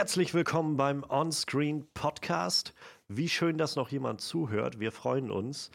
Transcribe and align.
Herzlich 0.00 0.32
willkommen 0.32 0.78
beim 0.78 1.04
Onscreen 1.06 1.86
Podcast. 1.92 2.72
Wie 3.08 3.28
schön, 3.28 3.58
dass 3.58 3.76
noch 3.76 3.90
jemand 3.90 4.22
zuhört. 4.22 4.80
Wir 4.80 4.92
freuen 4.92 5.30
uns. 5.30 5.70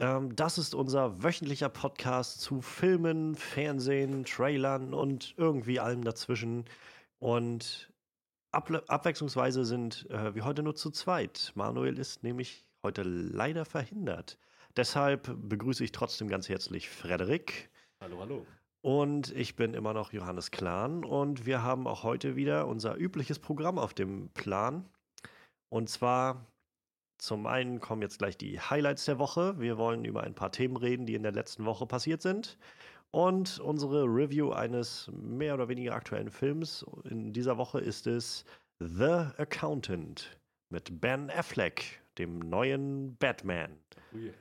Ähm, 0.00 0.34
das 0.34 0.56
ist 0.56 0.74
unser 0.74 1.22
wöchentlicher 1.22 1.68
Podcast 1.68 2.40
zu 2.40 2.62
Filmen, 2.62 3.34
Fernsehen, 3.34 4.24
Trailern 4.24 4.94
und 4.94 5.34
irgendwie 5.36 5.80
allem 5.80 6.02
dazwischen. 6.02 6.64
Und 7.18 7.92
ab 8.52 8.70
abwechslungsweise 8.86 9.66
sind 9.66 10.08
äh, 10.08 10.34
wir 10.34 10.46
heute 10.46 10.62
nur 10.62 10.74
zu 10.74 10.90
zweit. 10.90 11.52
Manuel 11.54 11.98
ist 11.98 12.22
nämlich 12.22 12.64
heute 12.82 13.02
leider 13.02 13.66
verhindert. 13.66 14.38
Deshalb 14.78 15.30
begrüße 15.46 15.84
ich 15.84 15.92
trotzdem 15.92 16.28
ganz 16.28 16.48
herzlich 16.48 16.88
Frederik. 16.88 17.70
Hallo, 18.00 18.18
hallo. 18.18 18.46
Und 18.82 19.30
ich 19.36 19.54
bin 19.54 19.74
immer 19.74 19.94
noch 19.94 20.12
Johannes 20.12 20.50
Klahn 20.50 21.04
und 21.04 21.46
wir 21.46 21.62
haben 21.62 21.86
auch 21.86 22.02
heute 22.02 22.34
wieder 22.34 22.66
unser 22.66 22.96
übliches 22.96 23.38
Programm 23.38 23.78
auf 23.78 23.94
dem 23.94 24.28
Plan. 24.30 24.84
Und 25.68 25.88
zwar 25.88 26.44
zum 27.18 27.46
einen 27.46 27.78
kommen 27.78 28.02
jetzt 28.02 28.18
gleich 28.18 28.36
die 28.36 28.58
Highlights 28.58 29.04
der 29.04 29.20
Woche. 29.20 29.60
Wir 29.60 29.78
wollen 29.78 30.04
über 30.04 30.24
ein 30.24 30.34
paar 30.34 30.50
Themen 30.50 30.76
reden, 30.76 31.06
die 31.06 31.14
in 31.14 31.22
der 31.22 31.30
letzten 31.30 31.64
Woche 31.64 31.86
passiert 31.86 32.22
sind. 32.22 32.58
Und 33.12 33.60
unsere 33.60 34.04
Review 34.04 34.50
eines 34.50 35.08
mehr 35.14 35.54
oder 35.54 35.68
weniger 35.68 35.94
aktuellen 35.94 36.30
Films. 36.30 36.84
In 37.04 37.32
dieser 37.32 37.58
Woche 37.58 37.78
ist 37.78 38.08
es 38.08 38.44
The 38.80 39.28
Accountant 39.38 40.36
mit 40.70 41.00
Ben 41.00 41.30
Affleck, 41.30 42.02
dem 42.18 42.40
neuen 42.40 43.14
Batman. 43.16 43.78
Oh 44.12 44.18
yeah. 44.18 44.34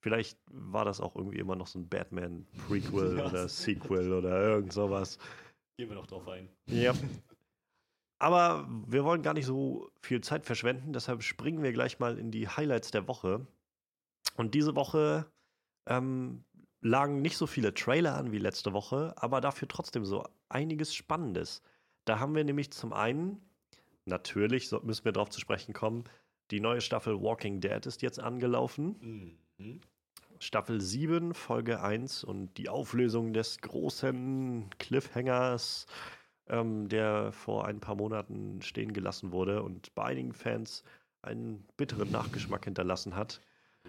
Vielleicht 0.00 0.38
war 0.50 0.84
das 0.84 1.00
auch 1.00 1.14
irgendwie 1.14 1.38
immer 1.38 1.56
noch 1.56 1.66
so 1.66 1.78
ein 1.78 1.88
Batman-Prequel 1.88 3.18
ja. 3.18 3.26
oder 3.26 3.48
Sequel 3.48 4.12
oder 4.12 4.40
irgend 4.40 4.72
sowas. 4.72 5.18
Gehen 5.76 5.88
wir 5.88 5.96
noch 5.96 6.06
drauf 6.06 6.26
ein. 6.28 6.48
Ja. 6.66 6.94
Aber 8.18 8.66
wir 8.86 9.04
wollen 9.04 9.22
gar 9.22 9.34
nicht 9.34 9.46
so 9.46 9.90
viel 10.00 10.20
Zeit 10.20 10.44
verschwenden, 10.44 10.92
deshalb 10.92 11.22
springen 11.22 11.62
wir 11.62 11.72
gleich 11.72 11.98
mal 11.98 12.18
in 12.18 12.30
die 12.30 12.48
Highlights 12.48 12.90
der 12.90 13.08
Woche. 13.08 13.46
Und 14.36 14.54
diese 14.54 14.74
Woche 14.74 15.26
ähm, 15.86 16.44
lagen 16.82 17.22
nicht 17.22 17.36
so 17.36 17.46
viele 17.46 17.74
Trailer 17.74 18.16
an 18.16 18.32
wie 18.32 18.38
letzte 18.38 18.72
Woche, 18.72 19.14
aber 19.16 19.40
dafür 19.40 19.68
trotzdem 19.68 20.04
so 20.04 20.24
einiges 20.48 20.94
Spannendes. 20.94 21.62
Da 22.04 22.18
haben 22.18 22.34
wir 22.34 22.44
nämlich 22.44 22.70
zum 22.72 22.92
einen, 22.92 23.40
natürlich 24.04 24.70
müssen 24.82 25.04
wir 25.04 25.12
darauf 25.12 25.30
zu 25.30 25.40
sprechen 25.40 25.72
kommen, 25.72 26.04
die 26.50 26.60
neue 26.60 26.80
Staffel 26.80 27.20
Walking 27.20 27.60
Dead 27.60 27.84
ist 27.86 28.02
jetzt 28.02 28.18
angelaufen. 28.18 29.38
Mhm. 29.58 29.80
Staffel 30.42 30.80
7, 30.80 31.34
Folge 31.34 31.82
1 31.82 32.24
und 32.24 32.56
die 32.56 32.70
Auflösung 32.70 33.34
des 33.34 33.58
großen 33.60 34.70
Cliffhangers, 34.78 35.86
ähm, 36.48 36.88
der 36.88 37.30
vor 37.32 37.66
ein 37.66 37.78
paar 37.78 37.94
Monaten 37.94 38.62
stehen 38.62 38.94
gelassen 38.94 39.32
wurde 39.32 39.62
und 39.62 39.94
bei 39.94 40.04
einigen 40.04 40.32
Fans 40.32 40.82
einen 41.20 41.66
bitteren 41.76 42.10
Nachgeschmack 42.10 42.64
hinterlassen 42.64 43.14
hat. 43.14 43.42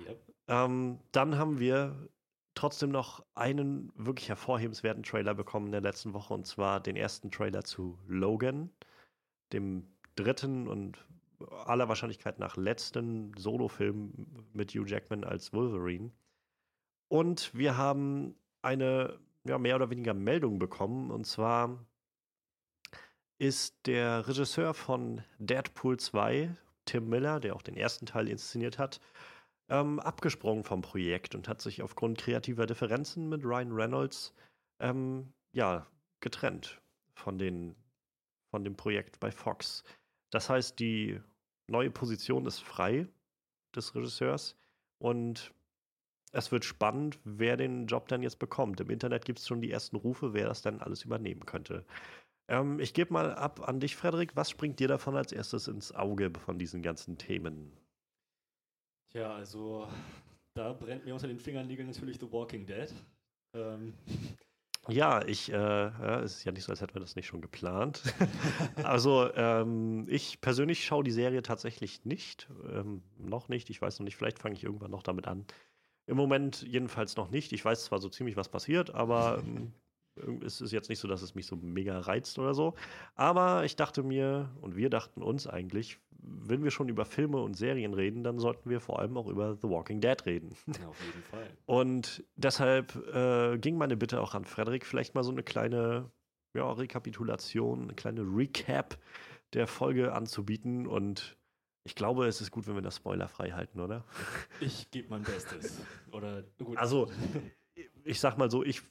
Yep. 0.05 0.21
Ähm, 0.49 0.99
dann 1.13 1.37
haben 1.37 1.59
wir 1.59 2.09
trotzdem 2.53 2.89
noch 2.89 3.23
einen 3.33 3.93
wirklich 3.95 4.27
hervorhebenswerten 4.27 5.03
Trailer 5.03 5.33
bekommen 5.33 5.67
in 5.67 5.71
der 5.71 5.81
letzten 5.81 6.13
Woche 6.13 6.33
und 6.33 6.45
zwar 6.45 6.81
den 6.81 6.97
ersten 6.97 7.31
Trailer 7.31 7.63
zu 7.63 7.97
Logan, 8.07 8.69
dem 9.53 9.87
dritten 10.17 10.67
und 10.67 10.97
aller 11.65 11.87
Wahrscheinlichkeit 11.87 12.39
nach 12.39 12.57
letzten 12.57 13.31
Solo-Film 13.37 14.27
mit 14.53 14.71
Hugh 14.73 14.85
Jackman 14.85 15.23
als 15.23 15.53
Wolverine. 15.53 16.11
Und 17.11 17.53
wir 17.53 17.75
haben 17.75 18.35
eine 18.61 19.19
ja, 19.43 19.57
mehr 19.57 19.75
oder 19.75 19.89
weniger 19.89 20.13
Meldung 20.13 20.59
bekommen. 20.59 21.11
Und 21.11 21.27
zwar 21.27 21.85
ist 23.37 23.85
der 23.85 24.29
Regisseur 24.29 24.73
von 24.73 25.21
Deadpool 25.37 25.99
2, 25.99 26.55
Tim 26.85 27.09
Miller, 27.09 27.41
der 27.41 27.53
auch 27.53 27.63
den 27.63 27.75
ersten 27.75 28.05
Teil 28.05 28.29
inszeniert 28.29 28.79
hat, 28.79 29.01
ähm, 29.67 29.99
abgesprungen 29.99 30.63
vom 30.63 30.81
Projekt 30.81 31.35
und 31.35 31.49
hat 31.49 31.59
sich 31.59 31.81
aufgrund 31.81 32.17
kreativer 32.17 32.65
Differenzen 32.65 33.27
mit 33.27 33.43
Ryan 33.43 33.73
Reynolds 33.73 34.33
ähm, 34.79 35.33
ja, 35.51 35.85
getrennt 36.21 36.79
von, 37.13 37.37
den, 37.37 37.75
von 38.51 38.63
dem 38.63 38.77
Projekt 38.77 39.19
bei 39.19 39.31
Fox. 39.31 39.83
Das 40.29 40.49
heißt, 40.49 40.79
die 40.79 41.19
neue 41.67 41.91
Position 41.91 42.45
ist 42.45 42.59
frei 42.59 43.05
des 43.75 43.95
Regisseurs 43.95 44.55
und 44.97 45.51
es 46.31 46.51
wird 46.51 46.65
spannend, 46.65 47.19
wer 47.23 47.57
den 47.57 47.87
Job 47.87 48.07
dann 48.07 48.23
jetzt 48.23 48.39
bekommt. 48.39 48.79
Im 48.79 48.89
Internet 48.89 49.25
gibt 49.25 49.39
es 49.39 49.47
schon 49.47 49.61
die 49.61 49.71
ersten 49.71 49.97
Rufe, 49.97 50.33
wer 50.33 50.47
das 50.47 50.61
dann 50.61 50.79
alles 50.79 51.03
übernehmen 51.03 51.45
könnte. 51.45 51.85
Ähm, 52.47 52.79
ich 52.79 52.93
gebe 52.93 53.13
mal 53.13 53.33
ab 53.35 53.67
an 53.67 53.79
dich, 53.79 53.95
Frederik. 53.95 54.35
Was 54.35 54.49
springt 54.49 54.79
dir 54.79 54.87
davon 54.87 55.15
als 55.15 55.31
erstes 55.31 55.67
ins 55.67 55.93
Auge 55.93 56.31
von 56.45 56.57
diesen 56.57 56.81
ganzen 56.81 57.17
Themen? 57.17 57.71
Tja, 59.11 59.33
also 59.33 59.87
da 60.53 60.73
brennt 60.73 61.05
mir 61.05 61.13
unter 61.13 61.27
den 61.27 61.39
Fingernägeln 61.39 61.89
natürlich 61.89 62.19
The 62.19 62.31
Walking 62.31 62.65
Dead. 62.65 62.93
Ähm, 63.55 63.93
ja, 64.87 65.25
ich, 65.25 65.51
äh, 65.51 65.55
ja, 65.55 66.21
es 66.21 66.37
ist 66.37 66.43
ja 66.45 66.53
nicht 66.53 66.63
so, 66.63 66.71
als 66.71 66.81
hätten 66.81 66.95
wir 66.95 67.01
das 67.01 67.15
nicht 67.15 67.27
schon 67.27 67.41
geplant. 67.41 68.01
also, 68.83 69.33
ähm, 69.33 70.07
ich 70.09 70.39
persönlich 70.39 70.85
schaue 70.85 71.03
die 71.03 71.11
Serie 71.11 71.41
tatsächlich 71.41 72.05
nicht. 72.05 72.49
Ähm, 72.69 73.01
noch 73.17 73.49
nicht. 73.49 73.69
Ich 73.69 73.81
weiß 73.81 73.99
noch 73.99 74.05
nicht, 74.05 74.15
vielleicht 74.15 74.39
fange 74.39 74.55
ich 74.55 74.63
irgendwann 74.63 74.91
noch 74.91 75.03
damit 75.03 75.27
an. 75.27 75.45
Im 76.11 76.17
Moment 76.17 76.63
jedenfalls 76.63 77.15
noch 77.15 77.31
nicht. 77.31 77.53
Ich 77.53 77.63
weiß 77.63 77.85
zwar 77.85 77.99
so 77.99 78.09
ziemlich, 78.09 78.35
was 78.35 78.49
passiert, 78.49 78.93
aber 78.93 79.41
ähm, 79.45 79.71
es 80.45 80.59
ist 80.59 80.73
jetzt 80.73 80.89
nicht 80.89 80.99
so, 80.99 81.07
dass 81.07 81.21
es 81.21 81.35
mich 81.35 81.45
so 81.45 81.55
mega 81.55 81.97
reizt 81.99 82.37
oder 82.37 82.53
so. 82.53 82.75
Aber 83.15 83.63
ich 83.63 83.77
dachte 83.77 84.03
mir, 84.03 84.49
und 84.59 84.75
wir 84.75 84.89
dachten 84.89 85.23
uns 85.23 85.47
eigentlich, 85.47 85.99
wenn 86.21 86.65
wir 86.65 86.71
schon 86.71 86.89
über 86.89 87.05
Filme 87.05 87.41
und 87.41 87.55
Serien 87.55 87.93
reden, 87.93 88.25
dann 88.25 88.39
sollten 88.39 88.69
wir 88.69 88.81
vor 88.81 88.99
allem 88.99 89.15
auch 89.15 89.27
über 89.27 89.55
The 89.55 89.69
Walking 89.69 90.01
Dead 90.01 90.17
reden. 90.25 90.53
Ja, 90.81 90.89
auf 90.89 91.01
jeden 91.05 91.23
Fall. 91.23 91.49
Und 91.65 92.25
deshalb 92.35 92.93
äh, 93.15 93.57
ging 93.57 93.77
meine 93.77 93.95
Bitte 93.95 94.19
auch 94.21 94.35
an 94.35 94.43
Frederik, 94.43 94.85
vielleicht 94.85 95.15
mal 95.15 95.23
so 95.23 95.31
eine 95.31 95.43
kleine 95.43 96.11
ja, 96.53 96.69
Rekapitulation, 96.69 97.83
eine 97.83 97.93
kleine 97.93 98.21
Recap 98.21 98.99
der 99.53 99.65
Folge 99.65 100.13
anzubieten. 100.13 100.85
Und 100.85 101.37
ich 101.83 101.95
glaube, 101.95 102.27
es 102.27 102.41
ist 102.41 102.51
gut, 102.51 102.67
wenn 102.67 102.75
wir 102.75 102.81
das 102.81 102.97
spoilerfrei 102.97 103.51
halten, 103.51 103.79
oder? 103.79 104.05
Ich 104.59 104.91
gebe 104.91 105.09
mein 105.09 105.23
Bestes. 105.23 105.79
Oder 106.11 106.43
gut. 106.63 106.77
Also, 106.77 107.11
ich 108.03 108.19
sag 108.19 108.37
mal 108.37 108.51
so, 108.51 108.63
ich 108.63 108.81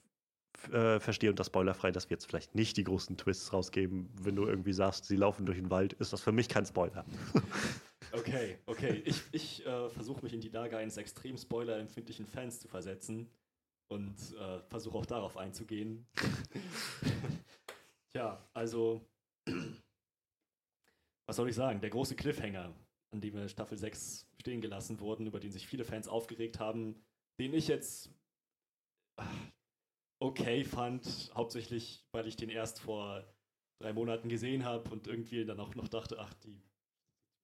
äh, 0.72 1.00
verstehe 1.00 1.30
unter 1.30 1.44
spoilerfrei, 1.44 1.92
dass 1.92 2.10
wir 2.10 2.16
jetzt 2.16 2.26
vielleicht 2.26 2.54
nicht 2.54 2.76
die 2.76 2.84
großen 2.84 3.16
Twists 3.16 3.52
rausgeben. 3.52 4.10
Wenn 4.20 4.36
du 4.36 4.46
irgendwie 4.46 4.72
sagst, 4.72 5.06
sie 5.06 5.16
laufen 5.16 5.46
durch 5.46 5.58
den 5.58 5.70
Wald, 5.70 5.92
ist 5.94 6.12
das 6.12 6.20
für 6.20 6.32
mich 6.32 6.48
kein 6.48 6.66
Spoiler. 6.66 7.04
okay, 8.12 8.58
okay. 8.66 9.02
Ich, 9.04 9.22
ich 9.32 9.66
äh, 9.66 9.88
versuche 9.90 10.22
mich 10.22 10.32
in 10.32 10.40
die 10.40 10.48
Lage 10.48 10.76
eines 10.76 10.96
extrem 10.96 11.36
spoilerempfindlichen 11.36 12.26
Fans 12.26 12.60
zu 12.60 12.68
versetzen 12.68 13.30
und 13.88 14.16
äh, 14.38 14.60
versuche 14.68 14.98
auch 14.98 15.06
darauf 15.06 15.36
einzugehen. 15.36 16.06
Tja, 18.10 18.44
also, 18.52 19.00
was 21.30 21.36
soll 21.36 21.48
ich 21.48 21.54
sagen? 21.54 21.80
Der 21.80 21.90
große 21.90 22.16
Cliffhanger, 22.16 22.74
an 23.12 23.20
dem 23.20 23.34
wir 23.34 23.48
Staffel 23.48 23.78
6 23.78 24.28
stehen 24.40 24.60
gelassen 24.60 24.98
wurden, 24.98 25.28
über 25.28 25.38
den 25.38 25.52
sich 25.52 25.68
viele 25.68 25.84
Fans 25.84 26.08
aufgeregt 26.08 26.58
haben, 26.58 27.00
den 27.38 27.54
ich 27.54 27.68
jetzt 27.68 28.10
okay 30.18 30.64
fand, 30.64 31.30
hauptsächlich 31.32 32.04
weil 32.10 32.26
ich 32.26 32.34
den 32.34 32.48
erst 32.48 32.80
vor 32.80 33.32
drei 33.80 33.92
Monaten 33.92 34.28
gesehen 34.28 34.64
habe 34.64 34.90
und 34.90 35.06
irgendwie 35.06 35.44
dann 35.44 35.60
auch 35.60 35.76
noch 35.76 35.86
dachte, 35.86 36.18
ach, 36.18 36.34
die 36.34 36.60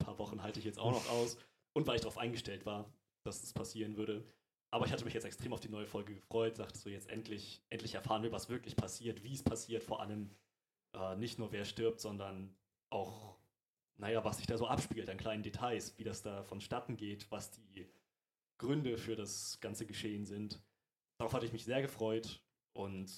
paar 0.00 0.18
Wochen 0.18 0.42
halte 0.42 0.58
ich 0.58 0.64
jetzt 0.64 0.80
auch 0.80 0.90
noch 0.90 1.08
aus 1.08 1.38
und 1.72 1.86
weil 1.86 1.94
ich 1.94 2.02
darauf 2.02 2.18
eingestellt 2.18 2.66
war, 2.66 2.92
dass 3.24 3.44
es 3.44 3.52
passieren 3.52 3.96
würde. 3.96 4.26
Aber 4.72 4.86
ich 4.86 4.92
hatte 4.92 5.04
mich 5.04 5.14
jetzt 5.14 5.26
extrem 5.26 5.52
auf 5.52 5.60
die 5.60 5.68
neue 5.68 5.86
Folge 5.86 6.16
gefreut, 6.16 6.58
dachte 6.58 6.76
so, 6.76 6.90
jetzt 6.90 7.08
endlich, 7.08 7.62
endlich 7.70 7.94
erfahren 7.94 8.24
wir, 8.24 8.32
was 8.32 8.48
wirklich 8.48 8.74
passiert, 8.74 9.22
wie 9.22 9.34
es 9.34 9.44
passiert, 9.44 9.84
vor 9.84 10.00
allem 10.00 10.34
äh, 10.92 11.14
nicht 11.14 11.38
nur 11.38 11.52
wer 11.52 11.64
stirbt, 11.64 12.00
sondern 12.00 12.52
auch, 12.90 13.35
naja, 13.98 14.24
was 14.24 14.38
sich 14.38 14.46
da 14.46 14.58
so 14.58 14.66
abspielt 14.66 15.08
an 15.08 15.16
kleinen 15.16 15.42
Details, 15.42 15.98
wie 15.98 16.04
das 16.04 16.22
da 16.22 16.42
vonstatten 16.44 16.96
geht, 16.96 17.30
was 17.30 17.50
die 17.50 17.86
Gründe 18.58 18.98
für 18.98 19.16
das 19.16 19.60
ganze 19.60 19.86
Geschehen 19.86 20.26
sind. 20.26 20.60
Darauf 21.18 21.32
hatte 21.32 21.46
ich 21.46 21.52
mich 21.52 21.64
sehr 21.64 21.82
gefreut 21.82 22.40
und 22.74 23.10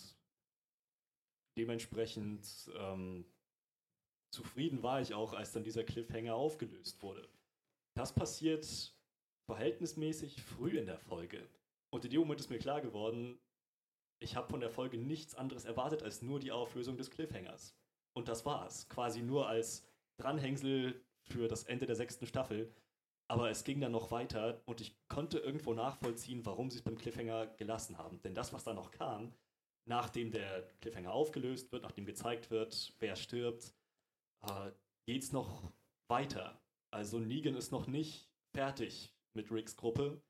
dementsprechend 1.56 2.70
ähm, 2.76 3.24
zufrieden 4.30 4.82
war 4.82 5.00
ich 5.00 5.14
auch, 5.14 5.32
als 5.32 5.52
dann 5.52 5.64
dieser 5.64 5.84
Cliffhanger 5.84 6.34
aufgelöst 6.34 7.02
wurde. 7.02 7.28
Das 7.96 8.14
passiert 8.14 8.94
verhältnismäßig 9.46 10.42
früh 10.42 10.78
in 10.78 10.86
der 10.86 10.98
Folge. 10.98 11.48
Und 11.90 12.04
in 12.04 12.10
dem 12.10 12.20
Moment 12.20 12.40
ist 12.40 12.50
mir 12.50 12.58
klar 12.58 12.80
geworden, 12.80 13.38
ich 14.20 14.36
habe 14.36 14.48
von 14.48 14.60
der 14.60 14.70
Folge 14.70 14.98
nichts 14.98 15.34
anderes 15.34 15.64
erwartet 15.64 16.02
als 16.02 16.22
nur 16.22 16.38
die 16.38 16.52
Auflösung 16.52 16.96
des 16.96 17.10
Cliffhangers. 17.10 17.74
Und 18.12 18.28
das 18.28 18.44
war's. 18.44 18.88
Quasi 18.88 19.22
nur 19.22 19.48
als 19.48 19.87
Dranhängsel 20.18 21.00
für 21.22 21.48
das 21.48 21.64
Ende 21.64 21.86
der 21.86 21.96
sechsten 21.96 22.26
Staffel. 22.26 22.72
Aber 23.30 23.50
es 23.50 23.64
ging 23.64 23.80
dann 23.80 23.92
noch 23.92 24.10
weiter 24.10 24.62
und 24.64 24.80
ich 24.80 24.96
konnte 25.08 25.38
irgendwo 25.38 25.74
nachvollziehen, 25.74 26.46
warum 26.46 26.70
sie 26.70 26.78
es 26.78 26.82
beim 26.82 26.96
Cliffhanger 26.96 27.46
gelassen 27.58 27.98
haben. 27.98 28.20
Denn 28.22 28.34
das, 28.34 28.52
was 28.52 28.64
da 28.64 28.72
noch 28.72 28.90
kam, 28.90 29.34
nachdem 29.84 30.30
der 30.30 30.66
Cliffhanger 30.80 31.12
aufgelöst 31.12 31.70
wird, 31.70 31.82
nachdem 31.82 32.06
gezeigt 32.06 32.50
wird, 32.50 32.94
wer 33.00 33.16
stirbt, 33.16 33.74
äh, 34.42 34.70
geht 35.06 35.24
es 35.24 35.32
noch 35.32 35.62
weiter. 36.08 36.58
Also 36.90 37.18
Negan 37.18 37.54
ist 37.54 37.70
noch 37.70 37.86
nicht 37.86 38.30
fertig 38.54 39.14
mit 39.34 39.50
Ricks 39.50 39.76
Gruppe. 39.76 40.22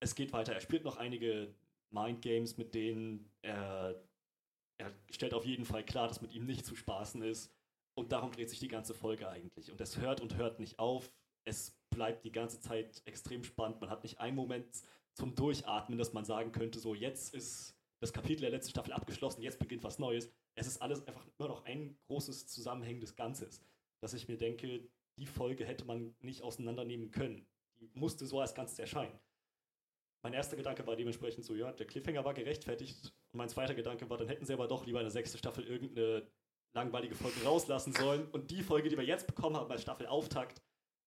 Es 0.00 0.14
geht 0.14 0.32
weiter. 0.32 0.54
Er 0.54 0.60
spielt 0.60 0.84
noch 0.84 0.96
einige 0.96 1.54
Mindgames, 1.90 2.56
mit 2.56 2.74
denen 2.74 3.30
er, 3.42 4.00
er 4.78 4.92
stellt 5.10 5.34
auf 5.34 5.44
jeden 5.44 5.64
Fall 5.64 5.84
klar, 5.84 6.08
dass 6.08 6.22
mit 6.22 6.34
ihm 6.34 6.46
nicht 6.46 6.64
zu 6.64 6.76
spaßen 6.76 7.22
ist. 7.22 7.52
Und 7.94 8.12
darum 8.12 8.32
dreht 8.32 8.50
sich 8.50 8.58
die 8.58 8.68
ganze 8.68 8.94
Folge 8.94 9.28
eigentlich. 9.28 9.70
Und 9.70 9.80
es 9.80 9.98
hört 9.98 10.20
und 10.20 10.36
hört 10.36 10.58
nicht 10.58 10.78
auf. 10.78 11.10
Es 11.44 11.76
bleibt 11.90 12.24
die 12.24 12.32
ganze 12.32 12.60
Zeit 12.60 13.02
extrem 13.04 13.44
spannend. 13.44 13.80
Man 13.80 13.90
hat 13.90 14.02
nicht 14.02 14.20
einen 14.20 14.36
Moment 14.36 14.66
zum 15.14 15.34
Durchatmen, 15.34 15.98
dass 15.98 16.12
man 16.12 16.24
sagen 16.24 16.52
könnte, 16.52 16.78
so 16.78 16.94
jetzt 16.94 17.34
ist 17.34 17.76
das 18.00 18.12
Kapitel 18.12 18.40
der 18.42 18.50
letzten 18.50 18.70
Staffel 18.70 18.92
abgeschlossen, 18.92 19.42
jetzt 19.42 19.58
beginnt 19.58 19.84
was 19.84 19.98
Neues. 19.98 20.30
Es 20.54 20.66
ist 20.66 20.82
alles 20.82 21.06
einfach 21.06 21.24
immer 21.38 21.48
noch 21.48 21.64
ein 21.64 21.96
großes 22.08 22.48
zusammenhängendes 22.48 23.14
Ganzes, 23.14 23.62
dass 24.00 24.14
ich 24.14 24.26
mir 24.26 24.36
denke, 24.36 24.88
die 25.18 25.26
Folge 25.26 25.64
hätte 25.64 25.84
man 25.84 26.14
nicht 26.20 26.42
auseinandernehmen 26.42 27.10
können. 27.10 27.46
Die 27.80 27.90
musste 27.94 28.26
so 28.26 28.40
als 28.40 28.54
Ganzes 28.54 28.78
erscheinen. 28.78 29.18
Mein 30.22 30.34
erster 30.34 30.56
Gedanke 30.56 30.86
war 30.86 30.96
dementsprechend 30.96 31.44
so, 31.44 31.54
ja, 31.54 31.72
der 31.72 31.86
Cliffhanger 31.86 32.24
war 32.24 32.34
gerechtfertigt. 32.34 33.12
Und 33.32 33.38
mein 33.38 33.48
zweiter 33.48 33.74
Gedanke 33.74 34.08
war, 34.08 34.18
dann 34.18 34.28
hätten 34.28 34.46
sie 34.46 34.52
aber 34.52 34.68
doch 34.68 34.86
lieber 34.86 35.00
in 35.00 35.04
der 35.04 35.10
sechsten 35.10 35.38
Staffel 35.38 35.64
irgendeine 35.64 36.28
langweilige 36.74 37.14
Folge 37.14 37.42
rauslassen 37.44 37.92
sollen 37.92 38.26
und 38.30 38.50
die 38.50 38.62
Folge, 38.62 38.88
die 38.88 38.96
wir 38.96 39.04
jetzt 39.04 39.26
bekommen 39.26 39.56
haben 39.56 39.70
als 39.70 39.82
Staffelauftakt, 39.82 40.62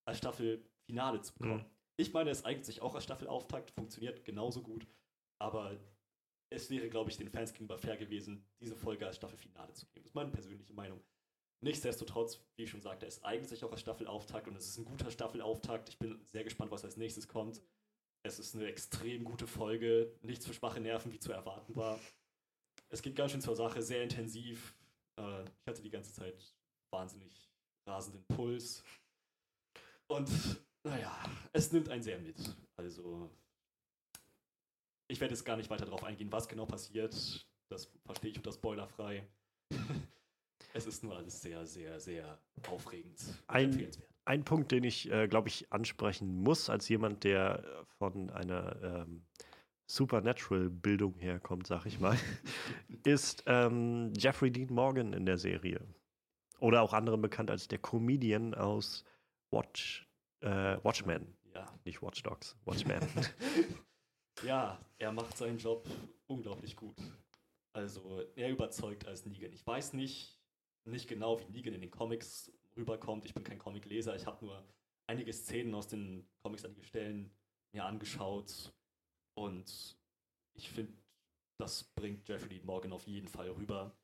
als 0.07 0.17
Staffelfinale 0.19 1.21
zu 1.21 1.33
bekommen. 1.33 1.63
Mhm. 1.63 1.75
Ich 1.97 2.13
meine, 2.13 2.29
es 2.29 2.44
eignet 2.45 2.65
sich 2.65 2.81
auch 2.81 2.94
als 2.94 3.06
Staffelauftakt, 3.06 3.71
funktioniert 3.71 4.25
genauso 4.25 4.62
gut, 4.62 4.88
aber 5.39 5.77
es 6.50 6.69
wäre, 6.69 6.89
glaube 6.89 7.09
ich, 7.09 7.17
den 7.17 7.29
Fans 7.29 7.53
gegenüber 7.53 7.77
fair 7.77 7.97
gewesen, 7.97 8.45
diese 8.59 8.75
Folge 8.75 9.07
als 9.07 9.15
Staffelfinale 9.15 9.73
zu 9.73 9.85
geben. 9.88 10.03
Das 10.03 10.12
ist 10.12 10.15
meine 10.15 10.31
persönliche 10.31 10.73
Meinung. 10.73 11.01
Nichtsdestotrotz, 11.62 12.41
wie 12.57 12.63
ich 12.63 12.69
schon 12.69 12.81
sagte, 12.81 13.06
es 13.06 13.23
eignet 13.23 13.50
sich 13.50 13.63
auch 13.63 13.71
als 13.71 13.81
Staffelauftakt 13.81 14.47
und 14.47 14.56
es 14.56 14.67
ist 14.67 14.77
ein 14.77 14.85
guter 14.85 15.09
Staffelauftakt. 15.09 15.89
Ich 15.89 15.97
bin 15.97 16.23
sehr 16.25 16.44
gespannt, 16.44 16.71
was 16.71 16.83
als 16.83 16.97
nächstes 16.97 17.27
kommt. 17.27 17.62
Es 18.23 18.39
ist 18.39 18.56
eine 18.56 18.67
extrem 18.67 19.23
gute 19.23 19.47
Folge, 19.47 20.13
nichts 20.21 20.45
für 20.45 20.53
schwache 20.53 20.79
Nerven, 20.79 21.12
wie 21.12 21.19
zu 21.19 21.31
erwarten 21.31 21.75
war. 21.75 22.00
Es 22.89 23.01
geht 23.01 23.15
ganz 23.15 23.31
schön 23.31 23.41
zur 23.41 23.56
Sache, 23.56 23.81
sehr 23.81 24.03
intensiv. 24.03 24.75
Äh, 25.17 25.44
ich 25.44 25.67
hatte 25.67 25.81
die 25.81 25.89
ganze 25.89 26.13
Zeit 26.13 26.56
wahnsinnig 26.91 27.51
rasenden 27.88 28.25
Puls. 28.27 28.83
Und 30.07 30.29
naja, 30.83 31.12
es 31.53 31.71
nimmt 31.71 31.89
einen 31.89 32.03
sehr 32.03 32.19
mit. 32.19 32.38
Also, 32.77 33.29
ich 35.07 35.19
werde 35.19 35.33
jetzt 35.33 35.45
gar 35.45 35.57
nicht 35.57 35.69
weiter 35.69 35.85
darauf 35.85 36.03
eingehen, 36.03 36.31
was 36.31 36.47
genau 36.47 36.65
passiert. 36.65 37.13
Das 37.69 37.91
verstehe 38.06 38.31
ich 38.31 38.38
unter 38.38 38.51
spoilerfrei. 38.51 39.27
es 40.73 40.85
ist 40.85 41.03
nur 41.03 41.15
alles 41.15 41.41
sehr, 41.41 41.65
sehr, 41.65 42.00
sehr 42.00 42.39
aufregend. 42.67 43.19
Ein, 43.47 43.89
ein 44.25 44.44
Punkt, 44.44 44.71
den 44.71 44.83
ich, 44.83 45.09
äh, 45.12 45.27
glaube 45.27 45.47
ich, 45.47 45.71
ansprechen 45.71 46.44
muss, 46.44 46.69
als 46.69 46.88
jemand, 46.89 47.23
der 47.23 47.85
von 47.97 48.29
einer 48.29 48.81
ähm, 48.83 49.25
Supernatural-Bildung 49.87 51.15
herkommt, 51.19 51.67
sag 51.67 51.85
ich 51.85 51.99
mal, 51.99 52.17
ist 53.03 53.43
ähm, 53.45 54.13
Jeffrey 54.17 54.51
Dean 54.51 54.73
Morgan 54.73 55.13
in 55.13 55.25
der 55.25 55.37
Serie. 55.37 55.81
Oder 56.59 56.81
auch 56.81 56.93
anderen 56.93 57.21
bekannt 57.21 57.51
als 57.51 57.67
der 57.67 57.79
Comedian 57.79 58.53
aus 58.53 59.03
Watch, 59.51 60.07
äh, 60.41 60.77
Watchmen. 60.83 61.35
Ja. 61.53 61.71
Nicht 61.83 62.01
Watch 62.01 62.23
Dogs, 62.23 62.57
Watchmen. 62.65 63.01
ja, 64.43 64.79
er 64.97 65.11
macht 65.11 65.37
seinen 65.37 65.57
Job 65.57 65.88
unglaublich 66.27 66.75
gut. 66.75 66.97
Also, 67.73 68.23
er 68.35 68.49
überzeugt 68.49 69.05
als 69.05 69.25
Negan. 69.25 69.51
Ich 69.51 69.65
weiß 69.67 69.93
nicht, 69.93 70.39
nicht 70.85 71.07
genau, 71.07 71.39
wie 71.39 71.51
Negan 71.51 71.73
in 71.73 71.81
den 71.81 71.91
Comics 71.91 72.51
rüberkommt. 72.77 73.25
Ich 73.25 73.33
bin 73.33 73.43
kein 73.43 73.59
Comicleser. 73.59 74.15
Ich 74.15 74.25
habe 74.25 74.43
nur 74.45 74.65
einige 75.07 75.33
Szenen 75.33 75.73
aus 75.75 75.88
den 75.88 76.27
Comics, 76.41 76.65
einige 76.65 76.83
Stellen 76.83 77.31
mir 77.73 77.85
angeschaut. 77.85 78.73
Und 79.35 79.97
ich 80.53 80.69
finde, 80.69 80.93
das 81.57 81.83
bringt 81.83 82.27
Jeffrey 82.27 82.61
Morgan 82.63 82.93
auf 82.93 83.07
jeden 83.07 83.27
Fall 83.27 83.49
rüber. 83.49 83.95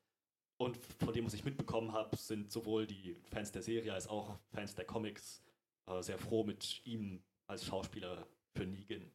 Und 0.58 0.76
von 0.76 1.12
dem, 1.12 1.26
was 1.26 1.34
ich 1.34 1.44
mitbekommen 1.44 1.92
habe, 1.92 2.16
sind 2.16 2.52
sowohl 2.52 2.86
die 2.86 3.16
Fans 3.24 3.50
der 3.50 3.62
Serie 3.62 3.92
als 3.92 4.06
auch 4.06 4.38
Fans 4.52 4.74
der 4.74 4.84
Comics 4.84 5.42
äh, 5.86 6.02
sehr 6.02 6.18
froh 6.18 6.44
mit 6.44 6.86
ihm 6.86 7.22
als 7.46 7.64
Schauspieler 7.64 8.26
für 8.56 8.66
Negan. 8.66 9.10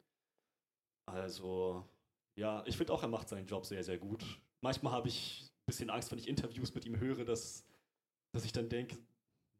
Also, 1.06 1.88
ja, 2.36 2.62
ich 2.66 2.76
finde 2.76 2.92
auch, 2.92 3.02
er 3.02 3.08
macht 3.08 3.28
seinen 3.28 3.46
Job 3.46 3.64
sehr, 3.64 3.82
sehr 3.82 3.98
gut. 3.98 4.24
Manchmal 4.60 4.92
habe 4.92 5.08
ich 5.08 5.42
ein 5.42 5.66
bisschen 5.66 5.90
Angst, 5.90 6.10
wenn 6.10 6.18
ich 6.18 6.28
Interviews 6.28 6.74
mit 6.74 6.84
ihm 6.84 7.00
höre, 7.00 7.24
dass, 7.24 7.64
dass 8.32 8.44
ich 8.44 8.52
dann 8.52 8.68
denke, 8.68 8.98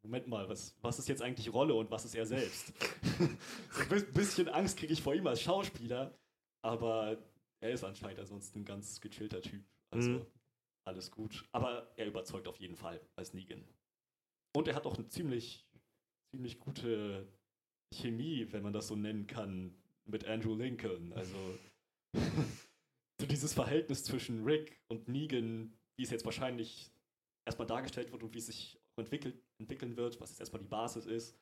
Moment 0.03 0.27
mal, 0.27 0.47
was, 0.47 0.75
was 0.81 0.99
ist 0.99 1.09
jetzt 1.09 1.21
eigentlich 1.21 1.51
Rolle 1.51 1.73
und 1.73 1.91
was 1.91 2.05
ist 2.05 2.15
er 2.15 2.25
selbst? 2.25 2.71
ein 3.19 4.13
bisschen 4.13 4.47
Angst 4.47 4.77
kriege 4.77 4.93
ich 4.93 5.01
vor 5.01 5.13
ihm 5.13 5.27
als 5.27 5.41
Schauspieler, 5.41 6.13
aber 6.61 7.17
er 7.61 7.71
ist 7.71 7.83
anscheinend 7.83 8.19
ansonsten 8.19 8.59
ein 8.59 8.65
ganz 8.65 9.01
gechillter 9.01 9.41
Typ. 9.41 9.63
Also 9.91 10.11
mhm. 10.11 10.25
alles 10.85 11.11
gut. 11.11 11.47
Aber 11.51 11.91
er 11.95 12.07
überzeugt 12.07 12.47
auf 12.47 12.57
jeden 12.57 12.75
Fall 12.75 13.01
als 13.15 13.33
Negan. 13.33 13.67
Und 14.55 14.67
er 14.67 14.75
hat 14.75 14.85
auch 14.85 14.97
eine 14.97 15.07
ziemlich 15.07 15.69
ziemlich 16.31 16.59
gute 16.59 17.27
Chemie, 17.93 18.47
wenn 18.51 18.63
man 18.63 18.73
das 18.73 18.87
so 18.87 18.95
nennen 18.95 19.27
kann, 19.27 19.75
mit 20.05 20.25
Andrew 20.25 20.55
Lincoln. 20.55 21.13
Also 21.13 21.35
so 23.19 23.27
dieses 23.27 23.53
Verhältnis 23.53 24.03
zwischen 24.03 24.43
Rick 24.43 24.81
und 24.87 25.07
Negan, 25.07 25.77
wie 25.97 26.03
es 26.03 26.11
jetzt 26.11 26.25
wahrscheinlich 26.25 26.91
erstmal 27.45 27.67
dargestellt 27.67 28.11
wird 28.11 28.23
und 28.23 28.33
wie 28.33 28.39
es 28.39 28.47
sich 28.47 28.79
entwickelt, 28.97 29.41
entwickeln 29.59 29.97
wird, 29.97 30.19
was 30.19 30.29
jetzt 30.31 30.39
erstmal 30.39 30.61
die 30.61 30.67
Basis 30.67 31.05
ist. 31.05 31.37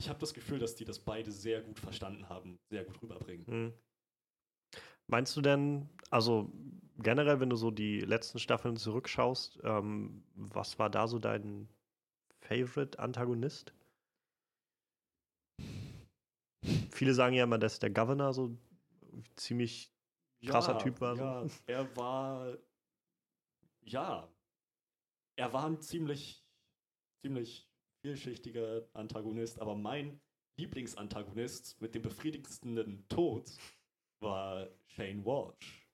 Ich 0.00 0.08
habe 0.08 0.18
das 0.18 0.32
Gefühl, 0.32 0.58
dass 0.58 0.76
die 0.76 0.84
das 0.84 0.98
beide 0.98 1.30
sehr 1.30 1.60
gut 1.62 1.78
verstanden 1.78 2.28
haben, 2.28 2.58
sehr 2.70 2.84
gut 2.84 3.00
rüberbringen. 3.02 3.46
Mhm. 3.46 3.74
Meinst 5.10 5.36
du 5.36 5.40
denn, 5.40 5.88
also 6.10 6.52
generell, 6.98 7.40
wenn 7.40 7.50
du 7.50 7.56
so 7.56 7.72
die 7.72 8.00
letzten 8.00 8.38
Staffeln 8.38 8.76
zurückschaust, 8.76 9.58
ähm, 9.64 10.22
was 10.36 10.78
war 10.78 10.88
da 10.88 11.08
so 11.08 11.18
dein 11.18 11.68
Favorite-Antagonist? 12.42 13.74
Viele 16.92 17.14
sagen 17.14 17.34
ja 17.34 17.42
immer, 17.42 17.58
dass 17.58 17.80
der 17.80 17.90
Governor 17.90 18.32
so 18.32 18.56
ziemlich 19.34 19.92
krasser 20.46 20.74
ja, 20.74 20.78
Typ 20.78 21.00
war. 21.00 21.16
Ja, 21.16 21.46
er 21.66 21.96
war. 21.96 22.56
Ja. 23.80 24.32
Er 25.36 25.52
war 25.52 25.66
ein 25.66 25.80
ziemlich, 25.80 26.46
ziemlich 27.22 27.68
vielschichtiger 28.02 28.86
Antagonist, 28.92 29.60
aber 29.60 29.74
mein 29.74 30.20
Lieblingsantagonist 30.56 31.80
mit 31.80 31.96
dem 31.96 32.02
befriedigendsten 32.02 33.08
Tod 33.08 33.50
war 34.20 34.68
Shane 34.86 35.24
Walsh 35.24 35.86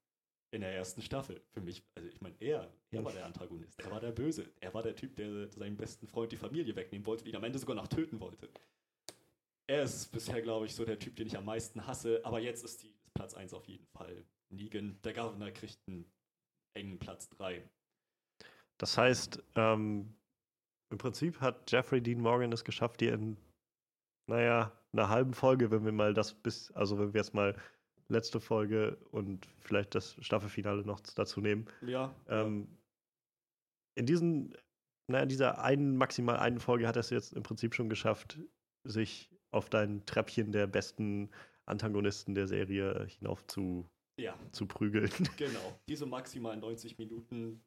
in 0.50 0.60
der 0.60 0.74
ersten 0.74 1.02
Staffel. 1.02 1.42
Für 1.52 1.60
mich, 1.60 1.82
also 1.94 2.08
ich 2.08 2.20
meine, 2.20 2.36
er, 2.40 2.72
er 2.90 3.04
war 3.04 3.12
der 3.12 3.26
Antagonist, 3.26 3.80
er 3.80 3.90
war 3.90 4.00
der 4.00 4.12
Böse, 4.12 4.50
er 4.60 4.72
war 4.74 4.82
der 4.82 4.96
Typ, 4.96 5.16
der 5.16 5.50
seinem 5.50 5.76
besten 5.76 6.06
Freund 6.06 6.32
die 6.32 6.36
Familie 6.36 6.74
wegnehmen 6.74 7.06
wollte, 7.06 7.28
ihn 7.28 7.36
am 7.36 7.44
Ende 7.44 7.58
sogar 7.58 7.76
noch 7.76 7.88
töten 7.88 8.20
wollte 8.20 8.48
er 9.66 9.82
ist 9.82 10.12
bisher, 10.12 10.40
glaube 10.42 10.66
ich, 10.66 10.74
so 10.74 10.84
der 10.84 10.98
Typ, 10.98 11.16
den 11.16 11.26
ich 11.26 11.36
am 11.36 11.44
meisten 11.44 11.86
hasse. 11.86 12.20
Aber 12.24 12.40
jetzt 12.40 12.64
ist 12.64 12.82
die 12.82 12.88
ist 12.88 13.14
Platz 13.14 13.34
1 13.34 13.52
auf 13.54 13.66
jeden 13.66 13.86
Fall. 13.86 14.24
Negan, 14.50 14.98
der 15.02 15.12
Governor 15.12 15.50
kriegt 15.50 15.78
einen 15.88 16.06
engen 16.74 16.98
Platz 16.98 17.28
3. 17.30 17.68
Das 18.78 18.96
heißt, 18.96 19.42
ähm, 19.56 20.14
im 20.90 20.98
Prinzip 20.98 21.40
hat 21.40 21.70
Jeffrey 21.70 22.00
Dean 22.00 22.20
Morgan 22.20 22.52
es 22.52 22.64
geschafft, 22.64 23.00
dir 23.00 23.14
in, 23.14 23.36
naja, 24.26 24.72
einer 24.92 25.08
halben 25.08 25.34
Folge, 25.34 25.70
wenn 25.70 25.84
wir 25.84 25.92
mal 25.92 26.14
das 26.14 26.34
bis, 26.34 26.70
also 26.72 26.98
wenn 26.98 27.12
wir 27.12 27.20
jetzt 27.20 27.34
mal 27.34 27.56
letzte 28.08 28.40
Folge 28.40 28.96
und 29.10 29.46
vielleicht 29.60 29.94
das 29.94 30.16
Staffelfinale 30.20 30.82
noch 30.82 31.00
dazu 31.00 31.40
nehmen. 31.40 31.66
Ja. 31.82 32.14
Ähm, 32.28 32.68
in 33.96 34.06
diesen, 34.06 34.54
naja, 35.10 35.26
dieser 35.26 35.62
einen, 35.62 35.96
maximal 35.96 36.36
einen 36.36 36.60
Folge 36.60 36.86
hat 36.86 36.96
er 36.96 37.00
es 37.00 37.10
jetzt 37.10 37.32
im 37.32 37.42
Prinzip 37.42 37.74
schon 37.74 37.88
geschafft, 37.88 38.38
sich 38.84 39.30
auf 39.50 39.70
dein 39.70 40.04
Treppchen 40.06 40.52
der 40.52 40.66
besten 40.66 41.30
Antagonisten 41.66 42.34
der 42.34 42.46
Serie 42.46 43.06
hinauf 43.06 43.44
zu, 43.46 43.88
ja. 44.20 44.38
zu 44.52 44.66
prügeln. 44.66 45.10
Genau. 45.36 45.80
Diese 45.88 46.06
maximal 46.06 46.56
90 46.56 46.98
Minuten 46.98 47.64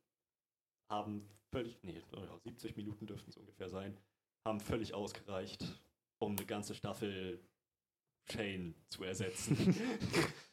haben 0.92 1.28
völlig, 1.54 1.82
nee, 1.84 2.02
70 2.44 2.78
Minuten 2.78 3.08
dürften 3.08 3.30
es 3.30 3.38
ungefähr 3.38 3.70
sein, 3.70 3.98
haben 4.48 4.60
völlig 4.60 4.94
ausgereicht, 4.94 5.64
um 6.22 6.36
eine 6.36 6.46
ganze 6.46 6.76
Staffel 6.76 7.40
Shane 8.32 8.76
zu 8.90 9.04
ersetzen. 9.04 9.76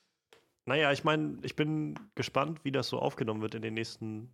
naja, 0.66 0.92
ich 0.92 1.04
meine, 1.04 1.38
ich 1.42 1.56
bin 1.56 1.99
gespannt, 2.14 2.64
wie 2.64 2.73
das 2.73 2.88
so 2.88 2.99
aufgenommen 2.99 3.42
wird 3.42 3.54
in 3.54 3.62
den 3.62 3.75
nächsten 3.75 4.30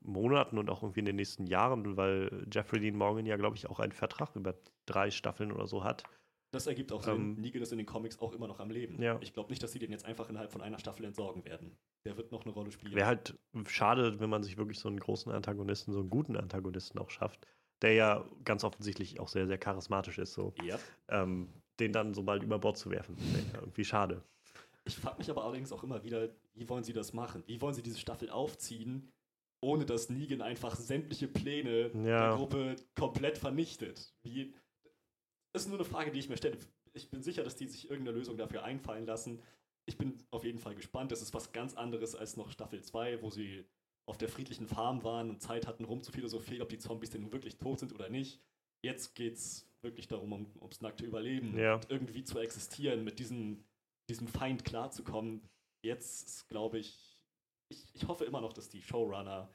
Monaten 0.00 0.58
und 0.58 0.70
auch 0.70 0.82
irgendwie 0.82 1.00
in 1.00 1.06
den 1.06 1.16
nächsten 1.16 1.46
Jahren, 1.46 1.96
weil 1.96 2.46
Jeffrey 2.52 2.80
Dean 2.80 2.96
Morgan 2.96 3.26
ja, 3.26 3.36
glaube 3.36 3.56
ich, 3.56 3.68
auch 3.68 3.80
einen 3.80 3.92
Vertrag 3.92 4.34
über 4.36 4.54
drei 4.86 5.10
Staffeln 5.10 5.52
oder 5.52 5.66
so 5.66 5.84
hat. 5.84 6.04
Das 6.50 6.66
ergibt 6.66 6.92
auch 6.92 7.02
Sinn. 7.02 7.14
Ähm, 7.14 7.34
Negan 7.34 7.60
ist 7.60 7.72
in 7.72 7.78
den 7.78 7.86
Comics 7.86 8.18
auch 8.20 8.32
immer 8.32 8.48
noch 8.48 8.58
am 8.58 8.70
Leben. 8.70 9.00
Ja. 9.02 9.18
Ich 9.20 9.34
glaube 9.34 9.50
nicht, 9.50 9.62
dass 9.62 9.72
sie 9.72 9.78
den 9.78 9.90
jetzt 9.90 10.06
einfach 10.06 10.30
innerhalb 10.30 10.50
von 10.50 10.62
einer 10.62 10.78
Staffel 10.78 11.04
entsorgen 11.04 11.44
werden. 11.44 11.76
Der 12.06 12.16
wird 12.16 12.32
noch 12.32 12.44
eine 12.44 12.52
Rolle 12.52 12.72
spielen. 12.72 12.94
Wäre 12.94 13.06
halt 13.06 13.38
schade, 13.66 14.18
wenn 14.18 14.30
man 14.30 14.42
sich 14.42 14.56
wirklich 14.56 14.78
so 14.78 14.88
einen 14.88 14.98
großen 14.98 15.30
Antagonisten, 15.30 15.92
so 15.92 16.00
einen 16.00 16.08
guten 16.08 16.36
Antagonisten 16.36 16.98
auch 16.98 17.10
schafft, 17.10 17.46
der 17.82 17.92
ja 17.92 18.24
ganz 18.44 18.64
offensichtlich 18.64 19.20
auch 19.20 19.28
sehr, 19.28 19.46
sehr 19.46 19.58
charismatisch 19.58 20.16
ist, 20.16 20.32
so. 20.32 20.54
Ja. 20.62 20.78
Ähm, 21.08 21.52
den 21.80 21.92
dann 21.92 22.14
so 22.14 22.22
bald 22.22 22.42
über 22.42 22.58
Bord 22.58 22.76
zu 22.78 22.90
werfen. 22.90 23.16
ja 23.52 23.60
irgendwie 23.60 23.84
schade. 23.84 24.22
Ich 24.84 24.96
frage 24.96 25.18
mich 25.18 25.30
aber 25.30 25.44
allerdings 25.44 25.70
auch 25.72 25.84
immer 25.84 26.02
wieder, 26.02 26.28
wie 26.54 26.68
wollen 26.68 26.82
sie 26.84 26.92
das 26.92 27.12
machen? 27.12 27.42
Wie 27.46 27.60
wollen 27.60 27.74
sie 27.74 27.82
diese 27.82 27.98
Staffel 27.98 28.30
aufziehen, 28.30 29.12
ohne 29.60 29.84
dass 29.84 30.08
Negan 30.08 30.40
einfach 30.40 30.76
sämtliche 30.76 31.28
Pläne 31.28 31.90
Ja. 31.94 32.28
der 32.28 32.36
Gruppe 32.36 32.76
komplett 32.94 33.36
vernichtet? 33.38 34.14
Wie, 34.22 34.54
das 35.52 35.62
ist 35.62 35.68
nur 35.68 35.78
eine 35.78 35.84
Frage, 35.84 36.10
die 36.10 36.18
ich 36.18 36.28
mir 36.28 36.36
stelle. 36.36 36.56
Ich 36.94 37.10
bin 37.10 37.22
sicher, 37.22 37.44
dass 37.44 37.56
die 37.56 37.66
sich 37.66 37.90
irgendeine 37.90 38.16
Lösung 38.16 38.36
dafür 38.38 38.64
einfallen 38.64 39.04
lassen. 39.06 39.42
Ich 39.84 39.98
bin 39.98 40.16
auf 40.30 40.44
jeden 40.44 40.58
Fall 40.58 40.74
gespannt. 40.74 41.12
Das 41.12 41.22
ist 41.22 41.34
was 41.34 41.52
ganz 41.52 41.74
anderes 41.74 42.14
als 42.14 42.36
noch 42.36 42.50
Staffel 42.50 42.82
2, 42.82 43.22
wo 43.22 43.30
sie 43.30 43.64
auf 44.06 44.16
der 44.16 44.28
friedlichen 44.30 44.66
Farm 44.66 45.04
waren 45.04 45.28
und 45.28 45.42
Zeit 45.42 45.66
hatten, 45.66 45.84
rumzuphilosophieren, 45.84 46.62
ob 46.62 46.70
die 46.70 46.78
Zombies 46.78 47.10
denn 47.10 47.20
nun 47.22 47.32
wirklich 47.32 47.58
tot 47.58 47.78
sind 47.78 47.92
oder 47.92 48.08
nicht. 48.08 48.40
Jetzt 48.82 49.14
geht 49.14 49.34
es 49.34 49.67
wirklich 49.82 50.08
darum, 50.08 50.32
um, 50.32 50.46
ums 50.60 50.80
nackte 50.80 51.04
Überleben 51.04 51.56
Ja. 51.58 51.74
und 51.74 51.90
irgendwie 51.90 52.24
zu 52.24 52.38
existieren, 52.38 53.04
mit 53.04 53.18
diesem, 53.18 53.64
diesem 54.08 54.28
Feind 54.28 54.64
klarzukommen. 54.64 55.42
Jetzt 55.84 56.48
glaube 56.48 56.78
ich, 56.78 57.18
ich, 57.68 57.84
ich 57.94 58.08
hoffe 58.08 58.24
immer 58.24 58.40
noch, 58.40 58.52
dass 58.52 58.68
die 58.68 58.82
Showrunner 58.82 59.48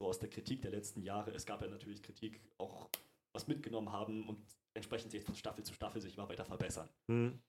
so 0.00 0.06
aus 0.08 0.18
der 0.18 0.30
Kritik 0.30 0.62
der 0.62 0.70
letzten 0.70 1.02
Jahre, 1.02 1.32
es 1.32 1.46
gab 1.46 1.60
ja 1.62 1.68
natürlich 1.68 2.02
Kritik, 2.02 2.40
auch 2.58 2.88
was 3.32 3.46
mitgenommen 3.46 3.92
haben 3.92 4.28
und 4.28 4.38
entsprechend 4.74 5.12
jetzt 5.12 5.26
von 5.26 5.34
Staffel 5.34 5.64
zu 5.64 5.74
Staffel 5.74 6.00
sich 6.00 6.16
immer 6.16 6.28
weiter 6.28 6.44
verbessern. 6.44 6.88
Hm. 7.10 7.40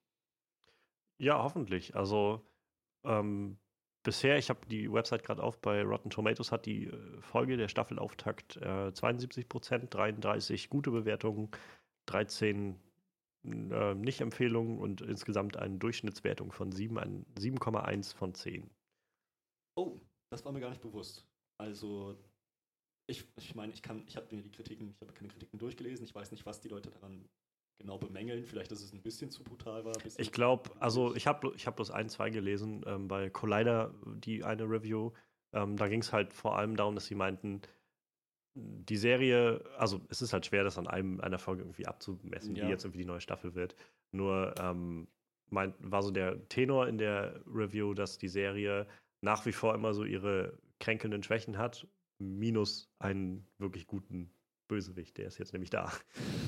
Ja, 1.20 1.42
hoffentlich. 1.44 1.96
Also 1.96 2.46
ähm, 3.04 3.58
bisher, 4.04 4.38
ich 4.38 4.50
habe 4.50 4.66
die 4.68 4.92
Website 4.92 5.24
gerade 5.24 5.44
auf, 5.44 5.60
bei 5.60 5.84
Rotten 5.84 6.10
Tomatoes 6.10 6.52
hat 6.52 6.66
die 6.66 6.86
äh, 6.86 7.22
Folge 7.22 7.58
der 7.58 7.68
Staffelauftakt 7.68 8.58
äh, 8.58 8.94
72 8.94 9.48
Prozent, 9.48 9.94
33 9.94 10.70
gute 10.70 10.92
Bewertungen, 10.92 11.50
13 12.12 12.80
äh, 13.46 13.96
Nicht-Empfehlungen 13.96 14.80
und 14.80 15.02
insgesamt 15.02 15.58
eine 15.58 15.78
Durchschnittswertung 15.78 16.52
von 16.52 16.72
7, 16.72 16.98
ein 16.98 17.26
7,1 17.38 18.16
von 18.16 18.34
10. 18.34 18.70
Oh, 19.76 20.00
das 20.32 20.44
war 20.46 20.52
mir 20.52 20.60
gar 20.60 20.70
nicht 20.70 20.82
bewusst. 20.82 21.26
Also, 21.58 22.18
ich, 23.08 23.26
ich 23.38 23.56
meine, 23.56 23.74
ich 23.74 23.82
kann, 23.82 24.04
ich 24.08 24.18
habe 24.18 24.34
mir 24.36 24.42
die 24.42 24.52
Kritiken, 24.52 24.90
ich 24.90 25.02
habe 25.02 25.14
keine 25.14 25.30
Kritiken 25.30 25.58
durchgelesen, 25.58 26.06
ich 26.06 26.14
weiß 26.14 26.32
nicht, 26.32 26.46
was 26.46 26.62
die 26.62 26.70
Leute 26.70 26.90
daran 26.92 27.28
genau 27.80 27.98
bemängeln. 27.98 28.46
Vielleicht, 28.46 28.72
dass 28.72 28.82
es 28.82 28.94
ein 28.94 29.02
bisschen 29.02 29.32
zu 29.32 29.44
brutal 29.44 29.86
war. 29.86 29.94
Ich 30.18 30.32
glaube, 30.32 30.70
also 30.80 31.16
ich 31.16 31.28
habe 31.28 31.54
ich 31.56 31.66
hab 31.66 31.78
bloß 31.78 31.92
ein, 31.92 32.10
zwei 32.10 32.30
gelesen 32.30 32.84
ähm, 32.86 33.08
bei 33.08 33.30
Collider, 33.30 33.94
die 34.06 34.44
eine 34.44 34.64
Review. 34.64 35.12
Ähm, 35.54 35.78
da 35.78 35.88
ging 35.88 36.02
es 36.02 36.14
halt 36.14 36.34
vor 36.34 36.58
allem 36.58 36.76
darum, 36.76 36.96
dass 36.96 37.06
sie 37.06 37.16
meinten, 37.16 37.62
die 38.60 38.98
Serie, 38.98 39.64
also 39.78 40.02
es 40.10 40.22
ist 40.22 40.34
halt 40.34 40.46
schwer, 40.46 40.64
das 40.64 40.78
an 40.78 40.88
einem 40.88 41.20
einer 41.22 41.40
Folge 41.40 41.64
irgendwie 41.64 41.88
abzumessen, 41.88 42.56
Ja. 42.56 42.66
wie 42.66 42.70
jetzt 42.70 42.84
irgendwie 42.86 43.00
die 43.00 43.06
neue 43.08 43.22
Staffel 43.22 43.56
wird. 43.56 43.76
Nur 44.12 44.54
ähm, 44.60 45.08
meint, 45.50 45.76
war 45.80 46.02
so 46.04 46.12
der 46.12 46.48
Tenor 46.50 46.88
in 46.88 46.98
der 46.98 47.42
Review, 47.48 47.94
dass 47.94 48.18
die 48.18 48.28
Serie 48.28 48.88
nach 49.22 49.46
wie 49.46 49.52
vor 49.52 49.74
immer 49.76 49.94
so 49.94 50.04
ihre 50.04 50.58
kränkelnden 50.80 51.24
Schwächen 51.24 51.58
hat, 51.58 51.88
minus 52.22 52.90
einen 53.00 53.48
wirklich 53.58 53.88
guten 53.88 54.30
Bösewicht, 54.70 55.18
der 55.18 55.28
ist 55.28 55.38
jetzt 55.38 55.54
nämlich 55.54 55.70
da. 55.70 55.92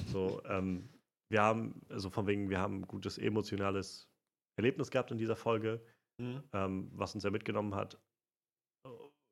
So, 0.08 0.42
ähm, 0.46 0.90
wir 1.30 1.42
haben, 1.42 1.82
also 1.90 2.10
von 2.10 2.28
wegen, 2.28 2.50
wir 2.50 2.60
haben 2.60 2.80
ein 2.82 2.88
gutes 2.88 3.18
emotionales 3.18 4.10
Erlebnis 4.58 4.92
gehabt 4.92 5.12
in 5.12 5.18
dieser 5.18 5.36
Folge, 5.36 5.82
Hm? 6.22 6.44
ähm, 6.54 6.92
was 6.94 7.16
uns 7.16 7.24
ja 7.24 7.32
mitgenommen 7.32 7.74
hat. 7.74 7.98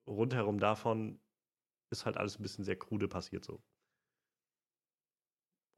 Rundherum 0.08 0.60
davon 0.60 1.20
ist 1.92 2.06
halt 2.06 2.18
alles 2.18 2.40
ein 2.40 2.44
bisschen 2.44 2.64
sehr 2.64 2.78
krude 2.78 3.08
passiert 3.08 3.44
so. 3.44 3.62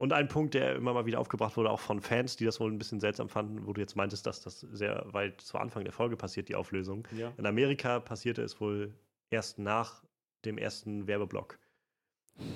Und 0.02 0.12
ein 0.12 0.26
Punkt, 0.26 0.54
der 0.54 0.74
immer 0.74 0.94
mal 0.94 1.06
wieder 1.06 1.20
aufgebracht 1.20 1.56
wurde, 1.56 1.70
auch 1.70 1.78
von 1.78 2.00
Fans, 2.00 2.34
die 2.34 2.44
das 2.44 2.58
wohl 2.58 2.72
ein 2.72 2.78
bisschen 2.78 2.98
seltsam 2.98 3.28
fanden, 3.28 3.66
wo 3.66 3.72
du 3.72 3.80
jetzt 3.80 3.94
meintest, 3.94 4.26
dass 4.26 4.42
das 4.42 4.58
sehr 4.58 5.06
weit 5.12 5.40
zu 5.40 5.58
Anfang 5.58 5.84
der 5.84 5.92
Folge 5.92 6.16
passiert, 6.16 6.48
die 6.48 6.56
Auflösung. 6.56 7.06
Ja. 7.12 7.32
In 7.36 7.46
Amerika 7.46 8.00
passierte 8.00 8.42
es 8.42 8.60
wohl 8.60 8.92
erst 9.30 9.60
nach 9.60 10.02
dem 10.44 10.58
ersten 10.58 11.06
Werbeblock, 11.06 11.56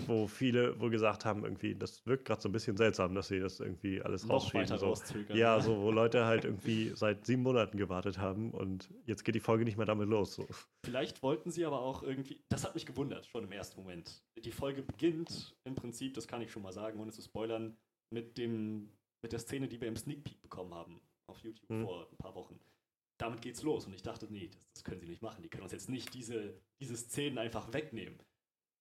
wo 0.07 0.27
viele 0.27 0.79
wohl 0.81 0.91
gesagt 0.91 1.25
haben, 1.25 1.45
irgendwie, 1.45 1.75
das 1.75 2.05
wirkt 2.07 2.25
gerade 2.25 2.41
so 2.41 2.49
ein 2.49 2.53
bisschen 2.53 2.77
seltsam, 2.77 3.15
dass 3.15 3.29
sie 3.29 3.41
das 3.41 3.61
irgendwie 3.61 4.01
alles 4.03 4.29
rausschieben. 4.29 4.67
So. 4.79 4.95
Ja, 5.35 5.61
so, 5.61 5.81
wo 5.81 5.91
Leute 5.91 6.25
halt 6.25 6.45
irgendwie 6.45 6.93
seit 6.95 7.27
sieben 7.27 7.43
Monaten 7.43 7.77
gewartet 7.77 8.19
haben 8.19 8.53
und 8.53 8.91
jetzt 9.05 9.25
geht 9.25 9.35
die 9.35 9.41
Folge 9.41 9.65
nicht 9.65 9.77
mehr 9.77 9.87
damit 9.87 10.09
los. 10.09 10.35
So. 10.35 10.47
Vielleicht 10.85 11.23
wollten 11.23 11.51
sie 11.51 11.65
aber 11.65 11.81
auch 11.81 12.03
irgendwie, 12.03 12.43
das 12.49 12.65
hat 12.65 12.75
mich 12.75 12.87
gewundert, 12.87 13.27
schon 13.27 13.45
im 13.45 13.53
ersten 13.53 13.81
Moment. 13.81 14.23
Die 14.37 14.53
Folge 14.53 14.83
beginnt 14.83 15.57
im 15.65 15.75
Prinzip, 15.75 16.15
das 16.15 16.27
kann 16.27 16.41
ich 16.41 16.51
schon 16.51 16.63
mal 16.63 16.73
sagen, 16.73 16.99
ohne 16.99 17.13
zu 17.13 17.23
spoilern, 17.23 17.77
mit, 18.11 18.39
dem, 18.39 18.91
mit 19.23 19.33
der 19.33 19.41
Szene, 19.41 19.69
die 19.69 19.81
wir 19.81 19.89
im 19.89 19.97
Sneak 19.97 20.25
Peek 20.25 20.41
bekommen 20.41 20.73
haben 20.75 21.01
auf 21.29 21.39
YouTube 21.41 21.69
Hm. 21.69 21.85
vor 21.85 22.09
ein 22.11 22.17
paar 22.17 22.35
Wochen. 22.35 22.59
Damit 23.19 23.41
geht's 23.43 23.63
los 23.63 23.87
und 23.87 23.95
ich 23.95 24.03
dachte, 24.03 24.27
nee, 24.31 24.49
das, 24.49 24.61
das 24.75 24.85
können 24.85 25.01
sie 25.01 25.09
nicht 25.09 25.23
machen. 25.23 25.43
Die 25.43 25.49
können 25.49 25.63
uns 25.65 25.73
jetzt 25.73 25.89
nicht 25.89 26.13
diese, 26.15 26.61
diese 26.81 26.97
Szenen 26.97 27.39
einfach 27.39 27.73
wegnehmen. 27.73 28.19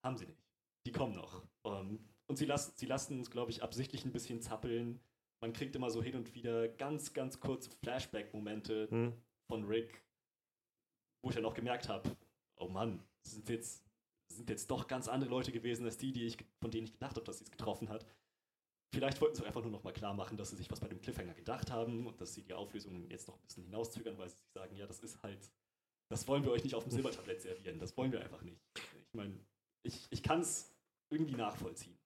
Haben 0.04 0.18
sie 0.18 0.25
nicht. 0.25 0.45
Die 0.86 0.92
kommen 0.92 1.15
noch. 1.15 1.44
Ähm, 1.65 2.00
und 2.27 2.38
sie 2.38 2.46
lassen, 2.46 2.74
sie 2.75 2.86
lassen 2.86 3.18
uns, 3.20 3.30
glaube 3.32 3.51
ich, 3.51 3.63
absichtlich 3.63 4.06
ein 4.06 4.12
bisschen 4.12 4.42
zappeln. 4.42 5.00
Man 5.42 5.54
kriegt 5.54 5.75
immer 5.75 5.89
so 5.89 6.01
hin 6.01 6.15
und 6.15 6.34
wieder 6.34 6.68
ganz, 6.68 7.13
ganz 7.13 7.39
kurze 7.39 7.70
Flashback-Momente, 7.70 8.88
Hm. 8.89 9.13
von 9.48 9.63
Rick, 9.65 10.04
wo 11.24 11.30
ich 11.30 11.36
dann 11.36 11.46
auch 11.46 11.54
gemerkt 11.54 11.88
habe, 11.89 12.15
oh 12.58 12.68
Mann, 12.68 13.04
sind 13.24 13.50
jetzt, 13.50 13.84
sind 14.32 14.50
jetzt 14.50 14.70
doch 14.72 14.88
ganz 14.88 15.08
andere 15.08 15.30
Leute 15.30 15.51
gewesen 15.51 15.86
als 15.86 15.98
die, 15.98 16.12
die 16.12 16.25
ich, 16.25 16.38
von 16.62 16.72
denen 16.72 16.86
ich 16.88 16.94
gedacht 16.94 17.15
habe, 17.15 17.25
dass 17.25 17.39
sie 17.39 17.44
es 17.46 17.51
getroffen 17.51 17.89
hat. 17.89 18.06
Vielleicht 18.94 19.20
wollten 19.22 19.36
sie 19.36 19.46
einfach 19.46 19.62
nur 19.62 19.72
noch 19.72 19.84
mal 19.84 19.92
klar 19.94 20.13
machen, 20.13 20.38
dass 20.38 20.51
sie 20.51 20.56
sich 20.56 20.72
was 20.72 20.80
bei 20.80 20.88
dem 20.88 21.01
Cliffhanger 21.01 21.34
gedacht 21.34 21.70
haben 21.70 22.08
und 22.08 22.22
dass 22.22 22.34
sie 22.34 22.44
die 22.44 22.54
Auflösung 22.54 23.10
jetzt 23.10 23.27
noch 23.27 23.36
ein 23.36 23.42
bisschen 23.46 23.63
hinauszögern, 23.65 24.18
weil 24.18 24.30
sie 24.30 24.38
sich 24.38 24.51
sagen, 24.54 24.75
ja, 24.77 24.88
das 24.88 25.00
ist 25.00 25.22
halt, 25.22 25.51
das 26.10 26.27
wollen 26.27 26.44
wir 26.44 26.51
euch 26.51 26.63
nicht 26.63 26.75
auf 26.75 26.84
dem 26.84 26.92
Silbertablett 26.92 27.42
servieren, 27.42 27.80
das 27.80 27.98
wollen 27.98 28.12
wir 28.12 28.22
einfach 28.22 28.42
nicht. 28.42 28.62
Ich 28.77 29.13
meine, 29.13 29.38
ich, 29.84 30.08
ich 30.12 30.24
kann 30.24 30.39
es 30.42 30.75
irgendwie 31.15 31.36
nachvollziehen. 31.36 31.98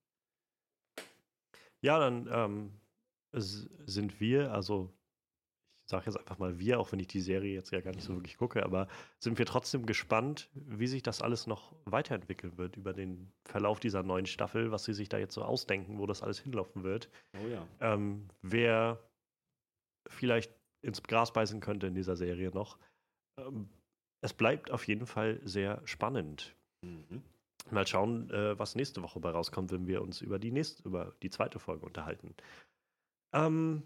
Ja, 1.82 2.00
dann 2.00 2.28
ähm, 2.32 2.72
sind 3.32 4.20
wir, 4.20 4.52
also 4.52 4.94
ich 5.86 5.92
sage 5.92 6.06
jetzt 6.06 6.18
einfach 6.18 6.38
mal 6.38 6.60
wir, 6.60 6.80
auch 6.80 6.92
wenn 6.92 7.00
ich 7.00 7.08
die 7.08 7.22
Serie 7.22 7.54
jetzt 7.54 7.72
ja 7.72 7.82
gar 7.82 7.96
nicht 7.96 8.04
so 8.04 8.14
wirklich 8.14 8.38
gucke, 8.38 8.64
aber 8.64 8.88
sind 9.20 9.40
wir 9.40 9.46
trotzdem 9.48 9.88
gespannt, 9.88 10.50
wie 10.54 10.86
sich 10.86 11.02
das 11.02 11.22
alles 11.22 11.48
noch 11.48 11.74
weiterentwickeln 11.86 12.58
wird 12.58 12.78
über 12.78 12.94
den 12.94 13.32
Verlauf 13.46 13.80
dieser 13.80 14.04
neuen 14.04 14.28
Staffel, 14.28 14.72
was 14.72 14.84
sie 14.84 14.94
sich 14.94 15.10
da 15.10 15.18
jetzt 15.18 15.34
so 15.34 15.42
ausdenken, 15.42 15.98
wo 15.98 16.06
das 16.06 16.22
alles 16.22 16.40
hinlaufen 16.40 16.84
wird. 16.84 17.10
Oh 17.42 17.48
ja. 17.48 17.68
ähm, 17.80 18.28
wer 18.44 19.00
vielleicht 20.08 20.54
ins 20.82 21.02
Gras 21.02 21.34
beißen 21.34 21.60
könnte 21.60 21.88
in 21.88 21.96
dieser 21.96 22.16
Serie 22.16 22.52
noch. 22.52 22.78
Ähm, 23.40 23.70
es 24.22 24.34
bleibt 24.34 24.70
auf 24.70 24.88
jeden 24.88 25.08
Fall 25.08 25.40
sehr 25.44 25.82
spannend. 25.86 26.56
Mhm. 26.86 27.24
Mal 27.72 27.88
schauen, 27.88 28.30
äh, 28.30 28.58
was 28.58 28.76
nächste 28.76 29.02
Woche 29.02 29.20
bei 29.20 29.32
rauskommt, 29.32 29.72
wenn 29.72 29.88
wir 29.88 30.02
uns 30.02 30.22
über 30.22 30.40
die 30.40 30.52
nächste, 30.52 30.84
über 30.84 31.16
die 31.22 31.30
zweite 31.30 31.60
Folge 31.60 31.86
unterhalten. 31.86 32.36
Ähm, 33.34 33.84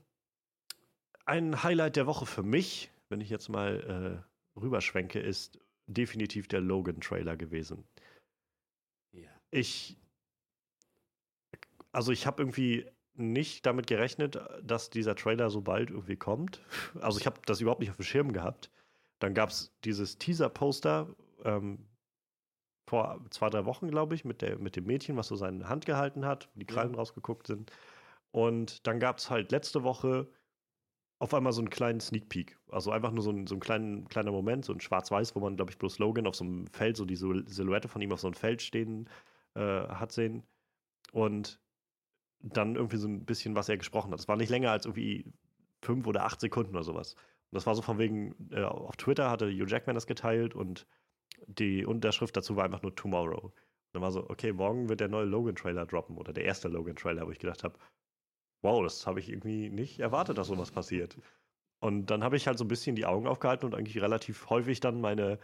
ein 1.25 1.63
Highlight 1.63 1.95
der 1.95 2.07
Woche 2.07 2.25
für 2.25 2.43
mich, 2.43 2.91
wenn 3.09 3.21
ich 3.21 3.29
jetzt 3.29 3.49
mal 3.49 4.23
äh, 4.55 4.59
rüberschwenke, 4.59 5.19
ist 5.19 5.59
definitiv 5.87 6.47
der 6.47 6.61
Logan-Trailer 6.61 7.37
gewesen. 7.37 7.83
Ja. 9.11 9.29
Ich, 9.51 9.97
also 11.91 12.11
ich 12.11 12.25
habe 12.25 12.41
irgendwie 12.41 12.89
nicht 13.15 13.65
damit 13.65 13.87
gerechnet, 13.87 14.39
dass 14.63 14.89
dieser 14.89 15.15
Trailer 15.15 15.49
so 15.49 15.61
bald 15.61 15.91
irgendwie 15.91 16.15
kommt. 16.15 16.61
Also 16.99 17.19
ich 17.19 17.25
habe 17.25 17.39
das 17.45 17.61
überhaupt 17.61 17.81
nicht 17.81 17.91
auf 17.91 17.97
dem 17.97 18.05
Schirm 18.05 18.33
gehabt. 18.33 18.71
Dann 19.19 19.33
gab 19.33 19.49
es 19.49 19.73
dieses 19.83 20.17
Teaser-Poster 20.17 21.15
ähm, 21.43 21.85
vor 22.85 23.19
zwei, 23.29 23.49
drei 23.49 23.65
Wochen, 23.65 23.89
glaube 23.89 24.15
ich, 24.15 24.25
mit, 24.25 24.41
der, 24.41 24.59
mit 24.59 24.75
dem 24.75 24.85
Mädchen, 24.85 25.17
was 25.17 25.27
so 25.27 25.35
seine 25.35 25.69
Hand 25.69 25.85
gehalten 25.85 26.25
hat, 26.25 26.49
wo 26.53 26.59
die 26.59 26.67
Ja. 26.67 26.73
Krallen 26.73 26.95
rausgeguckt 26.95 27.47
sind. 27.47 27.71
Und 28.31 28.85
dann 28.87 28.99
gab 28.99 29.17
es 29.19 29.29
halt 29.29 29.51
letzte 29.51 29.83
Woche 29.83 30.27
auf 31.19 31.33
einmal 31.33 31.53
so 31.53 31.61
einen 31.61 31.69
kleinen 31.69 32.01
Sneak 32.01 32.27
Peek. 32.29 32.57
Also 32.69 32.91
einfach 32.91 33.11
nur 33.11 33.23
so 33.23 33.31
ein, 33.31 33.47
so 33.47 33.55
ein 33.55 33.61
kleinen, 33.61 34.07
kleiner 34.09 34.31
Moment, 34.31 34.65
so 34.65 34.73
ein 34.73 34.81
Schwarz-Weiß, 34.81 35.35
wo 35.35 35.39
man, 35.39 35.55
glaube 35.55 35.71
ich, 35.71 35.77
bloß 35.77 35.99
Logan 35.99 36.27
auf 36.27 36.35
so 36.35 36.43
einem 36.43 36.67
Feld, 36.67 36.97
so 36.97 37.05
die 37.05 37.15
Sil- 37.15 37.47
Silhouette 37.47 37.87
von 37.87 38.01
ihm 38.01 38.11
auf 38.11 38.19
so 38.19 38.27
einem 38.27 38.33
Feld 38.35 38.61
stehen 38.61 39.09
äh, 39.55 39.61
hat 39.61 40.11
sehen. 40.11 40.43
Und 41.13 41.61
dann 42.41 42.75
irgendwie 42.75 42.97
so 42.97 43.07
ein 43.07 43.25
bisschen, 43.25 43.55
was 43.55 43.69
er 43.69 43.77
gesprochen 43.77 44.11
hat. 44.11 44.19
Es 44.19 44.27
war 44.27 44.35
nicht 44.35 44.49
länger 44.49 44.71
als 44.71 44.85
irgendwie 44.85 45.31
fünf 45.81 46.07
oder 46.07 46.25
acht 46.25 46.41
Sekunden 46.41 46.75
oder 46.75 46.83
sowas. 46.83 47.13
Und 47.15 47.55
das 47.55 47.65
war 47.65 47.75
so 47.75 47.81
von 47.81 47.99
wegen, 47.99 48.35
äh, 48.51 48.63
auf 48.63 48.97
Twitter 48.97 49.29
hatte 49.29 49.47
Hugh 49.49 49.67
Jackman 49.67 49.95
das 49.95 50.07
geteilt 50.07 50.55
und 50.55 50.85
die 51.47 51.85
Unterschrift 51.85 52.35
dazu 52.35 52.55
war 52.55 52.65
einfach 52.65 52.81
nur 52.81 52.95
Tomorrow. 52.95 53.45
Und 53.45 53.53
dann 53.93 54.01
war 54.01 54.11
so, 54.11 54.29
okay, 54.29 54.53
morgen 54.53 54.89
wird 54.89 54.99
der 54.99 55.09
neue 55.09 55.25
Logan-Trailer 55.25 55.85
droppen 55.85 56.17
oder 56.17 56.33
der 56.33 56.45
erste 56.45 56.67
Logan-Trailer, 56.67 57.27
wo 57.27 57.31
ich 57.31 57.39
gedacht 57.39 57.63
habe, 57.63 57.77
wow, 58.63 58.81
das 58.81 59.05
habe 59.05 59.19
ich 59.19 59.29
irgendwie 59.29 59.69
nicht 59.69 59.99
erwartet, 59.99 60.37
dass 60.37 60.47
sowas 60.47 60.71
passiert. 60.71 61.17
Und 61.79 62.07
dann 62.07 62.23
habe 62.23 62.37
ich 62.37 62.47
halt 62.47 62.57
so 62.57 62.63
ein 62.63 62.69
bisschen 62.69 62.95
die 62.95 63.05
Augen 63.05 63.27
aufgehalten 63.27 63.65
und 63.65 63.75
eigentlich 63.75 64.01
relativ 64.01 64.49
häufig 64.49 64.79
dann 64.79 65.01
meine 65.01 65.37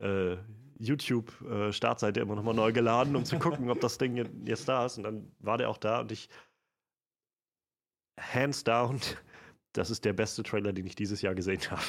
äh, 0.00 0.36
YouTube-Startseite 0.78 2.20
immer 2.20 2.34
nochmal 2.34 2.54
neu 2.54 2.72
geladen, 2.72 3.14
um 3.14 3.24
zu 3.24 3.38
gucken, 3.38 3.70
ob 3.70 3.80
das 3.80 3.98
Ding 3.98 4.44
jetzt 4.44 4.68
da 4.68 4.86
ist. 4.86 4.98
Und 4.98 5.04
dann 5.04 5.32
war 5.38 5.56
der 5.56 5.70
auch 5.70 5.78
da 5.78 6.00
und 6.00 6.10
ich 6.10 6.28
hands 8.18 8.64
down, 8.64 9.00
das 9.72 9.90
ist 9.90 10.04
der 10.04 10.12
beste 10.12 10.42
Trailer, 10.42 10.72
den 10.72 10.86
ich 10.86 10.96
dieses 10.96 11.22
Jahr 11.22 11.34
gesehen 11.34 11.60
habe. 11.70 11.82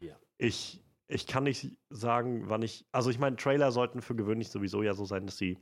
Ja. 0.00 0.16
Ich, 0.38 0.82
ich 1.10 1.26
kann 1.26 1.44
nicht 1.44 1.76
sagen, 1.90 2.48
wann 2.48 2.62
ich. 2.62 2.86
Also 2.92 3.10
ich 3.10 3.18
meine, 3.18 3.36
Trailer 3.36 3.72
sollten 3.72 4.00
für 4.00 4.14
gewöhnlich 4.14 4.48
sowieso 4.50 4.82
ja 4.82 4.94
so 4.94 5.04
sein, 5.04 5.26
dass 5.26 5.36
sie 5.36 5.58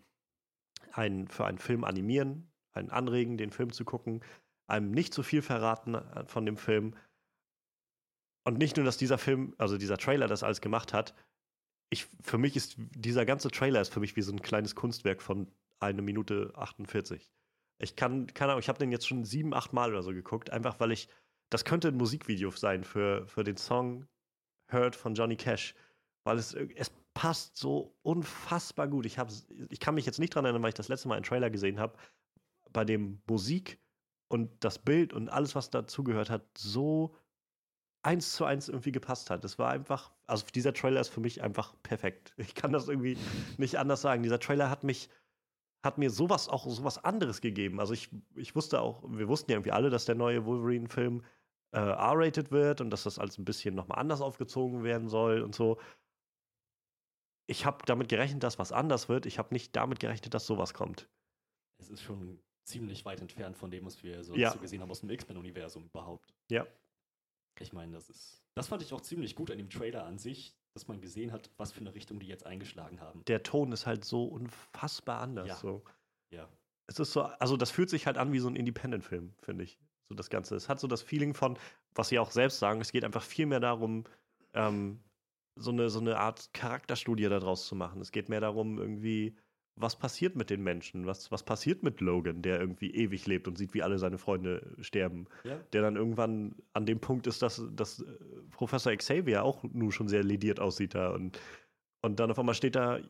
einen, 0.93 1.29
für 1.29 1.47
einen 1.47 1.59
Film 1.59 1.85
animieren, 1.85 2.51
einen 2.73 2.91
anregen, 2.91 3.39
den 3.39 3.51
Film 3.51 3.73
zu 3.73 3.85
gucken, 3.85 4.23
einem 4.67 4.91
nicht 4.91 5.15
zu 5.15 5.23
viel 5.23 5.43
verraten 5.43 5.95
äh, 5.95 6.27
von 6.27 6.45
dem 6.45 6.57
Film. 6.57 6.95
Und 8.45 8.59
nicht 8.59 8.77
nur, 8.77 8.85
dass 8.85 8.99
dieser 8.99 9.19
Film, 9.19 9.55
also 9.59 9.79
dieser 9.79 9.97
Trailer 9.97 10.29
das 10.29 10.43
alles 10.43 10.61
gemacht 10.61 10.93
hat, 10.93 11.15
ich, 11.91 12.07
für 12.23 12.39
mich 12.39 12.55
ist 12.55 12.77
dieser 12.79 13.25
ganze 13.25 13.51
Trailer 13.51 13.81
ist 13.81 13.93
für 13.93 14.01
mich 14.01 14.17
wie 14.17 14.23
so 14.23 14.33
ein 14.33 14.43
kleines 14.43 14.75
Kunstwerk 14.75 15.23
von 15.23 15.51
einer 15.81 16.03
Minute 16.03 16.53
48. 16.55 17.33
Ich 17.79 17.97
kann, 17.97 18.27
keine 18.27 18.53
Ahnung, 18.53 18.61
ich 18.61 18.69
habe 18.69 18.79
den 18.79 18.93
jetzt 18.93 19.09
schon 19.09 19.25
sieben, 19.25 19.55
acht 19.55 19.73
Mal 19.73 19.91
oder 19.91 20.03
so 20.03 20.11
geguckt, 20.11 20.51
einfach 20.51 20.79
weil 20.81 20.93
ich, 20.93 21.09
das 21.49 21.65
könnte 21.65 21.89
ein 21.89 21.97
Musikvideo 21.97 22.51
sein 22.51 22.85
für, 22.85 23.27
für 23.27 23.45
den 23.45 23.57
Song 23.57 24.07
Heard 24.69 24.97
von 24.97 25.15
Johnny 25.15 25.37
Cash, 25.37 25.75
weil 26.25 26.39
es, 26.39 26.55
es 26.55 26.91
passt 27.15 27.57
so 27.57 27.97
unfassbar 28.03 28.87
gut. 28.89 29.07
Ich, 29.07 29.19
hab, 29.19 29.31
ich 29.71 29.81
kann 29.81 29.95
mich 29.95 30.07
jetzt 30.07 30.19
nicht 30.19 30.35
dran 30.35 30.45
erinnern, 30.45 30.63
weil 30.63 30.69
ich 30.69 30.75
das 30.75 30.89
letzte 30.89 31.09
Mal 31.09 31.17
einen 31.17 31.25
Trailer 31.25 31.51
gesehen 31.51 31.81
habe, 31.81 31.99
bei 32.73 32.85
dem 32.85 33.21
Musik 33.27 33.81
und 34.29 34.51
das 34.63 34.79
Bild 34.79 35.13
und 35.13 35.29
alles, 35.29 35.55
was 35.55 35.71
dazugehört 35.71 36.31
hat, 36.31 36.47
so 36.57 37.17
eins 38.03 38.35
zu 38.35 38.45
eins 38.45 38.69
irgendwie 38.69 38.93
gepasst 38.93 39.31
hat. 39.31 39.43
Das 39.43 39.59
war 39.59 39.71
einfach, 39.71 40.13
also 40.27 40.47
dieser 40.55 40.73
Trailer 40.73 41.01
ist 41.01 41.09
für 41.09 41.21
mich 41.21 41.43
einfach 41.43 41.75
perfekt. 41.83 42.33
Ich 42.37 42.55
kann 42.55 42.73
das 42.73 42.89
irgendwie 42.89 43.19
nicht 43.57 43.77
anders 43.79 44.03
sagen. 44.03 44.23
Dieser 44.23 44.39
Trailer 44.39 44.71
hat 44.71 44.85
mich, 44.85 45.11
hat 45.83 45.99
mir 45.99 46.11
sowas 46.11 46.49
auch 46.49 46.67
sowas 46.69 47.03
anderes 47.03 47.41
gegeben. 47.41 47.81
Also 47.81 47.95
ich, 47.95 48.11
ich 48.37 48.55
wusste 48.55 48.81
auch, 48.81 49.03
wir 49.09 49.29
wussten 49.29 49.51
ja 49.51 49.57
irgendwie 49.57 49.73
alle, 49.73 49.91
dass 49.91 50.05
der 50.05 50.15
neue 50.15 50.45
Wolverine-Film 50.45 51.25
äh, 51.73 51.79
R-rated 51.79 52.51
wird 52.51 52.81
und 52.81 52.91
dass 52.91 53.03
das 53.05 53.19
alles 53.19 53.39
ein 53.39 53.45
bisschen 53.45 53.75
nochmal 53.75 53.99
anders 53.99 54.21
aufgezogen 54.21 54.85
werden 54.85 55.09
soll 55.09 55.43
und 55.43 55.55
so. 55.55 55.79
Ich 57.47 57.65
habe 57.65 57.79
damit 57.87 58.09
gerechnet, 58.09 58.43
dass 58.43 58.59
was 58.59 58.73
anders 58.73 59.09
wird. 59.09 59.27
Ich 59.27 59.39
habe 59.39 59.55
nicht 59.55 59.75
damit 59.75 60.01
gerechnet, 60.01 60.35
dass 60.35 60.47
sowas 60.47 60.75
kommt. 60.75 61.09
Es 61.81 61.89
ist 61.89 62.03
schon 62.03 62.41
ziemlich 62.65 63.05
weit 63.05 63.21
entfernt 63.21 63.57
von 63.57 63.71
dem, 63.71 63.87
was 63.87 64.03
wir 64.03 64.23
so 64.23 64.35
Ja. 64.35 64.53
gesehen 64.55 64.83
haben 64.83 64.91
aus 64.91 65.01
dem 65.01 65.11
X-Men-Universum 65.11 65.85
überhaupt. 65.87 66.35
Ja. 66.51 66.67
Ich 67.61 67.73
meine, 67.73 67.93
das 67.93 68.11
ist. 68.11 68.45
Das 68.55 68.69
fand 68.69 68.83
ich 68.83 68.93
auch 68.93 69.01
ziemlich 69.01 69.35
gut 69.35 69.51
an 69.51 69.59
dem 69.59 69.71
Trailer 69.71 70.05
an 70.05 70.19
sich, 70.19 70.55
dass 70.75 70.87
man 70.89 71.01
gesehen 71.01 71.33
hat, 71.33 71.51
was 71.57 71.73
für 71.73 71.81
eine 71.81 71.95
Richtung 71.95 72.21
die 72.21 72.27
jetzt 72.27 72.45
eingeschlagen 72.45 73.01
haben. 73.01 73.25
Der 73.25 73.43
Ton 73.43 73.73
ist 73.73 73.87
halt 73.87 74.05
so 74.05 74.25
unfassbar 74.25 75.21
anders. 75.21 75.49
Ja. 75.49 75.57
So. 75.57 75.85
Ja. 76.31 76.49
Es 76.87 76.99
ist 76.99 77.13
so, 77.13 77.23
also 77.23 77.57
das 77.57 77.71
fühlt 77.71 77.91
sich 77.91 78.07
halt 78.07 78.19
an 78.19 78.33
wie 78.33 78.39
so 78.39 78.49
ein 78.49 78.57
Independent-Film, 78.57 79.35
finde 79.41 79.65
ich. 79.65 79.79
So 80.09 80.15
das 80.15 80.31
Ganze. 80.31 80.57
Es 80.57 80.69
hat 80.69 80.81
so 80.81 80.87
das 80.87 81.03
Feeling 81.03 81.35
von, 81.35 81.59
was 81.95 82.09
sie 82.09 82.19
auch 82.19 82.31
selbst 82.31 82.59
sagen, 82.59 82.81
es 82.81 82.93
geht 82.93 83.05
einfach 83.05 83.23
viel 83.23 83.47
mehr 83.47 83.61
darum, 83.61 84.05
ähm, 84.55 85.01
so, 85.57 85.71
eine, 85.71 85.91
so 85.91 86.01
eine 86.01 86.19
Art 86.19 86.53
Charakterstudie 86.55 87.29
daraus 87.29 87.67
zu 87.67 87.75
machen. 87.75 88.01
Es 88.01 88.13
geht 88.13 88.29
mehr 88.29 88.41
darum, 88.41 88.79
irgendwie, 88.79 89.37
was 89.77 89.97
passiert 89.97 90.35
mit 90.35 90.51
den 90.51 90.63
Menschen? 90.63 91.07
Was, 91.07 91.31
was 91.31 91.43
passiert 91.43 91.83
mit 91.83 92.01
Logan, 92.01 92.43
der 92.43 92.61
irgendwie 92.61 92.95
ewig 92.95 93.27
lebt 93.27 93.49
und 93.49 93.59
sieht, 93.59 93.75
wie 93.75 93.83
alle 93.83 93.99
seine 93.99 94.19
Freunde 94.19 94.77
sterben? 94.81 95.27
Ja. 95.45 95.59
Der 95.73 95.83
dann 95.83 95.97
irgendwann 95.97 96.55
an 96.73 96.87
dem 96.87 97.01
Punkt 97.01 97.27
ist, 97.27 97.43
dass, 97.43 97.63
dass 97.73 98.01
äh, 98.01 98.05
Professor 98.51 98.95
Xavier 98.95 99.45
auch 99.45 99.63
nun 99.63 99.93
schon 99.93 100.09
sehr 100.09 100.23
lediert 100.23 100.61
aussieht 100.61 100.95
da 100.95 101.11
und 101.11 101.39
und 102.01 102.21
dann 102.21 102.31
auf 102.31 102.39
einmal 102.39 102.55
steht 102.55 102.77
er 102.77 103.01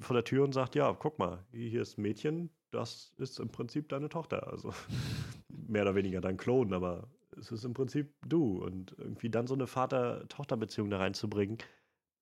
vor 0.00 0.14
der 0.14 0.24
Tür 0.24 0.44
und 0.44 0.52
sagt, 0.52 0.74
ja, 0.74 0.92
guck 0.92 1.18
mal, 1.18 1.42
hier 1.50 1.80
ist 1.80 1.96
ein 1.96 2.02
Mädchen, 2.02 2.50
das 2.74 3.12
ist 3.18 3.38
im 3.38 3.48
Prinzip 3.48 3.88
deine 3.88 4.08
Tochter. 4.08 4.48
Also 4.48 4.72
mehr 5.48 5.82
oder 5.82 5.94
weniger 5.94 6.20
dein 6.20 6.36
Klon, 6.36 6.72
aber 6.72 7.08
es 7.38 7.50
ist 7.50 7.64
im 7.64 7.74
Prinzip 7.74 8.14
du. 8.26 8.62
Und 8.62 8.94
irgendwie 8.98 9.30
dann 9.30 9.46
so 9.46 9.54
eine 9.54 9.66
Vater-Tochter-Beziehung 9.66 10.90
da 10.90 10.98
reinzubringen, 10.98 11.58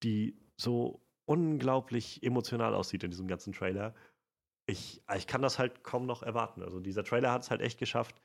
die 0.03 0.37
so 0.57 1.01
unglaublich 1.25 2.23
emotional 2.23 2.75
aussieht 2.75 3.05
in 3.05 3.11
diesem 3.11 3.29
ganzen 3.29 3.53
Trailer. 3.53 3.95
Ich, 4.67 5.03
ich 5.17 5.27
kann 5.27 5.43
das 5.43 5.59
halt 5.59 5.83
kaum 5.83 6.07
noch 6.07 6.23
erwarten. 6.23 6.63
Also 6.63 6.81
dieser 6.81 7.05
Trailer 7.05 7.33
hat 7.33 7.43
es 7.43 7.51
halt 7.51 7.61
echt 7.61 7.79
geschafft, 7.79 8.21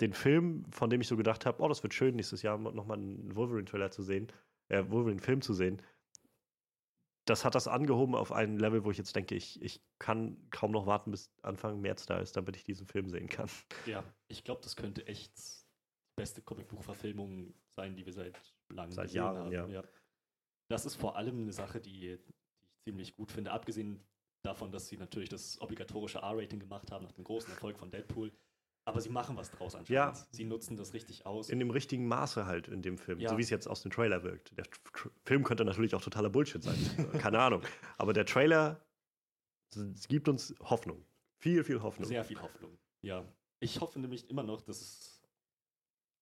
den 0.00 0.12
Film, 0.12 0.64
von 0.70 0.90
dem 0.90 1.00
ich 1.00 1.08
so 1.08 1.16
gedacht 1.16 1.46
habe, 1.46 1.62
oh, 1.62 1.68
das 1.68 1.82
wird 1.82 1.94
schön, 1.94 2.16
nächstes 2.16 2.42
Jahr 2.42 2.58
nochmal 2.58 2.98
einen 2.98 3.34
Wolverine-Trailer 3.34 3.90
zu 3.90 4.02
sehen, 4.02 4.28
äh, 4.68 4.84
Wolverine-Film 4.88 5.42
zu 5.42 5.52
sehen, 5.52 5.82
das 7.24 7.44
hat 7.44 7.54
das 7.54 7.68
angehoben 7.68 8.14
auf 8.14 8.32
ein 8.32 8.58
Level, 8.58 8.84
wo 8.84 8.90
ich 8.90 8.98
jetzt 8.98 9.14
denke, 9.14 9.34
ich, 9.34 9.60
ich 9.62 9.82
kann 9.98 10.36
kaum 10.50 10.72
noch 10.72 10.86
warten, 10.86 11.10
bis 11.10 11.30
Anfang 11.42 11.80
März 11.80 12.06
da 12.06 12.18
ist, 12.18 12.36
damit 12.36 12.56
ich 12.56 12.64
diesen 12.64 12.86
Film 12.86 13.08
sehen 13.08 13.28
kann. 13.28 13.48
Ja, 13.86 14.04
ich 14.28 14.44
glaube, 14.44 14.62
das 14.62 14.76
könnte 14.76 15.06
echt 15.06 15.36
die 15.36 16.16
beste 16.16 16.42
Comicbuchverfilmung 16.42 17.54
sein, 17.68 17.94
die 17.96 18.06
wir 18.06 18.12
seit 18.12 18.40
langem 18.68 18.92
Seit 18.92 19.06
gesehen 19.06 19.16
Jahren, 19.18 19.56
haben. 19.56 19.70
ja. 19.70 19.84
Das 20.68 20.86
ist 20.86 20.94
vor 20.94 21.16
allem 21.16 21.42
eine 21.42 21.52
Sache, 21.52 21.80
die, 21.80 21.90
die 21.90 22.06
ich 22.06 22.78
ziemlich 22.84 23.16
gut 23.16 23.32
finde, 23.32 23.50
abgesehen 23.50 24.04
davon, 24.42 24.72
dass 24.72 24.88
sie 24.88 24.96
natürlich 24.96 25.28
das 25.28 25.60
obligatorische 25.60 26.18
R-Rating 26.18 26.60
gemacht 26.60 26.90
haben 26.90 27.04
nach 27.04 27.12
dem 27.12 27.24
großen 27.24 27.50
Erfolg 27.52 27.78
von 27.78 27.90
Deadpool. 27.90 28.32
Aber 28.86 29.00
sie 29.00 29.10
machen 29.10 29.36
was 29.36 29.50
draus 29.50 29.74
anscheinend. 29.74 30.16
Ja. 30.16 30.26
Sie 30.32 30.44
nutzen 30.44 30.76
das 30.76 30.94
richtig 30.94 31.26
aus. 31.26 31.48
In 31.50 31.58
dem 31.58 31.70
richtigen 31.70 32.06
Maße 32.08 32.46
halt 32.46 32.68
in 32.68 32.82
dem 32.82 32.98
Film, 32.98 33.20
Ja. 33.20 33.28
so 33.30 33.38
wie 33.38 33.42
es 33.42 33.50
jetzt 33.50 33.66
aus 33.68 33.82
dem 33.82 33.90
Trailer 33.90 34.22
wirkt. 34.24 34.56
Der 34.56 34.64
Tr- 34.64 35.10
Film 35.24 35.44
könnte 35.44 35.64
natürlich 35.64 35.94
auch 35.94 36.02
totaler 36.02 36.30
Bullshit 36.30 36.62
sein, 36.62 36.74
keine 37.20 37.38
Ahnung. 37.40 37.62
Aber 37.98 38.12
der 38.12 38.24
Trailer 38.26 38.80
es 39.76 40.08
gibt 40.08 40.28
uns 40.28 40.54
Hoffnung. 40.60 41.04
Viel, 41.40 41.62
viel 41.62 41.80
Hoffnung. 41.82 42.08
Sehr 42.08 42.24
viel 42.24 42.40
Hoffnung. 42.40 42.76
Ja. 43.02 43.24
Ich 43.60 43.80
hoffe 43.80 44.00
nämlich 44.00 44.28
immer 44.28 44.42
noch, 44.42 44.62
dass 44.62 44.80
es, 44.80 45.22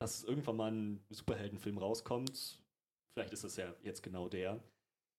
dass 0.01 0.25
irgendwann 0.25 0.57
mal 0.57 0.71
ein 0.73 1.05
Superheldenfilm 1.09 1.79
rauskommt. 1.79 2.61
Vielleicht 3.17 3.33
ist 3.33 3.45
es 3.45 3.57
ja 3.57 3.75
jetzt 3.83 4.03
genau 4.03 4.29
der, 4.29 4.63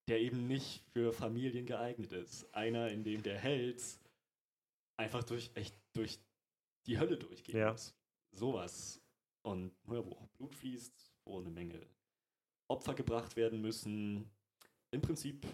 der 0.07 0.19
eben 0.19 0.45
nicht 0.47 0.83
für 0.93 1.11
Familien 1.11 1.65
geeignet 1.65 2.11
ist. 2.11 2.53
Einer, 2.53 2.89
in 2.89 3.03
dem 3.03 3.23
der 3.23 3.39
Held 3.39 3.81
einfach 4.97 5.23
durch 5.23 5.49
echt 5.55 5.75
durch 5.95 6.19
die 6.89 6.99
Hölle 6.99 7.17
durchgehen 7.17 7.57
Ja. 7.57 7.71
muss. 7.71 7.95
Sowas. 8.31 9.01
Und 9.43 9.71
ja, 9.87 10.05
wo 10.05 10.11
auch 10.13 10.27
Blut 10.29 10.53
fließt, 10.55 11.13
wo 11.25 11.39
eine 11.39 11.49
Menge 11.49 11.85
Opfer 12.69 12.93
gebracht 12.93 13.35
werden 13.35 13.61
müssen. 13.61 14.29
Im 14.91 15.01
Prinzip 15.01 15.45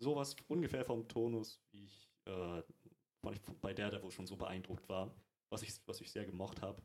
sowas 0.00 0.34
ungefähr 0.48 0.84
vom 0.84 1.06
Tonus, 1.08 1.60
wie 1.72 1.84
ich 1.84 2.08
äh, 2.26 2.62
ich 3.32 3.40
bei 3.60 3.74
Daredevil 3.74 4.10
schon 4.10 4.26
so 4.26 4.36
beeindruckt 4.36 4.88
war, 4.88 5.12
was 5.50 5.62
ich, 5.62 5.74
was 5.86 6.00
ich 6.00 6.10
sehr 6.10 6.24
gemocht 6.24 6.62
habe. 6.62 6.80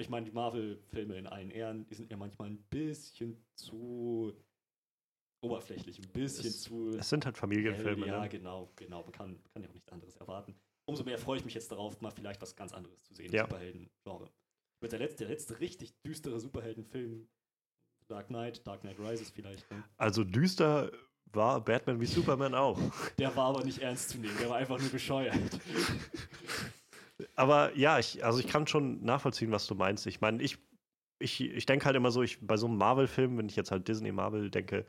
Ich 0.00 0.08
meine, 0.08 0.26
die 0.26 0.32
Marvel-Filme 0.32 1.16
in 1.18 1.26
allen 1.26 1.50
Ehren, 1.50 1.84
die 1.86 1.94
sind 1.94 2.10
ja 2.10 2.16
manchmal 2.16 2.50
ein 2.50 2.62
bisschen 2.70 3.44
zu 3.56 4.32
oberflächlich, 5.40 5.98
ein 5.98 6.12
bisschen 6.12 6.46
Es- 6.46 6.62
zu. 6.62 6.90
Es 6.90 7.08
sind 7.08 7.24
halt 7.24 7.36
Familienfilme. 7.36 8.06
ja, 8.06 8.20
ne? 8.22 8.28
genau, 8.28 8.70
genau. 8.76 9.02
Man 9.02 9.12
kann, 9.12 9.42
kann 9.52 9.62
ja 9.62 9.68
auch 9.68 9.74
nichts 9.74 9.88
anderes 9.90 10.16
erwarten. 10.16 10.54
Umso 10.88 11.04
mehr 11.04 11.18
freue 11.18 11.38
ich 11.38 11.44
mich 11.44 11.52
jetzt 11.52 11.70
darauf, 11.70 12.00
mal 12.00 12.10
vielleicht 12.10 12.40
was 12.40 12.56
ganz 12.56 12.72
anderes 12.72 13.02
zu 13.04 13.14
sehen, 13.14 13.30
Ja. 13.30 13.42
Superhelden-Genre. 13.44 14.30
Wird 14.80 14.92
der 14.92 14.98
letzte, 14.98 15.24
der 15.24 15.28
letzte 15.28 15.60
richtig 15.60 15.92
düstere 16.02 16.40
Superheldenfilm 16.40 17.28
Dark 18.08 18.28
Knight, 18.28 18.66
Dark 18.66 18.80
Knight 18.80 18.98
Rises 18.98 19.30
vielleicht. 19.30 19.70
Ne? 19.70 19.84
Also 19.98 20.24
düster 20.24 20.90
war 21.26 21.62
Batman 21.62 22.00
wie 22.00 22.06
Superman 22.06 22.54
auch. 22.54 22.80
Der 23.18 23.36
war 23.36 23.48
aber 23.48 23.64
nicht 23.64 23.80
ernst 23.80 24.08
zu 24.08 24.18
nehmen, 24.18 24.34
der 24.38 24.48
war 24.48 24.56
einfach 24.56 24.78
nur 24.80 24.88
bescheuert. 24.88 25.36
Aber 27.34 27.76
ja, 27.76 27.98
ich, 27.98 28.24
also 28.24 28.38
ich 28.38 28.46
kann 28.46 28.66
schon 28.66 29.04
nachvollziehen, 29.04 29.50
was 29.50 29.66
du 29.66 29.74
meinst. 29.74 30.06
Ich 30.06 30.20
meine, 30.22 30.42
ich, 30.42 30.56
ich, 31.18 31.40
ich 31.40 31.66
denke 31.66 31.84
halt 31.84 31.96
immer 31.96 32.12
so, 32.12 32.22
ich, 32.22 32.38
bei 32.46 32.56
so 32.56 32.66
einem 32.66 32.78
Marvel-Film, 32.78 33.36
wenn 33.36 33.48
ich 33.48 33.56
jetzt 33.56 33.72
halt 33.72 33.88
Disney 33.88 34.12
Marvel 34.12 34.50
denke, 34.50 34.86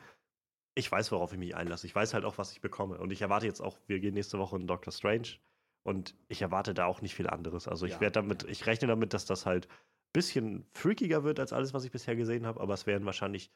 ich 0.76 0.90
weiß, 0.90 1.12
worauf 1.12 1.34
ich 1.34 1.40
mich 1.40 1.56
einlasse. 1.56 1.88
Ich 1.88 1.96
weiß 1.96 2.14
halt 2.14 2.24
auch, 2.24 2.38
was 2.38 2.52
ich 2.54 2.62
bekomme. 2.62 3.00
Und 3.00 3.12
ich 3.12 3.22
erwarte 3.22 3.48
jetzt 3.48 3.60
auch, 3.62 3.80
wir 3.88 4.00
gehen 4.00 4.14
nächste 4.14 4.38
Woche 4.38 4.56
in 4.56 4.68
Doctor 4.68 4.94
Strange 4.94 5.40
und 5.84 6.16
ich 6.28 6.42
erwarte 6.42 6.74
da 6.74 6.86
auch 6.86 7.02
nicht 7.02 7.16
viel 7.16 7.28
anderes. 7.28 7.68
Also 7.68 7.86
ich 7.86 7.94
Ja. 7.94 8.02
werde 8.02 8.14
damit, 8.14 8.44
ich 8.44 8.66
rechne 8.66 8.88
damit, 8.88 9.14
dass 9.14 9.26
das 9.26 9.46
halt 9.46 9.68
ein 9.68 10.14
bisschen 10.14 10.66
freakiger 10.74 11.24
wird 11.24 11.40
als 11.40 11.54
alles, 11.54 11.74
was 11.74 11.84
ich 11.86 11.92
bisher 11.92 12.16
gesehen 12.16 12.46
habe, 12.46 12.60
aber 12.62 12.74
es 12.74 12.86
werden 12.86 13.06
wahrscheinlich, 13.06 13.52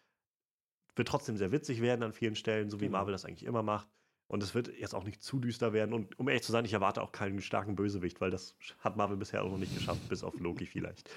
wird 0.95 1.07
trotzdem 1.07 1.37
sehr 1.37 1.51
witzig 1.51 1.81
werden 1.81 2.03
an 2.03 2.13
vielen 2.13 2.35
Stellen, 2.35 2.69
so 2.69 2.79
wie 2.79 2.85
Genau. 2.85 2.99
Marvel 2.99 3.11
das 3.11 3.25
eigentlich 3.25 3.43
immer 3.45 3.63
macht. 3.63 3.87
Und 4.27 4.41
es 4.41 4.55
wird 4.55 4.69
jetzt 4.69 4.95
auch 4.95 5.03
nicht 5.03 5.21
zu 5.21 5.39
düster 5.39 5.73
werden. 5.73 5.93
Und 5.93 6.17
um 6.17 6.27
ehrlich 6.27 6.43
zu 6.43 6.51
sein, 6.51 6.65
ich 6.65 6.73
erwarte 6.73 7.01
auch 7.01 7.11
keinen 7.11 7.41
starken 7.41 7.75
Bösewicht, 7.75 8.21
weil 8.21 8.31
das 8.31 8.55
hat 8.79 8.95
Marvel 8.95 9.17
bisher 9.17 9.43
auch 9.43 9.49
noch 9.49 9.57
nicht 9.57 9.73
geschafft, 9.73 10.07
bis 10.07 10.23
auf 10.23 10.39
Loki 10.39 10.65
vielleicht. 10.65 11.09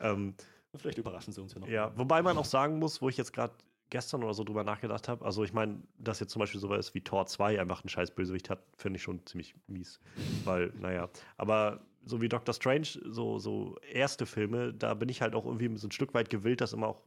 Ähm, 0.00 0.34
Vielleicht 0.74 0.96
überraschen 0.96 1.34
sie 1.34 1.42
uns 1.42 1.52
ja 1.52 1.60
noch. 1.60 1.68
ja, 1.68 1.92
wobei 1.98 2.22
man 2.22 2.38
auch 2.38 2.46
sagen 2.46 2.78
muss, 2.78 3.02
wo 3.02 3.10
ich 3.10 3.18
jetzt 3.18 3.32
gerade 3.34 3.52
gestern 3.92 4.24
oder 4.24 4.32
so 4.32 4.42
drüber 4.42 4.64
nachgedacht 4.64 5.06
habe, 5.06 5.22
also 5.22 5.44
ich 5.44 5.52
meine, 5.52 5.82
dass 5.98 6.18
jetzt 6.18 6.32
zum 6.32 6.40
Beispiel 6.40 6.58
sowas 6.58 6.86
ist 6.86 6.94
wie 6.94 7.02
Tor 7.02 7.26
2 7.26 7.60
einfach 7.60 7.82
einen 7.82 7.90
scheiß 7.90 8.12
Bösewicht 8.12 8.48
hat, 8.48 8.64
finde 8.78 8.96
ich 8.96 9.02
schon 9.02 9.24
ziemlich 9.26 9.54
mies. 9.66 10.00
Weil, 10.44 10.72
naja, 10.80 11.10
aber 11.36 11.84
so 12.06 12.22
wie 12.22 12.28
Doctor 12.30 12.54
Strange, 12.54 12.86
so, 13.04 13.38
so 13.38 13.76
erste 13.92 14.24
Filme, 14.24 14.72
da 14.72 14.94
bin 14.94 15.10
ich 15.10 15.20
halt 15.20 15.34
auch 15.34 15.44
irgendwie 15.44 15.76
so 15.76 15.86
ein 15.88 15.92
Stück 15.92 16.14
weit 16.14 16.30
gewillt, 16.30 16.62
das 16.62 16.72
immer 16.72 16.86
auch, 16.88 17.02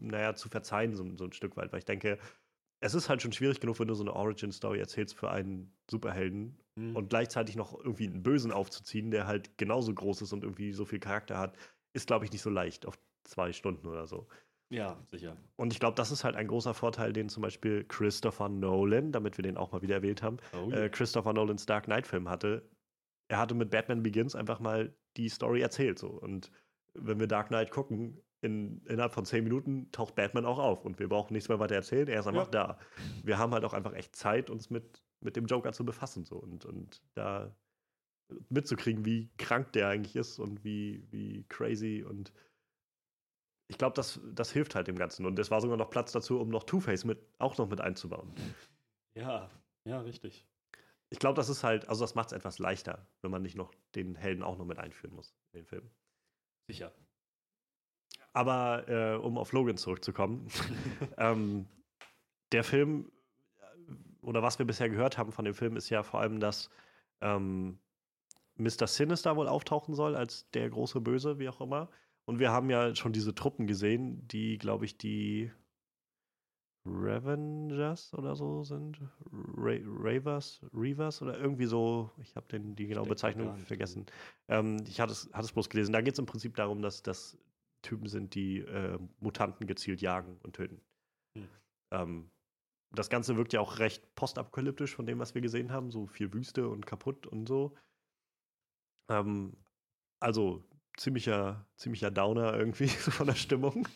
naja, 0.00 0.34
zu 0.34 0.48
verzeihen, 0.48 0.94
so, 0.94 1.04
so 1.16 1.24
ein 1.24 1.32
Stück 1.32 1.56
weit, 1.58 1.70
weil 1.70 1.80
ich 1.80 1.84
denke, 1.84 2.18
es 2.80 2.94
ist 2.94 3.10
halt 3.10 3.20
schon 3.20 3.32
schwierig 3.32 3.60
genug, 3.60 3.78
wenn 3.78 3.88
du 3.88 3.94
so 3.94 4.02
eine 4.02 4.14
Origin-Story 4.14 4.78
erzählst 4.78 5.14
für 5.14 5.30
einen 5.30 5.72
Superhelden 5.90 6.58
Mhm. 6.76 6.96
und 6.96 7.08
gleichzeitig 7.08 7.54
noch 7.54 7.78
irgendwie 7.78 8.08
einen 8.08 8.24
Bösen 8.24 8.50
aufzuziehen, 8.50 9.12
der 9.12 9.28
halt 9.28 9.56
genauso 9.58 9.94
groß 9.94 10.22
ist 10.22 10.32
und 10.32 10.42
irgendwie 10.42 10.72
so 10.72 10.84
viel 10.84 10.98
Charakter 10.98 11.38
hat, 11.38 11.56
ist, 11.92 12.08
glaube 12.08 12.24
ich, 12.24 12.32
nicht 12.32 12.42
so 12.42 12.50
leicht 12.50 12.84
auf 12.84 12.98
zwei 13.22 13.52
Stunden 13.52 13.86
oder 13.86 14.08
so. 14.08 14.26
Ja, 14.74 15.00
sicher. 15.06 15.36
Und 15.56 15.72
ich 15.72 15.80
glaube, 15.80 15.94
das 15.94 16.10
ist 16.10 16.24
halt 16.24 16.36
ein 16.36 16.48
großer 16.48 16.74
Vorteil, 16.74 17.12
den 17.12 17.28
zum 17.28 17.42
Beispiel 17.42 17.84
Christopher 17.84 18.48
Nolan, 18.48 19.12
damit 19.12 19.38
wir 19.38 19.42
den 19.42 19.56
auch 19.56 19.72
mal 19.72 19.82
wieder 19.82 19.96
erwähnt 19.96 20.22
haben, 20.22 20.38
Oh, 20.52 20.70
äh, 20.70 20.88
Christopher 20.88 21.32
Nolans 21.32 21.66
Dark 21.66 21.84
Knight-Film 21.84 22.28
hatte. 22.28 22.68
Er 23.28 23.38
hatte 23.38 23.54
mit 23.54 23.70
Batman 23.70 24.02
Begins 24.02 24.34
einfach 24.34 24.60
mal 24.60 24.94
die 25.16 25.28
Story 25.28 25.60
erzählt. 25.60 25.98
So. 25.98 26.08
Und 26.08 26.50
wenn 26.94 27.18
wir 27.20 27.26
Dark 27.26 27.48
Knight 27.48 27.70
gucken, 27.70 28.20
in, 28.42 28.82
innerhalb 28.86 29.12
von 29.12 29.24
zehn 29.24 29.42
Minuten 29.44 29.90
taucht 29.90 30.14
Batman 30.16 30.44
auch 30.44 30.58
auf 30.58 30.84
und 30.84 30.98
wir 30.98 31.08
brauchen 31.08 31.32
nichts 31.32 31.48
mehr 31.48 31.58
weiter 31.60 31.76
erzählen, 31.76 32.08
er 32.08 32.20
ist 32.20 32.26
einfach 32.26 32.52
Ja. 32.52 32.76
da. 32.76 32.78
Wir 33.22 33.38
haben 33.38 33.52
halt 33.54 33.64
auch 33.64 33.72
einfach 33.72 33.94
echt 33.94 34.14
Zeit, 34.14 34.50
uns 34.50 34.68
mit, 34.68 35.02
mit 35.20 35.36
dem 35.36 35.46
Joker 35.46 35.72
zu 35.72 35.84
befassen 35.86 36.24
so 36.26 36.36
und, 36.36 36.66
und 36.66 37.00
da 37.14 37.56
mitzukriegen, 38.50 39.04
wie 39.06 39.30
krank 39.38 39.72
der 39.72 39.88
eigentlich 39.88 40.16
ist 40.16 40.38
und 40.38 40.62
wie, 40.64 41.06
wie 41.10 41.44
crazy 41.48 42.04
und 42.06 42.32
ich 43.74 43.78
glaube, 43.78 43.96
das, 43.96 44.20
das 44.32 44.52
hilft 44.52 44.76
halt 44.76 44.86
dem 44.86 44.96
Ganzen. 44.96 45.26
Und 45.26 45.36
es 45.36 45.50
war 45.50 45.60
sogar 45.60 45.76
noch 45.76 45.90
Platz 45.90 46.12
dazu, 46.12 46.38
um 46.38 46.48
noch 46.48 46.62
Two-Face 46.62 47.04
mit, 47.04 47.18
auch 47.38 47.58
noch 47.58 47.68
mit 47.68 47.80
einzubauen. 47.80 48.32
ja, 49.16 49.50
ja, 49.84 50.00
richtig. 50.00 50.46
Ich 51.10 51.18
glaube, 51.18 51.34
das 51.34 51.48
ist 51.48 51.64
halt, 51.64 51.88
also 51.88 52.04
das 52.04 52.14
macht 52.14 52.28
es 52.28 52.34
etwas 52.34 52.60
leichter, 52.60 53.08
wenn 53.20 53.32
man 53.32 53.42
nicht 53.42 53.56
noch 53.56 53.74
den 53.96 54.14
Helden 54.14 54.44
auch 54.44 54.58
noch 54.58 54.64
mit 54.64 54.78
einführen 54.78 55.12
muss 55.16 55.34
in 55.50 55.62
den 55.62 55.66
Film. 55.66 55.90
Sicher. 56.68 56.92
Aber 58.32 58.88
äh, 58.88 59.16
um 59.16 59.38
auf 59.38 59.50
Logan 59.50 59.76
zurückzukommen, 59.76 60.46
ähm, 61.18 61.66
der 62.52 62.62
Film, 62.62 63.10
äh, 63.58 63.92
oder 64.22 64.40
was 64.44 64.60
wir 64.60 64.66
bisher 64.66 64.88
gehört 64.88 65.18
haben 65.18 65.32
von 65.32 65.44
dem 65.44 65.54
Film, 65.54 65.76
ist 65.76 65.90
ja 65.90 66.04
vor 66.04 66.20
allem, 66.20 66.38
dass 66.38 66.70
ähm, 67.22 67.80
Mr. 68.54 68.86
Sinister 68.86 69.34
wohl 69.34 69.48
auftauchen 69.48 69.96
soll 69.96 70.14
als 70.14 70.48
der 70.52 70.70
große 70.70 71.00
Böse, 71.00 71.40
wie 71.40 71.48
auch 71.48 71.60
immer. 71.60 71.90
Und 72.26 72.38
wir 72.38 72.50
haben 72.50 72.70
ja 72.70 72.94
schon 72.94 73.12
diese 73.12 73.34
Truppen 73.34 73.66
gesehen, 73.66 74.26
die, 74.28 74.58
glaube 74.58 74.84
ich, 74.86 74.96
die 74.96 75.50
Revengers 76.86 78.12
oder 78.14 78.36
so 78.36 78.62
sind. 78.62 79.00
Ra 79.56 79.78
Ravers, 79.82 80.60
Reavers 80.72 81.22
oder 81.22 81.38
irgendwie 81.38 81.66
so. 81.66 82.10
Ich 82.18 82.36
habe 82.36 82.58
die 82.60 82.86
genaue 82.86 83.06
Bezeichnung 83.06 83.56
vergessen. 83.58 84.06
Ähm, 84.48 84.84
ich 84.86 85.00
hatte 85.00 85.12
es, 85.12 85.30
hatte 85.32 85.46
es 85.46 85.52
bloß 85.52 85.70
gelesen. 85.70 85.92
Da 85.92 86.02
geht 86.02 86.14
es 86.14 86.18
im 86.18 86.26
Prinzip 86.26 86.54
darum, 86.56 86.82
dass 86.82 87.02
das 87.02 87.38
Typen 87.82 88.08
sind, 88.08 88.34
die 88.34 88.58
äh, 88.58 88.98
Mutanten 89.20 89.66
gezielt 89.66 90.00
jagen 90.00 90.38
und 90.42 90.56
töten. 90.56 90.80
Hm. 91.36 91.48
Ähm, 91.90 92.30
das 92.90 93.10
Ganze 93.10 93.36
wirkt 93.36 93.52
ja 93.52 93.60
auch 93.60 93.78
recht 93.78 94.14
postapokalyptisch 94.14 94.94
von 94.94 95.06
dem, 95.06 95.18
was 95.18 95.34
wir 95.34 95.42
gesehen 95.42 95.72
haben. 95.72 95.90
So 95.90 96.06
viel 96.06 96.32
Wüste 96.32 96.68
und 96.68 96.86
kaputt 96.86 97.26
und 97.26 97.46
so. 97.46 97.74
Ähm, 99.10 99.56
also 100.20 100.62
ziemlicher, 100.96 101.66
ziemlicher 101.76 102.10
Downer 102.10 102.54
irgendwie 102.54 102.86
so 102.88 103.10
von 103.10 103.26
der 103.26 103.34
Stimmung. 103.34 103.88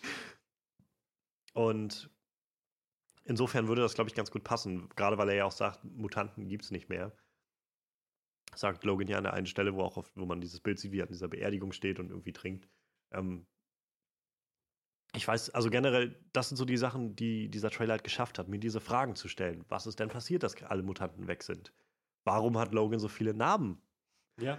Und 1.54 2.10
insofern 3.24 3.68
würde 3.68 3.82
das, 3.82 3.94
glaube 3.94 4.08
ich, 4.08 4.14
ganz 4.14 4.30
gut 4.30 4.44
passen. 4.44 4.88
Gerade 4.96 5.18
weil 5.18 5.28
er 5.28 5.36
ja 5.36 5.44
auch 5.44 5.52
sagt, 5.52 5.84
Mutanten 5.84 6.48
gibt 6.48 6.64
es 6.64 6.70
nicht 6.70 6.88
mehr. 6.88 7.12
Sagt 8.54 8.84
Logan 8.84 9.08
ja 9.08 9.18
an 9.18 9.24
der 9.24 9.34
einen 9.34 9.46
Stelle, 9.46 9.74
wo 9.74 9.82
auch 9.82 9.96
oft, 9.96 10.16
wo 10.16 10.24
man 10.24 10.40
dieses 10.40 10.60
Bild 10.60 10.78
sieht, 10.78 10.92
wie 10.92 11.00
er 11.00 11.04
an 11.04 11.12
dieser 11.12 11.28
Beerdigung 11.28 11.72
steht 11.72 12.00
und 12.00 12.10
irgendwie 12.10 12.32
trinkt. 12.32 12.68
Ähm, 13.12 13.46
ich 15.14 15.26
weiß, 15.26 15.50
also 15.50 15.70
generell, 15.70 16.18
das 16.32 16.48
sind 16.48 16.56
so 16.56 16.64
die 16.64 16.76
Sachen, 16.76 17.16
die 17.16 17.48
dieser 17.48 17.70
Trailer 17.70 17.92
halt 17.92 18.04
geschafft 18.04 18.38
hat, 18.38 18.48
mir 18.48 18.58
diese 18.58 18.80
Fragen 18.80 19.16
zu 19.16 19.28
stellen. 19.28 19.64
Was 19.68 19.86
ist 19.86 20.00
denn 20.00 20.08
passiert, 20.08 20.42
dass 20.42 20.62
alle 20.62 20.82
Mutanten 20.82 21.26
weg 21.26 21.42
sind? 21.42 21.72
Warum 22.24 22.58
hat 22.58 22.72
Logan 22.72 23.00
so 23.00 23.08
viele 23.08 23.34
Namen? 23.34 23.80
Ja, 24.40 24.58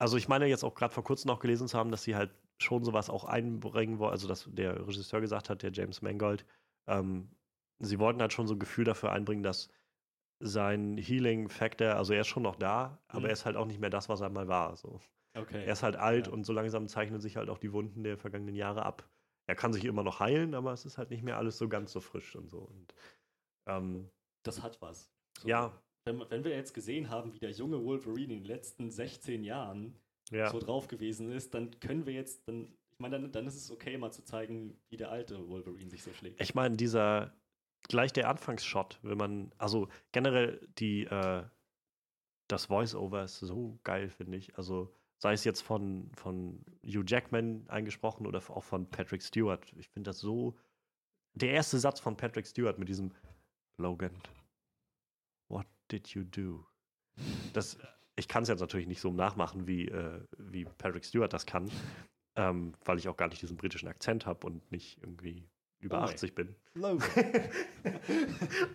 Also 0.00 0.16
ich 0.16 0.28
meine 0.28 0.46
jetzt 0.46 0.64
auch 0.64 0.74
gerade 0.74 0.94
vor 0.94 1.04
kurzem 1.04 1.28
noch 1.28 1.40
gelesen 1.40 1.68
zu 1.68 1.78
haben, 1.78 1.90
dass 1.90 2.02
sie 2.02 2.16
halt 2.16 2.30
schon 2.58 2.84
sowas 2.84 3.10
auch 3.10 3.24
einbringen 3.24 3.98
wollen, 3.98 4.12
also 4.12 4.28
dass 4.28 4.48
der 4.50 4.86
Regisseur 4.86 5.20
gesagt 5.20 5.50
hat, 5.50 5.62
der 5.62 5.72
James 5.72 6.02
Mangold, 6.02 6.46
ähm, 6.88 7.30
sie 7.80 7.98
wollten 7.98 8.20
halt 8.20 8.32
schon 8.32 8.46
so 8.46 8.54
ein 8.54 8.58
Gefühl 8.58 8.84
dafür 8.84 9.12
einbringen, 9.12 9.42
dass 9.42 9.68
sein 10.42 10.96
Healing-Factor, 10.96 11.96
also 11.96 12.14
er 12.14 12.22
ist 12.22 12.28
schon 12.28 12.42
noch 12.42 12.56
da, 12.56 13.02
aber 13.08 13.20
Mhm. 13.20 13.26
er 13.26 13.32
ist 13.32 13.44
halt 13.44 13.56
auch 13.56 13.66
nicht 13.66 13.80
mehr 13.80 13.90
das, 13.90 14.08
was 14.08 14.20
er 14.20 14.30
mal 14.30 14.48
war. 14.48 14.76
So. 14.76 15.00
okay. 15.36 15.64
Er 15.64 15.72
ist 15.72 15.82
halt 15.82 15.96
alt 15.96 16.28
Ja. 16.28 16.32
und 16.32 16.44
so 16.44 16.52
langsam 16.52 16.88
zeichnen 16.88 17.20
sich 17.20 17.36
halt 17.36 17.50
auch 17.50 17.58
die 17.58 17.72
Wunden 17.72 18.02
der 18.04 18.16
vergangenen 18.18 18.54
Jahre 18.54 18.84
ab. 18.84 19.08
Er 19.46 19.54
kann 19.56 19.72
sich 19.72 19.84
immer 19.84 20.02
noch 20.02 20.20
heilen, 20.20 20.54
aber 20.54 20.72
es 20.72 20.86
ist 20.86 20.96
halt 20.98 21.10
nicht 21.10 21.22
mehr 21.22 21.36
alles 21.36 21.58
so 21.58 21.68
ganz 21.68 21.92
so 21.92 22.00
frisch 22.00 22.36
und 22.36 22.48
so. 22.48 22.60
Und, 22.60 22.94
ähm, 23.66 24.10
das 24.42 24.62
hat 24.62 24.80
was. 24.80 25.12
So, 25.38 25.48
ja, 25.48 25.72
Wenn, 26.04 26.20
wenn 26.30 26.44
wir 26.44 26.52
jetzt 26.52 26.74
gesehen 26.74 27.10
haben, 27.10 27.34
wie 27.34 27.38
der 27.38 27.50
junge 27.50 27.84
Wolverine 27.84 28.34
in 28.34 28.40
den 28.40 28.46
letzten 28.46 28.90
16 28.90 29.44
Jahren 29.44 29.94
ja. 30.30 30.50
so 30.50 30.58
drauf 30.58 30.88
gewesen 30.88 31.30
ist, 31.30 31.54
dann 31.54 31.78
können 31.80 32.06
wir 32.06 32.14
jetzt, 32.14 32.48
dann, 32.48 32.72
ich 32.90 32.98
meine, 32.98 33.20
dann, 33.20 33.32
dann 33.32 33.46
ist 33.46 33.56
es 33.56 33.70
okay, 33.70 33.98
mal 33.98 34.12
zu 34.12 34.24
zeigen, 34.24 34.78
wie 34.88 34.96
der 34.96 35.10
alte 35.10 35.48
Wolverine 35.48 35.90
sich 35.90 36.02
so 36.02 36.12
schlägt. 36.12 36.40
Ich 36.40 36.54
meine, 36.54 36.76
dieser, 36.76 37.34
gleich 37.88 38.12
der 38.12 38.28
Anfangsshot, 38.28 38.98
wenn 39.02 39.18
man, 39.18 39.52
also 39.58 39.88
generell 40.12 40.66
die, 40.78 41.04
äh, 41.04 41.44
das 42.48 42.66
Voice-Over 42.66 43.24
ist 43.24 43.38
so 43.38 43.78
geil, 43.84 44.08
finde 44.08 44.38
ich. 44.38 44.56
Also 44.56 44.92
sei 45.18 45.32
es 45.34 45.44
jetzt 45.44 45.60
von, 45.60 46.10
von 46.14 46.64
Hugh 46.84 47.04
Jackman 47.06 47.68
eingesprochen 47.68 48.26
oder 48.26 48.38
auch 48.50 48.64
von 48.64 48.90
Patrick 48.90 49.22
Stewart. 49.22 49.72
Ich 49.76 49.88
finde 49.88 50.10
das 50.10 50.18
so, 50.18 50.56
der 51.34 51.50
erste 51.50 51.78
Satz 51.78 52.00
von 52.00 52.16
Patrick 52.16 52.46
Stewart 52.46 52.78
mit 52.78 52.88
diesem 52.88 53.12
Logan, 53.76 54.10
did 55.90 56.08
you 56.08 56.24
do? 56.24 56.66
Das, 57.52 57.76
ich 58.16 58.28
kann 58.28 58.44
es 58.44 58.48
jetzt 58.48 58.60
natürlich 58.60 58.86
nicht 58.86 59.00
so 59.00 59.12
nachmachen, 59.12 59.66
wie, 59.66 59.88
äh, 59.88 60.20
wie 60.38 60.64
Patrick 60.64 61.04
Stewart 61.04 61.32
das 61.32 61.46
kann, 61.46 61.70
ähm, 62.36 62.74
weil 62.84 62.98
ich 62.98 63.08
auch 63.08 63.16
gar 63.16 63.28
nicht 63.28 63.42
diesen 63.42 63.56
britischen 63.56 63.88
Akzent 63.88 64.26
habe 64.26 64.46
und 64.46 64.70
nicht 64.70 64.98
irgendwie 65.02 65.48
über 65.80 65.98
nee. 65.98 66.04
80 66.04 66.34
bin. 66.34 66.54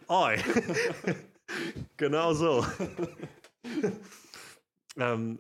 Oi. 0.08 0.38
genau 1.98 2.34
so. 2.34 2.66
ähm, 4.98 5.40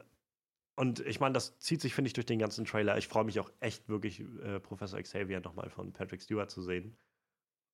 und 0.76 1.00
ich 1.02 1.20
meine, 1.20 1.34
das 1.34 1.58
zieht 1.60 1.82
sich, 1.82 1.94
finde 1.94 2.08
ich, 2.08 2.14
durch 2.14 2.26
den 2.26 2.40
ganzen 2.40 2.66
Trailer. 2.66 2.98
Ich 2.98 3.08
freue 3.08 3.24
mich 3.24 3.40
auch 3.40 3.52
echt 3.60 3.88
wirklich, 3.88 4.22
äh, 4.44 4.60
Professor 4.60 5.02
Xavier 5.02 5.40
nochmal 5.40 5.70
von 5.70 5.94
Patrick 5.94 6.22
Stewart 6.22 6.52
zu 6.52 6.62
sehen. 6.62 6.98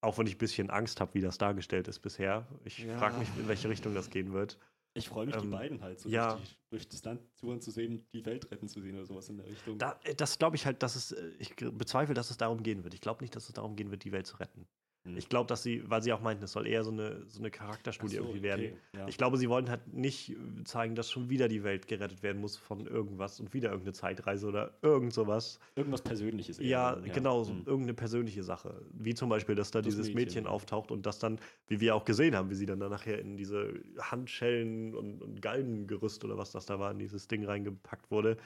Auch 0.02 0.18
wenn 0.18 0.26
ich 0.28 0.36
ein 0.36 0.40
bisschen 0.40 0.70
Angst 0.70 1.00
habe, 1.00 1.14
wie 1.14 1.22
das 1.22 1.38
dargestellt 1.38 1.88
ist 1.88 2.00
bisher. 2.00 2.48
Ich 2.66 2.80
Ja. 2.80 2.98
frage 2.98 3.20
mich, 3.20 3.30
in 3.38 3.48
welche 3.48 3.70
Richtung 3.70 3.94
das 3.94 4.10
gehen 4.10 4.34
wird. 4.34 4.58
Ich 4.94 5.08
freue 5.08 5.26
mich, 5.26 5.38
die 5.38 5.46
Ähm, 5.46 5.52
beiden 5.52 5.82
halt 5.82 6.00
so 6.00 6.10
ja. 6.10 6.36
durch, 6.36 6.50
die, 6.50 6.56
durch 6.70 6.90
das 6.90 7.04
Land 7.06 7.22
touren 7.38 7.62
zu 7.62 7.72
sehen, 7.72 8.06
die 8.12 8.26
Welt 8.26 8.52
retten 8.52 8.68
zu 8.68 8.82
sehen 8.82 8.96
oder 8.96 9.06
sowas 9.06 9.30
in 9.30 9.38
der 9.38 9.46
Richtung. 9.48 9.78
Da, 9.78 10.00
äh, 10.04 10.16
das 10.16 10.38
glaube 10.38 10.56
ich 10.58 10.66
halt, 10.66 10.84
dass 10.84 10.96
es, 10.96 11.12
äh, 11.12 11.32
ich 11.40 11.56
bezweifle, 11.56 12.14
dass 12.14 12.30
es 12.30 12.38
darum 12.38 12.62
gehen 12.64 12.84
wird. 12.84 12.94
Ich 12.94 13.02
glaube 13.02 13.24
nicht, 13.24 13.36
dass 13.36 13.48
es 13.48 13.54
darum 13.54 13.76
gehen 13.76 13.92
wird, 13.92 14.04
die 14.04 14.12
Welt 14.12 14.28
zu 14.28 14.38
retten. 14.38 14.68
Hm. 15.04 15.18
Ich 15.18 15.30
glaube, 15.30 15.48
dass 15.48 15.64
sie, 15.64 15.90
weil 15.90 16.04
sie 16.04 16.14
auch 16.14 16.22
meinten, 16.22 16.44
es 16.44 16.52
soll 16.52 16.68
eher 16.68 16.84
so 16.84 16.92
eine, 16.92 17.26
so 17.28 17.40
eine 17.40 17.50
Charakterstudie 17.50 18.16
so, 18.18 18.22
irgendwie 18.22 18.44
werden. 18.44 18.66
okay, 18.66 18.78
ja. 18.98 19.08
Ich 19.08 19.18
glaube, 19.18 19.38
sie 19.38 19.50
wollen 19.50 19.68
halt 19.70 19.92
nicht 19.92 20.30
äh, 20.30 20.36
zeigen, 20.64 20.94
dass 20.94 21.10
schon 21.10 21.30
wieder 21.30 21.48
die 21.48 21.64
Welt 21.64 21.88
gerettet 21.88 22.22
werden 22.22 22.40
muss 22.40 22.56
von 22.56 22.86
irgendwas 22.86 23.40
und 23.40 23.54
wieder 23.54 23.70
irgendeine 23.70 23.94
Zeitreise 23.94 24.48
oder 24.48 24.78
irgend 24.84 25.12
sowas. 25.14 25.60
Irgendwas 25.76 26.04
Persönliches. 26.04 26.60
eher 26.60 26.68
Ja, 26.70 26.96
dann, 26.96 27.12
genau, 27.12 27.44
so 27.44 27.52
Hm. 27.54 27.64
irgendeine 27.66 27.96
persönliche 27.96 28.44
Sache. 28.44 28.86
Wie 28.94 29.16
zum 29.16 29.30
Beispiel, 29.30 29.56
dass 29.56 29.72
da 29.72 29.80
Das 29.80 29.88
dieses 29.88 30.08
Mädchen, 30.08 30.24
Mädchen, 30.24 30.44
ja. 30.46 30.50
auftaucht 30.52 30.92
und 30.92 31.06
das 31.08 31.18
dann, 31.18 31.40
wie 31.68 31.80
wir 31.80 31.96
auch 31.96 32.06
gesehen 32.06 32.36
haben, 32.36 32.52
wie 32.52 32.56
sie 32.56 32.68
dann, 32.68 32.80
dann 32.80 32.92
nachher 32.92 33.18
in 33.20 33.38
diese 33.38 33.82
Handschellen 34.00 34.94
und, 34.94 35.24
und 35.24 35.42
Galgengerüst 35.42 36.24
oder 36.26 36.38
was 36.38 36.52
das 36.52 36.68
da 36.68 36.80
war, 36.80 36.92
in 36.92 37.00
dieses 37.00 37.28
Ding 37.28 37.44
reingepackt 37.44 38.12
wurde. 38.12 38.38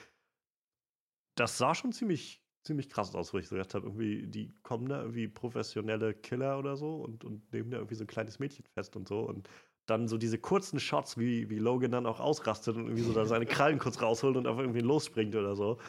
Das 1.35 1.57
sah 1.57 1.75
schon 1.75 1.91
ziemlich, 1.91 2.44
ziemlich 2.65 2.89
krass 2.89 3.13
aus, 3.15 3.33
wo 3.33 3.37
ich 3.37 3.47
so 3.47 3.55
gedacht 3.55 3.75
habe, 3.75 3.85
irgendwie, 3.85 4.27
die 4.27 4.53
kommen 4.63 4.89
da 4.89 5.01
irgendwie 5.01 5.27
professionelle 5.27 6.13
Killer 6.13 6.57
oder 6.59 6.75
so 6.75 6.95
und, 6.95 7.23
und 7.23 7.53
nehmen 7.53 7.71
da 7.71 7.77
irgendwie 7.77 7.95
so 7.95 8.03
ein 8.03 8.07
kleines 8.07 8.39
Mädchen 8.39 8.65
fest 8.65 8.95
und 8.95 9.07
so 9.07 9.21
und 9.21 9.47
dann 9.85 10.07
so 10.07 10.17
diese 10.17 10.39
kurzen 10.39 10.79
Shots, 10.79 11.17
wie, 11.17 11.49
wie 11.49 11.59
Logan 11.59 11.91
dann 11.91 12.07
auch 12.07 12.19
ausrastet 12.19 12.75
und 12.75 12.85
irgendwie 12.85 13.03
so 13.03 13.13
dann 13.13 13.27
seine 13.27 13.45
Krallen 13.45 13.77
kurz 13.77 14.01
rausholt 14.01 14.35
und 14.35 14.47
auf 14.47 14.57
irgendwie 14.57 14.79
losspringt 14.79 15.35
oder 15.35 15.55
so. 15.55 15.79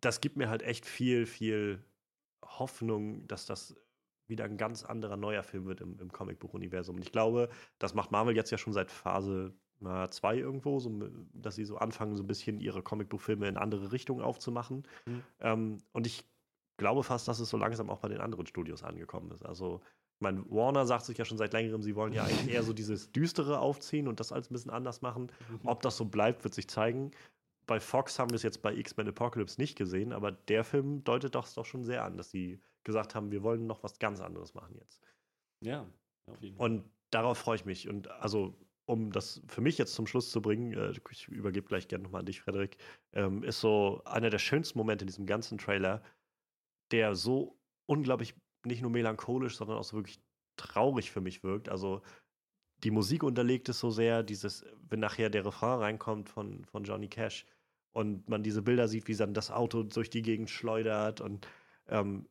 Das 0.00 0.20
gibt 0.20 0.36
mir 0.36 0.48
halt 0.48 0.62
echt 0.62 0.86
viel, 0.86 1.26
viel 1.26 1.84
Hoffnung, 2.44 3.26
dass 3.26 3.46
das 3.46 3.74
wieder 4.28 4.44
ein 4.44 4.56
ganz 4.56 4.84
anderer 4.84 5.16
neuer 5.16 5.42
Film 5.42 5.66
wird 5.66 5.80
im, 5.80 5.98
im 5.98 6.12
Comicbuch-Universum. 6.12 6.96
Und 6.96 7.02
ich 7.02 7.12
glaube, 7.12 7.48
das 7.78 7.94
macht 7.94 8.12
Marvel 8.12 8.36
jetzt 8.36 8.50
ja 8.50 8.58
schon 8.58 8.72
seit 8.72 8.90
Phase 8.90 9.54
2 9.82 10.38
irgendwo, 10.38 10.78
so, 10.80 10.90
dass 11.32 11.56
sie 11.56 11.64
so 11.64 11.76
anfangen, 11.76 12.16
so 12.16 12.22
ein 12.22 12.26
bisschen 12.26 12.60
ihre 12.60 12.82
Comicbuchfilme 12.82 13.48
in 13.48 13.56
andere 13.56 13.92
Richtungen 13.92 14.22
aufzumachen. 14.22 14.86
Mhm. 15.06 15.22
Ähm, 15.40 15.78
und 15.92 16.06
ich 16.06 16.24
glaube 16.76 17.02
fast, 17.02 17.28
dass 17.28 17.40
es 17.40 17.48
so 17.48 17.56
langsam 17.56 17.90
auch 17.90 17.98
bei 17.98 18.08
den 18.08 18.20
anderen 18.20 18.46
Studios 18.46 18.82
angekommen 18.82 19.30
ist. 19.30 19.44
Also, 19.44 19.80
ich 20.16 20.20
meine, 20.20 20.44
Warner 20.50 20.86
sagt 20.86 21.04
sich 21.04 21.18
ja 21.18 21.24
schon 21.24 21.38
seit 21.38 21.52
längerem, 21.52 21.82
sie 21.82 21.96
wollen 21.96 22.12
ja 22.12 22.24
eigentlich 22.24 22.54
eher 22.54 22.62
so 22.62 22.72
dieses 22.72 23.12
Düstere 23.12 23.58
aufziehen 23.58 24.08
und 24.08 24.20
das 24.20 24.32
alles 24.32 24.50
ein 24.50 24.54
bisschen 24.54 24.70
anders 24.70 25.02
machen. 25.02 25.32
Mhm. 25.50 25.60
Ob 25.64 25.82
das 25.82 25.96
so 25.96 26.04
bleibt, 26.04 26.44
wird 26.44 26.54
sich 26.54 26.68
zeigen. 26.68 27.10
Bei 27.66 27.80
Fox 27.80 28.18
haben 28.18 28.30
wir 28.30 28.36
es 28.36 28.42
jetzt 28.42 28.62
bei 28.62 28.74
X-Men 28.74 29.08
Apocalypse 29.08 29.60
nicht 29.60 29.76
gesehen, 29.76 30.12
aber 30.12 30.32
der 30.32 30.64
Film 30.64 31.04
deutet 31.04 31.34
das 31.34 31.54
doch 31.54 31.64
schon 31.64 31.84
sehr 31.84 32.04
an, 32.04 32.16
dass 32.16 32.30
sie 32.30 32.60
gesagt 32.84 33.14
haben, 33.14 33.30
wir 33.30 33.42
wollen 33.42 33.66
noch 33.66 33.82
was 33.82 33.98
ganz 33.98 34.20
anderes 34.20 34.54
machen 34.54 34.76
jetzt. 34.78 35.00
Ja, 35.60 35.86
auf 36.26 36.42
jeden 36.42 36.56
Fall. 36.56 36.70
Und 36.70 36.84
darauf 37.10 37.38
freue 37.38 37.56
ich 37.56 37.64
mich. 37.64 37.88
Und 37.88 38.08
also, 38.08 38.54
um 38.86 39.12
das 39.12 39.42
für 39.46 39.60
mich 39.60 39.78
jetzt 39.78 39.94
zum 39.94 40.06
Schluss 40.06 40.30
zu 40.30 40.42
bringen, 40.42 40.72
äh, 40.72 40.92
ich 41.10 41.28
übergebe 41.28 41.68
gleich 41.68 41.88
gerne 41.88 42.04
nochmal 42.04 42.20
an 42.20 42.26
dich, 42.26 42.40
Frederik, 42.40 42.76
ähm, 43.12 43.42
ist 43.42 43.60
so 43.60 44.02
einer 44.04 44.30
der 44.30 44.38
schönsten 44.38 44.78
Momente 44.78 45.04
in 45.04 45.08
diesem 45.08 45.26
ganzen 45.26 45.58
Trailer, 45.58 46.02
der 46.90 47.14
so 47.14 47.58
unglaublich 47.86 48.34
nicht 48.64 48.82
nur 48.82 48.90
melancholisch, 48.90 49.56
sondern 49.56 49.78
auch 49.78 49.84
so 49.84 49.96
wirklich 49.96 50.20
traurig 50.56 51.10
für 51.10 51.20
mich 51.20 51.42
wirkt. 51.42 51.68
Also 51.68 52.02
die 52.84 52.90
Musik 52.90 53.22
unterlegt 53.22 53.68
es 53.68 53.78
so 53.78 53.90
sehr, 53.90 54.22
dieses, 54.22 54.64
wenn 54.88 55.00
nachher 55.00 55.30
der 55.30 55.44
Refrain 55.44 55.78
reinkommt 55.78 56.28
von, 56.28 56.64
von 56.64 56.84
Johnny 56.84 57.08
Cash 57.08 57.46
und 57.92 58.28
man 58.28 58.42
diese 58.42 58.62
Bilder 58.62 58.88
sieht, 58.88 59.08
wie 59.08 59.14
dann 59.14 59.34
das 59.34 59.50
Auto 59.50 59.82
durch 59.84 60.10
die 60.10 60.22
Gegend 60.22 60.50
schleudert 60.50 61.20
und 61.20 61.46
ähm, 61.88 62.28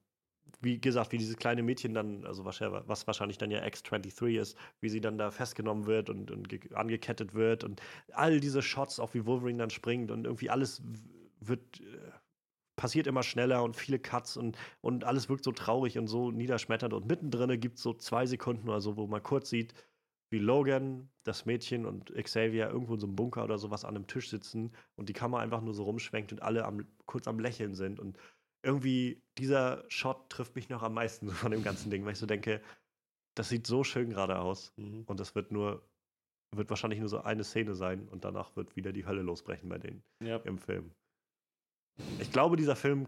wie 0.62 0.80
gesagt, 0.80 1.12
wie 1.12 1.18
dieses 1.18 1.38
kleine 1.38 1.64
Mädchen 1.64 1.94
dann, 1.94 2.26
also 2.26 2.46
was, 2.46 2.60
wahrscheinlich 3.08 3.38
dann 3.38 3.52
ja 3.52 3.64
X23 3.64 4.40
ist, 4.40 4.58
wie 4.80 4.90
sie 4.90 5.02
dann 5.02 5.18
da 5.18 5.32
festgenommen 5.32 5.86
wird 5.86 6.10
und, 6.10 6.32
und 6.32 6.76
angekettet 6.76 7.34
wird 7.34 7.64
und 7.64 7.82
all 8.14 8.40
diese 8.40 8.62
Shots, 8.62 9.00
auch 9.00 9.14
wie 9.14 9.26
Wolverine 9.26 9.60
dann 9.60 9.70
springt 9.70 10.12
und 10.12 10.26
irgendwie 10.26 10.50
alles 10.50 10.82
wird 11.40 11.82
äh, 11.82 12.12
passiert 12.76 13.06
immer 13.06 13.22
schneller 13.22 13.64
und 13.64 13.76
viele 13.76 14.00
Cuts 14.00 14.38
und, 14.38 14.58
und 14.82 15.04
alles 15.04 15.30
wirkt 15.30 15.44
so 15.44 15.52
traurig 15.52 16.00
und 16.00 16.08
so 16.08 16.32
niederschmetternd. 16.32 16.94
Und 16.94 17.08
mittendrin 17.08 17.60
gibt 17.60 17.78
es 17.78 17.84
so 17.84 17.94
zwei 17.94 18.26
Sekunden 18.26 18.68
oder 18.68 18.82
so, 18.82 18.98
wo 18.98 19.06
man 19.06 19.22
kurz 19.22 19.52
sieht, 19.52 19.76
wie 20.32 20.40
Logan, 20.40 21.10
das 21.24 21.46
Mädchen 21.46 21.86
und 21.86 22.12
Xavier 22.16 22.70
irgendwo 22.70 22.96
in 22.96 23.00
so 23.00 23.06
einem 23.06 23.16
Bunker 23.16 23.44
oder 23.44 23.58
sowas 23.58 23.86
an 23.86 23.96
einem 23.96 24.08
Tisch 24.08 24.30
sitzen 24.30 24.72
und 24.96 25.10
die 25.10 25.14
Kamera 25.14 25.42
einfach 25.42 25.62
nur 25.62 25.74
so 25.74 25.84
rumschwenkt 25.84 26.32
und 26.32 26.42
alle 26.42 26.66
am, 26.66 26.88
kurz 27.06 27.28
am 27.28 27.40
Lächeln 27.40 27.76
sind. 27.76 28.00
Und 28.00 28.18
irgendwie 28.64 29.22
dieser 29.38 29.84
Shot 29.90 30.30
trifft 30.30 30.56
mich 30.56 30.70
noch 30.70 30.84
am 30.84 30.94
meisten 30.94 31.30
von 31.30 31.52
dem 31.52 31.64
ganzen 31.64 31.90
Ding, 31.90 32.06
weil 32.06 32.14
ich 32.14 32.20
so 32.20 32.26
denke, 32.26 32.62
das 33.36 33.50
sieht 33.50 33.66
so 33.66 33.84
schön 33.84 34.10
gerade 34.10 34.40
aus 34.40 34.74
mhm. 34.76 35.04
und 35.06 35.20
das 35.20 35.36
wird 35.36 35.52
nur, 35.52 35.88
wird 36.56 36.70
wahrscheinlich 36.70 37.00
nur 37.00 37.10
so 37.10 37.22
eine 37.22 37.44
Szene 37.44 37.76
sein 37.76 38.08
und 38.10 38.26
danach 38.26 38.56
wird 38.56 38.76
wieder 38.76 38.92
die 38.92 39.06
Hölle 39.06 39.22
losbrechen 39.22 39.70
bei 39.70 39.78
denen 39.78 40.04
ja. 40.22 40.38
im 40.38 40.58
Film. 40.58 40.92
Ich 42.20 42.32
glaube, 42.32 42.56
dieser 42.56 42.76
Film 42.76 43.08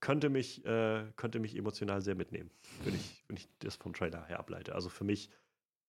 könnte 0.00 0.28
mich, 0.28 0.64
äh, 0.64 1.10
könnte 1.16 1.38
mich 1.38 1.56
emotional 1.56 2.02
sehr 2.02 2.14
mitnehmen, 2.14 2.50
wenn 2.84 2.94
ich, 2.94 3.24
wenn 3.28 3.36
ich 3.36 3.48
das 3.60 3.76
vom 3.76 3.94
Trailer 3.94 4.26
her 4.26 4.38
ableite. 4.38 4.74
Also 4.74 4.88
für 4.88 5.04
mich, 5.04 5.30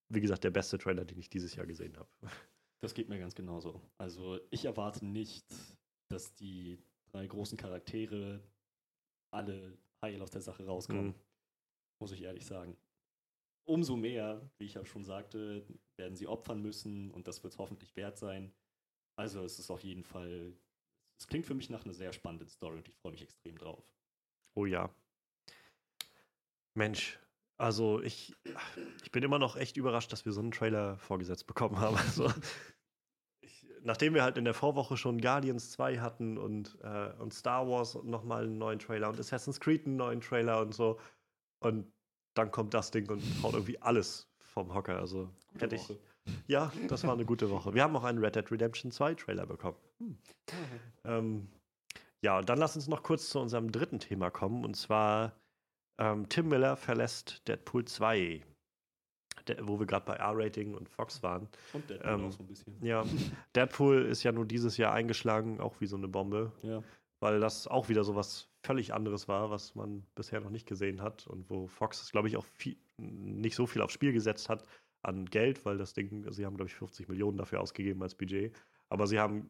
wie 0.09 0.21
gesagt, 0.21 0.43
der 0.43 0.51
beste 0.51 0.77
Trailer, 0.77 1.05
den 1.05 1.17
ich 1.17 1.29
dieses 1.29 1.55
Jahr 1.55 1.65
gesehen 1.65 1.97
habe. 1.97 2.09
Das 2.81 2.93
geht 2.93 3.09
mir 3.09 3.17
ganz 3.17 3.33
genauso. 3.33 3.81
Also 3.97 4.39
ich 4.51 4.65
erwarte 4.65 5.03
nicht, 5.03 5.47
dass 6.09 6.35
die 6.35 6.77
drei 7.11 7.25
großen 7.25 7.57
Charaktere 7.57 8.43
alle 9.35 9.77
heil 10.01 10.21
aus 10.21 10.31
der 10.31 10.41
Sache 10.41 10.65
rauskommen. 10.65 11.07
Mhm. 11.07 11.15
Muss 11.99 12.11
ich 12.11 12.23
ehrlich 12.23 12.45
sagen. 12.45 12.77
Umso 13.65 13.95
mehr, 13.95 14.49
wie 14.57 14.65
ich 14.65 14.75
ja 14.75 14.85
schon 14.85 15.05
sagte, 15.05 15.65
werden 15.97 16.15
sie 16.15 16.27
opfern 16.27 16.61
müssen 16.61 17.11
und 17.11 17.27
das 17.27 17.43
wird 17.43 17.53
es 17.53 17.59
hoffentlich 17.59 17.95
wert 17.95 18.17
sein. 18.17 18.53
Also 19.15 19.43
es 19.43 19.59
ist 19.59 19.71
auf 19.71 19.83
jeden 19.83 20.03
Fall 20.03 20.55
es 21.19 21.27
klingt 21.27 21.45
für 21.45 21.53
mich 21.53 21.69
nach 21.69 21.85
einer 21.85 21.93
sehr 21.93 22.13
spannenden 22.13 22.49
Story 22.49 22.77
und 22.77 22.87
ich 22.87 22.95
freue 22.95 23.11
mich 23.11 23.21
extrem 23.21 23.57
drauf. 23.57 23.83
Oh 24.53 24.65
ja. 24.65 24.89
Mensch, 26.73 27.19
also 27.57 28.01
ich, 28.01 28.35
ich 29.03 29.11
bin 29.11 29.23
immer 29.23 29.39
noch 29.39 29.55
echt 29.55 29.77
überrascht, 29.77 30.11
dass 30.11 30.25
wir 30.25 30.33
so 30.33 30.41
einen 30.41 30.51
Trailer 30.51 30.97
vorgesetzt 30.97 31.47
bekommen 31.47 31.79
haben. 31.79 31.95
Also, 31.97 32.31
nachdem 33.85 34.13
wir 34.15 34.23
halt 34.23 34.37
in 34.37 34.45
der 34.45 34.53
Vorwoche 34.53 34.97
schon 34.97 35.21
Guardians 35.21 35.71
2 35.71 35.99
hatten 35.99 36.37
und, 36.37 36.77
äh, 36.83 37.11
und 37.19 37.33
Star 37.33 37.67
Wars 37.69 37.97
nochmal 38.03 38.43
einen 38.43 38.57
neuen 38.57 38.79
Trailer 38.79 39.09
und 39.09 39.19
Assassin's 39.19 39.59
Creed 39.59 39.85
einen 39.85 39.95
neuen 39.95 40.21
Trailer 40.21 40.59
und 40.59 40.73
so. 40.73 40.99
Und 41.59 41.91
dann 42.33 42.51
kommt 42.51 42.73
das 42.73 42.91
Ding 42.91 43.09
und 43.09 43.21
haut 43.43 43.53
irgendwie 43.53 43.81
alles 43.81 44.27
vom 44.39 44.73
Hocker. 44.73 44.99
Also 44.99 45.29
Gute 45.53 45.65
hätte 45.65 45.75
ich. 45.75 45.89
Woche. 45.89 45.99
Ja, 46.47 46.71
das 46.87 47.03
war 47.03 47.13
eine 47.13 47.25
gute 47.25 47.51
Woche. 47.51 47.75
Wir 47.75 47.83
haben 47.83 47.95
auch 47.95 48.03
einen 48.03 48.17
Red 48.17 48.35
Dead 48.35 48.51
Redemption 48.51 48.91
2 48.91 49.13
Trailer 49.13 49.45
bekommen. 49.45 49.77
Hm. 49.99 50.17
Ähm, 51.03 51.47
ja, 52.21 52.39
und 52.39 52.49
dann 52.49 52.57
lass 52.57 52.75
uns 52.75 52.87
noch 52.87 53.03
kurz 53.03 53.29
zu 53.29 53.39
unserem 53.39 53.71
dritten 53.71 53.99
Thema 53.99 54.31
kommen. 54.31 54.65
Und 54.65 54.75
zwar 54.75 55.39
ähm, 55.99 56.27
Tim 56.27 56.47
Miller 56.47 56.75
verlässt 56.75 57.47
Deadpool 57.47 57.85
2. 57.85 58.43
Der, 59.47 59.67
wo 59.67 59.79
wir 59.79 59.85
gerade 59.85 60.05
bei 60.05 60.15
R-Rating 60.15 60.73
und 60.73 60.89
Fox 60.89 61.21
waren. 61.21 61.47
Und 61.73 61.89
Deadpool 61.89 62.11
ähm, 62.11 62.25
auch 62.25 62.31
so 62.31 62.43
ein 62.43 62.47
bisschen. 62.47 62.75
Ja, 62.81 63.03
Deadpool 63.55 64.05
ist 64.05 64.23
ja 64.23 64.31
nur 64.31 64.45
dieses 64.45 64.77
Jahr 64.77 64.93
eingeschlagen, 64.93 65.59
auch 65.59 65.79
wie 65.79 65.85
so 65.85 65.97
eine 65.97 66.07
Bombe. 66.07 66.51
Ja. 66.63 66.83
Weil 67.19 67.39
das 67.39 67.67
auch 67.67 67.89
wieder 67.89 68.03
so 68.03 68.15
was 68.15 68.49
völlig 68.63 68.93
anderes 68.93 69.27
war, 69.27 69.51
was 69.51 69.75
man 69.75 70.03
bisher 70.15 70.41
noch 70.41 70.49
nicht 70.49 70.67
gesehen 70.67 71.01
hat 71.01 71.27
und 71.27 71.49
wo 71.49 71.67
Fox, 71.67 72.11
glaube 72.11 72.27
ich, 72.27 72.37
auch 72.37 72.43
viel, 72.43 72.75
nicht 72.97 73.55
so 73.55 73.67
viel 73.67 73.81
aufs 73.81 73.93
Spiel 73.93 74.11
gesetzt 74.11 74.49
hat 74.49 74.63
an 75.03 75.25
Geld, 75.25 75.65
weil 75.65 75.77
das 75.77 75.93
Ding, 75.93 76.29
sie 76.31 76.45
haben, 76.45 76.57
glaube 76.57 76.69
ich, 76.69 76.75
50 76.75 77.07
Millionen 77.07 77.37
dafür 77.37 77.61
ausgegeben 77.61 78.01
als 78.01 78.15
Budget. 78.15 78.55
Aber 78.89 79.07
sie 79.07 79.19
haben 79.19 79.49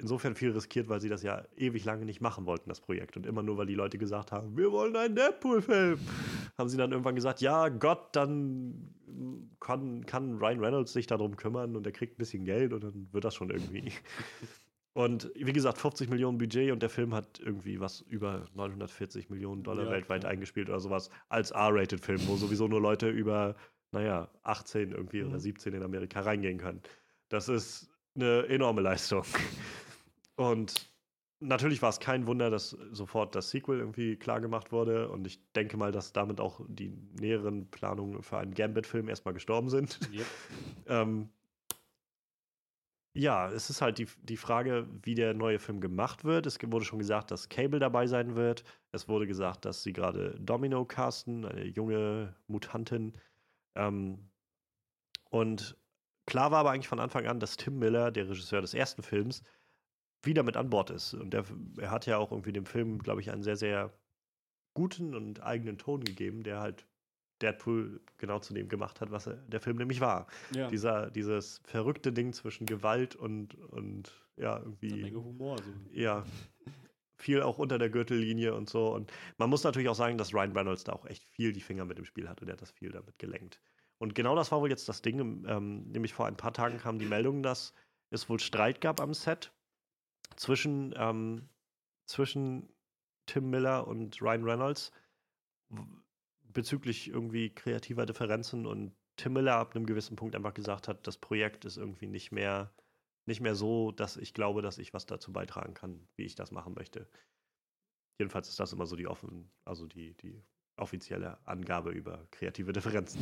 insofern 0.00 0.34
viel 0.34 0.50
riskiert, 0.50 0.88
weil 0.88 1.00
sie 1.00 1.08
das 1.08 1.22
ja 1.22 1.44
ewig 1.56 1.84
lange 1.84 2.04
nicht 2.04 2.20
machen 2.20 2.46
wollten, 2.46 2.68
das 2.68 2.80
Projekt. 2.80 3.16
Und 3.16 3.26
immer 3.26 3.42
nur, 3.42 3.56
weil 3.56 3.66
die 3.66 3.74
Leute 3.74 3.98
gesagt 3.98 4.32
haben, 4.32 4.56
wir 4.56 4.72
wollen 4.72 4.96
einen 4.96 5.14
Deadpool-Film, 5.14 5.98
haben 6.58 6.68
sie 6.68 6.76
dann 6.76 6.92
irgendwann 6.92 7.14
gesagt, 7.14 7.40
ja, 7.40 7.68
Gott, 7.68 8.16
dann 8.16 8.94
kann, 9.60 10.04
kann 10.06 10.38
Ryan 10.38 10.60
Reynolds 10.60 10.92
sich 10.92 11.06
darum 11.06 11.36
kümmern 11.36 11.76
und 11.76 11.86
er 11.86 11.92
kriegt 11.92 12.14
ein 12.14 12.18
bisschen 12.18 12.44
Geld 12.44 12.72
und 12.72 12.82
dann 12.82 13.08
wird 13.12 13.24
das 13.24 13.34
schon 13.34 13.50
irgendwie. 13.50 13.92
Und 14.92 15.30
wie 15.36 15.52
gesagt, 15.52 15.78
50 15.78 16.10
Millionen 16.10 16.36
Budget 16.36 16.72
und 16.72 16.82
der 16.82 16.90
Film 16.90 17.14
hat 17.14 17.38
irgendwie 17.38 17.78
was 17.78 18.00
über 18.00 18.48
940 18.54 19.30
Millionen 19.30 19.62
Dollar 19.62 19.84
ja, 19.84 19.90
weltweit 19.92 20.22
klar. 20.22 20.32
eingespielt 20.32 20.68
oder 20.68 20.80
sowas 20.80 21.10
als 21.28 21.52
R-Rated-Film, 21.52 22.26
wo 22.26 22.34
sowieso 22.34 22.66
nur 22.66 22.80
Leute 22.80 23.08
über 23.08 23.54
naja, 23.92 24.28
18 24.42 24.92
irgendwie 24.92 25.22
mhm. 25.22 25.30
oder 25.30 25.38
17 25.38 25.74
in 25.74 25.82
Amerika 25.82 26.20
reingehen 26.20 26.58
können. 26.58 26.82
Das 27.28 27.48
ist 27.48 27.88
eine 28.14 28.46
enorme 28.46 28.80
Leistung. 28.80 29.24
Und 30.36 30.90
natürlich 31.40 31.82
war 31.82 31.90
es 31.90 32.00
kein 32.00 32.26
Wunder, 32.26 32.50
dass 32.50 32.70
sofort 32.92 33.34
das 33.34 33.50
Sequel 33.50 33.78
irgendwie 33.78 34.16
klar 34.16 34.40
gemacht 34.40 34.72
wurde. 34.72 35.08
Und 35.10 35.26
ich 35.26 35.40
denke 35.52 35.76
mal, 35.76 35.92
dass 35.92 36.12
damit 36.12 36.40
auch 36.40 36.60
die 36.68 36.90
näheren 37.20 37.70
Planungen 37.70 38.22
für 38.22 38.38
einen 38.38 38.54
Gambit-Film 38.54 39.08
erstmal 39.08 39.34
gestorben 39.34 39.68
sind. 39.68 39.98
Yep. 40.12 40.26
ähm, 40.86 41.28
ja, 43.12 43.50
es 43.50 43.70
ist 43.70 43.82
halt 43.82 43.98
die, 43.98 44.06
die 44.22 44.36
Frage, 44.36 44.86
wie 45.02 45.14
der 45.14 45.34
neue 45.34 45.58
Film 45.58 45.80
gemacht 45.80 46.24
wird. 46.24 46.46
Es 46.46 46.58
wurde 46.62 46.84
schon 46.84 47.00
gesagt, 47.00 47.32
dass 47.32 47.48
Cable 47.48 47.80
dabei 47.80 48.06
sein 48.06 48.36
wird. 48.36 48.62
Es 48.92 49.08
wurde 49.08 49.26
gesagt, 49.26 49.64
dass 49.64 49.82
sie 49.82 49.92
gerade 49.92 50.38
Domino 50.38 50.84
casten, 50.84 51.44
eine 51.44 51.64
junge 51.64 52.36
Mutantin, 52.46 53.14
ähm, 53.74 54.30
und 55.30 55.76
klar 56.26 56.50
war 56.50 56.60
aber 56.60 56.70
eigentlich 56.72 56.88
von 56.88 57.00
Anfang 57.00 57.26
an, 57.26 57.40
dass 57.40 57.56
Tim 57.56 57.78
Miller, 57.78 58.10
der 58.10 58.28
Regisseur 58.28 58.60
des 58.60 58.74
ersten 58.74 59.02
Films, 59.02 59.42
wieder 60.22 60.42
mit 60.42 60.56
an 60.56 60.70
Bord 60.70 60.90
ist. 60.90 61.14
Und 61.14 61.30
der, 61.32 61.44
er 61.78 61.90
hat 61.90 62.06
ja 62.06 62.18
auch 62.18 62.30
irgendwie 62.32 62.52
dem 62.52 62.66
Film, 62.66 62.98
glaube 62.98 63.20
ich, 63.20 63.30
einen 63.30 63.42
sehr, 63.42 63.56
sehr 63.56 63.92
guten 64.74 65.14
und 65.14 65.42
eigenen 65.42 65.78
Ton 65.78 66.04
gegeben, 66.04 66.42
der 66.42 66.60
halt 66.60 66.86
Deadpool 67.40 68.00
genau 68.18 68.38
zu 68.38 68.52
dem 68.54 68.68
gemacht 68.68 69.00
hat, 69.00 69.10
was 69.10 69.26
er, 69.26 69.34
der 69.34 69.60
Film 69.60 69.76
nämlich 69.76 70.00
war. 70.00 70.26
Ja. 70.54 70.68
Dieser, 70.68 71.10
dieses 71.10 71.60
verrückte 71.64 72.12
Ding 72.12 72.32
zwischen 72.32 72.66
Gewalt 72.66 73.16
und, 73.16 73.54
und 73.54 74.12
ja, 74.36 74.58
irgendwie. 74.58 74.92
Eine 74.92 75.02
Menge 75.02 75.24
Humor. 75.24 75.56
So. 75.58 75.72
Ja. 75.92 76.24
viel 77.16 77.42
auch 77.42 77.58
unter 77.58 77.78
der 77.78 77.90
Gürtellinie 77.90 78.54
und 78.54 78.68
so. 78.68 78.94
Und 78.94 79.12
man 79.38 79.50
muss 79.50 79.64
natürlich 79.64 79.88
auch 79.88 79.94
sagen, 79.94 80.18
dass 80.18 80.34
Ryan 80.34 80.52
Reynolds 80.52 80.84
da 80.84 80.92
auch 80.92 81.06
echt 81.06 81.24
viel 81.24 81.52
die 81.52 81.60
Finger 81.60 81.84
mit 81.84 81.98
dem 81.98 82.04
Spiel 82.04 82.28
hat 82.28 82.40
und 82.40 82.48
er 82.48 82.52
hat 82.52 82.62
das 82.62 82.70
viel 82.70 82.90
damit 82.90 83.18
gelenkt. 83.18 83.60
Und 83.98 84.14
genau 84.14 84.34
das 84.34 84.50
war 84.50 84.60
wohl 84.60 84.70
jetzt 84.70 84.88
das 84.88 85.02
Ding. 85.02 85.44
Ähm, 85.46 85.82
nämlich 85.90 86.14
vor 86.14 86.26
ein 86.26 86.36
paar 86.36 86.54
Tagen 86.54 86.78
kam 86.78 86.98
die 86.98 87.06
Meldung, 87.06 87.42
dass 87.42 87.74
es 88.10 88.28
wohl 88.28 88.40
Streit 88.40 88.80
gab 88.80 89.00
am 89.00 89.12
Set 89.12 89.52
zwischen, 90.36 90.94
ähm, 90.96 91.48
zwischen 92.06 92.68
Tim 93.26 93.50
Miller 93.50 93.86
und 93.86 94.20
Ryan 94.20 94.44
Reynolds 94.44 94.92
bezüglich 96.42 97.08
irgendwie 97.08 97.50
kreativer 97.50 98.06
Differenzen 98.06 98.66
und 98.66 98.92
Tim 99.16 99.34
Miller 99.34 99.56
ab 99.56 99.76
einem 99.76 99.86
gewissen 99.86 100.16
Punkt 100.16 100.34
einfach 100.34 100.54
gesagt 100.54 100.88
hat, 100.88 101.06
das 101.06 101.18
Projekt 101.18 101.64
ist 101.64 101.76
irgendwie 101.76 102.06
nicht 102.06 102.32
mehr 102.32 102.72
nicht 103.26 103.40
mehr 103.40 103.54
so, 103.54 103.92
dass 103.92 104.16
ich 104.16 104.34
glaube, 104.34 104.62
dass 104.62 104.78
ich 104.78 104.92
was 104.92 105.06
dazu 105.06 105.32
beitragen 105.32 105.74
kann, 105.74 106.06
wie 106.16 106.24
ich 106.24 106.34
das 106.34 106.50
machen 106.50 106.74
möchte. 106.74 107.08
Jedenfalls 108.18 108.48
ist 108.48 108.60
das 108.60 108.72
immer 108.72 108.86
so 108.86 108.96
die 108.96 109.06
offen, 109.06 109.50
also 109.64 109.86
die, 109.86 110.14
die 110.14 110.42
offizielle 110.76 111.38
Angabe 111.46 111.90
über 111.90 112.26
kreative 112.30 112.72
Differenzen. 112.72 113.20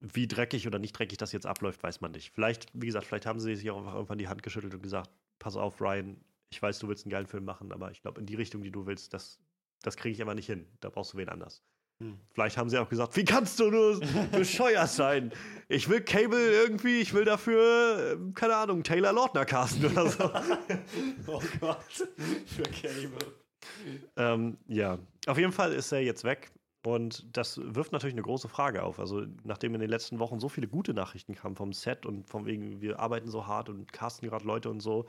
Wie 0.00 0.28
dreckig 0.28 0.66
oder 0.66 0.78
nicht 0.78 0.92
dreckig 0.92 1.16
das 1.18 1.32
jetzt 1.32 1.46
abläuft, 1.46 1.82
weiß 1.82 2.00
man 2.00 2.12
nicht. 2.12 2.32
Vielleicht, 2.32 2.68
wie 2.74 2.86
gesagt, 2.86 3.06
vielleicht 3.06 3.26
haben 3.26 3.40
sie 3.40 3.56
sich 3.56 3.70
auch 3.70 3.78
einfach 3.78 3.94
irgendwann 3.94 4.18
die 4.18 4.28
Hand 4.28 4.42
geschüttelt 4.42 4.74
und 4.74 4.82
gesagt, 4.82 5.10
pass 5.38 5.56
auf, 5.56 5.80
Ryan, 5.80 6.16
ich 6.50 6.62
weiß, 6.62 6.78
du 6.78 6.88
willst 6.88 7.04
einen 7.04 7.10
geilen 7.10 7.26
Film 7.26 7.44
machen, 7.44 7.72
aber 7.72 7.90
ich 7.90 8.02
glaube, 8.02 8.20
in 8.20 8.26
die 8.26 8.34
Richtung, 8.34 8.62
die 8.62 8.70
du 8.70 8.86
willst, 8.86 9.14
das, 9.14 9.38
das 9.82 9.96
kriege 9.96 10.14
ich 10.14 10.20
einfach 10.20 10.34
nicht 10.34 10.46
hin. 10.46 10.66
Da 10.80 10.90
brauchst 10.90 11.12
du 11.12 11.18
wen 11.18 11.28
anders. 11.28 11.62
Hm. 11.98 12.18
Vielleicht 12.34 12.58
haben 12.58 12.68
sie 12.68 12.78
auch 12.78 12.88
gesagt, 12.88 13.16
wie 13.16 13.24
kannst 13.24 13.58
du 13.58 13.70
nur 13.70 14.00
bescheuert 14.32 14.90
sein? 14.90 15.32
Ich 15.68 15.88
will 15.88 16.02
Cable 16.02 16.50
irgendwie, 16.52 17.00
ich 17.00 17.14
will 17.14 17.24
dafür, 17.24 18.12
ähm, 18.12 18.34
keine 18.34 18.56
Ahnung, 18.56 18.82
Taylor 18.82 19.12
Lautner 19.12 19.44
casten 19.44 19.86
oder 19.86 20.08
so. 20.08 20.24
oh 21.26 21.42
Gott, 21.60 22.08
für 22.46 22.62
Cable. 22.64 23.34
Ähm, 24.16 24.58
ja, 24.68 24.98
auf 25.26 25.38
jeden 25.38 25.52
Fall 25.52 25.72
ist 25.72 25.90
er 25.92 26.00
jetzt 26.00 26.24
weg 26.24 26.50
Und 26.86 27.36
das 27.36 27.58
wirft 27.60 27.90
natürlich 27.90 28.14
eine 28.14 28.22
große 28.22 28.48
Frage 28.48 28.84
auf. 28.84 29.00
Also, 29.00 29.26
nachdem 29.42 29.74
in 29.74 29.80
den 29.80 29.90
letzten 29.90 30.20
Wochen 30.20 30.38
so 30.38 30.48
viele 30.48 30.68
gute 30.68 30.94
Nachrichten 30.94 31.34
kamen 31.34 31.56
vom 31.56 31.72
Set 31.72 32.06
und 32.06 32.28
von 32.28 32.46
wegen, 32.46 32.80
wir 32.80 33.00
arbeiten 33.00 33.28
so 33.28 33.48
hart 33.48 33.68
und 33.68 33.92
casten 33.92 34.28
gerade 34.28 34.44
Leute 34.44 34.70
und 34.70 34.78
so. 34.78 35.04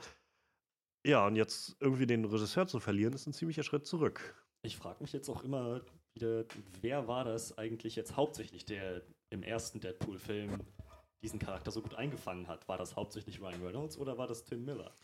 Ja, 1.06 1.24
und 1.24 1.36
jetzt 1.36 1.76
irgendwie 1.78 2.08
den 2.08 2.24
Regisseur 2.24 2.66
zu 2.66 2.80
verlieren, 2.80 3.12
ist 3.12 3.28
ein 3.28 3.32
ziemlicher 3.32 3.62
Schritt 3.62 3.86
zurück. 3.86 4.34
Ich 4.62 4.76
frage 4.76 5.00
mich 5.04 5.12
jetzt 5.12 5.28
auch 5.28 5.44
immer 5.44 5.82
wieder, 6.14 6.46
wer 6.80 7.06
war 7.06 7.22
das 7.22 7.56
eigentlich 7.58 7.94
jetzt 7.94 8.16
hauptsächlich, 8.16 8.64
der 8.64 9.02
im 9.30 9.44
ersten 9.44 9.78
Deadpool-Film 9.78 10.58
diesen 11.22 11.38
Charakter 11.38 11.70
so 11.70 11.80
gut 11.80 11.94
eingefangen 11.94 12.48
hat? 12.48 12.66
War 12.66 12.78
das 12.78 12.96
hauptsächlich 12.96 13.40
Ryan 13.40 13.62
Reynolds 13.62 13.96
oder 13.98 14.18
war 14.18 14.26
das 14.26 14.42
Tim 14.42 14.64
Miller? 14.64 14.96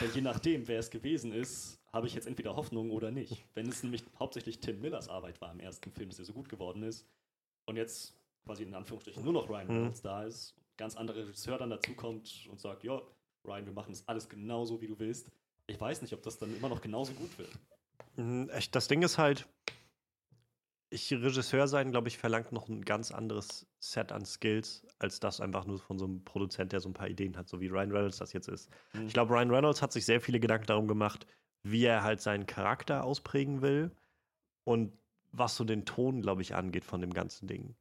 Weil 0.00 0.10
je 0.10 0.20
nachdem, 0.20 0.68
wer 0.68 0.80
es 0.80 0.90
gewesen 0.90 1.32
ist, 1.32 1.81
habe 1.92 2.06
ich 2.06 2.14
jetzt 2.14 2.26
entweder 2.26 2.56
Hoffnung 2.56 2.90
oder 2.90 3.10
nicht. 3.10 3.44
Wenn 3.54 3.68
es 3.68 3.82
nämlich 3.82 4.02
hauptsächlich 4.18 4.60
Tim 4.60 4.80
Millers 4.80 5.08
Arbeit 5.08 5.40
war 5.40 5.52
im 5.52 5.60
ersten 5.60 5.90
Film, 5.92 6.08
dass 6.08 6.18
er 6.18 6.24
so 6.24 6.32
gut 6.32 6.48
geworden 6.48 6.82
ist 6.82 7.06
und 7.66 7.76
jetzt 7.76 8.14
quasi 8.44 8.62
in 8.62 8.74
Anführungsstrichen 8.74 9.22
nur 9.22 9.32
noch 9.32 9.48
Ryan 9.48 9.66
Mhm. 9.68 9.74
Reynolds 9.74 10.02
da 10.02 10.24
ist, 10.24 10.56
ein 10.56 10.76
ganz 10.76 10.96
anderer 10.96 11.26
Regisseur 11.26 11.58
dann 11.58 11.70
dazukommt 11.70 12.48
und 12.50 12.60
sagt, 12.60 12.84
ja, 12.84 13.00
Ryan, 13.44 13.66
wir 13.66 13.72
machen 13.72 13.92
das 13.92 14.06
alles 14.08 14.28
genauso, 14.28 14.80
wie 14.80 14.86
du 14.86 14.98
willst. 14.98 15.30
Ich 15.66 15.80
weiß 15.80 16.02
nicht, 16.02 16.12
ob 16.14 16.22
das 16.22 16.38
dann 16.38 16.54
immer 16.56 16.68
noch 16.68 16.80
genauso 16.80 17.12
gut 17.12 17.36
wird. 17.38 17.50
Mhm, 18.16 18.48
echt, 18.50 18.74
Das 18.74 18.88
Ding 18.88 19.02
ist 19.02 19.18
halt, 19.18 19.46
ich 20.90 21.10
Regisseur 21.12 21.68
sein, 21.68 21.90
glaube 21.90 22.08
ich, 22.08 22.18
verlangt 22.18 22.52
noch 22.52 22.68
ein 22.68 22.84
ganz 22.84 23.12
anderes 23.12 23.66
Set 23.80 24.12
an 24.12 24.24
Skills, 24.24 24.86
als 24.98 25.20
das 25.20 25.40
einfach 25.40 25.64
nur 25.64 25.78
von 25.78 25.98
so 25.98 26.04
einem 26.04 26.22
Produzent, 26.24 26.72
der 26.72 26.80
so 26.80 26.88
ein 26.88 26.94
paar 26.94 27.08
Ideen 27.08 27.36
hat, 27.36 27.48
so 27.48 27.60
wie 27.60 27.68
Ryan 27.68 27.90
Reynolds 27.92 28.18
das 28.18 28.32
jetzt 28.32 28.48
ist. 28.48 28.70
Mhm. 28.92 29.06
Ich 29.06 29.12
glaube, 29.12 29.32
Ryan 29.34 29.50
Reynolds 29.50 29.82
hat 29.82 29.92
sich 29.92 30.04
sehr 30.04 30.20
viele 30.20 30.40
Gedanken 30.40 30.66
darum 30.66 30.88
gemacht, 30.88 31.26
wie 31.62 31.84
er 31.84 32.02
halt 32.02 32.20
seinen 32.20 32.46
Charakter 32.46 33.04
ausprägen 33.04 33.62
will 33.62 33.90
und 34.64 34.92
was 35.32 35.56
so 35.56 35.64
den 35.64 35.84
Ton, 35.84 36.22
glaube 36.22 36.42
ich, 36.42 36.54
angeht 36.54 36.84
von 36.84 37.00
dem 37.00 37.14
ganzen 37.14 37.46
Ding. 37.46 37.74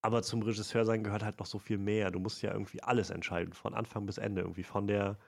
Aber 0.00 0.22
zum 0.22 0.42
Regisseur 0.42 0.84
sein 0.84 1.02
gehört 1.02 1.24
halt 1.24 1.38
noch 1.38 1.46
so 1.46 1.58
viel 1.58 1.78
mehr. 1.78 2.10
Du 2.10 2.20
musst 2.20 2.40
ja 2.42 2.52
irgendwie 2.52 2.82
alles 2.82 3.10
entscheiden, 3.10 3.52
von 3.52 3.74
Anfang 3.74 4.06
bis 4.06 4.18
Ende, 4.18 4.42
irgendwie 4.42 4.62
von 4.62 4.86
der 4.86 5.18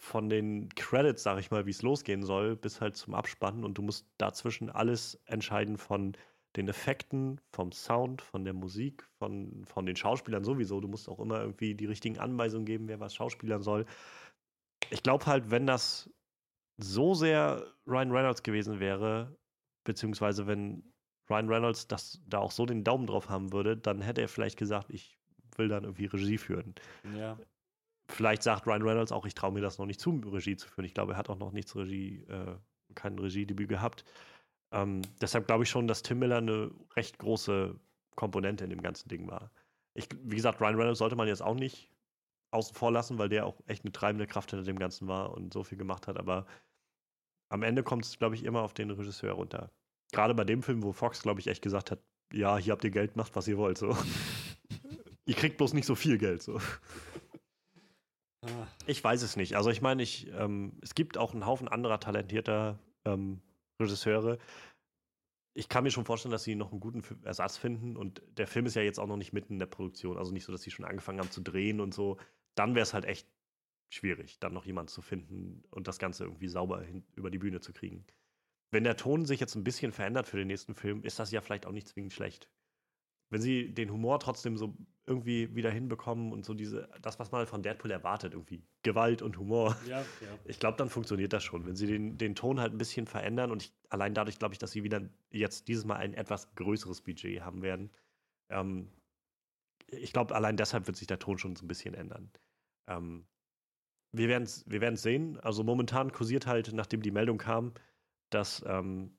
von 0.00 0.28
den 0.28 0.68
Credits, 0.70 1.22
sag 1.22 1.38
ich 1.38 1.50
mal, 1.52 1.64
wie 1.66 1.70
es 1.70 1.82
losgehen 1.82 2.24
soll, 2.24 2.56
bis 2.56 2.80
halt 2.80 2.96
zum 2.96 3.14
Abspannen 3.14 3.64
und 3.64 3.78
du 3.78 3.82
musst 3.82 4.06
dazwischen 4.18 4.68
alles 4.68 5.20
entscheiden 5.26 5.78
von 5.78 6.16
den 6.56 6.68
Effekten, 6.68 7.40
vom 7.52 7.72
Sound, 7.72 8.20
von 8.20 8.44
der 8.44 8.52
Musik, 8.52 9.08
von, 9.18 9.64
von 9.64 9.86
den 9.86 9.94
Schauspielern 9.94 10.44
sowieso. 10.44 10.80
Du 10.80 10.88
musst 10.88 11.08
auch 11.08 11.20
immer 11.20 11.40
irgendwie 11.40 11.74
die 11.74 11.86
richtigen 11.86 12.18
Anweisungen 12.18 12.66
geben, 12.66 12.88
wer 12.88 13.00
was 13.00 13.14
schauspielern 13.14 13.62
soll. 13.62 13.86
Ich 14.90 15.02
glaube 15.02 15.26
halt, 15.26 15.50
wenn 15.50 15.66
das 15.66 16.10
so 16.82 17.14
sehr 17.14 17.64
Ryan 17.86 18.10
Reynolds 18.12 18.42
gewesen 18.42 18.80
wäre, 18.80 19.36
beziehungsweise 19.84 20.46
wenn 20.46 20.92
Ryan 21.30 21.48
Reynolds 21.48 21.88
das 21.88 22.20
da 22.26 22.38
auch 22.38 22.50
so 22.50 22.66
den 22.66 22.84
Daumen 22.84 23.06
drauf 23.06 23.28
haben 23.28 23.52
würde, 23.52 23.76
dann 23.76 24.00
hätte 24.00 24.20
er 24.20 24.28
vielleicht 24.28 24.58
gesagt, 24.58 24.90
ich 24.90 25.18
will 25.56 25.68
dann 25.68 25.84
irgendwie 25.84 26.06
Regie 26.06 26.38
führen 26.38 26.74
Ja. 27.16 27.38
vielleicht 28.08 28.42
sagt 28.42 28.66
Ryan 28.66 28.82
Reynolds 28.82 29.12
auch, 29.12 29.26
ich 29.26 29.34
traue 29.34 29.52
mir 29.52 29.60
das 29.60 29.78
noch 29.78 29.86
nicht 29.86 30.00
zu, 30.00 30.20
Regie 30.26 30.56
zu 30.56 30.68
führen. 30.68 30.84
Ich 30.84 30.94
glaube, 30.94 31.12
er 31.12 31.18
hat 31.18 31.30
auch 31.30 31.38
noch 31.38 31.52
nichts 31.52 31.76
Regie, 31.76 32.24
äh, 32.28 32.56
kein 32.94 33.18
Regiedebüt 33.18 33.68
gehabt. 33.68 34.04
Ähm, 34.72 35.02
deshalb 35.20 35.46
glaube 35.46 35.64
ich 35.64 35.70
schon, 35.70 35.86
dass 35.86 36.02
Tim 36.02 36.18
Miller 36.18 36.38
eine 36.38 36.70
recht 36.96 37.18
große 37.18 37.78
Komponente 38.14 38.64
in 38.64 38.70
dem 38.70 38.82
ganzen 38.82 39.08
Ding 39.08 39.28
war. 39.28 39.50
Ich, 39.94 40.08
wie 40.22 40.36
gesagt, 40.36 40.60
Ryan 40.60 40.76
Reynolds 40.76 40.98
sollte 40.98 41.16
man 41.16 41.28
jetzt 41.28 41.42
auch 41.42 41.54
nicht 41.54 41.90
außen 42.50 42.74
vor 42.74 42.90
lassen, 42.92 43.18
weil 43.18 43.28
der 43.28 43.46
auch 43.46 43.60
echt 43.66 43.84
eine 43.84 43.92
treibende 43.92 44.26
Kraft 44.26 44.50
hinter 44.50 44.64
dem 44.64 44.78
Ganzen 44.78 45.08
war 45.08 45.32
und 45.32 45.52
so 45.52 45.64
viel 45.64 45.78
gemacht 45.78 46.06
hat. 46.06 46.18
Aber 46.18 46.46
am 47.52 47.62
Ende 47.62 47.82
kommt 47.82 48.04
es, 48.06 48.18
glaube 48.18 48.34
ich, 48.34 48.44
immer 48.44 48.62
auf 48.62 48.72
den 48.72 48.90
Regisseur 48.90 49.32
runter. 49.32 49.70
Gerade 50.10 50.34
bei 50.34 50.44
dem 50.44 50.62
Film, 50.62 50.82
wo 50.82 50.92
Fox, 50.92 51.22
glaube 51.22 51.40
ich, 51.40 51.48
echt 51.48 51.62
gesagt 51.62 51.90
hat, 51.90 52.02
ja, 52.32 52.56
hier 52.56 52.72
habt 52.72 52.84
ihr 52.84 52.90
Geld, 52.90 53.14
macht, 53.16 53.36
was 53.36 53.46
ihr 53.46 53.58
wollt. 53.58 53.76
So. 53.76 53.96
ihr 55.26 55.34
kriegt 55.34 55.58
bloß 55.58 55.74
nicht 55.74 55.84
so 55.86 55.94
viel 55.94 56.16
Geld. 56.16 56.42
So. 56.42 56.58
Ah, 58.40 58.66
Ich 58.86 59.04
weiß 59.04 59.22
es 59.22 59.36
nicht. 59.36 59.54
Also 59.54 59.70
ich 59.70 59.82
meine, 59.82 60.02
ich, 60.02 60.28
ähm, 60.32 60.78
es 60.80 60.94
gibt 60.94 61.18
auch 61.18 61.32
einen 61.32 61.44
Haufen 61.44 61.68
anderer 61.68 62.00
talentierter 62.00 62.78
ähm, 63.04 63.42
Regisseure. 63.78 64.38
Ich 65.54 65.68
kann 65.68 65.84
mir 65.84 65.90
schon 65.90 66.06
vorstellen, 66.06 66.32
dass 66.32 66.44
sie 66.44 66.54
noch 66.54 66.70
einen 66.70 66.80
guten 66.80 67.02
Ersatz 67.22 67.58
finden. 67.58 67.98
Und 67.98 68.22
der 68.38 68.46
Film 68.46 68.64
ist 68.64 68.76
ja 68.76 68.82
jetzt 68.82 68.98
auch 68.98 69.06
noch 69.06 69.18
nicht 69.18 69.34
mitten 69.34 69.54
in 69.54 69.58
der 69.58 69.66
Produktion. 69.66 70.16
Also 70.16 70.32
nicht 70.32 70.44
so, 70.44 70.52
dass 70.52 70.62
sie 70.62 70.70
schon 70.70 70.86
angefangen 70.86 71.18
haben 71.18 71.30
zu 71.30 71.42
drehen 71.42 71.80
und 71.80 71.92
so. 71.92 72.16
Dann 72.54 72.74
wäre 72.74 72.82
es 72.82 72.94
halt 72.94 73.04
echt 73.04 73.28
schwierig, 73.92 74.38
dann 74.38 74.54
noch 74.54 74.64
jemanden 74.64 74.88
zu 74.88 75.02
finden 75.02 75.62
und 75.70 75.86
das 75.86 75.98
Ganze 75.98 76.24
irgendwie 76.24 76.48
sauber 76.48 76.80
hin 76.82 77.04
über 77.14 77.30
die 77.30 77.38
Bühne 77.38 77.60
zu 77.60 77.72
kriegen. 77.72 78.04
Wenn 78.70 78.84
der 78.84 78.96
Ton 78.96 79.26
sich 79.26 79.38
jetzt 79.38 79.54
ein 79.54 79.64
bisschen 79.64 79.92
verändert 79.92 80.26
für 80.26 80.38
den 80.38 80.46
nächsten 80.46 80.74
Film, 80.74 81.02
ist 81.02 81.18
das 81.18 81.30
ja 81.30 81.42
vielleicht 81.42 81.66
auch 81.66 81.72
nicht 81.72 81.88
zwingend 81.88 82.12
schlecht. 82.12 82.48
Wenn 83.28 83.42
sie 83.42 83.72
den 83.72 83.90
Humor 83.90 84.18
trotzdem 84.18 84.56
so 84.56 84.76
irgendwie 85.06 85.54
wieder 85.54 85.70
hinbekommen 85.70 86.32
und 86.32 86.44
so 86.44 86.54
diese, 86.54 86.88
das, 87.00 87.18
was 87.18 87.32
man 87.32 87.40
halt 87.40 87.48
von 87.48 87.62
Deadpool 87.62 87.90
erwartet, 87.90 88.32
irgendwie 88.34 88.62
Gewalt 88.82 89.20
und 89.20 89.38
Humor. 89.38 89.76
ja, 89.86 90.00
ja. 90.00 90.04
Ich 90.44 90.58
glaube, 90.58 90.76
dann 90.78 90.88
funktioniert 90.88 91.32
das 91.32 91.42
schon. 91.42 91.66
Wenn 91.66 91.76
sie 91.76 91.86
den, 91.86 92.18
den 92.18 92.34
Ton 92.34 92.60
halt 92.60 92.72
ein 92.72 92.78
bisschen 92.78 93.06
verändern 93.06 93.50
und 93.50 93.62
ich, 93.62 93.72
allein 93.88 94.14
dadurch 94.14 94.38
glaube 94.38 94.54
ich, 94.54 94.58
dass 94.58 94.72
sie 94.72 94.84
wieder 94.84 95.02
jetzt 95.30 95.68
dieses 95.68 95.84
Mal 95.84 95.96
ein 95.96 96.14
etwas 96.14 96.54
größeres 96.54 97.02
Budget 97.02 97.42
haben 97.42 97.62
werden. 97.62 97.90
Ähm, 98.48 98.90
ich 99.88 100.12
glaube, 100.12 100.34
allein 100.34 100.56
deshalb 100.56 100.86
wird 100.86 100.96
sich 100.96 101.06
der 101.06 101.18
Ton 101.18 101.38
schon 101.38 101.56
so 101.56 101.64
ein 101.64 101.68
bisschen 101.68 101.94
ändern. 101.94 102.30
Ähm, 102.86 103.26
wir 104.12 104.28
werden 104.28 104.44
es 104.44 104.64
wir 104.70 104.80
werden's 104.80 105.02
sehen. 105.02 105.38
Also 105.40 105.64
momentan 105.64 106.12
kursiert 106.12 106.46
halt, 106.46 106.72
nachdem 106.72 107.02
die 107.02 107.10
Meldung 107.10 107.38
kam, 107.38 107.72
dass, 108.30 108.64
ähm, 108.66 109.16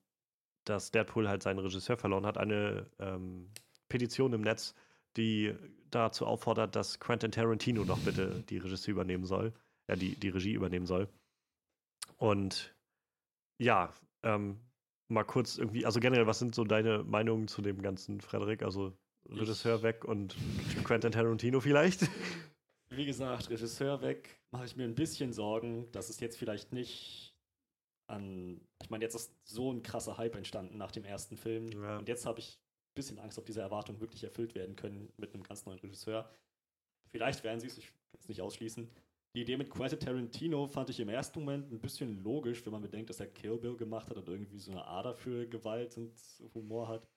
dass 0.65 0.91
Deadpool 0.91 1.27
halt 1.27 1.43
seinen 1.43 1.59
Regisseur 1.59 1.97
verloren 1.97 2.25
hat, 2.25 2.37
eine 2.37 2.87
ähm, 2.99 3.49
Petition 3.89 4.33
im 4.33 4.41
Netz, 4.41 4.75
die 5.17 5.53
dazu 5.91 6.25
auffordert, 6.25 6.75
dass 6.75 6.99
Quentin 6.99 7.31
Tarantino 7.31 7.83
doch 7.83 7.99
bitte 7.99 8.43
die 8.49 8.57
Regie 8.57 8.91
übernehmen 8.91 9.25
soll, 9.25 9.53
äh, 9.87 9.97
die, 9.97 10.19
die 10.19 10.29
Regie 10.29 10.53
übernehmen 10.53 10.85
soll. 10.85 11.07
Und 12.17 12.75
ja, 13.57 13.93
ähm, 14.23 14.59
mal 15.07 15.23
kurz 15.23 15.57
irgendwie, 15.57 15.85
also 15.85 15.99
generell, 15.99 16.27
was 16.27 16.39
sind 16.39 16.55
so 16.55 16.63
deine 16.63 17.03
Meinungen 17.03 17.47
zu 17.47 17.61
dem 17.61 17.81
ganzen, 17.81 18.21
Frederik? 18.21 18.63
Also 18.63 18.93
Regisseur 19.29 19.83
weg 19.83 20.05
und 20.05 20.35
Quentin 20.83 21.11
Tarantino 21.11 21.59
vielleicht? 21.59 22.09
Wie 22.95 23.05
gesagt, 23.05 23.49
Regisseur 23.49 24.01
weg, 24.01 24.39
mache 24.51 24.65
ich 24.65 24.75
mir 24.75 24.83
ein 24.83 24.95
bisschen 24.95 25.33
Sorgen, 25.33 25.91
dass 25.91 26.09
es 26.09 26.19
jetzt 26.19 26.37
vielleicht 26.37 26.73
nicht 26.73 27.35
an. 28.07 28.61
Ich 28.81 28.89
meine, 28.89 29.03
jetzt 29.03 29.15
ist 29.15 29.33
so 29.43 29.71
ein 29.71 29.81
krasser 29.81 30.17
Hype 30.17 30.35
entstanden 30.35 30.77
nach 30.77 30.91
dem 30.91 31.03
ersten 31.03 31.35
Film. 31.35 31.71
Ja. 31.71 31.97
Und 31.97 32.07
jetzt 32.07 32.25
habe 32.25 32.39
ich 32.39 32.59
ein 32.59 32.95
bisschen 32.95 33.19
Angst, 33.19 33.39
ob 33.39 33.45
diese 33.45 33.61
Erwartungen 33.61 33.99
wirklich 33.99 34.23
erfüllt 34.23 34.53
werden 34.53 34.75
können 34.75 35.11
mit 35.17 35.33
einem 35.33 35.43
ganz 35.43 35.65
neuen 35.65 35.79
Regisseur. 35.79 36.29
Vielleicht 37.09 37.43
werden 37.43 37.59
sie 37.59 37.67
es, 37.67 37.77
ich 37.77 37.87
kann 37.87 38.19
es 38.19 38.27
nicht 38.27 38.41
ausschließen. 38.41 38.89
Die 39.35 39.41
Idee 39.41 39.57
mit 39.57 39.71
Quentin 39.71 39.99
Tarantino 39.99 40.67
fand 40.67 40.91
ich 40.91 40.99
im 40.99 41.09
ersten 41.09 41.39
Moment 41.39 41.71
ein 41.71 41.79
bisschen 41.79 42.23
logisch, 42.23 42.63
wenn 42.65 42.73
man 42.73 42.83
bedenkt, 42.83 43.09
dass 43.09 43.19
er 43.19 43.27
Kill 43.27 43.57
Bill 43.57 43.75
gemacht 43.75 44.09
hat 44.09 44.17
und 44.17 44.29
irgendwie 44.29 44.59
so 44.59 44.71
eine 44.71 44.85
Ader 44.85 45.15
für 45.15 45.47
Gewalt 45.47 45.97
und 45.97 46.13
Humor 46.53 46.87
hat. 46.87 47.07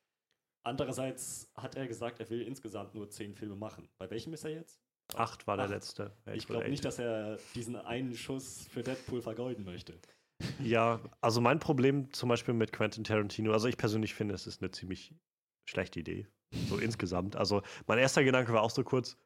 Andererseits 0.63 1.53
hat 1.55 1.77
er 1.77 1.87
gesagt, 1.87 2.19
er 2.21 2.31
will 2.31 2.41
insgesamt 2.41 2.95
nur 2.95 3.11
zehn 3.11 3.35
Filme 3.35 3.57
machen. 3.57 3.89
Bei 3.99 4.09
welchem 4.11 4.33
ist 4.33 4.45
er 4.45 4.53
jetzt? 4.53 4.86
Acht 5.15 5.47
war 5.47 5.57
der 5.57 5.67
Acht. 5.67 5.73
letzte. 5.73 6.13
Ich 6.35 6.47
glaube 6.47 6.69
nicht, 6.69 6.85
dass 6.85 6.99
er 6.99 7.39
diesen 7.55 7.77
einen 7.77 8.15
Schuss 8.17 8.67
für 8.69 8.83
Deadpool 8.83 9.23
vergeuden 9.23 9.65
möchte. 9.65 9.95
Ja, 10.63 11.01
also 11.23 11.41
mein 11.41 11.61
Problem 11.61 12.13
zum 12.13 12.29
Beispiel 12.29 12.53
mit 12.53 12.71
Quentin 12.71 13.05
Tarantino, 13.05 13.55
also 13.55 13.69
ich 13.69 13.79
persönlich 13.79 14.13
finde, 14.13 14.35
es 14.35 14.47
ist 14.47 14.61
eine 14.61 14.71
ziemlich 14.71 15.15
schlechte 15.65 16.01
Idee. 16.01 16.27
So 16.69 16.77
insgesamt. 16.79 17.37
Also 17.37 17.63
mein 17.87 17.97
erster 17.97 18.23
Gedanke 18.23 18.53
war 18.53 18.61
auch 18.61 18.71
so 18.71 18.85
kurz, 18.85 19.17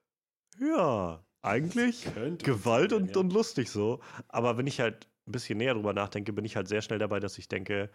ja, 0.61 1.25
eigentlich 1.43 2.05
Gewalt 2.05 2.92
und, 2.92 2.98
funktionieren, 3.00 3.17
und 3.17 3.33
lustig 3.33 3.71
so. 3.71 4.00
Aber 4.29 4.57
wenn 4.57 4.69
ich 4.69 4.79
halt 4.79 5.09
ein 5.27 5.33
bisschen 5.33 5.59
näher 5.59 5.75
drüber 5.75 5.92
nachdenke, 5.92 6.33
bin 6.33 6.44
ich 6.44 6.54
halt 6.54 6.69
sehr 6.69 6.83
schnell 6.83 7.00
dabei, 7.00 7.19
dass 7.19 7.38
ich 7.38 7.48
denke, 7.48 7.90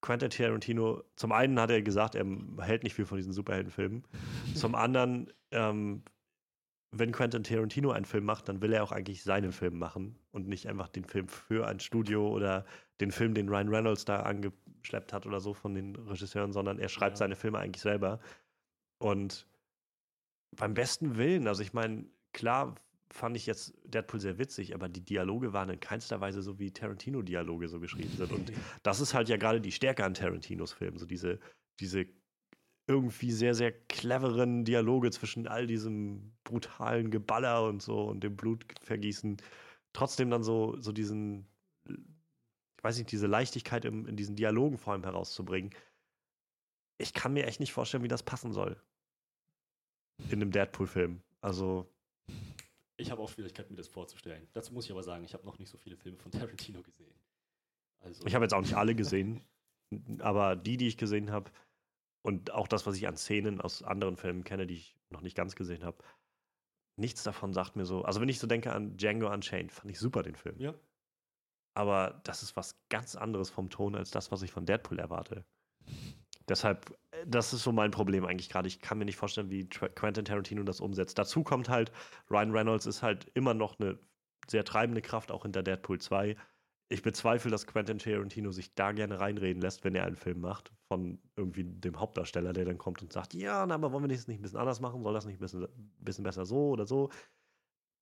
Quentin 0.00 0.30
Tarantino, 0.30 1.04
zum 1.16 1.32
einen 1.32 1.58
hat 1.60 1.70
er 1.70 1.82
gesagt, 1.82 2.14
er 2.14 2.26
hält 2.60 2.82
nicht 2.82 2.94
viel 2.94 3.06
von 3.06 3.18
diesen 3.18 3.32
Superheldenfilmen. 3.32 4.04
zum 4.54 4.74
anderen, 4.74 5.32
ähm, 5.50 6.02
wenn 6.92 7.10
Quentin 7.12 7.42
Tarantino 7.42 7.90
einen 7.90 8.04
Film 8.04 8.24
macht, 8.24 8.48
dann 8.48 8.60
will 8.60 8.72
er 8.72 8.84
auch 8.84 8.92
eigentlich 8.92 9.22
seinen 9.22 9.52
Film 9.52 9.78
machen 9.78 10.18
und 10.30 10.46
nicht 10.46 10.68
einfach 10.68 10.88
den 10.88 11.04
Film 11.04 11.26
für 11.26 11.66
ein 11.66 11.80
Studio 11.80 12.28
oder 12.28 12.66
den 13.00 13.10
Film, 13.10 13.34
den 13.34 13.48
Ryan 13.48 13.68
Reynolds 13.68 14.04
da 14.04 14.20
angeschleppt 14.20 15.12
hat 15.12 15.26
oder 15.26 15.40
so 15.40 15.54
von 15.54 15.74
den 15.74 15.96
Regisseuren, 15.96 16.52
sondern 16.52 16.78
er 16.78 16.90
schreibt 16.90 17.14
Ja. 17.14 17.20
seine 17.20 17.36
Filme 17.36 17.58
eigentlich 17.58 17.82
selber. 17.82 18.20
Und 18.98 19.48
beim 20.54 20.74
besten 20.74 21.16
Willen, 21.16 21.48
also 21.48 21.62
ich 21.62 21.72
meine, 21.72 22.06
klar 22.32 22.74
fand 23.10 23.36
ich 23.36 23.46
jetzt 23.46 23.74
Deadpool 23.84 24.20
sehr 24.20 24.38
witzig, 24.38 24.74
aber 24.74 24.88
die 24.88 25.04
Dialoge 25.04 25.52
waren 25.52 25.70
in 25.70 25.80
keinster 25.80 26.20
Weise 26.20 26.42
so, 26.42 26.58
wie 26.58 26.72
Tarantino-Dialoge 26.72 27.68
so 27.68 27.80
geschrieben 27.80 28.16
sind. 28.16 28.32
Und 28.32 28.52
das 28.82 29.00
ist 29.00 29.14
halt 29.14 29.28
ja 29.28 29.36
gerade 29.36 29.60
die 29.60 29.72
Stärke 29.72 30.04
an 30.04 30.14
Tarantinos 30.14 30.72
Filmen, 30.72 30.98
so 30.98 31.06
diese, 31.06 31.38
diese 31.80 32.06
irgendwie 32.86 33.30
sehr, 33.30 33.54
sehr 33.54 33.72
cleveren 33.72 34.64
Dialoge 34.64 35.10
zwischen 35.10 35.46
all 35.46 35.66
diesem 35.66 36.32
brutalen 36.44 37.10
Geballer 37.10 37.64
und 37.64 37.82
so 37.82 38.04
und 38.04 38.22
dem 38.22 38.36
Blutvergießen. 38.36 39.36
Trotzdem 39.92 40.30
dann 40.30 40.42
so, 40.42 40.80
so 40.80 40.92
diesen, 40.92 41.46
ich 41.86 42.84
weiß 42.84 42.98
nicht, 42.98 43.12
diese 43.12 43.26
Leichtigkeit 43.26 43.84
im, 43.84 44.06
in 44.06 44.16
diesen 44.16 44.36
Dialogen 44.36 44.78
vor 44.78 44.92
allem 44.94 45.04
herauszubringen. 45.04 45.70
ich 46.98 47.12
kann 47.12 47.32
mir 47.32 47.46
echt 47.46 47.60
nicht 47.60 47.72
vorstellen, 47.72 48.02
wie 48.02 48.08
das 48.08 48.22
passen 48.22 48.52
soll. 48.52 48.80
In 50.28 50.42
einem 50.42 50.50
Deadpool-Film. 50.50 51.22
Also. 51.40 51.88
Ich 52.96 53.10
habe 53.10 53.22
auch 53.22 53.28
Schwierigkeiten, 53.28 53.72
mir 53.72 53.78
das 53.78 53.88
vorzustellen. 53.88 54.48
Dazu 54.52 54.72
muss 54.72 54.84
ich 54.84 54.92
aber 54.92 55.02
sagen, 55.02 55.24
ich 55.24 55.34
habe 55.34 55.44
noch 55.44 55.58
nicht 55.58 55.70
so 55.70 55.78
viele 55.78 55.96
Filme 55.96 56.18
von 56.18 56.30
Tarantino 56.30 56.82
gesehen. 56.82 57.14
Also. 58.00 58.26
Ich 58.26 58.34
habe 58.34 58.44
jetzt 58.44 58.54
auch 58.54 58.60
nicht 58.60 58.74
alle 58.74 58.94
gesehen, 58.94 59.40
aber 60.18 60.56
die, 60.56 60.76
die 60.76 60.88
ich 60.88 60.96
gesehen 60.96 61.30
habe, 61.30 61.50
und 62.22 62.52
auch 62.52 62.68
das, 62.68 62.86
was 62.86 62.96
ich 62.96 63.06
an 63.06 63.16
Szenen 63.16 63.60
aus 63.60 63.82
anderen 63.82 64.16
Filmen 64.16 64.44
kenne, 64.44 64.66
die 64.66 64.74
ich 64.74 64.96
noch 65.10 65.20
nicht 65.20 65.36
ganz 65.36 65.56
gesehen 65.56 65.84
habe, 65.84 65.98
nichts 66.96 67.22
davon 67.22 67.52
sagt 67.52 67.76
mir 67.76 67.84
so. 67.84 68.04
Also, 68.04 68.20
wenn 68.20 68.28
ich 68.28 68.38
so 68.38 68.46
denke 68.46 68.72
an 68.72 68.96
Django 68.96 69.32
Unchained, 69.32 69.72
fand 69.72 69.90
ich 69.90 69.98
super 69.98 70.22
den 70.22 70.36
Film. 70.36 70.58
Ja. 70.60 70.74
Aber 71.74 72.20
das 72.24 72.42
ist 72.42 72.56
was 72.56 72.76
ganz 72.88 73.16
anderes 73.16 73.50
vom 73.50 73.70
Ton 73.70 73.94
als 73.94 74.10
das, 74.10 74.30
was 74.30 74.42
ich 74.42 74.52
von 74.52 74.66
Deadpool 74.66 74.98
erwarte. 74.98 75.44
Deshalb, 76.48 76.90
äh, 77.12 77.26
das 77.26 77.52
ist 77.52 77.62
so 77.62 77.72
mein 77.72 77.90
Problem 77.90 78.24
eigentlich 78.24 78.48
gerade. 78.48 78.68
Ich 78.68 78.80
kann 78.80 78.98
mir 78.98 79.04
nicht 79.04 79.16
vorstellen, 79.16 79.50
wie 79.50 79.68
Quentin 79.68 80.24
Tarantino 80.24 80.62
das 80.64 80.80
umsetzt. 80.80 81.18
Dazu 81.18 81.42
kommt 81.42 81.68
halt, 81.68 81.92
Ryan 82.30 82.52
Reynolds 82.52 82.86
ist 82.86 83.02
halt 83.02 83.30
immer 83.34 83.54
noch 83.54 83.78
eine 83.80 83.98
sehr 84.48 84.64
treibende 84.64 85.02
Kraft, 85.02 85.30
auch 85.30 85.42
hinter 85.42 85.62
Deadpool 85.62 86.00
2. 86.00 86.36
Ich 86.92 87.00
bezweifle, 87.00 87.50
dass 87.50 87.66
Quentin 87.66 87.98
Tarantino 87.98 88.50
sich 88.50 88.74
da 88.74 88.92
gerne 88.92 89.18
reinreden 89.18 89.62
lässt, 89.62 89.82
wenn 89.82 89.94
er 89.94 90.04
einen 90.04 90.16
Film 90.16 90.42
macht, 90.42 90.74
von 90.88 91.18
irgendwie 91.36 91.64
dem 91.64 91.98
Hauptdarsteller, 91.98 92.52
der 92.52 92.66
dann 92.66 92.76
kommt 92.76 93.00
und 93.00 93.10
sagt, 93.10 93.32
ja, 93.32 93.64
na, 93.64 93.76
aber 93.76 93.92
wollen 93.92 94.04
wir 94.04 94.14
das 94.14 94.28
nicht 94.28 94.40
ein 94.40 94.42
bisschen 94.42 94.58
anders 94.58 94.80
machen? 94.80 95.02
Soll 95.02 95.14
das 95.14 95.24
nicht 95.24 95.36
ein 95.36 95.40
bisschen, 95.40 95.66
bisschen 96.00 96.24
besser 96.24 96.44
so 96.44 96.68
oder 96.68 96.84
so? 96.84 97.10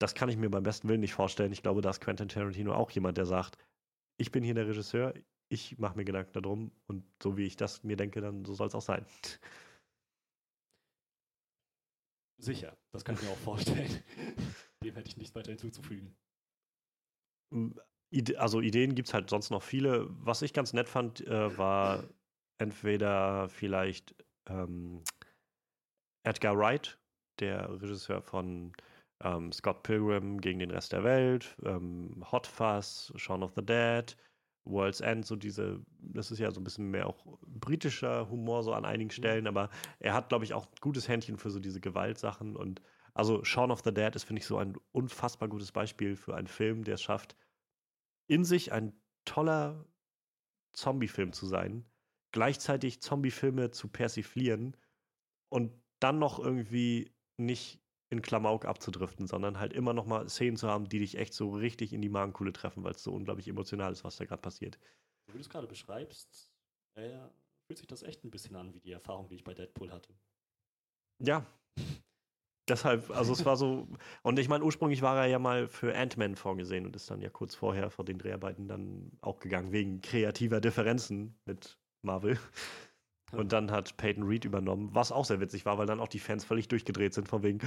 Das 0.01 0.17
kann 0.17 0.29
ich 0.29 0.37
mir 0.37 0.51
beim 0.51 0.65
besten 0.65 0.89
Willen 0.89 0.99
nicht 0.99 1.15
vorstellen. 1.15 1.53
Ich 1.53 1.63
glaube, 1.63 1.83
da 1.83 1.91
ist 1.91 2.01
Quentin 2.01 2.29
Tarantino 2.29 2.75
auch 2.75 2.91
jemand, 2.91 3.17
der 3.17 3.27
sagt, 3.27 3.59
ich 4.17 4.33
bin 4.33 4.43
hier 4.43 4.55
der 4.55 4.67
Regisseur, 4.67 5.15
ich 5.51 5.79
mache 5.79 5.97
mir 5.97 6.05
Gedanken 6.05 6.33
darum 6.33 6.73
und 6.89 7.05
so 7.23 7.37
wie 7.37 7.47
ich 7.47 7.55
das 7.55 7.85
mir 7.85 7.97
denke, 7.97 8.21
dann 8.21 8.45
so 8.45 8.55
soll 8.55 8.67
es 8.67 8.75
auch 8.75 8.83
sein. 8.83 9.07
Sicher, 12.39 12.77
das 12.91 13.05
kann 13.05 13.15
ich 13.15 13.23
mir 13.23 13.31
auch 13.31 13.37
vorstellen. 13.37 14.03
Dem 14.83 14.97
hätte 14.97 15.11
ich 15.11 15.17
nichts 15.17 15.37
weiter 15.37 15.53
hinzuzufügen. 15.53 16.17
Also 18.37 18.61
Ideen 18.61 18.95
gibt 18.95 19.09
es 19.09 19.15
halt 19.15 19.31
sonst 19.31 19.51
noch 19.51 19.63
viele. 19.63 20.07
Was 20.09 20.43
ich 20.43 20.53
ganz 20.53 20.73
nett 20.73 20.89
fand, 20.89 21.27
äh, 21.27 21.57
war 21.57 22.05
entweder 22.59 23.49
vielleicht 23.49 24.15
ähm, 24.49 25.03
Edgar 26.25 26.59
Wright, 26.59 26.99
der 27.39 27.71
Regisseur 27.81 28.21
von 28.21 28.73
ähm, 29.23 29.53
Scott 29.53 29.83
Pilgrim 29.83 30.41
gegen 30.41 30.59
den 30.59 30.71
Rest 30.71 30.93
der 30.93 31.05
Welt, 31.05 31.57
ähm, 31.65 32.25
Hot 32.31 32.47
Fuzz, 32.47 33.13
Shaun 33.17 33.43
of 33.43 33.53
the 33.55 33.65
Dead, 33.65 34.17
World's 34.65 35.01
End, 35.01 35.25
so 35.27 35.37
diese, 35.37 35.81
das 36.01 36.31
ist 36.31 36.39
ja 36.39 36.51
so 36.51 36.61
ein 36.61 36.65
bisschen 36.65 36.91
mehr 36.91 37.07
auch 37.07 37.25
britischer 37.47 38.29
Humor 38.29 38.63
so 38.63 38.73
an 38.73 38.85
einigen 38.85 39.09
mhm. 39.09 39.15
Stellen, 39.15 39.47
aber 39.47 39.71
er 39.99 40.15
hat, 40.15 40.29
glaube 40.29 40.45
ich, 40.45 40.53
auch 40.53 40.67
ein 40.67 40.81
gutes 40.81 41.09
Händchen 41.09 41.39
für 41.39 41.51
so 41.51 41.61
diese 41.61 41.81
Gewaltsachen 41.81 42.57
und 42.57 42.81
also 43.15 43.43
Shaun 43.45 43.71
of 43.71 43.83
the 43.85 43.93
Dead 43.93 44.15
ist, 44.15 44.25
finde 44.25 44.41
ich, 44.41 44.47
so 44.47 44.59
ein 44.59 44.77
unfassbar 44.93 45.49
gutes 45.49 45.73
Beispiel 45.73 46.17
für 46.17 46.37
einen 46.37 46.47
Film, 46.47 46.85
der 46.85 46.95
es 46.95 47.03
schafft, 47.03 47.37
in 48.31 48.45
sich 48.45 48.71
ein 48.71 48.93
toller 49.25 49.85
Zombie-Film 50.73 51.33
zu 51.33 51.47
sein, 51.47 51.85
gleichzeitig 52.31 53.03
Zombie-Filme 53.03 53.73
zu 53.73 53.89
persiflieren 53.89 54.77
und 55.49 55.73
dann 55.99 56.21
noch 56.21 56.39
irgendwie 56.39 57.13
nicht 57.39 57.83
in 58.09 58.23
Klamauk 58.23 58.67
abzudriften, 58.67 59.27
sondern 59.27 59.59
halt 59.59 59.73
immer 59.73 59.95
noch 59.95 60.07
mal 60.07 60.29
Szenen 60.29 60.57
zu 60.57 60.69
haben, 60.69 60.89
die 60.89 61.01
dich 61.01 61.17
echt 61.17 61.35
so 61.35 61.51
richtig 61.51 61.93
in 61.93 62.03
die 62.03 62.09
Magenkuhle 62.09 62.53
treffen, 62.53 62.85
weil 62.85 62.93
es 62.93 63.03
so 63.03 63.13
unglaublich 63.13 63.49
emotional 63.49 63.91
ist, 63.91 64.05
was 64.05 64.17
da 64.17 64.25
gerade 64.25 64.43
passiert. 64.43 64.79
Wie 65.27 65.33
du 65.33 65.41
es 65.41 65.49
gerade 65.49 65.67
beschreibst, 65.67 66.53
äh, 66.95 67.19
fühlt 67.67 67.79
sich 67.79 67.89
das 67.89 68.05
echt 68.05 68.25
ein 68.25 68.31
bisschen 68.31 68.55
an 68.55 68.73
wie 68.75 68.81
die 68.81 68.93
Erfahrung, 68.93 69.29
die 69.29 69.35
ich 69.35 69.45
bei 69.45 69.55
Deadpool 69.55 69.91
hatte. 69.91 70.15
Ja. 71.19 71.45
Deshalb, 72.71 73.11
also 73.11 73.33
es 73.33 73.45
war 73.45 73.57
so, 73.57 73.89
und 74.23 74.39
ich 74.39 74.49
meine, 74.49 74.65
ursprünglich 74.65 75.03
war 75.03 75.17
er 75.17 75.27
ja 75.27 75.41
mal 75.41 75.67
für 75.67 75.95
Ant-Man 75.95 76.37
vorgesehen 76.37 76.87
und 76.87 76.95
ist 76.95 77.11
dann 77.11 77.21
ja 77.21 77.29
kurz 77.29 77.57
vorher 77.57 77.91
vor 77.91 78.05
den 78.05 78.19
Dreharbeiten 78.19 78.69
dann 78.69 79.11
auch 79.21 79.41
gegangen, 79.41 79.73
wegen 79.73 80.01
kreativer 80.01 80.61
Differenzen 80.61 81.35
mit 81.45 81.79
Marvel. 82.03 82.39
Und 83.33 83.53
dann 83.53 83.71
hat 83.71 83.97
Peyton 83.97 84.25
Reed 84.25 84.45
übernommen, 84.45 84.91
was 84.93 85.13
auch 85.13 85.25
sehr 85.25 85.41
witzig 85.41 85.65
war, 85.65 85.79
weil 85.79 85.87
dann 85.87 86.01
auch 86.01 86.09
die 86.09 86.19
Fans 86.19 86.45
völlig 86.45 86.69
durchgedreht 86.69 87.15
sind, 87.15 87.29
von 87.29 87.43
wegen, 87.43 87.61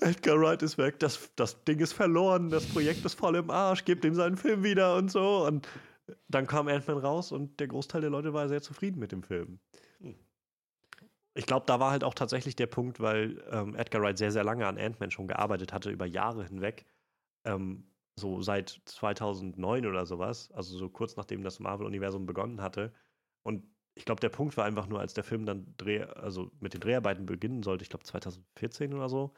Edgar 0.00 0.40
Wright 0.40 0.62
ist 0.62 0.78
weg, 0.78 0.98
das, 0.98 1.30
das 1.36 1.64
Ding 1.64 1.80
ist 1.80 1.92
verloren, 1.92 2.50
das 2.50 2.66
Projekt 2.66 3.04
ist 3.04 3.14
voll 3.14 3.36
im 3.36 3.50
Arsch, 3.50 3.84
gebt 3.84 4.04
ihm 4.04 4.14
seinen 4.14 4.36
Film 4.36 4.64
wieder 4.64 4.96
und 4.96 5.10
so. 5.10 5.46
Und 5.46 5.68
dann 6.28 6.46
kam 6.46 6.68
Ant-Man 6.68 6.98
raus 6.98 7.32
und 7.32 7.58
der 7.60 7.68
Großteil 7.68 8.02
der 8.02 8.10
Leute 8.10 8.32
war 8.32 8.48
sehr 8.48 8.62
zufrieden 8.62 8.98
mit 8.98 9.12
dem 9.12 9.22
Film. 9.22 9.58
Ich 11.36 11.46
glaube, 11.46 11.66
da 11.66 11.78
war 11.80 11.90
halt 11.90 12.02
auch 12.02 12.14
tatsächlich 12.14 12.56
der 12.56 12.66
Punkt, 12.66 12.98
weil 12.98 13.44
ähm, 13.50 13.74
Edgar 13.76 14.00
Wright 14.02 14.16
sehr, 14.16 14.32
sehr 14.32 14.44
lange 14.44 14.66
an 14.66 14.78
Ant-Man 14.78 15.10
schon 15.10 15.28
gearbeitet 15.28 15.72
hatte, 15.72 15.90
über 15.90 16.06
Jahre 16.06 16.44
hinweg. 16.44 16.86
Ähm, 17.44 17.84
so 18.18 18.40
seit 18.42 18.80
2009 18.86 19.86
oder 19.86 20.06
sowas, 20.06 20.50
also 20.52 20.78
so 20.78 20.88
kurz 20.88 21.16
nachdem 21.16 21.42
das 21.42 21.60
Marvel-Universum 21.60 22.24
begonnen 22.26 22.62
hatte. 22.62 22.94
Und 23.42 23.64
ich 23.94 24.06
glaube, 24.06 24.20
der 24.20 24.30
Punkt 24.30 24.56
war 24.56 24.64
einfach 24.64 24.86
nur, 24.86 25.00
als 25.00 25.14
der 25.14 25.24
Film 25.24 25.44
dann 25.46 25.74
Dreh, 25.76 26.02
also 26.04 26.50
mit 26.60 26.74
den 26.74 26.80
Dreharbeiten 26.80 27.26
beginnen 27.26 27.62
sollte, 27.62 27.82
ich 27.82 27.90
glaube 27.90 28.04
2014 28.04 28.94
oder 28.94 29.08
so, 29.10 29.34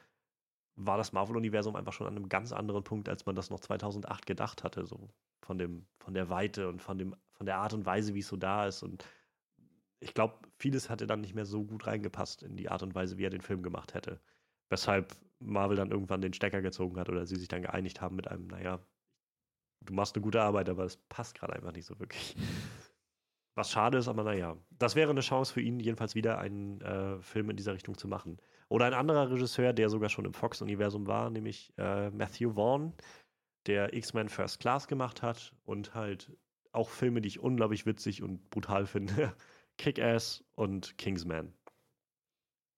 war 0.76 0.96
das 0.98 1.12
Marvel-Universum 1.12 1.76
einfach 1.76 1.92
schon 1.92 2.06
an 2.06 2.16
einem 2.16 2.28
ganz 2.28 2.52
anderen 2.52 2.84
Punkt, 2.84 3.08
als 3.08 3.26
man 3.26 3.34
das 3.34 3.50
noch 3.50 3.60
2008 3.60 4.26
gedacht 4.26 4.62
hatte, 4.64 4.86
so 4.86 5.10
von 5.42 5.58
dem, 5.58 5.86
von 5.98 6.14
der 6.14 6.30
Weite 6.30 6.68
und 6.68 6.80
von 6.82 6.98
dem, 6.98 7.16
von 7.32 7.46
der 7.46 7.58
Art 7.58 7.74
und 7.74 7.86
Weise, 7.86 8.14
wie 8.14 8.20
es 8.20 8.28
so 8.28 8.36
da 8.36 8.66
ist. 8.66 8.82
Und 8.84 9.04
ich 10.00 10.14
glaube, 10.14 10.38
vieles 10.58 10.90
hatte 10.90 11.06
dann 11.06 11.20
nicht 11.20 11.34
mehr 11.34 11.46
so 11.46 11.64
gut 11.64 11.86
reingepasst 11.86 12.42
in 12.42 12.56
die 12.56 12.68
Art 12.68 12.82
und 12.82 12.94
Weise, 12.94 13.18
wie 13.18 13.24
er 13.24 13.30
den 13.30 13.40
Film 13.40 13.62
gemacht 13.62 13.94
hätte. 13.94 14.20
Weshalb 14.70 15.14
Marvel 15.40 15.76
dann 15.76 15.90
irgendwann 15.90 16.20
den 16.20 16.32
Stecker 16.32 16.62
gezogen 16.62 16.98
hat 16.98 17.08
oder 17.08 17.26
sie 17.26 17.36
sich 17.36 17.48
dann 17.48 17.62
geeinigt 17.62 18.00
haben 18.00 18.16
mit 18.16 18.28
einem, 18.28 18.46
naja, 18.46 18.80
du 19.80 19.94
machst 19.94 20.14
eine 20.14 20.22
gute 20.22 20.42
Arbeit, 20.42 20.68
aber 20.68 20.84
es 20.84 20.96
passt 20.96 21.34
gerade 21.34 21.54
einfach 21.54 21.72
nicht 21.72 21.86
so 21.86 21.98
wirklich. 21.98 22.36
Was 23.54 23.72
schade 23.72 23.98
ist, 23.98 24.08
aber 24.08 24.22
naja. 24.22 24.56
Das 24.70 24.94
wäre 24.94 25.10
eine 25.10 25.20
Chance 25.20 25.52
für 25.52 25.60
ihn, 25.60 25.80
jedenfalls 25.80 26.14
wieder 26.14 26.38
einen 26.38 26.80
äh, 26.80 27.20
Film 27.22 27.50
in 27.50 27.56
dieser 27.56 27.74
Richtung 27.74 27.98
zu 27.98 28.06
machen. 28.06 28.38
Oder 28.68 28.86
ein 28.86 28.94
anderer 28.94 29.30
Regisseur, 29.30 29.72
der 29.72 29.88
sogar 29.88 30.10
schon 30.10 30.26
im 30.26 30.34
Fox-Universum 30.34 31.06
war, 31.06 31.30
nämlich 31.30 31.72
äh, 31.76 32.10
Matthew 32.10 32.52
Vaughn, 32.52 32.92
der 33.66 33.94
X-Men 33.94 34.28
First 34.28 34.60
Class 34.60 34.86
gemacht 34.86 35.22
hat 35.22 35.54
und 35.64 35.94
halt 35.94 36.36
auch 36.70 36.90
Filme, 36.90 37.20
die 37.20 37.28
ich 37.28 37.40
unglaublich 37.40 37.86
witzig 37.86 38.22
und 38.22 38.48
brutal 38.50 38.86
finde. 38.86 39.34
Kick-Ass 39.78 40.44
und 40.54 40.98
Kingsman. 40.98 41.54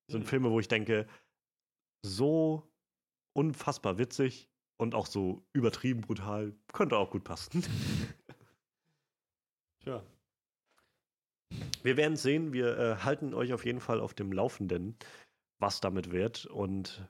Das 0.06 0.12
sind 0.12 0.22
mhm. 0.22 0.28
Filme, 0.28 0.50
wo 0.50 0.60
ich 0.60 0.68
denke, 0.68 1.06
so 2.02 2.70
unfassbar 3.32 3.98
witzig 3.98 4.48
und 4.76 4.94
auch 4.94 5.06
so 5.06 5.44
übertrieben 5.52 6.02
brutal, 6.02 6.54
könnte 6.72 6.96
auch 6.96 7.10
gut 7.10 7.24
passen. 7.24 7.62
Tja, 9.80 10.04
wir 11.82 11.96
werden 11.96 12.16
sehen. 12.16 12.52
Wir 12.52 12.78
äh, 12.78 12.96
halten 12.96 13.34
euch 13.34 13.52
auf 13.52 13.64
jeden 13.64 13.80
Fall 13.80 14.00
auf 14.00 14.14
dem 14.14 14.32
Laufenden, 14.32 14.96
was 15.58 15.80
damit 15.80 16.10
wird. 16.10 16.46
Und 16.46 17.08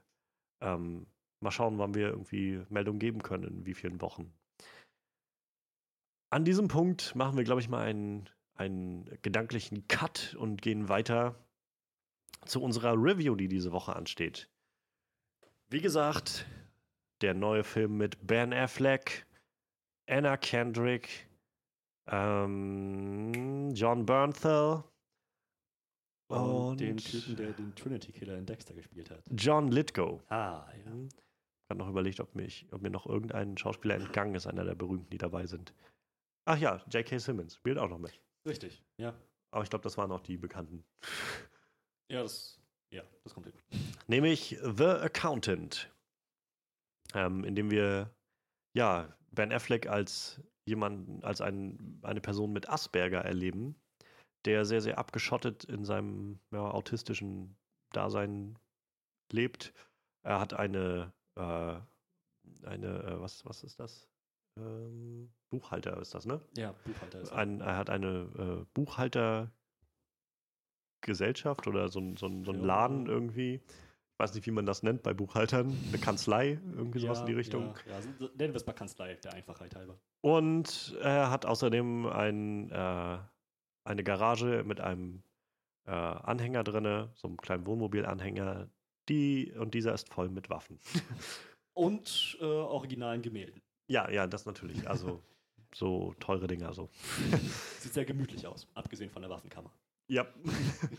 ähm, 0.60 1.06
mal 1.40 1.50
schauen, 1.50 1.78
wann 1.78 1.94
wir 1.94 2.08
irgendwie 2.08 2.62
Meldung 2.68 2.98
geben 2.98 3.22
können, 3.22 3.44
in 3.44 3.66
wie 3.66 3.74
vielen 3.74 4.00
Wochen. 4.00 4.32
An 6.30 6.44
diesem 6.44 6.68
Punkt 6.68 7.14
machen 7.16 7.36
wir, 7.36 7.44
glaube 7.44 7.60
ich, 7.60 7.68
mal 7.68 7.82
einen, 7.82 8.28
einen 8.60 9.06
gedanklichen 9.22 9.88
Cut 9.88 10.36
und 10.38 10.60
gehen 10.60 10.90
weiter 10.90 11.34
zu 12.44 12.62
unserer 12.62 12.92
Review, 12.92 13.34
die 13.34 13.48
diese 13.48 13.72
Woche 13.72 13.96
ansteht. 13.96 14.50
Wie 15.70 15.80
gesagt, 15.80 16.46
der 17.22 17.32
neue 17.32 17.64
Film 17.64 17.96
mit 17.96 18.26
Ben 18.26 18.52
Affleck, 18.52 19.26
Anna 20.06 20.36
Kendrick, 20.36 21.26
ähm, 22.06 23.72
John 23.74 24.04
Bernthal. 24.04 24.84
Und, 26.28 26.38
und, 26.38 26.80
den 26.80 26.98
Typen, 26.98 27.36
der 27.36 27.52
den 27.52 27.74
Trinity 27.74 28.12
Killer 28.12 28.36
in 28.36 28.46
Dexter 28.46 28.74
gespielt 28.74 29.10
hat. 29.10 29.24
John 29.30 29.68
Lithgow. 29.68 30.22
Ah, 30.30 30.66
ja. 30.84 30.92
Ich 31.08 31.70
habe 31.70 31.78
noch 31.78 31.88
überlegt, 31.88 32.20
ob, 32.20 32.34
mich, 32.34 32.66
ob 32.72 32.82
mir 32.82 32.90
noch 32.90 33.06
irgendein 33.06 33.56
Schauspieler 33.56 33.94
entgangen 33.94 34.34
ist, 34.34 34.46
einer 34.46 34.64
der 34.64 34.74
berühmten, 34.74 35.08
die 35.10 35.18
dabei 35.18 35.46
sind. 35.46 35.72
Ach 36.44 36.58
ja, 36.58 36.84
J.K. 36.90 37.18
Simmons 37.18 37.56
spielt 37.56 37.78
auch 37.78 37.88
noch 37.88 37.98
mit. 37.98 38.20
Richtig, 38.46 38.84
ja. 38.98 39.14
Aber 39.50 39.64
ich 39.64 39.70
glaube, 39.70 39.82
das 39.82 39.98
waren 39.98 40.12
auch 40.12 40.20
die 40.20 40.36
Bekannten. 40.36 40.84
Ja, 42.10 42.22
das, 42.22 42.60
ja, 42.92 43.02
das 43.24 43.34
kommt 43.34 43.46
hin. 43.46 43.54
Nämlich 44.06 44.58
The 44.62 44.84
Accountant. 44.84 45.92
Ähm, 47.14 47.44
in 47.44 47.54
dem 47.54 47.70
wir 47.70 48.14
ja 48.74 49.16
Ben 49.32 49.52
Affleck 49.52 49.88
als 49.88 50.40
jemanden, 50.64 51.22
als 51.24 51.40
ein, 51.40 52.00
eine 52.02 52.20
Person 52.20 52.52
mit 52.52 52.68
Asperger 52.68 53.20
erleben, 53.20 53.74
der 54.44 54.64
sehr, 54.64 54.80
sehr 54.80 54.98
abgeschottet 54.98 55.64
in 55.64 55.84
seinem 55.84 56.40
ja, 56.52 56.70
autistischen 56.70 57.56
Dasein 57.92 58.58
lebt. 59.32 59.72
Er 60.22 60.40
hat 60.40 60.54
eine, 60.54 61.12
äh, 61.36 61.80
eine, 62.66 63.02
äh, 63.04 63.20
was, 63.20 63.44
was 63.44 63.62
ist 63.64 63.80
das? 63.80 64.09
Ähm, 64.56 65.32
Buchhalter 65.50 65.98
ist 66.00 66.14
das, 66.14 66.26
ne? 66.26 66.40
Ja, 66.56 66.72
Buchhalter 66.84 67.20
ist 67.20 67.32
ein, 67.32 67.60
Er 67.60 67.76
hat 67.76 67.90
eine 67.90 68.62
äh, 68.62 68.64
Buchhalter 68.74 69.50
Gesellschaft 71.00 71.66
oder 71.66 71.88
so, 71.88 72.00
so, 72.16 72.28
so 72.44 72.52
ein 72.52 72.60
Ja. 72.60 72.66
Laden 72.66 73.06
irgendwie. 73.06 73.54
Ich 73.54 74.18
weiß 74.18 74.34
nicht, 74.34 74.46
wie 74.46 74.50
man 74.50 74.66
das 74.66 74.82
nennt 74.82 75.02
bei 75.02 75.14
Buchhaltern. 75.14 75.74
Eine 75.88 75.98
Kanzlei, 75.98 76.60
irgendwie 76.76 76.98
sowas 76.98 77.20
in 77.20 77.26
die 77.26 77.32
Richtung. 77.32 77.74
Ja, 77.86 77.98
ja, 77.98 78.28
nennen 78.36 78.52
wir 78.52 78.56
es 78.56 78.66
mal 78.66 78.74
Kanzlei, 78.74 79.14
der 79.14 79.32
Einfachheit 79.32 79.74
halber. 79.74 79.98
Und 80.20 80.94
er 81.00 81.30
hat 81.30 81.46
außerdem 81.46 82.06
ein, 82.06 82.70
äh, 82.70 83.18
eine 83.84 84.04
Garage 84.04 84.62
mit 84.64 84.80
einem 84.80 85.22
äh, 85.86 85.90
Anhänger 85.92 86.64
drinne, 86.64 87.10
so 87.14 87.28
einem 87.28 87.38
kleinen 87.38 87.66
Wohnmobilanhänger. 87.66 88.68
Die, 89.08 89.52
und 89.58 89.72
dieser 89.72 89.94
ist 89.94 90.12
voll 90.12 90.28
mit 90.28 90.50
Waffen. 90.50 90.78
Und 91.72 92.36
äh, 92.40 92.44
originalen 92.44 93.22
Gemälden. 93.22 93.62
Ja, 93.90 94.08
ja, 94.10 94.26
das 94.26 94.46
natürlich. 94.46 94.88
Also 94.88 95.20
so 95.74 96.14
teure 96.20 96.46
Dinger 96.46 96.72
so. 96.72 96.88
Sieht 97.80 97.92
sehr 97.92 98.04
gemütlich 98.04 98.46
aus, 98.46 98.68
abgesehen 98.74 99.10
von 99.10 99.22
der 99.22 99.30
Waffenkammer. 99.30 99.72
Ja. 100.08 100.26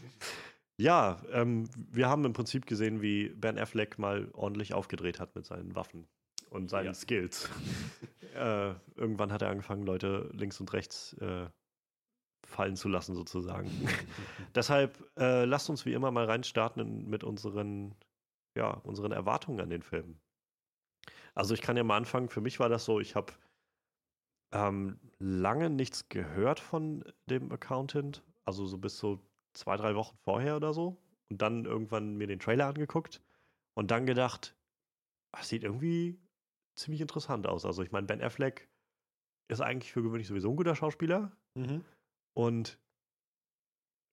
ja, 0.77 1.21
ähm, 1.31 1.69
wir 1.91 2.07
haben 2.09 2.25
im 2.25 2.33
Prinzip 2.33 2.65
gesehen, 2.65 3.01
wie 3.01 3.29
Ben 3.29 3.57
Affleck 3.57 3.97
mal 3.97 4.29
ordentlich 4.33 4.73
aufgedreht 4.73 5.19
hat 5.19 5.35
mit 5.35 5.45
seinen 5.45 5.75
Waffen 5.75 6.07
und 6.49 6.69
seinen 6.69 6.87
Ja. 6.87 6.93
Skills. 6.93 7.49
äh, 8.35 8.73
irgendwann 8.95 9.31
hat 9.31 9.41
er 9.41 9.49
angefangen, 9.49 9.83
Leute 9.83 10.29
links 10.33 10.59
und 10.59 10.71
rechts 10.73 11.13
äh, 11.19 11.47
fallen 12.45 12.75
zu 12.75 12.89
lassen, 12.89 13.15
sozusagen. 13.15 13.69
Deshalb 14.55 14.97
äh, 15.17 15.45
lasst 15.45 15.69
uns 15.69 15.85
wie 15.85 15.93
immer 15.93 16.11
mal 16.11 16.25
reinstarten 16.25 16.81
in, 16.81 17.09
mit 17.09 17.23
unseren, 17.23 17.95
ja, 18.55 18.71
unseren 18.83 19.11
Erwartungen 19.11 19.61
an 19.61 19.69
den 19.69 19.81
Film. 19.81 20.19
Also 21.34 21.53
ich 21.53 21.61
kann 21.61 21.77
ja 21.77 21.84
mal 21.84 21.97
anfangen, 21.97 22.29
für 22.29 22.41
mich 22.41 22.59
war 22.59 22.69
das 22.69 22.86
so, 22.86 22.99
ich 22.99 23.15
habe 23.15 23.34
ähm, 24.53 24.99
lange 25.19 25.69
nichts 25.69 26.09
gehört 26.09 26.59
von 26.59 27.03
dem 27.29 27.51
Accountant, 27.51 28.23
also 28.45 28.65
so 28.65 28.77
bis 28.77 28.97
so 28.97 29.19
zwei, 29.53 29.77
drei 29.77 29.95
Wochen 29.95 30.17
vorher 30.23 30.57
oder 30.57 30.73
so. 30.73 30.97
Und 31.29 31.41
dann 31.41 31.65
irgendwann 31.65 32.17
mir 32.17 32.27
den 32.27 32.39
Trailer 32.39 32.67
angeguckt 32.67 33.21
und 33.73 33.91
dann 33.91 34.05
gedacht, 34.05 34.55
das 35.32 35.47
sieht 35.47 35.63
irgendwie 35.63 36.19
ziemlich 36.75 37.01
interessant 37.01 37.47
aus. 37.47 37.65
Also 37.65 37.84
ich 37.84 37.91
meine, 37.91 38.07
Ben 38.07 38.21
Affleck 38.21 38.69
ist 39.47 39.61
eigentlich 39.61 39.91
für 39.91 40.03
gewöhnlich 40.03 40.27
sowieso 40.27 40.49
ein 40.49 40.57
guter 40.57 40.75
Schauspieler. 40.75 41.32
Mhm. 41.55 41.86
Und 42.34 42.79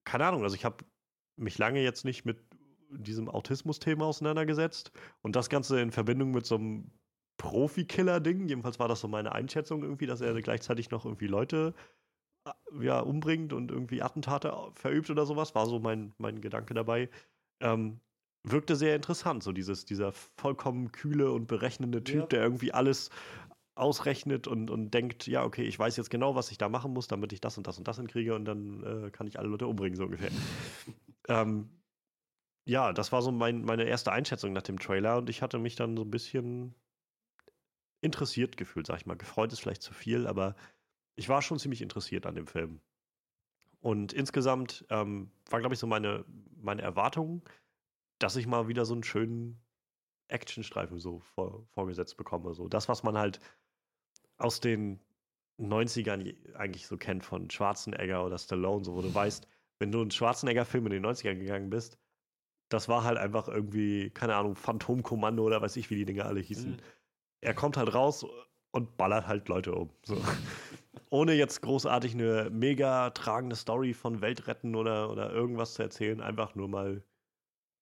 keine 0.05 0.27
Ahnung, 0.27 0.43
also 0.43 0.55
ich 0.55 0.65
habe 0.65 0.85
mich 1.37 1.59
lange 1.59 1.83
jetzt 1.83 2.05
nicht 2.05 2.25
mit 2.25 2.39
diesem 2.91 3.29
Autismus-Thema 3.29 4.07
auseinandergesetzt 4.07 4.93
und 5.23 5.37
das 5.37 5.49
Ganze 5.49 5.81
in 5.81 5.93
Verbindung 5.93 6.31
mit 6.31 6.47
so 6.47 6.55
einem 6.55 6.91
Profi-Killer-Ding, 7.39 8.49
jedenfalls 8.49 8.79
war 8.79 8.89
das 8.89 9.01
so 9.01 9.09
meine 9.09 9.33
Einschätzung 9.33 9.83
irgendwie, 9.83 10.07
dass 10.07 10.21
er 10.21 10.35
gleichzeitig 10.43 10.91
noch 10.91 11.07
irgendwie 11.07 11.29
Leute 11.29 11.75
äh, 12.47 12.53
ja, 12.85 13.01
umbringt 13.01 13.53
und 13.53 13.71
irgendwie 13.71 14.03
Attentate 14.03 14.55
verübt 14.75 15.11
oder 15.11 15.25
sowas, 15.27 15.55
war 15.55 15.67
so 15.67 15.79
mein, 15.81 16.15
mein 16.19 16.41
Gedanke 16.41 16.75
dabei. 16.75 17.09
Ähm, 17.61 18.01
wirkte 18.45 18.77
sehr 18.77 18.97
interessant, 18.97 19.43
so 19.43 19.53
dieses, 19.53 19.85
dieser 19.85 20.13
vollkommen 20.13 20.93
kühle 20.93 21.33
und 21.33 21.47
berechnende 21.47 22.05
Typ, 22.05 22.21
Ja. 22.21 22.27
der 22.27 22.43
irgendwie 22.43 22.73
alles 22.73 23.11
ausrechnet 23.75 24.49
und, 24.49 24.71
und 24.71 24.93
denkt, 24.93 25.27
ja, 25.29 25.45
okay, 25.45 25.63
ich 25.63 25.79
weiß 25.79 25.97
jetzt 25.97 26.11
genau, 26.11 26.35
was 26.35 26.51
ich 26.51 26.59
da 26.59 26.69
machen 26.69 26.93
muss, 26.93 27.07
damit 27.09 27.33
ich 27.33 27.41
das 27.41 27.57
und 27.57 27.67
das 27.67 27.79
und 27.79 27.87
das 27.87 27.97
hinkriege 27.97 28.35
und 28.35 28.45
dann 28.45 28.83
äh, 29.07 29.11
kann 29.11 29.27
ich 29.29 29.39
alle 29.39 29.49
Leute 29.49 29.67
umbringen, 29.69 29.97
so 29.97 30.05
ungefähr. 30.05 30.31
ähm, 31.29 31.69
ja, 32.67 32.93
das 32.93 33.13
war 33.13 33.23
so 33.23 33.33
mein, 33.33 33.63
meine 33.65 33.85
erste 33.85 34.13
Einschätzung 34.13 34.53
nach 34.53 34.63
dem 34.63 34.79
Trailer 34.79 35.19
und 35.19 35.31
ich 35.31 35.43
hatte 35.43 35.59
mich 35.59 35.77
dann 35.77 35.97
so 35.97 36.03
ein 36.03 36.11
bisschen 36.11 36.75
interessiert 38.01 38.57
gefühlt, 38.57 38.87
sag 38.87 38.99
ich 38.99 39.07
mal. 39.07 39.17
Gefreut 39.17 39.53
ist 39.53 39.61
vielleicht 39.61 39.83
zu 39.83 39.93
viel, 39.95 40.27
aber 40.27 40.55
ich 41.17 41.29
war 41.29 41.43
schon 41.43 41.59
ziemlich 41.59 41.83
interessiert 41.83 42.27
an 42.27 42.35
dem 42.35 42.47
Film. 42.47 42.81
Und 43.81 44.13
insgesamt 44.13 44.85
ähm, 44.91 45.31
war, 45.51 45.61
glaube 45.61 45.75
ich, 45.75 45.79
so 45.81 45.87
meine, 45.87 46.25
meine 46.57 46.83
Erwartung, 46.83 47.43
dass 48.19 48.37
ich 48.37 48.47
mal 48.47 48.69
wieder 48.69 48.85
so 48.85 48.95
einen 48.95 49.05
schönen 49.05 49.61
Actionstreifen 50.29 50.99
so 50.99 51.21
vor, 51.21 51.67
vorgesetzt 51.69 52.17
bekomme. 52.17 52.55
So 52.55 52.69
das, 52.69 52.89
was 52.89 53.03
man 53.03 53.17
halt 53.17 53.39
aus 54.37 54.61
den 54.61 55.01
90ern 55.59 56.21
je- 56.21 56.37
eigentlich 56.55 56.87
so 56.87 56.97
kennt 56.97 57.25
von 57.25 57.51
Schwarzenegger 57.51 58.25
oder 58.25 58.39
Stallone, 58.39 58.85
so 58.85 58.95
wo 58.95 59.03
du 59.03 59.13
weißt, 59.15 59.47
wenn 59.79 59.93
du 59.93 60.01
einen 60.01 60.11
Schwarzenegger-Film 60.11 60.87
in 60.87 60.93
den 60.93 61.03
90ern 61.07 61.39
gegangen 61.39 61.71
bist, 61.71 61.99
das 62.69 62.89
war 62.89 63.05
halt 63.05 63.17
einfach 63.17 63.49
irgendwie, 63.49 64.11
keine 64.11 64.35
Ahnung, 64.37 64.55
Phantomkommando 64.55 65.45
oder 65.45 65.63
weiß 65.63 65.77
ich, 65.77 65.89
wie 65.91 65.97
die 65.97 66.05
Dinger 66.05 66.27
alle 66.27 66.41
hießen. 66.41 66.73
Mhm. 66.73 66.77
Er 67.41 67.55
kommt 67.55 67.77
halt 67.77 67.95
raus 67.95 68.27
und 68.73 68.97
ballert 68.97 69.27
halt 69.27 69.49
Leute 69.49 69.75
um. 69.75 69.91
So. 70.05 70.17
Ohne 71.11 71.33
jetzt 71.33 71.63
großartig 71.63 72.15
eine 72.15 72.51
mega 72.51 73.11
tragende 73.11 73.57
Story 73.57 73.95
von 73.95 74.21
Weltretten 74.21 74.75
oder, 74.75 75.11
oder 75.11 75.33
irgendwas 75.33 75.75
zu 75.75 75.83
erzählen, 75.83 76.21
einfach 76.21 76.55
nur 76.55 76.69
mal 76.69 77.03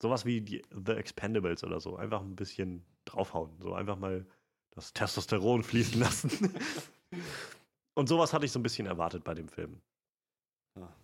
sowas 0.01 0.25
wie 0.25 0.41
die 0.41 0.63
The 0.71 0.93
Expendables 0.93 1.65
oder 1.65 1.81
so. 1.81 1.97
Einfach 1.97 2.21
ein 2.21 2.37
bisschen 2.37 2.85
draufhauen. 3.05 3.59
So 3.61 3.75
einfach 3.75 3.97
mal 3.97 4.27
das 4.71 4.93
Testosteron 4.93 5.63
fließen 5.63 5.99
lassen. 5.99 6.55
und 7.95 8.09
sowas 8.09 8.33
hatte 8.33 8.45
ich 8.45 8.53
so 8.53 8.59
ein 8.59 8.63
bisschen 8.63 8.87
erwartet 8.87 9.25
bei 9.25 9.35
dem 9.35 9.49
Film. 9.49 9.81
Ja. 10.79 10.95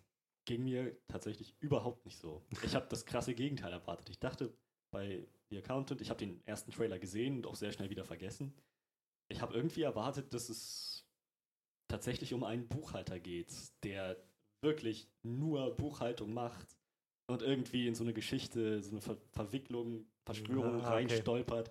Ging 0.45 0.65
mir 0.65 0.97
tatsächlich 1.09 1.57
überhaupt 1.61 2.05
nicht 2.05 2.19
so. 2.19 2.45
Ich 2.63 2.75
habe 2.75 2.87
das 2.89 3.07
krasse 3.07 3.35
Gegenteil 3.35 3.73
erwartet. 3.73 4.11
Ich 4.11 4.19
dachte 4.19 4.53
bei 4.93 5.27
The 5.51 5.59
Accountant, 5.59 6.01
ich 6.01 6.11
habe 6.11 6.21
den 6.21 6.41
ersten 6.47 6.71
Trailer 6.71 6.99
gesehen 7.01 7.37
und 7.37 7.47
auch 7.47 7.57
sehr 7.57 7.73
schnell 7.73 7.91
wieder 7.91 8.05
vergessen. 8.05 8.55
Ich 9.29 9.41
habe 9.41 9.55
irgendwie 9.55 9.83
erwartet, 9.83 10.33
dass 10.33 10.49
es 10.49 11.05
tatsächlich 11.89 12.33
um 12.33 12.45
einen 12.45 12.69
Buchhalter 12.69 13.19
geht, 13.19 13.53
der 13.83 14.17
wirklich 14.63 15.09
nur 15.23 15.75
Buchhaltung 15.77 16.33
macht 16.33 16.79
und 17.27 17.43
irgendwie 17.43 17.89
in 17.89 17.95
so 17.95 18.05
eine 18.05 18.15
Geschichte, 18.15 18.83
so 18.83 18.93
eine 18.93 19.01
Ver 19.01 19.17
Verwicklung, 19.33 20.07
Verschwörung 20.25 20.77
Ah, 20.77 20.79
okay. 20.79 20.95
reinstolpert, 20.95 21.71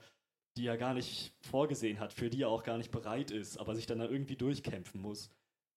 die 0.57 0.67
er 0.67 0.77
gar 0.77 0.93
nicht 0.93 1.33
vorgesehen 1.41 1.99
hat, 1.99 2.13
für 2.13 2.29
die 2.29 2.41
er 2.43 2.49
auch 2.49 2.63
gar 2.63 2.77
nicht 2.77 2.91
bereit 2.91 3.31
ist, 3.31 3.57
aber 3.57 3.75
sich 3.75 3.85
dann 3.85 3.99
da 3.99 4.09
irgendwie 4.09 4.35
durchkämpfen 4.35 5.01
muss. 5.01 5.29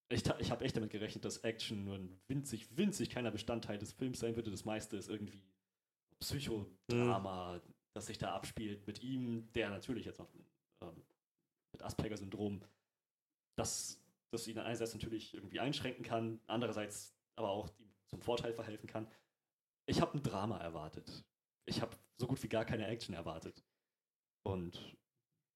Ich, 0.09 0.23
ich 0.39 0.51
habe 0.51 0.63
echt 0.65 0.75
damit 0.75 0.91
gerechnet, 0.91 1.25
dass 1.25 1.39
Action 1.39 1.85
nur 1.85 1.95
ein 1.95 2.19
winzig, 2.27 2.67
winzig 2.77 3.09
kleiner 3.09 3.31
Bestandteil 3.31 3.77
des 3.79 3.93
Films 3.93 4.19
sein 4.19 4.35
würde. 4.35 4.51
Das 4.51 4.65
meiste 4.65 4.97
ist 4.97 5.09
irgendwie 5.09 5.41
Psychodrama, 6.19 7.61
das 7.93 8.07
sich 8.07 8.17
da 8.17 8.33
abspielt 8.33 8.85
mit 8.87 9.01
ihm, 9.03 9.51
der 9.53 9.69
natürlich 9.69 10.05
jetzt 10.05 10.19
noch 10.19 10.29
ähm, 10.81 11.03
mit 11.73 11.83
Asperger-Syndrom, 11.83 12.61
das, 13.57 14.01
das 14.31 14.47
ihn 14.47 14.59
einerseits 14.59 14.93
natürlich 14.93 15.33
irgendwie 15.33 15.59
einschränken 15.59 16.03
kann, 16.03 16.41
andererseits 16.47 17.15
aber 17.37 17.49
auch 17.49 17.69
ihm 17.79 17.93
zum 18.07 18.21
Vorteil 18.21 18.53
verhelfen 18.53 18.87
kann. 18.87 19.07
Ich 19.87 20.01
habe 20.01 20.17
ein 20.17 20.23
Drama 20.23 20.57
erwartet. 20.57 21.23
Ich 21.67 21.81
habe 21.81 21.95
so 22.17 22.27
gut 22.27 22.41
wie 22.43 22.49
gar 22.49 22.65
keine 22.65 22.87
Action 22.87 23.13
erwartet. 23.13 23.63
Und 24.43 24.95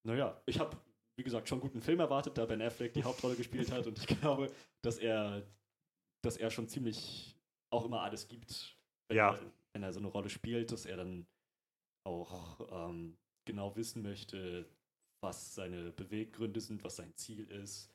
naja, 0.05 0.41
ich 0.45 0.59
habe, 0.59 0.77
wie 1.17 1.23
gesagt, 1.23 1.47
schon 1.49 1.59
guten 1.59 1.81
Film 1.81 1.99
erwartet, 1.99 2.37
da 2.37 2.45
Ben 2.45 2.61
Affleck 2.61 2.93
die 2.93 3.03
Hauptrolle 3.03 3.35
gespielt 3.35 3.71
hat. 3.71 3.85
Und 3.87 3.97
ich 3.97 4.07
glaube, 4.07 4.51
dass 4.81 4.97
er, 4.97 5.45
dass 6.23 6.37
er 6.37 6.49
schon 6.51 6.67
ziemlich 6.67 7.35
auch 7.71 7.85
immer 7.85 8.01
alles 8.01 8.27
gibt, 8.27 8.77
wenn, 9.09 9.17
Ja. 9.17 9.33
er, 9.35 9.51
wenn 9.73 9.83
er 9.83 9.93
so 9.93 9.99
eine 9.99 10.07
Rolle 10.09 10.29
spielt, 10.29 10.71
dass 10.71 10.85
er 10.85 10.97
dann 10.97 11.27
auch 12.07 12.89
ähm, 12.89 13.17
genau 13.47 13.75
wissen 13.75 14.01
möchte, 14.01 14.69
was 15.23 15.53
seine 15.53 15.91
Beweggründe 15.91 16.61
sind, 16.61 16.83
was 16.83 16.95
sein 16.95 17.13
Ziel 17.15 17.49
ist, 17.49 17.89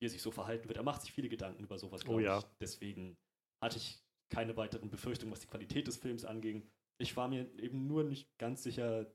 wie 0.00 0.06
er 0.06 0.10
sich 0.10 0.22
so 0.22 0.30
verhalten 0.30 0.68
wird. 0.68 0.78
Er 0.78 0.82
macht 0.82 1.02
sich 1.02 1.12
viele 1.12 1.28
Gedanken 1.28 1.62
über 1.64 1.78
sowas, 1.78 2.02
Oh 2.02 2.08
glaube 2.08 2.22
ja. 2.22 2.38
ich. 2.38 2.44
Deswegen 2.60 3.16
hatte 3.62 3.76
ich 3.76 4.02
keine 4.32 4.56
weiteren 4.56 4.90
Befürchtungen, 4.90 5.32
was 5.32 5.40
die 5.40 5.46
Qualität 5.48 5.86
des 5.86 5.96
Films 5.98 6.24
anging. 6.24 6.66
Ich 7.00 7.16
war 7.16 7.28
mir 7.28 7.50
eben 7.58 7.86
nur 7.86 8.04
nicht 8.04 8.28
ganz 8.38 8.62
sicher, 8.62 9.12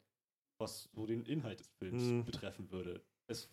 was 0.61 0.89
so 0.93 1.05
den 1.05 1.25
Inhalt 1.25 1.59
des 1.59 1.69
Films 1.81 2.03
Hm. 2.03 2.25
betreffen 2.25 2.71
würde. 2.71 3.03
Es 3.29 3.49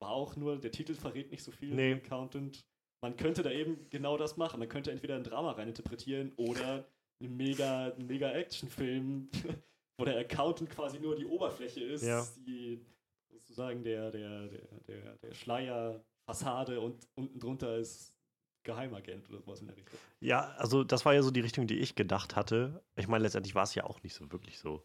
war 0.00 0.10
auch 0.10 0.36
nur, 0.36 0.58
der 0.60 0.70
Titel 0.70 0.94
verrät 0.94 1.30
nicht 1.30 1.42
so 1.42 1.50
viel, 1.50 1.74
Nee. 1.74 1.94
Accountant. 1.94 2.64
Man 3.02 3.16
könnte 3.16 3.42
da 3.42 3.50
eben 3.50 3.88
genau 3.90 4.16
das 4.16 4.36
machen. 4.36 4.58
Man 4.60 4.68
könnte 4.68 4.90
entweder 4.90 5.16
ein 5.16 5.24
Drama 5.24 5.52
reininterpretieren 5.52 6.32
oder 6.36 6.88
einen 7.20 7.36
mega, 7.36 7.92
mega 7.98 8.30
Actionfilm, 8.32 9.28
wo 9.98 10.04
der 10.04 10.18
Accountant 10.18 10.70
quasi 10.70 10.98
nur 10.98 11.16
die 11.16 11.26
Oberfläche 11.26 11.82
ist, 11.82 12.02
Ja. 12.04 12.26
die 12.46 12.84
sozusagen 13.28 13.82
der, 13.84 14.10
der, 14.10 14.48
der, 14.48 14.80
der, 14.88 15.16
der 15.16 15.34
Schleier, 15.34 16.04
Fassade 16.28 16.80
und 16.80 17.06
unten 17.14 17.38
drunter 17.38 17.76
ist 17.78 18.12
Geheimagent 18.64 19.28
oder 19.30 19.40
sowas 19.40 19.60
in 19.60 19.68
der 19.68 19.76
Richtung. 19.76 19.96
Ja, 20.20 20.48
also 20.58 20.82
das 20.82 21.04
war 21.04 21.14
ja 21.14 21.22
so 21.22 21.30
die 21.30 21.40
Richtung, 21.40 21.68
die 21.68 21.78
ich 21.78 21.94
gedacht 21.94 22.34
hatte. 22.34 22.82
Ich 22.96 23.06
meine, 23.06 23.22
letztendlich 23.22 23.54
war 23.54 23.62
es 23.62 23.74
ja 23.76 23.84
auch 23.84 24.02
nicht 24.02 24.14
so 24.14 24.32
wirklich 24.32 24.58
so. 24.58 24.82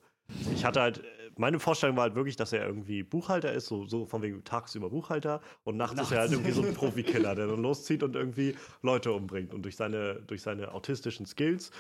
Ich 0.54 0.64
hatte 0.64 0.82
halt, 0.82 1.04
meine 1.38 1.60
Vorstellung 1.60 1.96
war 1.98 2.04
halt 2.04 2.16
wirklich, 2.16 2.36
dass 2.36 2.54
er 2.54 2.66
irgendwie 2.66 3.04
Buchhalter 3.04 3.52
ist, 3.52 3.68
so, 3.68 3.86
so 3.86 4.06
von 4.06 4.22
wegen 4.22 4.44
tagsüber 4.44 4.90
Buchhalter 4.90 5.42
und 5.64 5.78
nachts, 5.78 6.00
ist 6.00 6.12
er 6.12 6.20
halt 6.20 6.32
Nachts. 6.32 6.46
irgendwie 6.46 6.52
so 6.52 6.68
ein 6.68 6.74
Profikiller, 6.74 7.36
der 7.36 7.48
dann 7.48 7.62
loszieht 7.62 8.04
und 8.04 8.16
irgendwie 8.16 8.56
Leute 8.82 9.12
umbringt. 9.12 9.54
Und 9.54 9.64
durch 9.64 9.76
seine, 9.76 10.22
durch 10.28 10.42
seine 10.42 10.74
autistischen 10.74 11.26
Skills, 11.26 11.72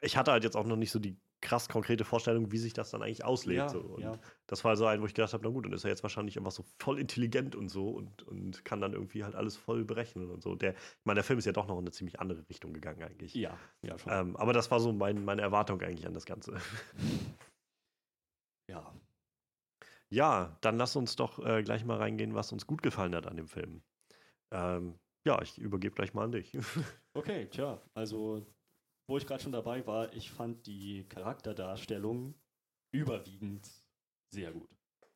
ich 0.00 0.16
hatte 0.16 0.32
halt 0.32 0.44
jetzt 0.44 0.56
auch 0.56 0.66
noch 0.66 0.76
nicht 0.76 0.90
so 0.90 0.98
die 0.98 1.16
krass 1.40 1.68
konkrete 1.68 2.04
Vorstellung, 2.04 2.52
wie 2.52 2.58
sich 2.58 2.72
das 2.72 2.90
dann 2.90 3.02
eigentlich 3.02 3.24
auslegt. 3.24 3.58
Ja, 3.58 3.68
so. 3.68 3.80
Und 3.80 4.02
ja. 4.02 4.18
das 4.46 4.64
war 4.64 4.76
so 4.76 4.86
ein, 4.86 5.00
wo 5.00 5.06
ich 5.06 5.14
gedacht 5.14 5.32
habe, 5.32 5.42
na 5.44 5.50
gut, 5.50 5.64
dann 5.64 5.72
ist 5.72 5.84
er 5.84 5.90
jetzt 5.90 6.02
wahrscheinlich 6.02 6.36
einfach 6.36 6.50
so 6.50 6.64
voll 6.78 6.98
intelligent 6.98 7.56
und 7.56 7.68
so 7.68 7.88
und, 7.88 8.22
und 8.24 8.64
kann 8.64 8.80
dann 8.80 8.92
irgendwie 8.92 9.24
halt 9.24 9.34
alles 9.34 9.56
voll 9.56 9.84
berechnen 9.84 10.30
und 10.30 10.42
so. 10.42 10.54
Der, 10.54 10.72
ich 10.72 11.04
meine, 11.04 11.16
der 11.16 11.24
Film 11.24 11.38
ist 11.38 11.46
ja 11.46 11.52
doch 11.52 11.66
noch 11.66 11.76
in 11.76 11.84
eine 11.84 11.92
ziemlich 11.92 12.20
andere 12.20 12.44
Richtung 12.48 12.72
gegangen 12.72 13.02
eigentlich. 13.02 13.34
Ja, 13.34 13.56
ja, 13.82 13.98
schon. 13.98 14.12
Ähm, 14.12 14.36
aber 14.36 14.52
das 14.52 14.70
war 14.70 14.80
so 14.80 14.92
mein, 14.92 15.24
meine 15.24 15.42
Erwartung 15.42 15.80
eigentlich 15.80 16.06
an 16.06 16.14
das 16.14 16.26
Ganze. 16.26 16.54
Ja. 18.70 18.94
Ja, 20.08 20.56
dann 20.60 20.76
lass 20.76 20.96
uns 20.96 21.14
doch 21.16 21.38
äh, 21.44 21.62
gleich 21.62 21.84
mal 21.84 21.98
reingehen, 21.98 22.34
was 22.34 22.52
uns 22.52 22.66
gut 22.66 22.82
gefallen 22.82 23.14
hat 23.14 23.26
an 23.26 23.36
dem 23.36 23.46
Film. 23.48 23.82
Ähm, 24.50 24.98
ja, 25.24 25.40
ich 25.42 25.58
übergebe 25.58 25.94
gleich 25.94 26.14
mal 26.14 26.24
an 26.24 26.32
dich. 26.32 26.56
Okay, 27.12 27.48
tja, 27.48 27.82
also 27.92 28.46
wo 29.08 29.18
ich 29.18 29.26
gerade 29.26 29.42
schon 29.42 29.50
dabei 29.50 29.84
war, 29.84 30.12
ich 30.12 30.30
fand 30.30 30.64
die 30.68 31.08
Charakterdarstellung 31.08 32.34
überwiegend 32.92 33.68
sehr 34.32 34.52
gut 34.52 34.70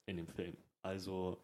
in 0.06 0.16
dem 0.16 0.26
Film. 0.26 0.56
Also 0.82 1.40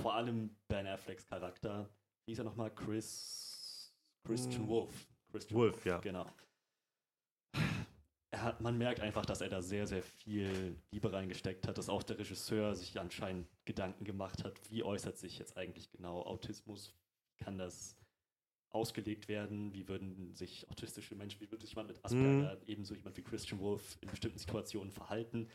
vor 0.00 0.14
allem 0.14 0.56
Ben 0.68 0.86
Afflecks 0.86 1.26
Charakter, 1.26 1.90
wie 2.24 2.32
hieß 2.32 2.38
er 2.38 2.44
nochmal? 2.44 2.72
Chris 2.72 3.92
Christian 4.24 4.62
Hm. 4.62 4.68
Wolf. 4.68 5.08
Christian 5.32 5.58
Wolf, 5.60 5.84
ja. 5.84 5.98
Genau. 5.98 6.26
Hat, 8.42 8.60
man 8.60 8.78
merkt 8.78 9.00
einfach, 9.00 9.24
dass 9.24 9.40
er 9.40 9.48
da 9.48 9.62
sehr, 9.62 9.86
sehr 9.86 10.02
viel 10.02 10.76
Liebe 10.90 11.12
reingesteckt 11.12 11.66
hat, 11.66 11.78
dass 11.78 11.88
auch 11.88 12.02
der 12.02 12.18
Regisseur 12.18 12.74
sich 12.74 12.98
anscheinend 12.98 13.46
Gedanken 13.64 14.04
gemacht 14.04 14.44
hat, 14.44 14.58
wie 14.70 14.82
äußert 14.82 15.18
sich 15.18 15.38
jetzt 15.38 15.56
eigentlich 15.56 15.90
genau 15.90 16.22
Autismus? 16.22 16.94
Kann 17.38 17.58
das 17.58 17.96
ausgelegt 18.70 19.28
werden? 19.28 19.72
Wie 19.72 19.88
würden 19.88 20.34
sich 20.34 20.68
autistische 20.70 21.14
Menschen, 21.14 21.40
wie 21.40 21.50
würde 21.50 21.64
sich 21.64 21.74
jemand 21.74 21.88
mit 21.88 22.04
Asperger, 22.04 22.58
ebenso 22.66 22.94
jemand 22.94 23.16
wie 23.16 23.22
Christian 23.22 23.60
Wolf 23.60 23.98
in 24.00 24.08
bestimmten 24.08 24.38
Situationen 24.38 24.90
verhalten? 24.90 25.48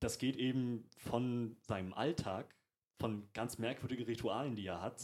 Das 0.00 0.18
geht 0.18 0.36
eben 0.36 0.88
von 0.98 1.56
seinem 1.62 1.92
Alltag, 1.94 2.54
von 3.00 3.28
ganz 3.32 3.58
merkwürdigen 3.58 4.04
Ritualen, 4.04 4.54
die 4.54 4.66
er 4.66 4.80
hat, 4.80 5.02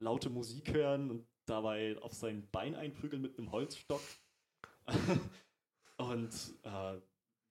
laute 0.00 0.30
Musik 0.30 0.72
hören 0.72 1.10
und 1.10 1.26
dabei 1.46 1.96
auf 2.02 2.12
sein 2.12 2.48
Bein 2.50 2.74
einprügeln 2.74 3.22
mit 3.22 3.38
einem 3.38 3.50
Holzstock. 3.52 4.02
und 5.98 6.30
äh, 6.62 7.00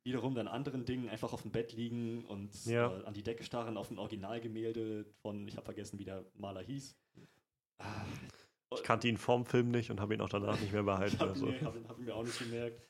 wiederum 0.04 0.36
dann 0.36 0.48
anderen 0.48 0.86
Dingen 0.86 1.10
einfach 1.10 1.34
auf 1.34 1.42
dem 1.44 1.52
Bett 1.52 1.74
liegen 1.74 2.26
und 2.26 2.66
Ja. 2.66 2.92
äh, 2.98 3.04
an 3.06 3.14
die 3.14 3.24
Decke 3.24 3.44
starren 3.44 3.78
auf 3.78 3.92
ein 3.92 4.00
Originalgemälde 4.00 5.06
von, 5.22 5.48
ich 5.48 5.56
habe 5.58 5.66
vergessen, 5.66 6.00
wie 6.00 6.06
der 6.06 6.26
Maler 6.34 6.62
hieß. 6.62 6.96
Ah, 7.80 8.06
Ich 8.74 8.84
kannte 8.84 9.08
ihn 9.08 9.18
vorm 9.18 9.46
Film 9.46 9.70
nicht 9.70 9.92
und 9.92 10.00
habe 10.00 10.14
ihn 10.14 10.22
auch 10.22 10.30
danach 10.30 10.60
nicht 10.60 10.72
mehr 10.74 10.84
behalten. 10.84 11.14
ich 11.16 11.20
habe 11.22 11.32
Also. 11.32 11.46
mir, 11.46 11.62
hab, 11.62 11.76
hab 11.90 11.98
mir 12.00 12.16
auch 12.16 12.24
nicht 12.24 12.40
gemerkt. 12.40 12.82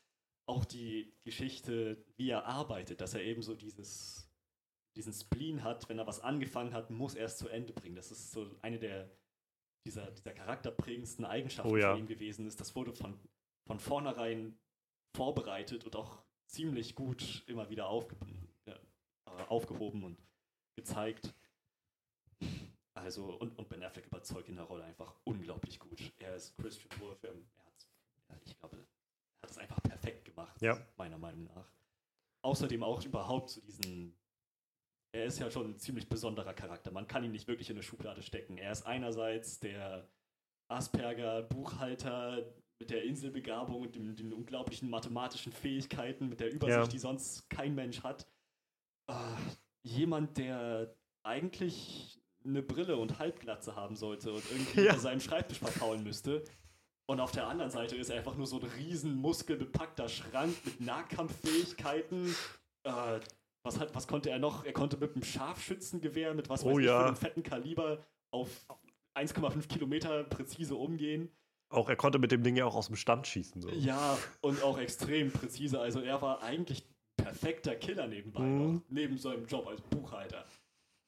Auch 0.47 0.63
die 0.63 1.13
Geschichte, 1.25 2.05
wie 2.15 2.29
er 2.29 2.45
arbeitet, 2.45 3.01
dass 3.01 3.13
er 3.13 3.21
eben 3.23 3.41
so 3.41 3.53
dieses, 3.55 4.29
diesen 4.95 5.11
Spleen 5.11 5.63
hat, 5.63 5.89
wenn 5.89 5.99
er 5.99 6.07
was 6.07 6.21
angefangen 6.21 6.73
hat, 6.73 6.89
muss 6.89 7.15
er 7.15 7.25
es 7.25 7.37
zu 7.37 7.49
Ende 7.49 7.73
bringen. 7.73 7.95
Das 7.95 8.11
ist 8.11 8.31
so 8.31 8.47
eine 8.61 8.79
der 8.79 9.11
dieser, 9.85 10.11
dieser 10.11 10.33
charakterprägendsten 10.33 11.23
Eigenschaften 11.25 11.71
Oh 11.71 11.77
ja. 11.77 11.91
von 11.91 11.99
ihm 11.99 12.07
gewesen 12.07 12.45
ist. 12.45 12.59
Das 12.59 12.75
wurde 12.75 12.93
von, 12.93 13.17
von 13.65 13.79
vornherein 13.79 14.57
vorbereitet 15.18 15.84
und 15.84 15.95
auch 15.95 16.20
ziemlich 16.45 16.93
gut 16.95 17.43
immer 17.47 17.70
wieder 17.70 17.89
aufge, 17.89 18.15
äh, 18.65 18.76
aufgehoben 19.49 20.03
und 20.03 20.18
gezeigt. 20.76 21.34
Also, 22.93 23.26
und, 23.38 23.57
und 23.57 23.68
Ben 23.68 23.84
Affleck 23.84 24.05
überzeugt 24.05 24.47
in 24.49 24.55
der 24.55 24.65
Rolle 24.65 24.84
einfach 24.84 25.15
unglaublich 25.24 25.80
gut. 25.80 25.99
Er 26.20 26.36
ist 26.36 26.55
Christian 26.57 26.99
Wolf, 26.99 27.24
er, 27.24 27.32
hat, 27.32 28.41
ich 28.45 28.57
glaube, 28.59 28.78
er 28.78 29.41
hat 29.41 29.49
es 29.51 29.57
einfach 29.57 29.82
perfekt 29.82 30.26
gemacht, 30.26 30.61
Ja. 30.61 30.80
meiner 30.97 31.18
Meinung 31.18 31.45
nach. 31.45 31.68
Außerdem 32.43 32.84
auch 32.84 33.03
überhaupt 33.03 33.49
zu 33.49 33.61
diesen. 33.61 34.15
Er 35.13 35.26
ist 35.26 35.39
ja 35.39 35.49
schon 35.49 35.72
ein 35.72 35.80
ziemlich 35.80 36.07
besonderer 36.07 36.53
Charakter. 36.53 36.91
Man 36.91 37.07
kann 37.07 37.24
ihn 37.24 37.32
nicht 37.32 37.47
wirklich 37.47 37.70
in 37.72 37.76
eine 37.76 37.84
Schublade 37.84 38.22
stecken. 38.22 38.57
Er 38.57 38.72
ist 38.72 38.86
einerseits 38.86 39.59
der 39.59 40.07
Asperger-Buchhalter 40.68 42.45
mit 42.80 42.89
der 42.89 43.03
Inselbegabung 43.03 43.82
und 43.82 43.95
den, 43.95 44.15
den 44.15 44.34
unglaublichen 44.34 44.89
mathematischen 44.89 45.51
Fähigkeiten, 45.51 46.30
mit 46.30 46.39
der 46.39 46.51
Übersicht, 46.51 46.78
Ja. 46.80 46.88
die 46.88 46.99
sonst 46.99 47.49
kein 47.49 47.73
Mensch 47.75 48.03
hat. 48.03 48.28
Äh, 49.09 49.13
jemand, 49.84 50.38
der 50.38 50.95
eigentlich 51.23 52.21
eine 52.45 52.61
Brille 52.61 52.97
und 52.97 53.19
Halbglatze 53.19 53.75
haben 53.75 53.95
sollte 53.95 54.32
und 54.32 54.43
irgendwie 54.51 54.82
Ja. 54.86 54.97
seinem 54.97 55.19
Schreibtisch 55.19 55.59
verfaulen 55.59 56.03
müsste. 56.03 56.43
Und 57.09 57.19
auf 57.21 57.32
der 57.32 57.47
anderen 57.47 57.71
Seite 57.71 57.95
ist 57.95 58.09
er 58.09 58.17
einfach 58.17 58.36
nur 58.36 58.47
so 58.47 58.59
ein 58.59 58.65
riesen 58.65 59.15
muskelbepackter 59.15 60.09
Schrank 60.09 60.53
mit 60.65 60.82
Nahkampffähigkeiten. 60.82 62.36
Äh, 62.84 63.19
was, 63.63 63.80
hat, 63.80 63.95
was 63.95 64.07
konnte 64.07 64.30
er 64.30 64.39
noch? 64.39 64.65
Er 64.65 64.73
konnte 64.73 64.97
mit 64.97 65.13
einem 65.13 65.23
Scharfschützengewehr, 65.23 66.34
mit 66.34 66.49
was 66.49 66.63
Oh 66.63 66.71
weiß 66.71 66.78
ich, 66.80 66.86
ja. 66.86 66.99
für 66.99 67.07
einem 67.07 67.15
fetten 67.15 67.43
Kaliber 67.43 68.05
auf 68.32 68.49
1,5 69.15 69.67
Kilometer 69.67 70.23
präzise 70.25 70.75
umgehen. 70.75 71.32
Auch 71.70 71.89
er 71.89 71.95
konnte 71.97 72.18
mit 72.20 72.32
dem 72.32 72.43
Ding 72.43 72.55
ja 72.55 72.65
auch 72.65 72.76
aus 72.76 72.88
dem 72.88 72.95
Stand 72.95 73.28
schießen. 73.28 73.61
So. 73.61 73.70
Ja, 73.70 74.18
und 74.41 74.63
auch 74.63 74.78
extrem 74.78 75.32
präzise. 75.32 75.80
Also 75.80 75.99
er 75.99 76.22
war 76.22 76.41
eigentlich 76.41 76.84
perfekter 77.18 77.76
Killer 77.76 78.07
nebenbei, 78.07 78.41
Mhm. 78.41 78.74
noch, 78.76 78.82
neben 78.89 79.18
seinem 79.18 79.45
Job 79.47 79.68
als 79.68 79.82
Buchhalter. 79.82 80.45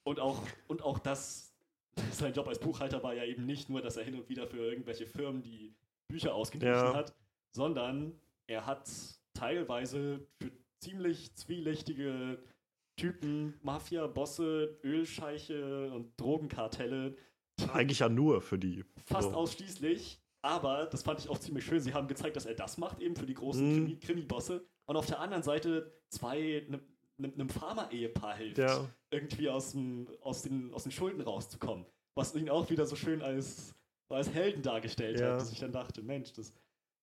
Und 0.03 0.19
auch, 0.19 0.43
und 0.67 0.81
auch 0.81 0.99
das, 0.99 1.53
sein 2.11 2.33
Job 2.33 2.47
als 2.47 2.59
Buchhalter 2.59 3.01
war 3.03 3.13
ja 3.13 3.23
eben 3.23 3.45
nicht 3.45 3.69
nur, 3.69 3.81
dass 3.81 3.95
er 3.95 4.03
hin 4.03 4.15
und 4.15 4.27
wieder 4.27 4.47
für 4.47 4.57
irgendwelche 4.57 5.05
Firmen 5.05 5.41
die 5.41 5.73
Bücher 6.07 6.33
ausgeglichen 6.35 6.73
Ja. 6.75 6.93
hat, 6.95 7.13
sondern 7.51 8.19
er 8.47 8.65
hat 8.65 8.89
teilweise 9.33 10.27
für 10.39 10.51
ziemlich 10.79 11.33
zwielichtige 11.35 12.39
Typen, 12.97 13.53
Mafia-Bosse, 13.61 14.77
Ölscheiche 14.83 15.91
und 15.93 16.19
Drogenkartelle 16.19 17.15
Eigentlich 17.73 17.99
ja 17.99 18.09
nur 18.09 18.41
für 18.41 18.57
die. 18.57 18.83
Fast 19.05 19.29
So. 19.31 19.35
ausschließlich. 19.35 20.19
Aber 20.41 20.85
das 20.85 21.03
fand 21.03 21.19
ich 21.19 21.29
auch 21.29 21.37
ziemlich 21.37 21.65
schön. 21.65 21.79
Sie 21.81 21.93
haben 21.93 22.07
gezeigt, 22.07 22.35
dass 22.35 22.45
er 22.45 22.55
das 22.55 22.77
macht, 22.77 22.99
eben 23.01 23.15
für 23.15 23.25
die 23.25 23.33
großen 23.33 23.67
Mhm. 23.67 23.85
Krimi- 23.87 23.99
Krimi-Bosse. 23.99 24.65
Und 24.85 24.95
auf 24.95 25.05
der 25.05 25.19
anderen 25.19 25.43
Seite 25.43 25.93
zwei, 26.09 26.65
ne, 26.69 26.79
ne, 27.17 27.31
einem 27.33 27.49
Pharma-Ehepaar 27.49 28.35
hilft, 28.35 28.57
Ja. 28.57 28.87
irgendwie 29.11 29.49
aus, 29.49 29.71
dem, 29.71 30.07
aus, 30.21 30.43
den, 30.43 30.73
aus 30.73 30.83
den 30.83 30.91
Schulden 30.91 31.21
rauszukommen. 31.21 31.85
Was 32.15 32.33
ihn 32.35 32.49
auch 32.49 32.69
wieder 32.69 32.85
so 32.85 32.95
schön 32.95 33.21
als, 33.21 33.75
als 34.09 34.29
Helden 34.29 34.61
dargestellt 34.63 35.19
Ja. 35.19 35.33
hat, 35.33 35.41
dass 35.41 35.51
ich 35.51 35.59
dann 35.59 35.71
dachte, 35.71 36.01
Mensch, 36.01 36.31
das, 36.33 36.53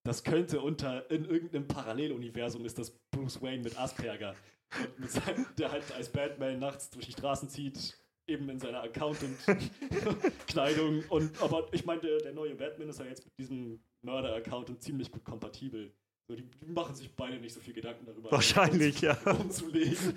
das 0.03 0.23
könnte 0.23 0.59
unter, 0.61 1.09
in 1.11 1.25
irgendeinem 1.25 1.67
Paralleluniversum 1.67 2.65
ist 2.65 2.77
das 2.79 2.91
Bruce 3.11 3.41
Wayne 3.41 3.63
mit 3.63 3.77
Asperger. 3.79 4.35
Und 4.81 4.99
mit 4.99 5.11
seinem, 5.11 5.45
der 5.57 5.71
halt 5.71 5.89
als 5.93 6.09
Batman 6.11 6.59
nachts 6.59 6.89
durch 6.89 7.05
die 7.05 7.11
Straßen 7.13 7.47
zieht, 7.49 7.97
eben 8.27 8.49
in 8.49 8.59
seiner 8.59 8.81
Accountant-Kleidung. 8.83 11.03
Und 11.09 11.41
aber 11.41 11.67
ich 11.73 11.85
meine, 11.85 12.01
der, 12.01 12.19
der 12.19 12.33
neue 12.33 12.55
Batman 12.55 12.89
ist 12.89 12.99
ja 12.99 13.05
jetzt 13.05 13.25
mit 13.25 13.37
diesem 13.37 13.81
Mörder-Accountant 14.01 14.81
ziemlich 14.81 15.11
gut 15.11 15.23
kompatibel. 15.23 15.93
So, 16.29 16.35
die, 16.35 16.43
die 16.43 16.71
machen 16.71 16.93
sich 16.93 17.15
beide 17.15 17.39
nicht 17.39 17.53
so 17.53 17.61
viel 17.61 17.73
Gedanken 17.73 18.05
darüber. 18.05 18.31
Wahrscheinlich, 18.31 18.99
ja. 19.01 19.17
Umzulegen. 19.25 19.97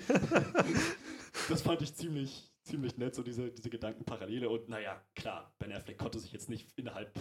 das 1.49 1.61
fand 1.61 1.81
ich 1.81 1.95
ziemlich, 1.95 2.51
ziemlich 2.63 2.97
nett, 2.97 3.15
so 3.15 3.23
diese, 3.23 3.49
diese 3.51 3.69
Gedankenparallele. 3.69 4.49
Und 4.49 4.67
naja, 4.67 5.01
klar, 5.15 5.53
Ben 5.57 5.71
Affleck 5.71 5.97
konnte 5.97 6.19
sich 6.19 6.33
jetzt 6.33 6.49
nicht 6.49 6.77
innerhalb 6.77 7.17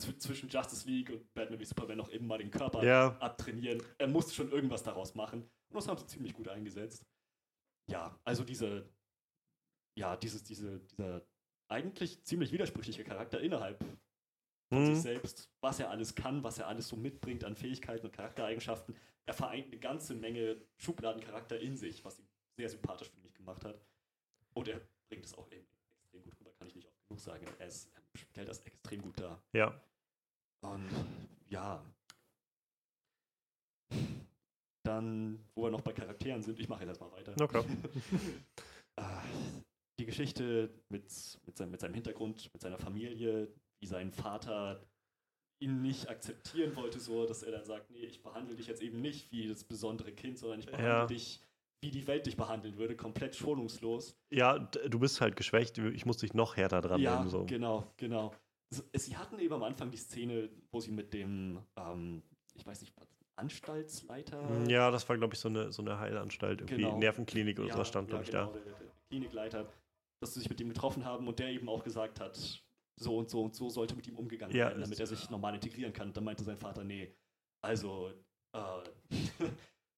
zw- 0.00 0.18
zwischen 0.18 0.48
Justice 0.48 0.88
League 0.88 1.10
und 1.10 1.34
Batman 1.34 1.60
wie 1.60 1.66
Superman 1.66 1.98
noch 1.98 2.10
eben 2.10 2.26
mal 2.26 2.38
den 2.38 2.50
Körper 2.50 2.82
Ja. 2.82 3.14
abtrainieren. 3.20 3.82
Er 3.98 4.08
musste 4.08 4.32
schon 4.34 4.50
irgendwas 4.50 4.82
daraus 4.82 5.14
machen. 5.14 5.42
Und 5.42 5.76
das 5.76 5.86
haben 5.86 5.98
sie 5.98 6.06
ziemlich 6.06 6.32
gut 6.32 6.48
eingesetzt. 6.48 7.04
Ja, 7.90 8.18
also 8.24 8.42
diese, 8.42 8.88
ja, 10.00 10.16
dieses, 10.16 10.42
diese, 10.42 10.80
dieser 10.80 11.22
eigentlich 11.68 12.24
ziemlich 12.24 12.50
widersprüchliche 12.52 13.04
Charakter 13.04 13.40
innerhalb 13.40 13.84
von 14.70 14.86
sich 14.86 14.96
Mhm. 14.96 15.00
selbst, 15.00 15.50
was 15.60 15.78
er 15.78 15.90
alles 15.90 16.14
kann, 16.14 16.42
was 16.42 16.58
er 16.58 16.68
alles 16.68 16.88
so 16.88 16.96
mitbringt 16.96 17.44
an 17.44 17.54
Fähigkeiten 17.54 18.06
und 18.06 18.12
Charaktereigenschaften. 18.12 18.96
Er 19.26 19.34
vereint 19.34 19.66
eine 19.66 19.78
ganze 19.78 20.14
Menge 20.14 20.60
Schubladencharakter 20.78 21.60
in 21.60 21.76
sich, 21.76 22.04
was 22.04 22.18
ihn 22.18 22.28
sehr 22.56 22.68
sympathisch 22.68 23.10
für 23.10 23.20
mich 23.20 23.34
gemacht 23.34 23.64
hat. 23.64 23.80
Und 24.54 24.68
er 24.68 24.80
bringt 25.08 25.24
es 25.24 25.34
auch 25.34 25.50
eben 25.52 25.66
extrem 25.98 26.22
gut 26.22 26.40
rüber, 26.40 26.52
kann 26.58 26.68
ich 26.68 26.74
nicht 26.74 26.86
oft 26.88 26.98
genug 27.08 27.20
sagen. 27.20 27.46
Er, 27.58 27.66
ist, 27.66 27.90
er 27.94 28.02
stellt 28.18 28.48
das 28.48 28.60
extrem 28.60 29.02
gut 29.02 29.20
dar. 29.20 29.42
Ja. 29.52 29.80
Und 30.62 30.88
ja. 31.48 31.84
Dann, 34.82 35.44
wo 35.54 35.64
wir 35.64 35.70
noch 35.70 35.82
bei 35.82 35.92
Charakteren 35.92 36.42
sind, 36.42 36.58
ich 36.58 36.68
mache 36.68 36.80
jetzt 36.80 36.88
erstmal 37.00 37.12
weiter. 37.12 37.34
Klar. 37.48 37.64
Die 40.00 40.06
Geschichte 40.06 40.70
mit, 40.88 41.04
mit, 41.44 41.58
seinem, 41.58 41.72
mit 41.72 41.80
seinem 41.80 41.92
Hintergrund, 41.92 42.50
mit 42.54 42.62
seiner 42.62 42.78
Familie, 42.78 43.52
wie 43.80 43.86
sein 43.86 44.10
Vater 44.12 44.82
ihn 45.62 45.82
nicht 45.82 46.08
akzeptieren 46.08 46.74
wollte, 46.74 46.98
so 46.98 47.26
dass 47.26 47.42
er 47.42 47.52
dann 47.52 47.66
sagt, 47.66 47.90
nee, 47.90 47.98
ich 47.98 48.22
behandle 48.22 48.56
dich 48.56 48.66
jetzt 48.66 48.80
eben 48.80 49.02
nicht 49.02 49.30
wie 49.30 49.46
das 49.46 49.62
besondere 49.62 50.12
Kind, 50.12 50.38
sondern 50.38 50.58
ich 50.58 50.64
behandle 50.64 50.88
Ja. 50.88 51.06
dich, 51.06 51.42
wie 51.82 51.90
die 51.90 52.06
Welt 52.06 52.24
dich 52.24 52.38
behandeln 52.38 52.78
würde, 52.78 52.96
komplett 52.96 53.36
schonungslos. 53.36 54.16
Ja, 54.30 54.58
du 54.58 54.98
bist 54.98 55.20
halt 55.20 55.36
geschwächt. 55.36 55.76
Ich 55.76 56.06
muss 56.06 56.16
dich 56.16 56.32
noch 56.32 56.56
härter 56.56 56.80
dran 56.80 57.02
ja, 57.02 57.18
nehmen. 57.18 57.28
So. 57.28 57.44
genau, 57.44 57.92
genau. 57.98 58.34
Sie 58.70 59.18
hatten 59.18 59.38
eben 59.38 59.52
am 59.52 59.64
Anfang 59.64 59.90
die 59.90 59.98
Szene, 59.98 60.48
wo 60.70 60.80
sie 60.80 60.92
mit 60.92 61.12
dem, 61.12 61.58
ähm, 61.76 62.22
ich 62.54 62.64
weiß 62.64 62.80
nicht, 62.80 62.94
Anstaltsleiter. 63.36 64.64
Ja, 64.66 64.90
das 64.90 65.06
war, 65.10 65.18
glaube 65.18 65.34
ich, 65.34 65.40
so 65.40 65.48
eine, 65.48 65.72
so 65.72 65.82
eine 65.82 65.98
Heilanstalt, 65.98 66.62
irgendwie 66.62 66.84
Genau. 66.84 66.98
Nervenklinik 66.98 67.58
oder 67.58 67.68
Ja, 67.68 67.74
sowas 67.74 67.88
stand, 67.88 68.08
glaube 68.08 68.24
ja, 68.24 68.28
ich, 68.28 68.30
genau, 68.30 68.52
da. 68.52 68.58
Der, 68.60 68.72
der 68.78 68.90
Klinikleiter, 69.08 69.66
dass 70.20 70.34
sie 70.34 70.40
sich 70.40 70.50
mit 70.50 70.60
ihm 70.60 70.68
getroffen 70.68 71.04
haben 71.04 71.26
und 71.26 71.38
der 71.38 71.48
eben 71.48 71.68
auch 71.68 71.82
gesagt 71.82 72.20
hat, 72.20 72.38
so 72.96 73.16
und 73.16 73.30
so 73.30 73.42
und 73.42 73.54
so 73.54 73.70
sollte 73.70 73.96
mit 73.96 74.06
ihm 74.06 74.16
umgegangen 74.16 74.54
Ja, 74.54 74.66
werden, 74.68 74.82
damit 74.82 75.00
er 75.00 75.06
sich 75.06 75.30
normal 75.30 75.54
integrieren 75.54 75.92
kann. 75.92 76.12
Dann 76.12 76.24
meinte 76.24 76.44
sein 76.44 76.58
Vater, 76.58 76.84
nee, 76.84 77.14
also 77.62 78.12
äh, 78.52 78.60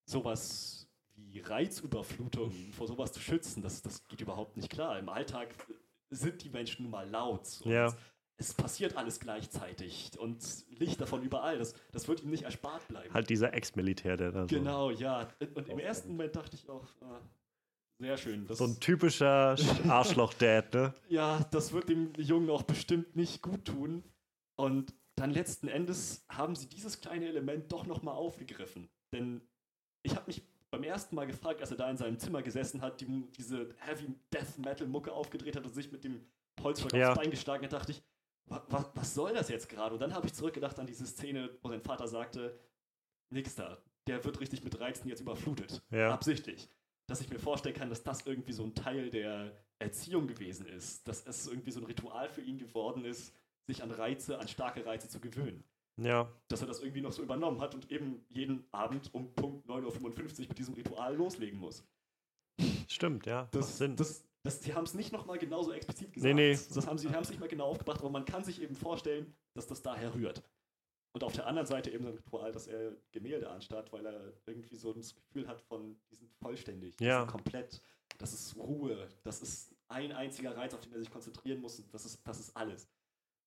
sowas 0.06 0.88
wie 1.14 1.40
Reizüberflutung, 1.40 2.52
vor 2.72 2.86
sowas 2.86 3.12
zu 3.12 3.20
schützen, 3.20 3.62
das, 3.62 3.82
das 3.82 4.06
geht 4.08 4.20
überhaupt 4.20 4.56
nicht 4.56 4.70
klar. 4.70 4.98
Im 4.98 5.08
Alltag 5.08 5.54
sind 6.10 6.42
die 6.42 6.50
Menschen 6.50 6.82
nun 6.82 6.90
mal 6.92 7.08
laut 7.08 7.60
und 7.64 7.70
Ja. 7.72 7.94
es 8.36 8.54
passiert 8.54 8.96
alles 8.96 9.18
gleichzeitig 9.20 10.10
und 10.18 10.42
Licht 10.78 11.00
davon 11.00 11.22
überall. 11.22 11.58
Das, 11.58 11.74
das 11.92 12.06
wird 12.08 12.22
ihm 12.22 12.30
nicht 12.30 12.42
erspart 12.44 12.86
bleiben. 12.88 13.12
Halt 13.12 13.30
dieser 13.30 13.52
Ex-Militär, 13.54 14.16
der 14.16 14.32
da 14.32 14.42
so. 14.46 14.54
Genau, 14.54 14.90
ja. 14.90 15.28
Und 15.54 15.68
im 15.68 15.78
ersten 15.78 16.10
Moment 16.10 16.36
dachte 16.36 16.56
ich 16.56 16.68
auch, 16.68 16.86
ah, 17.02 17.20
sehr 18.02 18.16
schön. 18.16 18.46
Das, 18.46 18.58
So 18.58 18.64
ein 18.64 18.78
typischer 18.80 19.56
Arschloch-Dad, 19.88 20.74
ne? 20.74 20.94
ja, 21.08 21.44
das 21.50 21.72
wird 21.72 21.88
dem 21.88 22.12
Jungen 22.18 22.50
auch 22.50 22.62
bestimmt 22.62 23.16
nicht 23.16 23.42
gut 23.42 23.64
tun. 23.64 24.02
Und 24.56 24.92
dann 25.16 25.30
letzten 25.30 25.68
Endes 25.68 26.24
haben 26.28 26.54
sie 26.56 26.68
dieses 26.68 27.00
kleine 27.00 27.26
Element 27.28 27.70
doch 27.72 27.86
nochmal 27.86 28.14
aufgegriffen. 28.14 28.88
Denn 29.14 29.40
ich 30.02 30.14
habe 30.16 30.26
mich 30.26 30.42
beim 30.70 30.82
ersten 30.84 31.14
Mal 31.14 31.26
gefragt, 31.26 31.60
als 31.60 31.70
er 31.70 31.76
da 31.76 31.90
in 31.90 31.96
seinem 31.96 32.18
Zimmer 32.18 32.42
gesessen 32.42 32.80
hat, 32.80 33.00
die, 33.00 33.06
diese 33.36 33.74
Heavy 33.78 34.14
Death 34.32 34.58
Metal 34.58 34.86
Mucke 34.88 35.12
aufgedreht 35.12 35.54
hat 35.56 35.64
und 35.64 35.74
sich 35.74 35.92
mit 35.92 36.02
dem 36.04 36.20
Holzschlag 36.62 36.92
Ja. 36.94 37.10
aufs 37.10 37.18
Bein 37.20 37.30
geschlagen 37.30 37.64
hat, 37.64 37.72
dachte 37.72 37.92
ich, 37.92 38.02
wa, 38.46 38.64
wa, 38.68 38.90
was 38.94 39.14
soll 39.14 39.32
das 39.34 39.48
jetzt 39.48 39.68
gerade? 39.68 39.94
Und 39.94 40.00
dann 40.00 40.14
habe 40.14 40.26
ich 40.26 40.34
zurückgedacht 40.34 40.78
an 40.78 40.86
diese 40.86 41.06
Szene, 41.06 41.50
wo 41.62 41.68
sein 41.68 41.82
Vater 41.82 42.08
sagte, 42.08 42.58
nix 43.30 43.54
da, 43.54 43.78
der 44.06 44.24
wird 44.24 44.40
richtig 44.40 44.64
mit 44.64 44.78
Reizen 44.80 45.08
jetzt 45.08 45.20
überflutet. 45.20 45.82
Ja. 45.90 46.12
Absichtlich. 46.12 46.68
Dass 47.08 47.20
ich 47.20 47.28
mir 47.30 47.38
vorstellen 47.38 47.74
kann, 47.74 47.90
dass 47.90 48.02
das 48.02 48.26
irgendwie 48.26 48.52
so 48.52 48.62
ein 48.64 48.74
Teil 48.74 49.10
der 49.10 49.52
Erziehung 49.78 50.26
gewesen 50.26 50.66
ist. 50.66 51.06
Dass 51.08 51.26
es 51.26 51.46
irgendwie 51.46 51.70
so 51.72 51.80
ein 51.80 51.86
Ritual 51.86 52.28
für 52.28 52.40
ihn 52.42 52.58
geworden 52.58 53.04
ist, 53.04 53.34
sich 53.66 53.82
an 53.82 53.90
Reize, 53.90 54.38
an 54.38 54.48
starke 54.48 54.84
Reize 54.86 55.08
zu 55.08 55.20
gewöhnen. 55.20 55.64
Ja, 56.00 56.32
Dass 56.48 56.62
er 56.62 56.66
das 56.66 56.80
irgendwie 56.80 57.02
noch 57.02 57.12
so 57.12 57.22
übernommen 57.22 57.60
hat 57.60 57.74
und 57.74 57.90
eben 57.90 58.24
jeden 58.30 58.64
Abend 58.72 59.12
um 59.12 59.34
Punkt 59.34 59.68
9.55 59.68 60.42
Uhr 60.42 60.48
mit 60.48 60.58
diesem 60.58 60.74
Ritual 60.74 61.14
loslegen 61.16 61.58
muss. 61.58 61.84
stimmt, 62.88 63.26
ja. 63.26 63.42
macht 63.42 63.54
Das, 63.54 63.76
Sinn. 63.78 63.96
das, 63.96 64.24
das, 64.42 64.62
sie 64.62 64.74
haben 64.74 64.84
es 64.84 64.94
nicht 64.94 65.12
nochmal 65.12 65.38
genauso 65.38 65.72
explizit 65.72 66.12
gesagt. 66.12 66.34
Nee, 66.34 66.52
nee. 66.54 66.58
Das 66.74 66.86
haben 66.86 66.96
sie 66.98 67.08
haben 67.10 67.22
es 67.22 67.28
nicht 67.28 67.40
mal 67.40 67.48
genau 67.48 67.66
aufgebracht, 67.66 68.00
aber 68.00 68.10
man 68.10 68.24
kann 68.24 68.42
sich 68.42 68.62
eben 68.62 68.74
vorstellen, 68.74 69.34
dass 69.54 69.66
das 69.66 69.82
daher 69.82 70.14
rührt. 70.14 70.42
Und 71.14 71.24
auf 71.24 71.32
der 71.34 71.46
anderen 71.46 71.66
Seite 71.66 71.90
eben 71.90 72.04
so 72.04 72.10
ein 72.10 72.16
Ritual, 72.16 72.52
dass 72.52 72.66
er 72.66 72.92
Gemälde 73.12 73.48
anstarrt, 73.50 73.92
weil 73.92 74.06
er 74.06 74.32
irgendwie 74.46 74.76
so 74.76 74.92
das 74.94 75.14
Gefühl 75.14 75.46
hat 75.46 75.60
von, 75.60 75.96
die 76.10 76.16
sind 76.16 76.30
vollständig, 76.40 76.96
die 76.96 77.04
Ja. 77.04 77.20
sind 77.20 77.30
komplett, 77.30 77.82
das 78.18 78.32
ist 78.32 78.56
Ruhe, 78.56 79.08
das 79.22 79.42
ist 79.42 79.74
ein 79.88 80.12
einziger 80.12 80.56
Reiz, 80.56 80.72
auf 80.72 80.80
den 80.80 80.92
er 80.92 81.00
sich 81.00 81.10
konzentrieren 81.10 81.60
muss 81.60 81.78
und 81.78 81.92
das 81.92 82.06
ist, 82.06 82.26
das 82.26 82.40
ist 82.40 82.56
alles. 82.56 82.88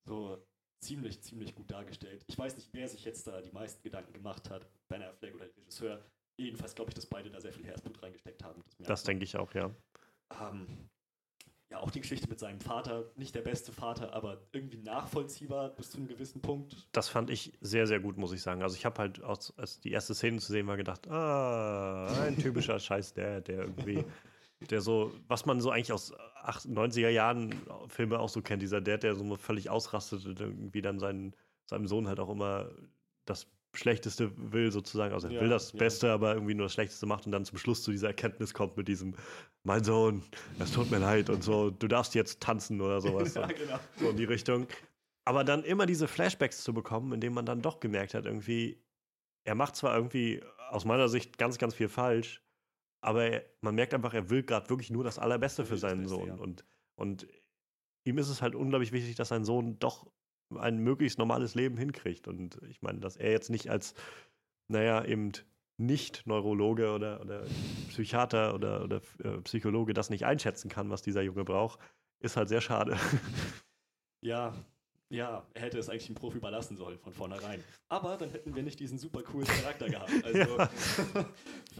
So 0.05 0.45
ziemlich, 0.79 1.19
ziemlich 1.21 1.55
gut 1.55 1.71
dargestellt. 1.71 2.23
Ich 2.27 2.37
weiß 2.37 2.55
nicht, 2.55 2.69
wer 2.73 2.87
sich 2.87 3.03
jetzt 3.03 3.25
da 3.25 3.41
die 3.41 3.51
meisten 3.51 3.81
Gedanken 3.81 4.13
gemacht 4.13 4.47
hat, 4.51 4.67
Ben 4.87 5.01
Affleck 5.01 5.33
oder 5.33 5.47
der 5.47 5.57
Regisseur. 5.57 6.05
Jedenfalls 6.37 6.75
glaube 6.75 6.91
ich, 6.91 6.95
dass 6.95 7.07
beide 7.07 7.31
da 7.31 7.39
sehr 7.41 7.53
viel 7.53 7.65
Herzblut 7.65 8.01
reingesteckt 8.03 8.43
haben. 8.43 8.61
Das 8.79 9.01
man. 9.03 9.07
denke 9.07 9.23
ich 9.23 9.35
auch, 9.37 9.51
ja. 9.55 9.73
Ähm, 10.39 10.89
ja, 11.69 11.79
auch 11.79 11.89
die 11.89 12.01
Geschichte 12.01 12.29
mit 12.29 12.39
seinem 12.39 12.59
Vater, 12.59 13.05
nicht 13.15 13.33
der 13.33 13.41
beste 13.41 13.71
Vater, 13.71 14.13
aber 14.13 14.41
irgendwie 14.51 14.77
nachvollziehbar 14.77 15.69
bis 15.69 15.91
zu 15.91 15.97
einem 15.97 16.07
gewissen 16.07 16.41
Punkt. 16.41 16.87
Das 16.91 17.09
fand 17.09 17.29
ich 17.29 17.53
sehr, 17.59 17.87
sehr 17.87 17.99
gut, 17.99 18.17
muss 18.17 18.33
ich 18.33 18.41
sagen. 18.41 18.61
Also 18.61 18.75
ich 18.75 18.85
habe 18.85 18.99
halt, 18.99 19.23
aus, 19.23 19.53
als 19.57 19.79
die 19.79 19.91
erste 19.91 20.13
Szene 20.13 20.37
zu 20.39 20.51
sehen 20.51 20.67
war, 20.67 20.77
gedacht, 20.77 21.07
ah, 21.09 22.05
ein 22.21 22.37
typischer 22.37 22.79
Scheiß, 22.79 23.13
der, 23.13 23.41
der 23.41 23.61
irgendwie, 23.61 24.05
der 24.69 24.81
so, 24.81 25.11
was 25.27 25.45
man 25.47 25.59
so 25.59 25.71
eigentlich 25.71 25.91
aus 25.91 26.13
8, 26.43 26.65
90er 26.65 27.09
Jahren 27.09 27.55
Filme 27.87 28.19
auch 28.19 28.29
so 28.29 28.41
kennt, 28.41 28.61
dieser 28.61 28.81
Dad, 28.81 29.01
der 29.01 29.15
so 29.15 29.35
völlig 29.35 29.69
ausrastet 29.71 30.25
und 30.25 30.39
irgendwie 30.39 30.81
dann 30.81 30.99
seinen, 30.99 31.35
seinem 31.65 31.87
Sohn 31.87 32.07
halt 32.07 32.19
auch 32.19 32.29
immer 32.29 32.69
das 33.25 33.47
Schlechteste 33.75 34.31
will, 34.35 34.71
sozusagen. 34.71 35.13
Also 35.13 35.27
er 35.27 35.33
Ja, 35.35 35.41
will 35.41 35.49
das 35.49 35.73
ja. 35.73 35.79
Beste, 35.79 36.11
aber 36.11 36.33
irgendwie 36.33 36.53
nur 36.53 36.65
das 36.65 36.73
Schlechteste 36.73 37.05
macht 37.05 37.25
und 37.25 37.31
dann 37.31 37.45
zum 37.45 37.57
Schluss 37.57 37.83
zu 37.83 37.91
dieser 37.91 38.07
Erkenntnis 38.07 38.53
kommt 38.53 38.77
mit 38.77 38.87
diesem, 38.87 39.15
mein 39.63 39.83
Sohn, 39.83 40.23
es 40.59 40.71
tut 40.71 40.91
mir 40.91 40.99
leid 40.99 41.29
und 41.29 41.43
so, 41.43 41.69
du 41.69 41.87
darfst 41.87 42.15
jetzt 42.15 42.41
tanzen 42.41 42.81
oder 42.81 43.01
sowas. 43.01 43.33
ja, 43.35 43.47
genau. 43.47 43.79
so 43.97 44.09
in 44.09 44.17
die 44.17 44.25
Richtung. 44.25 44.67
Aber 45.25 45.43
dann 45.43 45.63
immer 45.63 45.85
diese 45.85 46.07
Flashbacks 46.07 46.63
zu 46.63 46.73
bekommen, 46.73 47.13
in 47.13 47.21
denen 47.21 47.35
man 47.35 47.45
dann 47.45 47.61
doch 47.61 47.79
gemerkt 47.79 48.13
hat, 48.13 48.25
irgendwie, 48.25 48.81
er 49.43 49.55
macht 49.55 49.75
zwar 49.75 49.95
irgendwie 49.95 50.41
aus 50.69 50.85
meiner 50.85 51.09
Sicht 51.09 51.37
ganz, 51.37 51.57
ganz 51.57 51.73
viel 51.73 51.89
falsch, 51.89 52.43
aber 53.01 53.25
er, 53.25 53.45
man 53.61 53.75
merkt 53.75 53.93
einfach, 53.93 54.13
er 54.13 54.29
will 54.29 54.43
gerade 54.43 54.69
wirklich 54.69 54.89
nur 54.89 55.03
das 55.03 55.19
Allerbeste 55.19 55.63
Er 55.63 55.65
für 55.65 55.77
seinen 55.77 56.07
Sohn. 56.07 56.31
Und, 56.39 56.65
und 56.95 57.27
ihm 58.03 58.17
ist 58.17 58.29
es 58.29 58.41
halt 58.41 58.55
unglaublich 58.55 58.91
wichtig, 58.91 59.15
dass 59.15 59.29
sein 59.29 59.45
Sohn 59.45 59.79
doch 59.79 60.07
ein 60.57 60.77
möglichst 60.77 61.17
normales 61.17 61.55
Leben 61.55 61.77
hinkriegt. 61.77 62.27
Und 62.27 62.59
ich 62.69 62.81
meine, 62.81 62.99
dass 62.99 63.17
er 63.17 63.31
jetzt 63.31 63.49
nicht 63.49 63.69
als, 63.69 63.93
naja, 64.67 65.03
eben 65.05 65.31
nicht 65.77 66.25
Neurologe 66.25 66.91
oder, 66.91 67.21
oder 67.21 67.43
Psychiater 67.89 68.53
oder, 68.53 68.83
oder 68.83 69.01
äh, 69.23 69.41
Psychologe 69.41 69.93
das 69.93 70.09
nicht 70.09 70.25
einschätzen 70.25 70.69
kann, 70.69 70.89
was 70.89 71.01
dieser 71.01 71.21
Junge 71.21 71.43
braucht, 71.43 71.79
ist 72.19 72.37
halt 72.37 72.49
sehr 72.49 72.61
schade. 72.61 72.97
Ja, 74.21 74.55
ja, 75.09 75.45
er 75.53 75.61
hätte 75.61 75.77
es 75.77 75.87
eigentlich 75.87 76.07
dem 76.07 76.15
Profi 76.15 76.37
überlassen 76.37 76.75
sollen 76.77 76.97
von 76.97 77.13
vornherein. 77.13 77.63
Aber 77.89 78.17
dann 78.17 78.31
hätten 78.31 78.55
wir 78.55 78.63
nicht 78.63 78.79
diesen 78.79 78.97
super 78.97 79.21
coolen 79.21 79.45
Charakter 79.45 79.87
gehabt. 79.87 80.11
Also 80.23 80.57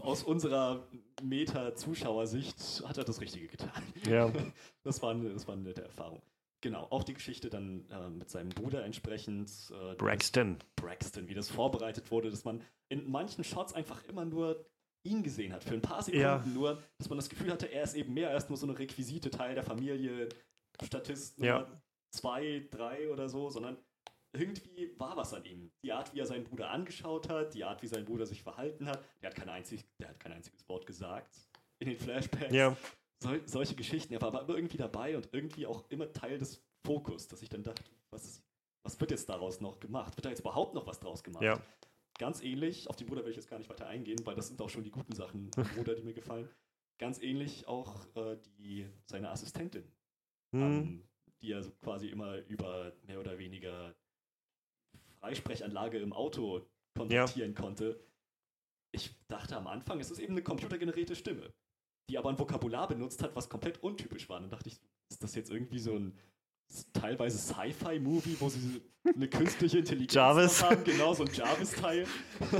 aus 0.00 0.22
unserer 0.22 0.86
Meta-Zuschauersicht 1.22 2.84
hat 2.86 2.98
er 2.98 3.04
das 3.04 3.20
Richtige 3.20 3.48
getan. 3.48 3.82
ja. 4.08 4.32
Das 4.84 5.02
war, 5.02 5.10
eine, 5.10 5.30
das 5.30 5.48
war 5.48 5.54
eine 5.54 5.64
nette 5.64 5.82
Erfahrung. 5.82 6.22
Genau, 6.62 6.84
auch 6.90 7.04
die 7.04 7.14
Geschichte 7.14 7.50
dann 7.50 7.88
äh, 7.90 8.08
mit 8.08 8.30
seinem 8.30 8.48
Bruder 8.48 8.84
entsprechend. 8.84 9.50
Äh, 9.70 9.94
Braxton. 9.96 10.58
Braxton, 10.76 11.28
wie 11.28 11.34
das 11.34 11.48
vorbereitet 11.50 12.10
wurde, 12.10 12.30
dass 12.30 12.44
man 12.44 12.62
in 12.88 13.08
manchen 13.10 13.44
Shots 13.44 13.74
einfach 13.74 14.02
immer 14.04 14.24
nur 14.24 14.64
ihn 15.04 15.22
gesehen 15.22 15.52
hat, 15.52 15.62
für 15.62 15.74
ein 15.74 15.82
paar 15.82 16.02
Sekunden 16.02 16.22
Ja. 16.24 16.44
nur, 16.46 16.82
dass 16.98 17.08
man 17.08 17.18
das 17.18 17.28
Gefühl 17.28 17.52
hatte, 17.52 17.66
er 17.66 17.84
ist 17.84 17.94
eben 17.94 18.14
mehr 18.14 18.30
als 18.30 18.48
nur 18.48 18.56
so 18.58 18.66
eine 18.66 18.76
Requisite, 18.78 19.30
Teil 19.30 19.54
der 19.54 19.62
Familie, 19.62 20.28
Statist 20.82 21.38
Ja. 21.38 21.60
Nummer 21.60 21.82
zwei, 22.10 22.66
drei 22.70 23.10
oder 23.10 23.28
so, 23.28 23.50
sondern 23.50 23.76
irgendwie 24.32 24.92
war 24.98 25.16
was 25.16 25.32
an 25.34 25.44
ihm. 25.44 25.70
Die 25.84 25.92
Art, 25.92 26.12
wie 26.14 26.20
er 26.20 26.26
seinen 26.26 26.44
Bruder 26.44 26.70
angeschaut 26.70 27.28
hat, 27.28 27.54
die 27.54 27.64
Art, 27.64 27.82
wie 27.82 27.86
sein 27.86 28.04
Bruder 28.04 28.26
sich 28.26 28.42
verhalten 28.42 28.88
hat, 28.88 29.04
der 29.22 29.30
hat 29.30 29.36
kein, 29.36 29.48
einzig, 29.48 29.84
der 30.00 30.08
hat 30.08 30.20
kein 30.20 30.32
einziges 30.32 30.68
Wort 30.68 30.86
gesagt 30.86 31.34
in 31.78 31.88
den 31.88 31.98
Flashbacks. 31.98 32.52
Ja. 32.54 32.76
Sol 33.22 33.42
solche 33.46 33.74
Geschichten, 33.74 34.12
er 34.12 34.20
war 34.20 34.34
aber 34.34 34.54
irgendwie 34.54 34.76
dabei 34.76 35.16
und 35.16 35.28
irgendwie 35.32 35.66
auch 35.66 35.88
immer 35.90 36.12
Teil 36.12 36.38
des 36.38 36.62
Fokus, 36.84 37.28
dass 37.28 37.42
ich 37.42 37.48
dann 37.48 37.62
dachte, 37.62 37.82
was, 38.10 38.42
was 38.82 39.00
wird 39.00 39.10
jetzt 39.10 39.28
daraus 39.28 39.60
noch 39.60 39.80
gemacht? 39.80 40.16
Wird 40.16 40.26
da 40.26 40.30
jetzt 40.30 40.40
überhaupt 40.40 40.74
noch 40.74 40.86
was 40.86 41.00
draus 41.00 41.22
gemacht? 41.24 41.42
Ja. 41.42 41.60
Ganz 42.18 42.42
ähnlich, 42.42 42.88
auf 42.88 42.96
den 42.96 43.06
Bruder 43.06 43.24
will 43.24 43.30
ich 43.30 43.36
jetzt 43.36 43.48
gar 43.48 43.58
nicht 43.58 43.68
weiter 43.68 43.86
eingehen, 43.86 44.18
weil 44.24 44.34
das 44.34 44.48
sind 44.48 44.60
auch 44.60 44.70
schon 44.70 44.84
die 44.84 44.90
guten 44.90 45.14
Sachen 45.14 45.50
Bruder, 45.74 45.94
die 45.94 46.02
mir 46.02 46.14
gefallen. 46.14 46.48
Ganz 46.98 47.20
ähnlich 47.20 47.66
auch 47.68 48.06
äh, 48.16 48.36
die, 48.58 48.86
seine 49.06 49.30
Assistentin, 49.30 49.84
Hm. 50.52 50.62
ähm, 50.62 51.08
die 51.42 51.52
er 51.52 51.62
so 51.62 51.70
quasi 51.82 52.08
immer 52.08 52.38
über 52.46 52.92
mehr 53.06 53.20
oder 53.20 53.38
weniger 53.38 53.94
Freisprechanlage 55.20 55.98
im 55.98 56.12
Auto 56.12 56.66
kontaktieren 56.96 57.54
konnte. 57.54 58.00
Ich 58.92 59.14
dachte 59.28 59.56
am 59.56 59.66
Anfang, 59.66 60.00
es 60.00 60.10
ist 60.10 60.18
eben 60.18 60.32
eine 60.32 60.42
computergenerierte 60.42 61.16
Stimme, 61.16 61.52
die 62.08 62.18
aber 62.18 62.30
ein 62.30 62.38
Vokabular 62.38 62.88
benutzt 62.88 63.22
hat, 63.22 63.34
was 63.34 63.48
komplett 63.48 63.82
untypisch 63.82 64.28
war. 64.28 64.40
Dann 64.40 64.50
dachte 64.50 64.68
ich, 64.68 64.80
ist 65.10 65.22
das 65.22 65.34
jetzt 65.34 65.50
irgendwie 65.50 65.78
so 65.78 65.94
ein 65.96 66.18
teilweise 66.92 67.38
Sci-Fi-Movie, 67.38 68.36
wo 68.40 68.48
sie 68.48 68.82
eine 69.14 69.28
künstliche 69.28 69.78
Intelligenz 69.78 70.14
Jarvis. 70.14 70.62
haben, 70.62 70.82
genau 70.84 71.14
so 71.14 71.24
ein 71.24 71.32
Jarvis-Teil. 71.32 72.06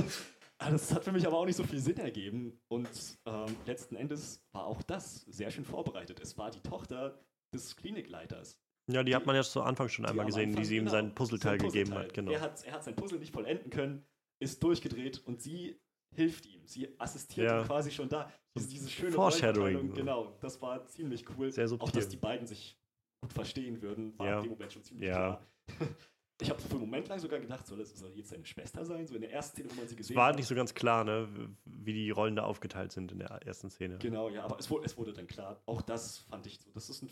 Das 0.59 0.91
hat 0.91 1.03
für 1.03 1.11
mich 1.11 1.27
aber 1.27 1.37
auch 1.37 1.45
nicht 1.45 1.55
so 1.55 1.63
viel 1.63 1.77
Sinn 1.77 1.97
ergeben. 1.97 2.59
Und 2.67 2.89
ähm, 3.27 3.55
letzten 3.67 3.95
Endes 3.95 4.43
war 4.53 4.65
auch 4.65 4.81
das 4.81 5.21
sehr 5.27 5.51
schön 5.51 5.63
vorbereitet. 5.63 6.19
Es 6.19 6.35
war 6.35 6.49
die 6.49 6.61
Tochter 6.61 7.23
des 7.53 7.75
Klinikleiters. 7.75 8.59
Ja, 8.91 9.03
die 9.03 9.15
hat 9.15 9.27
man 9.27 9.35
ja 9.35 9.43
zu 9.43 9.61
Anfang 9.61 9.87
schon 9.87 10.05
die 10.05 10.09
einmal 10.09 10.25
gesehen, 10.25 10.49
Anfang- 10.49 10.63
wie 10.63 10.65
sie 10.65 10.77
ihm 10.77 10.85
genau, 10.85 10.91
sein 10.93 11.13
Puzzleteil 11.13 11.59
sein 11.59 11.67
gegeben 11.69 11.91
Puzzleteil. 11.91 12.07
hat. 12.07 12.13
Genau. 12.15 12.31
Er, 12.31 12.41
hat, 12.41 12.63
er 12.65 12.73
hat 12.73 12.83
sein 12.83 12.95
Puzzle 12.95 13.19
nicht 13.19 13.33
vollenden 13.33 13.69
können, 13.69 14.03
ist 14.41 14.63
durchgedreht 14.63 15.19
und 15.27 15.43
sie 15.43 15.79
hilft 16.17 16.45
ihm. 16.47 16.65
Sie 16.65 16.89
assistiert 16.99 17.47
Ja. 17.49 17.61
ihm 17.61 17.65
quasi 17.67 17.91
schon 17.91 18.09
da. 18.09 18.31
Diese, 18.55 18.67
diese 18.69 18.89
schöne 18.89 19.11
Foreshadowing. 19.13 19.93
Genau, 19.93 20.35
das 20.41 20.61
war 20.61 20.85
ziemlich 20.87 21.23
cool. 21.37 21.51
Sehr 21.51 21.65
Auch, 21.65 21.69
subtil. 21.69 21.93
dass 21.93 22.09
die 22.09 22.17
beiden 22.17 22.45
sich 22.47 22.77
gut 23.21 23.31
verstehen 23.33 23.81
würden, 23.81 24.17
war 24.19 24.27
Ja. 24.27 24.37
in 24.37 24.43
dem 24.43 24.51
Moment 24.51 24.73
schon 24.73 24.83
ziemlich 24.83 25.07
Ja. 25.09 25.15
klar. 25.15 25.47
Ich 26.39 26.51
habe 26.51 26.61
für 26.61 26.69
einen 26.73 26.81
Moment 26.81 27.07
lang 27.07 27.17
sogar 27.17 27.39
gedacht, 27.39 27.65
soll 27.65 27.79
das 27.79 27.97
soll 27.97 28.11
jetzt 28.15 28.29
seine 28.29 28.45
Schwester 28.45 28.85
sein? 28.85 29.07
So 29.07 29.15
in 29.15 29.21
der 29.21 29.31
ersten 29.33 29.55
Szene, 29.55 29.71
wo 29.71 29.75
man 29.75 29.87
sie 29.87 29.93
Es 29.95 29.97
gesehen 29.97 30.15
war 30.17 30.27
hat. 30.27 30.35
nicht 30.35 30.45
so 30.45 30.53
ganz 30.53 30.75
klar, 30.75 31.03
ne, 31.03 31.27
wie 31.65 31.93
die 31.93 32.11
Rollen 32.11 32.35
da 32.35 32.43
aufgeteilt 32.43 32.91
sind 32.91 33.11
in 33.11 33.17
der 33.17 33.29
ersten 33.43 33.71
Szene. 33.71 33.97
Genau, 33.97 34.29
ja, 34.29 34.43
aber 34.43 34.59
es 34.59 34.69
wurde, 34.69 34.85
es 34.85 34.95
wurde 34.97 35.13
dann 35.13 35.25
klar. 35.25 35.59
Auch 35.65 35.81
das 35.81 36.19
fand 36.29 36.45
ich 36.45 36.59
so. 36.59 36.69
Das 36.75 36.91
ist 36.91 37.01
ein, 37.01 37.09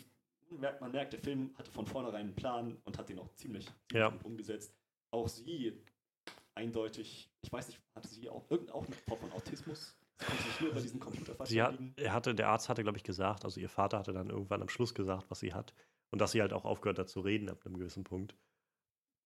man 0.78 0.92
merkt, 0.92 1.12
der 1.12 1.18
Film 1.18 1.50
hatte 1.58 1.72
von 1.72 1.86
vornherein 1.86 2.26
einen 2.26 2.36
Plan 2.36 2.76
und 2.84 2.98
hat 2.98 3.08
den 3.08 3.18
auch 3.18 3.32
ziemlich, 3.34 3.64
ziemlich 3.88 3.94
Ja. 3.94 4.10
gut 4.10 4.24
umgesetzt. 4.24 4.72
Auch 5.10 5.26
sie 5.26 5.72
eindeutig, 6.56 7.30
ich 7.42 7.52
weiß 7.52 7.68
nicht, 7.68 7.80
hatte 7.94 8.08
sie 8.08 8.28
auch 8.28 8.50
irgendeine 8.50 8.82
Form 9.06 9.20
von 9.20 9.32
Autismus? 9.32 9.96
Sie 10.18 10.24
konnte 10.26 10.42
sich 10.42 10.60
nur 10.60 10.70
über 10.70 10.80
diesen 10.80 10.98
Computer 11.00 11.32
Sie 11.46 11.60
hat, 11.62 11.68
verständigen. 11.74 11.94
er 12.04 12.12
hatte, 12.12 12.34
der 12.34 12.48
Arzt 12.48 12.68
hatte, 12.68 12.82
glaube 12.82 12.96
ich, 12.98 13.04
gesagt, 13.04 13.44
also 13.44 13.60
ihr 13.60 13.68
Vater 13.68 13.98
hatte 13.98 14.12
dann 14.12 14.30
irgendwann 14.30 14.62
am 14.62 14.68
Schluss 14.68 14.94
gesagt, 14.94 15.26
was 15.30 15.40
sie 15.40 15.52
hat. 15.52 15.74
Und 16.10 16.20
dass 16.20 16.32
sie 16.32 16.40
halt 16.40 16.52
auch 16.52 16.64
aufgehört 16.64 16.98
hat 16.98 17.08
zu 17.10 17.20
reden 17.20 17.48
ab 17.50 17.66
einem 17.66 17.76
gewissen 17.78 18.04
Punkt. 18.04 18.36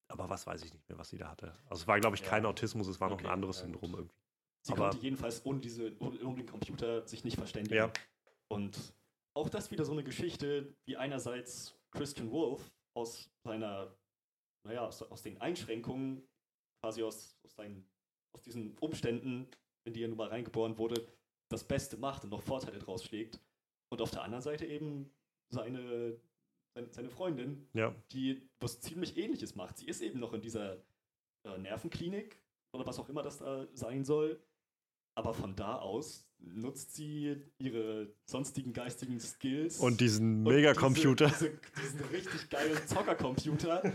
Aber 0.08 0.28
was 0.28 0.46
weiß 0.46 0.64
ich 0.64 0.72
nicht 0.74 0.88
mehr, 0.88 0.98
was 0.98 1.10
sie 1.10 1.18
da 1.18 1.30
hatte. 1.30 1.52
Also 1.68 1.82
es 1.82 1.86
war, 1.86 2.00
glaube 2.00 2.16
ich, 2.16 2.22
Ja. 2.22 2.28
kein 2.30 2.44
Autismus, 2.46 2.88
es 2.88 3.00
war 3.00 3.08
noch 3.08 3.18
Okay, 3.18 3.26
ein 3.26 3.32
anderes 3.32 3.58
ja. 3.58 3.64
Syndrom 3.64 3.94
irgendwie. 3.94 4.16
Sie 4.66 4.72
aber- 4.72 4.90
konnte 4.90 5.04
jedenfalls 5.04 5.44
ohne, 5.46 5.60
diese, 5.60 5.96
ohne, 6.00 6.18
ohne 6.24 6.36
den 6.36 6.46
Computer 6.46 7.06
sich 7.06 7.22
nicht 7.22 7.36
verständigen. 7.36 7.76
Ja. 7.76 7.92
Und 8.48 8.76
auch 9.36 9.48
das 9.48 9.70
wieder 9.70 9.84
so 9.84 9.92
eine 9.92 10.02
Geschichte, 10.02 10.74
wie 10.86 10.96
einerseits 10.96 11.78
Christian 11.92 12.30
Wolf 12.32 12.72
aus 12.96 13.30
seiner, 13.44 13.94
naja, 14.66 14.86
aus, 14.86 15.02
aus 15.02 15.22
den 15.22 15.40
Einschränkungen, 15.40 16.26
quasi 16.80 17.02
aus, 17.02 17.36
aus, 17.44 17.54
seinen, 17.54 17.84
aus 18.32 18.42
diesen 18.42 18.76
Umständen, 18.78 19.46
in 19.84 19.92
die 19.92 20.02
er 20.02 20.08
nun 20.08 20.16
mal 20.18 20.28
reingeboren 20.28 20.78
wurde, 20.78 21.06
das 21.48 21.64
Beste 21.64 21.96
macht 21.96 22.24
und 22.24 22.30
noch 22.30 22.42
Vorteile 22.42 22.78
draus 22.78 23.04
schlägt. 23.04 23.40
Und 23.90 24.00
auf 24.00 24.10
der 24.10 24.22
anderen 24.22 24.42
Seite 24.42 24.66
eben 24.66 25.10
seine, 25.48 26.16
seine, 26.74 26.92
seine 26.92 27.10
Freundin, 27.10 27.68
Ja, 27.72 27.94
die 28.12 28.48
was 28.60 28.80
ziemlich 28.80 29.16
ähnliches 29.16 29.54
macht. 29.56 29.78
Sie 29.78 29.86
ist 29.86 30.00
eben 30.00 30.20
noch 30.20 30.32
in 30.32 30.40
dieser 30.40 30.76
äh, 31.44 31.58
Nervenklinik 31.58 32.40
oder 32.72 32.86
was 32.86 32.98
auch 32.98 33.08
immer 33.08 33.22
das 33.22 33.38
da 33.38 33.66
sein 33.74 34.04
soll. 34.04 34.40
Aber 35.16 35.34
von 35.34 35.56
da 35.56 35.76
aus 35.76 36.30
nutzt 36.38 36.94
sie 36.94 37.36
ihre 37.58 38.14
sonstigen 38.24 38.72
geistigen 38.72 39.20
Skills. 39.20 39.78
und 39.78 40.00
diesen 40.00 40.42
Megacomputer. 40.44 41.26
Diese, 41.26 41.50
diese, 41.50 41.82
diesen 41.82 42.00
richtig 42.10 42.48
geilen 42.48 42.78
Zockercomputer. 42.86 43.92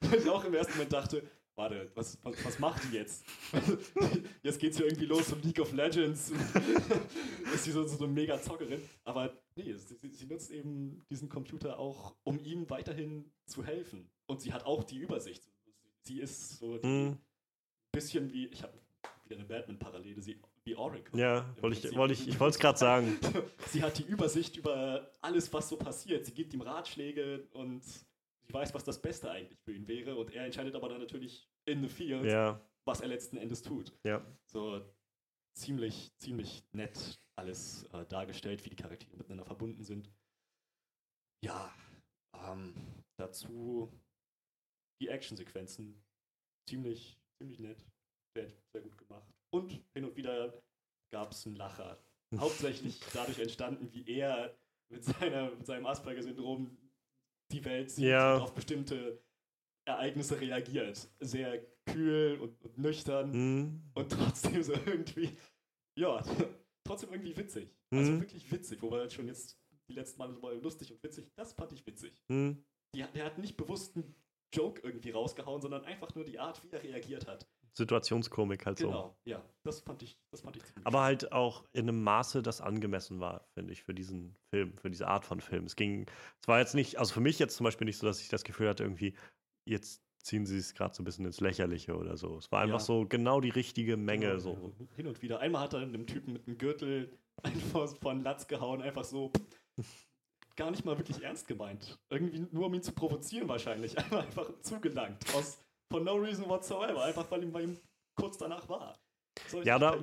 wo 0.00 0.16
ich 0.16 0.28
auch 0.28 0.44
im 0.44 0.54
ersten 0.54 0.72
Moment 0.74 0.92
dachte, 0.92 1.22
warte, 1.56 1.90
was, 1.94 2.18
was, 2.22 2.44
was 2.44 2.58
macht 2.58 2.82
die 2.84 2.96
jetzt? 2.96 3.24
jetzt 4.42 4.58
geht's 4.60 4.76
hier 4.76 4.86
irgendwie 4.86 5.06
los 5.06 5.32
um 5.32 5.40
League 5.42 5.58
of 5.60 5.72
Legends. 5.72 6.30
ist 7.54 7.64
sie 7.64 7.72
so, 7.72 7.86
so 7.86 8.04
eine 8.04 8.12
mega 8.12 8.40
Zockerin. 8.40 8.80
Aber 9.04 9.32
nee, 9.56 9.74
sie, 9.74 9.96
sie- 10.12 10.26
nutzt 10.26 10.50
eben 10.50 11.02
diesen 11.10 11.28
Computer 11.28 11.78
auch, 11.78 12.14
um 12.24 12.38
ihm 12.44 12.68
weiterhin 12.70 13.32
zu 13.46 13.64
helfen. 13.64 14.08
Und 14.26 14.40
sie 14.40 14.52
hat 14.52 14.64
auch 14.64 14.84
die 14.84 14.98
Übersicht. 14.98 15.42
Sie 16.02 16.20
ist 16.20 16.58
so 16.58 16.74
ein 16.74 16.80
Mhm. 17.08 17.18
bisschen 17.92 18.32
wie, 18.32 18.46
ich 18.46 18.62
habe 18.62 18.78
wieder 19.24 19.36
eine 19.36 19.44
Batman-Parallele, 19.48 20.20
sie 20.22 20.40
wie 20.64 20.74
Oracle. 20.76 21.18
Ja, 21.18 21.52
wollte 21.60 21.88
ich, 21.88 21.96
wollte 21.96 22.14
ich, 22.14 22.28
ich 22.28 22.38
wollte 22.40 22.54
es 22.54 22.58
gerade 22.58 22.78
sagen. 22.78 23.18
Sie 23.70 23.82
hat 23.84 23.98
die 23.98 24.02
Übersicht 24.04 24.56
über 24.56 25.12
alles, 25.20 25.52
was 25.52 25.68
so 25.68 25.76
passiert. 25.76 26.26
Sie 26.26 26.32
gibt 26.34 26.52
ihm 26.54 26.60
Ratschläge 26.60 27.46
und 27.52 27.82
sie 28.46 28.52
weiß, 28.52 28.74
was 28.74 28.84
das 28.84 29.00
Beste 29.00 29.30
eigentlich 29.30 29.58
für 29.60 29.72
ihn 29.72 29.86
wäre. 29.88 30.16
Und 30.16 30.32
er 30.32 30.44
entscheidet 30.44 30.74
aber 30.74 30.88
dann 30.88 31.00
natürlich 31.00 31.48
in 31.64 31.82
the 31.82 31.88
field, 31.88 32.24
Ja, 32.24 32.60
was 32.84 33.00
er 33.00 33.08
letzten 33.08 33.36
Endes 33.36 33.62
tut. 33.62 33.92
ja. 34.04 34.24
So 34.46 34.82
ziemlich, 35.54 36.12
ziemlich 36.18 36.64
nett 36.72 37.20
alles 37.36 37.84
äh, 37.92 38.04
dargestellt, 38.06 38.64
wie 38.64 38.70
die 38.70 38.76
Charaktere 38.76 39.16
miteinander 39.16 39.44
verbunden 39.44 39.82
sind. 39.82 40.10
Ja, 41.44 41.74
ähm, 42.34 42.74
dazu 43.18 43.92
die 45.00 45.08
Actionsequenzen. 45.08 46.02
Ziemlich, 46.68 47.18
ziemlich 47.38 47.60
nett. 47.60 47.84
Sehr, 48.36 48.50
sehr 48.72 48.82
gut 48.82 48.96
gemacht. 48.98 49.32
Und 49.50 49.72
hin 49.94 50.04
und 50.04 50.16
wieder 50.16 50.62
gab 51.12 51.32
es 51.32 51.46
einen 51.46 51.56
Lacher. 51.56 52.02
Hauptsächlich 52.38 53.00
dadurch 53.12 53.38
entstanden, 53.38 53.92
wie 53.92 54.04
er 54.18 54.56
mit, 54.90 55.04
seiner, 55.04 55.50
mit 55.52 55.66
seinem 55.66 55.86
Asperger-Syndrom 55.86 56.76
die 57.52 57.64
Welt 57.64 57.90
sieht 57.90 58.06
Ja. 58.06 58.36
und 58.36 58.42
auf 58.42 58.54
bestimmte 58.54 59.22
Ereignisse 59.86 60.40
reagiert. 60.40 61.08
Sehr 61.20 61.64
kühl 61.86 62.38
und, 62.40 62.60
und 62.64 62.78
nüchtern 62.78 63.30
Mhm. 63.30 63.82
und 63.94 64.10
trotzdem 64.10 64.62
so 64.62 64.72
irgendwie, 64.72 65.36
ja, 65.98 66.22
trotzdem 66.84 67.12
irgendwie 67.12 67.36
witzig. 67.36 67.70
Also 67.92 68.12
Mhm. 68.12 68.20
wirklich 68.20 68.50
witzig, 68.50 68.82
wo 68.82 68.90
wir 68.90 68.98
halt 69.00 69.12
schon 69.12 69.26
jetzt 69.28 69.58
die 69.88 69.94
letzten 69.94 70.18
Male 70.18 70.32
so 70.34 70.40
mal 70.40 70.56
lustig 70.60 70.92
und 70.92 71.02
witzig, 71.02 71.30
das 71.36 71.52
fand 71.52 71.72
ich 71.72 71.86
witzig. 71.86 72.20
Mhm. 72.28 72.64
Die, 72.94 73.04
der 73.14 73.24
hat 73.24 73.38
nicht 73.38 73.56
bewusst 73.56 73.96
einen 73.96 74.14
Joke 74.52 74.80
irgendwie 74.82 75.10
rausgehauen, 75.10 75.60
sondern 75.62 75.84
einfach 75.84 76.14
nur 76.14 76.24
die 76.24 76.38
Art, 76.38 76.62
wie 76.64 76.70
er 76.70 76.82
reagiert 76.82 77.26
hat. 77.28 77.46
Situationskomik 77.76 78.64
halt 78.66 78.78
so. 78.78 78.86
Genau, 78.86 79.16
ja, 79.24 79.42
das 79.62 79.80
fand 79.80 80.02
ich, 80.02 80.18
das 80.30 80.40
fand 80.40 80.56
ich 80.56 80.64
ziemlich 80.64 80.86
Aber 80.86 81.02
halt 81.02 81.32
auch 81.32 81.64
in 81.72 81.88
einem 81.88 82.02
Maße, 82.02 82.42
das 82.42 82.60
angemessen 82.60 83.20
war, 83.20 83.46
finde 83.54 83.72
ich, 83.72 83.82
für 83.82 83.94
diesen 83.94 84.34
Film, 84.50 84.76
für 84.78 84.90
diese 84.90 85.06
Art 85.08 85.24
von 85.24 85.40
Film. 85.40 85.64
Es 85.64 85.76
ging, 85.76 86.06
es 86.40 86.48
war 86.48 86.58
jetzt 86.58 86.74
nicht, 86.74 86.98
also 86.98 87.12
für 87.12 87.20
mich 87.20 87.38
jetzt 87.38 87.56
zum 87.56 87.64
Beispiel 87.64 87.84
nicht 87.84 87.98
so, 87.98 88.06
dass 88.06 88.20
ich 88.20 88.28
das 88.28 88.44
Gefühl 88.44 88.68
hatte, 88.68 88.82
irgendwie, 88.82 89.14
jetzt 89.68 90.02
ziehen 90.22 90.46
sie 90.46 90.58
es 90.58 90.74
gerade 90.74 90.94
so 90.94 91.02
ein 91.02 91.04
bisschen 91.04 91.24
ins 91.26 91.40
Lächerliche 91.40 91.96
oder 91.96 92.16
so. 92.16 92.38
Es 92.38 92.50
war 92.50 92.62
einfach 92.62 92.78
Ja. 92.80 92.84
so 92.84 93.06
genau 93.06 93.40
die 93.40 93.50
richtige 93.50 93.96
Menge. 93.96 94.26
Ja, 94.26 94.38
so. 94.38 94.72
Hin 94.96 95.06
und 95.06 95.22
wieder. 95.22 95.38
Einmal 95.40 95.62
hat 95.62 95.74
er 95.74 95.80
einem 95.80 96.06
Typen 96.06 96.32
mit 96.32 96.46
einem 96.48 96.58
Gürtel 96.58 97.16
einfach 97.42 97.94
von 97.98 98.22
Latz 98.22 98.48
gehauen, 98.48 98.82
einfach 98.82 99.04
so 99.04 99.30
gar 100.56 100.70
nicht 100.70 100.84
mal 100.84 100.96
wirklich 100.96 101.22
ernst 101.22 101.46
gemeint. 101.46 101.98
Irgendwie 102.10 102.46
nur 102.50 102.66
um 102.66 102.74
ihn 102.74 102.82
zu 102.82 102.92
provozieren 102.92 103.48
wahrscheinlich. 103.48 103.96
Einmal 103.98 104.22
einfach 104.22 104.50
zugelangt. 104.62 105.22
Aus, 105.34 105.58
for 105.90 106.00
no 106.00 106.16
reason 106.16 106.48
whatsoever. 106.48 107.04
Einfach 107.04 107.30
weil 107.30 107.42
ihm, 107.42 107.52
weil 107.52 107.64
ihm 107.64 107.78
kurz 108.14 108.38
danach 108.38 108.68
war. 108.68 108.98
Solche 109.48 109.68
Ja, 109.68 109.78
da-. 109.78 109.98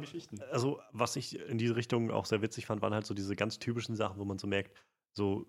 Also, 0.51 0.79
was 0.91 1.15
ich 1.15 1.39
in 1.39 1.57
diese 1.57 1.75
Richtung 1.75 2.11
auch 2.11 2.25
sehr 2.25 2.41
witzig 2.41 2.65
fand, 2.65 2.81
waren 2.81 2.93
halt 2.93 3.05
so 3.05 3.13
diese 3.13 3.35
ganz 3.35 3.59
typischen 3.59 3.95
Sachen, 3.95 4.19
wo 4.19 4.25
man 4.25 4.37
so 4.37 4.47
merkt, 4.47 4.75
so 5.11 5.47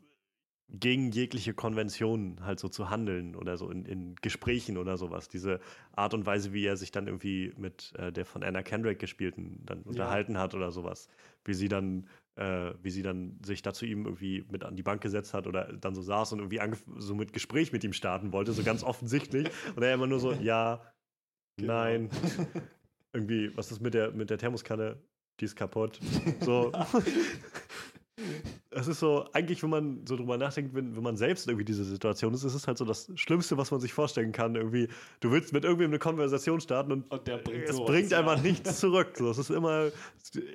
gegen 0.68 1.11
jegliche 1.12 1.53
Konventionen 1.53 2.45
halt 2.45 2.59
so 2.59 2.68
zu 2.68 2.89
handeln 2.89 3.37
oder 3.37 3.59
so 3.59 3.70
in, 3.70 3.85
in 3.85 4.14
Gesprächen 4.16 4.78
oder 4.78 4.97
sowas. 4.97 5.28
Diese 5.28 5.61
Art 5.93 6.14
und 6.14 6.24
Weise, 6.24 6.53
wie 6.53 6.64
er 6.64 6.76
sich 6.76 6.91
dann 6.91 7.07
irgendwie 7.07 7.53
mit 7.59 7.93
äh, 7.99 8.11
der 8.11 8.24
von 8.24 8.43
Anna 8.43 8.62
Kendrick 8.62 8.99
gespielten 8.99 9.61
dann 9.66 9.82
unterhalten 9.82 10.39
hat 10.39 10.55
oder 10.55 10.70
sowas. 10.70 11.09
Wie 11.45 11.55
sie 11.55 11.68
dann, 11.68 12.09
äh, 12.37 12.72
wie 12.82 12.91
sie 12.91 13.03
dann 13.03 13.39
sich 13.45 13.62
da 13.62 13.72
zu 13.72 13.87
ihm 13.87 14.05
irgendwie 14.07 14.45
mit 14.51 14.64
an 14.64 14.76
die 14.76 14.82
Bank 14.82 15.01
gesetzt 15.01 15.35
hat 15.35 15.47
oder 15.47 15.72
dann 15.72 15.95
so 15.95 16.03
saß 16.03 16.32
und 16.32 16.41
irgendwie 16.53 16.76
so 16.99 17.14
mit 17.14 17.32
Gespräch 17.32 17.72
mit 17.72 17.85
ihm 17.85 17.93
starten 17.93 18.32
wollte, 18.32 18.53
so 18.53 18.62
ganz 18.62 18.82
offensichtlich. 18.82 19.49
Und 19.76 19.82
er 19.82 19.95
immer 19.95 20.07
nur 20.07 20.20
so, 20.20 20.32
ja, 20.32 20.82
Genau. 21.57 21.72
nein. 21.72 22.11
irgendwie, 23.12 23.57
was 23.57 23.70
ist 23.70 23.80
mit 23.80 23.95
der, 23.95 24.11
mit 24.12 24.30
der 24.30 24.39
Thermoskanne? 24.39 25.01
Die 25.41 25.45
ist 25.45 25.57
kaputt. 25.57 26.01
So. 26.41 26.72
Es 28.77 28.89
ist 28.89 28.99
so, 29.01 29.29
eigentlich, 29.33 29.62
wenn 29.62 29.70
man 29.70 30.07
so 30.07 30.16
drüber 30.16 30.37
nachdenkt, 30.37 30.75
wenn, 30.75 30.97
wenn 30.97 31.03
man 31.03 31.16
selbst 31.16 31.47
irgendwie 31.47 31.64
diese 31.64 31.85
Situation 31.85 32.35
ist, 32.35 32.45
ist 32.45 32.55
es 32.55 32.66
halt 32.66 32.77
so 32.79 32.85
das 32.85 33.11
Schlimmste, 33.14 33.57
was 33.57 33.70
man 33.70 33.81
sich 33.81 33.93
vorstellen 33.93 34.33
kann. 34.33 34.57
Irgendwie, 34.57 34.89
du 35.20 35.31
willst 35.31 35.53
mit 35.53 35.64
irgendwem 35.64 35.91
eine 35.91 35.99
Konversation 35.99 36.61
starten 36.61 36.93
und, 36.93 37.11
Und 37.11 37.25
bringt 37.25 37.68
es 37.68 37.81
bringt 37.81 38.11
ja. 38.11 38.18
einfach 38.18 38.43
nichts 38.43 38.81
zurück. 38.81 39.12
So, 39.16 39.31
es 39.31 39.39
ist 39.39 39.51
immer, 39.51 39.91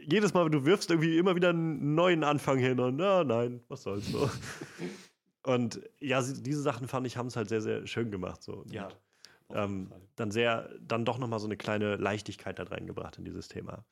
jedes 0.03 0.33
Mal, 0.33 0.49
du 0.49 0.65
wirfst 0.65 0.89
irgendwie 0.91 1.17
immer 1.17 1.35
wieder 1.35 1.49
einen 1.49 1.95
neuen 1.95 2.23
Anfang 2.23 2.57
hin 2.57 2.79
und 2.79 2.97
na, 2.97 3.23
nein, 3.23 3.61
was 3.69 3.83
soll's 3.83 4.11
so. 4.11 4.29
Und 5.43 5.81
ja, 5.99 6.21
diese 6.21 6.61
Sachen 6.61 6.87
fand 6.87 7.07
ich, 7.07 7.15
haben 7.17 7.27
es 7.27 7.35
halt 7.37 7.47
sehr, 7.49 7.61
sehr 7.61 7.87
schön 7.87 8.11
gemacht. 8.11 8.43
So. 8.43 8.55
Und, 8.57 8.73
Ja. 8.73 8.89
ähm, 9.53 9.91
dann 10.15 10.31
sehr, 10.31 10.69
dann 10.81 11.05
doch 11.05 11.17
nochmal 11.17 11.39
so 11.39 11.47
eine 11.47 11.55
kleine 11.57 11.95
Leichtigkeit 11.95 12.59
da 12.59 12.63
reingebracht 12.63 13.17
in 13.17 13.23
dieses 13.25 13.47
Thema. 13.47 13.85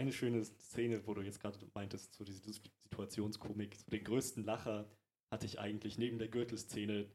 Eine 0.00 0.12
schöne 0.14 0.42
Szene, 0.42 1.06
wo 1.06 1.12
du 1.12 1.20
jetzt 1.20 1.40
gerade 1.40 1.58
meintest, 1.74 2.14
so 2.14 2.24
diese 2.24 2.40
Situationskomik, 2.40 3.76
so 3.76 3.90
den 3.90 4.02
größten 4.02 4.42
Lacher 4.44 4.88
hatte 5.30 5.44
ich 5.44 5.60
eigentlich 5.60 5.98
neben 5.98 6.18
der 6.18 6.28
Gürtelszene, 6.28 7.06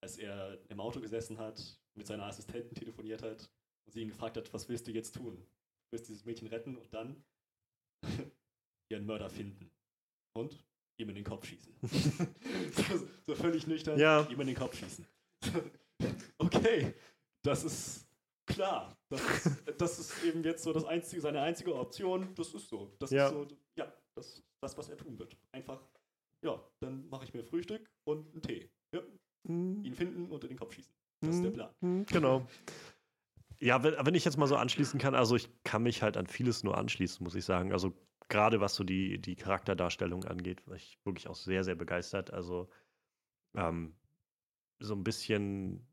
als 0.00 0.18
er 0.18 0.58
im 0.68 0.80
Auto 0.80 1.00
gesessen 1.00 1.38
hat, 1.38 1.80
mit 1.94 2.08
seiner 2.08 2.24
Assistentin 2.24 2.74
telefoniert 2.74 3.22
hat 3.22 3.48
und 3.86 3.92
sie 3.92 4.00
ihn 4.02 4.08
gefragt 4.08 4.36
hat, 4.36 4.52
was 4.52 4.68
willst 4.68 4.88
du 4.88 4.90
jetzt 4.90 5.14
tun? 5.14 5.36
Du 5.36 5.92
willst 5.92 6.08
dieses 6.08 6.24
Mädchen 6.24 6.48
retten 6.48 6.76
und 6.76 6.92
dann 6.92 7.22
ihren 8.90 9.06
Mörder 9.06 9.30
finden. 9.30 9.70
Und 10.34 10.64
ihm 10.96 11.10
in 11.10 11.14
den 11.14 11.24
Kopf 11.24 11.46
schießen. 11.46 11.72
so, 12.72 13.08
so 13.24 13.34
völlig 13.36 13.68
nüchtern, 13.68 14.00
Ja. 14.00 14.26
ihm 14.28 14.40
in 14.40 14.48
den 14.48 14.56
Kopf 14.56 14.76
schießen. 14.76 15.06
okay, 16.38 16.92
das 17.42 17.62
ist 17.62 18.08
klar. 18.46 18.96
Das 19.08 19.20
ist, 19.46 19.62
das 19.80 19.98
ist 19.98 20.24
eben 20.24 20.42
jetzt 20.44 20.62
so 20.64 20.72
das 20.72 20.84
einzige, 20.84 21.20
seine 21.22 21.40
einzige 21.42 21.74
Option. 21.74 22.34
Das 22.34 22.52
ist 22.54 22.68
so. 22.68 22.94
Das 22.98 23.10
Ja. 23.10 23.26
ist 23.26 23.32
so, 23.32 23.46
ja, 23.76 23.92
das 24.14 24.26
ist 24.38 24.42
das, 24.62 24.76
was 24.78 24.88
er 24.88 24.96
tun 24.96 25.18
wird. 25.18 25.36
Einfach, 25.52 25.80
ja, 26.42 26.62
dann 26.80 27.08
mache 27.08 27.24
ich 27.24 27.34
mir 27.34 27.44
Frühstück 27.44 27.88
und 28.04 28.32
einen 28.32 28.42
Tee. 28.42 28.70
Ja, 28.94 29.00
ihn 29.48 29.94
finden 29.94 30.30
und 30.30 30.44
in 30.44 30.50
den 30.50 30.58
Kopf 30.58 30.74
schießen. 30.74 30.92
Das 31.20 31.36
ist 31.36 31.42
der 31.44 31.50
Plan. 31.50 31.70
Mhm, 31.80 32.06
Genau. 32.06 32.46
Ja, 33.60 33.82
wenn, 33.84 33.94
wenn 34.04 34.14
ich 34.16 34.24
jetzt 34.24 34.38
mal 34.38 34.48
so 34.48 34.56
anschließen 34.56 34.98
kann, 34.98 35.14
also 35.14 35.36
ich 35.36 35.48
kann 35.62 35.84
mich 35.84 36.02
halt 36.02 36.16
an 36.16 36.26
vieles 36.26 36.64
nur 36.64 36.76
anschließen, 36.76 37.22
muss 37.22 37.36
ich 37.36 37.44
sagen. 37.44 37.72
Also 37.72 37.92
gerade 38.28 38.60
was 38.60 38.74
so 38.74 38.82
die, 38.82 39.18
die 39.20 39.36
Charakterdarstellung 39.36 40.24
angeht, 40.24 40.66
war 40.66 40.74
ich 40.74 40.98
wirklich 41.04 41.28
auch 41.28 41.36
sehr, 41.36 41.62
sehr 41.62 41.76
begeistert. 41.76 42.32
Also 42.32 42.68
ähm, 43.54 43.94
so 44.80 44.94
ein 44.94 45.04
bisschen 45.04 45.86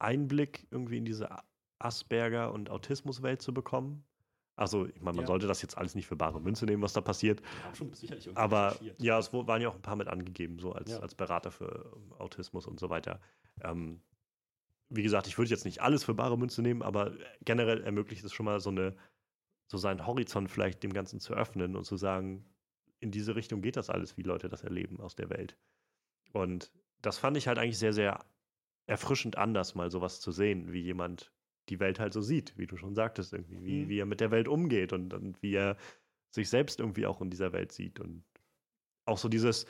Einblick 0.00 0.66
irgendwie 0.72 0.98
in 0.98 1.04
diese 1.04 1.28
Asperger- 1.84 2.52
und 2.52 2.70
Autismuswelt 2.70 3.42
zu 3.42 3.52
bekommen. 3.54 4.04
Also, 4.56 4.86
ich 4.86 5.00
meine, 5.00 5.16
man 5.16 5.24
Ja. 5.24 5.26
sollte 5.28 5.46
das 5.46 5.62
jetzt 5.62 5.78
alles 5.78 5.94
nicht 5.94 6.06
für 6.06 6.16
bare 6.16 6.40
Münze 6.40 6.66
nehmen, 6.66 6.82
was 6.82 6.92
da 6.92 7.00
passiert. 7.00 7.40
Aber 8.34 8.78
ja, 8.98 9.18
es 9.18 9.32
waren 9.32 9.62
ja 9.62 9.68
auch 9.68 9.74
ein 9.74 9.82
paar 9.82 9.96
mit 9.96 10.08
angegeben, 10.08 10.58
so 10.58 10.72
als, 10.72 10.90
Ja. 10.92 10.98
als 11.00 11.14
Berater 11.14 11.50
für 11.50 11.92
ähm, 11.96 12.12
Autismus 12.12 12.66
und 12.66 12.78
so 12.78 12.90
weiter. 12.90 13.20
Ähm, 13.62 14.02
wie 14.90 15.02
gesagt, 15.02 15.26
ich 15.26 15.38
würde 15.38 15.50
jetzt 15.50 15.64
nicht 15.64 15.80
alles 15.80 16.04
für 16.04 16.14
bare 16.14 16.36
Münze 16.36 16.60
nehmen, 16.60 16.82
aber 16.82 17.12
generell 17.44 17.82
ermöglicht 17.82 18.24
es 18.24 18.32
schon 18.32 18.44
mal 18.44 18.60
so 18.60 18.68
eine, 18.70 18.94
so 19.66 19.78
seinen 19.78 20.06
Horizont 20.06 20.50
vielleicht 20.50 20.82
dem 20.82 20.92
Ganzen 20.92 21.18
zu 21.18 21.32
öffnen 21.32 21.74
und 21.74 21.84
zu 21.84 21.96
sagen, 21.96 22.44
in 23.00 23.10
diese 23.10 23.34
Richtung 23.34 23.62
geht 23.62 23.76
das 23.76 23.88
alles, 23.88 24.18
wie 24.18 24.22
Leute 24.22 24.50
das 24.50 24.62
erleben 24.62 25.00
aus 25.00 25.14
der 25.14 25.30
Welt. 25.30 25.56
Und 26.32 26.70
das 27.00 27.18
fand 27.18 27.38
ich 27.38 27.48
halt 27.48 27.58
eigentlich 27.58 27.78
sehr, 27.78 27.94
sehr 27.94 28.24
erfrischend 28.86 29.38
anders, 29.38 29.74
mal 29.74 29.90
sowas 29.90 30.20
zu 30.20 30.30
sehen, 30.30 30.72
wie 30.72 30.82
jemand 30.82 31.32
die 31.68 31.80
Welt 31.80 32.00
halt 32.00 32.12
so 32.12 32.20
sieht, 32.20 32.56
wie 32.58 32.66
du 32.66 32.76
schon 32.76 32.94
sagtest, 32.94 33.32
irgendwie, 33.32 33.64
wie, 33.64 33.84
Mhm. 33.84 33.88
wie 33.88 33.98
er 33.98 34.06
mit 34.06 34.20
der 34.20 34.30
Welt 34.30 34.48
umgeht 34.48 34.92
und, 34.92 35.14
und 35.14 35.42
wie 35.42 35.54
er 35.54 35.76
sich 36.30 36.48
selbst 36.48 36.80
irgendwie 36.80 37.06
auch 37.06 37.20
in 37.20 37.30
dieser 37.30 37.52
Welt 37.52 37.72
sieht. 37.72 38.00
Und 38.00 38.24
auch 39.04 39.18
so 39.18 39.28
dieses, 39.28 39.66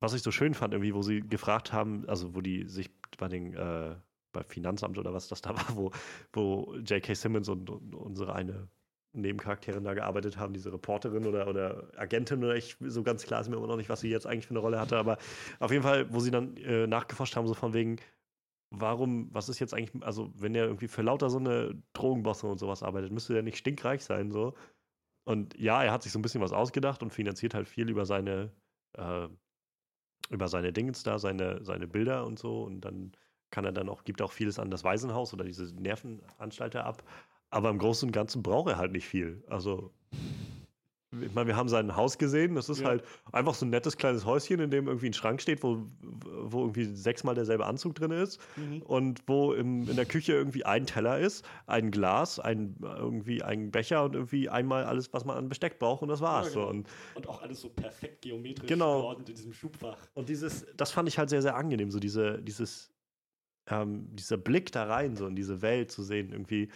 was 0.00 0.14
ich 0.14 0.22
so 0.22 0.30
schön 0.30 0.54
fand, 0.54 0.74
irgendwie, 0.74 0.94
wo 0.94 1.02
sie 1.02 1.20
gefragt 1.20 1.72
haben, 1.72 2.08
also 2.08 2.34
wo 2.34 2.40
die 2.40 2.68
sich 2.68 2.90
bei 3.18 3.28
den, 3.28 3.54
äh, 3.54 3.96
bei 4.32 4.42
Finanzamt 4.44 4.98
oder 4.98 5.12
was 5.12 5.28
das 5.28 5.42
da 5.42 5.54
war, 5.56 5.76
wo, 5.76 5.90
wo 6.32 6.74
J.K. 6.76 7.14
Simmons 7.14 7.48
und, 7.48 7.68
und 7.70 7.94
unsere 7.94 8.34
eine 8.34 8.68
Nebencharakterin 9.14 9.84
da 9.84 9.92
gearbeitet 9.92 10.38
haben, 10.38 10.54
diese 10.54 10.72
Reporterin 10.72 11.26
oder, 11.26 11.46
oder 11.46 11.88
Agentin 11.96 12.42
oder 12.42 12.56
ich, 12.56 12.76
so 12.80 13.02
ganz 13.02 13.24
klar 13.24 13.42
ist 13.42 13.48
mir 13.50 13.56
immer 13.56 13.66
noch 13.66 13.76
nicht, 13.76 13.90
was 13.90 14.00
sie 14.00 14.08
jetzt 14.08 14.26
eigentlich 14.26 14.46
für 14.46 14.52
eine 14.52 14.60
Rolle 14.60 14.80
hatte, 14.80 14.96
aber 14.96 15.18
auf 15.60 15.70
jeden 15.70 15.82
Fall, 15.82 16.10
wo 16.12 16.20
sie 16.20 16.30
dann 16.30 16.56
äh, 16.56 16.86
nachgeforscht 16.86 17.36
haben, 17.36 17.46
so 17.46 17.52
von 17.52 17.74
wegen, 17.74 17.96
warum, 18.72 19.28
was 19.32 19.48
ist 19.48 19.58
jetzt 19.58 19.74
eigentlich, 19.74 20.02
also 20.02 20.32
wenn 20.34 20.54
er 20.54 20.64
irgendwie 20.64 20.88
für 20.88 21.02
lauter 21.02 21.30
so 21.30 21.38
eine 21.38 21.80
Drogenbosse 21.92 22.46
und 22.46 22.58
sowas 22.58 22.82
arbeitet, 22.82 23.12
müsste 23.12 23.34
der 23.34 23.42
nicht 23.42 23.58
stinkreich 23.58 24.02
sein, 24.02 24.30
so. 24.32 24.54
Und 25.24 25.56
ja, 25.58 25.84
er 25.84 25.92
hat 25.92 26.02
sich 26.02 26.10
so 26.10 26.18
ein 26.18 26.22
bisschen 26.22 26.40
was 26.40 26.52
ausgedacht 26.52 27.02
und 27.02 27.12
finanziert 27.12 27.54
halt 27.54 27.68
viel 27.68 27.88
über 27.88 28.06
seine, 28.06 28.50
äh, 28.94 29.28
über 30.30 30.48
seine 30.48 30.72
Dingens 30.72 31.02
da, 31.02 31.18
seine, 31.18 31.64
seine 31.64 31.86
Bilder 31.86 32.26
und 32.26 32.38
so. 32.38 32.64
Und 32.64 32.80
dann 32.80 33.12
kann 33.50 33.64
er 33.64 33.72
dann 33.72 33.88
auch, 33.88 34.04
gibt 34.04 34.22
auch 34.22 34.32
vieles 34.32 34.58
an 34.58 34.70
das 34.70 34.82
Waisenhaus 34.82 35.32
oder 35.32 35.44
diese 35.44 35.72
Nervenanstalt 35.76 36.74
da 36.74 36.84
ab. 36.84 37.04
Aber 37.50 37.70
im 37.70 37.78
Großen 37.78 38.08
und 38.08 38.12
Ganzen 38.12 38.42
braucht 38.42 38.70
er 38.70 38.78
halt 38.78 38.92
nicht 38.92 39.06
viel. 39.06 39.44
Also, 39.46 39.92
ich 41.20 41.34
meine, 41.34 41.46
wir 41.48 41.56
haben 41.56 41.68
sein 41.68 41.94
Haus 41.96 42.16
gesehen. 42.18 42.54
Das 42.54 42.68
ist 42.68 42.80
Ja. 42.80 42.88
halt 42.88 43.04
einfach 43.32 43.54
so 43.54 43.66
ein 43.66 43.70
nettes 43.70 43.96
kleines 43.96 44.24
Häuschen, 44.24 44.60
in 44.60 44.70
dem 44.70 44.86
irgendwie 44.86 45.06
ein 45.08 45.12
Schrank 45.12 45.42
steht, 45.42 45.62
wo, 45.62 45.84
wo 46.00 46.60
irgendwie 46.60 46.84
sechsmal 46.84 47.34
derselbe 47.34 47.66
Anzug 47.66 47.94
drin 47.94 48.10
ist 48.12 48.40
Mhm. 48.56 48.82
und 48.82 49.20
wo 49.26 49.52
im, 49.52 49.88
in 49.88 49.96
der 49.96 50.06
Küche 50.06 50.32
irgendwie 50.32 50.64
ein 50.64 50.86
Teller 50.86 51.18
ist, 51.18 51.44
ein 51.66 51.90
Glas, 51.90 52.38
ein, 52.40 52.76
irgendwie 52.80 53.42
ein 53.42 53.70
Becher 53.70 54.04
und 54.04 54.14
irgendwie 54.14 54.48
einmal 54.48 54.84
alles, 54.84 55.12
was 55.12 55.24
man 55.24 55.36
an 55.36 55.48
Besteck 55.48 55.78
braucht 55.78 56.02
und 56.02 56.08
das 56.08 56.20
war's. 56.20 56.46
Ja, 56.46 56.52
so. 56.52 56.60
genau. 56.60 56.70
und, 56.70 56.88
Und 57.14 57.28
auch 57.28 57.42
alles 57.42 57.60
so 57.60 57.68
perfekt 57.68 58.22
geometrisch 58.22 58.68
Genau. 58.68 59.00
geordnet 59.02 59.28
in 59.28 59.34
diesem 59.34 59.52
Schubfach. 59.52 59.98
und 60.14 60.28
dieses, 60.28 60.64
das 60.76 60.90
fand 60.92 61.08
ich 61.08 61.18
halt 61.18 61.28
sehr, 61.30 61.42
sehr 61.42 61.56
angenehm, 61.56 61.90
so 61.90 61.98
diese, 62.00 62.40
dieses, 62.42 62.90
ähm, 63.68 64.08
dieser 64.14 64.38
Blick 64.38 64.72
da 64.72 64.84
rein, 64.84 65.14
so 65.16 65.26
in 65.26 65.36
diese 65.36 65.62
Welt 65.62 65.90
zu 65.90 66.02
sehen, 66.02 66.32
irgendwie. 66.32 66.68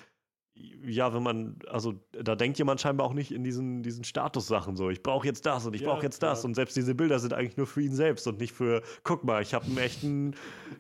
Ja, 0.58 1.12
wenn 1.12 1.22
man, 1.22 1.58
also 1.68 2.00
da 2.12 2.34
denkt 2.34 2.56
jemand 2.58 2.80
scheinbar 2.80 3.06
auch 3.06 3.12
nicht 3.12 3.30
in 3.30 3.44
diesen, 3.44 3.82
diesen 3.82 4.04
Statussachen 4.04 4.74
so, 4.74 4.88
ich 4.88 5.02
brauche 5.02 5.26
jetzt 5.26 5.44
das 5.44 5.66
und 5.66 5.74
ich 5.74 5.82
Ja, 5.82 5.88
brauche 5.92 6.02
jetzt 6.02 6.22
das 6.22 6.44
und 6.46 6.54
selbst 6.54 6.76
diese 6.76 6.94
Bilder 6.94 7.18
sind 7.18 7.34
eigentlich 7.34 7.56
nur 7.58 7.66
für 7.66 7.82
ihn 7.82 7.92
selbst 7.94 8.26
und 8.26 8.38
nicht 8.38 8.52
für, 8.52 8.82
guck 9.02 9.24
mal, 9.24 9.42
ich 9.42 9.52
habe 9.52 9.66
einen 9.66 9.76
echten, 9.78 10.34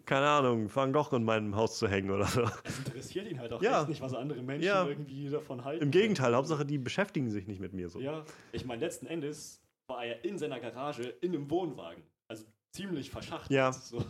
keine 0.06 0.28
Ahnung, 0.28 0.74
Van 0.74 0.92
Gogh 0.94 1.14
in 1.14 1.24
meinem 1.24 1.56
Haus 1.56 1.78
zu 1.78 1.88
hängen 1.88 2.10
oder 2.10 2.24
so. 2.26 2.42
Es 2.64 2.78
interessiert 2.78 3.28
ihn 3.28 3.38
halt 3.38 3.52
auch 3.52 3.60
Ja. 3.60 3.80
echt 3.80 3.90
nicht, 3.90 4.00
was 4.00 4.14
andere 4.14 4.42
Menschen 4.42 4.66
Ja. 4.66 4.86
irgendwie 4.86 5.28
davon 5.28 5.64
halten. 5.64 5.82
Im 5.84 5.90
Gegenteil, 5.90 6.34
Hauptsache, 6.34 6.64
die 6.64 6.78
beschäftigen 6.78 7.28
sich 7.30 7.46
nicht 7.46 7.60
mit 7.60 7.74
mir 7.74 7.88
so. 7.90 8.00
Ja, 8.00 8.24
ich 8.52 8.64
meine, 8.64 8.80
letzten 8.80 9.06
Endes 9.06 9.60
war 9.88 10.04
er 10.04 10.24
in 10.24 10.38
seiner 10.38 10.58
Garage 10.60 11.02
in 11.20 11.34
einem 11.34 11.50
Wohnwagen. 11.50 12.02
Also 12.28 12.44
ziemlich 12.72 13.10
verschachtelt. 13.10 13.50
Ja. 13.50 13.72
So. 13.72 14.02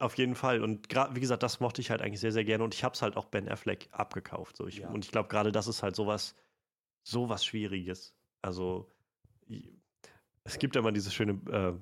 Auf 0.00 0.16
jeden 0.16 0.34
Fall. 0.34 0.62
Und 0.62 0.88
gerade, 0.88 1.14
wie 1.14 1.20
gesagt, 1.20 1.42
das 1.42 1.60
mochte 1.60 1.82
ich 1.82 1.90
halt 1.90 2.00
eigentlich 2.00 2.20
sehr, 2.20 2.32
sehr 2.32 2.44
gerne. 2.44 2.64
Und 2.64 2.74
ich 2.74 2.84
habe 2.84 2.94
es 2.94 3.02
halt 3.02 3.18
auch 3.18 3.26
Ben 3.26 3.48
Affleck 3.50 3.86
abgekauft. 3.92 4.56
So. 4.56 4.66
Ich, 4.66 4.78
Ja. 4.78 4.88
Und 4.88 5.04
ich 5.04 5.10
glaube, 5.12 5.28
gerade 5.28 5.52
das 5.52 5.68
ist 5.68 5.82
halt 5.82 5.94
sowas, 5.94 6.34
sowas 7.02 7.44
Schwieriges. 7.44 8.14
Also, 8.40 8.88
es 10.44 10.58
gibt 10.58 10.74
ja 10.74 10.80
mal 10.80 10.92
dieses 10.92 11.12
schöne, 11.12 11.32
äh, 11.50 11.74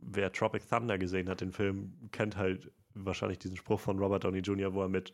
wer 0.00 0.32
Tropic 0.32 0.66
Thunder 0.66 0.96
gesehen 0.96 1.28
hat, 1.28 1.42
den 1.42 1.52
Film, 1.52 1.92
kennt 2.10 2.38
halt 2.38 2.72
wahrscheinlich 2.94 3.38
diesen 3.38 3.58
Spruch 3.58 3.80
von 3.80 3.98
Robert 3.98 4.24
Downey 4.24 4.38
Jr., 4.38 4.72
wo 4.72 4.80
er 4.80 4.88
mit 4.88 5.12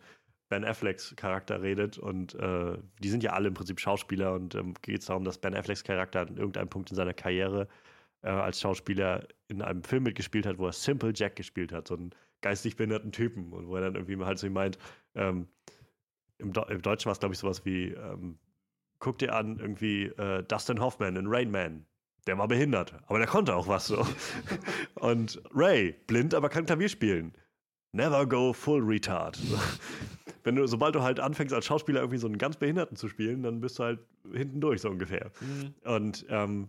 Ben 0.48 0.64
Afflecks 0.64 1.12
Charakter 1.16 1.60
redet. 1.60 1.98
Und 1.98 2.36
äh, 2.36 2.78
die 3.02 3.08
sind 3.08 3.24
ja 3.24 3.32
alle 3.32 3.48
im 3.48 3.54
Prinzip 3.54 3.80
Schauspieler. 3.80 4.32
Und 4.32 4.54
ähm, 4.54 4.74
geht 4.80 5.00
es 5.00 5.06
darum, 5.06 5.24
dass 5.24 5.38
Ben 5.38 5.56
Afflecks 5.56 5.82
Charakter 5.82 6.20
an 6.20 6.36
irgendeinem 6.36 6.68
Punkt 6.68 6.90
in 6.90 6.96
seiner 6.96 7.14
Karriere 7.14 7.66
äh, 8.22 8.28
als 8.28 8.60
Schauspieler 8.60 9.26
in 9.48 9.60
einem 9.60 9.82
Film 9.82 10.04
mitgespielt 10.04 10.46
hat, 10.46 10.58
wo 10.58 10.66
er 10.66 10.72
Simple 10.72 11.12
Jack 11.12 11.34
gespielt 11.34 11.72
hat, 11.72 11.88
so 11.88 11.96
einen 11.96 12.14
geistig 12.44 12.76
behinderten 12.76 13.10
Typen 13.10 13.52
und 13.54 13.68
wo 13.68 13.76
er 13.76 13.80
dann 13.80 13.94
irgendwie 13.94 14.22
halt 14.22 14.38
so 14.38 14.48
meint, 14.50 14.78
ähm, 15.14 15.48
im, 16.36 16.52
Do 16.52 16.62
im 16.68 16.82
Deutschen 16.82 17.06
war 17.06 17.12
es 17.12 17.18
glaube 17.18 17.32
ich 17.32 17.40
sowas 17.40 17.64
wie, 17.64 17.86
ähm, 17.86 18.38
guck 18.98 19.18
dir 19.18 19.34
an, 19.34 19.58
irgendwie 19.58 20.04
äh, 20.04 20.44
Dustin 20.44 20.78
Hoffman 20.78 21.16
in 21.16 21.26
Rain 21.26 21.50
Man. 21.50 21.86
Der 22.26 22.36
war 22.38 22.46
behindert, 22.46 22.94
aber 23.06 23.18
der 23.18 23.26
konnte 23.26 23.54
auch 23.54 23.66
was 23.66 23.86
so. 23.86 24.06
und 24.94 25.42
Ray, 25.54 25.94
blind, 26.06 26.34
aber 26.34 26.50
kann 26.50 26.66
Klavier 26.66 26.88
spielen. 26.90 27.32
Never 27.92 28.26
go 28.26 28.52
full 28.52 28.82
retard. 28.82 29.38
Wenn 30.42 30.56
du, 30.56 30.66
sobald 30.66 30.94
du 30.94 31.02
halt 31.02 31.20
anfängst 31.20 31.54
als 31.54 31.64
Schauspieler 31.64 32.00
irgendwie 32.00 32.18
so 32.18 32.26
einen 32.26 32.36
ganz 32.38 32.56
Behinderten 32.56 32.96
zu 32.96 33.08
spielen, 33.08 33.42
dann 33.42 33.60
bist 33.60 33.78
du 33.78 33.84
halt 33.84 34.00
hinten 34.32 34.60
durch, 34.60 34.82
so 34.82 34.90
ungefähr. 34.90 35.30
Und 35.84 36.26
ähm, 36.28 36.68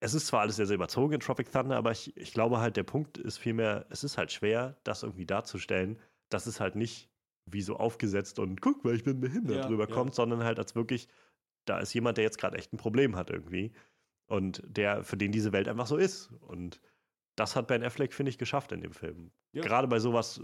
es 0.00 0.14
ist 0.14 0.28
zwar 0.28 0.40
alles 0.40 0.56
sehr, 0.56 0.66
sehr 0.66 0.76
überzogen 0.76 1.14
in 1.14 1.20
Tropic 1.20 1.50
Thunder, 1.50 1.76
aber 1.76 1.90
ich, 1.90 2.16
ich 2.16 2.32
glaube 2.32 2.60
halt, 2.60 2.76
der 2.76 2.84
Punkt 2.84 3.18
ist 3.18 3.38
vielmehr, 3.38 3.86
es 3.90 4.04
ist 4.04 4.16
halt 4.18 4.30
schwer, 4.32 4.76
das 4.84 5.02
irgendwie 5.02 5.26
darzustellen, 5.26 5.98
dass 6.28 6.46
es 6.46 6.60
halt 6.60 6.76
nicht 6.76 7.10
wie 7.46 7.62
so 7.62 7.76
aufgesetzt 7.76 8.38
und 8.38 8.60
guck 8.60 8.84
mal, 8.84 8.94
ich 8.94 9.04
bin 9.04 9.20
behindert 9.20 9.64
Ja, 9.64 9.66
rüberkommt, 9.66 10.10
ja. 10.10 10.14
sondern 10.16 10.44
halt 10.44 10.58
als 10.58 10.74
wirklich, 10.74 11.08
da 11.64 11.78
ist 11.80 11.94
jemand, 11.94 12.18
der 12.18 12.24
jetzt 12.24 12.38
gerade 12.38 12.56
echt 12.58 12.72
ein 12.72 12.76
Problem 12.76 13.16
hat 13.16 13.30
irgendwie 13.30 13.72
und 14.26 14.62
der, 14.66 15.02
für 15.04 15.16
den 15.16 15.32
diese 15.32 15.52
Welt 15.52 15.68
einfach 15.68 15.86
so 15.86 15.96
ist. 15.96 16.30
Und 16.42 16.80
das 17.36 17.56
hat 17.56 17.66
Ben 17.66 17.82
Affleck, 17.82 18.12
finde 18.12 18.30
ich, 18.30 18.38
geschafft 18.38 18.72
in 18.72 18.82
dem 18.82 18.92
Film. 18.92 19.32
Ja. 19.52 19.62
Gerade 19.62 19.88
bei 19.88 19.98
sowas, 19.98 20.40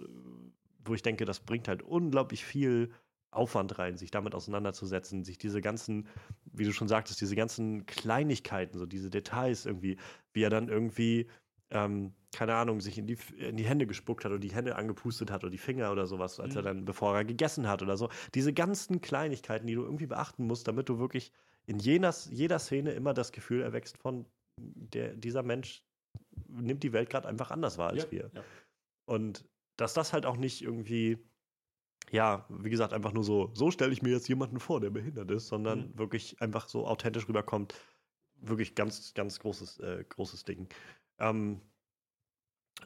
wo 0.85 0.95
ich 0.95 1.03
denke, 1.03 1.25
das 1.25 1.41
bringt 1.41 1.69
halt 1.69 1.83
unglaublich 1.83 2.45
viel 2.45 2.93
Aufwand 3.35 3.79
rein, 3.79 3.97
sich 3.97 4.11
damit 4.11 4.35
auseinanderzusetzen, 4.35 5.25
sich 5.25 5.39
diese 5.39 5.61
ganzen, 5.61 6.09
wie 6.53 6.65
du 6.65 6.73
schon 6.73 6.89
sagtest, 6.89 7.21
diese 7.21 7.37
ganzen 7.37 7.87
Kleinigkeiten, 7.87 8.79
so 8.79 8.87
diese 8.87 9.11
Details 9.11 9.67
irgendwie, 9.67 9.97
wie 10.33 10.43
er 10.43 10.51
dann 10.51 10.69
irgendwie, 10.69 11.29
ähm, 11.71 12.15
keine 12.35 12.55
Ahnung, 12.55 12.81
sich 12.81 12.99
in 12.99 13.07
die, 13.07 13.19
in 13.37 13.57
die 13.57 13.65
Hände 13.65 13.87
gespuckt 13.87 14.25
hat 14.25 14.33
oder 14.33 14.41
die 14.41 14.53
Hände 14.53 14.77
angepustet 14.77 15.31
hat 15.31 15.43
oder 15.45 15.51
die 15.51 15.59
Finger 15.59 15.93
oder 15.93 16.07
sowas, 16.07 16.41
als 16.41 16.55
er 16.57 16.63
Mhm. 16.63 16.67
dann, 16.67 16.85
bevor 16.85 17.17
er 17.17 17.25
gegessen 17.25 17.69
hat 17.69 17.83
oder 17.83 17.97
so. 17.97 18.09
Diese 18.35 18.53
ganzen 18.53 19.01
Kleinigkeiten, 19.01 19.67
die 19.67 19.75
du 19.75 19.83
irgendwie 19.83 20.07
beachten 20.07 20.47
musst, 20.47 20.67
damit 20.69 20.89
du 20.89 20.99
wirklich 20.99 21.33
in 21.67 21.79
jener, 21.79 22.15
jeder 22.31 22.59
Szene 22.59 22.93
immer 22.93 23.15
das 23.15 23.33
Gefühl 23.33 23.63
erwächst 23.63 23.99
von, 23.99 24.27
der, 24.61 25.15
dieser 25.17 25.43
Mensch 25.43 25.83
nimmt 26.49 26.83
die 26.83 26.93
Welt 26.93 27.11
gerade 27.11 27.29
einfach 27.29 27.51
anders 27.51 27.79
wahr 27.79 27.91
als 27.91 28.05
ja, 28.05 28.11
wir. 28.11 28.31
Ja. 28.35 28.45
Und 29.07 29.45
dass 29.77 29.95
das 29.95 30.13
halt 30.13 30.27
auch 30.27 30.37
nicht 30.37 30.63
irgendwie, 30.63 31.19
ja, 32.11 32.47
wie 32.49 32.71
gesagt, 32.71 32.93
einfach 32.93 33.13
nur 33.13 33.25
so, 33.25 33.51
so 33.55 33.71
stelle 33.71 33.93
ich 33.93 34.03
mir 34.03 34.11
jetzt 34.11 34.29
jemanden 34.29 34.61
vor, 34.61 34.81
der 34.81 34.91
behindert 34.91 35.31
ist, 35.31 35.49
sondern 35.49 35.91
Mhm. 35.91 35.99
wirklich 35.99 36.41
einfach 36.41 36.69
so 36.69 36.87
authentisch 36.87 37.29
rüberkommt. 37.29 37.75
Wirklich 38.37 38.75
ganz, 38.75 39.15
ganz 39.15 39.39
großes, 39.41 39.81
äh, 39.81 40.05
großes 40.09 40.45
Ding. 40.45 40.69
Ähm, 41.19 41.61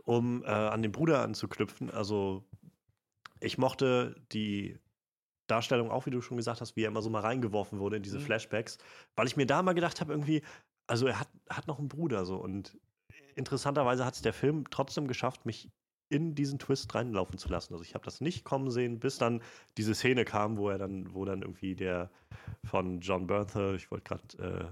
um 0.05 0.43
äh, 0.45 0.47
an 0.47 0.83
den 0.83 0.93
Bruder 0.93 1.23
anzuknüpfen, 1.23 1.91
also 1.91 2.45
ich 3.41 3.59
mochte 3.59 4.15
die 4.33 4.79
Darstellung 5.47 5.91
auch, 5.91 6.07
wie 6.07 6.11
du 6.11 6.21
schon 6.21 6.37
gesagt 6.37 6.61
hast, 6.61 6.77
wie 6.77 6.83
er 6.85 6.89
immer 6.89 7.03
so 7.03 7.11
mal 7.11 7.21
reingeworfen 7.21 7.79
wurde 7.79 7.97
in 7.97 8.03
diese 8.03 8.19
Mhm. 8.19 8.25
Flashbacks, 8.25 8.79
weil 9.17 9.27
ich 9.27 9.37
mir 9.37 9.47
da 9.47 9.63
mal 9.63 9.73
gedacht 9.73 10.01
habe, 10.01 10.13
irgendwie, 10.13 10.43
also 10.87 11.07
er 11.07 11.21
hat, 11.21 11.29
hat 11.49 11.67
noch 11.67 11.79
einen 11.79 11.89
Bruder 11.89 12.25
so 12.27 12.37
und 12.37 12.79
interessanterweise 13.35 14.05
hat 14.05 14.15
es 14.15 14.23
der 14.23 14.33
Film 14.33 14.65
trotzdem 14.71 15.09
geschafft, 15.09 15.47
mich 15.47 15.71
in 16.09 16.35
diesen 16.35 16.59
Twist 16.59 16.95
reinlaufen 16.95 17.39
zu 17.39 17.49
lassen. 17.49 17.75
Also 17.75 17.85
ich 17.85 17.95
habe 17.95 18.05
das 18.05 18.21
nicht 18.21 18.45
kommen 18.45 18.71
sehen, 18.71 18.99
bis 18.99 19.19
dann 19.19 19.43
diese 19.77 19.95
Szene 19.95 20.25
kam, 20.25 20.57
wo 20.57 20.71
er 20.71 20.79
dann, 20.79 21.13
wo 21.15 21.25
dann 21.25 21.43
irgendwie 21.43 21.75
der 21.75 22.11
von 22.65 23.01
John 23.01 23.27
Bernthal, 23.27 23.77
ich 23.77 23.91
wollte 23.91 24.05
gerade 24.05 24.61
äh, 24.61 24.65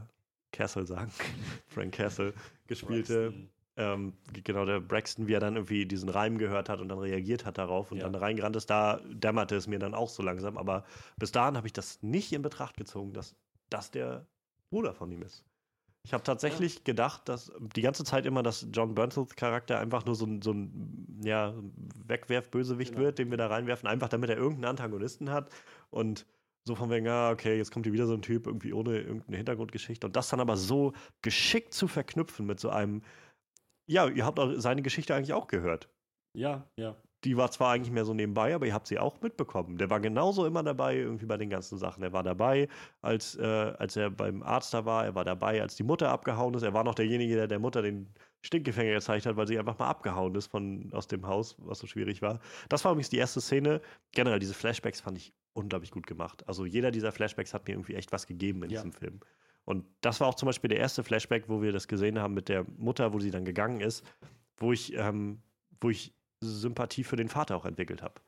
Castle 0.53 0.87
sagen, 0.87 1.11
Frank 1.69 1.95
Castle, 1.95 2.33
gespielte, 2.67 3.35
ähm, 3.77 4.15
genau, 4.33 4.65
der 4.65 4.81
Braxton, 4.81 5.29
wie 5.29 5.35
er 5.35 5.41
dann 5.41 5.57
irgendwie 5.57 5.85
diesen 5.85 6.09
Reim 6.09 6.39
gehört 6.39 6.69
hat 6.71 6.81
und 6.81 6.89
dann 6.89 6.99
reagiert 6.99 7.45
hat 7.45 7.59
darauf 7.59 7.93
und 7.93 7.99
Ja. 7.99 8.05
dann 8.05 8.15
reingerannt 8.15 8.57
ist, 8.57 8.71
da 8.71 9.01
dämmerte 9.05 9.57
es 9.57 9.67
mir 9.67 9.79
dann 9.79 9.95
auch 9.95 10.09
so 10.09 10.23
langsam. 10.23 10.57
Aber 10.57 10.85
bis 11.19 11.33
dahin 11.33 11.57
habe 11.57 11.67
ich 11.67 11.75
das 11.75 12.03
nicht 12.03 12.33
in 12.33 12.41
Betracht 12.41 12.77
gezogen, 12.79 13.13
dass 13.13 13.37
das 13.69 13.91
der 13.91 14.27
Bruder 14.71 14.95
von 14.95 15.11
ihm 15.11 15.23
ist. 15.23 15.45
Ich 16.07 16.13
habe 16.13 16.23
tatsächlich 16.23 16.85
gedacht, 16.85 17.29
dass 17.29 17.51
die 17.75 17.83
ganze 17.83 18.05
Zeit 18.05 18.27
immer, 18.27 18.45
dass 18.45 18.69
John 18.73 18.95
Bernthals 18.95 19.35
Charakter 19.35 19.81
einfach 19.81 20.05
nur 20.05 20.15
so 20.15 20.25
ein, 20.25 20.41
so 20.41 20.53
ein 20.53 21.21
ja, 21.25 21.53
Wegwerf-Bösewicht 22.07 22.93
Genau. 22.93 23.05
wird, 23.07 23.19
den 23.19 23.29
wir 23.31 23.37
da 23.39 23.49
reinwerfen, 23.49 23.89
einfach 23.89 24.09
damit 24.09 24.31
er 24.31 24.37
irgendeinen 24.37 24.71
Antagonisten 24.71 25.31
hat 25.31 25.51
und 25.91 26.25
so 26.65 26.77
von 26.77 26.91
wegen, 26.91 27.09
ah, 27.09 27.33
okay, 27.33 27.57
jetzt 27.57 27.73
kommt 27.73 27.87
hier 27.87 27.93
wieder 27.93 28.07
so 28.07 28.15
ein 28.15 28.23
Typ 28.23 28.47
irgendwie 28.47 28.73
ohne 28.73 29.01
irgendeine 29.01 29.37
Hintergrundgeschichte 29.39 30.07
und 30.07 30.15
das 30.15 30.29
dann 30.29 30.39
aber 30.39 30.57
so 30.57 30.93
geschickt 31.23 31.75
zu 31.75 31.89
verknüpfen 31.89 32.47
mit 32.47 32.61
so 32.61 32.71
einem, 32.71 33.03
ja, 33.91 34.07
ihr 34.07 34.25
habt 34.25 34.39
auch 34.39 34.53
seine 34.59 34.83
Geschichte 34.83 35.13
eigentlich 35.13 35.33
auch 35.33 35.49
gehört. 35.49 35.89
Ja, 36.35 36.71
ja. 36.79 36.95
Die 37.27 37.37
war 37.37 37.51
zwar 37.51 37.73
eigentlich 37.73 37.93
mehr 37.93 38.05
so 38.05 38.15
nebenbei, 38.15 38.55
aber 38.55 38.67
ihr 38.67 38.73
habt 38.73 38.87
sie 38.87 39.01
auch 39.01 39.21
mitbekommen. 39.21 39.79
Der 39.79 39.91
war 39.91 39.99
genauso 39.99 40.47
immer 40.47 40.63
dabei, 40.63 40.97
irgendwie 40.97 41.27
bei 41.27 41.37
den 41.37 41.51
ganzen 41.51 41.77
Sachen. 41.77 42.05
Er 42.05 42.13
war 42.13 42.23
dabei, 42.23 42.69
als, 43.03 43.35
äh, 43.35 43.43
als 43.43 43.97
er 43.97 44.11
beim 44.11 44.45
Arzt 44.45 44.73
da 44.73 44.85
war. 44.85 45.05
Er 45.05 45.17
war 45.17 45.25
dabei, 45.25 45.61
als 45.61 45.75
die 45.75 45.83
Mutter 45.83 46.09
abgehauen 46.09 46.55
ist. 46.55 46.63
Er 46.63 46.73
war 46.73 46.85
noch 46.85 46.95
derjenige, 46.95 47.35
der 47.35 47.49
der 47.49 47.59
Mutter 47.59 47.83
den 47.83 48.09
Stinkgefänger 48.43 48.95
gezeigt 48.95 49.27
hat, 49.27 49.37
weil 49.37 49.49
sie 49.49 49.59
einfach 49.59 49.77
mal 49.77 49.89
abgehauen 49.89 50.37
ist 50.37 50.47
von, 50.47 50.89
aus 50.93 51.09
dem 51.09 51.27
Haus, 51.27 51.57
was 51.59 51.81
so 51.81 51.89
schwierig 51.89 52.23
war. 52.23 52.39
Das 52.69 52.85
war 52.85 52.93
übrigens 52.93 53.11
die 53.11 53.19
erste 53.19 53.41
Szene. 53.41 53.81
Generell, 54.13 54.39
diese 54.39 54.55
Flashbacks 54.55 55.01
fand 55.01 55.19
ich 55.19 55.35
unglaublich 55.53 55.91
gut 55.91 56.07
gemacht. 56.07 56.47
Also 56.47 56.65
jeder 56.65 56.93
dieser 56.93 57.11
Flashbacks 57.11 57.53
hat 57.53 57.67
mir 57.67 57.75
irgendwie 57.75 57.97
echt 57.97 58.13
was 58.13 58.29
gegeben 58.29 58.63
in 58.63 58.71
ja. 58.71 58.79
diesem 58.79 58.93
Film. 58.93 59.19
Und 59.65 59.85
das 60.01 60.21
war 60.21 60.29
auch 60.29 60.37
zum 60.37 60.47
Beispiel 60.47 60.69
der 60.69 60.79
erste 60.79 61.03
Flashback, 61.03 61.49
wo 61.49 61.61
wir 61.61 61.73
das 61.73 61.89
gesehen 61.89 62.21
haben 62.21 62.35
mit 62.35 62.49
der 62.49 62.65
Mutter, 62.77 63.13
wo 63.13 63.19
sie 63.19 63.33
dann 63.33 63.45
gegangen 63.45 63.81
ist, 63.81 64.05
wo 64.59 64.73
ich, 64.73 64.95
ähm, 64.95 65.43
wo 65.81 65.91
ich 65.91 66.15
Sympathie 66.41 67.05
für 67.05 67.17
den 67.17 67.29
Vater 67.29 67.57
auch 67.57 67.65
entwickelt 67.65 68.03
habe. 68.03 68.21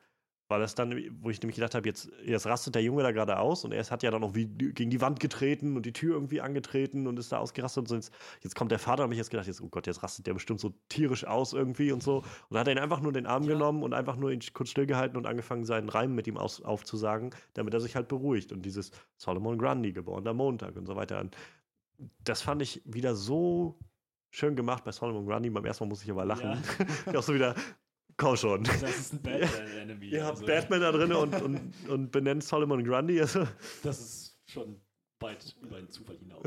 Weil 0.49 0.61
das 0.61 0.73
dann, 0.73 0.91
wo 1.21 1.29
ich 1.29 1.39
nämlich 1.41 1.57
gedacht 1.57 1.75
habe, 1.75 1.87
jetzt, 1.87 2.09
jetzt 2.25 2.47
rastet 2.47 2.73
der 2.73 2.81
Junge 2.81 3.03
da 3.03 3.11
gerade 3.11 3.37
aus 3.37 3.65
und 3.65 3.71
er 3.71 3.83
hat 3.83 4.01
ja 4.01 4.09
dann 4.09 4.23
auch 4.23 4.33
wie 4.33 4.47
gegen 4.47 4.89
die 4.89 4.99
Wand 4.99 5.19
getreten 5.19 5.75
und 5.75 5.85
die 5.85 5.93
Tür 5.93 6.15
irgendwie 6.15 6.41
angetreten 6.41 7.05
und 7.05 7.19
ist 7.19 7.31
da 7.31 7.37
ausgerastet 7.37 7.81
und 7.81 7.87
so. 7.87 7.95
Jetzt, 7.95 8.11
jetzt 8.41 8.55
kommt 8.55 8.71
der 8.71 8.79
Vater 8.79 9.03
und 9.03 9.09
mich 9.09 9.19
jetzt 9.19 9.29
gedacht, 9.29 9.45
jetzt, 9.45 9.61
oh 9.61 9.69
Gott, 9.69 9.85
jetzt 9.85 10.01
rastet 10.01 10.25
der 10.25 10.33
bestimmt 10.33 10.59
so 10.59 10.73
tierisch 10.89 11.23
aus 11.23 11.53
irgendwie 11.53 11.91
und 11.91 12.01
so. 12.01 12.17
Und 12.17 12.25
dann 12.49 12.61
hat 12.61 12.67
er 12.67 12.73
ihn 12.73 12.79
einfach 12.79 12.99
nur 12.99 13.13
den 13.13 13.27
Arm 13.27 13.43
ja. 13.43 13.53
genommen 13.53 13.83
und 13.83 13.93
einfach 13.93 14.15
nur 14.15 14.31
ihn 14.31 14.39
kurz 14.53 14.71
stillgehalten 14.71 15.17
und 15.17 15.27
angefangen, 15.27 15.65
seinen 15.65 15.87
Reim 15.87 16.15
mit 16.15 16.25
ihm 16.25 16.37
aus, 16.37 16.63
aufzusagen, 16.63 17.29
damit 17.53 17.75
er 17.75 17.79
sich 17.79 17.95
halt 17.95 18.07
beruhigt. 18.07 18.51
Und 18.51 18.63
dieses 18.63 18.89
Solomon 19.17 19.59
Grundy, 19.59 19.93
geborener 19.93 20.33
Montag 20.33 20.75
und 20.77 20.87
so 20.87 20.95
weiter. 20.95 21.19
Und 21.19 21.37
das 22.23 22.41
fand 22.41 22.63
ich 22.63 22.81
wieder 22.85 23.13
so 23.13 23.77
schön 24.31 24.55
gemacht 24.55 24.83
bei 24.83 24.91
Solomon 24.91 25.27
Grundy. 25.27 25.51
Beim 25.51 25.65
ersten 25.65 25.83
Mal 25.83 25.89
muss 25.89 26.03
ich 26.03 26.09
aber 26.09 26.25
lachen. 26.25 26.57
Ja. 27.05 27.13
auch 27.19 27.23
so 27.23 27.35
wieder, 27.35 27.53
Komm 28.19 28.35
schon. 28.35 28.63
Das 28.65 28.83
ist 28.83 29.13
ein 29.13 29.21
Batman-Enemy. 29.21 30.09
Ihr 30.09 30.25
habt 30.25 30.39
also. 30.39 30.45
Batman 30.45 30.81
da 30.81 30.91
drin 30.91 31.13
und, 31.13 31.41
und, 31.41 31.89
und 31.89 32.11
benennt 32.11 32.43
Solomon 32.43 32.83
Grundy. 32.83 33.19
Also. 33.21 33.47
Das 33.81 33.99
ist 33.99 34.41
schon 34.45 34.81
weit 35.21 35.55
über 35.61 35.77
den 35.77 35.89
Zufall 35.89 36.17
hinaus. 36.17 36.43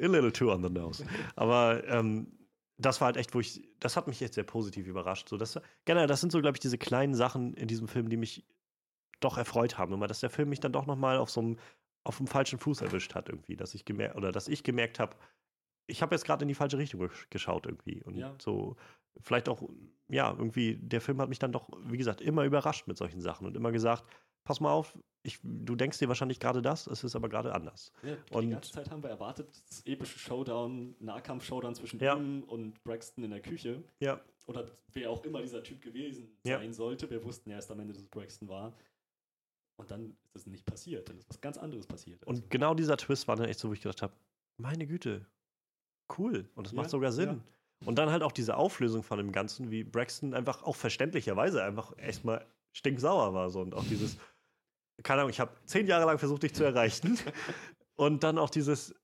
A 0.00 0.06
little 0.06 0.32
too 0.32 0.50
on 0.50 0.62
the 0.62 0.70
nose. 0.70 1.04
Aber 1.36 1.86
ähm, 1.86 2.32
das 2.78 3.00
war 3.02 3.06
halt 3.06 3.18
echt, 3.18 3.34
wo 3.34 3.40
ich, 3.40 3.68
das 3.78 3.96
hat 3.96 4.06
mich 4.06 4.22
echt 4.22 4.32
sehr 4.32 4.44
positiv 4.44 4.86
überrascht. 4.86 5.28
So, 5.28 5.36
das, 5.36 5.60
generell, 5.84 6.06
das 6.06 6.22
sind 6.22 6.32
so, 6.32 6.40
glaube 6.40 6.56
ich, 6.56 6.60
diese 6.60 6.78
kleinen 6.78 7.14
Sachen 7.14 7.52
in 7.54 7.68
diesem 7.68 7.86
Film, 7.86 8.08
die 8.08 8.16
mich 8.16 8.46
doch 9.20 9.36
erfreut 9.36 9.76
haben. 9.76 9.92
Immer, 9.92 10.06
dass 10.06 10.20
der 10.20 10.30
Film 10.30 10.48
mich 10.48 10.60
dann 10.60 10.72
doch 10.72 10.86
nochmal 10.86 11.18
auf 11.18 11.30
so 11.30 11.40
einem, 11.40 11.58
auf 12.04 12.16
dem 12.16 12.26
falschen 12.26 12.58
Fuß 12.58 12.80
erwischt 12.80 13.14
hat 13.14 13.28
irgendwie, 13.28 13.56
dass 13.56 13.74
ich 13.74 13.84
gemerkt, 13.84 14.16
oder 14.16 14.32
dass 14.32 14.48
ich 14.48 14.62
gemerkt 14.62 14.98
habe, 14.98 15.14
ich 15.86 16.00
habe 16.00 16.14
jetzt 16.14 16.24
gerade 16.24 16.42
in 16.42 16.48
die 16.48 16.54
falsche 16.54 16.78
Richtung 16.78 17.10
geschaut 17.28 17.66
irgendwie. 17.66 18.02
Und 18.02 18.16
ja. 18.16 18.34
so, 18.40 18.76
vielleicht 19.20 19.48
auch, 19.48 19.62
ja, 20.08 20.30
irgendwie, 20.30 20.76
der 20.76 21.00
Film 21.00 21.20
hat 21.20 21.28
mich 21.28 21.38
dann 21.38 21.52
doch, 21.52 21.68
wie 21.84 21.98
gesagt, 21.98 22.20
immer 22.20 22.44
überrascht 22.44 22.86
mit 22.86 22.98
solchen 22.98 23.20
Sachen 23.20 23.46
und 23.46 23.56
immer 23.56 23.72
gesagt, 23.72 24.04
pass 24.44 24.60
mal 24.60 24.72
auf, 24.72 24.98
ich, 25.22 25.38
du 25.42 25.76
denkst 25.76 25.98
dir 25.98 26.08
wahrscheinlich 26.08 26.40
gerade 26.40 26.62
das, 26.62 26.86
es 26.86 27.04
ist 27.04 27.14
aber 27.14 27.28
gerade 27.28 27.54
anders. 27.54 27.92
Ja, 28.02 28.16
und 28.30 28.46
die 28.46 28.50
ganze 28.50 28.72
Zeit 28.72 28.90
haben 28.90 29.02
wir 29.02 29.10
erwartet, 29.10 29.48
das 29.68 29.84
epische 29.84 30.18
Showdown, 30.18 30.94
Nahkampf-Showdown 30.98 31.74
zwischen 31.74 32.00
ja. 32.00 32.16
ihm 32.16 32.42
und 32.44 32.82
Braxton 32.84 33.24
in 33.24 33.30
der 33.30 33.40
Küche. 33.40 33.82
Ja. 33.98 34.20
Oder 34.46 34.66
wer 34.92 35.10
auch 35.10 35.22
immer 35.24 35.42
dieser 35.42 35.62
Typ 35.62 35.82
gewesen 35.82 36.36
ja. 36.42 36.58
sein 36.58 36.72
sollte. 36.72 37.08
Wir 37.10 37.22
wussten 37.22 37.50
ja 37.50 37.56
erst 37.56 37.70
am 37.70 37.80
Ende, 37.80 37.92
dass 37.92 38.02
es 38.02 38.08
Braxton 38.08 38.48
war. 38.48 38.72
Und 39.76 39.90
dann 39.90 40.16
ist 40.34 40.46
das 40.46 40.46
nicht 40.46 40.64
passiert. 40.64 41.08
Dann 41.08 41.18
ist 41.18 41.28
was 41.28 41.40
ganz 41.40 41.58
anderes 41.58 41.86
passiert. 41.86 42.26
Also. 42.26 42.42
Und 42.42 42.50
genau 42.50 42.74
dieser 42.74 42.96
Twist 42.96 43.28
war 43.28 43.36
dann 43.36 43.48
echt 43.48 43.58
so, 43.58 43.68
wo 43.68 43.72
ich 43.74 43.80
gedacht 43.82 44.02
habe, 44.02 44.12
meine 44.56 44.86
Güte, 44.86 45.26
cool. 46.18 46.48
Und 46.54 46.66
das 46.66 46.72
macht 46.72 46.90
sogar 46.90 47.12
Sinn. 47.12 47.42
Und 47.84 47.98
dann 47.98 48.10
halt 48.10 48.22
auch 48.22 48.32
diese 48.32 48.56
Auflösung 48.56 49.02
von 49.02 49.18
dem 49.18 49.32
Ganzen, 49.32 49.70
wie 49.70 49.84
Braxton 49.84 50.34
einfach 50.34 50.62
auch 50.62 50.76
verständlicherweise 50.76 51.62
einfach 51.64 51.92
erstmal 51.96 52.46
stinksauer 52.72 53.32
war. 53.32 53.50
So. 53.50 53.60
Und 53.60 53.74
auch 53.74 53.84
dieses, 53.84 54.18
keine 55.02 55.22
Ahnung, 55.22 55.30
ich 55.30 55.40
habe 55.40 55.52
zehn 55.64 55.86
Jahre 55.86 56.06
lang 56.06 56.18
versucht, 56.18 56.42
dich 56.42 56.54
zu 56.54 56.64
erreichen. 56.64 57.18
Und 57.96 58.22
dann 58.22 58.38
auch 58.38 58.50
dieses, 58.50 58.94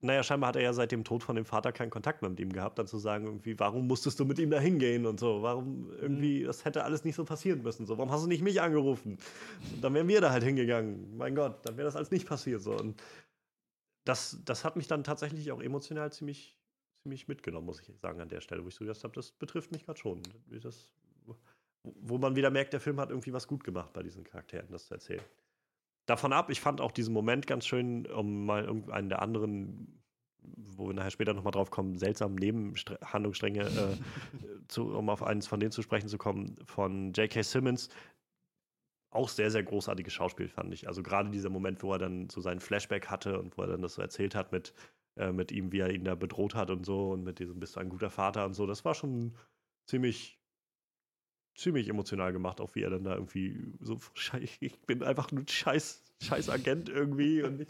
naja, 0.00 0.22
scheinbar 0.22 0.48
hat 0.48 0.56
er 0.56 0.62
ja 0.62 0.72
seit 0.72 0.92
dem 0.92 1.04
Tod 1.04 1.22
von 1.22 1.36
dem 1.36 1.44
Vater 1.44 1.72
keinen 1.72 1.90
Kontakt 1.90 2.22
mehr 2.22 2.30
mit 2.30 2.40
ihm 2.40 2.52
gehabt, 2.52 2.78
dann 2.78 2.86
zu 2.86 2.98
sagen, 2.98 3.26
irgendwie, 3.26 3.58
warum 3.58 3.86
musstest 3.86 4.20
du 4.20 4.24
mit 4.24 4.38
ihm 4.38 4.50
da 4.50 4.60
hingehen 4.60 5.06
und 5.06 5.18
so, 5.18 5.42
warum 5.42 5.90
irgendwie, 6.00 6.42
mhm. 6.42 6.46
das 6.46 6.64
hätte 6.64 6.84
alles 6.84 7.04
nicht 7.04 7.16
so 7.16 7.24
passieren 7.24 7.62
müssen, 7.62 7.86
so, 7.86 7.98
warum 7.98 8.10
hast 8.10 8.24
du 8.24 8.28
nicht 8.28 8.42
mich 8.42 8.60
angerufen? 8.60 9.18
Und 9.74 9.82
dann 9.82 9.94
wären 9.94 10.08
wir 10.08 10.20
da 10.20 10.30
halt 10.30 10.44
hingegangen, 10.44 11.16
mein 11.16 11.34
Gott, 11.34 11.64
dann 11.64 11.76
wäre 11.76 11.86
das 11.86 11.96
alles 11.96 12.10
nicht 12.10 12.26
passiert, 12.26 12.62
so. 12.62 12.76
Und 12.76 13.02
das, 14.04 14.38
das 14.44 14.64
hat 14.64 14.76
mich 14.76 14.86
dann 14.86 15.02
tatsächlich 15.02 15.50
auch 15.50 15.60
emotional 15.60 16.12
ziemlich 16.12 16.56
ziemlich 17.06 17.28
mitgenommen, 17.28 17.66
muss 17.66 17.80
ich 17.80 17.86
sagen, 18.00 18.20
an 18.20 18.28
der 18.28 18.40
Stelle, 18.40 18.64
wo 18.64 18.68
ich 18.68 18.74
so 18.74 18.84
gedacht 18.84 19.04
habe, 19.04 19.14
das 19.14 19.30
betrifft 19.30 19.70
mich 19.70 19.84
gerade 19.84 19.98
schon. 19.98 20.22
Das, 20.60 20.90
wo 21.84 22.18
man 22.18 22.34
wieder 22.34 22.50
merkt, 22.50 22.72
der 22.72 22.80
Film 22.80 22.98
hat 22.98 23.10
irgendwie 23.10 23.32
was 23.32 23.46
gut 23.46 23.62
gemacht 23.62 23.92
bei 23.92 24.02
diesen 24.02 24.24
Charakteren, 24.24 24.66
das 24.72 24.88
zu 24.88 24.94
erzählen. 24.94 25.22
Davon 26.06 26.32
ab, 26.32 26.50
ich 26.50 26.60
fand 26.60 26.80
auch 26.80 26.90
diesen 26.90 27.14
Moment 27.14 27.46
ganz 27.46 27.64
schön, 27.64 28.06
um 28.06 28.44
mal 28.44 28.64
irgendeinen 28.64 29.08
der 29.08 29.22
anderen, 29.22 30.02
wo 30.42 30.88
wir 30.88 30.94
nachher 30.94 31.12
später 31.12 31.32
nochmal 31.32 31.52
drauf 31.52 31.70
kommen, 31.70 31.96
seltsamen 31.96 32.34
Nebenhandlungsstränge, 32.36 33.62
äh, 33.62 33.96
zu, 34.68 34.92
um 34.92 35.08
auf 35.08 35.22
eines 35.22 35.46
von 35.46 35.60
denen 35.60 35.72
zu 35.72 35.82
sprechen 35.82 36.08
zu 36.08 36.18
kommen, 36.18 36.56
von 36.64 37.12
J.K. 37.12 37.42
Simmons, 37.42 37.88
auch 39.10 39.28
sehr, 39.28 39.52
sehr 39.52 39.62
großartiges 39.62 40.12
Schauspiel, 40.12 40.48
fand 40.48 40.74
ich. 40.74 40.88
Also 40.88 41.04
gerade 41.04 41.30
dieser 41.30 41.50
Moment, 41.50 41.84
wo 41.84 41.92
er 41.92 41.98
dann 41.98 42.28
so 42.30 42.40
seinen 42.40 42.60
Flashback 42.60 43.08
hatte 43.08 43.38
und 43.38 43.56
wo 43.56 43.62
er 43.62 43.68
dann 43.68 43.82
das 43.82 43.94
so 43.94 44.02
erzählt 44.02 44.34
hat 44.34 44.50
mit, 44.50 44.74
äh, 45.16 45.32
mit 45.32 45.52
ihm, 45.52 45.72
wie 45.72 45.80
er 45.80 45.90
ihn 45.90 46.04
da 46.04 46.14
bedroht 46.14 46.54
hat 46.54 46.70
und 46.70 46.84
so 46.84 47.10
und 47.10 47.24
mit 47.24 47.38
diesem 47.38 47.58
bist 47.58 47.76
du 47.76 47.80
ein 47.80 47.88
guter 47.88 48.10
Vater 48.10 48.44
und 48.44 48.54
so. 48.54 48.66
Das 48.66 48.84
war 48.84 48.94
schon 48.94 49.34
ziemlich, 49.86 50.38
ziemlich 51.54 51.88
emotional 51.88 52.32
gemacht, 52.32 52.60
auch 52.60 52.74
wie 52.74 52.82
er 52.82 52.90
dann 52.90 53.04
da 53.04 53.14
irgendwie 53.14 53.72
so, 53.80 53.98
ich 54.40 54.80
bin 54.86 55.02
einfach 55.02 55.32
ein 55.32 55.46
scheiß, 55.46 56.02
scheiß 56.22 56.50
Agent 56.50 56.88
irgendwie 56.88 57.42
und 57.42 57.62
ich 57.62 57.68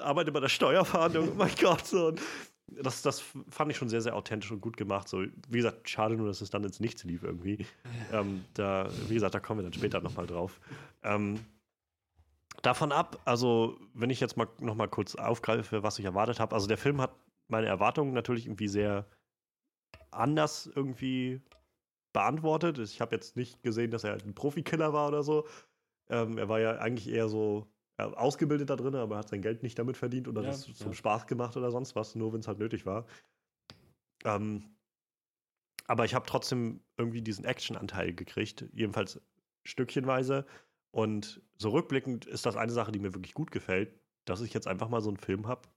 arbeite 0.00 0.32
bei 0.32 0.40
der 0.40 0.48
Steuerfahndung, 0.48 1.30
oh 1.32 1.34
mein 1.34 1.54
Gott. 1.60 1.86
So. 1.86 2.08
Und 2.08 2.20
das, 2.68 3.02
das 3.02 3.22
fand 3.48 3.70
ich 3.70 3.76
schon 3.76 3.88
sehr, 3.88 4.00
sehr 4.00 4.16
authentisch 4.16 4.50
und 4.50 4.60
gut 4.60 4.76
gemacht. 4.76 5.08
So, 5.08 5.22
wie 5.48 5.58
gesagt, 5.58 5.88
schade 5.88 6.16
nur, 6.16 6.26
dass 6.26 6.40
es 6.40 6.50
dann 6.50 6.64
ins 6.64 6.80
Nichts 6.80 7.04
lief 7.04 7.22
irgendwie. 7.22 7.66
Ähm, 8.12 8.44
da, 8.54 8.88
wie 9.08 9.14
gesagt, 9.14 9.34
da 9.34 9.40
kommen 9.40 9.60
wir 9.60 9.64
dann 9.64 9.72
später 9.72 10.00
nochmal 10.00 10.26
drauf. 10.26 10.60
Ähm, 11.02 11.38
davon 12.62 12.92
ab, 12.92 13.20
also 13.24 13.78
wenn 13.94 14.10
ich 14.10 14.20
jetzt 14.20 14.36
mal 14.36 14.48
noch 14.60 14.74
mal 14.74 14.88
kurz 14.88 15.14
aufgreife, 15.14 15.82
was 15.82 15.98
ich 15.98 16.04
erwartet 16.04 16.40
habe, 16.40 16.54
also 16.54 16.66
der 16.66 16.78
Film 16.78 17.00
hat 17.00 17.14
meine 17.48 17.66
Erwartungen 17.66 18.12
natürlich 18.12 18.46
irgendwie 18.46 18.68
sehr 18.68 19.06
anders 20.10 20.70
irgendwie 20.74 21.40
beantwortet. 22.12 22.78
Ich 22.78 23.00
habe 23.00 23.14
jetzt 23.14 23.36
nicht 23.36 23.62
gesehen, 23.62 23.90
dass 23.90 24.04
er 24.04 24.12
halt 24.12 24.24
ein 24.24 24.34
Profikiller 24.34 24.92
war 24.92 25.08
oder 25.08 25.22
so. 25.22 25.46
Ähm, 26.08 26.38
er 26.38 26.48
war 26.48 26.60
ja 26.60 26.78
eigentlich 26.78 27.08
eher 27.08 27.28
so 27.28 27.66
ja, 27.98 28.12
ausgebildet 28.12 28.70
da 28.70 28.76
drin, 28.76 28.94
aber 28.94 29.18
hat 29.18 29.28
sein 29.28 29.42
Geld 29.42 29.62
nicht 29.62 29.78
damit 29.78 29.96
verdient 29.96 30.28
oder 30.28 30.42
ja, 30.42 30.48
das 30.48 30.62
zum 30.62 30.88
ja. 30.88 30.94
Spaß 30.94 31.26
gemacht 31.26 31.56
oder 31.56 31.70
sonst 31.70 31.94
was, 31.94 32.14
nur 32.14 32.32
wenn 32.32 32.40
es 32.40 32.48
halt 32.48 32.58
nötig 32.58 32.86
war. 32.86 33.06
Ähm, 34.24 34.76
aber 35.86 36.04
ich 36.04 36.14
habe 36.14 36.26
trotzdem 36.26 36.80
irgendwie 36.96 37.22
diesen 37.22 37.44
Action-Anteil 37.44 38.12
gekriegt, 38.12 38.66
jedenfalls 38.72 39.20
stückchenweise. 39.64 40.46
Und 40.96 41.42
so 41.58 41.68
rückblickend 41.68 42.24
ist 42.24 42.46
das 42.46 42.56
eine 42.56 42.72
Sache, 42.72 42.90
die 42.90 42.98
mir 42.98 43.12
wirklich 43.12 43.34
gut 43.34 43.50
gefällt, 43.50 44.00
dass 44.24 44.40
ich 44.40 44.54
jetzt 44.54 44.66
einfach 44.66 44.88
mal 44.88 45.02
so 45.02 45.10
einen 45.10 45.18
Film 45.18 45.46
habe, 45.46 45.68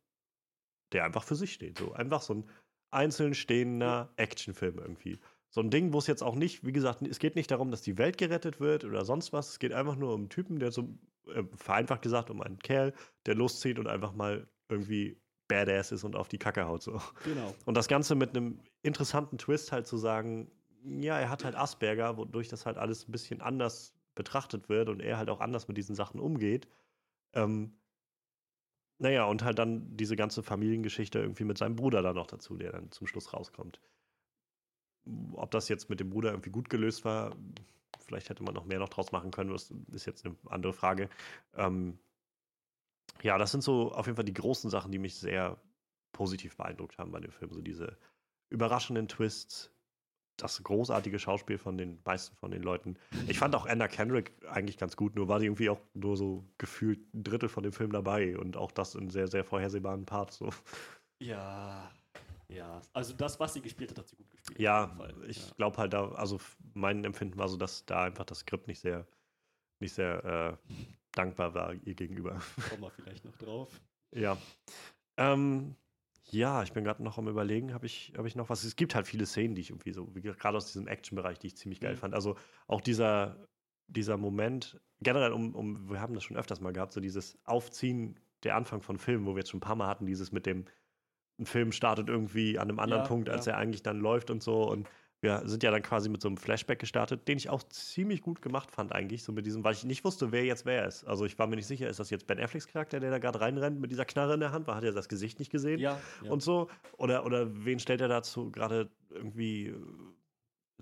der 0.93 1.03
einfach 1.03 1.25
für 1.25 1.35
sich 1.35 1.51
steht. 1.51 1.77
So 1.77 1.91
einfach 1.91 2.21
so 2.21 2.35
ein 2.35 2.49
einzeln 2.89 3.33
stehender 3.33 4.13
Actionfilm 4.15 4.79
irgendwie. 4.79 5.19
So 5.49 5.59
ein 5.59 5.71
Ding, 5.71 5.91
wo 5.91 5.97
es 5.97 6.07
jetzt 6.07 6.23
auch 6.23 6.35
nicht, 6.35 6.65
wie 6.65 6.71
gesagt, 6.71 7.01
es 7.01 7.19
geht 7.19 7.35
nicht 7.35 7.51
darum, 7.51 7.69
dass 7.69 7.81
die 7.81 7.97
Welt 7.97 8.17
gerettet 8.17 8.61
wird 8.61 8.85
oder 8.85 9.03
sonst 9.03 9.33
was. 9.33 9.49
Es 9.49 9.59
geht 9.59 9.73
einfach 9.73 9.97
nur 9.97 10.13
um 10.13 10.21
einen 10.21 10.29
Typen, 10.29 10.57
der 10.57 10.71
so, 10.71 10.87
äh, 11.27 11.43
vereinfacht 11.53 12.01
gesagt, 12.01 12.29
um 12.29 12.41
einen 12.41 12.59
Kerl, 12.59 12.93
der 13.25 13.35
loszieht 13.35 13.77
und 13.77 13.87
einfach 13.87 14.13
mal 14.13 14.47
irgendwie 14.69 15.21
badass 15.49 15.91
ist 15.91 16.05
und 16.05 16.15
auf 16.15 16.29
die 16.29 16.37
Kacke 16.37 16.65
haut. 16.65 16.81
So. 16.81 17.01
Genau. 17.25 17.53
Und 17.65 17.75
das 17.75 17.89
Ganze 17.89 18.15
mit 18.15 18.37
einem 18.37 18.61
interessanten 18.83 19.37
Twist 19.37 19.73
halt 19.73 19.85
zu 19.85 19.97
sagen, 19.97 20.49
ja, 20.85 21.19
er 21.19 21.29
hat 21.29 21.43
halt 21.43 21.57
Asperger, 21.57 22.15
wodurch 22.15 22.47
das 22.47 22.65
halt 22.65 22.77
alles 22.77 23.05
ein 23.05 23.11
bisschen 23.11 23.41
anders 23.41 23.98
betrachtet 24.19 24.69
wird 24.69 24.89
und 24.89 24.99
er 24.99 25.17
halt 25.17 25.29
auch 25.29 25.39
anders 25.39 25.67
mit 25.67 25.77
diesen 25.77 25.95
Sachen 25.95 26.19
umgeht. 26.19 26.67
Ähm, 27.33 27.79
naja, 28.99 29.23
und 29.23 29.43
halt 29.43 29.57
dann 29.57 29.95
diese 29.95 30.17
ganze 30.17 30.43
Familiengeschichte 30.43 31.19
irgendwie 31.19 31.45
mit 31.45 31.57
seinem 31.57 31.77
Bruder 31.77 32.01
dann 32.01 32.15
noch 32.15 32.27
dazu, 32.27 32.57
der 32.57 32.73
dann 32.73 32.91
zum 32.91 33.07
Schluss 33.07 33.33
rauskommt. 33.33 33.79
Ob 35.33 35.51
das 35.51 35.69
jetzt 35.69 35.89
mit 35.89 36.01
dem 36.01 36.09
Bruder 36.09 36.31
irgendwie 36.31 36.49
gut 36.51 36.69
gelöst 36.69 37.05
war, 37.05 37.33
vielleicht 38.05 38.29
hätte 38.29 38.43
man 38.43 38.53
noch 38.53 38.65
mehr 38.65 38.77
noch 38.77 38.89
draus 38.89 39.13
machen 39.13 39.31
können, 39.31 39.51
das 39.51 39.73
ist 39.93 40.05
jetzt 40.05 40.25
eine 40.25 40.35
andere 40.47 40.73
Frage. 40.73 41.09
Ähm, 41.55 41.97
ja, 43.21 43.37
das 43.37 43.51
sind 43.51 43.63
so 43.63 43.93
auf 43.93 44.05
jeden 44.05 44.17
Fall 44.17 44.25
die 44.25 44.33
großen 44.33 44.69
Sachen, 44.69 44.91
die 44.91 44.99
mich 44.99 45.15
sehr 45.15 45.57
positiv 46.11 46.57
beeindruckt 46.57 46.97
haben 46.97 47.11
bei 47.11 47.21
dem 47.21 47.31
Film. 47.31 47.53
So 47.53 47.61
diese 47.61 47.97
überraschenden 48.49 49.07
Twists, 49.07 49.71
das 50.41 50.61
großartige 50.63 51.19
Schauspiel 51.19 51.57
von 51.57 51.77
den 51.77 51.99
meisten 52.05 52.35
von 52.35 52.51
den 52.51 52.63
Leuten. 52.63 52.97
Ich 53.27 53.39
fand 53.39 53.55
auch 53.55 53.65
Anna 53.65 53.87
Kendrick 53.87 54.31
eigentlich 54.49 54.77
ganz 54.77 54.95
gut, 54.95 55.15
nur 55.15 55.27
war 55.27 55.39
sie 55.39 55.45
irgendwie 55.45 55.69
auch 55.69 55.81
nur 55.93 56.17
so 56.17 56.43
gefühlt 56.57 57.13
ein 57.13 57.23
Drittel 57.23 57.49
von 57.49 57.63
dem 57.63 57.73
Film 57.73 57.91
dabei 57.91 58.37
und 58.37 58.57
auch 58.57 58.71
das 58.71 58.95
in 58.95 59.09
sehr, 59.09 59.27
sehr 59.27 59.43
vorhersehbaren 59.43 60.05
Parts. 60.05 60.37
So. 60.37 60.49
Ja. 61.21 61.91
Ja, 62.51 62.81
also 62.93 63.13
das, 63.13 63.39
was 63.39 63.53
sie 63.53 63.61
gespielt 63.61 63.91
hat, 63.91 63.99
hat 63.99 64.07
sie 64.07 64.15
gut 64.15 64.29
gespielt. 64.31 64.59
Ja, 64.59 64.97
ich 65.27 65.37
ja. 65.37 65.53
glaube 65.57 65.77
halt 65.77 65.93
da, 65.93 66.09
also 66.13 66.39
mein 66.73 67.03
Empfinden 67.03 67.37
war 67.37 67.47
so, 67.47 67.57
dass 67.57 67.85
da 67.85 68.05
einfach 68.05 68.25
das 68.25 68.39
Skript 68.39 68.67
nicht 68.67 68.79
sehr, 68.79 69.05
nicht 69.79 69.93
sehr 69.93 70.25
äh, 70.25 70.71
dankbar 71.11 71.53
war 71.53 71.73
ihr 71.73 71.93
gegenüber. 71.93 72.39
Kommen 72.69 72.81
wir 72.81 72.89
vielleicht 72.89 73.23
noch 73.23 73.37
drauf. 73.37 73.79
Ja. 74.15 74.35
Ähm, 75.17 75.75
ja, 76.31 76.63
ich 76.63 76.73
bin 76.73 76.83
gerade 76.83 77.03
noch 77.03 77.17
am 77.17 77.27
überlegen, 77.27 77.73
habe 77.73 77.85
ich, 77.85 78.13
hab 78.17 78.25
ich 78.25 78.35
noch 78.35 78.49
was? 78.49 78.63
Es 78.63 78.75
gibt 78.75 78.95
halt 78.95 79.07
viele 79.07 79.25
Szenen, 79.25 79.55
die 79.55 79.61
ich 79.61 79.69
irgendwie 79.69 79.93
so, 79.93 80.05
gerade 80.05 80.57
aus 80.57 80.67
diesem 80.67 80.87
Action-Bereich, 80.87 81.39
die 81.39 81.47
ich 81.47 81.57
ziemlich 81.57 81.79
geil 81.79 81.93
mhm. 81.93 81.99
fand. 81.99 82.13
Also 82.13 82.35
auch 82.67 82.81
dieser, 82.81 83.47
dieser 83.87 84.17
Moment, 84.17 84.79
generell 85.01 85.31
um, 85.31 85.55
um, 85.55 85.89
wir 85.89 85.99
haben 85.99 86.13
das 86.13 86.23
schon 86.23 86.37
öfters 86.37 86.61
mal 86.61 86.73
gehabt, 86.73 86.93
so 86.93 87.01
dieses 87.01 87.37
Aufziehen 87.45 88.19
der 88.43 88.55
Anfang 88.55 88.81
von 88.81 88.97
Filmen, 88.97 89.25
wo 89.25 89.33
wir 89.33 89.39
jetzt 89.39 89.49
schon 89.49 89.57
ein 89.57 89.61
paar 89.61 89.75
Mal 89.75 89.87
hatten, 89.87 90.05
dieses 90.05 90.31
mit 90.31 90.45
dem, 90.45 90.65
ein 91.39 91.45
Film 91.45 91.71
startet 91.71 92.09
irgendwie 92.09 92.59
an 92.59 92.69
einem 92.69 92.79
anderen 92.79 93.03
ja, 93.03 93.07
Punkt, 93.07 93.29
als 93.29 93.45
ja. 93.45 93.53
er 93.53 93.59
eigentlich 93.59 93.83
dann 93.83 93.99
läuft 93.99 94.29
und 94.29 94.43
so. 94.43 94.69
Und 94.69 94.89
wir 95.21 95.41
sind 95.45 95.63
ja 95.63 95.71
dann 95.71 95.81
quasi 95.81 96.09
mit 96.09 96.21
so 96.21 96.29
einem 96.29 96.37
Flashback 96.37 96.79
gestartet, 96.79 97.27
den 97.27 97.37
ich 97.37 97.49
auch 97.49 97.63
ziemlich 97.63 98.21
gut 98.21 98.41
gemacht 98.41 98.71
fand 98.71 98.93
eigentlich, 98.93 99.23
so 99.23 99.33
mit 99.33 99.45
diesem, 99.45 99.63
weil 99.63 99.73
ich 99.73 99.83
nicht 99.83 100.05
wusste, 100.05 100.31
wer 100.31 100.45
jetzt 100.45 100.65
wer 100.65 100.87
ist. 100.87 101.03
Also 101.03 101.25
ich 101.25 101.37
war 101.37 101.47
mir 101.47 101.57
nicht 101.57 101.67
sicher, 101.67 101.89
ist 101.89 101.99
das 101.99 102.09
jetzt 102.09 102.25
Ben 102.25 102.39
Afflecks 102.39 102.67
Charakter, 102.67 102.99
der 102.99 103.11
da 103.11 103.17
gerade 103.17 103.41
reinrennt 103.41 103.81
mit 103.81 103.91
dieser 103.91 104.05
Knarre 104.05 104.35
in 104.35 104.39
der 104.39 104.51
Hand, 104.51 104.67
weil 104.67 104.75
hat 104.75 104.83
er 104.83 104.93
das 104.93 105.09
Gesicht 105.09 105.39
nicht 105.39 105.51
gesehen 105.51 105.79
ja, 105.79 105.99
ja. 106.23 106.31
und 106.31 106.41
so. 106.41 106.69
Oder, 106.97 107.25
oder 107.25 107.47
wen 107.65 107.79
stellt 107.79 107.99
er 107.99 108.07
dazu 108.07 108.49
gerade 108.49 108.89
irgendwie 109.09 109.67
äh, 109.67 109.75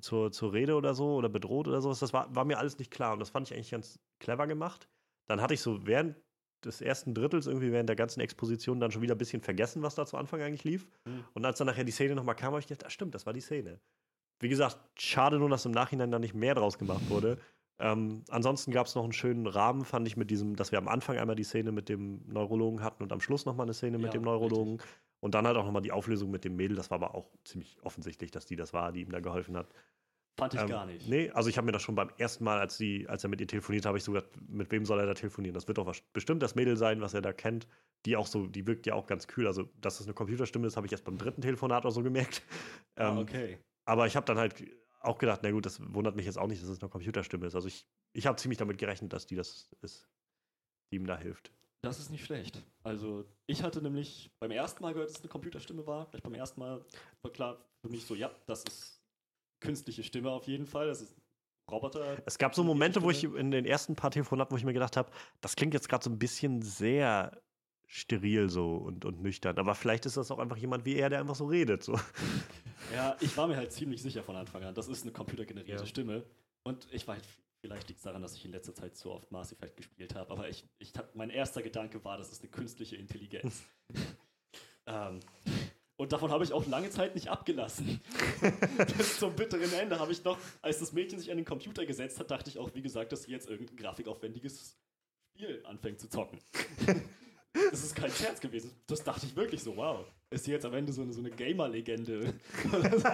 zur, 0.02 0.32
zur 0.32 0.54
Rede 0.54 0.76
oder 0.76 0.94
so 0.94 1.16
oder 1.16 1.30
bedroht 1.30 1.68
oder 1.68 1.82
sowas? 1.82 2.00
Das 2.00 2.14
war, 2.14 2.34
war 2.36 2.46
mir 2.46 2.60
alles 2.60 2.78
nicht 2.78 2.92
klar 2.92 3.14
und 3.14 3.20
das 3.20 3.32
fand 3.32 3.48
ich 3.48 3.56
eigentlich 3.56 3.72
ganz 3.72 4.00
clever 4.20 4.46
gemacht. 4.46 4.88
Dann 5.26 5.42
hatte 5.42 5.56
ich 5.56 5.62
so 5.62 5.86
während 5.88 6.16
des 6.64 6.82
ersten 6.82 7.14
Drittels 7.14 7.48
irgendwie 7.48 7.72
während 7.72 7.90
der 7.90 7.96
ganzen 7.96 8.20
Exposition 8.20 8.80
dann 8.80 8.92
schon 8.92 9.02
wieder 9.02 9.16
ein 9.16 9.20
bisschen 9.20 9.42
vergessen, 9.42 9.82
was 9.82 9.96
da 9.96 10.06
zu 10.06 10.18
Anfang 10.18 10.42
eigentlich 10.42 10.64
lief. 10.64 10.88
Mhm. 11.06 11.24
Und 11.34 11.46
als 11.46 11.58
dann 11.58 11.68
nachher 11.68 11.84
die 11.84 11.92
Szene 11.92 12.16
nochmal 12.16 12.36
kam, 12.36 12.50
habe 12.52 12.60
ich 12.60 12.68
gedacht, 12.68 12.86
ah, 12.86 12.90
stimmt, 12.90 13.16
das 13.16 13.26
war 13.26 13.34
die 13.34 13.42
Szene. 13.42 13.80
Wie 14.40 14.50
gesagt, 14.50 14.78
schade 14.96 15.40
nur, 15.40 15.50
dass 15.50 15.66
im 15.66 15.72
Nachhinein 15.72 16.12
da 16.12 16.20
nicht 16.20 16.34
mehr 16.34 16.56
draus 16.56 16.78
gemacht 16.78 17.10
wurde. 17.10 17.38
Ähm, 17.80 18.24
ansonsten 18.30 18.72
gab 18.72 18.88
es 18.88 18.96
noch 18.96 19.04
einen 19.04 19.14
schönen 19.14 19.46
Rahmen, 19.46 19.86
fand 19.86 20.08
ich, 20.08 20.18
mit 20.18 20.32
diesem, 20.32 20.56
dass 20.56 20.72
wir 20.72 20.80
am 20.80 20.88
Anfang 20.88 21.18
einmal 21.18 21.36
die 21.36 21.44
Szene 21.44 21.72
mit 21.72 21.90
dem 21.90 22.22
Neurologen 22.28 22.84
hatten 22.84 23.04
und 23.04 23.12
am 23.12 23.22
Schluss 23.22 23.46
nochmal 23.46 23.66
eine 23.66 23.74
Szene 23.74 23.98
mit 23.98 24.08
ja, 24.08 24.12
dem 24.14 24.24
Neurologen. 24.24 24.74
Richtig. 24.74 24.90
Und 25.20 25.36
dann 25.36 25.48
halt 25.48 25.58
auch 25.58 25.66
nochmal 25.66 25.82
die 25.82 25.92
Auflösung 25.92 26.30
mit 26.32 26.44
dem 26.44 26.56
Mädel. 26.56 26.76
Das 26.76 26.92
war 26.92 26.96
aber 26.96 27.16
auch 27.16 27.30
ziemlich 27.44 27.78
offensichtlich, 27.84 28.32
dass 28.32 28.46
die 28.46 28.56
das 28.56 28.74
war, 28.74 28.92
die 28.92 29.02
ihm 29.02 29.12
da 29.12 29.20
geholfen 29.20 29.58
hat. 29.58 29.68
Fand 30.38 30.54
ich 30.54 30.62
ähm, 30.62 30.68
gar 30.68 30.86
nicht. 30.86 31.08
Nee, 31.08 31.32
also 31.32 31.50
ich 31.50 31.58
habe 31.58 31.66
mir 31.66 31.72
das 31.72 31.82
schon 31.82 31.96
beim 31.96 32.12
ersten 32.18 32.44
Mal, 32.44 32.60
als, 32.60 32.78
die, 32.78 33.08
als 33.10 33.24
er 33.24 33.30
mit 33.30 33.42
ihr 33.42 33.48
telefoniert, 33.48 33.86
habe 33.88 33.98
ich 33.98 34.04
so 34.04 34.12
gedacht, 34.12 34.30
mit 34.48 34.72
wem 34.72 34.86
soll 34.86 35.00
er 35.00 35.08
da 35.08 35.16
telefonieren? 35.16 35.56
Das 35.56 35.68
wird 35.68 35.80
doch 35.80 35.88
was, 35.88 36.02
bestimmt 36.14 36.44
das 36.44 36.54
Mädel 36.54 36.78
sein, 36.78 37.02
was 37.02 37.16
er 37.16 37.22
da 37.22 37.34
kennt. 37.34 37.68
Die 38.06 38.16
auch 38.16 38.28
so, 38.28 38.46
die 38.46 38.68
wirkt 38.68 38.86
ja 38.86 38.94
auch 38.94 39.08
ganz 39.08 39.28
kühl. 39.28 39.48
Also, 39.48 39.64
dass 39.82 39.98
das 39.98 40.06
eine 40.06 40.14
Computerstimme 40.14 40.68
ist, 40.68 40.78
habe 40.78 40.86
ich 40.86 40.92
erst 40.92 41.06
beim 41.06 41.18
dritten 41.18 41.42
Telefonat 41.42 41.86
oder 41.86 41.92
so 41.92 42.04
gemerkt. 42.04 42.44
Ah, 42.96 43.12
ähm, 43.12 43.18
okay. 43.18 43.58
Aber 43.88 44.06
ich 44.06 44.16
habe 44.18 44.26
dann 44.26 44.38
halt 44.38 44.54
auch 45.00 45.18
gedacht, 45.18 45.40
na 45.44 45.52
gut, 45.52 45.66
das 45.66 45.80
wundert 45.94 46.16
mich 46.16 46.26
jetzt 46.26 46.38
auch 46.38 46.48
nicht, 46.48 46.62
dass 46.62 46.70
es 46.70 46.82
eine 46.82 46.90
Computerstimme 46.90 47.48
ist. 47.48 47.56
Also 47.56 47.70
ich, 47.70 47.88
ich 48.14 48.28
habe 48.28 48.38
ziemlich 48.38 48.58
damit 48.58 48.78
gerechnet, 48.78 49.14
dass 49.14 49.26
die 49.26 49.36
das 49.36 49.70
ist, 49.82 50.10
die 50.92 50.98
ihm 50.98 51.08
da 51.08 51.18
hilft. 51.18 51.52
Das 51.82 52.00
ist 52.00 52.10
nicht 52.10 52.26
schlecht. 52.26 52.62
Also 52.84 53.24
ich 53.46 53.64
hatte 53.64 53.82
nämlich 53.82 54.30
beim 54.40 54.52
ersten 54.52 54.84
Mal 54.84 54.92
gehört, 54.92 55.10
dass 55.10 55.18
es 55.18 55.22
eine 55.22 55.30
Computerstimme 55.30 55.88
war. 55.88 56.06
Vielleicht 56.08 56.24
beim 56.24 56.34
ersten 56.34 56.60
Mal 56.60 56.86
war 57.22 57.32
klar 57.32 57.66
für 57.82 57.90
mich 57.90 58.06
so, 58.06 58.14
ja, 58.14 58.30
das 58.46 58.64
ist 58.64 59.02
künstliche 59.62 60.04
Stimme 60.04 60.32
auf 60.32 60.48
jeden 60.48 60.68
Fall. 60.68 60.88
Das 60.88 61.02
ist 61.02 61.16
Roboter. 61.72 62.22
Es 62.26 62.38
gab 62.38 62.56
so 62.56 62.64
Momente, 62.64 63.02
wo 63.02 63.10
ich 63.10 63.24
in 63.24 63.52
den 63.52 63.66
ersten 63.66 63.96
paar 63.96 64.12
Telefonaten, 64.12 64.52
wo 64.52 64.58
ich 64.58 64.66
mir 64.66 64.74
gedacht 64.74 64.98
habe, 64.98 65.12
das 65.40 65.56
klingt 65.56 65.74
jetzt 65.74 65.88
gerade 65.88 66.04
so 66.04 66.10
ein 66.10 66.20
bisschen 66.20 66.62
sehr 66.62 67.42
steril 67.88 68.50
so 68.50 68.76
und, 68.76 69.06
und 69.06 69.22
nüchtern. 69.22 69.58
Aber 69.58 69.74
vielleicht 69.74 70.06
ist 70.06 70.18
das 70.18 70.30
auch 70.30 70.40
einfach 70.40 70.58
jemand 70.58 70.86
wie 70.86 70.96
er, 70.96 71.10
der 71.10 71.20
einfach 71.22 71.36
so 71.36 71.46
redet. 71.46 71.84
So. 71.84 72.00
Ja, 72.94 73.18
ich 73.20 73.36
war 73.36 73.48
mir 73.48 73.58
halt 73.58 73.74
ziemlich 73.74 74.02
sicher 74.02 74.24
von 74.24 74.36
Anfang 74.36 74.64
an, 74.64 74.74
das 74.74 74.88
ist 74.88 75.02
eine 75.02 75.12
computergenerierte 75.12 75.84
ja. 75.84 75.88
Stimme. 75.88 76.24
Und 76.64 76.88
ich 76.92 77.06
war 77.08 77.16
halt, 77.16 77.26
vielleicht 77.60 77.88
liegt 77.90 77.98
es 77.98 78.04
daran, 78.04 78.22
dass 78.22 78.36
ich 78.36 78.46
in 78.46 78.52
letzter 78.52 78.74
Zeit 78.74 78.96
so 78.96 79.12
oft 79.12 79.32
Mass 79.32 79.52
Effect 79.52 79.78
gespielt 79.78 80.16
habe, 80.16 80.32
aber 80.32 80.48
ich, 80.48 80.64
ich 80.78 80.94
mein 81.14 81.30
erster 81.30 81.62
Gedanke 81.62 82.04
war, 82.06 82.18
das 82.18 82.32
ist 82.32 82.44
eine 82.44 82.52
künstliche 82.52 82.96
Intelligenz. 82.96 83.64
ähm, 84.86 85.20
und 85.98 86.14
davon 86.14 86.32
habe 86.32 86.44
ich 86.44 86.54
auch 86.54 86.66
lange 86.68 86.90
Zeit 86.92 87.16
nicht 87.16 87.30
abgelassen. 87.30 88.00
Bis 88.98 89.18
zum 89.20 89.36
bitteren 89.36 89.74
Ende 89.74 90.00
habe 90.00 90.12
ich 90.12 90.24
noch, 90.24 90.38
als 90.62 90.80
das 90.80 90.94
Mädchen 90.94 91.20
sich 91.20 91.32
an 91.32 91.38
den 91.38 91.46
Computer 91.46 91.86
gesetzt 91.86 92.20
hat, 92.20 92.30
dachte 92.30 92.50
ich 92.50 92.60
auch, 92.60 92.74
wie 92.76 92.84
gesagt, 92.84 93.12
dass 93.12 93.24
sie 93.24 93.32
jetzt 93.32 93.50
irgendein 93.50 93.76
grafikaufwendiges 93.76 94.78
Spiel 95.34 95.64
anfängt 95.66 96.00
zu 96.00 96.08
zocken. 96.08 96.40
Das 97.72 97.84
ist 97.84 97.96
kein 97.96 98.12
Scherz 98.12 98.40
gewesen. 98.40 98.72
Das 98.88 99.04
dachte 99.04 99.26
ich 99.26 99.36
wirklich 99.36 99.62
so, 99.62 99.76
wow. 99.76 100.06
Ist 100.30 100.46
sie 100.46 100.52
jetzt 100.52 100.66
am 100.66 100.74
Ende 100.74 100.92
so 100.92 101.02
eine, 101.02 101.14
so 101.14 101.20
eine 101.20 101.32
Gamer-Legende? 101.32 102.34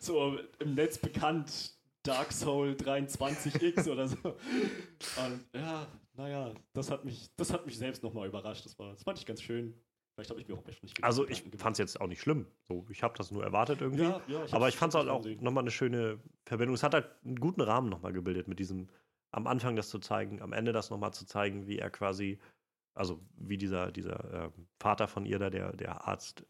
so 0.00 0.38
im 0.60 0.74
Netz 0.74 0.98
bekannt, 0.98 1.74
Dark 2.02 2.32
Soul 2.32 2.72
23X 2.72 3.88
oder 3.88 4.08
so. 4.08 4.16
Und 4.22 5.44
ja, 5.54 5.86
naja, 6.16 6.52
das 6.72 6.90
hat 6.90 7.04
mich, 7.04 7.30
das 7.36 7.52
hat 7.52 7.66
mich 7.66 7.78
selbst 7.78 8.02
nochmal 8.02 8.28
überrascht. 8.28 8.64
Das, 8.64 8.78
war, 8.78 8.92
das 8.92 9.02
fand 9.02 9.18
ich 9.18 9.26
ganz 9.26 9.42
schön. 9.42 9.74
Vielleicht 10.14 10.30
habe 10.30 10.40
ich 10.40 10.48
mir 10.48 10.54
auch 10.54 10.64
nicht 10.66 10.80
gedacht. 10.80 11.04
Also 11.04 11.26
ich 11.28 11.44
fand 11.56 11.74
es 11.74 11.78
jetzt 11.78 12.00
auch 12.00 12.06
nicht 12.06 12.20
schlimm. 12.20 12.46
So, 12.68 12.86
ich 12.90 13.02
habe 13.02 13.14
das 13.16 13.30
nur 13.30 13.42
erwartet 13.42 13.80
irgendwie. 13.80 14.02
Ja, 14.02 14.20
ja, 14.28 14.44
ich 14.44 14.52
Aber 14.52 14.68
ich 14.68 14.76
fand 14.76 14.92
es 14.92 14.98
halt 14.98 15.08
auch 15.08 15.24
nochmal 15.40 15.64
eine 15.64 15.70
schöne 15.70 16.20
Verbindung. 16.44 16.74
Es 16.74 16.82
hat 16.82 16.94
halt 16.94 17.08
einen 17.24 17.36
guten 17.36 17.60
Rahmen 17.60 17.88
nochmal 17.88 18.12
gebildet 18.12 18.46
mit 18.46 18.58
diesem, 18.58 18.88
am 19.30 19.46
Anfang 19.46 19.76
das 19.76 19.88
zu 19.88 19.98
zeigen, 19.98 20.42
am 20.42 20.52
Ende 20.52 20.72
das 20.72 20.90
nochmal 20.90 21.12
zu 21.14 21.24
zeigen, 21.24 21.66
wie 21.66 21.78
er 21.78 21.90
quasi 21.90 22.38
also 22.94 23.20
wie 23.36 23.58
dieser, 23.58 23.92
dieser 23.92 24.46
äh, 24.46 24.50
Vater 24.78 25.08
von 25.08 25.24
ihr 25.24 25.38
da, 25.38 25.50
der, 25.50 25.76
der 25.76 26.06
Arzt 26.06 26.46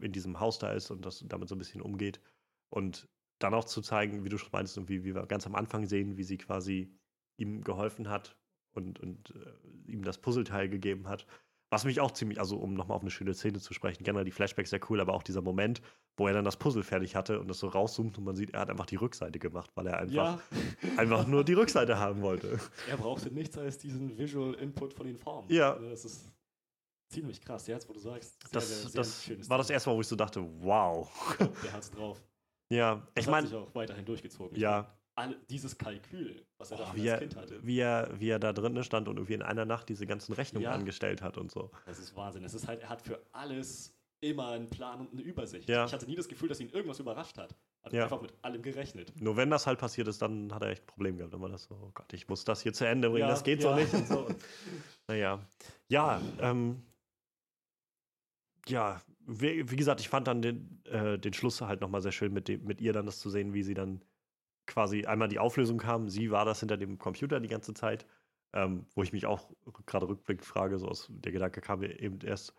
in 0.00 0.12
diesem 0.12 0.40
Haus 0.40 0.58
da 0.58 0.72
ist 0.72 0.90
und 0.90 1.04
das 1.06 1.24
damit 1.26 1.48
so 1.48 1.54
ein 1.54 1.58
bisschen 1.58 1.80
umgeht. 1.80 2.20
Und 2.68 3.08
dann 3.38 3.54
auch 3.54 3.64
zu 3.64 3.82
zeigen, 3.82 4.24
wie 4.24 4.28
du 4.28 4.38
schon 4.38 4.50
meinst 4.52 4.76
und 4.78 4.88
wie, 4.88 5.04
wie 5.04 5.14
wir 5.14 5.26
ganz 5.26 5.46
am 5.46 5.54
Anfang 5.54 5.86
sehen, 5.86 6.16
wie 6.16 6.24
sie 6.24 6.38
quasi 6.38 6.94
ihm 7.36 7.62
geholfen 7.62 8.08
hat 8.08 8.36
und, 8.72 8.98
und 8.98 9.30
äh, 9.34 9.90
ihm 9.90 10.02
das 10.02 10.18
Puzzleteil 10.18 10.68
gegeben 10.68 11.08
hat. 11.08 11.26
Was 11.70 11.84
mich 11.84 12.00
auch 12.00 12.12
ziemlich, 12.12 12.38
also 12.38 12.58
um 12.58 12.74
nochmal 12.74 12.96
auf 12.96 13.02
eine 13.02 13.10
schöne 13.10 13.34
Szene 13.34 13.60
zu 13.60 13.74
sprechen, 13.74 14.04
generell 14.04 14.24
die 14.24 14.30
Flashbacks 14.30 14.70
sehr 14.70 14.80
cool, 14.88 15.00
aber 15.00 15.14
auch 15.14 15.22
dieser 15.22 15.42
Moment, 15.42 15.82
wo 16.16 16.26
er 16.26 16.34
dann 16.34 16.44
das 16.44 16.56
Puzzle 16.56 16.82
fertig 16.82 17.14
hatte 17.14 17.40
und 17.40 17.48
das 17.48 17.58
so 17.58 17.68
rauszoomt 17.68 18.16
und 18.18 18.24
man 18.24 18.36
sieht, 18.36 18.54
er 18.54 18.60
hat 18.60 18.70
einfach 18.70 18.86
die 18.86 18.96
Rückseite 18.96 19.38
gemacht, 19.38 19.70
weil 19.74 19.86
er 19.86 19.98
einfach, 19.98 20.14
ja. 20.14 20.40
einfach 20.96 21.26
nur 21.26 21.44
die 21.44 21.52
Rückseite 21.52 21.98
haben 21.98 22.22
wollte. 22.22 22.58
Er 22.88 22.96
brauchte 22.96 23.30
nichts 23.30 23.56
als 23.58 23.78
diesen 23.78 24.16
Visual 24.16 24.54
Input 24.54 24.94
von 24.94 25.06
den 25.06 25.18
Formen. 25.18 25.50
Ja. 25.52 25.74
Also 25.74 25.90
das 25.90 26.04
ist 26.04 26.30
ziemlich 27.08 27.40
krass, 27.40 27.66
jetzt 27.66 27.88
wo 27.88 27.92
du 27.92 28.00
sagst. 28.00 28.40
Sehr, 28.42 28.52
das 28.52 28.92
sehr, 28.92 29.04
sehr 29.04 29.36
das 29.36 29.50
war 29.50 29.58
das 29.58 29.70
erste 29.70 29.90
Mal, 29.90 29.96
wo 29.96 30.00
ich 30.00 30.08
so 30.08 30.16
dachte, 30.16 30.42
wow. 30.60 31.10
Der 31.62 31.72
hat's 31.72 31.90
drauf. 31.90 32.22
Ja, 32.68 33.06
das 33.14 33.24
ich 33.24 33.30
meine. 33.30 33.48
auch 33.56 33.74
weiterhin 33.74 34.04
durchgezogen. 34.04 34.58
Ja, 34.58 34.96
alle, 35.16 35.36
dieses 35.48 35.78
Kalkül, 35.78 36.44
was 36.58 36.70
er 36.70 36.78
oh, 36.78 36.82
da 36.82 36.90
als 36.90 37.20
Kind 37.20 37.36
hatte. 37.36 37.66
Wie 37.66 37.78
er, 37.78 38.10
wie 38.18 38.28
er 38.28 38.38
da 38.38 38.52
drinnen 38.52 38.84
stand 38.84 39.08
und 39.08 39.16
irgendwie 39.16 39.34
in 39.34 39.42
einer 39.42 39.64
Nacht 39.64 39.88
diese 39.88 40.06
ganzen 40.06 40.34
Rechnungen 40.34 40.64
ja. 40.64 40.72
angestellt 40.72 41.22
hat 41.22 41.38
und 41.38 41.50
so. 41.50 41.70
Das 41.86 41.98
ist 41.98 42.14
Wahnsinn. 42.16 42.44
Es 42.44 42.54
ist 42.54 42.68
halt, 42.68 42.82
er 42.82 42.90
hat 42.90 43.02
für 43.02 43.20
alles 43.32 43.95
immer 44.20 44.48
einen 44.48 44.68
Plan 44.68 45.00
und 45.00 45.12
eine 45.12 45.22
Übersicht. 45.22 45.68
Ja. 45.68 45.84
Ich 45.84 45.92
hatte 45.92 46.06
nie 46.06 46.16
das 46.16 46.28
Gefühl, 46.28 46.48
dass 46.48 46.60
ihn 46.60 46.70
irgendwas 46.70 47.00
überrascht 47.00 47.36
hat. 47.38 47.54
Hat 47.82 47.92
ja. 47.92 48.04
einfach 48.04 48.20
mit 48.20 48.32
allem 48.42 48.62
gerechnet. 48.62 49.12
Nur 49.20 49.36
wenn 49.36 49.50
das 49.50 49.66
halt 49.66 49.78
passiert 49.78 50.08
ist, 50.08 50.20
dann 50.20 50.52
hat 50.52 50.62
er 50.62 50.70
echt 50.70 50.82
ein 50.82 50.86
Problem 50.86 51.18
gehabt. 51.18 51.34
Dann 51.34 51.40
war 51.40 51.48
das 51.48 51.64
so, 51.64 51.74
oh 51.74 51.90
Gott, 51.94 52.12
ich 52.12 52.28
muss 52.28 52.44
das 52.44 52.62
hier 52.62 52.72
zu 52.72 52.86
Ende 52.86 53.08
bringen, 53.10 53.20
ja, 53.20 53.28
das 53.28 53.44
geht 53.44 53.62
so 53.62 53.74
nicht. 53.74 53.92
Und 53.94 54.08
so. 54.08 54.28
naja. 55.08 55.46
Ja, 55.88 56.20
ähm, 56.40 56.82
ja, 58.68 59.00
wie, 59.26 59.70
wie, 59.70 59.76
gesagt, 59.76 60.00
ich 60.00 60.08
fand 60.08 60.26
dann 60.26 60.42
den, 60.42 60.84
äh, 60.86 61.18
den 61.18 61.32
Schluss 61.32 61.60
halt 61.60 61.80
nochmal 61.80 62.00
sehr 62.00 62.12
schön, 62.12 62.32
mit, 62.32 62.48
dem, 62.48 62.64
mit 62.64 62.80
ihr 62.80 62.92
dann 62.92 63.06
das 63.06 63.20
zu 63.20 63.30
sehen, 63.30 63.54
wie 63.54 63.62
sie 63.62 63.74
dann 63.74 64.02
quasi 64.66 65.04
einmal 65.04 65.28
die 65.28 65.38
Auflösung 65.38 65.78
kam, 65.78 66.08
sie 66.08 66.30
war 66.30 66.44
das 66.44 66.60
hinter 66.60 66.76
dem 66.76 66.98
Computer 66.98 67.40
die 67.40 67.48
ganze 67.48 67.72
Zeit, 67.74 68.06
ähm, 68.52 68.86
wo 68.94 69.02
ich 69.02 69.12
mich 69.12 69.26
auch 69.26 69.50
gerade 69.86 70.08
rückblickend 70.08 70.44
frage, 70.44 70.78
so 70.78 70.88
aus 70.88 71.06
der 71.08 71.32
Gedanke 71.32 71.60
kam 71.60 71.80
mir 71.80 72.00
eben 72.00 72.20
erst, 72.20 72.54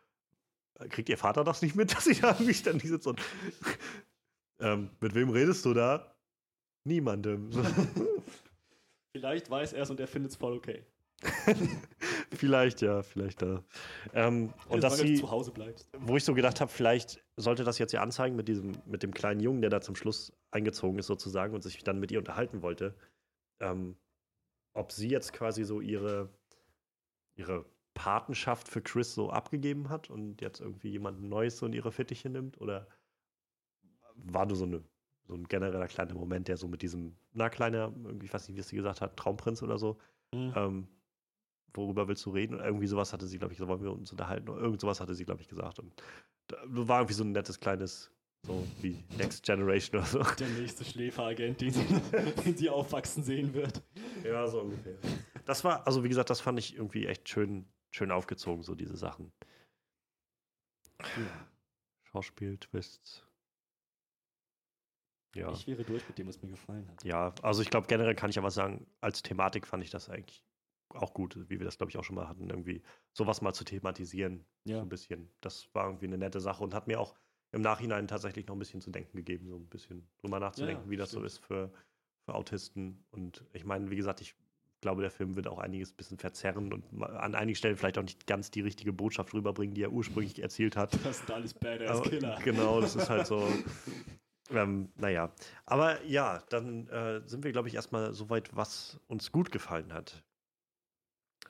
kriegt 0.89 1.09
ihr 1.09 1.17
Vater 1.17 1.43
das 1.43 1.61
nicht 1.61 1.75
mit, 1.75 1.91
dass 1.95 2.07
ich 2.07 2.21
da 2.21 2.35
mich 2.39 2.63
dann 2.63 2.75
nicht 2.75 2.87
sitze 2.87 3.09
und 3.09 3.21
ähm, 4.59 4.89
mit 4.99 5.13
wem 5.13 5.29
redest 5.29 5.65
du 5.65 5.73
da? 5.73 6.15
Niemandem. 6.83 7.49
Vielleicht 9.11 9.49
weiß 9.49 9.73
er 9.73 9.83
es 9.83 9.89
und 9.89 9.99
er 9.99 10.07
findet 10.07 10.31
es 10.31 10.37
voll 10.37 10.53
okay. 10.53 10.85
vielleicht, 12.31 12.81
ja, 12.81 13.01
vielleicht 13.01 13.41
da. 13.41 13.63
Ähm, 14.13 14.53
und 14.69 14.83
dass 14.83 14.99
sie 14.99 15.15
zu 15.15 15.31
Hause 15.31 15.51
bleibst. 15.51 15.89
Wo 15.97 16.15
ich 16.15 16.23
so 16.23 16.35
gedacht 16.35 16.61
habe, 16.61 16.71
vielleicht 16.71 17.23
sollte 17.37 17.63
das 17.63 17.79
jetzt 17.79 17.91
ja 17.93 18.01
anzeigen 18.01 18.35
mit 18.35 18.47
diesem, 18.47 18.73
mit 18.85 19.01
dem 19.01 19.13
kleinen 19.13 19.39
Jungen, 19.39 19.61
der 19.61 19.71
da 19.71 19.81
zum 19.81 19.95
Schluss 19.95 20.31
eingezogen 20.51 20.99
ist 20.99 21.07
sozusagen 21.07 21.55
und 21.55 21.63
sich 21.63 21.83
dann 21.83 21.99
mit 21.99 22.11
ihr 22.11 22.19
unterhalten 22.19 22.61
wollte, 22.61 22.95
ähm, 23.59 23.97
ob 24.73 24.91
sie 24.91 25.09
jetzt 25.09 25.33
quasi 25.33 25.63
so 25.63 25.81
ihre, 25.81 26.29
ihre 27.35 27.65
Patenschaft 27.97 28.67
für 28.67 28.81
Chris 28.81 29.15
so 29.15 29.31
abgegeben 29.31 29.89
hat 29.89 30.11
und 30.11 30.39
jetzt 30.39 30.61
irgendwie 30.61 30.89
jemand 30.89 31.19
Neues 31.19 31.57
so 31.57 31.65
in 31.65 31.73
ihre 31.73 31.91
Fittiche 31.91 32.29
nimmt 32.29 32.61
oder 32.61 32.87
war 34.13 34.45
nur 34.45 34.55
so, 34.55 34.65
eine, 34.65 34.83
so 35.27 35.33
ein 35.33 35.45
genereller 35.45 35.87
kleiner 35.87 36.13
Moment, 36.13 36.47
der 36.47 36.57
so 36.57 36.67
mit 36.67 36.83
diesem, 36.83 37.17
na 37.33 37.49
kleiner, 37.49 37.91
irgendwie, 38.03 38.27
ich 38.27 38.33
weiß 38.33 38.47
nicht, 38.47 38.55
wie 38.55 38.61
es 38.61 38.67
sie 38.67 38.75
gesagt 38.75 39.01
hat, 39.01 39.17
Traumprinz 39.17 39.63
oder 39.63 39.79
so, 39.79 39.97
mhm. 40.31 40.53
ähm, 40.55 40.87
worüber 41.73 42.07
willst 42.07 42.23
du 42.27 42.29
reden? 42.29 42.53
Und 42.53 42.63
irgendwie 42.63 42.85
sowas 42.85 43.13
hatte 43.13 43.25
sie, 43.25 43.39
glaube 43.39 43.53
ich, 43.53 43.59
wollen 43.59 43.81
wir 43.81 43.91
uns 43.91 44.11
unterhalten. 44.11 44.47
Oder 44.47 44.61
irgend 44.61 44.79
sowas 44.79 45.01
hatte 45.01 45.15
sie, 45.15 45.25
glaube 45.25 45.41
ich, 45.41 45.47
gesagt. 45.47 45.79
Und 45.79 45.91
da 46.47 46.57
war 46.67 46.99
irgendwie 46.99 47.15
so 47.15 47.23
ein 47.23 47.31
nettes 47.31 47.59
kleines, 47.59 48.11
so 48.45 48.63
wie 48.81 49.03
Next 49.17 49.43
Generation 49.43 50.01
oder 50.01 50.07
so. 50.07 50.23
Der 50.37 50.49
nächste 50.49 50.85
Schläferagent, 50.85 51.59
den 51.61 51.71
sie, 51.73 51.85
den 52.45 52.55
sie 52.55 52.69
aufwachsen 52.69 53.23
sehen 53.23 53.55
wird. 53.55 53.81
Ja, 54.23 54.47
so 54.47 54.61
ungefähr. 54.61 54.97
Das 55.45 55.63
war, 55.63 55.85
also 55.87 56.03
wie 56.03 56.09
gesagt, 56.09 56.29
das 56.29 56.41
fand 56.41 56.59
ich 56.59 56.75
irgendwie 56.75 57.07
echt 57.07 57.27
schön, 57.27 57.65
schön 57.97 58.11
aufgezogen, 58.11 58.63
so 58.63 58.75
diese 58.75 58.95
Sachen. 58.97 59.31
Ja. 60.99 61.47
Schauspiel, 62.03 62.57
Twists. 62.57 63.23
Ja. 65.35 65.51
Ich 65.51 65.67
wäre 65.67 65.83
durch 65.83 66.07
mit 66.07 66.17
dem, 66.17 66.27
was 66.27 66.41
mir 66.41 66.49
gefallen 66.49 66.87
hat. 66.89 67.03
Ja, 67.03 67.33
also 67.43 67.61
ich 67.61 67.69
glaube, 67.69 67.87
generell 67.87 68.15
kann 68.15 68.29
ich 68.29 68.39
aber 68.39 68.49
sagen, 68.49 68.87
als 69.01 69.21
Thematik 69.21 69.67
fand 69.67 69.83
ich 69.83 69.89
das 69.91 70.09
eigentlich 70.09 70.43
auch 70.89 71.13
gut, 71.13 71.37
wie 71.49 71.59
wir 71.59 71.65
das, 71.65 71.77
glaube 71.77 71.91
ich, 71.91 71.97
auch 71.97 72.03
schon 72.03 72.15
mal 72.15 72.27
hatten, 72.27 72.49
irgendwie 72.49 72.81
sowas 73.13 73.41
mal 73.41 73.53
zu 73.53 73.63
thematisieren. 73.65 74.45
So 74.65 74.73
Ja. 74.73 74.81
ein 74.81 74.89
bisschen. 74.89 75.29
Das 75.41 75.69
war 75.73 75.85
irgendwie 75.87 76.05
eine 76.07 76.17
nette 76.17 76.39
Sache 76.39 76.63
und 76.63 76.73
hat 76.73 76.87
mir 76.87 76.99
auch 76.99 77.15
im 77.51 77.61
Nachhinein 77.61 78.07
tatsächlich 78.07 78.47
noch 78.47 78.55
ein 78.55 78.59
bisschen 78.59 78.81
zu 78.81 78.89
denken 78.89 79.15
gegeben, 79.17 79.47
so 79.47 79.57
ein 79.57 79.67
bisschen 79.67 80.09
drüber 80.17 80.39
nachzudenken, 80.39 80.89
wie 80.89 80.97
das 80.97 81.11
so 81.11 81.17
stimmt. 81.17 81.25
ist 81.27 81.37
für, 81.39 81.71
für 82.25 82.33
Autisten. 82.33 83.05
Und 83.11 83.45
ich 83.53 83.63
meine, 83.65 83.89
wie 83.91 83.95
gesagt, 83.95 84.21
ich 84.21 84.35
glaube, 84.81 85.01
der 85.01 85.11
Film 85.11 85.35
wird 85.35 85.47
auch 85.47 85.59
einiges 85.59 85.91
ein 85.91 85.95
bisschen 85.95 86.17
verzerren 86.17 86.71
und 86.73 86.85
an 87.01 87.35
einigen 87.35 87.55
Stellen 87.55 87.77
vielleicht 87.77 87.97
auch 87.97 88.03
nicht 88.03 88.27
ganz 88.27 88.51
die 88.51 88.61
richtige 88.61 88.93
Botschaft 88.93 89.33
rüberbringen, 89.33 89.73
die 89.73 89.83
er 89.83 89.91
ursprünglich 89.91 90.41
erzielt 90.41 90.75
hat. 90.75 90.97
Das 91.03 91.19
sind 91.19 91.31
alles 91.31 91.53
Badass-Killer. 91.53 92.39
Genau, 92.43 92.81
das 92.81 92.95
ist 92.95 93.09
halt 93.09 93.27
so. 93.27 93.47
Ähm, 94.51 94.89
naja, 94.95 95.31
aber 95.65 96.03
ja, 96.05 96.43
dann 96.49 96.87
äh, 96.87 97.21
sind 97.25 97.43
wir, 97.43 97.51
glaube 97.51 97.67
ich, 97.67 97.75
erstmal 97.75 98.13
so 98.13 98.29
weit, 98.29 98.55
was 98.55 98.99
uns 99.07 99.31
gut 99.31 99.51
gefallen 99.51 99.93
hat. 99.93 100.23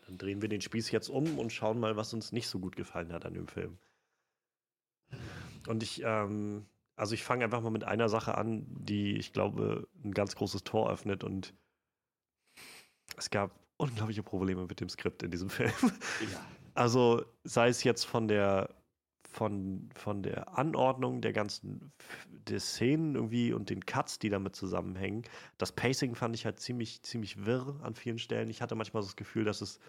Dann 0.05 0.17
drehen 0.17 0.41
wir 0.41 0.49
den 0.49 0.61
Spieß 0.61 0.91
jetzt 0.91 1.09
um 1.09 1.37
und 1.37 1.51
schauen 1.51 1.79
mal, 1.79 1.95
was 1.95 2.13
uns 2.13 2.31
nicht 2.31 2.47
so 2.47 2.59
gut 2.59 2.75
gefallen 2.75 3.11
hat 3.11 3.25
an 3.25 3.33
dem 3.33 3.47
Film. 3.47 3.77
Und 5.67 5.83
ich, 5.83 6.01
ähm, 6.03 6.65
also 6.95 7.13
ich 7.13 7.23
fange 7.23 7.43
einfach 7.43 7.61
mal 7.61 7.69
mit 7.69 7.83
einer 7.83 8.09
Sache 8.09 8.35
an, 8.35 8.65
die 8.69 9.17
ich 9.17 9.33
glaube 9.33 9.87
ein 10.03 10.13
ganz 10.13 10.35
großes 10.35 10.63
Tor 10.63 10.89
öffnet 10.89 11.23
und 11.23 11.53
es 13.15 13.29
gab 13.29 13.51
unglaubliche 13.77 14.23
Probleme 14.23 14.65
mit 14.65 14.79
dem 14.79 14.89
Skript 14.89 15.23
in 15.23 15.31
diesem 15.31 15.49
Film. 15.51 15.71
Ja. 16.31 16.45
Also 16.73 17.25
sei 17.43 17.69
es 17.69 17.84
jetzt 17.84 18.05
von 18.05 18.27
der 18.27 18.73
von, 19.29 19.89
von 19.93 20.23
der 20.23 20.57
Anordnung 20.57 21.21
der 21.21 21.31
ganzen 21.34 21.91
der 22.29 22.59
Szenen 22.59 23.13
irgendwie 23.15 23.53
und 23.53 23.69
den 23.69 23.85
Cuts, 23.85 24.17
die 24.19 24.29
damit 24.29 24.55
zusammenhängen. 24.55 25.23
Das 25.57 25.71
Pacing 25.73 26.15
fand 26.15 26.34
ich 26.35 26.45
halt 26.45 26.59
ziemlich, 26.59 27.03
ziemlich 27.03 27.45
wirr 27.45 27.79
an 27.84 27.93
vielen 27.95 28.17
Stellen. 28.19 28.49
Ich 28.49 28.61
hatte 28.61 28.73
manchmal 28.75 29.03
so 29.03 29.09
das 29.09 29.15
Gefühl, 29.15 29.43
dass 29.43 29.61
es 29.61 29.79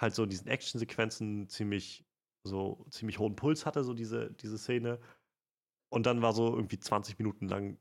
halt 0.00 0.14
so 0.14 0.24
in 0.24 0.30
diesen 0.30 0.48
Actionsequenzen 0.48 1.48
ziemlich 1.48 2.04
so 2.46 2.84
ziemlich 2.90 3.18
hohen 3.18 3.36
Puls 3.36 3.64
hatte, 3.64 3.84
so 3.84 3.94
diese, 3.94 4.32
diese 4.32 4.58
Szene. 4.58 4.98
Und 5.90 6.06
dann 6.06 6.20
war 6.22 6.32
so 6.32 6.54
irgendwie 6.54 6.78
20 6.78 7.18
Minuten 7.18 7.48
lang, 7.48 7.78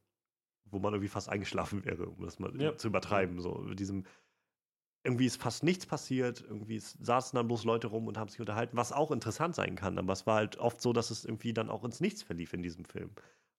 wo 0.66 0.80
man 0.80 0.94
irgendwie 0.94 1.10
fast 1.10 1.30
eingeschlafen 1.30 1.84
wäre, 1.86 2.08
um 2.08 2.24
das 2.24 2.40
mal 2.40 2.56
Ja. 2.62 2.78
zu 2.78 2.88
übertreiben. 2.88 3.40
So 3.42 3.56
mit 3.56 3.80
diesem 3.80 4.06
irgendwie 5.04 5.26
ist 5.26 5.42
fast 5.42 5.64
nichts 5.64 5.86
passiert, 5.86 6.42
irgendwie 6.42 6.80
saßen 6.80 7.36
dann 7.36 7.48
bloß 7.48 7.66
Leute 7.66 7.88
rum 7.88 8.08
und 8.08 8.18
haben 8.18 8.30
sich 8.30 8.40
unterhalten, 8.40 8.78
was 8.78 8.94
auch 8.94 9.12
interessant 9.12 9.54
sein 9.54 9.76
kann, 9.76 9.98
aber 9.98 10.14
es 10.14 10.26
war 10.26 10.36
halt 10.36 10.58
oft 10.58 10.82
so, 10.82 10.94
dass 10.94 11.12
es 11.12 11.26
irgendwie 11.26 11.54
dann 11.54 11.70
auch 11.70 11.84
ins 11.84 12.00
Nichts 12.00 12.24
verlief 12.24 12.54
in 12.54 12.64
diesem 12.64 12.86
Film. 12.86 13.12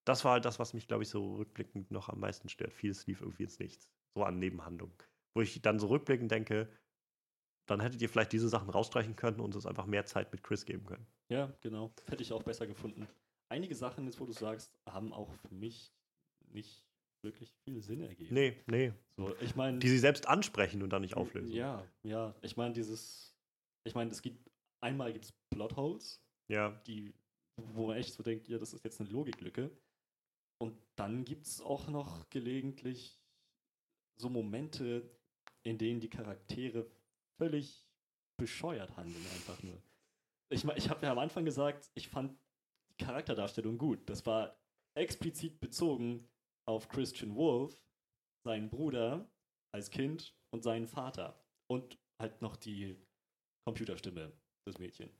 Das 0.04 0.24
war 0.24 0.32
halt 0.32 0.44
das, 0.44 0.58
was 0.58 0.74
mich, 0.74 0.86
glaube 0.86 1.02
ich, 1.02 1.08
so 1.10 1.36
rückblickend 1.36 1.90
noch 1.90 2.08
am 2.08 2.20
meisten 2.20 2.48
stört. 2.48 2.72
Vieles 2.72 3.06
lief 3.06 3.20
irgendwie 3.20 3.44
ins 3.44 3.58
Nichts, 3.58 3.90
so 4.14 4.24
an 4.24 4.38
Nebenhandlungen. 4.38 4.94
Wo 5.34 5.42
ich 5.42 5.60
dann 5.60 5.78
so 5.78 5.88
rückblickend 5.88 6.30
denke, 6.30 6.68
dann 7.66 7.80
hättet 7.80 8.00
ihr 8.02 8.08
vielleicht 8.08 8.32
diese 8.32 8.48
Sachen 8.48 8.70
rausstreichen 8.70 9.16
können 9.16 9.40
und 9.40 9.54
uns 9.54 9.66
einfach 9.66 9.86
mehr 9.86 10.04
Zeit 10.04 10.32
mit 10.32 10.42
Chris 10.42 10.64
geben 10.64 10.84
können. 10.86 11.06
Ja, 11.28 11.52
genau. 11.60 11.92
Hätte 12.06 12.22
ich 12.22 12.32
auch 12.32 12.42
besser 12.42 12.66
gefunden. 12.66 13.08
Einige 13.48 13.74
Sachen, 13.74 14.04
jetzt 14.04 14.20
wo 14.20 14.26
du 14.26 14.32
sagst, 14.32 14.78
haben 14.86 15.12
auch 15.12 15.32
für 15.32 15.54
mich 15.54 15.94
nicht 16.50 16.83
wirklich 17.24 17.52
viel 17.64 17.80
Sinn 17.82 18.00
ergeben. 18.02 18.34
Nee, 18.34 18.56
nee. 18.66 18.92
So, 19.16 19.34
ich 19.40 19.56
meine. 19.56 19.78
Die 19.80 19.88
sie 19.88 19.98
selbst 19.98 20.28
ansprechen 20.28 20.82
und 20.82 20.90
dann 20.90 21.02
nicht 21.02 21.16
auflösen. 21.16 21.52
Ja, 21.52 21.84
ja. 22.02 22.34
Ich 22.42 22.56
meine, 22.56 22.74
dieses. 22.74 23.34
Ich 23.84 23.94
meine, 23.94 24.10
es 24.10 24.22
gibt. 24.22 24.50
Einmal 24.80 25.12
gibt 25.14 25.24
es 25.24 25.32
Plotholes, 25.50 26.22
Ja. 26.48 26.70
die, 26.86 27.14
wo 27.56 27.86
man 27.86 27.96
echt 27.96 28.12
so 28.12 28.22
denkt, 28.22 28.48
ja, 28.48 28.58
das 28.58 28.74
ist 28.74 28.84
jetzt 28.84 29.00
eine 29.00 29.08
Logiklücke. 29.08 29.70
Und 30.60 30.76
dann 30.96 31.24
gibt 31.24 31.46
es 31.46 31.62
auch 31.62 31.88
noch 31.88 32.28
gelegentlich 32.28 33.18
so 34.20 34.28
Momente, 34.28 35.10
in 35.62 35.78
denen 35.78 36.00
die 36.00 36.10
Charaktere 36.10 36.86
völlig 37.38 37.88
bescheuert 38.38 38.94
handeln, 38.96 39.24
einfach 39.34 39.62
nur. 39.62 39.80
Ich, 40.50 40.64
mein, 40.64 40.76
ich 40.76 40.90
habe 40.90 41.04
ja 41.06 41.12
am 41.12 41.18
Anfang 41.18 41.44
gesagt, 41.46 41.90
ich 41.94 42.08
fand 42.08 42.38
die 42.90 43.04
Charakterdarstellung 43.04 43.78
gut. 43.78 44.08
Das 44.10 44.24
war 44.26 44.56
explizit 44.94 45.60
bezogen 45.60 46.28
auf 46.66 46.88
Christian 46.88 47.34
Wolf, 47.34 47.78
seinen 48.46 48.70
Bruder 48.70 49.30
als 49.74 49.90
Kind 49.90 50.36
und 50.52 50.62
seinen 50.62 50.86
Vater. 50.86 51.40
Und 51.70 51.98
halt 52.20 52.40
noch 52.42 52.56
die 52.56 52.96
Computerstimme 53.66 54.32
des 54.68 54.78
Mädchen. 54.78 55.10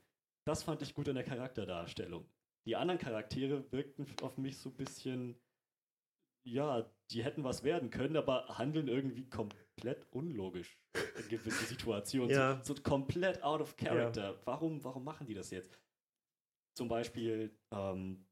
Das 0.46 0.62
fand 0.62 0.82
ich 0.82 0.94
gut 0.94 1.08
an 1.08 1.14
der 1.14 1.24
Charakterdarstellung. 1.24 2.28
Die 2.66 2.76
anderen 2.76 3.00
Charaktere 3.00 3.70
wirkten 3.72 4.06
auf 4.22 4.38
mich 4.38 4.58
so 4.58 4.70
ein 4.70 4.76
bisschen, 4.76 5.40
ja, 6.46 6.90
die 7.10 7.24
hätten 7.24 7.44
was 7.44 7.62
werden 7.62 7.90
können, 7.90 8.16
aber 8.16 8.46
handeln 8.58 8.88
irgendwie 8.88 9.28
komplett 9.28 10.06
unlogisch 10.12 10.78
in 11.18 11.28
gewissen 11.28 11.66
Situationen. 11.66 12.30
Ja. 12.30 12.62
So, 12.62 12.74
so 12.74 12.82
komplett 12.82 13.42
out 13.42 13.60
of 13.60 13.76
character. 13.76 14.40
Warum, 14.46 14.82
warum 14.84 15.04
machen 15.04 15.26
die 15.26 15.34
das 15.34 15.50
jetzt? 15.50 15.78
Zum 16.76 16.88
Beispiel 16.88 17.56
ähm, 17.72 18.26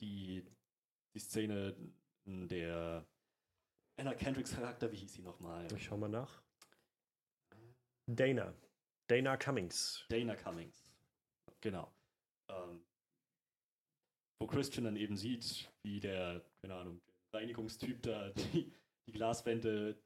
die, 0.00 0.44
die 1.14 1.20
Szene 1.20 1.74
der 2.24 3.06
Anna 3.96 4.14
Kendricks 4.14 4.54
Charakter, 4.54 4.90
wie 4.92 4.96
hieß 4.96 5.14
sie 5.14 5.22
nochmal? 5.22 5.66
Ich 5.72 5.84
schau 5.84 5.96
mal 5.96 6.08
nach. 6.08 6.42
Dana. 8.06 8.54
Dana 9.08 9.36
Cummings. 9.36 10.04
Dana 10.08 10.36
Cummings. 10.36 10.92
Genau. 11.60 11.90
Ähm, 12.48 12.80
wo 14.40 14.46
Christian 14.46 14.84
dann 14.84 14.96
eben 14.96 15.16
sieht, 15.16 15.70
wie 15.82 16.00
der, 16.00 16.44
keine 16.62 16.74
Ahnung, 16.74 17.00
Reinigungstyp 17.32 18.02
da 18.02 18.30
die, 18.52 18.72
die 19.06 19.12
Glaswände 19.12 19.98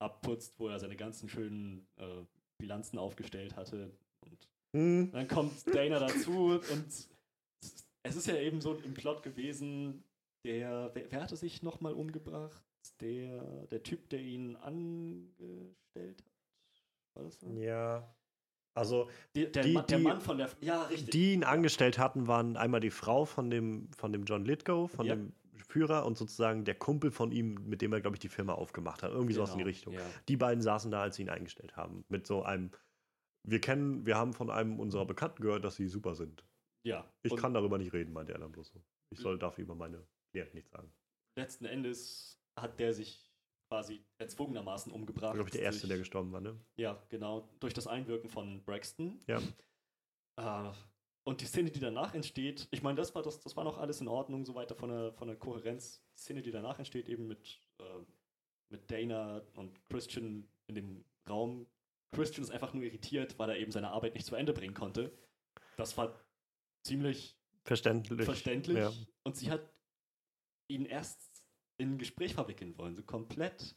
abputzt, 0.00 0.58
wo 0.58 0.68
er 0.68 0.78
seine 0.78 0.96
ganzen 0.96 1.28
schönen 1.28 1.86
äh, 1.96 2.24
Bilanzen 2.58 2.98
aufgestellt 2.98 3.56
hatte. 3.56 3.90
Und 4.20 4.48
Hm. 4.72 5.10
dann 5.12 5.28
kommt 5.28 5.66
Dana 5.74 5.98
dazu 5.98 6.60
und 6.72 6.86
es 8.02 8.16
ist 8.16 8.26
ja 8.26 8.36
eben 8.36 8.60
so 8.60 8.74
im 8.74 8.94
Plot 8.94 9.22
gewesen, 9.22 10.04
der, 10.44 10.90
wer, 10.94 11.10
wer 11.12 11.22
hatte 11.22 11.36
sich 11.36 11.62
nochmal 11.62 11.92
umgebracht? 11.92 12.62
Der, 13.00 13.66
der 13.66 13.82
Typ, 13.82 14.08
der 14.10 14.20
ihn 14.20 14.56
angestellt 14.56 16.22
hat? 16.22 16.24
War 17.14 17.24
das 17.24 17.40
so? 17.40 17.48
Ja. 17.50 18.14
Also, 18.74 19.10
Die, 19.34 19.50
der, 19.50 19.62
Die- 19.64 19.72
Ma- 19.72 19.82
der 19.82 19.98
die- 19.98 20.04
Mann 20.04 20.20
von 20.20 20.38
der. 20.38 20.48
Ja, 20.60 20.84
richtig. 20.84 21.10
die 21.10 21.32
ihn 21.34 21.44
angestellt 21.44 21.98
hatten, 21.98 22.26
waren 22.26 22.56
einmal 22.56 22.80
die 22.80 22.90
Frau 22.90 23.24
von 23.24 23.50
dem, 23.50 23.90
von 23.92 24.12
dem 24.12 24.24
John 24.24 24.44
Lithgow, 24.44 24.90
von 24.90 25.06
Ja. 25.06 25.16
dem 25.16 25.32
Führer 25.68 26.06
und 26.06 26.16
sozusagen 26.16 26.64
der 26.64 26.74
Kumpel 26.76 27.10
von 27.10 27.32
ihm, 27.32 27.54
mit 27.68 27.82
dem 27.82 27.92
er, 27.92 28.00
glaube 28.00 28.16
ich, 28.16 28.20
die 28.20 28.28
Firma 28.28 28.54
aufgemacht 28.54 29.02
hat. 29.02 29.10
Irgendwie 29.12 29.34
sowas 29.34 29.50
in 29.52 29.58
die 29.58 29.64
Genau, 29.64 29.68
Richtung. 29.70 29.92
Ja. 29.94 30.00
Die 30.28 30.36
beiden 30.36 30.62
saßen 30.62 30.90
da, 30.90 31.02
als 31.02 31.16
sie 31.16 31.22
ihn 31.22 31.28
eingestellt 31.28 31.76
haben. 31.76 32.04
Mit 32.08 32.26
so 32.26 32.42
einem, 32.42 32.70
wir 33.46 33.60
kennen, 33.60 34.06
wir 34.06 34.16
haben 34.16 34.32
von 34.32 34.50
einem 34.50 34.80
unserer 34.80 35.04
Bekannten 35.04 35.42
gehört, 35.42 35.64
dass 35.64 35.76
sie 35.76 35.88
super 35.88 36.14
sind. 36.14 36.44
ja. 36.86 37.04
Ich 37.22 37.32
und 37.32 37.38
kann 37.38 37.52
darüber 37.52 37.76
nicht 37.76 37.92
reden, 37.92 38.12
meinte 38.12 38.32
er 38.32 38.38
dann 38.38 38.52
bloß 38.52 38.68
so. 38.68 38.82
Ich 39.12 39.18
soll 39.20 39.38
dafür 39.38 39.64
über 39.64 39.74
meine 39.74 40.02
Klienten 40.30 40.56
nichts 40.56 40.70
sagen. 40.70 40.92
letzten 41.36 41.64
Endes 41.64 42.40
hat 42.56 42.78
der 42.78 42.94
sich 42.94 43.30
quasi 43.68 44.04
erzwungenermaßen 44.18 44.92
umgebracht. 44.92 45.34
Glaube 45.34 45.48
ich, 45.48 45.52
der 45.52 45.62
Erste, 45.62 45.82
durch, 45.82 45.90
der 45.90 45.98
gestorben 45.98 46.32
war, 46.32 46.40
ne? 46.40 46.58
Ja, 46.76 47.02
genau. 47.08 47.48
Durch 47.60 47.72
das 47.72 47.86
Einwirken 47.86 48.28
von 48.28 48.64
Braxton. 48.64 49.22
Ja. 49.28 49.40
Äh, 50.36 50.72
und 51.24 51.40
die 51.40 51.44
Szene, 51.44 51.70
die 51.70 51.78
danach 51.78 52.14
entsteht, 52.14 52.66
ich 52.70 52.82
meine, 52.82 52.96
das 52.96 53.14
war, 53.14 53.22
das, 53.22 53.40
das 53.40 53.56
war 53.56 53.62
noch 53.64 53.78
alles 53.78 54.00
in 54.00 54.08
Ordnung, 54.08 54.44
so 54.44 54.54
weiter 54.54 54.74
von 54.74 54.90
der, 54.90 55.12
von 55.12 55.28
der 55.28 55.36
Kohärenz. 55.36 56.02
Die 56.16 56.20
Szene, 56.20 56.42
die 56.42 56.50
danach 56.50 56.78
entsteht, 56.78 57.08
eben 57.08 57.28
mit, 57.28 57.60
äh, 57.78 57.84
mit 58.70 58.90
Dana 58.90 59.42
und 59.54 59.78
Christian 59.88 60.48
in 60.66 60.74
dem 60.74 61.04
Raum. 61.28 61.66
Christian 62.12 62.42
ist 62.42 62.50
einfach 62.50 62.74
nur 62.74 62.82
irritiert, 62.82 63.38
weil 63.38 63.50
er 63.50 63.58
eben 63.58 63.70
seine 63.70 63.90
Arbeit 63.90 64.14
nicht 64.14 64.26
zu 64.26 64.34
Ende 64.34 64.52
bringen 64.52 64.74
konnte. 64.74 65.16
Das 65.76 65.96
war 65.96 66.18
ziemlich 66.82 67.36
Verständlich. 67.62 68.24
verständlich. 68.24 68.78
Ja. 68.78 68.92
Und 69.22 69.36
sie 69.36 69.50
hat 69.50 69.60
ihn 70.70 70.86
erst 70.86 71.18
in 71.78 71.94
ein 71.94 71.98
Gespräch 71.98 72.34
verwickeln 72.34 72.76
wollen, 72.78 72.94
so 72.94 73.02
komplett 73.02 73.74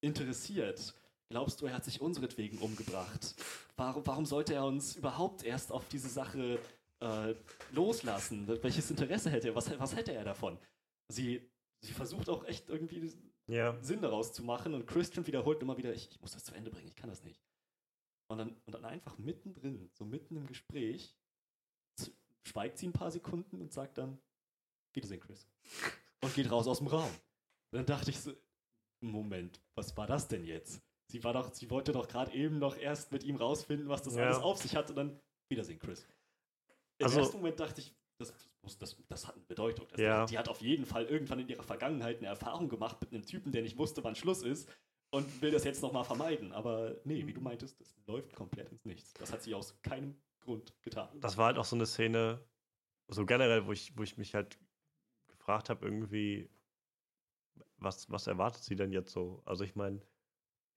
interessiert. 0.00 0.94
Glaubst 1.28 1.60
du, 1.60 1.66
er 1.66 1.74
hat 1.74 1.84
sich 1.84 2.00
unseretwegen 2.00 2.58
umgebracht? 2.58 3.34
Warum, 3.76 4.06
warum 4.06 4.26
sollte 4.26 4.54
er 4.54 4.64
uns 4.64 4.96
überhaupt 4.96 5.44
erst 5.44 5.70
auf 5.70 5.86
diese 5.88 6.08
Sache 6.08 6.58
äh, 7.00 7.34
loslassen? 7.72 8.48
Welches 8.62 8.90
Interesse 8.90 9.30
hätte 9.30 9.48
er? 9.48 9.54
Was, 9.54 9.78
was 9.78 9.94
hätte 9.94 10.12
er 10.12 10.24
davon? 10.24 10.58
Sie, 11.08 11.48
sie 11.80 11.92
versucht 11.92 12.28
auch 12.28 12.44
echt 12.44 12.68
irgendwie 12.68 13.12
Ja. 13.46 13.76
Sinn 13.82 14.02
daraus 14.02 14.32
zu 14.32 14.42
machen 14.42 14.74
und 14.74 14.86
Christian 14.86 15.26
wiederholt 15.26 15.62
immer 15.62 15.76
wieder, 15.76 15.92
ich, 15.94 16.10
ich 16.10 16.20
muss 16.20 16.32
das 16.32 16.44
zu 16.44 16.54
Ende 16.54 16.70
bringen, 16.70 16.88
ich 16.88 16.96
kann 16.96 17.10
das 17.10 17.22
nicht. 17.22 17.40
Und 18.28 18.38
dann, 18.38 18.56
und 18.66 18.74
dann 18.74 18.84
einfach 18.84 19.18
mittendrin, 19.18 19.90
so 19.92 20.04
mitten 20.04 20.36
im 20.36 20.46
Gespräch, 20.46 21.16
schweigt 22.44 22.78
sie 22.78 22.86
ein 22.86 22.92
paar 22.92 23.10
Sekunden 23.10 23.60
und 23.60 23.72
sagt 23.72 23.98
dann, 23.98 24.18
Wiedersehen, 24.92 25.20
Chris. 25.20 25.46
Und 26.22 26.34
geht 26.34 26.50
raus 26.50 26.66
aus 26.68 26.78
dem 26.78 26.86
Raum. 26.88 27.10
Und 27.72 27.76
dann 27.78 27.86
dachte 27.86 28.10
ich 28.10 28.20
so, 28.20 28.32
Moment, 29.02 29.60
was 29.74 29.96
war 29.96 30.06
das 30.06 30.28
denn 30.28 30.44
jetzt? 30.44 30.82
Sie 31.10 31.24
war 31.24 31.32
doch, 31.32 31.52
sie 31.54 31.70
wollte 31.70 31.92
doch 31.92 32.06
gerade 32.06 32.32
eben 32.32 32.58
noch 32.58 32.76
erst 32.76 33.10
mit 33.12 33.24
ihm 33.24 33.36
rausfinden, 33.36 33.88
was 33.88 34.02
das 34.02 34.14
Ja. 34.16 34.24
alles 34.24 34.38
auf 34.38 34.58
sich 34.58 34.76
hat 34.76 34.90
und 34.90 34.96
dann 34.96 35.20
Wiedersehen, 35.50 35.78
Chris. 35.78 36.06
Im 36.98 37.06
Also- 37.06 37.20
ersten 37.20 37.38
Moment 37.38 37.58
dachte 37.58 37.80
ich, 37.80 37.94
das, 38.18 38.32
muss, 38.62 38.76
das, 38.78 38.96
das 39.08 39.26
hat 39.26 39.34
eine 39.36 39.44
Bedeutung. 39.44 39.88
Das, 39.88 39.98
Ja. 40.00 40.26
Die 40.26 40.36
hat 40.38 40.48
auf 40.48 40.60
jeden 40.60 40.84
Fall 40.84 41.06
irgendwann 41.06 41.40
in 41.40 41.48
ihrer 41.48 41.62
Vergangenheit 41.62 42.18
eine 42.18 42.26
Erfahrung 42.26 42.68
gemacht 42.68 43.00
mit 43.00 43.12
einem 43.12 43.24
Typen, 43.24 43.50
der 43.50 43.62
nicht 43.62 43.78
wusste, 43.78 44.04
wann 44.04 44.14
Schluss 44.14 44.42
ist 44.42 44.68
und 45.12 45.40
will 45.40 45.50
das 45.50 45.64
jetzt 45.64 45.82
nochmal 45.82 46.04
vermeiden. 46.04 46.52
Aber 46.52 47.00
nee, 47.04 47.26
wie 47.26 47.32
du 47.32 47.40
meintest, 47.40 47.80
das 47.80 47.96
läuft 48.06 48.34
komplett 48.36 48.70
ins 48.70 48.84
Nichts. 48.84 49.14
Das 49.14 49.32
hat 49.32 49.42
sie 49.42 49.54
aus 49.54 49.80
keinem 49.82 50.20
Grund 50.40 50.74
getan. 50.82 51.18
das 51.20 51.36
war 51.38 51.46
halt 51.46 51.58
auch 51.58 51.64
so 51.64 51.74
eine 51.76 51.86
Szene, 51.86 52.46
so 53.08 53.24
generell, 53.26 53.66
wo 53.66 53.72
ich, 53.72 53.96
wo 53.96 54.02
ich 54.02 54.16
mich 54.18 54.34
halt 54.34 54.58
gefragt 55.50 55.68
habe, 55.68 55.84
irgendwie, 55.84 56.48
was, 57.78 58.08
was 58.08 58.28
erwartet 58.28 58.62
sie 58.62 58.76
denn 58.76 58.92
jetzt 58.92 59.12
so? 59.12 59.42
Also 59.44 59.64
ich 59.64 59.74
meine, 59.74 60.00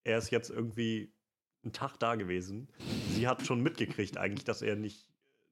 er 0.04 0.18
ist 0.18 0.32
jetzt 0.32 0.50
irgendwie 0.50 1.14
einen 1.64 1.74
Tag 1.74 2.00
da 2.00 2.16
gewesen. 2.16 2.68
Sie 3.12 3.28
hat 3.28 3.46
schon 3.46 3.62
mitgekriegt 3.62 4.18
eigentlich, 4.18 4.46
dass 4.46 4.64
er 4.64 4.76
nicht, 4.76 5.08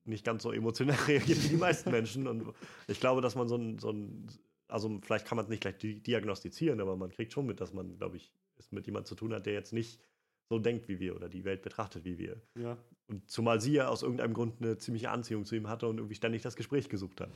nicht 0.05 0.25
ganz 0.25 0.41
so 0.41 0.51
emotional 0.51 0.95
reagiert 1.07 1.43
wie 1.43 1.49
die 1.49 1.57
meisten 1.57 1.91
Menschen. 1.91 2.25
Und 2.27 2.51
ich 2.87 2.99
glaube, 2.99 3.21
dass 3.21 3.35
man 3.35 3.47
so 3.47 3.57
ein, 3.57 3.77
so 3.77 3.91
ein 3.91 4.27
also 4.67 4.99
vielleicht 5.03 5.27
kann 5.27 5.35
man 5.35 5.45
es 5.45 5.49
nicht 5.49 5.61
gleich 5.61 5.77
di 5.77 6.01
diagnostizieren, 6.01 6.79
aber 6.79 6.95
man 6.95 7.11
kriegt 7.11 7.31
schon 7.31 7.45
mit, 7.45 7.61
dass 7.61 7.73
man, 7.73 7.97
glaube 7.97 8.17
ich, 8.17 8.33
es 8.57 8.71
mit 8.71 8.87
jemandem 8.87 9.07
zu 9.07 9.15
tun 9.15 9.33
hat, 9.33 9.45
der 9.45 9.53
jetzt 9.53 9.73
nicht 9.73 10.01
so 10.49 10.57
denkt 10.57 10.87
wie 10.87 10.99
wir 10.99 11.15
oder 11.15 11.29
die 11.29 11.45
Welt 11.45 11.61
betrachtet 11.61 12.05
wie 12.05 12.17
wir. 12.17 12.41
Ja. 12.57 12.77
Und 13.07 13.29
zumal 13.29 13.61
sie 13.61 13.73
ja 13.73 13.87
aus 13.87 14.01
irgendeinem 14.01 14.33
Grund 14.33 14.61
eine 14.61 14.77
ziemliche 14.77 15.11
Anziehung 15.11 15.45
zu 15.45 15.55
ihm 15.55 15.67
hatte 15.67 15.87
und 15.87 15.97
irgendwie 15.97 16.15
ständig 16.15 16.41
das 16.41 16.55
Gespräch 16.55 16.89
gesucht 16.89 17.21
hat. 17.21 17.29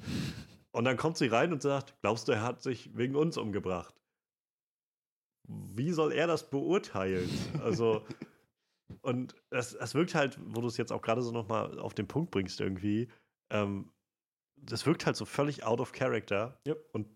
Und 0.75 0.83
dann 0.83 0.97
kommt 0.97 1.15
sie 1.15 1.27
rein 1.27 1.53
und 1.53 1.61
sagt, 1.61 1.95
glaubst 2.01 2.27
du, 2.27 2.33
er 2.33 2.41
hat 2.41 2.61
sich 2.61 2.97
wegen 2.97 3.15
uns 3.15 3.37
umgebracht? 3.37 3.95
Wie 5.47 5.91
soll 5.91 6.11
er 6.11 6.27
das 6.27 6.49
beurteilen? 6.49 7.29
Also, 7.63 8.05
und 9.01 9.35
es, 9.51 9.73
es 9.73 9.95
wirkt 9.95 10.15
halt, 10.15 10.37
wo 10.43 10.59
du 10.59 10.67
es 10.67 10.75
jetzt 10.75 10.91
auch 10.91 11.01
gerade 11.01 11.21
so 11.21 11.31
nochmal 11.31 11.79
auf 11.79 11.93
den 11.93 12.09
Punkt 12.09 12.31
bringst 12.31 12.59
irgendwie, 12.59 13.07
ähm, 13.51 13.93
das 14.57 14.85
wirkt 14.85 15.05
halt 15.05 15.15
so 15.15 15.23
völlig 15.23 15.63
out 15.63 15.79
of 15.79 15.93
character. 15.93 16.59
Yep. 16.67 16.89
Und 16.91 17.07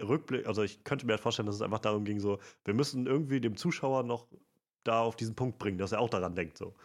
Rückblick, 0.00 0.46
also 0.46 0.62
ich 0.62 0.84
könnte 0.84 1.04
mir 1.04 1.14
halt 1.14 1.22
vorstellen, 1.22 1.46
dass 1.46 1.56
es 1.56 1.62
einfach 1.62 1.80
darum 1.80 2.04
ging, 2.04 2.20
so, 2.20 2.38
wir 2.64 2.74
müssen 2.74 3.08
irgendwie 3.08 3.40
dem 3.40 3.56
Zuschauer 3.56 4.04
noch 4.04 4.28
da 4.84 5.00
auf 5.02 5.16
diesen 5.16 5.34
Punkt 5.34 5.58
bringen, 5.58 5.78
dass 5.78 5.90
er 5.90 5.98
auch 5.98 6.10
daran 6.10 6.36
denkt, 6.36 6.56
so. 6.56 6.76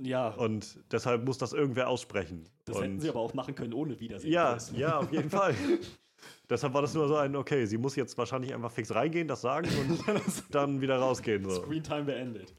Ja, 0.00 0.28
Und 0.28 0.78
deshalb 0.92 1.24
muss 1.24 1.38
das 1.38 1.52
irgendwer 1.52 1.88
aussprechen. 1.88 2.48
das 2.64 2.76
und 2.76 2.82
hätten 2.84 3.00
sie 3.00 3.08
aber 3.08 3.20
auch 3.20 3.34
machen 3.34 3.54
können 3.54 3.72
ohne 3.72 3.98
Wiedersehen. 3.98 4.32
ja, 4.32 4.56
ja, 4.76 4.98
auf 4.98 5.10
jeden 5.12 5.28
Fall. 5.30 5.54
deshalb 6.50 6.72
war 6.74 6.82
das 6.82 6.94
nur 6.94 7.08
so 7.08 7.16
ein, 7.16 7.34
okay, 7.34 7.66
sie 7.66 7.78
muss 7.78 7.96
jetzt 7.96 8.16
wahrscheinlich 8.16 8.54
einfach 8.54 8.70
fix 8.70 8.94
reingehen, 8.94 9.26
das 9.26 9.40
sagen 9.40 9.68
und 9.80 10.04
dann 10.54 10.80
wieder 10.80 10.98
rausgehen. 10.98 11.44
So. 11.44 11.62
Screentime 11.62 12.04
beendet. 12.04 12.54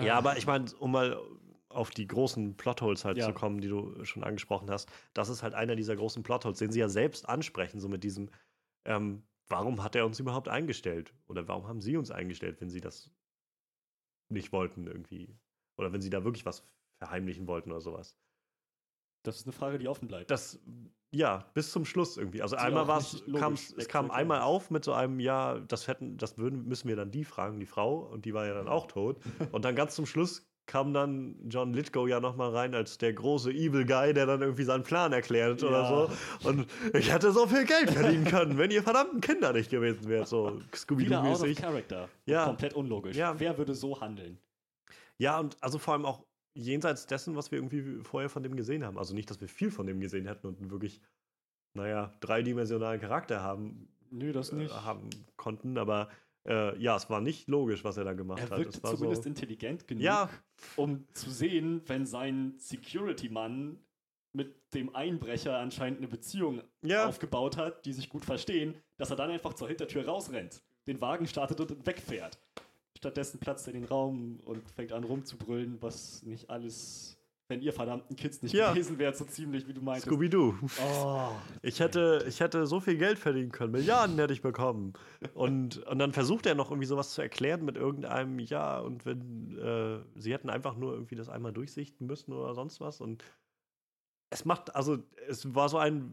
Ja, 0.00 0.18
aber 0.18 0.36
ich 0.36 0.46
meine, 0.46 0.66
um 0.80 0.92
mal 0.92 1.18
auf 1.68 1.90
die 1.90 2.06
großen 2.06 2.56
Plotholes 2.56 3.04
halt 3.06 3.16
Ja. 3.16 3.26
zu 3.26 3.32
kommen, 3.32 3.60
die 3.62 3.68
du 3.68 4.04
schon 4.04 4.24
angesprochen 4.24 4.70
hast, 4.70 4.90
das 5.14 5.30
ist 5.30 5.42
halt 5.42 5.54
einer 5.54 5.76
dieser 5.76 5.96
großen 5.96 6.22
Plotholes, 6.22 6.58
den 6.58 6.70
sie 6.72 6.80
ja 6.80 6.88
selbst 6.90 7.26
ansprechen, 7.28 7.80
so 7.80 7.88
mit 7.88 8.04
diesem, 8.04 8.28
ähm, 8.84 9.22
warum 9.48 9.82
hat 9.82 9.94
er 9.96 10.04
uns 10.04 10.20
überhaupt 10.20 10.48
eingestellt? 10.48 11.14
Oder 11.28 11.48
warum 11.48 11.66
haben 11.68 11.80
sie 11.80 11.96
uns 11.96 12.10
eingestellt, 12.10 12.60
wenn 12.60 12.68
sie 12.68 12.80
das 12.82 13.10
nicht 14.28 14.52
wollten 14.52 14.86
irgendwie? 14.86 15.34
Oder 15.76 15.92
wenn 15.92 16.00
sie 16.00 16.10
da 16.10 16.24
wirklich 16.24 16.44
was 16.46 16.64
verheimlichen 16.98 17.46
wollten 17.46 17.70
oder 17.70 17.80
sowas. 17.80 18.16
Das 19.24 19.36
ist 19.36 19.46
eine 19.46 19.52
Frage, 19.52 19.78
die 19.78 19.88
offen 19.88 20.08
bleibt. 20.08 20.30
Das, 20.30 20.58
ja, 21.14 21.46
bis 21.54 21.70
zum 21.70 21.84
Schluss 21.84 22.16
irgendwie. 22.16 22.42
Also 22.42 22.56
Sie 22.56 22.62
einmal 22.62 22.88
war 22.88 22.98
es, 22.98 23.22
es 23.76 23.88
kam 23.88 24.10
einmal 24.10 24.40
auf 24.40 24.70
mit 24.70 24.84
so 24.84 24.92
einem, 24.92 25.20
ja, 25.20 25.60
das 25.60 25.86
hätten, 25.86 26.16
das 26.16 26.38
würden, 26.38 26.66
müssen 26.66 26.88
wir 26.88 26.96
dann 26.96 27.10
die 27.10 27.24
fragen, 27.24 27.60
die 27.60 27.66
Frau, 27.66 27.98
und 27.98 28.24
die 28.24 28.34
war 28.34 28.46
ja 28.46 28.54
dann 28.54 28.68
auch 28.68 28.86
tot. 28.86 29.18
Und 29.52 29.64
dann 29.64 29.76
ganz 29.76 29.94
zum 29.94 30.06
Schluss 30.06 30.48
kam 30.66 30.94
dann 30.94 31.36
John 31.48 31.74
Lithgow 31.74 32.08
ja 32.08 32.20
nochmal 32.20 32.50
rein 32.50 32.74
als 32.74 32.96
der 32.96 33.12
große 33.12 33.50
Evil 33.50 33.84
Guy, 33.84 34.14
der 34.14 34.26
dann 34.26 34.40
irgendwie 34.42 34.62
seinen 34.62 34.84
Plan 34.84 35.12
erklärt 35.12 35.62
oder 35.62 35.82
Ja. 35.82 35.88
so. 36.40 36.48
Und 36.48 36.66
ich 36.94 37.12
hätte 37.12 37.32
so 37.32 37.46
viel 37.46 37.64
Geld 37.64 37.90
verdienen 37.90 38.24
können, 38.24 38.58
wenn 38.58 38.70
ihr 38.70 38.82
verdammten 38.82 39.20
Kinder 39.20 39.52
nicht 39.52 39.70
gewesen 39.70 40.08
wärt, 40.08 40.28
so 40.28 40.60
Wieder 40.88 41.22
out 41.22 41.42
of 41.42 41.54
character. 41.56 42.08
Ja. 42.26 42.44
Komplett 42.44 42.74
unlogisch. 42.74 43.16
Ja. 43.16 43.38
Wer 43.38 43.58
würde 43.58 43.74
so 43.74 44.00
handeln? 44.00 44.38
Ja, 45.18 45.38
und 45.38 45.56
also 45.62 45.78
vor 45.78 45.94
allem 45.94 46.04
auch 46.04 46.24
jenseits 46.54 47.06
dessen, 47.06 47.36
was 47.36 47.50
wir 47.50 47.58
irgendwie 47.58 48.02
vorher 48.02 48.28
von 48.28 48.42
dem 48.42 48.56
gesehen 48.56 48.84
haben. 48.84 48.98
Also 48.98 49.14
nicht, 49.14 49.30
dass 49.30 49.40
wir 49.40 49.48
viel 49.48 49.70
von 49.70 49.86
dem 49.86 50.00
gesehen 50.00 50.26
hätten 50.26 50.46
und 50.46 50.60
einen 50.60 50.70
wirklich, 50.70 51.00
naja, 51.74 52.12
dreidimensionalen 52.20 53.00
Charakter 53.00 53.42
haben, 53.42 53.88
Nö, 54.10 54.32
das 54.32 54.50
äh, 54.50 54.56
nicht. 54.56 54.74
haben 54.74 55.08
konnten, 55.36 55.78
aber 55.78 56.08
äh, 56.46 56.76
ja, 56.78 56.96
es 56.96 57.08
war 57.08 57.20
nicht 57.20 57.48
logisch, 57.48 57.84
was 57.84 57.96
er 57.96 58.04
da 58.04 58.12
gemacht 58.12 58.40
Er 58.40 58.50
hat. 58.50 58.58
wirkte 58.58 58.76
Es 58.76 58.82
war 58.82 58.94
zumindest 58.94 59.22
so, 59.22 59.28
intelligent 59.28 59.86
genug, 59.86 60.02
ja, 60.02 60.28
um 60.76 61.06
zu 61.14 61.30
sehen, 61.30 61.82
wenn 61.86 62.04
sein 62.04 62.54
Security-Mann 62.58 63.78
mit 64.34 64.74
dem 64.74 64.94
Einbrecher 64.94 65.58
anscheinend 65.58 65.98
eine 65.98 66.08
Beziehung 66.08 66.62
ja, 66.82 67.06
aufgebaut 67.06 67.56
hat, 67.56 67.84
die 67.84 67.92
sich 67.92 68.08
gut 68.08 68.24
verstehen, 68.24 68.74
dass 68.96 69.10
er 69.10 69.16
dann 69.16 69.30
einfach 69.30 69.54
zur 69.54 69.68
Hintertür 69.68 70.06
rausrennt, 70.06 70.62
den 70.86 71.00
Wagen 71.00 71.26
startet 71.26 71.60
und 71.60 71.86
wegfährt. 71.86 72.38
Stattdessen 73.02 73.40
platzt 73.40 73.66
er 73.66 73.72
den 73.72 73.82
Raum 73.82 74.38
und 74.44 74.62
fängt 74.70 74.92
an 74.92 75.02
rumzubrüllen, 75.02 75.78
was 75.80 76.22
nicht 76.22 76.48
alles, 76.48 77.18
wenn 77.48 77.60
ihr 77.60 77.72
verdammten 77.72 78.14
Kids 78.14 78.42
nicht 78.42 78.54
Ja. 78.54 78.70
gewesen 78.72 78.96
wärt, 79.00 79.16
so 79.16 79.24
ziemlich 79.24 79.66
wie 79.66 79.72
du 79.74 79.80
meintest. 79.80 80.06
Scooby-Doo. 80.06 80.54
Oh, 80.80 81.30
Ich 81.62 81.80
hätte, 81.80 82.24
ich 82.28 82.38
hätte 82.38 82.64
so 82.68 82.78
viel 82.78 82.96
Geld 82.96 83.18
verdienen 83.18 83.50
können, 83.50 83.72
Milliarden 83.72 84.16
hätte 84.20 84.32
ich 84.32 84.40
bekommen. 84.40 84.92
Und, 85.34 85.78
und 85.78 85.98
dann 85.98 86.12
versucht 86.12 86.46
er 86.46 86.54
noch 86.54 86.70
irgendwie 86.70 86.86
sowas 86.86 87.10
zu 87.12 87.22
erklären 87.22 87.64
mit 87.64 87.74
irgendeinem, 87.76 88.38
ja, 88.38 88.78
und 88.78 89.04
wenn, 89.04 89.58
äh, 89.58 89.98
sie 90.20 90.32
hätten 90.32 90.48
einfach 90.48 90.76
nur 90.76 90.92
irgendwie 90.92 91.16
das 91.16 91.28
einmal 91.28 91.52
durchsichten 91.52 92.06
müssen 92.06 92.32
oder 92.32 92.54
sonst 92.54 92.80
was. 92.80 93.00
Und 93.00 93.24
es 94.32 94.44
macht, 94.44 94.74
also 94.74 94.98
es 95.28 95.54
war 95.54 95.68
so 95.68 95.78
ein 95.78 96.12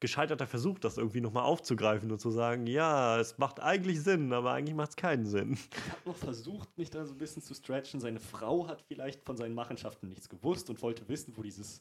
gescheiterter 0.00 0.46
Versuch, 0.46 0.78
das 0.78 0.96
irgendwie 0.96 1.20
nochmal 1.20 1.44
aufzugreifen 1.44 2.10
und 2.10 2.18
zu 2.18 2.30
sagen, 2.30 2.66
ja, 2.66 3.18
es 3.20 3.38
macht 3.38 3.60
eigentlich 3.60 4.00
Sinn, 4.00 4.32
aber 4.32 4.52
eigentlich 4.52 4.74
macht 4.74 4.90
es 4.90 4.96
keinen 4.96 5.26
Sinn. 5.26 5.52
Ich 5.52 5.90
habe 5.90 6.00
noch 6.06 6.16
versucht, 6.16 6.76
mich 6.78 6.90
da 6.90 7.04
so 7.04 7.12
ein 7.12 7.18
bisschen 7.18 7.42
zu 7.42 7.54
stretchen. 7.54 8.00
Seine 8.00 8.20
Frau 8.20 8.66
hat 8.68 8.82
vielleicht 8.82 9.22
von 9.22 9.36
seinen 9.36 9.54
Machenschaften 9.54 10.08
nichts 10.08 10.28
gewusst 10.28 10.70
und 10.70 10.82
wollte 10.82 11.08
wissen, 11.08 11.36
wo 11.36 11.42
dieses 11.42 11.80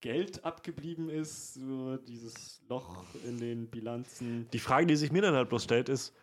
Geld 0.00 0.44
abgeblieben 0.44 1.08
ist, 1.08 1.54
so 1.54 1.96
dieses 1.96 2.60
Loch 2.68 3.04
in 3.24 3.38
den 3.38 3.68
Bilanzen. 3.68 4.48
Die 4.52 4.58
Frage, 4.58 4.86
die 4.86 4.96
sich 4.96 5.12
mir 5.12 5.22
dann 5.22 5.34
halt 5.34 5.48
bloß 5.48 5.64
stellt, 5.64 5.88
ist, 5.88 6.14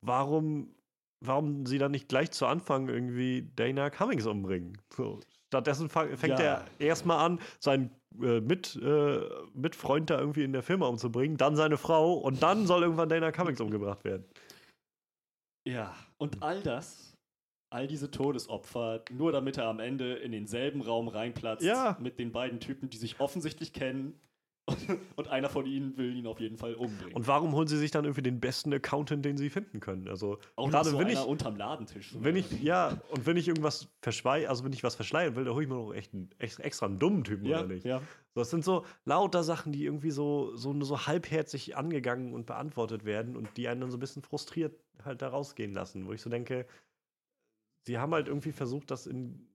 warum, 0.00 0.74
warum 1.20 1.66
sie 1.66 1.78
dann 1.78 1.92
nicht 1.92 2.08
gleich 2.08 2.30
zu 2.30 2.46
Anfang 2.46 2.88
irgendwie 2.88 3.50
Dana 3.56 3.90
Cummings 3.90 4.26
umbringen? 4.26 4.78
So. 4.94 5.20
Stattdessen 5.52 5.90
fängt 5.90 6.22
Ja. 6.38 6.40
er 6.40 6.64
erstmal 6.78 7.18
an, 7.18 7.38
seinen 7.60 7.90
äh, 8.22 8.40
mit, 8.40 8.74
äh, 8.82 9.20
Mitfreund 9.52 10.08
da 10.08 10.18
irgendwie 10.18 10.44
in 10.44 10.54
der 10.54 10.62
Firma 10.62 10.86
umzubringen, 10.86 11.36
dann 11.36 11.56
seine 11.56 11.76
Frau 11.76 12.14
und 12.14 12.42
dann 12.42 12.66
soll 12.66 12.82
irgendwann 12.84 13.10
Dana 13.10 13.32
Cummings 13.32 13.60
umgebracht 13.60 14.02
werden. 14.04 14.24
Ja, 15.68 15.94
und 16.16 16.42
all 16.42 16.62
das, 16.62 17.12
all 17.70 17.86
diese 17.86 18.10
Todesopfer, 18.10 19.04
nur 19.10 19.30
damit 19.30 19.58
er 19.58 19.66
am 19.66 19.78
Ende 19.78 20.14
in 20.14 20.32
denselben 20.32 20.80
Raum 20.80 21.08
reinplatzt 21.08 21.62
Ja. 21.64 21.98
mit 22.00 22.18
den 22.18 22.32
beiden 22.32 22.58
Typen, 22.58 22.88
die 22.88 22.96
sich 22.96 23.20
offensichtlich 23.20 23.74
kennen. 23.74 24.18
Und 25.16 25.28
einer 25.28 25.48
von 25.48 25.66
ihnen 25.66 25.96
will 25.96 26.14
ihn 26.16 26.26
auf 26.26 26.38
jeden 26.38 26.56
Fall 26.56 26.74
umbringen. 26.74 27.14
Und 27.14 27.26
warum 27.26 27.52
holen 27.52 27.66
sie 27.66 27.76
sich 27.76 27.90
dann 27.90 28.04
irgendwie 28.04 28.22
den 28.22 28.38
besten 28.38 28.72
Accountant, 28.72 29.24
den 29.24 29.36
sie 29.36 29.50
finden 29.50 29.80
können? 29.80 30.08
Also 30.08 30.38
auch 30.54 30.70
gerade 30.70 30.90
so 30.90 30.98
wenn 30.98 31.08
ich, 31.08 31.18
unterm 31.18 31.56
Ladentisch. 31.56 32.14
wenn 32.20 32.36
ich, 32.36 32.62
ja, 32.62 33.00
und 33.10 33.26
wenn 33.26 33.36
ich 33.36 33.48
irgendwas 33.48 33.88
verschweige, 34.00 34.48
also 34.48 34.64
wenn 34.64 34.72
ich 34.72 34.84
was 34.84 34.94
verschleiern 34.94 35.34
will, 35.34 35.44
da 35.44 35.52
hole 35.52 35.64
ich 35.64 35.68
mir 35.68 35.74
noch 35.74 35.92
echt 35.92 36.14
einen, 36.14 36.30
extra 36.38 36.86
einen 36.86 37.00
dummen 37.00 37.24
Typen, 37.24 37.46
ja, 37.46 37.58
oder 37.58 37.68
nicht? 37.68 37.84
ja. 37.84 37.98
So, 38.34 38.40
Das 38.40 38.50
sind 38.50 38.64
so 38.64 38.86
lauter 39.04 39.42
Sachen, 39.42 39.72
die 39.72 39.84
irgendwie 39.84 40.12
so, 40.12 40.54
so, 40.54 40.80
so 40.84 41.06
halbherzig 41.06 41.76
angegangen 41.76 42.32
und 42.32 42.46
beantwortet 42.46 43.04
werden 43.04 43.36
und 43.36 43.56
die 43.56 43.66
einen 43.66 43.80
dann 43.80 43.90
so 43.90 43.96
ein 43.96 44.00
bisschen 44.00 44.22
frustriert 44.22 44.78
halt 45.04 45.22
da 45.22 45.28
rausgehen 45.28 45.72
lassen, 45.72 46.06
wo 46.06 46.12
ich 46.12 46.22
so 46.22 46.30
denke, 46.30 46.66
sie 47.84 47.98
haben 47.98 48.14
halt 48.14 48.28
irgendwie 48.28 48.52
versucht, 48.52 48.92
das 48.92 49.06
in 49.08 49.48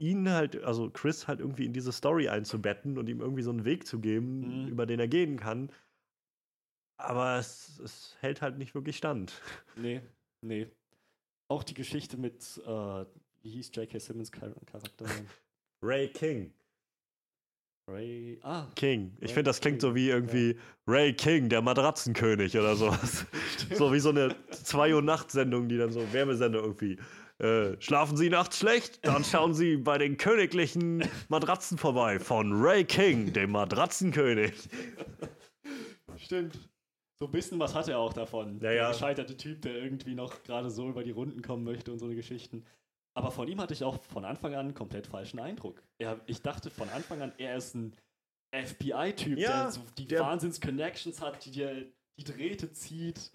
ihn 0.00 0.28
halt, 0.28 0.62
also 0.64 0.90
Chris 0.90 1.28
halt 1.28 1.38
irgendwie 1.40 1.66
in 1.66 1.72
diese 1.72 1.92
Story 1.92 2.28
einzubetten 2.28 2.98
und 2.98 3.08
ihm 3.08 3.20
irgendwie 3.20 3.42
so 3.42 3.50
einen 3.50 3.64
Weg 3.64 3.86
zu 3.86 4.00
geben, 4.00 4.64
Mhm. 4.64 4.68
über 4.68 4.86
den 4.86 4.98
er 4.98 5.08
gehen 5.08 5.38
kann. 5.38 5.70
Aber 6.98 7.38
es, 7.38 7.78
es 7.78 8.16
hält 8.20 8.42
halt 8.42 8.58
nicht 8.58 8.74
wirklich 8.74 8.96
stand. 8.96 9.40
Nee, 9.76 10.00
nee. 10.42 10.66
Auch 11.48 11.62
die 11.62 11.74
Geschichte 11.74 12.16
mit, 12.16 12.60
äh, 12.66 13.04
wie 13.42 13.50
hieß 13.50 13.70
J.K. 13.74 13.98
Simmons 13.98 14.30
Char 14.30 14.50
Charakter? 14.66 15.04
Ray 15.82 16.08
King. 16.08 16.52
Ray. 17.88 18.38
Ah, 18.42 18.66
King. 18.76 19.16
Ich 19.20 19.32
finde, 19.34 19.48
das 19.48 19.60
klingt 19.60 19.80
so 19.80 19.94
wie 19.94 20.08
ja. 20.08 20.14
irgendwie 20.14 20.56
Ray 20.86 21.12
King, 21.12 21.48
der 21.48 21.60
Matratzenkönig 21.60 22.56
oder 22.56 22.76
sowas. 22.76 23.26
so 23.74 23.92
wie 23.92 23.98
so 23.98 24.10
eine 24.10 24.36
2 24.50 24.94
Uhr 24.94 25.02
Nacht-Sendung, 25.02 25.68
die 25.68 25.76
dann 25.78 25.90
so 25.90 26.12
Wärmesender 26.12 26.60
irgendwie 26.60 26.98
Äh, 27.40 27.80
schlafen 27.80 28.16
Sie 28.16 28.28
nachts 28.28 28.58
schlecht? 28.58 29.04
Dann 29.06 29.24
schauen 29.24 29.54
Sie 29.54 29.76
bei 29.78 29.96
den 29.98 30.16
königlichen 30.18 31.02
Matratzen 31.28 31.78
vorbei 31.78 32.20
von 32.20 32.52
Ray 32.62 32.84
King, 32.84 33.32
dem 33.32 33.50
Matratzenkönig. 33.52 34.52
Stimmt. 36.16 36.58
So 37.18 37.26
ein 37.26 37.32
bisschen 37.32 37.58
was 37.58 37.74
hat 37.74 37.88
er 37.88 37.98
auch 37.98 38.12
davon. 38.12 38.54
Ja, 38.54 38.60
Der 38.60 38.72
ja. 38.74 38.90
gescheiterte 38.92 39.36
Typ, 39.36 39.62
der 39.62 39.74
irgendwie 39.74 40.14
noch 40.14 40.42
gerade 40.42 40.70
so 40.70 40.88
über 40.88 41.02
die 41.04 41.10
Runden 41.10 41.42
kommen 41.42 41.64
möchte 41.64 41.92
und 41.92 41.98
so 41.98 42.06
eine 42.06 42.14
Geschichten. 42.14 42.64
Aber 43.14 43.30
von 43.30 43.48
ihm 43.48 43.60
hatte 43.60 43.74
ich 43.74 43.84
auch 43.84 44.02
von 44.04 44.24
Anfang 44.24 44.54
an 44.54 44.60
einen 44.66 44.74
komplett 44.74 45.06
falschen 45.06 45.40
Eindruck. 45.40 45.82
Er, 45.98 46.20
ich 46.26 46.42
dachte 46.42 46.70
von 46.70 46.88
Anfang 46.90 47.20
an, 47.22 47.32
er 47.38 47.56
ist 47.56 47.74
ein 47.74 47.94
FBI-Typ, 48.54 49.38
Ja, 49.38 49.64
der 49.64 49.70
so 49.72 49.80
die 49.98 50.06
der- 50.06 50.20
Wahnsinns-Connections 50.20 51.20
hat, 51.20 51.44
die 51.44 51.50
dir 51.50 51.86
die 52.18 52.24
Drähte 52.24 52.72
zieht. 52.72 53.32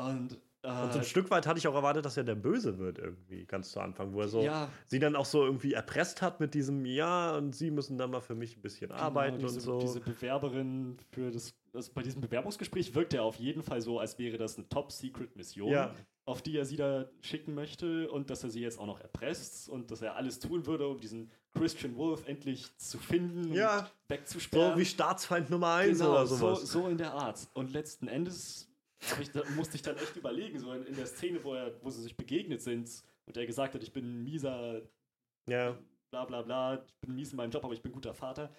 Und, 0.00 0.38
Und 0.62 0.92
so 0.92 0.98
ein 0.98 1.04
Stück 1.04 1.30
weit 1.30 1.46
hatte 1.46 1.58
ich 1.58 1.66
auch 1.68 1.74
erwartet, 1.74 2.04
dass 2.04 2.18
er 2.18 2.24
der 2.24 2.34
Böse 2.34 2.78
wird 2.78 2.98
irgendwie, 2.98 3.46
ganz 3.46 3.70
zu 3.72 3.80
Anfang, 3.80 4.12
wo 4.12 4.20
er 4.20 4.28
so 4.28 4.42
ja, 4.42 4.68
sie 4.86 4.98
dann 4.98 5.16
auch 5.16 5.24
so 5.24 5.44
irgendwie 5.44 5.72
erpresst 5.72 6.20
hat 6.20 6.38
mit 6.40 6.52
diesem 6.52 6.84
Ja 6.84 7.34
und 7.36 7.54
sie 7.56 7.70
müssen 7.70 7.96
dann 7.96 8.10
mal 8.10 8.20
für 8.20 8.34
mich 8.34 8.58
ein 8.58 8.60
bisschen 8.62 8.92
arbeiten 8.92 9.38
genau, 9.38 9.48
diese, 9.48 9.72
und 9.72 9.80
so. 9.80 9.86
Diese 9.86 10.00
Bewerberin 10.00 10.98
für 11.12 11.30
das, 11.30 11.54
das, 11.72 11.88
bei 11.88 12.02
diesem 12.02 12.20
Bewerbungsgespräch 12.20 12.94
wirkt 12.94 13.14
er 13.14 13.22
auf 13.22 13.36
jeden 13.36 13.62
Fall 13.62 13.80
so, 13.80 13.98
als 14.00 14.18
wäre 14.18 14.36
das 14.36 14.58
eine 14.58 14.68
Top-Secret-Mission, 14.68 15.70
Ja. 15.70 15.94
auf 16.26 16.42
die 16.42 16.56
er 16.58 16.66
sie 16.66 16.76
da 16.76 17.06
schicken 17.22 17.54
möchte 17.54 18.10
und 18.10 18.28
dass 18.28 18.44
er 18.44 18.50
sie 18.50 18.60
jetzt 18.60 18.78
auch 18.78 18.86
noch 18.86 19.00
erpresst 19.00 19.68
und 19.70 19.90
dass 19.90 20.02
er 20.02 20.16
alles 20.16 20.40
tun 20.40 20.66
würde, 20.66 20.86
um 20.88 21.00
diesen 21.00 21.30
Christian 21.56 21.96
Wolf 21.96 22.28
endlich 22.28 22.76
zu 22.76 22.98
finden 22.98 23.54
Ja. 23.54 23.78
und 23.78 23.90
wegzusperren. 24.08 24.74
so 24.74 24.78
wie 24.78 24.84
Staatsfeind 24.84 25.48
Nummer 25.48 25.74
1 25.76 25.98
genau, 25.98 26.10
oder 26.10 26.26
so, 26.26 26.36
sowas. 26.36 26.62
so 26.70 26.86
in 26.86 26.98
der 26.98 27.14
Art. 27.14 27.48
Und 27.54 27.72
letzten 27.72 28.08
Endes 28.08 28.69
ich, 29.20 29.30
da, 29.32 29.42
musste 29.56 29.76
ich 29.76 29.82
dann 29.82 29.96
echt 29.96 30.16
überlegen, 30.16 30.58
so 30.58 30.72
in, 30.72 30.84
in 30.86 30.96
der 30.96 31.06
Szene, 31.06 31.42
wo, 31.42 31.54
er, 31.54 31.82
wo 31.82 31.90
sie 31.90 32.02
sich 32.02 32.16
begegnet 32.16 32.60
sind 32.62 33.02
und 33.26 33.36
er 33.36 33.46
gesagt 33.46 33.74
hat, 33.74 33.82
ich 33.82 33.92
bin 33.92 34.04
ein 34.04 34.24
mieser 34.24 34.82
Ja. 35.48 35.78
bla 36.10 36.24
bla 36.24 36.42
bla, 36.42 36.84
ich 36.84 36.94
bin 37.00 37.14
mies 37.14 37.30
in 37.32 37.36
meinem 37.36 37.50
Job, 37.50 37.64
aber 37.64 37.74
ich 37.74 37.82
bin 37.82 37.92
guter 37.92 38.14
Vater. 38.14 38.52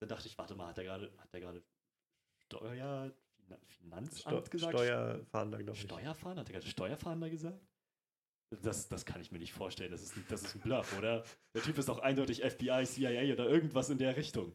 Dann 0.00 0.08
dachte 0.08 0.28
ich, 0.28 0.36
warte 0.38 0.54
mal, 0.54 0.68
hat 0.68 0.78
er 0.78 0.84
gerade, 0.84 1.12
hat 1.18 1.32
er 1.34 1.40
gerade 1.40 1.62
Steuer, 2.44 3.10
Finan- 3.36 3.66
Finanzamt 3.66 4.18
Steu 4.20 4.40
gesagt? 4.50 4.72
Steuerfahnder, 4.78 5.58
glaube 5.58 5.76
ich. 5.76 5.82
Steuerfahnder? 5.82 6.40
Hat 6.40 6.48
er 6.48 6.52
gerade 6.52 6.66
Steuerfahnder 6.66 7.30
gesagt? 7.30 7.60
Das, 8.62 8.88
das 8.88 9.04
kann 9.04 9.20
ich 9.20 9.30
mir 9.30 9.38
nicht 9.40 9.52
vorstellen. 9.52 9.90
Das 9.90 10.02
ist, 10.02 10.14
das 10.30 10.42
ist 10.42 10.54
ein 10.54 10.60
Bluff, 10.60 10.96
oder? 10.96 11.22
Der 11.54 11.62
Typ 11.62 11.76
ist 11.76 11.88
doch 11.88 11.98
eindeutig 11.98 12.42
FBI, 12.42 12.84
CIA 12.86 13.32
oder 13.34 13.48
irgendwas 13.48 13.90
in 13.90 13.98
der 13.98 14.16
Richtung. 14.16 14.54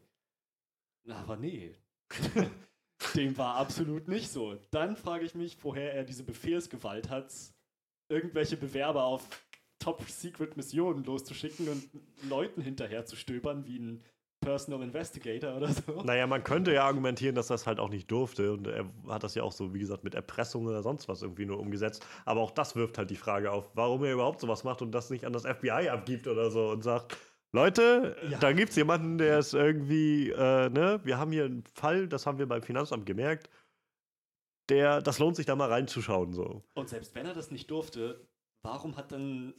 Aber 1.08 1.36
nee. 1.36 1.74
Dem 3.14 3.36
war 3.38 3.56
absolut 3.56 4.08
nicht 4.08 4.30
so. 4.30 4.56
Dann 4.70 4.96
frage 4.96 5.24
ich 5.24 5.34
mich, 5.34 5.56
woher 5.62 5.94
er 5.94 6.04
diese 6.04 6.24
Befehlsgewalt 6.24 7.10
hat, 7.10 7.32
irgendwelche 8.08 8.56
Bewerber 8.56 9.04
auf 9.04 9.28
Top-Secret-Missionen 9.78 11.04
loszuschicken 11.04 11.68
und 11.68 11.88
Leuten 12.28 12.62
hinterher 12.62 13.04
zu 13.04 13.16
stöbern, 13.16 13.66
wie 13.66 13.78
ein 13.78 14.02
Personal 14.40 14.82
Investigator 14.82 15.56
oder 15.56 15.68
so. 15.68 16.02
Naja, 16.02 16.26
man 16.26 16.44
könnte 16.44 16.72
ja 16.72 16.84
argumentieren, 16.84 17.34
dass 17.34 17.48
das 17.48 17.66
halt 17.66 17.80
auch 17.80 17.88
nicht 17.88 18.10
durfte. 18.10 18.52
Und 18.52 18.66
er 18.66 18.86
hat 19.08 19.24
das 19.24 19.34
ja 19.34 19.42
auch 19.42 19.52
so, 19.52 19.72
wie 19.74 19.78
gesagt, 19.78 20.04
mit 20.04 20.14
Erpressung 20.14 20.66
oder 20.66 20.82
sonst 20.82 21.08
was 21.08 21.22
irgendwie 21.22 21.46
nur 21.46 21.58
umgesetzt. 21.58 22.06
Aber 22.24 22.40
auch 22.40 22.50
das 22.50 22.76
wirft 22.76 22.98
halt 22.98 23.10
die 23.10 23.16
Frage 23.16 23.50
auf, 23.50 23.70
warum 23.74 24.04
er 24.04 24.12
überhaupt 24.12 24.40
sowas 24.40 24.64
macht 24.64 24.82
und 24.82 24.92
das 24.92 25.10
nicht 25.10 25.24
an 25.24 25.32
das 25.32 25.46
FBI 25.46 25.88
abgibt 25.88 26.26
oder 26.28 26.50
so 26.50 26.68
und 26.68 26.82
sagt, 26.82 27.16
Leute, 27.54 28.16
Ja. 28.28 28.38
da 28.40 28.52
gibt 28.52 28.70
es 28.70 28.76
jemanden, 28.76 29.16
der 29.16 29.38
ist 29.38 29.54
irgendwie, 29.54 30.30
äh, 30.30 30.68
ne, 30.70 31.00
wir 31.04 31.18
haben 31.18 31.30
hier 31.30 31.44
einen 31.44 31.62
Fall, 31.72 32.08
das 32.08 32.26
haben 32.26 32.38
wir 32.38 32.46
beim 32.46 32.62
Finanzamt 32.62 33.06
gemerkt, 33.06 33.48
der, 34.68 35.00
das 35.00 35.20
lohnt 35.20 35.36
sich 35.36 35.46
da 35.46 35.54
mal 35.54 35.68
reinzuschauen, 35.70 36.32
so. 36.32 36.64
Und 36.74 36.88
selbst 36.88 37.14
wenn 37.14 37.26
er 37.26 37.32
das 37.32 37.52
nicht 37.52 37.70
durfte, 37.70 38.26
warum 38.62 38.96
hat 38.96 39.12
dann 39.12 39.54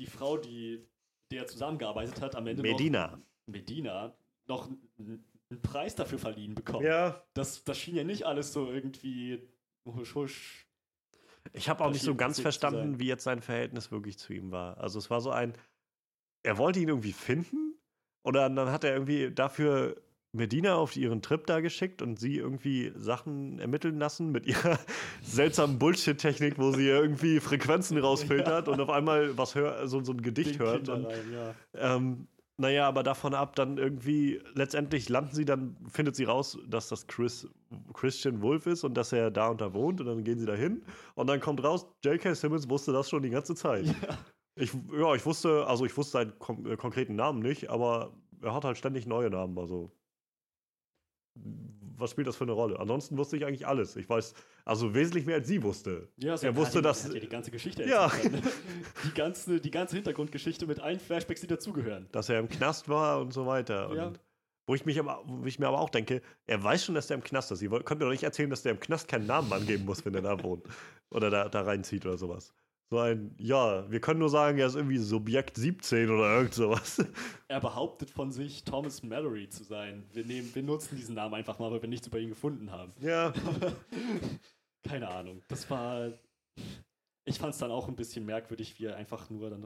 die 0.00 0.06
Frau, 0.06 0.38
die 0.38 0.88
der 1.30 1.46
zusammengearbeitet 1.46 2.20
hat, 2.22 2.34
am 2.34 2.46
Ende 2.46 2.62
Medina. 2.62 3.08
noch 3.08 3.18
Medina 3.46 4.16
noch 4.46 4.70
einen 4.98 5.24
Preis 5.62 5.94
dafür 5.94 6.18
verliehen 6.18 6.54
bekommen? 6.54 6.86
Ja. 6.86 7.22
Das, 7.34 7.62
das 7.64 7.78
schien 7.78 7.96
ja 7.96 8.04
nicht 8.04 8.24
alles 8.24 8.52
so 8.54 8.70
irgendwie 8.70 9.46
husch 9.86 10.14
husch. 10.14 10.66
Ich 11.52 11.68
habe 11.68 11.84
auch 11.84 11.90
nicht 11.90 12.02
so 12.02 12.14
ganz 12.14 12.40
verstanden, 12.40 12.98
wie 12.98 13.06
jetzt 13.06 13.24
sein 13.24 13.42
Verhältnis 13.42 13.90
wirklich 13.90 14.18
zu 14.18 14.32
ihm 14.32 14.50
war. 14.50 14.78
Also 14.78 14.98
es 14.98 15.10
war 15.10 15.20
so 15.20 15.30
ein, 15.30 15.52
er 16.44 16.58
wollte 16.58 16.78
ihn 16.78 16.88
irgendwie 16.88 17.12
finden 17.12 17.74
oder 18.22 18.48
dann 18.48 18.70
hat 18.70 18.84
er 18.84 18.92
irgendwie 18.92 19.30
dafür 19.32 19.96
Medina 20.32 20.74
auf 20.74 20.96
ihren 20.96 21.22
Trip 21.22 21.46
da 21.46 21.60
geschickt 21.60 22.02
und 22.02 22.18
sie 22.18 22.36
irgendwie 22.36 22.92
Sachen 22.96 23.58
ermitteln 23.60 23.98
lassen 23.98 24.30
mit 24.32 24.46
ihrer 24.46 24.78
seltsamen 25.22 25.78
Bullshit-Technik, 25.78 26.58
wo 26.58 26.72
sie 26.72 26.88
irgendwie 26.88 27.40
Frequenzen 27.40 27.96
rausfiltert 27.98 28.68
und 28.68 28.80
auf 28.80 28.90
einmal 28.90 29.38
was 29.38 29.54
hör, 29.54 29.86
so, 29.86 30.02
so 30.02 30.12
ein 30.12 30.22
Gedicht 30.22 30.54
Den 30.54 30.60
hört. 30.60 30.88
Und, 30.88 31.06
rein, 31.06 31.32
ja. 31.32 31.54
ähm, 31.74 32.26
naja, 32.56 32.86
aber 32.86 33.02
davon 33.02 33.34
ab, 33.34 33.56
dann 33.56 33.78
irgendwie, 33.78 34.40
letztendlich 34.54 35.08
landen 35.08 35.34
sie, 35.34 35.44
dann 35.44 35.76
findet 35.88 36.14
sie 36.14 36.24
raus, 36.24 36.58
dass 36.68 36.88
das 36.88 37.06
Chris, 37.06 37.48
Christian 37.94 38.42
Wolf 38.42 38.66
ist 38.66 38.84
und 38.84 38.94
dass 38.94 39.12
er 39.12 39.30
da 39.30 39.48
und 39.48 39.60
da 39.60 39.72
wohnt 39.72 40.00
und 40.00 40.06
dann 40.06 40.24
gehen 40.24 40.38
sie 40.38 40.46
da 40.46 40.54
hin 40.54 40.82
und 41.14 41.28
dann 41.28 41.40
kommt 41.40 41.62
raus, 41.62 41.86
J.K. 42.04 42.34
Simmons 42.34 42.68
wusste 42.68 42.92
das 42.92 43.08
schon 43.08 43.22
die 43.22 43.30
ganze 43.30 43.54
Zeit. 43.54 43.86
Ja. 43.86 44.18
Ich, 44.56 44.72
ja, 44.92 45.14
ich 45.14 45.26
wusste, 45.26 45.66
also 45.66 45.84
ich 45.84 45.96
wusste 45.96 46.12
seinen 46.12 46.32
äh, 46.66 46.76
konkreten 46.76 47.16
Namen 47.16 47.40
nicht, 47.40 47.70
aber 47.70 48.14
er 48.40 48.54
hat 48.54 48.64
halt 48.64 48.78
ständig 48.78 49.06
neue 49.06 49.30
Namen, 49.30 49.58
also 49.58 49.90
was 51.96 52.10
spielt 52.12 52.26
das 52.28 52.36
für 52.36 52.44
eine 52.44 52.52
Rolle? 52.52 52.78
Ansonsten 52.78 53.16
wusste 53.16 53.36
ich 53.36 53.44
eigentlich 53.44 53.66
alles. 53.66 53.96
Ich 53.96 54.08
weiß, 54.08 54.34
also 54.64 54.94
wesentlich 54.94 55.26
mehr 55.26 55.36
als 55.36 55.48
sie 55.48 55.62
wusste. 55.62 56.08
Ja, 56.16 56.34
Er 56.36 56.54
wusste, 56.54 56.78
hat, 56.78 56.84
dass- 56.84 57.12
ja 57.12 57.18
die 57.20 57.28
ganze 57.28 57.50
Geschichte 57.50 57.82
Ja. 57.84 58.06
ne? 58.08 58.40
die, 59.04 59.14
ganze, 59.14 59.60
die 59.60 59.70
ganze 59.70 59.96
Hintergrundgeschichte 59.96 60.66
mit 60.66 60.78
allen 60.80 61.00
Flashbacks, 61.00 61.40
die 61.40 61.46
dazugehören. 61.48 62.08
dass 62.12 62.28
er 62.28 62.38
im 62.38 62.48
Knast 62.48 62.88
war 62.88 63.20
und 63.20 63.32
so 63.32 63.46
weiter. 63.46 63.92
Ja. 63.94 64.06
Und 64.08 64.20
wo 64.66 64.74
ich, 64.74 64.84
mich 64.86 64.98
aber, 64.98 65.22
wo 65.26 65.44
ich 65.46 65.58
mir 65.58 65.66
aber 65.68 65.80
auch 65.80 65.90
denke, 65.90 66.22
er 66.46 66.62
weiß 66.62 66.84
schon, 66.84 66.94
dass 66.94 67.08
der 67.08 67.16
im 67.16 67.22
Knast 67.24 67.50
ist. 67.50 67.58
Sie 67.58 67.70
wollt- 67.70 67.84
könnt 67.84 67.98
mir 68.00 68.06
doch 68.06 68.12
nicht 68.12 68.22
erzählen, 68.24 68.48
dass 68.50 68.62
der 68.62 68.72
im 68.72 68.80
Knast 68.80 69.08
keinen 69.08 69.26
Namen 69.26 69.52
angeben 69.52 69.84
muss, 69.84 70.04
wenn 70.04 70.14
er 70.14 70.22
da 70.22 70.40
wohnt. 70.42 70.64
Oder 71.10 71.30
da, 71.30 71.48
da 71.48 71.62
reinzieht 71.62 72.06
oder 72.06 72.16
sowas. 72.16 72.54
So 72.90 72.98
ein, 72.98 73.34
ja, 73.38 73.90
wir 73.90 74.00
können 74.00 74.20
nur 74.20 74.28
sagen, 74.28 74.58
er 74.58 74.66
ist 74.66 74.74
irgendwie 74.74 74.98
Subjekt 74.98 75.56
17 75.56 76.10
oder 76.10 76.36
irgend 76.36 76.54
sowas. 76.54 77.04
Er 77.48 77.60
behauptet 77.60 78.10
von 78.10 78.32
sich, 78.32 78.64
Thomas 78.64 79.02
Mallory 79.02 79.48
zu 79.48 79.62
sein. 79.62 80.04
Wir, 80.12 80.24
nehmen, 80.24 80.52
wir 80.54 80.62
nutzen 80.62 80.96
diesen 80.96 81.14
Namen 81.14 81.34
einfach 81.34 81.58
mal, 81.60 81.70
weil 81.70 81.80
wir 81.80 81.88
nichts 81.88 82.06
über 82.06 82.18
ihn 82.18 82.30
gefunden 82.30 82.72
haben. 82.72 82.92
Ja. 83.00 83.32
Keine 84.82 85.08
Ahnung. 85.08 85.42
Das 85.48 85.70
war. 85.70 86.12
Ich 87.24 87.38
fand 87.38 87.54
es 87.54 87.60
dann 87.60 87.70
auch 87.70 87.88
ein 87.88 87.94
bisschen 87.94 88.26
merkwürdig, 88.26 88.78
wie 88.78 88.86
er 88.86 88.96
einfach 88.96 89.30
nur 89.30 89.50
dann. 89.50 89.64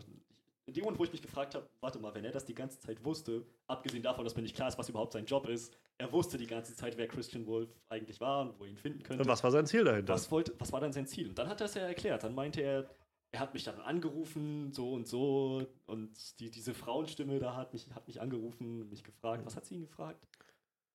In 0.66 0.74
dem 0.74 0.84
Moment, 0.84 0.98
wo 1.00 1.04
ich 1.04 1.12
mich 1.12 1.22
gefragt 1.22 1.54
habe, 1.54 1.66
warte 1.80 1.98
mal, 1.98 2.14
wenn 2.14 2.24
er 2.24 2.30
das 2.30 2.44
die 2.44 2.54
ganze 2.54 2.78
Zeit 2.78 3.02
wusste, 3.02 3.42
abgesehen 3.66 4.02
davon, 4.02 4.24
dass 4.24 4.36
mir 4.36 4.42
nicht 4.42 4.54
klar 4.54 4.68
ist, 4.68 4.78
was 4.78 4.88
überhaupt 4.90 5.14
sein 5.14 5.24
Job 5.24 5.48
ist, 5.48 5.74
er 5.96 6.12
wusste 6.12 6.36
die 6.36 6.46
ganze 6.46 6.76
Zeit, 6.76 6.98
wer 6.98 7.08
Christian 7.08 7.46
Wolf 7.46 7.70
eigentlich 7.88 8.20
war 8.20 8.42
und 8.42 8.60
wo 8.60 8.64
er 8.64 8.70
ihn 8.70 8.76
finden 8.76 9.02
könnte. 9.02 9.22
Und 9.22 9.28
was 9.28 9.42
war 9.42 9.50
sein 9.50 9.66
Ziel 9.66 9.82
dahinter? 9.82 10.12
was, 10.12 10.30
wollte, 10.30 10.54
was 10.58 10.70
war 10.72 10.80
dann 10.80 10.92
sein 10.92 11.06
Ziel? 11.06 11.30
Und 11.30 11.38
dann 11.38 11.48
hat 11.48 11.60
er 11.60 11.64
es 11.64 11.74
ja 11.74 11.82
erklärt. 11.82 12.22
Dann 12.22 12.34
meinte 12.34 12.60
er, 12.60 12.88
er 13.32 13.40
hat 13.40 13.54
mich 13.54 13.64
dann 13.64 13.80
angerufen, 13.80 14.72
so 14.72 14.92
und 14.92 15.06
so, 15.06 15.66
und 15.86 16.40
die, 16.40 16.50
diese 16.50 16.74
Frauenstimme 16.74 17.38
da 17.38 17.56
hat 17.56 17.72
mich, 17.72 17.86
hat 17.94 18.06
mich 18.06 18.20
angerufen 18.20 18.82
und 18.82 18.90
mich 18.90 19.04
gefragt. 19.04 19.44
Was 19.44 19.56
hat 19.56 19.66
sie 19.66 19.74
ihn 19.76 19.82
gefragt? 19.82 20.26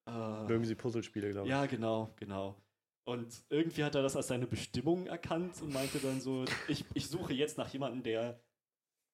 Äh, 0.07 0.43
Mögen 0.45 0.65
sie 0.65 0.75
Puzzlespiele, 0.75 1.31
glaube 1.31 1.47
ich. 1.47 1.51
ja, 1.51 1.65
genau, 1.65 2.13
genau. 2.17 2.55
Und 3.05 3.43
irgendwie 3.49 3.83
hat 3.83 3.95
er 3.95 4.01
das 4.01 4.15
als 4.15 4.27
seine 4.27 4.47
Bestimmung 4.47 5.07
erkannt 5.07 5.61
und 5.61 5.73
meinte 5.73 5.99
dann 5.99 6.21
so, 6.21 6.45
ich, 6.67 6.85
ich 6.93 7.07
suche 7.07 7.33
jetzt 7.33 7.57
nach 7.57 7.67
jemandem, 7.69 8.01
der 8.03 8.39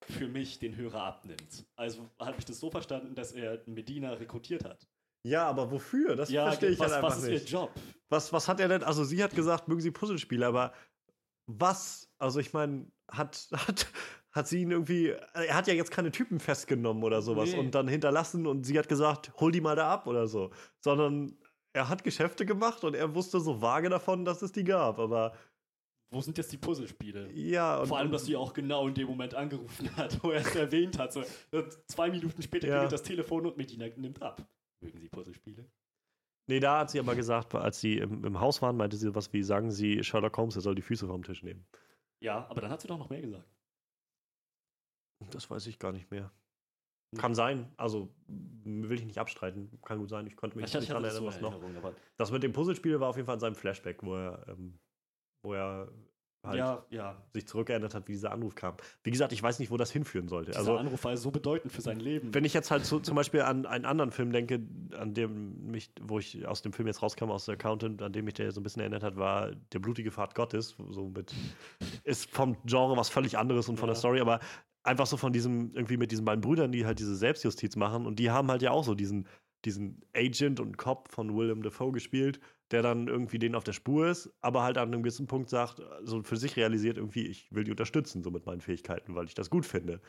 für 0.02 0.28
mich 0.28 0.58
den 0.58 0.76
Hörer 0.76 1.02
abnimmt. 1.02 1.66
Also 1.76 2.08
habe 2.18 2.36
ich 2.38 2.44
das 2.44 2.60
so 2.60 2.70
verstanden, 2.70 3.14
dass 3.14 3.32
er 3.32 3.60
Medina 3.66 4.12
rekrutiert 4.12 4.64
hat. 4.64 4.86
Ja, 5.22 5.46
aber 5.46 5.70
wofür? 5.70 6.16
Das 6.16 6.30
verstehe 6.30 6.70
ich 6.70 6.78
was, 6.78 6.92
halt 6.92 7.02
was 7.02 7.12
einfach 7.12 7.24
ist 7.24 7.30
nicht. 7.30 7.52
ihr 7.52 7.58
Job? 7.60 7.72
Was, 8.08 8.32
was 8.32 8.48
hat 8.48 8.60
er 8.60 8.68
denn? 8.68 8.82
Also, 8.82 9.04
sie 9.04 9.22
hat 9.22 9.34
gesagt, 9.34 9.68
mögen 9.68 9.80
sie 9.80 9.90
Puzzlespiele, 9.90 10.46
aber 10.46 10.72
was? 11.46 12.08
Also, 12.18 12.40
ich 12.40 12.52
meine, 12.54 12.86
hat, 13.10 13.48
hat, 13.52 13.86
hat 14.32 14.48
sie 14.48 14.62
ihn 14.62 14.70
irgendwie. 14.70 15.08
Er 15.34 15.54
hat 15.54 15.66
ja 15.66 15.74
jetzt 15.74 15.90
keine 15.90 16.10
Typen 16.10 16.40
festgenommen 16.40 17.02
oder 17.02 17.22
sowas 17.22 17.52
Nee. 17.52 17.58
und 17.58 17.74
dann 17.74 17.88
hinterlassen 17.88 18.46
und 18.46 18.64
sie 18.64 18.78
hat 18.78 18.88
gesagt, 18.88 19.32
hol 19.40 19.52
die 19.52 19.60
mal 19.60 19.76
da 19.76 19.90
ab 19.92 20.06
oder 20.06 20.26
so. 20.26 20.50
Sondern 20.80 21.36
er 21.72 21.88
hat 21.88 22.02
Geschäfte 22.04 22.44
gemacht 22.46 22.82
und 22.84 22.94
er 22.94 23.14
wusste 23.14 23.40
so 23.40 23.60
vage 23.62 23.88
davon, 23.88 24.24
dass 24.24 24.42
es 24.42 24.52
die 24.52 24.64
gab. 24.64 24.98
Aber 24.98 25.34
Wo 26.10 26.20
sind 26.20 26.36
jetzt 26.38 26.50
die 26.52 26.56
Puzzlespiele? 26.58 27.30
ja. 27.32 27.78
Und, 27.80 27.86
Vor 27.86 27.98
allem, 27.98 28.10
dass 28.10 28.24
sie 28.26 28.34
auch 28.36 28.52
genau 28.52 28.88
in 28.88 28.94
dem 28.94 29.06
Moment 29.06 29.34
angerufen 29.34 29.88
hat, 29.96 30.22
wo 30.24 30.30
er 30.30 30.40
es 30.40 30.54
erwähnt 30.56 30.98
hat. 30.98 31.12
So, 31.12 31.22
und 31.52 31.66
zwei 31.88 32.10
Minuten 32.10 32.42
später 32.42 32.66
Ja. 32.66 32.74
klingelt 32.74 32.92
das 32.92 33.02
Telefon 33.02 33.46
und 33.46 33.56
Medina 33.56 33.86
nimmt 33.96 34.20
ab. 34.22 34.44
Mögen 34.80 34.98
Sie 34.98 35.08
Puzzlespiele? 35.08 35.64
Nee, 36.48 36.58
da 36.58 36.80
hat 36.80 36.90
sie 36.90 36.98
aber 36.98 37.14
gesagt, 37.14 37.54
als 37.54 37.80
sie 37.80 37.98
im, 37.98 38.24
im 38.24 38.40
Haus 38.40 38.60
waren, 38.60 38.76
meinte 38.76 38.96
sie 38.96 39.14
was 39.14 39.32
wie: 39.32 39.42
sagen 39.44 39.70
Sie 39.70 40.02
Sherlock 40.02 40.36
Holmes, 40.36 40.56
er 40.56 40.62
soll 40.62 40.74
die 40.74 40.82
Füße 40.82 41.06
vom 41.06 41.22
Tisch 41.22 41.44
nehmen. 41.44 41.64
Ja, 42.22 42.46
aber 42.48 42.60
dann 42.60 42.70
hat 42.70 42.80
sie 42.80 42.88
doch 42.88 42.98
noch 42.98 43.10
mehr 43.10 43.20
gesagt. 43.20 43.48
Das 45.30 45.50
weiß 45.50 45.66
ich 45.66 45.78
gar 45.78 45.92
nicht 45.92 46.10
mehr. 46.10 46.32
Hm. 47.14 47.20
Kann 47.20 47.34
sein, 47.34 47.72
also 47.76 48.14
will 48.26 48.98
ich 48.98 49.04
nicht 49.04 49.18
abstreiten. 49.18 49.80
Kann 49.82 49.98
gut 49.98 50.08
sein, 50.08 50.26
ich 50.26 50.36
konnte 50.36 50.56
mich 50.56 50.66
Ich, 50.66 50.74
ich 50.74 50.80
nicht 50.80 50.90
daran 50.90 51.04
erinnern, 51.04 51.22
in 51.22 51.28
was 51.28 51.40
noch. 51.40 51.94
Das 52.16 52.30
mit 52.30 52.42
dem 52.42 52.52
Puzzlespiel 52.52 53.00
war 53.00 53.08
auf 53.08 53.16
jeden 53.16 53.26
Fall 53.26 53.36
in 53.36 53.40
seinem 53.40 53.54
Flashback, 53.54 54.02
wo 54.02 54.14
er, 54.14 54.46
ähm, 54.48 54.78
wo 55.44 55.54
er 55.54 55.92
halt 56.42 56.56
ja, 56.58 56.84
ja. 56.90 57.22
sich 57.34 57.46
zurückerinnert 57.46 57.94
hat, 57.94 58.08
wie 58.08 58.12
dieser 58.12 58.32
Anruf 58.32 58.54
kam. 58.54 58.74
Wie 59.02 59.10
gesagt, 59.10 59.32
ich 59.32 59.42
weiß 59.42 59.58
nicht, 59.58 59.70
wo 59.70 59.76
das 59.76 59.90
hinführen 59.90 60.28
sollte. 60.28 60.52
Dieser 60.52 60.60
Also, 60.60 60.76
Anruf 60.76 61.04
war 61.04 61.16
so 61.16 61.30
bedeutend 61.30 61.72
für 61.72 61.82
sein 61.82 62.00
Leben. 62.00 62.32
wenn 62.32 62.44
ich 62.44 62.54
jetzt 62.54 62.70
halt 62.70 62.84
so, 62.86 62.98
zum 62.98 63.14
Beispiel 63.14 63.42
an 63.42 63.66
einen 63.66 63.84
anderen 63.84 64.10
Film 64.10 64.32
denke, 64.32 64.60
an 64.98 65.12
dem 65.14 65.70
mich, 65.70 65.92
wo 66.00 66.18
ich 66.18 66.46
aus 66.46 66.62
dem 66.62 66.72
Film 66.72 66.86
jetzt 66.88 67.02
rauskam, 67.02 67.30
aus 67.30 67.44
der 67.44 67.54
Accountant, 67.54 68.00
an 68.02 68.12
dem 68.12 68.24
mich 68.24 68.34
der 68.34 68.50
so 68.52 68.60
ein 68.60 68.62
bisschen 68.62 68.80
erinnert 68.80 69.02
hat, 69.02 69.16
war 69.16 69.50
Der 69.72 69.78
blutige 69.80 70.10
Pfad 70.10 70.34
Gottes. 70.34 70.76
So 70.90 71.08
mit, 71.14 71.34
ist 72.04 72.30
vom 72.30 72.56
Genre 72.64 72.96
was 72.96 73.08
völlig 73.10 73.36
anderes 73.36 73.68
und 73.68 73.76
von 73.76 73.88
Ja. 73.88 73.92
der 73.94 73.98
Story, 73.98 74.20
aber 74.20 74.40
einfach 74.82 75.06
so 75.06 75.18
von 75.18 75.32
diesem, 75.34 75.74
irgendwie 75.74 75.98
mit 75.98 76.10
diesen 76.10 76.24
beiden 76.24 76.40
Brüdern, 76.40 76.72
die 76.72 76.86
halt 76.86 76.98
diese 76.98 77.14
Selbstjustiz 77.16 77.76
machen 77.76 78.06
und 78.06 78.18
die 78.18 78.30
haben 78.30 78.50
halt 78.50 78.62
ja 78.62 78.70
auch 78.70 78.84
so 78.84 78.94
diesen, 78.94 79.26
diesen 79.66 80.00
Agent 80.16 80.58
und 80.58 80.78
Cop 80.78 81.08
von 81.12 81.36
Willem 81.36 81.62
Dafoe 81.62 81.92
gespielt, 81.92 82.40
der 82.70 82.82
dann 82.82 83.08
irgendwie 83.08 83.38
denen 83.38 83.54
auf 83.54 83.64
der 83.64 83.72
Spur 83.72 84.08
ist, 84.08 84.30
aber 84.40 84.62
halt 84.62 84.78
an 84.78 84.88
einem 84.88 85.02
gewissen 85.02 85.26
Punkt 85.26 85.50
sagt, 85.50 85.82
so 86.02 86.22
für 86.22 86.36
sich 86.36 86.56
realisiert 86.56 86.98
irgendwie, 86.98 87.26
ich 87.26 87.52
will 87.52 87.64
die 87.64 87.70
unterstützen, 87.70 88.22
so 88.22 88.30
mit 88.30 88.46
meinen 88.46 88.60
Fähigkeiten, 88.60 89.14
weil 89.14 89.26
ich 89.26 89.34
das 89.34 89.50
gut 89.50 89.66
finde. 89.66 90.00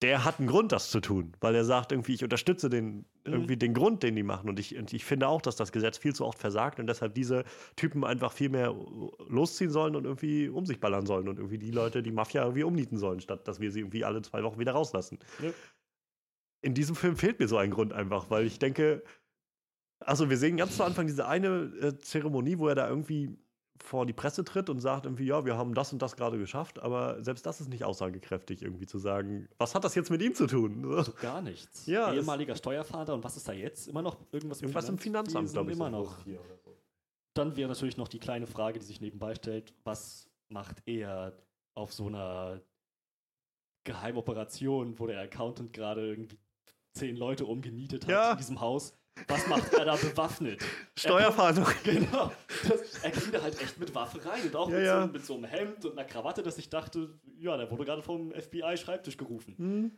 Der 0.00 0.24
hat 0.24 0.38
einen 0.38 0.46
Grund, 0.46 0.70
das 0.70 0.90
zu 0.90 1.00
tun, 1.00 1.32
weil 1.40 1.56
er 1.56 1.64
sagt 1.64 1.90
irgendwie, 1.90 2.14
ich 2.14 2.22
unterstütze 2.22 2.70
den, 2.70 3.04
irgendwie 3.24 3.56
den 3.56 3.74
Grund, 3.74 4.04
den 4.04 4.14
die 4.14 4.22
machen. 4.22 4.48
Und 4.48 4.60
ich, 4.60 4.76
und 4.76 4.92
ich 4.92 5.04
finde 5.04 5.26
auch, 5.26 5.42
dass 5.42 5.56
das 5.56 5.72
Gesetz 5.72 5.98
viel 5.98 6.14
zu 6.14 6.24
oft 6.24 6.38
versagt 6.38 6.78
und 6.78 6.86
deshalb 6.86 7.14
diese 7.14 7.42
Typen 7.74 8.04
einfach 8.04 8.30
viel 8.30 8.48
mehr 8.48 8.72
losziehen 9.26 9.72
sollen 9.72 9.96
und 9.96 10.04
irgendwie 10.04 10.48
um 10.50 10.66
sich 10.66 10.78
ballern 10.78 11.04
sollen 11.04 11.26
und 11.26 11.38
irgendwie 11.38 11.58
die 11.58 11.72
Leute, 11.72 12.04
die 12.04 12.12
Mafia 12.12 12.42
irgendwie 12.42 12.62
umnieten 12.62 12.96
sollen, 12.96 13.20
statt 13.20 13.48
dass 13.48 13.58
wir 13.58 13.72
sie 13.72 13.80
irgendwie 13.80 14.04
alle 14.04 14.22
zwei 14.22 14.44
Wochen 14.44 14.60
wieder 14.60 14.72
rauslassen. 14.72 15.18
Ja. 15.42 15.50
In 16.60 16.74
diesem 16.74 16.94
Film 16.94 17.16
fehlt 17.16 17.40
mir 17.40 17.48
so 17.48 17.56
ein 17.56 17.70
Grund 17.72 17.92
einfach, 17.92 18.30
weil 18.30 18.46
ich 18.46 18.60
denke, 18.60 19.02
also 20.00 20.30
wir 20.30 20.36
sehen 20.38 20.56
ganz 20.56 20.76
zu 20.76 20.84
Anfang 20.84 21.06
diese 21.06 21.26
eine 21.26 21.72
äh, 21.80 21.98
Zeremonie, 21.98 22.58
wo 22.58 22.68
er 22.68 22.74
da 22.74 22.88
irgendwie 22.88 23.36
vor 23.80 24.06
die 24.06 24.12
Presse 24.12 24.44
tritt 24.44 24.70
und 24.70 24.80
sagt 24.80 25.06
irgendwie, 25.06 25.24
ja, 25.26 25.44
wir 25.44 25.56
haben 25.56 25.72
das 25.72 25.92
und 25.92 26.02
das 26.02 26.16
gerade 26.16 26.36
geschafft, 26.36 26.80
aber 26.80 27.22
selbst 27.22 27.46
das 27.46 27.60
ist 27.60 27.68
nicht 27.68 27.84
aussagekräftig, 27.84 28.62
irgendwie 28.62 28.86
zu 28.86 28.98
sagen, 28.98 29.48
was 29.56 29.74
hat 29.74 29.84
das 29.84 29.94
jetzt 29.94 30.10
mit 30.10 30.20
ihm 30.20 30.34
zu 30.34 30.46
tun? 30.48 30.82
So. 30.82 30.96
Also 30.96 31.12
gar 31.20 31.40
nichts. 31.40 31.86
Ja, 31.86 32.12
Ehemaliger 32.12 32.56
Steuerfahnder 32.56 33.14
und 33.14 33.22
was 33.22 33.36
ist 33.36 33.46
da 33.46 33.52
jetzt? 33.52 33.86
Immer 33.86 34.02
noch 34.02 34.16
irgendwas, 34.32 34.62
Irgendwas 34.62 34.88
im 34.88 34.98
Finanzamt, 34.98 35.52
glaube 35.52 35.70
ich. 35.70 35.76
Immer 35.76 35.90
so. 35.90 35.96
noch. 35.96 36.18
Dann 37.34 37.56
wäre 37.56 37.68
natürlich 37.68 37.96
noch 37.96 38.08
die 38.08 38.18
kleine 38.18 38.48
Frage, 38.48 38.80
die 38.80 38.84
sich 38.84 39.00
nebenbei 39.00 39.34
stellt: 39.36 39.72
Was 39.84 40.28
macht 40.48 40.82
er 40.86 41.32
auf 41.74 41.92
so 41.92 42.06
einer 42.08 42.60
Geheimoperation, 43.84 44.98
wo 44.98 45.06
der 45.06 45.20
Accountant 45.20 45.72
gerade 45.72 46.06
irgendwie 46.06 46.38
zehn 46.92 47.16
Leute 47.16 47.46
umgenietet 47.46 48.04
hat 48.04 48.10
Ja. 48.10 48.32
in 48.32 48.38
diesem 48.38 48.60
Haus? 48.60 48.92
Was 49.26 49.46
macht 49.46 49.72
er 49.74 49.84
da 49.84 49.96
bewaffnet? 49.96 50.60
Steuerfahndung. 50.96 51.66
Genau. 51.84 52.32
Das, 52.68 53.02
er 53.02 53.10
ging 53.10 53.32
da 53.32 53.42
halt 53.42 53.60
echt 53.60 53.78
mit 53.78 53.94
Waffe 53.94 54.24
rein 54.24 54.42
und 54.44 54.56
auch 54.56 54.68
Ja, 54.70 54.76
mit, 54.76 54.86
ja. 54.86 55.02
So, 55.02 55.12
mit 55.12 55.26
so 55.26 55.34
einem 55.34 55.44
Hemd 55.44 55.84
und 55.84 55.92
einer 55.98 56.06
Krawatte, 56.08 56.42
dass 56.42 56.58
ich 56.58 56.70
dachte, 56.70 57.10
ja, 57.38 57.56
der 57.56 57.70
wurde 57.70 57.84
gerade 57.84 58.02
vom 58.02 58.32
FBI-Schreibtisch 58.32 59.16
gerufen. 59.16 59.54
Hm. 59.58 59.92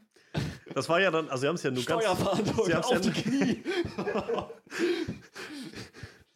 Das 0.75 0.89
war 0.89 1.01
ja 1.01 1.11
dann, 1.11 1.29
also 1.29 1.41
sie 1.43 1.49
haben 1.49 1.57
es 1.57 1.63
ja 1.63 1.71
nur 1.71 1.85
ganz. 1.85 2.03
Steuerfahndung 2.05 2.59
auf 2.59 2.69
ja- 2.69 2.99
die 3.01 3.11
Knie. 3.11 3.63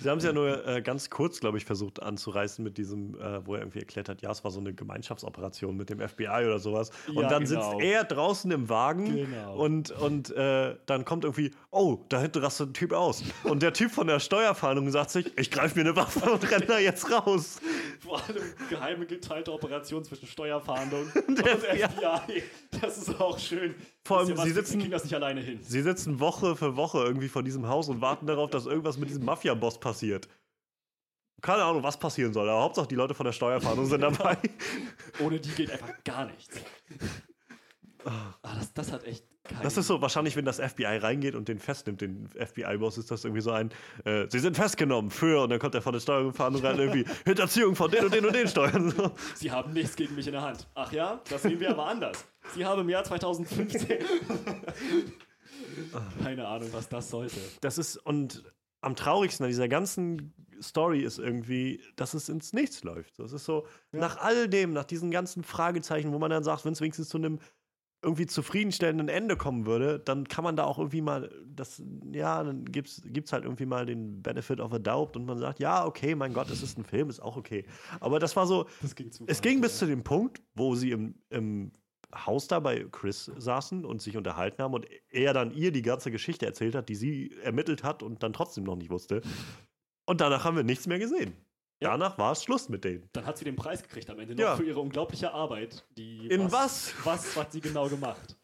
Sie 0.04 0.10
haben 0.10 0.18
es 0.18 0.24
ja 0.24 0.34
nur 0.34 0.66
äh, 0.68 0.82
ganz 0.82 1.08
kurz, 1.08 1.40
glaube 1.40 1.56
ich, 1.56 1.64
versucht 1.64 2.02
anzureißen 2.02 2.62
mit 2.62 2.76
diesem, 2.76 3.14
äh, 3.18 3.46
wo 3.46 3.54
er 3.54 3.60
irgendwie 3.62 3.78
erklärt 3.78 4.10
hat, 4.10 4.20
ja, 4.20 4.30
es 4.30 4.44
war 4.44 4.50
so 4.50 4.60
eine 4.60 4.74
Gemeinschaftsoperation 4.74 5.74
mit 5.78 5.88
dem 5.88 5.98
FBI 6.06 6.44
oder 6.44 6.58
sowas. 6.58 6.90
Und 7.08 7.22
Ja, 7.22 7.28
dann 7.30 7.44
genau. 7.44 7.70
sitzt 7.70 7.82
er 7.82 8.04
draußen 8.04 8.50
im 8.50 8.68
Wagen 8.68 9.16
Genau. 9.16 9.56
und, 9.56 9.90
und 9.92 10.28
äh, 10.36 10.76
dann 10.84 11.06
kommt 11.06 11.24
irgendwie, 11.24 11.52
oh, 11.70 12.00
da 12.10 12.20
hinten 12.20 12.40
rastet 12.40 12.68
ein 12.68 12.74
Typ 12.74 12.92
aus. 12.92 13.22
Und 13.44 13.62
der 13.62 13.72
Typ 13.72 13.92
von 13.92 14.06
der 14.06 14.20
Steuerfahndung 14.20 14.90
sagt 14.90 15.08
sich, 15.08 15.32
ich 15.38 15.50
greife 15.50 15.74
mir 15.78 15.86
eine 15.86 15.96
Waffe 15.96 16.30
und 16.30 16.50
renne 16.50 16.66
da 16.66 16.78
jetzt 16.78 17.10
raus. 17.10 17.60
Vor 18.00 18.22
allem 18.22 18.42
geheime 18.70 19.06
geteilte 19.06 19.52
Operation 19.52 20.04
zwischen 20.04 20.26
Steuerfahndung 20.26 21.10
und 21.28 21.38
FBI. 21.38 21.88
FBI. 21.88 22.42
Das 22.80 22.98
ist 22.98 23.20
auch 23.20 23.38
schön. 23.38 23.74
Vor 24.04 24.18
allem, 24.20 24.36
sie 24.36 24.50
sitzen- 24.50 24.78
kriegen 24.78 24.90
das 24.92 25.04
nicht 25.04 25.14
alleine 25.14 25.40
hin. 25.40 25.60
Sie 25.62 25.82
sitzen 25.82 26.20
Woche 26.20 26.56
für 26.56 26.76
Woche 26.76 26.98
irgendwie 27.04 27.28
vor 27.28 27.42
diesem 27.42 27.66
Haus 27.68 27.88
und 27.88 28.00
warten 28.00 28.26
darauf, 28.26 28.50
dass 28.50 28.66
irgendwas 28.66 28.96
mit 28.98 29.08
diesem 29.08 29.24
Mafia-Boss 29.24 29.78
passiert. 29.80 30.28
Keine 31.42 31.62
Ahnung, 31.64 31.82
was 31.82 31.98
passieren 31.98 32.32
soll, 32.32 32.48
aber 32.48 32.62
Hauptsache 32.62 32.86
die 32.88 32.94
Leute 32.94 33.14
von 33.14 33.24
der 33.26 33.32
Steuerfahndung 33.32 33.84
sind 33.86 34.00
dabei. 34.00 34.38
Ohne 35.20 35.38
die 35.40 35.50
geht 35.50 35.70
einfach 35.70 35.92
gar 36.04 36.24
nichts. 36.26 36.56
Ah, 38.04 38.34
das, 38.42 38.72
das 38.72 38.92
hat 38.92 39.04
echt 39.04 39.24
keinen 39.44 39.62
Das 39.62 39.76
ist 39.76 39.86
so, 39.86 40.00
wahrscheinlich, 40.00 40.36
wenn 40.36 40.44
das 40.44 40.58
FBI 40.58 40.96
reingeht 40.96 41.34
und 41.34 41.48
den 41.48 41.58
festnimmt, 41.58 42.00
den 42.00 42.28
FBI-Boss, 42.28 42.98
ist 42.98 43.10
das 43.10 43.24
irgendwie 43.24 43.42
so 43.42 43.50
ein, 43.50 43.70
äh, 44.04 44.26
sie 44.28 44.38
sind 44.38 44.56
festgenommen 44.56 45.10
für, 45.10 45.42
und 45.42 45.50
dann 45.50 45.58
kommt 45.58 45.74
er 45.74 45.82
von 45.82 45.92
der 45.92 46.00
Steuerfahndung 46.00 46.62
rein, 46.64 46.78
irgendwie, 46.78 47.04
Hinterziehung 47.24 47.76
von 47.76 47.90
den 47.90 48.04
und 48.04 48.14
den 48.14 48.24
und 48.24 48.34
den 48.34 48.48
Steuern. 48.48 48.90
So. 48.90 49.12
Sie 49.34 49.50
haben 49.50 49.72
nichts 49.72 49.96
gegen 49.96 50.14
mich 50.14 50.26
in 50.26 50.32
der 50.32 50.42
Hand. 50.42 50.66
Ach 50.74 50.90
ja, 50.92 51.20
das 51.28 51.42
sehen 51.42 51.60
wir 51.60 51.70
aber 51.70 51.86
anders. 51.86 52.24
Sie 52.54 52.64
haben 52.64 52.80
im 52.80 52.88
Jahr 52.88 53.04
2015. 53.04 53.98
Keine 56.22 56.46
Ahnung, 56.48 56.68
was 56.72 56.88
das 56.88 57.10
sollte. 57.10 57.36
Das 57.60 57.76
ist, 57.78 57.96
und 57.98 58.44
am 58.80 58.96
traurigsten 58.96 59.44
an 59.44 59.50
dieser 59.50 59.68
ganzen 59.68 60.34
Story 60.62 61.00
ist 61.00 61.18
irgendwie, 61.18 61.82
dass 61.96 62.14
es 62.14 62.28
ins 62.28 62.52
Nichts 62.52 62.82
läuft. 62.84 63.18
Das 63.18 63.32
ist 63.32 63.44
so, 63.44 63.66
nach 63.92 64.18
all 64.18 64.48
dem, 64.48 64.72
nach 64.72 64.84
diesen 64.84 65.10
ganzen 65.10 65.42
Fragezeichen, 65.42 66.12
wo 66.12 66.18
man 66.18 66.30
dann 66.30 66.44
sagt, 66.44 66.64
wenn 66.64 66.72
es 66.72 66.80
wenigstens 66.80 67.08
zu 67.08 67.18
einem 67.18 67.40
irgendwie 68.04 68.26
zufriedenstellenden 68.26 69.08
Ende 69.08 69.36
kommen 69.36 69.66
würde, 69.66 69.98
dann 69.98 70.28
kann 70.28 70.44
man 70.44 70.56
da 70.56 70.64
auch 70.64 70.78
irgendwie 70.78 71.00
mal 71.00 71.30
das, 71.46 71.82
ja, 72.12 72.42
dann 72.42 72.64
gibt 72.66 72.88
es 72.88 73.32
halt 73.32 73.44
irgendwie 73.44 73.66
mal 73.66 73.86
den 73.86 74.22
Benefit 74.22 74.60
of 74.60 74.72
a 74.72 74.78
Doubt 74.78 75.16
und 75.16 75.24
man 75.24 75.38
sagt, 75.38 75.58
ja, 75.58 75.84
okay, 75.84 76.14
mein 76.14 76.32
Gott, 76.32 76.50
es 76.50 76.62
ist 76.62 76.78
ein 76.78 76.84
Film, 76.84 77.08
ist 77.08 77.20
auch 77.20 77.36
okay. 77.36 77.64
Aber 78.00 78.18
das 78.18 78.36
war 78.36 78.46
so, 78.46 78.66
Das 78.82 78.94
ging 78.94 79.10
es 79.26 79.40
ging 79.40 79.56
ja. 79.56 79.62
bis 79.62 79.78
zu 79.78 79.86
dem 79.86 80.04
Punkt, 80.04 80.42
wo 80.54 80.74
sie 80.74 80.90
im, 80.90 81.14
im 81.30 81.72
Haus 82.14 82.46
da 82.46 82.60
bei 82.60 82.86
Chris 82.92 83.30
saßen 83.36 83.84
und 83.84 84.00
sich 84.00 84.16
unterhalten 84.16 84.62
haben 84.62 84.74
und 84.74 84.86
er 85.10 85.32
dann 85.32 85.52
ihr 85.52 85.72
die 85.72 85.82
ganze 85.82 86.10
Geschichte 86.10 86.46
erzählt 86.46 86.74
hat, 86.74 86.88
die 86.88 86.94
sie 86.94 87.32
ermittelt 87.42 87.82
hat 87.82 88.02
und 88.02 88.22
dann 88.22 88.32
trotzdem 88.32 88.64
noch 88.64 88.76
nicht 88.76 88.90
wusste. 88.90 89.22
Und 90.06 90.20
danach 90.20 90.44
haben 90.44 90.56
wir 90.56 90.64
nichts 90.64 90.86
mehr 90.86 90.98
gesehen. 90.98 91.32
Danach 91.84 92.18
war 92.18 92.32
es 92.32 92.42
Schluss 92.42 92.68
mit 92.68 92.84
denen. 92.84 93.08
Dann 93.12 93.26
hat 93.26 93.38
sie 93.38 93.44
den 93.44 93.56
Preis 93.56 93.82
gekriegt 93.82 94.08
am 94.10 94.18
Ende 94.18 94.34
noch 94.34 94.40
Ja. 94.42 94.56
für 94.56 94.64
ihre 94.64 94.80
unglaubliche 94.80 95.32
Arbeit. 95.32 95.84
Die, 95.96 96.26
In 96.28 96.50
was? 96.50 96.92
Was 97.04 97.36
hat 97.36 97.52
sie 97.52 97.60
genau 97.60 97.88
gemacht? 97.88 98.36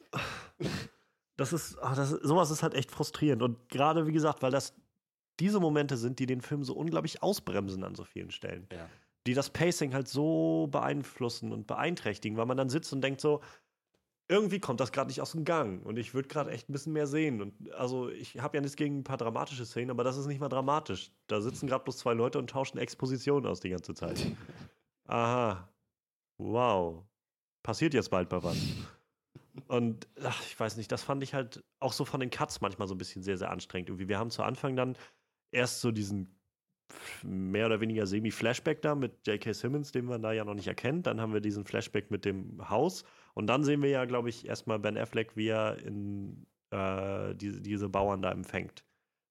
Das 1.37 1.53
ist, 1.53 1.79
ach, 1.81 1.97
das, 1.97 2.11
sowas 2.11 2.51
ist 2.51 2.63
halt 2.63 2.75
echt 2.75 2.91
frustrierend. 2.91 3.43
Und 3.43 3.69
gerade, 3.69 4.07
wie 4.07 4.13
gesagt, 4.13 4.43
weil 4.43 4.51
das 4.51 4.75
diese 5.39 5.59
Momente 5.59 5.97
sind, 5.97 6.19
die 6.19 6.27
den 6.27 6.43
Film 6.43 6.65
so 6.65 6.75
unglaublich 6.75 7.23
ausbremsen 7.23 7.83
an 7.83 7.95
so 7.95 8.05
vielen 8.05 8.31
Stellen. 8.31 8.67
Ja. 8.73 8.89
die 9.27 9.35
das 9.35 9.51
Pacing 9.51 9.95
halt 9.95 10.09
so 10.09 10.69
beeinflussen 10.71 11.53
und 11.53 11.67
beeinträchtigen, 11.67 12.37
weil 12.39 12.47
man 12.47 12.57
dann 12.57 12.69
sitzt 12.69 12.93
und 12.93 13.01
denkt 13.03 13.21
so, 13.21 13.41
irgendwie 14.31 14.61
kommt 14.61 14.79
das 14.79 14.93
gerade 14.93 15.09
nicht 15.09 15.21
aus 15.21 15.33
dem 15.33 15.45
Gang 15.45 15.85
und 15.85 15.99
ich 15.99 16.15
würde 16.15 16.29
gerade 16.29 16.53
echt 16.53 16.69
ein 16.69 16.73
bisschen 16.73 16.93
mehr 16.93 17.09
sehen. 17.09 17.43
Und 17.43 17.73
also 17.73 18.09
ich 18.11 18.39
habe 18.39 18.57
ja 18.57 18.61
nichts 18.61 18.77
gegen 18.77 19.01
ein 19.01 19.05
paar 19.05 19.17
dramatische 19.17 19.67
Szenen, 19.67 19.91
aber 19.91 20.05
das 20.05 20.17
ist 20.17 20.27
nicht 20.27 20.41
mal 20.41 20.49
dramatisch. 20.49 21.11
Da 21.27 21.41
sitzen 21.41 21.67
gerade 21.67 21.83
bloß 21.83 21.99
zwei 21.99 22.15
Leute 22.15 22.39
und 22.39 22.49
tauschen 22.49 22.79
Expositionen 22.79 23.51
aus 23.51 23.59
die 23.59 23.71
ganze 23.71 23.93
Zeit. 23.93 24.25
Aha. 25.09 25.69
Wow. 26.39 27.05
Passiert 27.65 27.93
jetzt 27.93 28.11
bald 28.11 28.31
mal 28.31 28.45
was. 28.45 28.57
Und 29.67 30.07
ach, 30.23 30.41
ich 30.47 30.59
weiß 30.59 30.77
nicht, 30.77 30.93
das 30.93 31.03
fand 31.03 31.25
ich 31.25 31.35
halt 31.35 31.65
auch 31.81 31.93
so 31.93 32.05
von 32.05 32.21
den 32.21 32.31
Cuts 32.31 32.61
manchmal 32.61 32.87
so 32.87 32.95
ein 32.95 32.99
bisschen 32.99 33.25
sehr, 33.25 33.37
sehr 33.37 33.51
anstrengend. 33.51 33.89
Irgendwie, 33.89 34.09
wir 34.09 34.19
haben 34.19 34.31
zu 34.31 34.45
Anfang 34.45 34.77
dann 34.77 34.97
erst 35.51 35.81
so 35.81 35.91
diesen 35.91 36.39
mehr 37.25 37.67
oder 37.67 37.81
weniger 37.81 38.07
Semi-Flashback 38.07 38.81
da 38.83 38.95
mit 38.95 39.27
J.K. 39.27 39.53
Simmons, 39.55 39.91
den 39.91 40.05
man 40.05 40.23
da 40.23 40.33
ja 40.33 40.45
noch 40.45 40.55
nicht 40.55 40.69
erkennt. 40.69 41.09
Dann 41.09 41.21
haben 41.21 41.33
wir 41.33 41.41
diesen 41.41 41.65
Flashback 41.65 42.13
mit 42.13 42.25
dem 42.25 42.69
Haus. 42.71 43.05
Und 43.35 43.47
dann 43.47 43.65
sehen 43.65 43.83
wir 43.83 43.91
ja, 43.91 44.05
glaube 44.05 44.29
ich, 44.29 44.47
erstmal 44.47 44.79
Ben 44.79 44.99
Affleck, 44.99 45.37
wie 45.37 45.49
er 45.49 45.79
in 45.79 46.47
äh, 46.71 47.35
diese, 47.35 47.61
diese 47.61 47.89
Bauern 47.89 48.23
da 48.23 48.33
empfängt, 48.33 48.85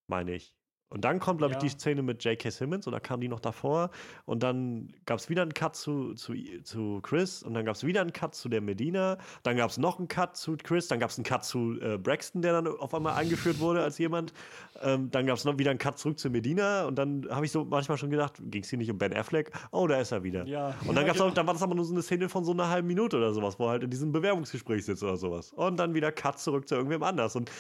meine 0.08 0.34
ich. 0.36 0.59
Und 0.90 1.06
dann 1.06 1.20
kommt, 1.20 1.38
glaube 1.38 1.54
Ja. 1.54 1.58
ich, 1.58 1.64
die 1.64 1.70
Szene 1.80 2.02
mit 2.02 2.24
J.K. 2.24 2.50
Simmons 2.50 2.88
oder 2.88 3.00
kam 3.00 3.22
die 3.22 3.28
noch 3.28 3.40
davor? 3.40 3.92
Und 4.26 4.42
dann 4.42 4.92
gab 5.06 5.20
es 5.20 5.30
wieder 5.30 5.44
einen 5.44 5.54
Cut 5.54 5.76
zu, 5.76 6.16
zu, 6.16 6.34
zu 6.64 7.00
Chris 7.04 7.44
und 7.44 7.54
dann 7.54 7.64
gab 7.64 7.76
es 7.76 7.86
wieder 7.86 8.02
einen 8.02 8.12
Cut 8.12 8.34
zu 8.34 8.50
der 8.50 8.62
Medina. 8.62 9.18
Dann 9.44 9.56
gab 9.56 9.70
es 9.70 9.78
noch 9.78 10.00
einen 10.00 10.08
Cut 10.08 10.36
zu 10.36 10.58
Chris, 10.58 10.88
dann 10.88 11.00
gab 11.00 11.12
es 11.12 11.18
einen 11.18 11.26
Cut 11.26 11.46
zu 11.46 11.80
äh, 11.80 11.98
Braxton, 12.00 12.42
der 12.42 12.54
dann 12.54 12.68
auf 12.68 12.94
einmal 12.96 13.14
eingeführt 13.14 13.60
wurde 13.60 13.84
als 13.84 14.00
jemand. 14.00 14.34
Ähm, 14.82 15.12
dann 15.12 15.28
gab 15.28 15.38
es 15.38 15.46
noch 15.46 15.60
wieder 15.60 15.70
einen 15.70 15.80
Cut 15.80 16.00
zurück 16.00 16.18
zu 16.18 16.30
Medina 16.32 16.86
und 16.86 16.96
dann 16.96 17.28
habe 17.30 17.46
ich 17.46 17.52
so 17.52 17.66
manchmal 17.66 17.98
schon 18.00 18.10
gedacht, 18.10 18.42
ging 18.46 18.64
es 18.64 18.70
hier 18.70 18.80
nicht 18.80 18.90
um 18.90 18.98
Ben 18.98 19.14
Affleck? 19.16 19.52
Oh, 19.72 19.86
da 19.86 20.00
ist 20.00 20.12
er 20.12 20.24
wieder. 20.24 20.46
Ja. 20.48 20.74
Und 20.88 20.96
dann, 20.96 21.06
gab's 21.06 21.22
auch, 21.22 21.32
dann 21.34 21.46
war 21.46 21.54
das 21.54 21.62
aber 21.62 21.76
nur 21.76 21.86
so 21.86 21.94
eine 21.94 22.02
Szene 22.02 22.30
von 22.30 22.44
so 22.44 22.52
einer 22.52 22.68
halben 22.70 22.88
Minute 22.88 23.18
oder 23.18 23.32
sowas, 23.32 23.60
wo 23.60 23.66
er 23.66 23.72
halt 23.72 23.84
in 23.84 23.92
diesem 23.92 24.12
Bewerbungsgespräch 24.12 24.86
sitzt 24.86 25.04
oder 25.04 25.18
sowas. 25.18 25.54
Und 25.54 25.78
dann 25.78 25.94
wieder 25.94 26.12
Cut 26.12 26.40
zurück 26.40 26.68
zu 26.68 26.74
irgendwem 26.76 27.04
anders. 27.04 27.36
Und 27.36 27.52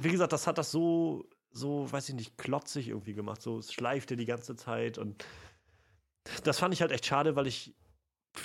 wie 0.00 0.10
gesagt, 0.10 0.32
das 0.32 0.46
hat 0.46 0.58
das 0.58 0.70
so, 0.70 1.24
so, 1.52 1.90
weiß 1.90 2.08
ich 2.08 2.14
nicht, 2.14 2.38
klotzig 2.38 2.88
irgendwie 2.88 3.14
gemacht. 3.14 3.42
So, 3.42 3.58
es 3.58 3.72
schleifte 3.72 4.16
die 4.16 4.24
ganze 4.26 4.56
Zeit. 4.56 4.98
Und 4.98 5.24
das 6.44 6.58
fand 6.58 6.74
ich 6.74 6.80
halt 6.80 6.92
echt 6.92 7.06
schade, 7.06 7.36
weil 7.36 7.46
ich, 7.46 7.74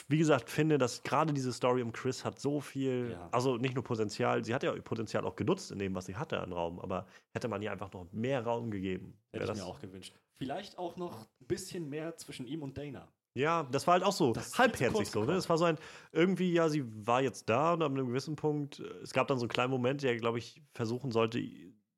wie 0.08 0.18
gesagt, 0.18 0.50
finde, 0.50 0.78
dass 0.78 1.04
gerade 1.04 1.34
diese 1.34 1.54
Story 1.54 1.82
um 1.82 1.92
Chris 1.94 2.26
hat 2.26 2.40
so 2.40 2.60
viel, 2.60 3.12
Ja. 3.12 3.30
also 3.32 3.58
nicht 3.58 3.76
nur 3.76 3.84
Potenzial, 3.84 4.44
sie 4.44 4.54
hat 4.54 4.64
ja 4.64 4.74
Potenzial 4.82 5.26
auch 5.26 5.36
genutzt 5.36 5.72
in 5.72 5.80
dem, 5.80 5.96
was 5.96 6.06
sie 6.08 6.16
hatte 6.16 6.40
an 6.42 6.52
Raum, 6.52 6.80
aber 6.80 7.08
hätte 7.34 7.48
man 7.48 7.62
ihr 7.62 7.72
einfach 7.72 7.92
noch 7.94 8.12
mehr 8.12 8.44
Raum 8.44 8.72
gegeben. 8.72 9.18
Hätte 9.32 9.44
ich 9.46 9.50
das- 9.50 9.58
mir 9.60 9.66
auch 9.66 9.80
gewünscht. 9.80 10.14
Vielleicht 10.34 10.78
auch 10.78 10.98
noch 10.98 11.28
ein 11.42 11.48
bisschen 11.48 11.90
mehr 11.90 12.16
zwischen 12.18 12.46
ihm 12.46 12.62
und 12.62 12.78
Dana. 12.78 13.08
Ja, 13.34 13.64
das 13.72 13.86
war 13.88 13.94
halt 13.94 14.04
auch 14.04 14.12
so 14.14 14.34
Das 14.34 14.58
halbherzig 14.58 15.10
so. 15.10 15.24
Ne? 15.24 15.34
Es 15.34 15.48
war 15.48 15.58
so 15.60 15.66
ein, 15.66 15.78
irgendwie, 16.12 16.52
ja, 16.54 16.70
sie 16.70 16.84
war 17.06 17.22
jetzt 17.22 17.48
da 17.50 17.74
und 17.74 17.84
an 17.84 17.92
einem 17.94 18.08
gewissen 18.08 18.36
Punkt, 18.36 18.80
äh, 18.80 18.84
es 19.04 19.14
gab 19.14 19.28
dann 19.28 19.38
so 19.38 19.44
einen 19.46 19.50
kleinen 19.50 19.70
Moment, 19.72 20.02
der, 20.04 20.16
glaube 20.18 20.40
ich, 20.40 20.62
versuchen 20.74 21.12
sollte, 21.12 21.40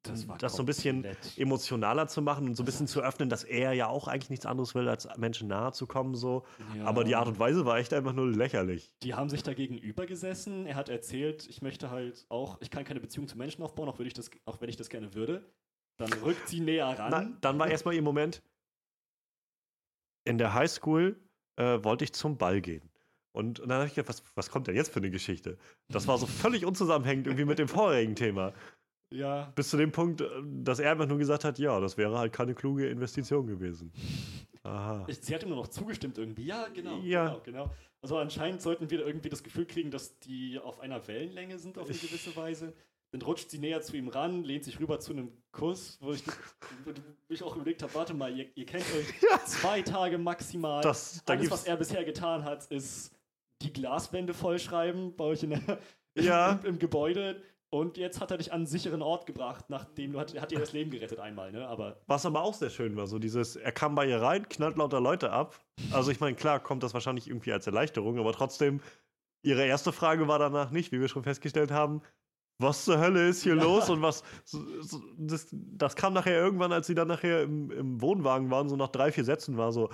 das, 0.03 0.55
so 0.55 0.63
ein 0.63 0.65
bisschen 0.65 1.05
emotionaler 1.35 2.07
zu 2.07 2.21
machen 2.21 2.47
und 2.47 2.55
so 2.55 2.63
ein 2.63 2.65
bisschen 2.65 2.87
zu 2.87 3.01
öffnen, 3.01 3.29
dass 3.29 3.43
er 3.43 3.73
ja 3.73 3.87
auch 3.87 4.07
eigentlich 4.07 4.29
nichts 4.29 4.45
anderes 4.45 4.73
will, 4.73 4.87
als 4.87 5.07
Menschen 5.17 5.47
nahe 5.47 5.73
zu 5.73 5.87
kommen. 5.87 6.15
So. 6.15 6.45
Ja. 6.77 6.85
Aber 6.85 7.03
die 7.03 7.15
Art 7.15 7.27
und 7.27 7.39
Weise 7.39 7.65
war 7.65 7.77
echt 7.77 7.93
einfach 7.93 8.13
nur 8.13 8.27
lächerlich. 8.27 8.93
Die 9.03 9.13
haben 9.13 9.29
sich 9.29 9.43
dagegen 9.43 9.77
übergesessen. 9.77 10.65
Er 10.65 10.75
hat 10.75 10.89
erzählt, 10.89 11.47
ich 11.47 11.61
möchte 11.61 11.89
halt 11.89 12.25
auch, 12.29 12.57
ich 12.61 12.71
kann 12.71 12.85
keine 12.85 12.99
Beziehung 12.99 13.27
zu 13.27 13.37
Menschen 13.37 13.61
aufbauen, 13.61 13.89
auch, 13.89 13.99
würde 13.99 14.07
ich 14.07 14.13
das, 14.13 14.29
auch 14.45 14.61
wenn 14.61 14.69
ich 14.69 14.77
das 14.77 14.89
gerne 14.89 15.13
würde. 15.13 15.43
Dann 15.97 16.11
rückt 16.13 16.47
sie 16.47 16.61
näher 16.61 16.87
ran. 16.87 17.11
Na, 17.11 17.37
dann 17.41 17.59
war 17.59 17.67
erstmal 17.67 17.93
ihr 17.93 18.01
Moment, 18.01 18.41
in 20.23 20.37
der 20.37 20.53
Highschool 20.53 21.19
äh, 21.57 21.83
wollte 21.83 22.05
ich 22.05 22.13
zum 22.13 22.37
Ball 22.37 22.61
gehen. 22.61 22.89
Und, 23.31 23.59
und 23.59 23.69
dann 23.69 23.79
habe 23.79 23.87
ich 23.87 23.95
gedacht, 23.95 24.09
was, 24.09 24.23
was 24.35 24.49
kommt 24.49 24.67
denn 24.67 24.75
jetzt 24.75 24.91
für 24.91 24.99
eine 24.99 25.11
Geschichte? 25.11 25.57
Das 25.87 26.07
war 26.07 26.17
so 26.17 26.25
völlig 26.25 26.65
unzusammenhängend 26.65 27.27
irgendwie 27.27 27.45
mit 27.45 27.59
dem 27.59 27.67
vorherigen 27.67 28.15
Thema. 28.15 28.53
Ja, 29.11 29.51
Bis 29.55 29.69
zu 29.69 29.77
dem 29.77 29.91
Punkt, 29.91 30.23
dass 30.63 30.79
er 30.79 30.91
einfach 30.91 31.07
nur 31.07 31.17
gesagt 31.17 31.43
hat, 31.43 31.57
ja, 31.57 31.79
das 31.79 31.97
wäre 31.97 32.17
halt 32.17 32.31
keine 32.31 32.53
kluge 32.53 32.87
Investition 32.87 33.47
gewesen. 33.47 33.91
Aha. 34.63 35.07
sie 35.09 35.33
hat 35.33 35.43
ihm 35.43 35.49
nur 35.49 35.57
noch 35.57 35.67
zugestimmt 35.67 36.17
irgendwie. 36.17 36.45
Ja, 36.45 36.67
genau. 36.67 36.99
Ja. 36.99 37.27
Genau, 37.27 37.41
genau. 37.43 37.71
Also 38.01 38.17
anscheinend 38.17 38.61
sollten 38.61 38.89
wir 38.89 39.05
irgendwie 39.05 39.29
das 39.29 39.43
Gefühl 39.43 39.65
kriegen, 39.65 39.89
dass 39.89 40.19
die 40.19 40.59
auf 40.59 40.79
einer 40.79 41.07
Wellenlänge 41.07 41.57
sind 41.57 41.77
auf 41.77 41.89
eine 41.89 41.97
gewisse 41.97 42.35
Weise. 42.35 42.73
Dann 43.11 43.21
rutscht 43.23 43.49
sie 43.49 43.57
näher 43.57 43.81
zu 43.81 43.97
ihm 43.97 44.07
ran, 44.07 44.43
lehnt 44.43 44.63
sich 44.63 44.79
rüber 44.79 44.99
zu 44.99 45.13
einem 45.13 45.31
Kuss, 45.51 45.97
wo 45.99 46.11
ich, 46.11 46.23
wo 46.85 47.33
ich 47.33 47.41
auch 47.41 47.55
überlegt 47.55 47.81
habe, 47.81 47.93
warte 47.95 48.13
mal, 48.13 48.37
ihr, 48.37 48.45
ihr 48.55 48.65
kennt 48.67 48.85
euch 48.95 49.07
zwei 49.45 49.81
Tage 49.81 50.19
maximal. 50.19 50.83
Das, 50.83 51.23
da 51.25 51.33
Alles, 51.33 51.49
was 51.49 51.63
er 51.63 51.75
bisher 51.77 52.05
getan 52.05 52.43
hat, 52.43 52.65
ist 52.67 53.11
die 53.63 53.73
Glaswände 53.73 54.35
vollschreiben 54.35 55.15
bei 55.15 55.23
euch 55.23 55.41
in 55.41 55.49
der, 55.49 55.79
Ja. 56.15 56.51
im, 56.63 56.65
im 56.65 56.79
Gebäude. 56.79 57.41
Und 57.71 57.97
jetzt 57.97 58.19
hat 58.19 58.31
er 58.31 58.37
dich 58.37 58.51
an 58.51 58.57
einen 58.61 58.65
sicheren 58.65 59.01
Ort 59.03 59.27
gebracht, 59.27 59.65
nachdem 59.69 60.13
du 60.13 60.19
hat, 60.19 60.39
hat 60.39 60.49
dir 60.49 60.57
das 60.59 60.73
Leben 60.73 60.89
gerettet 60.89 61.19
einmal, 61.19 61.51
ne? 61.51 61.67
Aber 61.67 62.01
was 62.07 62.25
aber 62.25 62.41
auch 62.41 62.55
sehr 62.55 62.71
schön 62.71 62.95
war, 62.95 63.05
so 63.05 63.19
dieses, 63.19 63.55
er 63.55 63.71
kam 63.71 63.93
bei 63.93 64.07
ihr 64.07 64.21
rein, 64.21 64.49
knallt 64.49 64.75
lauter 64.77 64.99
Leute 64.99 65.31
ab. 65.31 65.59
Also 65.91 66.09
ich 66.09 66.19
meine, 66.19 66.35
klar 66.35 66.59
kommt 66.59 66.81
das 66.81 66.93
wahrscheinlich 66.95 67.27
irgendwie 67.27 67.53
als 67.53 67.67
Erleichterung, 67.67 68.17
aber 68.17 68.33
trotzdem, 68.33 68.81
ihre 69.43 69.63
erste 69.65 69.91
Frage 69.91 70.27
war 70.27 70.39
danach 70.39 70.71
nicht, 70.71 70.91
wie 70.91 70.99
wir 70.99 71.07
schon 71.09 71.23
festgestellt 71.23 71.69
haben, 71.69 72.01
was 72.59 72.85
zur 72.85 72.99
Hölle 72.99 73.27
ist 73.27 73.43
hier 73.43 73.55
Ja. 73.55 73.63
los 73.63 73.89
und 73.89 74.01
was, 74.01 74.23
das, 75.17 75.47
das 75.51 75.95
kam 75.95 76.13
nachher 76.13 76.37
irgendwann, 76.37 76.73
als 76.73 76.87
sie 76.87 76.95
dann 76.95 77.07
nachher 77.07 77.43
im, 77.43 77.69
im 77.69 78.01
Wohnwagen 78.01 78.49
waren, 78.49 78.67
so 78.67 78.75
nach 78.75 78.89
drei, 78.89 79.11
vier 79.11 79.23
Sätzen 79.23 79.57
war 79.57 79.71
so, 79.71 79.89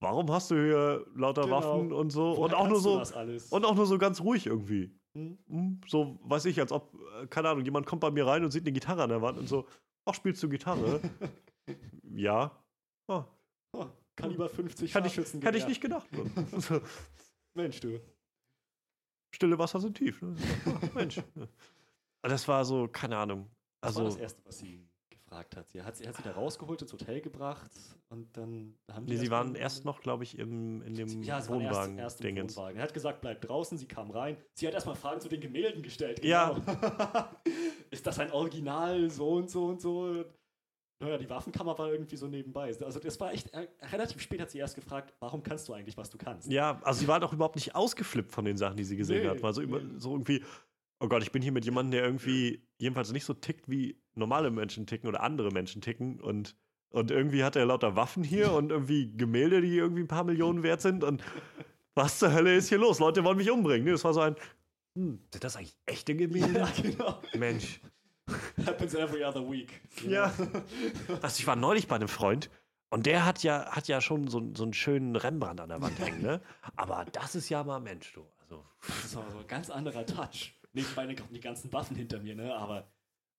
warum 0.00 0.30
hast 0.30 0.50
du 0.50 0.54
hier 0.54 1.04
lauter 1.14 1.42
Genau. 1.42 1.56
Waffen 1.56 1.92
und 1.92 2.10
so 2.10 2.32
und 2.32 2.54
auch 2.54 2.68
nur 2.68 2.80
so, 2.80 3.02
und 3.50 3.64
auch 3.64 3.74
nur 3.74 3.86
so 3.86 3.98
ganz 3.98 4.20
ruhig 4.20 4.46
irgendwie. 4.46 4.96
Hm? 5.16 5.38
Hm, 5.48 5.80
So, 5.86 6.18
weiß 6.24 6.44
ich, 6.44 6.60
als 6.60 6.72
ob, 6.72 6.94
äh, 7.22 7.26
keine 7.26 7.48
Ahnung, 7.48 7.64
jemand 7.64 7.86
kommt 7.86 8.00
bei 8.02 8.10
mir 8.10 8.26
rein 8.26 8.44
und 8.44 8.50
sieht 8.50 8.64
eine 8.64 8.72
Gitarre 8.72 9.02
an 9.02 9.08
der 9.08 9.22
Wand 9.22 9.38
und 9.38 9.48
so, 9.48 9.66
ach, 10.04 10.14
spielst 10.14 10.42
du 10.42 10.48
Gitarre? 10.48 11.00
ja. 12.14 12.62
Oh, 13.08 13.24
Oh, 13.72 13.86
Kaliber 14.14 14.48
50 14.48 14.94
hätte 14.94 15.08
ich, 15.08 15.16
hätte 15.16 15.58
ich 15.58 15.66
nicht 15.66 15.80
gedacht. 15.80 16.08
So, 16.58 16.80
Mensch, 17.54 17.80
du. 17.80 18.00
Stille 19.34 19.58
Wasser 19.58 19.80
sind 19.80 19.96
tief. 19.98 20.22
Ne? 20.22 20.34
Ach, 20.66 20.94
Mensch. 20.94 21.20
Das 22.22 22.48
war 22.48 22.64
so, 22.64 22.88
keine 22.88 23.16
Ahnung. 23.18 23.48
Das 23.80 23.94
war 23.94 24.02
Also, 24.04 24.16
das 24.16 24.20
Erste, 24.20 24.42
was 24.44 24.58
sie 24.58 24.88
gefragt 25.36 25.56
hat. 25.56 25.68
Sie 25.70 25.82
hat, 25.82 25.96
sie 25.96 26.08
hat 26.08 26.16
sie 26.16 26.22
da 26.22 26.32
rausgeholt, 26.32 26.82
ins 26.82 26.92
Hotel 26.92 27.20
gebracht 27.20 27.70
und 28.08 28.36
dann 28.36 28.74
haben 28.90 29.06
die 29.06 29.14
nee, 29.14 29.18
sie 29.18 29.30
waren 29.30 29.54
erst 29.54 29.84
noch, 29.84 30.00
glaube 30.00 30.24
ich, 30.24 30.38
im, 30.38 30.82
in 30.82 30.94
dem 30.94 31.22
Ja, 31.22 31.40
sie 31.40 31.50
waren 31.50 31.60
erst, 31.98 31.98
erst 31.98 32.20
im 32.20 32.26
Wohnwagen-Dingens. 32.26 32.56
Wohnwagen. 32.56 32.76
Er 32.78 32.82
hat 32.84 32.94
gesagt, 32.94 33.20
bleib 33.20 33.40
draußen. 33.42 33.78
Sie 33.78 33.86
kam 33.86 34.10
rein. 34.10 34.36
Sie 34.54 34.66
hat 34.66 34.74
erstmal 34.74 34.96
Fragen 34.96 35.20
zu 35.20 35.28
den 35.28 35.40
Gemälden 35.40 35.82
gestellt. 35.82 36.24
Ja. 36.24 36.50
genau. 36.52 37.28
Ist 37.90 38.06
das 38.06 38.18
ein 38.18 38.30
Original? 38.32 39.10
So 39.10 39.34
und 39.34 39.50
so 39.50 39.66
und 39.66 39.80
so. 39.80 40.24
Naja, 40.98 41.18
die 41.18 41.28
Waffenkammer 41.28 41.78
war 41.78 41.92
irgendwie 41.92 42.16
so 42.16 42.26
nebenbei. 42.26 42.74
Also 42.82 42.98
das 42.98 43.20
war 43.20 43.30
echt, 43.30 43.52
äh, 43.52 43.68
relativ 43.92 44.22
spät 44.22 44.40
hat 44.40 44.50
sie 44.50 44.58
erst 44.58 44.76
gefragt, 44.76 45.12
warum 45.20 45.42
kannst 45.42 45.68
du 45.68 45.74
eigentlich, 45.74 45.98
was 45.98 46.08
du 46.08 46.16
kannst? 46.16 46.50
Ja, 46.50 46.80
also 46.84 47.00
sie 47.00 47.08
war 47.08 47.20
doch 47.20 47.34
überhaupt 47.34 47.56
nicht 47.56 47.74
ausgeflippt 47.74 48.32
von 48.32 48.46
den 48.46 48.56
Sachen, 48.56 48.78
die 48.78 48.84
sie 48.84 48.96
gesehen 48.96 49.24
Nee, 49.24 49.28
hat. 49.28 49.42
War 49.42 49.52
so, 49.52 49.60
über, 49.60 49.80
nee. 49.80 49.98
so 49.98 50.12
irgendwie, 50.12 50.42
oh 51.00 51.08
Gott, 51.08 51.22
ich 51.22 51.32
bin 51.32 51.42
hier 51.42 51.52
mit 51.52 51.64
jemandem, 51.64 51.92
der 51.92 52.04
irgendwie 52.04 52.66
jedenfalls 52.78 53.12
nicht 53.12 53.24
so 53.24 53.34
tickt, 53.34 53.68
wie 53.68 54.00
normale 54.14 54.50
Menschen 54.50 54.86
ticken 54.86 55.08
oder 55.08 55.22
andere 55.22 55.50
Menschen 55.50 55.82
ticken. 55.82 56.20
Und, 56.20 56.56
und 56.90 57.10
irgendwie 57.10 57.44
hat 57.44 57.56
er 57.56 57.66
lauter 57.66 57.96
Waffen 57.96 58.24
hier 58.24 58.52
und 58.52 58.70
irgendwie 58.70 59.16
Gemälde, 59.16 59.60
die 59.60 59.76
irgendwie 59.76 60.02
ein 60.02 60.08
paar 60.08 60.24
Millionen 60.24 60.62
wert 60.62 60.80
sind. 60.80 61.04
Und 61.04 61.22
was 61.94 62.18
zur 62.18 62.32
Hölle 62.32 62.54
ist 62.54 62.68
hier 62.68 62.78
los? 62.78 62.98
Leute 62.98 63.24
wollen 63.24 63.38
mich 63.38 63.50
umbringen. 63.50 63.84
Nee, 63.84 63.92
das 63.92 64.04
war 64.04 64.14
so 64.14 64.20
ein, 64.20 64.36
hm, 64.96 65.20
sind 65.30 65.44
das 65.44 65.56
eigentlich 65.56 65.76
echte 65.84 66.16
Gemälde? 66.16 66.58
Ja, 66.58 66.68
genau. 66.82 67.20
Mensch. 67.34 67.80
Happens 68.64 68.94
every 68.94 69.22
other 69.24 69.48
week. 69.48 69.80
Ja. 70.08 70.32
Also 71.22 71.38
ich 71.38 71.46
war 71.46 71.54
neulich 71.54 71.86
bei 71.86 71.96
einem 71.96 72.08
Freund 72.08 72.50
und 72.90 73.06
der 73.06 73.24
hat 73.24 73.42
ja, 73.42 73.66
hat 73.70 73.88
ja 73.88 74.00
schon 74.00 74.28
so, 74.28 74.52
so 74.54 74.62
einen 74.62 74.72
schönen 74.72 75.16
Rembrandt 75.16 75.60
an 75.60 75.68
der 75.68 75.80
Wand 75.80 75.98
hängen, 75.98 76.22
ne? 76.22 76.40
Aber 76.76 77.04
das 77.12 77.34
ist 77.34 77.48
ja 77.48 77.62
mal 77.62 77.80
Mensch, 77.80 78.12
du. 78.14 78.26
Also, 78.40 78.64
Das 78.86 79.04
ist 79.04 79.16
aber 79.16 79.30
so 79.30 79.38
ein 79.38 79.46
ganz 79.46 79.70
anderer 79.70 80.06
Touch. 80.06 80.55
Nebenbei 80.76 81.14
kommen 81.14 81.32
die 81.32 81.40
ganzen 81.40 81.72
Waffen 81.72 81.96
hinter 81.96 82.20
mir, 82.20 82.34
ne? 82.34 82.54
Aber 82.54 82.86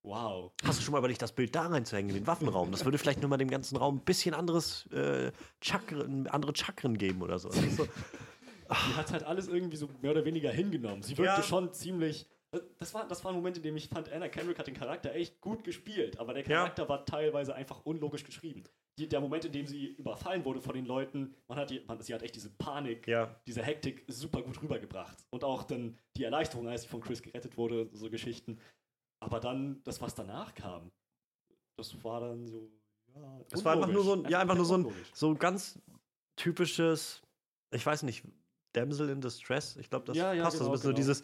wow. 0.02 0.52
hast 0.66 0.80
du 0.80 0.84
schon 0.84 0.92
mal 0.92 0.98
überlegt, 0.98 1.22
das 1.22 1.32
Bild 1.34 1.54
da 1.56 1.68
reinzuhängen, 1.68 2.10
in 2.10 2.16
den 2.24 2.28
Waffenraum? 2.28 2.72
Das 2.72 2.84
würde 2.84 2.98
vielleicht 2.98 3.22
nur 3.22 3.30
mal 3.30 3.38
dem 3.38 3.50
ganzen 3.50 3.78
Raum 3.78 3.98
ein 3.98 4.04
bisschen 4.04 4.34
anderes 4.34 4.88
äh, 4.92 5.32
Chakren, 5.62 6.28
andere 6.28 6.56
Chakren 6.56 6.98
geben 6.98 7.22
oder 7.22 7.38
so. 7.38 7.52
So 7.52 7.86
Die 7.86 8.96
hat 8.96 9.12
halt 9.12 9.24
alles 9.24 9.48
irgendwie 9.48 9.78
so 9.78 9.88
mehr 10.02 10.12
oder 10.12 10.26
weniger 10.26 10.52
hingenommen. 10.52 11.04
Sie 11.04 11.18
wirkte 11.18 11.42
Ja. 11.42 11.44
schon 11.44 11.72
ziemlich. 11.74 12.26
Das 12.80 12.94
war, 12.94 13.08
das 13.08 13.24
war 13.24 13.32
ein 13.32 13.36
Moment, 13.36 13.58
in 13.58 13.64
dem 13.64 13.78
ich 13.78 13.88
fand, 13.88 14.12
Anna 14.12 14.30
Kendrick 14.30 14.58
hat 14.58 14.68
den 14.68 14.74
Charakter 14.74 15.14
echt 15.14 15.40
gut 15.42 15.64
gespielt, 15.64 16.18
aber 16.20 16.34
der 16.34 16.44
Ja. 16.44 16.58
Charakter 16.58 16.90
war 16.90 17.06
teilweise 17.06 17.54
einfach 17.54 17.86
unlogisch 17.86 18.24
geschrieben. 18.24 18.64
Die, 18.98 19.08
der 19.08 19.20
Moment, 19.22 19.46
in 19.46 19.52
dem 19.52 19.68
sie 19.68 19.88
überfallen 19.88 20.44
wurde 20.44 20.60
von 20.60 20.74
den 20.74 20.86
Leuten, 20.86 21.36
man 21.48 21.60
hat 21.60 21.70
die, 21.70 21.82
man, 21.88 22.02
sie 22.02 22.14
hat 22.14 22.24
echt 22.24 22.36
diese 22.36 22.50
Panik, 22.50 23.08
ja. 23.08 23.40
diese 23.46 23.62
Hektik 23.62 24.04
super 24.08 24.42
gut 24.42 24.62
rübergebracht. 24.62 25.18
Und 25.30 25.44
auch 25.44 25.64
dann 25.64 25.98
die 26.16 26.24
Erleichterung, 26.24 26.68
als 26.68 26.82
sie 26.84 26.88
von 26.88 27.02
Chris 27.02 27.22
gerettet 27.22 27.58
wurde, 27.58 27.90
so 27.94 28.10
Geschichten. 28.10 28.60
Aber 29.20 29.40
dann, 29.40 29.82
das, 29.84 30.02
was 30.02 30.16
danach 30.16 30.54
kam, 30.56 30.92
das 31.78 32.04
war 32.04 32.22
dann 32.22 32.48
so. 32.48 32.72
Ja, 33.16 33.40
Es 33.52 33.64
war 33.64 33.74
einfach 33.74 33.88
nur 33.92 34.04
so 34.04 34.14
ein, 34.14 34.30
ja, 34.30 34.40
einfach 34.40 34.56
nur 34.56 34.66
so 34.66 34.78
ein 34.78 34.92
so 35.14 35.34
ganz 35.36 35.80
typisches, 36.36 37.22
ich 37.72 37.86
weiß 37.86 38.04
nicht, 38.04 38.24
Damsel 38.74 39.10
in 39.10 39.22
Distress. 39.22 39.76
Ich 39.78 39.90
glaube, 39.90 40.06
das 40.06 40.18
Ja, 40.18 40.34
ja, 40.34 40.44
passt. 40.44 40.60
genau, 40.60 40.76
so 40.76 40.82
genau. 40.90 40.96
dieses, 40.96 41.24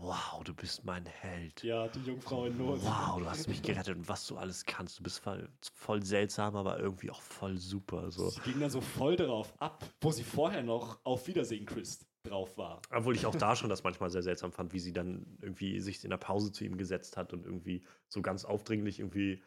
wow, 0.00 0.42
du 0.44 0.54
bist 0.54 0.84
mein 0.84 1.04
Held. 1.06 1.62
Ja, 1.62 1.88
die 1.88 2.00
Jungfrau 2.00 2.46
in 2.46 2.56
Not. 2.56 2.82
Wow, 2.82 3.18
du 3.18 3.26
hast 3.26 3.48
mich 3.48 3.62
gerettet 3.62 3.96
und 3.96 4.08
was 4.08 4.26
du 4.26 4.36
alles 4.36 4.64
kannst. 4.64 4.98
Du 4.98 5.02
bist 5.02 5.20
voll, 5.20 5.48
voll 5.74 6.02
seltsam, 6.02 6.56
aber 6.56 6.78
irgendwie 6.78 7.10
auch 7.10 7.20
voll 7.20 7.58
super. 7.58 8.10
So. 8.10 8.30
Sie 8.30 8.40
ging 8.40 8.60
dann 8.60 8.70
so 8.70 8.80
voll 8.80 9.16
darauf 9.16 9.52
ab, 9.60 9.84
wo 10.00 10.10
sie 10.10 10.24
vorher 10.24 10.62
noch 10.62 10.98
auf 11.04 11.26
Wiedersehen 11.26 11.66
Chris 11.66 12.06
drauf 12.26 12.56
war. 12.58 12.82
Obwohl 12.90 13.14
ich 13.14 13.26
auch 13.26 13.34
da 13.34 13.56
schon 13.56 13.70
das 13.70 13.82
manchmal 13.82 14.10
sehr 14.10 14.22
seltsam 14.22 14.52
fand, 14.52 14.72
wie 14.72 14.80
sie 14.80 14.92
dann 14.92 15.38
irgendwie 15.40 15.80
sich 15.80 16.02
in 16.04 16.10
der 16.10 16.18
Pause 16.18 16.52
zu 16.52 16.64
ihm 16.64 16.76
gesetzt 16.76 17.16
hat 17.16 17.32
und 17.32 17.44
irgendwie 17.44 17.84
so 18.08 18.22
ganz 18.22 18.44
aufdringlich 18.44 19.00
irgendwie 19.00 19.42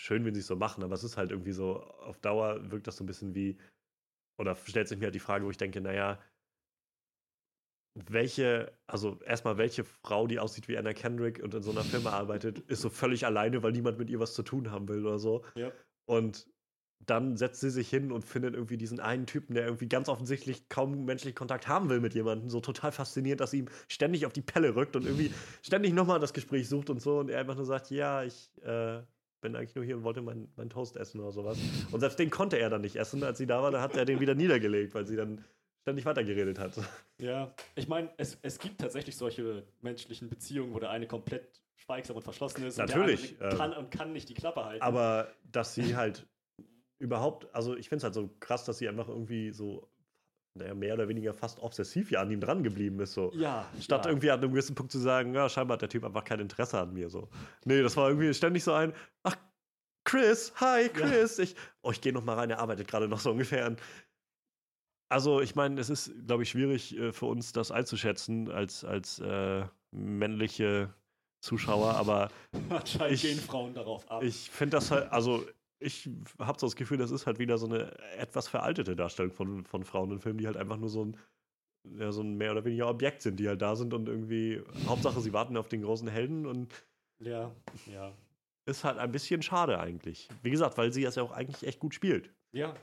schön, 0.00 0.24
wenn 0.24 0.34
sie 0.34 0.40
es 0.40 0.46
so 0.46 0.56
machen, 0.56 0.82
aber 0.82 0.94
es 0.94 1.04
ist 1.04 1.16
halt 1.16 1.30
irgendwie 1.30 1.52
so, 1.52 1.82
auf 1.82 2.18
Dauer 2.18 2.70
wirkt 2.70 2.86
das 2.86 2.96
so 2.96 3.04
ein 3.04 3.06
bisschen 3.06 3.34
wie, 3.34 3.58
oder 4.38 4.56
stellt 4.56 4.88
sich 4.88 4.98
mir 4.98 5.06
halt 5.06 5.14
die 5.14 5.20
Frage, 5.20 5.44
wo 5.44 5.50
ich 5.50 5.58
denke, 5.58 5.80
naja, 5.80 6.18
welche, 7.94 8.72
also 8.86 9.18
erstmal 9.24 9.58
welche 9.58 9.84
Frau, 9.84 10.26
die 10.26 10.38
aussieht 10.38 10.68
wie 10.68 10.78
Anna 10.78 10.92
Kendrick 10.92 11.42
und 11.42 11.54
in 11.54 11.62
so 11.62 11.70
einer 11.70 11.84
Firma 11.84 12.10
arbeitet, 12.10 12.58
ist 12.68 12.82
so 12.82 12.88
völlig 12.90 13.26
alleine, 13.26 13.62
weil 13.62 13.72
niemand 13.72 13.98
mit 13.98 14.10
ihr 14.10 14.20
was 14.20 14.34
zu 14.34 14.42
tun 14.42 14.70
haben 14.70 14.88
will 14.88 15.04
oder 15.04 15.18
so. 15.18 15.44
Ja. 15.54 15.72
Und 16.06 16.46
dann 17.06 17.36
setzt 17.36 17.60
sie 17.60 17.70
sich 17.70 17.88
hin 17.88 18.12
und 18.12 18.24
findet 18.24 18.54
irgendwie 18.54 18.76
diesen 18.76 19.00
einen 19.00 19.26
Typen, 19.26 19.54
der 19.54 19.64
irgendwie 19.64 19.88
ganz 19.88 20.08
offensichtlich 20.08 20.68
kaum 20.68 21.06
menschlichen 21.06 21.34
Kontakt 21.34 21.66
haben 21.66 21.88
will 21.88 22.00
mit 22.00 22.14
jemandem, 22.14 22.50
so 22.50 22.60
total 22.60 22.92
faszinierend, 22.92 23.40
dass 23.40 23.52
sie 23.52 23.60
ihm 23.60 23.68
ständig 23.88 24.26
auf 24.26 24.32
die 24.32 24.42
Pelle 24.42 24.76
rückt 24.76 24.96
und 24.96 25.06
irgendwie 25.06 25.32
ständig 25.62 25.94
nochmal 25.94 26.20
das 26.20 26.34
Gespräch 26.34 26.68
sucht 26.68 26.90
und 26.90 27.00
so 27.00 27.18
und 27.18 27.30
er 27.30 27.40
einfach 27.40 27.56
nur 27.56 27.64
sagt, 27.64 27.90
ja, 27.90 28.22
ich 28.22 28.50
äh, 28.62 29.00
bin 29.40 29.56
eigentlich 29.56 29.74
nur 29.74 29.84
hier 29.84 29.96
und 29.96 30.04
wollte 30.04 30.20
meinen 30.20 30.52
mein 30.56 30.68
Toast 30.68 30.96
essen 30.98 31.20
oder 31.20 31.32
sowas. 31.32 31.58
Und 31.90 32.00
selbst 32.00 32.18
den 32.18 32.28
konnte 32.28 32.58
er 32.58 32.68
dann 32.68 32.82
nicht 32.82 32.96
essen, 32.96 33.24
als 33.24 33.38
sie 33.38 33.46
da 33.46 33.62
war, 33.62 33.70
da 33.70 33.80
hat 33.80 33.96
er 33.96 34.04
den 34.04 34.20
wieder 34.20 34.34
niedergelegt, 34.34 34.94
weil 34.94 35.06
sie 35.06 35.16
dann 35.16 35.42
ständig 35.82 36.04
weitergeredet 36.04 36.58
hat. 36.58 36.74
Ja, 37.18 37.54
ich 37.74 37.88
meine, 37.88 38.10
es, 38.16 38.38
es 38.42 38.58
gibt 38.58 38.80
tatsächlich 38.80 39.16
solche 39.16 39.64
menschlichen 39.82 40.28
Beziehungen, 40.28 40.72
wo 40.72 40.78
der 40.78 40.90
eine 40.90 41.06
komplett 41.06 41.60
schweigsam 41.76 42.16
und 42.16 42.22
verschlossen 42.22 42.64
ist 42.64 42.78
Natürlich, 42.78 43.32
und 43.32 43.40
der 43.40 43.50
andere 43.50 43.58
kann 43.58 43.72
und 43.72 43.90
kann 43.90 44.12
nicht 44.12 44.28
die 44.28 44.34
Klappe 44.34 44.64
halten. 44.64 44.82
Aber 44.82 45.28
dass 45.50 45.74
sie 45.74 45.96
halt 45.96 46.26
überhaupt, 46.98 47.52
also 47.54 47.76
ich 47.76 47.88
finde 47.88 47.98
es 47.98 48.04
halt 48.04 48.14
so 48.14 48.30
krass, 48.40 48.64
dass 48.64 48.78
sie 48.78 48.88
einfach 48.88 49.08
irgendwie 49.08 49.50
so, 49.50 49.90
naja, 50.54 50.74
mehr 50.74 50.94
oder 50.94 51.08
weniger 51.08 51.32
fast 51.32 51.60
obsessiv 51.60 52.10
ja 52.10 52.20
an 52.20 52.30
ihm 52.30 52.40
dran 52.40 52.62
geblieben 52.62 53.00
ist. 53.00 53.14
So. 53.14 53.32
ja, 53.34 53.66
Statt 53.80 54.04
ja. 54.04 54.10
irgendwie 54.10 54.30
an 54.30 54.40
einem 54.40 54.52
gewissen 54.52 54.74
Punkt 54.74 54.92
zu 54.92 54.98
sagen, 54.98 55.34
ja, 55.34 55.48
scheinbar 55.48 55.76
hat 55.76 55.82
der 55.82 55.88
Typ 55.88 56.04
einfach 56.04 56.24
kein 56.24 56.40
Interesse 56.40 56.78
an 56.78 56.92
mir. 56.92 57.08
So. 57.08 57.28
Nee, 57.64 57.82
das 57.82 57.96
war 57.96 58.08
irgendwie 58.08 58.32
ständig 58.34 58.64
so 58.64 58.72
ein, 58.72 58.92
ach, 59.22 59.36
Chris, 60.04 60.52
hi, 60.56 60.88
Chris. 60.88 61.38
Ich, 61.38 61.54
oh, 61.82 61.90
ich 61.90 62.00
gehe 62.00 62.12
noch 62.12 62.24
mal 62.24 62.34
rein, 62.34 62.50
er 62.50 62.58
arbeitet 62.58 62.88
gerade 62.88 63.08
noch 63.08 63.20
so 63.20 63.30
ungefähr. 63.30 63.66
Und 63.66 63.80
Also, 65.10 65.40
ich 65.40 65.54
meine, 65.56 65.80
es 65.80 65.90
ist, 65.90 66.12
glaube 66.26 66.44
ich, 66.44 66.50
schwierig 66.50 66.96
äh, 66.96 67.12
für 67.12 67.26
uns, 67.26 67.52
das 67.52 67.70
einzuschätzen 67.72 68.50
als, 68.50 68.84
als 68.84 69.18
äh, 69.18 69.64
männliche 69.90 70.94
Zuschauer, 71.40 71.94
aber 71.96 72.30
Anscheinend 72.70 73.14
Ich- 73.14 73.22
gehen 73.22 73.38
Frauen 73.40 73.74
darauf 73.74 74.08
ab. 74.10 74.22
ich 74.22 74.48
finde 74.50 74.76
das 74.76 74.90
halt, 74.90 75.10
also 75.12 75.44
ich 75.80 76.08
habe 76.38 76.58
so 76.60 76.66
das 76.66 76.76
Gefühl, 76.76 76.98
das 76.98 77.10
ist 77.10 77.26
halt 77.26 77.38
wieder 77.38 77.58
so 77.58 77.66
eine 77.66 77.98
etwas 78.18 78.46
veraltete 78.48 78.94
Darstellung 78.94 79.32
von, 79.32 79.64
von 79.64 79.84
Frauen 79.84 80.12
in 80.12 80.20
Filmen, 80.20 80.38
die 80.38 80.46
halt 80.46 80.56
einfach 80.58 80.76
nur 80.76 80.90
so 80.90 81.06
ein, 81.06 81.16
ja, 81.98 82.12
so 82.12 82.20
ein 82.22 82.36
mehr 82.36 82.52
oder 82.52 82.64
weniger 82.64 82.88
Objekt 82.88 83.22
sind, 83.22 83.40
die 83.40 83.48
halt 83.48 83.62
da 83.62 83.74
sind 83.74 83.94
und 83.94 84.06
irgendwie, 84.08 84.62
Hauptsache 84.86 85.20
sie 85.20 85.32
warten 85.32 85.56
auf 85.56 85.68
den 85.68 85.82
großen 85.82 86.06
Helden 86.08 86.44
und 86.46 86.72
ja, 87.18 87.50
ja. 87.86 88.12
ist 88.66 88.84
halt 88.84 88.98
ein 88.98 89.10
bisschen 89.10 89.42
schade 89.42 89.80
eigentlich. 89.80 90.28
Wie 90.42 90.50
gesagt, 90.50 90.76
weil 90.78 90.92
sie 90.92 91.02
das 91.02 91.14
ja 91.16 91.22
auch 91.22 91.32
eigentlich 91.32 91.66
echt 91.66 91.80
gut 91.80 91.94
spielt. 91.94 92.30
Ja. 92.52 92.74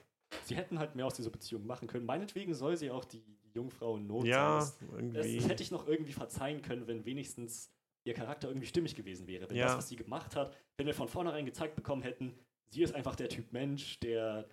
Sie 0.43 0.55
hätten 0.55 0.79
halt 0.79 0.95
mehr 0.95 1.05
aus 1.05 1.13
dieser 1.15 1.29
Beziehung 1.29 1.65
machen 1.65 1.87
können. 1.87 2.05
Meinetwegen 2.05 2.53
soll 2.53 2.77
sie 2.77 2.91
auch 2.91 3.05
die, 3.05 3.23
Jungfrau 3.57 3.97
in 3.97 4.07
Not 4.07 4.25
Ja, 4.25 4.61
sein. 4.61 4.87
Irgendwie. 4.95 5.35
das 5.37 5.49
hätte 5.49 5.63
ich 5.63 5.71
noch 5.71 5.87
irgendwie 5.87 6.13
verzeihen 6.13 6.61
können, 6.61 6.87
wenn 6.87 7.05
wenigstens 7.05 7.71
ihr 8.03 8.13
Charakter 8.13 8.47
irgendwie 8.47 8.67
stimmig 8.67 8.95
gewesen 8.95 9.27
wäre. 9.27 9.49
Wenn 9.49 9.57
Ja. 9.57 9.65
das, 9.65 9.77
was 9.77 9.89
sie 9.89 9.95
gemacht 9.95 10.35
hat, 10.35 10.55
wenn 10.77 10.85
wir 10.85 10.93
von 10.93 11.07
vornherein 11.07 11.45
gezeigt 11.45 11.75
bekommen 11.75 12.03
hätten, 12.03 12.33
sie 12.69 12.83
ist 12.83 12.93
einfach 12.95 13.15
der 13.15 13.29
Typ 13.29 13.51
Mensch, 13.51 13.99
der 13.99 14.47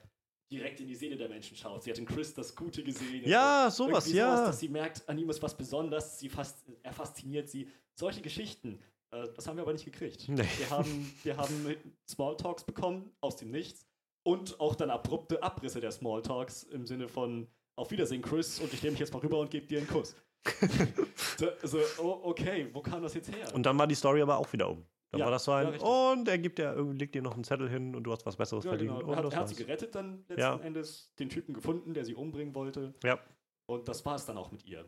direkt 0.50 0.80
in 0.80 0.86
die 0.88 0.94
Seele 0.94 1.16
der 1.16 1.28
Menschen 1.28 1.56
schaut. 1.56 1.82
Sie 1.82 1.90
hat 1.90 1.98
in 1.98 2.06
Chris 2.06 2.34
das 2.34 2.54
Gute 2.56 2.82
gesehen. 2.82 3.22
Ja, 3.28 3.70
sowas, 3.70 4.10
ja. 4.10 4.46
dass 4.46 4.60
sie 4.60 4.68
merkt, 4.68 5.08
an 5.08 5.18
ihm 5.18 5.28
ist 5.30 5.42
was 5.42 5.56
Besonderes, 5.56 6.18
sie 6.18 6.28
fast, 6.28 6.64
er 6.82 6.92
fasziniert 6.92 7.48
sie. 7.48 7.68
Solche 7.94 8.22
Geschichten, 8.22 8.80
äh, 9.10 9.28
das 9.36 9.46
haben 9.46 9.56
wir 9.56 9.62
aber 9.62 9.72
nicht 9.72 9.84
gekriegt. 9.84 10.28
Nee. 10.28 10.46
Wir 10.58 10.70
haben, 10.70 11.14
wir 11.22 11.36
haben 11.36 11.76
Smalltalks 12.08 12.64
bekommen 12.64 13.10
aus 13.20 13.36
dem 13.36 13.50
Nichts 13.50 13.86
und 14.24 14.58
auch 14.60 14.74
dann 14.74 14.90
abrupte 14.90 15.42
Abrisse 15.42 15.80
der 15.80 15.92
Smalltalks 15.92 16.64
im 16.64 16.86
Sinne 16.86 17.06
von 17.08 17.46
auf 17.76 17.90
Wiedersehen, 17.90 18.22
Chris, 18.22 18.58
und 18.60 18.72
ich 18.72 18.82
nehme 18.82 18.92
mich 18.92 19.00
jetzt 19.00 19.12
mal 19.12 19.20
rüber 19.20 19.38
und 19.38 19.50
gebe 19.50 19.66
dir 19.66 19.78
einen 19.78 19.86
Kuss. 19.88 20.16
so, 21.62 21.78
oh, 21.98 22.20
okay, 22.24 22.68
wo 22.72 22.80
kam 22.82 23.02
das 23.02 23.14
jetzt 23.14 23.34
her? 23.34 23.52
Und 23.54 23.64
dann 23.64 23.78
war 23.78 23.86
die 23.86 23.94
Story 23.94 24.20
aber 24.22 24.36
auch 24.38 24.52
wieder 24.52 24.68
um. 24.68 24.84
Dann 25.10 25.20
Ja, 25.20 25.24
war 25.26 25.32
das 25.32 25.44
so 25.44 25.52
ja, 25.52 25.58
ein, 25.58 25.66
richtig. 25.68 25.88
und 25.88 26.28
er 26.28 26.38
gibt 26.38 26.58
dir, 26.58 26.74
legt 26.92 27.14
dir 27.14 27.22
noch 27.22 27.34
einen 27.34 27.44
Zettel 27.44 27.68
hin 27.68 27.94
und 27.94 28.04
du 28.04 28.12
hast 28.12 28.26
was 28.26 28.36
Besseres 28.36 28.64
ja, 28.64 28.70
verdient. 28.70 28.90
genau. 28.98 29.06
Und 29.06 29.18
Er 29.18 29.24
hat, 29.24 29.32
er 29.32 29.38
hat 29.40 29.48
sie 29.48 29.54
gerettet 29.54 29.94
dann 29.94 30.24
letzten 30.28 30.40
Ja. 30.40 30.56
Endes, 30.56 31.12
den 31.18 31.28
Typen 31.28 31.54
gefunden, 31.54 31.94
der 31.94 32.04
sie 32.04 32.14
umbringen 32.14 32.54
wollte. 32.54 32.94
Ja. 33.02 33.18
Und 33.66 33.88
das 33.88 34.04
war 34.04 34.16
es 34.16 34.26
dann 34.26 34.36
auch 34.38 34.50
mit 34.52 34.64
ihr. 34.66 34.84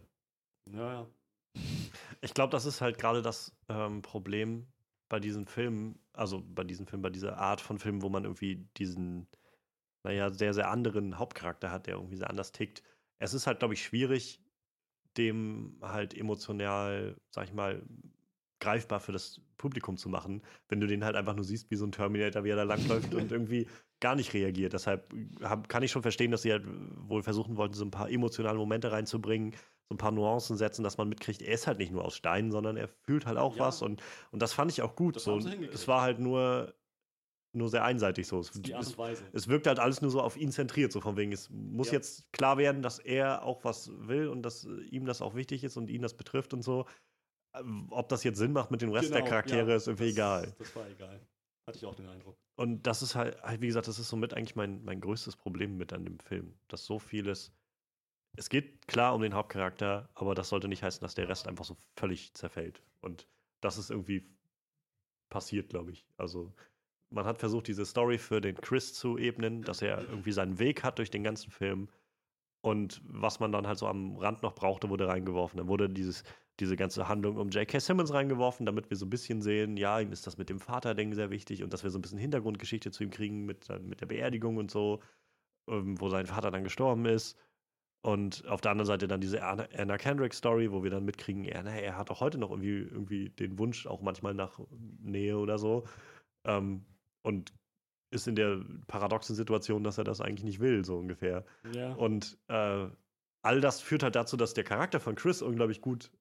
Naja. 0.70 1.06
Ich 2.20 2.34
glaube, 2.34 2.50
das 2.50 2.66
ist 2.66 2.80
halt 2.80 2.98
gerade 2.98 3.22
das 3.22 3.56
ähm, 3.68 4.02
Problem 4.02 4.66
bei 5.08 5.20
diesen 5.20 5.46
Filmen, 5.46 5.98
also 6.12 6.42
bei 6.46 6.64
diesen 6.64 6.86
Filmen, 6.86 7.02
bei 7.02 7.10
dieser 7.10 7.38
Art 7.38 7.60
von 7.60 7.78
Filmen, 7.78 8.02
wo 8.02 8.08
man 8.08 8.24
irgendwie 8.24 8.68
diesen, 8.76 9.28
naja, 10.02 10.30
sehr, 10.30 10.54
sehr 10.54 10.70
anderen 10.70 11.18
Hauptcharakter 11.18 11.70
hat, 11.70 11.86
der 11.86 11.94
irgendwie 11.94 12.16
sehr 12.16 12.30
anders 12.30 12.52
tickt. 12.52 12.82
Es 13.18 13.34
ist 13.34 13.46
halt, 13.46 13.60
glaube 13.60 13.74
ich, 13.74 13.82
schwierig, 13.82 14.40
dem 15.16 15.78
halt 15.82 16.14
emotional, 16.14 17.16
sag 17.30 17.44
ich 17.44 17.54
mal, 17.54 17.82
greifbar 18.60 19.00
für 19.00 19.12
das 19.12 19.40
Publikum 19.58 19.96
zu 19.96 20.08
machen, 20.08 20.42
wenn 20.68 20.80
du 20.80 20.86
den 20.86 21.04
halt 21.04 21.16
einfach 21.16 21.34
nur 21.34 21.44
siehst, 21.44 21.70
wie 21.70 21.76
so 21.76 21.86
ein 21.86 21.92
Terminator, 21.92 22.44
wie 22.44 22.50
er 22.50 22.56
da 22.56 22.62
langläuft 22.62 23.14
und 23.14 23.32
irgendwie 23.32 23.66
gar 24.00 24.14
nicht 24.14 24.34
reagiert. 24.34 24.72
Deshalb 24.72 25.12
hab, 25.42 25.68
kann 25.68 25.82
ich 25.82 25.90
schon 25.90 26.02
verstehen, 26.02 26.30
dass 26.30 26.42
sie 26.42 26.52
halt 26.52 26.64
wohl 26.66 27.22
versuchen 27.22 27.56
wollten, 27.56 27.74
so 27.74 27.84
ein 27.84 27.90
paar 27.90 28.10
emotionale 28.10 28.58
Momente 28.58 28.92
reinzubringen, 28.92 29.54
so 29.88 29.94
ein 29.94 29.98
paar 29.98 30.10
Nuancen 30.12 30.56
setzen, 30.56 30.82
dass 30.82 30.98
man 30.98 31.08
mitkriegt, 31.08 31.42
er 31.42 31.54
ist 31.54 31.66
halt 31.66 31.78
nicht 31.78 31.92
nur 31.92 32.04
aus 32.04 32.16
Stein, 32.16 32.50
sondern 32.50 32.76
er 32.76 32.88
fühlt 32.88 33.26
halt 33.26 33.38
auch 33.38 33.56
Ja. 33.56 33.66
was 33.66 33.82
und, 33.82 34.02
und 34.32 34.42
das 34.42 34.52
fand 34.52 34.70
ich 34.72 34.82
auch 34.82 34.96
gut. 34.96 35.16
Das 35.16 35.24
so. 35.24 35.38
Es 35.38 35.86
war 35.86 36.02
halt 36.02 36.18
nur, 36.18 36.74
nur 37.52 37.68
sehr 37.68 37.84
einseitig 37.84 38.26
so. 38.26 38.40
Es, 38.40 38.50
Die 38.50 38.74
Art 38.74 38.82
es, 38.82 38.90
und 38.90 38.98
Weise. 38.98 39.22
es 39.32 39.48
wirkt 39.48 39.66
halt 39.66 39.78
alles 39.78 40.02
nur 40.02 40.10
so 40.10 40.20
auf 40.20 40.36
ihn 40.36 40.50
zentriert, 40.50 40.92
so 40.92 41.00
von 41.00 41.16
wegen, 41.16 41.32
es 41.32 41.50
muss 41.50 41.88
Ja. 41.88 41.94
jetzt 41.94 42.32
klar 42.32 42.58
werden, 42.58 42.82
dass 42.82 42.98
er 42.98 43.44
auch 43.44 43.64
was 43.64 43.90
will 44.08 44.28
und 44.28 44.42
dass 44.42 44.64
äh, 44.64 44.80
ihm 44.90 45.06
das 45.06 45.22
auch 45.22 45.34
wichtig 45.34 45.64
ist 45.64 45.76
und 45.76 45.88
ihn 45.88 46.02
das 46.02 46.14
betrifft 46.14 46.52
und 46.52 46.62
so. 46.62 46.86
Ähm, 47.54 47.86
Ob 47.90 48.08
das 48.08 48.24
jetzt 48.24 48.38
Sinn 48.38 48.52
macht 48.52 48.70
mit 48.70 48.82
dem 48.82 48.90
Rest 48.90 49.10
der 49.10 49.18
Genau, 49.20 49.30
Charaktere, 49.30 49.70
ja, 49.70 49.76
ist 49.76 49.86
irgendwie 49.86 50.06
das, 50.06 50.14
egal. 50.14 50.54
Das 50.58 50.76
war 50.76 50.88
egal. 50.88 51.20
Hatte 51.68 51.78
ich 51.78 51.86
auch 51.86 51.94
den 51.94 52.08
Eindruck. 52.08 52.36
Und 52.56 52.86
das 52.86 53.02
ist 53.02 53.14
halt, 53.14 53.42
halt, 53.42 53.60
wie 53.60 53.66
gesagt, 53.66 53.88
das 53.88 53.98
ist 53.98 54.08
somit 54.08 54.34
eigentlich 54.34 54.56
mein, 54.56 54.84
mein 54.84 55.00
größtes 55.00 55.36
Problem 55.36 55.76
mit 55.76 55.92
an 55.92 56.04
dem 56.04 56.18
Film. 56.18 56.54
Dass 56.68 56.84
so 56.84 56.98
vieles. 56.98 57.52
Es 58.36 58.48
geht 58.50 58.86
klar 58.86 59.14
um 59.14 59.22
den 59.22 59.34
Hauptcharakter, 59.34 60.08
aber 60.14 60.34
das 60.34 60.50
sollte 60.50 60.68
nicht 60.68 60.82
heißen, 60.82 61.00
dass 61.00 61.14
der 61.14 61.28
Rest 61.28 61.48
einfach 61.48 61.64
so 61.64 61.76
völlig 61.96 62.34
zerfällt. 62.34 62.82
Und 63.00 63.26
das 63.60 63.78
ist 63.78 63.90
irgendwie 63.90 64.26
passiert, 65.30 65.70
glaube 65.70 65.92
ich. 65.92 66.06
Also, 66.18 66.52
man 67.10 67.24
hat 67.24 67.38
versucht, 67.38 67.68
diese 67.68 67.86
Story 67.86 68.18
für 68.18 68.40
den 68.40 68.56
Chris 68.56 68.94
zu 68.94 69.18
ebnen, 69.18 69.62
dass 69.62 69.82
er 69.82 70.02
irgendwie 70.02 70.32
seinen 70.32 70.58
Weg 70.58 70.84
hat 70.84 70.98
durch 70.98 71.10
den 71.10 71.24
ganzen 71.24 71.50
Film. 71.50 71.88
Und 72.60 73.00
was 73.06 73.40
man 73.40 73.52
dann 73.52 73.66
halt 73.66 73.78
so 73.78 73.86
am 73.86 74.16
Rand 74.16 74.42
noch 74.42 74.54
brauchte, 74.54 74.90
wurde 74.90 75.08
reingeworfen. 75.08 75.56
Dann 75.58 75.68
wurde 75.68 75.88
dieses, 75.88 76.24
diese 76.60 76.76
ganze 76.76 77.08
Handlung 77.08 77.36
um 77.36 77.50
J.K. 77.50 77.78
Simmons 77.78 78.12
reingeworfen, 78.12 78.66
damit 78.66 78.90
wir 78.90 78.96
so 78.96 79.06
ein 79.06 79.10
bisschen 79.10 79.40
sehen, 79.42 79.76
ja, 79.76 80.00
ihm 80.00 80.12
ist 80.12 80.26
das 80.26 80.36
mit 80.36 80.48
dem 80.50 80.58
Vater-Ding 80.58 81.14
sehr 81.14 81.30
wichtig 81.30 81.62
und 81.62 81.72
dass 81.72 81.84
wir 81.84 81.90
so 81.90 81.98
ein 81.98 82.02
bisschen 82.02 82.18
Hintergrundgeschichte 82.18 82.90
zu 82.90 83.04
ihm 83.04 83.10
kriegen 83.10 83.46
mit, 83.46 83.70
äh, 83.70 83.78
mit 83.78 84.00
der 84.00 84.06
Beerdigung 84.06 84.56
und 84.56 84.70
so, 84.70 85.00
ähm, 85.68 86.00
wo 86.00 86.08
sein 86.08 86.26
Vater 86.26 86.50
dann 86.50 86.64
gestorben 86.64 87.06
ist. 87.06 87.38
Und 88.06 88.46
auf 88.46 88.60
der 88.60 88.70
anderen 88.70 88.86
Seite 88.86 89.08
dann 89.08 89.20
diese 89.20 89.42
Anna, 89.42 89.66
Anna 89.76 89.98
Kendrick-Story, 89.98 90.70
wo 90.70 90.84
wir 90.84 90.90
dann 90.92 91.04
mitkriegen, 91.04 91.44
er, 91.44 91.64
na, 91.64 91.72
er 91.72 91.96
hat 91.96 92.08
auch 92.12 92.20
heute 92.20 92.38
noch 92.38 92.50
irgendwie, 92.50 92.78
irgendwie 92.78 93.30
den 93.30 93.58
Wunsch, 93.58 93.84
auch 93.88 94.00
manchmal 94.00 94.32
nach 94.32 94.60
Nähe 95.02 95.36
oder 95.36 95.58
so. 95.58 95.82
Ähm, 96.44 96.84
und 97.22 97.52
ist 98.12 98.28
in 98.28 98.36
der 98.36 98.60
paradoxen 98.86 99.34
Situation, 99.34 99.82
dass 99.82 99.98
er 99.98 100.04
das 100.04 100.20
eigentlich 100.20 100.44
nicht 100.44 100.60
will, 100.60 100.84
so 100.84 100.96
ungefähr. 100.96 101.44
Ja. 101.74 101.94
Und 101.94 102.38
äh, 102.46 102.86
all 103.42 103.60
das 103.60 103.80
führt 103.80 104.04
halt 104.04 104.14
dazu, 104.14 104.36
dass 104.36 104.54
der 104.54 104.62
Charakter 104.62 105.00
von 105.00 105.16
Chris 105.16 105.42
unglaublich 105.42 105.80
gut, 105.80 106.12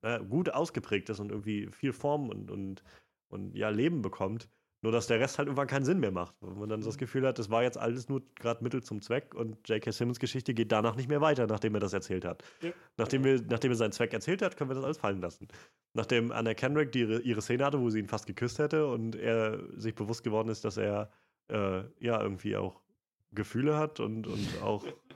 äh, 0.00 0.18
gut 0.24 0.50
ausgeprägt 0.50 1.08
ist 1.08 1.20
und 1.20 1.30
irgendwie 1.30 1.68
viel 1.68 1.92
Form 1.92 2.30
und, 2.30 2.50
und, 2.50 2.82
und 3.28 3.54
ja, 3.54 3.68
Leben 3.68 4.02
bekommt. 4.02 4.48
Nur 4.82 4.90
dass 4.90 5.06
der 5.06 5.20
Rest 5.20 5.38
halt 5.38 5.46
irgendwann 5.46 5.68
keinen 5.68 5.84
Sinn 5.84 6.00
mehr 6.00 6.10
macht. 6.10 6.34
Wenn 6.40 6.58
man 6.58 6.68
dann 6.68 6.82
so 6.82 6.88
das 6.88 6.96
Mhm. 6.96 7.00
Gefühl 7.00 7.26
hat, 7.26 7.38
das 7.38 7.50
war 7.50 7.62
jetzt 7.62 7.78
alles 7.78 8.08
nur 8.08 8.20
gerade 8.34 8.62
Mittel 8.64 8.82
zum 8.82 9.00
Zweck 9.00 9.32
und 9.34 9.56
J.K. 9.68 9.92
Simmons 9.92 10.18
Geschichte 10.18 10.54
geht 10.54 10.72
danach 10.72 10.96
nicht 10.96 11.08
mehr 11.08 11.20
weiter, 11.20 11.46
nachdem 11.46 11.74
er 11.74 11.80
das 11.80 11.92
erzählt 11.92 12.24
hat. 12.24 12.42
Ja. 12.60 12.72
Nachdem, 12.96 13.22
wir, 13.22 13.40
nachdem 13.48 13.70
er 13.70 13.76
seinen 13.76 13.92
Zweck 13.92 14.12
erzählt 14.12 14.42
hat, 14.42 14.56
können 14.56 14.70
wir 14.70 14.74
das 14.74 14.84
alles 14.84 14.98
fallen 14.98 15.20
lassen. 15.20 15.46
Nachdem 15.94 16.32
Anna 16.32 16.54
Kendrick 16.54 16.90
die, 16.90 17.00
ihre, 17.00 17.20
ihre 17.20 17.42
Szene 17.42 17.64
hatte, 17.64 17.80
wo 17.80 17.90
sie 17.90 18.00
ihn 18.00 18.08
fast 18.08 18.26
geküsst 18.26 18.58
hätte 18.58 18.86
und 18.88 19.14
er 19.14 19.60
sich 19.76 19.94
bewusst 19.94 20.24
geworden 20.24 20.48
ist, 20.48 20.64
dass 20.64 20.76
er 20.76 21.10
äh, 21.48 21.84
ja 22.00 22.20
irgendwie 22.20 22.56
auch 22.56 22.80
Gefühle 23.30 23.76
hat 23.78 24.00
und, 24.00 24.26
und 24.26 24.62
auch, 24.62 24.84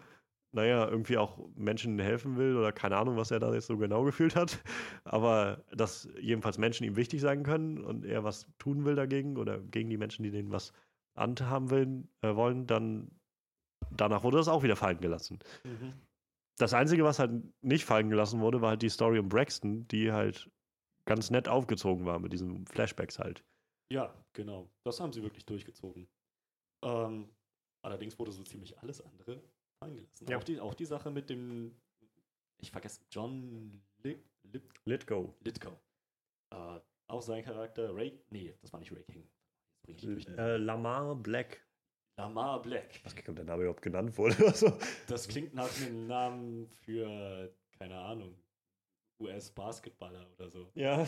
naja, 0.52 0.88
irgendwie 0.88 1.18
auch 1.18 1.38
Menschen 1.54 1.98
helfen 1.98 2.36
will 2.36 2.56
oder 2.56 2.72
keine 2.72 2.96
Ahnung, 2.96 3.16
was 3.16 3.30
er 3.30 3.40
da 3.40 3.52
jetzt 3.52 3.66
so 3.66 3.76
genau 3.76 4.04
gefühlt 4.04 4.36
hat. 4.36 4.62
Aber 5.04 5.64
dass 5.70 6.08
jedenfalls 6.20 6.58
Menschen 6.58 6.84
ihm 6.84 6.96
wichtig 6.96 7.20
sein 7.20 7.42
können 7.42 7.84
und 7.84 8.04
er 8.04 8.24
was 8.24 8.46
tun 8.58 8.84
will 8.84 8.94
dagegen 8.94 9.36
oder 9.36 9.60
gegen 9.60 9.90
die 9.90 9.98
Menschen, 9.98 10.22
die 10.22 10.30
denen 10.30 10.50
was 10.50 10.72
anhaben 11.14 11.70
will, 11.70 12.04
äh, 12.22 12.34
wollen, 12.34 12.66
dann 12.66 13.10
danach 13.90 14.24
wurde 14.24 14.38
das 14.38 14.48
auch 14.48 14.62
wieder 14.62 14.76
fallen 14.76 15.00
gelassen. 15.00 15.38
Mhm. 15.64 15.94
Das 16.58 16.72
Einzige, 16.72 17.04
was 17.04 17.18
halt 17.18 17.32
nicht 17.62 17.84
fallen 17.84 18.08
gelassen 18.08 18.40
wurde, 18.40 18.62
war 18.62 18.70
halt 18.70 18.82
die 18.82 18.88
Story 18.88 19.18
um 19.18 19.28
Braxton, 19.28 19.86
die 19.88 20.12
halt 20.12 20.50
ganz 21.04 21.30
nett 21.30 21.48
aufgezogen 21.48 22.06
war 22.06 22.18
mit 22.18 22.32
diesen 22.32 22.66
Flashbacks 22.66 23.18
halt. 23.18 23.44
Ja, 23.92 24.14
genau. 24.32 24.68
Das 24.84 25.00
haben 25.00 25.12
sie 25.12 25.22
wirklich 25.22 25.44
durchgezogen. 25.44 26.08
Ähm, 26.82 27.28
allerdings 27.82 28.18
wurde 28.18 28.32
so 28.32 28.42
ziemlich 28.42 28.78
alles 28.78 29.00
andere 29.00 29.42
fallen 29.78 29.96
gelassen. 29.96 30.26
Ja. 30.28 30.38
Auch, 30.38 30.44
die, 30.44 30.60
auch 30.60 30.74
die 30.74 30.84
Sache 30.86 31.10
mit 31.10 31.30
dem, 31.30 31.74
ich 32.60 32.70
vergesse, 32.70 33.00
John 33.10 33.82
go. 35.06 35.34
Litko. 35.44 35.72
Äh, 36.50 36.80
auch 37.08 37.22
sein 37.22 37.44
Charakter, 37.44 37.94
Ray, 37.94 38.18
nee, 38.30 38.54
das 38.60 38.72
war 38.72 38.80
nicht 38.80 38.92
Ray 38.92 39.04
King. 39.04 39.28
Äh, 40.36 40.56
Lamar 40.56 41.14
Black. 41.16 41.64
Lamar 42.18 42.62
Black. 42.62 43.00
Was 43.04 43.14
ob 43.28 43.36
der 43.36 43.44
Name 43.44 43.62
überhaupt 43.62 43.82
genannt 43.82 44.16
wurde 44.16 44.36
oder 44.42 44.54
so. 44.54 44.72
Das 45.06 45.28
klingt 45.28 45.54
nach 45.54 45.68
einem 45.80 46.06
Namen 46.06 46.68
für, 46.68 47.52
keine 47.78 47.98
Ahnung, 47.98 48.34
US-Basketballer 49.20 50.26
oder 50.36 50.50
so. 50.50 50.70
Ja. 50.74 51.06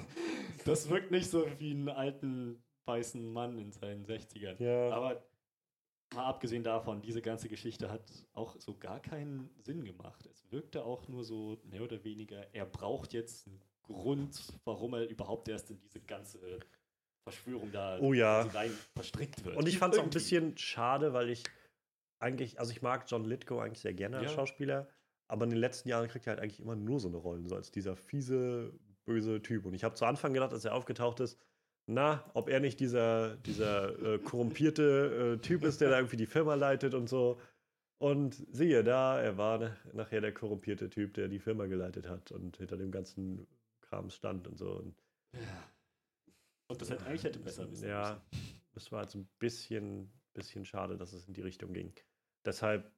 das 0.64 0.88
wirkt 0.88 1.10
nicht 1.10 1.30
so 1.30 1.46
wie 1.58 1.70
einen 1.70 1.88
alten 1.88 2.62
weißen 2.86 3.32
Mann 3.32 3.58
in 3.58 3.72
seinen 3.72 4.04
60ern. 4.04 4.62
ja. 4.62 4.90
Aber 4.90 5.22
mal 6.14 6.24
abgesehen 6.26 6.62
davon, 6.62 7.02
diese 7.02 7.22
ganze 7.22 7.48
Geschichte 7.48 7.90
hat 7.90 8.02
auch 8.32 8.56
so 8.58 8.76
gar 8.76 9.00
keinen 9.00 9.50
Sinn 9.62 9.84
gemacht. 9.84 10.26
Es 10.26 10.50
wirkte 10.50 10.84
auch 10.84 11.08
nur 11.08 11.24
so 11.24 11.60
mehr 11.64 11.82
oder 11.82 12.02
weniger, 12.04 12.52
er 12.54 12.66
braucht 12.66 13.12
jetzt 13.12 13.46
einen 13.46 13.60
Grund, 13.82 14.40
warum 14.64 14.94
er 14.94 15.08
überhaupt 15.08 15.48
erst 15.48 15.70
in 15.70 15.78
diese 15.80 16.00
ganze 16.00 16.38
Verschwörung 17.22 17.70
da 17.72 17.98
Oh 18.00 18.12
ja. 18.12 18.42
rein 18.42 18.72
verstrickt 18.94 19.44
wird. 19.44 19.56
Und 19.56 19.68
ich 19.68 19.78
fand 19.78 19.94
es 19.94 20.00
auch 20.00 20.04
ein 20.04 20.10
bisschen 20.10 20.56
schade, 20.56 21.12
weil 21.12 21.28
ich 21.30 21.44
eigentlich, 22.18 22.58
also 22.58 22.72
ich 22.72 22.82
mag 22.82 23.04
John 23.08 23.24
Lithgow 23.24 23.60
eigentlich 23.60 23.80
sehr 23.80 23.94
gerne 23.94 24.18
als 24.18 24.30
Ja. 24.30 24.36
Schauspieler, 24.36 24.88
aber 25.28 25.44
in 25.44 25.50
den 25.50 25.58
letzten 25.58 25.88
Jahren 25.88 26.08
kriegt 26.08 26.26
er 26.26 26.34
halt 26.34 26.42
eigentlich 26.42 26.60
immer 26.60 26.76
nur 26.76 27.00
so 27.00 27.08
eine 27.08 27.16
Rolle, 27.16 27.48
so 27.48 27.54
als 27.54 27.70
dieser 27.70 27.96
fiese, 27.96 28.72
böse 29.04 29.42
Typ. 29.42 29.64
Und 29.64 29.74
ich 29.74 29.84
habe 29.84 29.94
zu 29.94 30.04
Anfang 30.04 30.34
gedacht, 30.34 30.52
als 30.52 30.64
er 30.64 30.74
aufgetaucht 30.74 31.20
ist, 31.20 31.38
na, 31.90 32.24
ob 32.34 32.48
er 32.48 32.60
nicht 32.60 32.78
dieser, 32.78 33.36
dieser 33.38 34.14
äh, 34.14 34.18
korrumpierte 34.18 35.38
äh, 35.38 35.42
Typ 35.42 35.64
ist, 35.64 35.80
der 35.80 35.90
da 35.90 35.96
irgendwie 35.98 36.16
die 36.16 36.26
Firma 36.26 36.54
leitet 36.54 36.94
und 36.94 37.08
so. 37.08 37.40
Und 37.98 38.34
siehe 38.52 38.84
da, 38.84 39.20
er 39.20 39.36
war 39.36 39.76
nachher 39.92 40.20
der 40.20 40.32
korrumpierte 40.32 40.88
Typ, 40.88 41.14
der 41.14 41.28
die 41.28 41.40
Firma 41.40 41.66
geleitet 41.66 42.08
hat 42.08 42.30
und 42.30 42.56
hinter 42.56 42.76
dem 42.76 42.92
ganzen 42.92 43.46
Kram 43.80 44.08
stand 44.08 44.46
und 44.46 44.56
so. 44.56 44.70
Und, 44.70 45.02
ja. 45.34 45.70
und 46.68 46.80
das 46.80 46.90
hätte 46.90 47.04
eigentlich 47.06 47.24
hätte 47.24 47.40
besser 47.40 47.70
wissen 47.70 47.88
Ja, 47.88 48.22
es 48.74 48.90
war 48.92 49.06
so 49.08 49.18
ein 49.18 49.28
bisschen, 49.38 50.10
bisschen 50.32 50.64
schade, 50.64 50.96
dass 50.96 51.12
es 51.12 51.26
in 51.26 51.34
die 51.34 51.42
Richtung 51.42 51.72
ging. 51.72 51.92
Deshalb, 52.46 52.90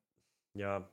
ja, 0.54 0.88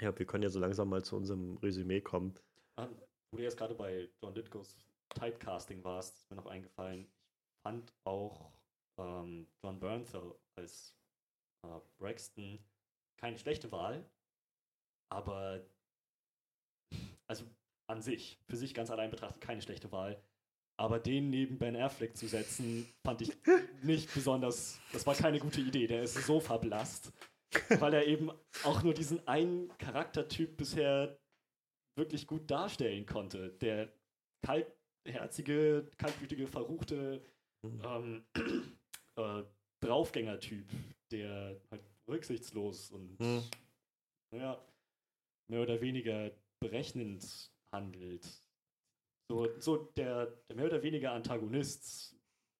ja, 0.00 0.18
wir 0.18 0.26
können 0.26 0.42
ja 0.42 0.50
so 0.50 0.58
langsam 0.60 0.88
mal 0.88 1.04
zu 1.04 1.14
unserem 1.14 1.58
Resümee 1.58 2.00
kommen. 2.00 2.34
Ah, 2.76 2.88
wo 3.30 3.36
du 3.36 3.42
jetzt 3.42 3.58
gerade 3.58 3.74
bei 3.74 4.08
John 4.22 4.34
Ditko's 4.34 4.87
Typecasting 5.18 5.82
warst, 5.84 6.16
ist 6.16 6.30
mir 6.30 6.36
noch 6.36 6.46
eingefallen. 6.46 7.02
Ich 7.04 7.62
fand 7.62 7.92
auch 8.04 8.52
ähm, 8.98 9.46
John 9.62 9.80
Bernthal 9.80 10.34
als 10.56 10.94
äh, 11.64 11.80
Braxton 11.98 12.58
keine 13.18 13.38
schlechte 13.38 13.70
Wahl, 13.72 14.08
aber 15.10 15.66
also 17.26 17.44
an 17.88 18.02
sich, 18.02 18.38
für 18.46 18.56
sich 18.56 18.74
ganz 18.74 18.90
allein 18.90 19.10
betrachtet, 19.10 19.40
keine 19.40 19.62
schlechte 19.62 19.90
Wahl. 19.92 20.22
Aber 20.80 21.00
den 21.00 21.30
neben 21.30 21.58
Ben 21.58 21.74
Affleck 21.74 22.16
zu 22.16 22.28
setzen, 22.28 22.86
fand 23.04 23.20
ich 23.22 23.36
nicht 23.82 24.12
besonders, 24.14 24.78
das 24.92 25.06
war 25.06 25.14
keine 25.14 25.40
gute 25.40 25.60
Idee. 25.60 25.88
Der 25.88 26.02
ist 26.02 26.14
so 26.14 26.38
verblasst, 26.38 27.12
weil 27.80 27.94
er 27.94 28.06
eben 28.06 28.30
auch 28.62 28.82
nur 28.84 28.94
diesen 28.94 29.26
einen 29.26 29.76
Charaktertyp 29.78 30.56
bisher 30.56 31.18
wirklich 31.96 32.28
gut 32.28 32.48
darstellen 32.48 33.06
konnte. 33.06 33.50
Der 33.54 33.92
kaltherzige, 35.04 35.90
kaltblütige, 35.96 36.46
verruchte 36.46 37.22
mhm. 37.64 37.82
ähm, 37.84 38.24
äh, 39.16 39.42
Draufgänger-Typ, 39.80 40.66
der 41.10 41.60
halt 41.70 41.82
rücksichtslos 42.08 42.90
und 42.90 43.18
mhm. 43.20 43.42
naja, 44.32 44.64
mehr 45.50 45.62
oder 45.62 45.80
weniger 45.80 46.30
berechnend 46.60 47.50
handelt. 47.72 48.26
So, 49.30 49.60
so 49.60 49.76
der, 49.96 50.26
der 50.48 50.56
mehr 50.56 50.66
oder 50.66 50.82
weniger 50.82 51.12
Antagonist, 51.12 52.16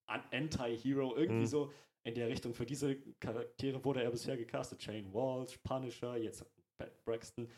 Anti-Hero, 0.06 1.16
irgendwie 1.16 1.42
mhm. 1.42 1.46
so 1.46 1.72
in 2.04 2.14
der 2.14 2.28
Richtung. 2.28 2.54
Für 2.54 2.66
diese 2.66 2.96
Charaktere 3.20 3.82
wurde 3.84 4.02
er 4.02 4.10
bisher 4.10 4.36
gecastet. 4.36 4.82
Shane 4.82 5.12
Walsh, 5.12 5.58
Punisher, 5.58 6.16
jetzt 6.16 6.44
Braxton. 7.04 7.48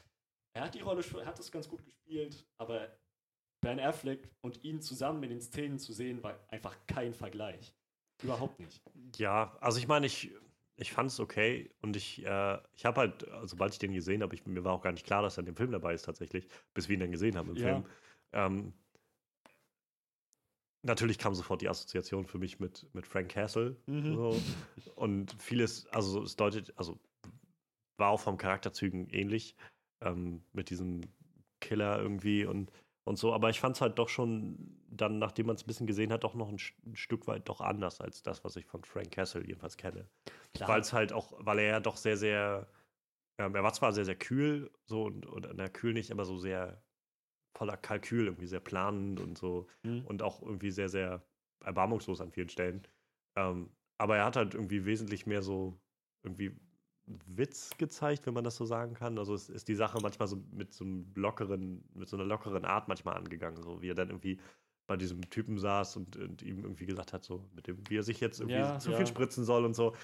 Er 0.57 0.65
hat 0.65 0.75
die 0.75 0.81
Rolle 0.81 1.05
er 1.19 1.27
hat 1.27 1.39
das 1.39 1.51
ganz 1.51 1.69
gut 1.69 1.85
gespielt, 1.85 2.45
aber 2.59 2.89
Ben 3.61 3.79
Affleck 3.79 4.29
und 4.41 4.65
ihn 4.65 4.81
zusammen 4.81 5.23
in 5.23 5.31
den 5.31 5.41
Szenen 5.41 5.79
zu 5.79 5.93
sehen, 5.93 6.23
war 6.23 6.39
einfach 6.49 6.77
kein 6.87 7.15
Vergleich. 7.15 7.75
Überhaupt 8.23 8.59
nicht. 8.61 8.83
Ja, 9.17 9.57
also 9.61 9.79
ich 9.79 9.89
meine, 9.89 10.07
ich, 10.07 10.31
ich 10.77 10.93
fand 10.93 11.11
es 11.11 11.21
okay 11.21 11.71
und 11.83 11.97
ich, 11.97 12.25
äh, 12.25 12.59
ich 12.75 12.85
habe 12.85 13.01
halt, 13.01 13.29
also 13.29 13.49
sobald 13.49 13.73
ich 13.73 13.79
den 13.79 13.93
gesehen 13.93 14.23
habe, 14.23 14.37
mir 14.45 14.65
war 14.65 14.73
auch 14.73 14.83
gar 14.83 14.93
nicht 14.93 15.07
klar, 15.07 15.23
dass 15.23 15.37
er 15.37 15.41
in 15.41 15.47
dem 15.47 15.57
Film 15.57 15.73
dabei 15.73 15.95
ist 15.95 16.03
tatsächlich, 16.03 16.49
bis 16.75 16.89
wir 16.89 16.95
ihn 16.95 17.01
dann 17.01 17.13
gesehen 17.13 17.37
haben 17.37 17.51
im 17.51 17.57
ja. 17.57 17.67
Film. 17.67 17.87
Ähm, 18.33 18.73
natürlich 20.83 21.19
kam 21.19 21.35
sofort 21.35 21.61
die 21.61 21.69
Assoziation 21.69 22.27
für 22.27 22.39
mich 22.39 22.61
mit, 22.61 22.87
mit 22.95 23.07
Frank 23.07 23.31
Castle. 23.31 23.77
Mhm. 23.87 24.15
So. 24.15 24.41
Und 24.95 25.35
vieles, 25.41 25.87
also 25.89 26.23
es 26.23 26.37
deutet, 26.37 26.73
also 26.77 26.99
war 27.97 28.11
auch 28.11 28.21
vom 28.21 28.39
Charakterzügen 28.39 29.09
ähnlich, 29.11 29.57
ähm, 30.01 30.43
mit 30.53 30.71
diesem 30.71 31.03
Killer 31.61 32.01
irgendwie 32.01 32.47
und 32.47 32.73
und 33.11 33.17
so. 33.17 33.35
Aber 33.35 33.51
ich 33.51 33.61
fand 33.61 33.77
es 33.77 33.83
halt 33.83 33.99
doch 33.99 34.09
schon 34.09 34.57
dann, 34.89 35.19
nachdem 35.19 35.47
man 35.47 35.57
es 35.57 35.65
ein 35.65 35.67
bisschen 35.67 35.87
gesehen 35.87 36.13
hat, 36.13 36.25
doch 36.25 36.35
noch 36.35 36.49
ein, 36.49 36.59
ein, 36.87 36.97
Stück 36.97 37.27
weit 37.27 37.49
doch 37.49 37.61
anders 37.61 38.01
als 38.01 38.23
das, 38.23 38.45
was 38.45 38.57
ich 38.57 38.67
von 38.67 38.85
Frank 38.85 39.11
Castle 39.11 39.47
jedenfalls 39.47 39.77
kenne. 39.77 40.09
Weil 40.59 40.81
es 40.81 40.93
halt 40.93 41.13
auch, 41.13 41.35
weil 41.39 41.59
er 41.59 41.67
ja 41.67 41.81
doch 41.81 41.97
sehr, 41.97 42.17
sehr, 42.17 42.69
ähm, 43.39 43.55
er 43.55 43.63
war 43.63 43.73
zwar 43.73 43.93
sehr, 43.93 44.05
sehr 44.05 44.17
kühl, 44.17 44.71
so 44.87 45.05
und, 45.05 45.27
und 45.27 45.49
na, 45.55 45.69
kühl 45.69 45.93
nicht, 45.93 46.11
aber 46.13 46.25
so 46.25 46.39
sehr 46.39 46.83
voller 47.57 47.77
Kalkül, 47.77 48.27
irgendwie 48.27 48.47
sehr 48.47 48.61
planend 48.61 49.21
und 49.21 49.37
so 49.37 49.67
mhm. 49.83 50.07
und 50.07 50.23
auch 50.23 50.41
irgendwie 50.41 50.71
sehr, 50.71 50.89
sehr 50.89 51.23
erbarmungslos 51.65 52.21
an 52.21 52.31
vielen 52.31 52.49
Stellen. 52.49 52.87
Ähm, 53.37 53.71
aber 53.99 54.17
er 54.17 54.25
hat 54.25 54.37
halt 54.37 54.55
irgendwie 54.55 54.87
wesentlich 54.87 55.27
mehr 55.27 55.43
so 55.43 55.79
irgendwie 56.23 56.57
Witz 57.27 57.71
gezeigt, 57.79 58.27
wenn 58.27 58.35
man 58.35 58.45
das 58.45 58.57
so 58.57 58.65
sagen 58.65 58.95
kann. 58.95 59.19
Also 59.19 59.35
es 59.35 59.49
ist 59.49 59.69
die 59.69 59.75
Sache 59.75 59.99
manchmal 60.03 60.29
so 60.29 60.43
mit 60.53 60.73
so 60.73 60.85
einem 60.85 61.13
lockeren, 61.15 61.85
mit 61.95 62.09
so 62.09 62.17
einer 62.17 62.25
lockeren 62.25 62.65
Art 62.65 62.89
manchmal 62.89 63.17
angegangen, 63.17 63.63
so 63.63 63.83
wie 63.83 63.91
er 63.91 63.95
dann 63.95 64.09
irgendwie 64.09 64.39
bei 64.87 64.97
diesem 64.97 65.29
Typen 65.31 65.59
saß 65.59 65.97
und, 65.97 66.17
und 66.17 66.43
ihm 66.43 66.65
irgendwie 66.65 66.87
gesagt 66.87 67.13
hat, 67.13 67.23
so 67.23 67.49
mit 67.55 67.67
dem, 67.69 67.79
wie 67.89 67.97
er 67.97 68.03
sich 68.03 68.21
jetzt 68.21 68.41
irgendwie 68.41 68.59
ja, 68.59 68.79
zu 68.79 68.91
ja. 68.91 68.97
viel 68.97 69.07
spritzen 69.07 69.45
soll 69.45 69.65
und 69.65 69.75
so. 69.75 69.95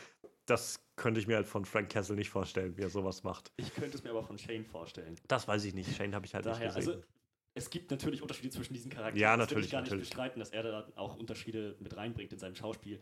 Das 0.47 0.81
könnte 0.95 1.19
ich 1.19 1.27
mir 1.27 1.35
halt 1.37 1.49
von 1.49 1.65
Frank 1.65 1.89
Kessel 1.89 2.15
nicht 2.15 2.31
vorstellen, 2.31 2.77
wie 2.77 2.83
er 2.83 2.91
sowas 2.91 3.24
macht. 3.24 3.53
Ich 3.57 3.74
könnte 3.74 3.97
es 3.97 4.05
mir 4.05 4.11
aber 4.11 4.23
von 4.23 4.39
Shane 4.39 4.65
vorstellen. 4.65 5.16
Das 5.27 5.49
weiß 5.49 5.65
ich 5.65 5.74
nicht. 5.74 5.95
Shane 5.97 6.15
habe 6.15 6.24
ich 6.24 6.35
halt 6.35 6.47
Daher, 6.47 6.66
nicht 6.66 6.77
gesehen. 6.77 6.95
Also 6.95 7.07
es 7.55 7.70
gibt 7.70 7.91
natürlich 7.91 8.23
Unterschiede 8.23 8.51
zwischen 8.51 8.74
diesen 8.74 8.91
Charakteren. 8.91 9.19
Ja, 9.19 9.37
natürlich. 9.37 9.49
Das 9.49 9.57
will 9.57 9.65
ich 9.65 9.70
gar 9.73 9.81
natürlich. 9.81 10.01
nicht 10.03 10.11
bestreiten, 10.11 10.39
dass 10.39 10.51
er 10.51 10.62
da 10.62 10.93
auch 10.95 11.16
Unterschiede 11.16 11.74
mit 11.81 11.97
reinbringt 11.97 12.33
in 12.33 12.39
seinem 12.39 12.55
Schauspiel. 12.55 13.01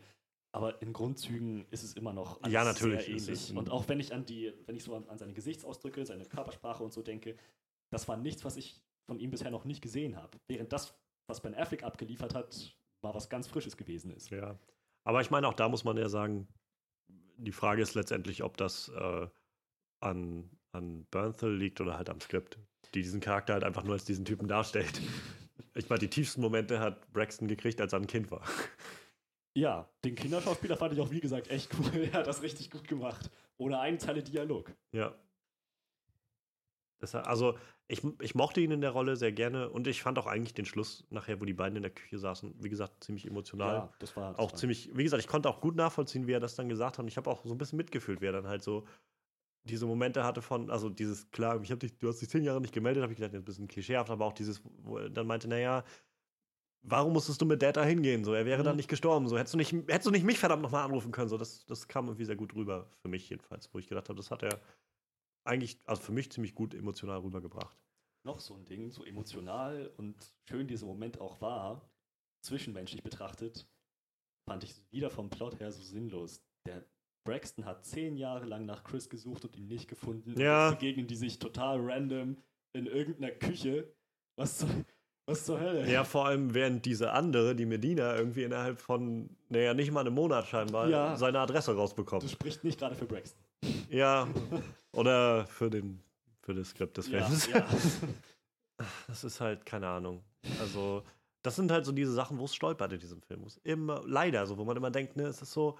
Aber 0.55 0.81
in 0.81 0.93
Grundzügen 0.93 1.65
ist 1.69 1.83
es 1.83 1.95
immer 1.95 2.13
noch 2.13 2.39
ja, 2.47 2.63
natürlich 2.63 3.03
sehr 3.03 3.17
ähnlich. 3.17 3.53
Und 3.57 3.69
auch 3.69 3.89
wenn 3.89 3.99
ich 3.99 4.13
an 4.13 4.25
die, 4.25 4.53
wenn 4.65 4.77
ich 4.77 4.85
so 4.85 4.95
an, 4.95 5.03
an 5.09 5.17
seine 5.17 5.33
Gesichtsausdrücke, 5.33 6.05
seine 6.05 6.23
Körpersprache 6.23 6.81
und 6.81 6.93
so 6.93 7.01
denke, 7.01 7.35
das 7.89 8.07
war 8.07 8.15
nichts, 8.15 8.45
was 8.45 8.55
ich 8.55 8.81
von 9.05 9.19
ihm 9.19 9.31
bisher 9.31 9.51
noch 9.51 9.65
nicht 9.65 9.81
gesehen 9.81 10.15
habe. 10.15 10.37
Während 10.47 10.71
das, 10.71 10.97
was 11.27 11.41
Ben 11.41 11.55
Affleck 11.55 11.83
abgeliefert 11.83 12.33
hat, 12.33 12.73
war 13.01 13.13
was 13.13 13.27
ganz 13.27 13.47
Frisches 13.47 13.75
gewesen 13.75 14.11
ist. 14.11 14.29
Ja. 14.29 14.57
Aber 15.03 15.19
ich 15.19 15.29
meine, 15.29 15.45
auch 15.49 15.55
da 15.55 15.67
muss 15.67 15.83
man 15.83 15.97
ja 15.97 16.07
sagen, 16.07 16.47
die 17.09 17.51
Frage 17.51 17.81
ist 17.81 17.93
letztendlich, 17.93 18.41
ob 18.41 18.55
das 18.55 18.87
äh, 18.87 19.27
an, 19.99 20.49
an 20.71 21.05
Bernthal 21.11 21.53
liegt 21.53 21.81
oder 21.81 21.97
halt 21.97 22.09
am 22.09 22.21
Skript, 22.21 22.59
die 22.93 23.01
diesen 23.01 23.19
Charakter 23.19 23.55
halt 23.55 23.65
einfach 23.65 23.83
nur 23.83 23.95
als 23.95 24.05
diesen 24.05 24.23
Typen 24.23 24.47
darstellt. 24.47 25.01
Ich 25.73 25.89
meine, 25.89 25.99
die 25.99 26.09
tiefsten 26.09 26.39
Momente 26.39 26.79
hat 26.79 27.11
Braxton 27.11 27.49
gekriegt, 27.49 27.81
als 27.81 27.91
er 27.91 27.99
ein 27.99 28.07
Kind 28.07 28.31
war. 28.31 28.45
Ja, 29.55 29.89
den 30.03 30.15
Kinderschauspieler 30.15 30.75
fand 30.75 30.93
ich 30.93 30.99
auch, 30.99 31.11
wie 31.11 31.21
gesagt, 31.21 31.49
echt 31.49 31.71
cool. 31.79 32.03
er 32.11 32.19
hat 32.19 32.27
das 32.27 32.41
richtig 32.41 32.69
gut 32.71 32.87
gemacht. 32.87 33.31
Ohne 33.57 33.79
einen 33.79 33.97
Teile 33.97 34.21
Dialog. 34.21 34.73
Ja. 34.91 35.15
Das, 36.99 37.15
also, 37.15 37.57
ich, 37.87 38.01
ich 38.19 38.35
mochte 38.35 38.61
ihn 38.61 38.71
in 38.71 38.81
der 38.81 38.91
Rolle 38.91 39.15
sehr 39.15 39.31
gerne 39.31 39.69
und 39.69 39.87
ich 39.87 40.01
fand 40.01 40.17
auch 40.17 40.25
eigentlich 40.27 40.53
den 40.53 40.65
Schluss 40.65 41.05
nachher, 41.09 41.39
wo 41.39 41.45
die 41.45 41.53
beiden 41.53 41.77
in 41.77 41.83
der 41.83 41.91
Küche 41.91 42.17
saßen, 42.17 42.53
wie 42.63 42.69
gesagt, 42.69 43.03
ziemlich 43.03 43.25
emotional. 43.27 43.75
Ja, 43.75 43.93
das 43.99 44.15
war. 44.17 44.31
Das 44.31 44.39
auch 44.39 44.51
war. 44.51 44.57
ziemlich, 44.57 44.89
wie 44.93 45.03
gesagt, 45.03 45.21
ich 45.21 45.27
konnte 45.27 45.49
auch 45.49 45.61
gut 45.61 45.75
nachvollziehen, 45.75 46.27
wie 46.27 46.33
er 46.33 46.39
das 46.39 46.55
dann 46.55 46.67
gesagt 46.67 46.97
hat 46.97 47.03
und 47.03 47.07
ich 47.07 47.17
habe 47.17 47.29
auch 47.29 47.45
so 47.45 47.53
ein 47.53 47.57
bisschen 47.57 47.77
mitgefühlt, 47.77 48.21
wie 48.21 48.25
er 48.25 48.31
dann 48.33 48.47
halt 48.47 48.63
so 48.63 48.85
diese 49.63 49.85
Momente 49.85 50.23
hatte 50.23 50.41
von, 50.41 50.69
also 50.69 50.89
dieses, 50.89 51.31
klar, 51.31 51.59
ich 51.61 51.71
habe 51.71 51.79
dich, 51.79 51.97
du 51.97 52.07
hast 52.07 52.21
dich 52.21 52.29
zehn 52.29 52.43
Jahre 52.43 52.61
nicht 52.61 52.73
gemeldet, 52.73 53.03
habe 53.03 53.13
ich 53.13 53.19
gedacht, 53.19 53.33
ein 53.33 53.43
bisschen 53.43 53.67
klischeehaft, 53.67 54.09
aber 54.09 54.25
auch 54.25 54.33
dieses, 54.33 54.61
wo 54.83 54.97
er 54.97 55.09
dann 55.09 55.27
meinte, 55.27 55.47
naja, 55.47 55.83
warum 56.87 57.13
musstest 57.13 57.41
du 57.41 57.45
mit 57.45 57.61
Dad 57.61 57.77
da 57.77 57.83
hingehen? 57.83 58.23
So, 58.23 58.33
er 58.33 58.45
wäre 58.45 58.61
mhm. 58.61 58.65
dann 58.65 58.75
nicht 58.75 58.89
gestorben. 58.89 59.27
So, 59.27 59.37
hättest 59.37 59.53
du 59.53 59.57
nicht, 59.57 59.71
hättest 59.71 60.05
du 60.05 60.11
nicht 60.11 60.23
mich 60.23 60.39
verdammt 60.39 60.61
nochmal 60.61 60.85
anrufen 60.85 61.11
können. 61.11 61.29
So, 61.29 61.37
das, 61.37 61.65
das 61.65 61.87
kam 61.87 62.07
irgendwie 62.07 62.25
sehr 62.25 62.35
gut 62.35 62.53
rüber, 62.55 62.89
für 63.01 63.07
mich 63.07 63.29
jedenfalls, 63.29 63.73
wo 63.73 63.79
ich 63.79 63.87
gedacht 63.87 64.09
habe, 64.09 64.17
das 64.17 64.31
hat 64.31 64.43
er 64.43 64.61
eigentlich, 65.43 65.79
also 65.85 66.01
für 66.01 66.11
mich 66.11 66.31
ziemlich 66.31 66.55
gut 66.55 66.73
emotional 66.73 67.19
rübergebracht. 67.19 67.77
Noch 68.23 68.39
so 68.39 68.55
ein 68.55 68.65
Ding, 68.65 68.91
so 68.91 69.03
emotional 69.03 69.91
und 69.97 70.15
schön 70.49 70.67
dieser 70.67 70.87
Moment 70.87 71.19
auch 71.21 71.41
war, 71.41 71.87
zwischenmenschlich 72.43 73.03
betrachtet, 73.03 73.67
fand 74.49 74.63
ich 74.63 74.73
wieder 74.91 75.11
vom 75.11 75.29
Plot 75.29 75.59
her 75.59 75.71
so 75.71 75.83
sinnlos. 75.83 76.43
Der 76.65 76.83
Braxton 77.23 77.65
hat 77.65 77.85
zehn 77.85 78.17
Jahre 78.17 78.45
lang 78.45 78.65
nach 78.65 78.83
Chris 78.83 79.09
gesucht 79.09 79.45
und 79.45 79.55
ihn 79.55 79.67
nicht 79.67 79.87
gefunden. 79.87 80.39
Ja. 80.39 80.71
Begegnen 80.71 81.07
die 81.07 81.15
sich 81.15 81.39
total 81.39 81.79
random 81.81 82.37
in 82.73 82.87
irgendeiner 82.87 83.31
Küche. 83.31 83.93
Was 84.37 84.59
soll, 84.59 84.85
was 85.25 85.45
zur 85.45 85.59
Hölle? 85.59 85.89
Ja, 85.91 86.03
vor 86.03 86.27
allem 86.27 86.53
während 86.53 86.85
diese 86.85 87.11
andere, 87.11 87.55
die 87.55 87.65
Medina, 87.65 88.15
irgendwie 88.15 88.43
innerhalb 88.43 88.79
von, 88.79 89.29
naja, 89.49 89.73
nicht 89.73 89.91
mal 89.91 90.01
einem 90.01 90.13
Monat 90.13 90.47
scheinbar 90.47 90.87
ja, 90.87 91.17
seine 91.17 91.39
Adresse 91.39 91.75
rausbekommt. 91.75 92.23
Das 92.23 92.31
spricht 92.31 92.63
nicht 92.63 92.79
gerade 92.79 92.95
für 92.95 93.05
Braxton. 93.05 93.39
Ja, 93.89 94.27
oder 94.93 95.47
für, 95.47 95.69
den, 95.69 95.99
für 96.41 96.53
das 96.53 96.69
Skript 96.69 96.97
des 96.97 97.07
Films. 97.07 97.47
Ja, 97.47 97.59
ja. 97.59 97.67
Das 99.07 99.23
ist 99.23 99.39
halt, 99.39 99.65
keine 99.65 99.87
Ahnung. 99.87 100.21
Also, 100.59 101.01
das 101.43 101.55
sind 101.55 101.71
halt 101.71 101.85
so 101.85 101.93
diese 101.93 102.11
Sachen, 102.11 102.37
wo 102.39 102.43
es 102.43 102.53
stolpert 102.53 102.91
in 102.91 102.99
diesem 102.99 103.21
Film. 103.21 103.45
Immer, 103.63 104.03
leider, 104.05 104.45
so, 104.45 104.57
wo 104.57 104.65
man 104.65 104.75
immer 104.75 104.91
denkt, 104.91 105.15
ne, 105.15 105.23
es 105.23 105.41
ist 105.41 105.53
so, 105.53 105.79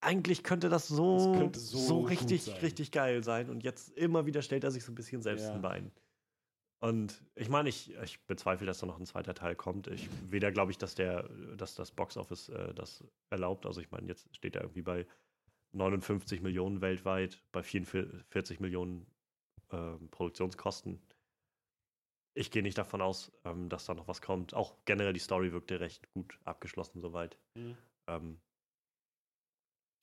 eigentlich 0.00 0.44
könnte 0.44 0.68
das 0.68 0.86
so, 0.86 1.16
das 1.32 1.38
könnte 1.40 1.58
so, 1.58 1.78
so 1.78 2.00
richtig, 2.02 2.62
richtig 2.62 2.92
geil 2.92 3.24
sein. 3.24 3.50
Und 3.50 3.64
jetzt 3.64 3.90
immer 3.96 4.26
wieder 4.26 4.42
stellt 4.42 4.62
er 4.62 4.70
sich 4.70 4.84
so 4.84 4.92
ein 4.92 4.94
bisschen 4.94 5.22
selbst 5.22 5.46
ja. 5.46 5.54
ein 5.54 5.60
Bein. 5.60 5.90
Und 6.80 7.22
ich 7.34 7.48
meine, 7.48 7.68
ich, 7.68 7.94
ich 7.94 8.20
bezweifle, 8.26 8.66
dass 8.66 8.78
da 8.78 8.86
noch 8.86 8.98
ein 8.98 9.06
zweiter 9.06 9.34
Teil 9.34 9.56
kommt. 9.56 9.86
Ich, 9.86 10.08
weder 10.30 10.52
glaube 10.52 10.72
ich, 10.72 10.78
dass, 10.78 10.94
der, 10.94 11.28
dass 11.56 11.74
das 11.74 11.90
Boxoffice 11.90 12.50
äh, 12.50 12.74
das 12.74 13.02
erlaubt. 13.30 13.66
Also 13.66 13.80
ich 13.80 13.90
meine, 13.90 14.08
jetzt 14.08 14.34
steht 14.36 14.56
er 14.56 14.62
irgendwie 14.62 14.82
bei 14.82 15.06
59 15.72 16.42
Millionen 16.42 16.80
weltweit, 16.80 17.42
bei 17.52 17.62
44 17.62 18.60
Millionen 18.60 19.06
äh, 19.70 19.96
Produktionskosten. 20.10 21.00
Ich 22.34 22.50
gehe 22.50 22.62
nicht 22.62 22.76
davon 22.76 23.00
aus, 23.00 23.32
ähm, 23.44 23.70
dass 23.70 23.86
da 23.86 23.94
noch 23.94 24.08
was 24.08 24.20
kommt. 24.20 24.52
Auch 24.52 24.76
generell 24.84 25.14
die 25.14 25.20
Story 25.20 25.52
wirkte 25.52 25.80
recht 25.80 26.10
gut 26.12 26.38
abgeschlossen 26.44 27.00
soweit. 27.00 27.38
Mhm. 27.54 27.76
Ähm, 28.06 28.40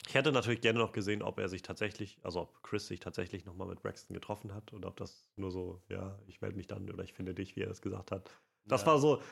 Ich 0.06 0.14
hätte 0.14 0.32
natürlich 0.32 0.60
gerne 0.60 0.78
noch 0.78 0.92
gesehen, 0.92 1.22
ob 1.22 1.38
er 1.38 1.48
sich 1.48 1.62
tatsächlich, 1.62 2.18
also 2.22 2.42
ob 2.42 2.62
Chris 2.62 2.86
sich 2.86 3.00
tatsächlich 3.00 3.44
nochmal 3.44 3.68
mit 3.68 3.82
Braxton 3.82 4.14
getroffen 4.14 4.54
hat 4.54 4.72
oder 4.72 4.88
ob 4.88 4.96
das 4.96 5.30
nur 5.36 5.50
so, 5.50 5.82
ja, 5.88 6.18
ich 6.26 6.40
melde 6.40 6.56
mich 6.56 6.66
dann 6.66 6.90
oder 6.90 7.02
ich 7.04 7.14
finde 7.14 7.34
dich, 7.34 7.56
wie 7.56 7.62
er 7.62 7.68
das 7.68 7.80
gesagt 7.80 8.10
hat. 8.10 8.30
Das 8.66 8.82
Ja. 8.82 8.88
war 8.88 8.98
so, 8.98 9.22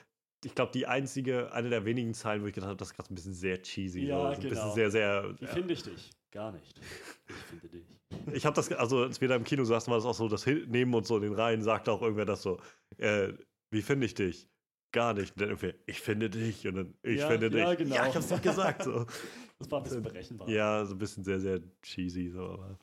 ich 0.45 0.55
glaube, 0.55 0.73
die 0.73 0.87
einzige, 0.87 1.53
eine 1.53 1.69
der 1.69 1.85
wenigen 1.85 2.15
Zeilen, 2.15 2.43
wo 2.43 2.47
ich 2.47 2.55
gedacht 2.55 2.71
habe, 2.71 2.79
das 2.79 2.89
ist 2.89 2.97
gerade 2.97 3.13
ein 3.13 3.15
bisschen 3.15 3.35
sehr 3.35 3.63
cheesy. 3.63 4.07
Ja, 4.07 4.17
so, 4.17 4.23
so 4.23 4.27
ein 4.27 4.49
bisschen 4.49 4.49
genau. 4.49 4.75
sehr, 4.75 4.91
sehr. 4.91 5.35
Wie 5.39 5.47
finde 5.47 5.75
ich 5.75 5.83
dich? 5.83 6.11
Gar 6.31 6.53
nicht. 6.53 6.81
Ich 7.29 7.35
finde 7.35 7.69
dich. 7.69 7.87
Ich 8.33 8.47
habe 8.47 8.55
das, 8.55 8.71
also 8.73 9.03
als 9.03 9.21
wir 9.21 9.29
da 9.29 9.37
im 9.37 9.45
Kino 9.45 9.65
saßen, 9.65 9.91
war 9.91 9.99
das 9.99 10.07
auch 10.07 10.15
so, 10.15 10.29
das 10.29 10.47
neben 10.47 10.95
uns 10.95 11.09
so 11.09 11.17
in 11.17 11.23
den 11.23 11.35
Reihen 11.35 11.63
sagte 11.63 11.93
auch 11.93 12.03
irgendwer 12.03 12.25
das 12.25 12.43
so, 12.43 12.61
äh, 12.99 13.33
wie 13.71 13.83
finde 13.83 14.07
ich 14.07 14.15
dich? 14.15 14.49
Gar 14.93 15.15
nicht. 15.15 15.33
Und 15.33 15.41
dann 15.41 15.49
irgendwie, 15.51 15.75
ich 15.87 16.01
finde 16.01 16.29
dich 16.31 16.67
und 16.69 16.75
dann, 16.75 16.95
ich 17.03 17.19
Ja, 17.21 17.29
finde 17.29 17.49
dich. 17.51 17.59
ja, 17.61 17.75
genau. 17.75 17.95
Ja, 17.95 18.07
ich 18.09 18.15
hab's 18.15 18.29
doch 18.29 18.41
gesagt. 18.43 18.85
So. 18.85 19.07
Das 19.59 19.71
war 19.71 19.79
ein 19.79 19.85
bisschen 19.85 20.03
berechenbar. 20.03 20.49
ja, 20.49 20.85
so 20.85 20.95
ein 20.95 20.99
bisschen 20.99 21.23
sehr, 21.23 21.39
sehr 21.39 21.61
cheesy, 21.83 22.31
so, 22.31 22.43
aber 22.49 22.77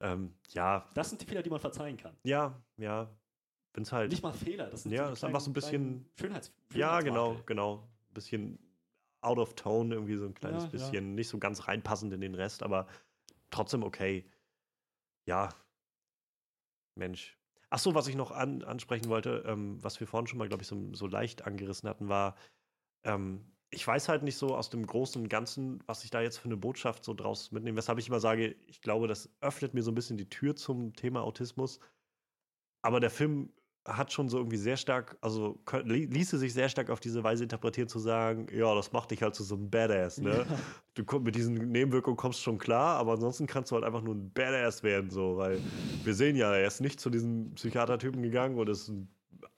ähm, 0.00 0.34
ja, 0.48 0.90
Das 0.92 1.08
sind 1.08 1.22
die 1.22 1.24
Fehler, 1.26 1.40
die 1.40 1.50
man 1.50 1.60
verzeihen 1.60 1.96
kann. 1.96 2.16
ja, 2.24 2.60
ja. 2.78 3.08
Bin's 3.72 3.92
halt. 3.92 4.10
Nicht 4.10 4.24
mal 4.24 4.32
Fehler, 4.32 4.68
das 4.70 4.82
sind 4.82 4.90
Ja, 4.92 5.04
die 5.04 5.10
das 5.10 5.18
ist 5.20 5.24
einfach 5.24 5.40
so 5.40 5.50
ein 5.50 5.52
bisschen- 5.52 6.04
Schönheits 6.18 6.52
ja, 6.74 7.00
genau, 7.00 7.40
genau. 7.46 7.88
Bisschen 8.12 8.58
out 9.20 9.38
of 9.38 9.54
tone, 9.54 9.94
irgendwie 9.94 10.16
so 10.16 10.24
ein 10.26 10.34
kleines 10.34 10.64
ja. 10.64 10.70
bisschen, 10.70 11.14
nicht 11.14 11.28
so 11.28 11.38
ganz 11.38 11.68
reinpassend 11.68 12.12
in 12.12 12.20
den 12.20 12.34
Rest, 12.34 12.62
aber 12.64 12.88
trotzdem 13.50 13.84
okay. 13.84 14.28
Ja. 15.26 15.50
Mensch. 16.96 17.38
Ach 17.70 17.78
so, 17.78 17.94
was 17.94 18.06
ich 18.08 18.14
noch 18.14 18.30
an, 18.30 18.62
ansprechen 18.62 19.08
wollte, 19.08 19.44
ähm, 19.46 19.82
was 19.82 19.98
wir 20.00 20.06
vorhin 20.06 20.26
schon 20.26 20.38
mal, 20.38 20.48
glaube 20.48 20.62
ich, 20.62 20.68
so, 20.68 20.94
so 20.94 21.06
leicht 21.06 21.46
angerissen 21.46 21.88
hatten, 21.88 22.08
war, 22.08 22.36
ähm, 23.04 23.52
ich 23.70 23.86
weiß 23.86 24.08
halt 24.08 24.22
nicht 24.22 24.36
so 24.36 24.56
aus 24.56 24.70
dem 24.70 24.86
Großen 24.86 25.22
und 25.22 25.28
Ganzen, 25.28 25.82
was 25.86 26.04
ich 26.04 26.10
da 26.10 26.20
jetzt 26.22 26.38
für 26.38 26.46
eine 26.46 26.56
Botschaft 26.56 27.04
so 27.04 27.14
draus 27.14 27.52
mitnehme, 27.52 27.76
weshalb 27.78 27.98
ich 27.98 28.08
immer 28.08 28.20
sage, 28.20 28.56
ich 28.66 28.80
glaube, 28.82 29.08
das 29.08 29.36
öffnet 29.40 29.74
mir 29.74 29.82
so 29.82 29.92
ein 29.92 29.96
bisschen 29.96 30.18
die 30.18 30.28
Tür 30.28 30.56
zum 30.56 30.94
Thema 30.94 31.22
Autismus. 31.22 31.80
Aber 32.82 33.00
der 33.00 33.10
Film 33.10 33.52
hat 33.86 34.12
schon 34.12 34.28
so 34.28 34.38
irgendwie 34.38 34.56
sehr 34.56 34.76
stark, 34.76 35.16
also 35.20 35.58
ließe 35.84 36.38
sich 36.38 36.52
sehr 36.52 36.68
stark 36.68 36.90
auf 36.90 37.00
diese 37.00 37.22
Weise 37.22 37.44
interpretieren, 37.44 37.88
zu 37.88 37.98
sagen, 37.98 38.48
ja, 38.52 38.74
das 38.74 38.92
macht 38.92 39.10
dich 39.10 39.22
halt 39.22 39.34
zu 39.34 39.44
so 39.44 39.54
einem 39.54 39.70
Badass, 39.70 40.18
ne? 40.18 40.46
Du 40.94 41.04
komm, 41.04 41.22
mit 41.22 41.36
diesen 41.36 41.54
Nebenwirkungen 41.54 42.16
kommst 42.16 42.40
du 42.40 42.44
schon 42.44 42.58
klar, 42.58 42.96
aber 42.96 43.12
ansonsten 43.12 43.46
kannst 43.46 43.70
du 43.70 43.76
halt 43.76 43.84
einfach 43.84 44.02
nur 44.02 44.14
ein 44.14 44.30
Badass 44.32 44.82
werden, 44.82 45.10
so, 45.10 45.36
weil 45.36 45.60
wir 46.04 46.14
sehen 46.14 46.36
ja, 46.36 46.54
er 46.54 46.66
ist 46.66 46.80
nicht 46.80 47.00
zu 47.00 47.10
diesem 47.10 47.54
Psychiatertypen 47.54 48.22
gegangen 48.22 48.58
und 48.58 48.68
ist 48.68 48.88
ein, 48.88 49.08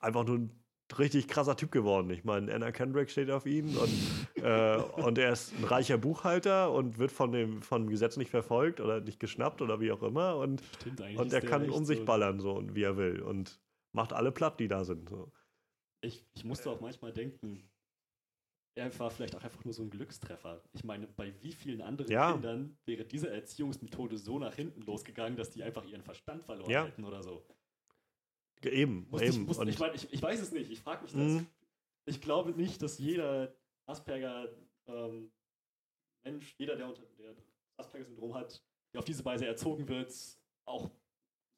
einfach 0.01 0.25
nur 0.25 0.39
ein 0.39 0.51
richtig 0.99 1.29
krasser 1.29 1.57
Typ 1.57 1.71
geworden. 1.71 2.11
Ich 2.11 2.25
meine, 2.25 2.53
Anna 2.53 2.73
Kendrick 2.73 3.11
steht 3.11 3.31
auf 3.31 3.47
ihn 3.47 3.77
und, 3.77 4.43
äh, 4.43 4.77
und 4.77 5.19
er 5.19 5.33
ist 5.33 5.53
ein 5.59 5.65
reicher 5.65 5.99
Buchhalter 5.99 6.73
und 6.73 6.99
wird 6.99 7.13
von 7.13 7.33
dem, 7.33 7.63
von 7.63 7.83
dem 7.83 7.91
Gesetz 7.91 8.17
nicht 8.17 8.31
verfolgt 8.31 8.81
oder 8.81 9.01
nicht 9.01 9.21
geschnappt 9.21 9.63
oder 9.63 9.81
wie 9.81 9.93
auch 9.93 10.03
immer 10.03 10.37
und 10.37 10.63
Stimmt 10.81 11.03
eigentlich. 11.03 11.19
und 11.19 11.33
er 11.33 11.41
kann 11.41 11.69
um 11.71 11.85
sich 11.85 12.05
ballern, 12.05 12.41
so 12.41 12.53
und 12.53 12.75
wie 12.75 12.83
er 12.83 12.97
will. 12.97 13.21
Und 13.21 13.59
macht 13.93 14.13
alle 14.13 14.33
platt, 14.33 14.61
die 14.61 14.69
da 14.69 14.85
sind. 14.85 15.09
So. 15.09 15.33
Ich, 16.01 16.27
ich 16.35 16.45
musste 16.45 16.71
auch 16.71 16.81
manchmal 16.81 17.13
denken, 17.13 17.69
er 18.75 18.97
war 18.99 19.11
vielleicht 19.11 19.35
auch 19.35 19.43
einfach 19.43 19.65
nur 19.65 19.75
so 19.75 19.83
ein 19.83 19.91
Glückstreffer. 19.91 20.63
Ich 20.73 20.85
meine, 20.85 21.09
bei 21.09 21.35
wie 21.43 21.53
vielen 21.53 21.81
anderen 21.83 22.13
Ja. 22.13 22.33
Kindern 22.33 22.79
wäre 22.87 23.05
diese 23.05 23.29
Erziehungsmethode 23.31 24.17
so 24.19 24.39
nach 24.39 24.55
hinten 24.55 24.83
losgegangen, 24.83 25.37
dass 25.37 25.51
die 25.51 25.63
einfach 25.65 25.85
ihren 25.85 26.03
Verstand 26.03 26.45
verloren 26.45 26.71
Ja. 26.71 26.85
hätten 26.87 27.05
oder 27.05 27.23
so. 27.23 27.45
Eben, 28.63 29.07
Musste 29.11 29.27
ich, 29.27 29.35
eben. 29.37 29.45
musste, 29.47 29.63
und, 29.63 29.69
ich, 29.69 29.79
meine, 29.79 29.95
ich, 29.95 30.13
ich 30.13 30.23
weiß 30.23 30.41
es 30.41 30.53
nicht, 30.53 30.71
ich 30.71 30.81
frage 30.81 31.03
mich 31.03 31.13
das. 31.13 31.21
Mhm. 31.21 31.47
Ich 32.07 32.21
glaube 32.21 32.53
nicht, 32.53 32.81
dass 32.83 32.99
jeder 32.99 33.55
Asperger 33.87 34.49
ähm, 34.87 35.31
Mensch, 36.25 36.55
jeder, 36.59 36.77
der, 36.77 36.89
unter, 36.89 37.03
der 37.19 37.35
Asperger-Syndrom 37.77 38.35
hat, 38.35 38.63
der 38.93 38.99
auf 39.01 39.05
diese 39.05 39.25
Weise 39.25 39.47
erzogen 39.47 39.87
wird, 39.89 40.13
auch 40.65 40.91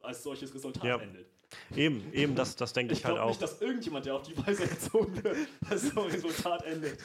als 0.01 0.23
solches 0.23 0.55
Resultat 0.55 0.85
Ja. 0.85 1.01
endet. 1.01 1.31
Eben, 1.75 2.13
eben, 2.13 2.35
das, 2.35 2.57
das 2.57 2.73
denke 2.73 2.93
Ich 2.93 3.01
ich 3.01 3.05
halt 3.05 3.15
glaube 3.15 3.25
auch. 3.25 3.29
nicht, 3.31 3.43
dass 3.43 3.61
irgendjemand, 3.61 4.07
der 4.07 4.15
auf 4.17 4.23
die 4.23 4.37
Weise 4.39 4.69
erzogen 4.69 5.23
wird, 5.23 5.37
als 5.71 5.83
so 5.91 6.01
Resultat 6.01 6.63
endet. 6.65 6.99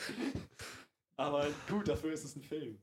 Aber 1.17 1.47
gut, 1.69 1.87
dafür 1.87 2.11
ist 2.11 2.25
es 2.25 2.35
ein 2.35 2.43
Film. 2.43 2.77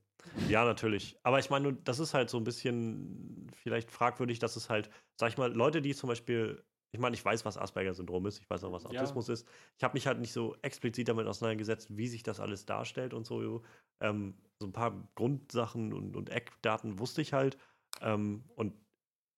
Ja, 0.47 0.63
natürlich. 0.65 1.17
Aber 1.23 1.39
ich 1.39 1.49
meine, 1.49 1.73
das 1.73 1.99
ist 1.99 2.13
halt 2.13 2.29
so 2.29 2.37
ein 2.37 2.43
bisschen 2.43 3.51
vielleicht 3.61 3.91
fragwürdig, 3.91 4.39
dass 4.39 4.55
es 4.55 4.69
halt, 4.69 4.89
sag 5.19 5.29
ich 5.29 5.37
mal, 5.37 5.51
Leute, 5.53 5.81
die 5.81 5.93
zum 5.93 6.07
Beispiel, 6.07 6.63
ich 6.91 6.99
meine, 6.99 7.15
ich 7.15 7.23
weiß, 7.23 7.43
was 7.45 7.57
Asperger-Syndrom 7.57 8.25
ist, 8.25 8.39
ich 8.39 8.49
weiß 8.49 8.63
auch, 8.63 8.71
was 8.71 8.83
Ja. 8.83 8.89
Autismus 9.01 9.29
ist. 9.29 9.47
Ich 9.77 9.83
habe 9.83 9.93
mich 9.95 10.07
halt 10.07 10.19
nicht 10.19 10.31
so 10.33 10.55
explizit 10.61 11.07
damit 11.09 11.27
auseinandergesetzt, 11.27 11.89
wie 11.97 12.07
sich 12.07 12.23
das 12.23 12.39
alles 12.39 12.65
darstellt 12.65 13.13
und 13.13 13.25
so. 13.25 13.63
Ähm, 13.99 14.35
so 14.59 14.67
ein 14.67 14.73
paar 14.73 15.09
Grundsachen 15.15 15.93
und, 15.93 16.15
und 16.15 16.29
Eckdaten 16.29 16.99
wusste 16.99 17.21
ich 17.21 17.33
halt. 17.33 17.57
Ähm, 18.01 18.43
und 18.55 18.73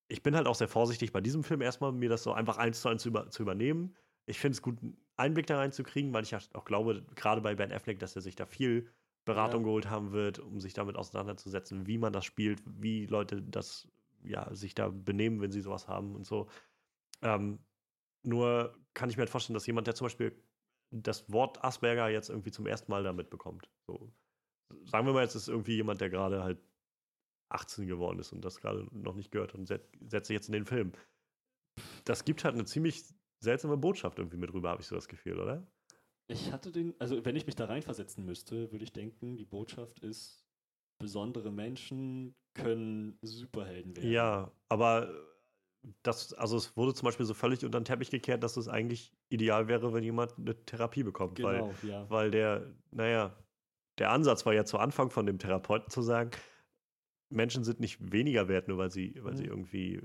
ich 0.07 0.23
bin 0.23 0.35
halt 0.35 0.47
auch 0.47 0.55
sehr 0.55 0.67
vorsichtig 0.67 1.11
bei 1.11 1.21
diesem 1.21 1.43
Film 1.43 1.61
erstmal, 1.61 1.91
mir 1.91 2.09
das 2.09 2.23
so 2.23 2.33
einfach 2.33 2.57
eins 2.57 2.81
zu 2.81 2.89
eins 2.89 3.01
zu, 3.03 3.09
über, 3.09 3.29
zu 3.29 3.41
übernehmen. 3.43 3.95
Ich 4.27 4.39
finde 4.39 4.55
es 4.55 4.61
gut, 4.61 4.81
einen 4.81 4.97
Einblick 5.17 5.47
da 5.47 5.57
reinzukriegen, 5.57 6.13
weil 6.13 6.23
ich 6.23 6.31
ja 6.31 6.39
auch 6.53 6.65
glaube, 6.65 7.05
gerade 7.15 7.41
bei 7.41 7.55
Ben 7.55 7.71
Affleck, 7.71 7.99
dass 7.99 8.15
er 8.15 8.21
sich 8.21 8.35
da 8.35 8.45
viel 8.45 8.89
Beratung 9.25 9.63
Ja. 9.63 9.65
geholt 9.65 9.89
haben 9.89 10.11
wird, 10.11 10.39
um 10.39 10.59
sich 10.59 10.73
damit 10.73 10.95
auseinanderzusetzen, 10.95 11.87
wie 11.87 11.97
man 11.97 12.13
das 12.13 12.25
spielt, 12.25 12.61
wie 12.65 13.05
Leute 13.07 13.41
das, 13.41 13.87
ja, 14.23 14.53
sich 14.53 14.75
da 14.75 14.89
benehmen, 14.89 15.41
wenn 15.41 15.51
sie 15.51 15.61
sowas 15.61 15.87
haben 15.87 16.15
und 16.15 16.25
so. 16.25 16.47
Ähm, 17.21 17.65
nur 18.23 18.77
kann 18.93 19.09
ich 19.09 19.17
mir 19.17 19.21
halt 19.21 19.29
vorstellen, 19.29 19.55
dass 19.55 19.67
jemand, 19.67 19.87
der 19.87 19.95
zum 19.95 20.05
Beispiel 20.05 20.43
das 20.91 21.31
Wort 21.31 21.63
Asperger 21.63 22.09
jetzt 22.09 22.29
irgendwie 22.29 22.51
zum 22.51 22.67
ersten 22.67 22.91
Mal 22.91 23.03
da 23.03 23.13
mitbekommt. 23.13 23.71
So. 23.87 24.13
Sagen 24.85 25.07
wir 25.07 25.13
mal, 25.13 25.23
jetzt 25.23 25.35
ist 25.35 25.47
irgendwie 25.49 25.75
jemand, 25.75 26.01
der 26.01 26.09
gerade 26.09 26.43
halt 26.43 26.59
18 27.49 27.87
geworden 27.87 28.19
ist 28.19 28.31
und 28.33 28.43
das 28.43 28.59
gerade 28.59 28.87
noch 28.91 29.15
nicht 29.15 29.31
gehört 29.31 29.55
und 29.55 29.67
set, 29.67 29.87
setzt 30.07 30.27
sich 30.27 30.35
jetzt 30.35 30.47
in 30.47 30.53
den 30.53 30.65
Film. 30.65 30.91
Das 32.05 32.25
gibt 32.25 32.43
halt 32.43 32.55
eine 32.55 32.65
ziemlich 32.65 33.03
seltsame 33.39 33.77
Botschaft 33.77 34.19
irgendwie 34.19 34.37
mit 34.37 34.53
rüber, 34.53 34.69
habe 34.69 34.81
ich 34.81 34.87
so 34.87 34.95
das 34.95 35.07
Gefühl, 35.07 35.39
oder? 35.39 35.65
Ich 36.27 36.51
hatte 36.51 36.71
den, 36.71 36.95
also 36.99 37.23
wenn 37.23 37.35
ich 37.35 37.45
mich 37.45 37.55
da 37.55 37.65
reinversetzen 37.65 38.25
müsste, 38.25 38.71
würde 38.71 38.83
ich 38.83 38.93
denken, 38.93 39.37
die 39.37 39.45
Botschaft 39.45 39.99
ist, 39.99 40.43
besondere 40.99 41.51
Menschen 41.51 42.35
können 42.55 43.17
Superhelden 43.21 43.95
werden. 43.95 44.11
Ja, 44.11 44.51
aber 44.69 45.13
das, 46.03 46.33
also 46.33 46.57
es 46.57 46.75
wurde 46.75 46.93
zum 46.93 47.05
Beispiel 47.05 47.25
so 47.25 47.33
völlig 47.33 47.63
unter 47.63 47.79
den 47.79 47.85
Teppich 47.85 48.09
gekehrt, 48.09 48.43
dass 48.43 48.57
es 48.57 48.67
eigentlich 48.67 49.13
ideal 49.29 49.67
wäre, 49.67 49.93
wenn 49.93 50.03
jemand 50.03 50.37
eine 50.37 50.55
Therapie 50.65 51.03
bekommt. 51.03 51.41
Weil, 51.43 51.59
genau, 51.59 51.73
ja. 51.83 52.09
weil 52.09 52.31
der, 52.31 52.73
naja, 52.91 53.35
der 53.99 54.11
Ansatz 54.11 54.45
war 54.45 54.53
ja 54.53 54.65
zu 54.65 54.77
Anfang 54.79 55.11
von 55.11 55.25
dem 55.25 55.37
Therapeuten 55.37 55.89
zu 55.89 56.01
sagen, 56.01 56.31
Menschen 57.35 57.63
sind 57.63 57.79
nicht 57.79 58.11
weniger 58.11 58.47
wert, 58.47 58.67
nur 58.67 58.77
weil 58.77 58.91
sie, 58.91 59.15
weil 59.23 59.35
sie 59.35 59.43
Mhm. 59.43 59.49
irgendwie 59.49 60.01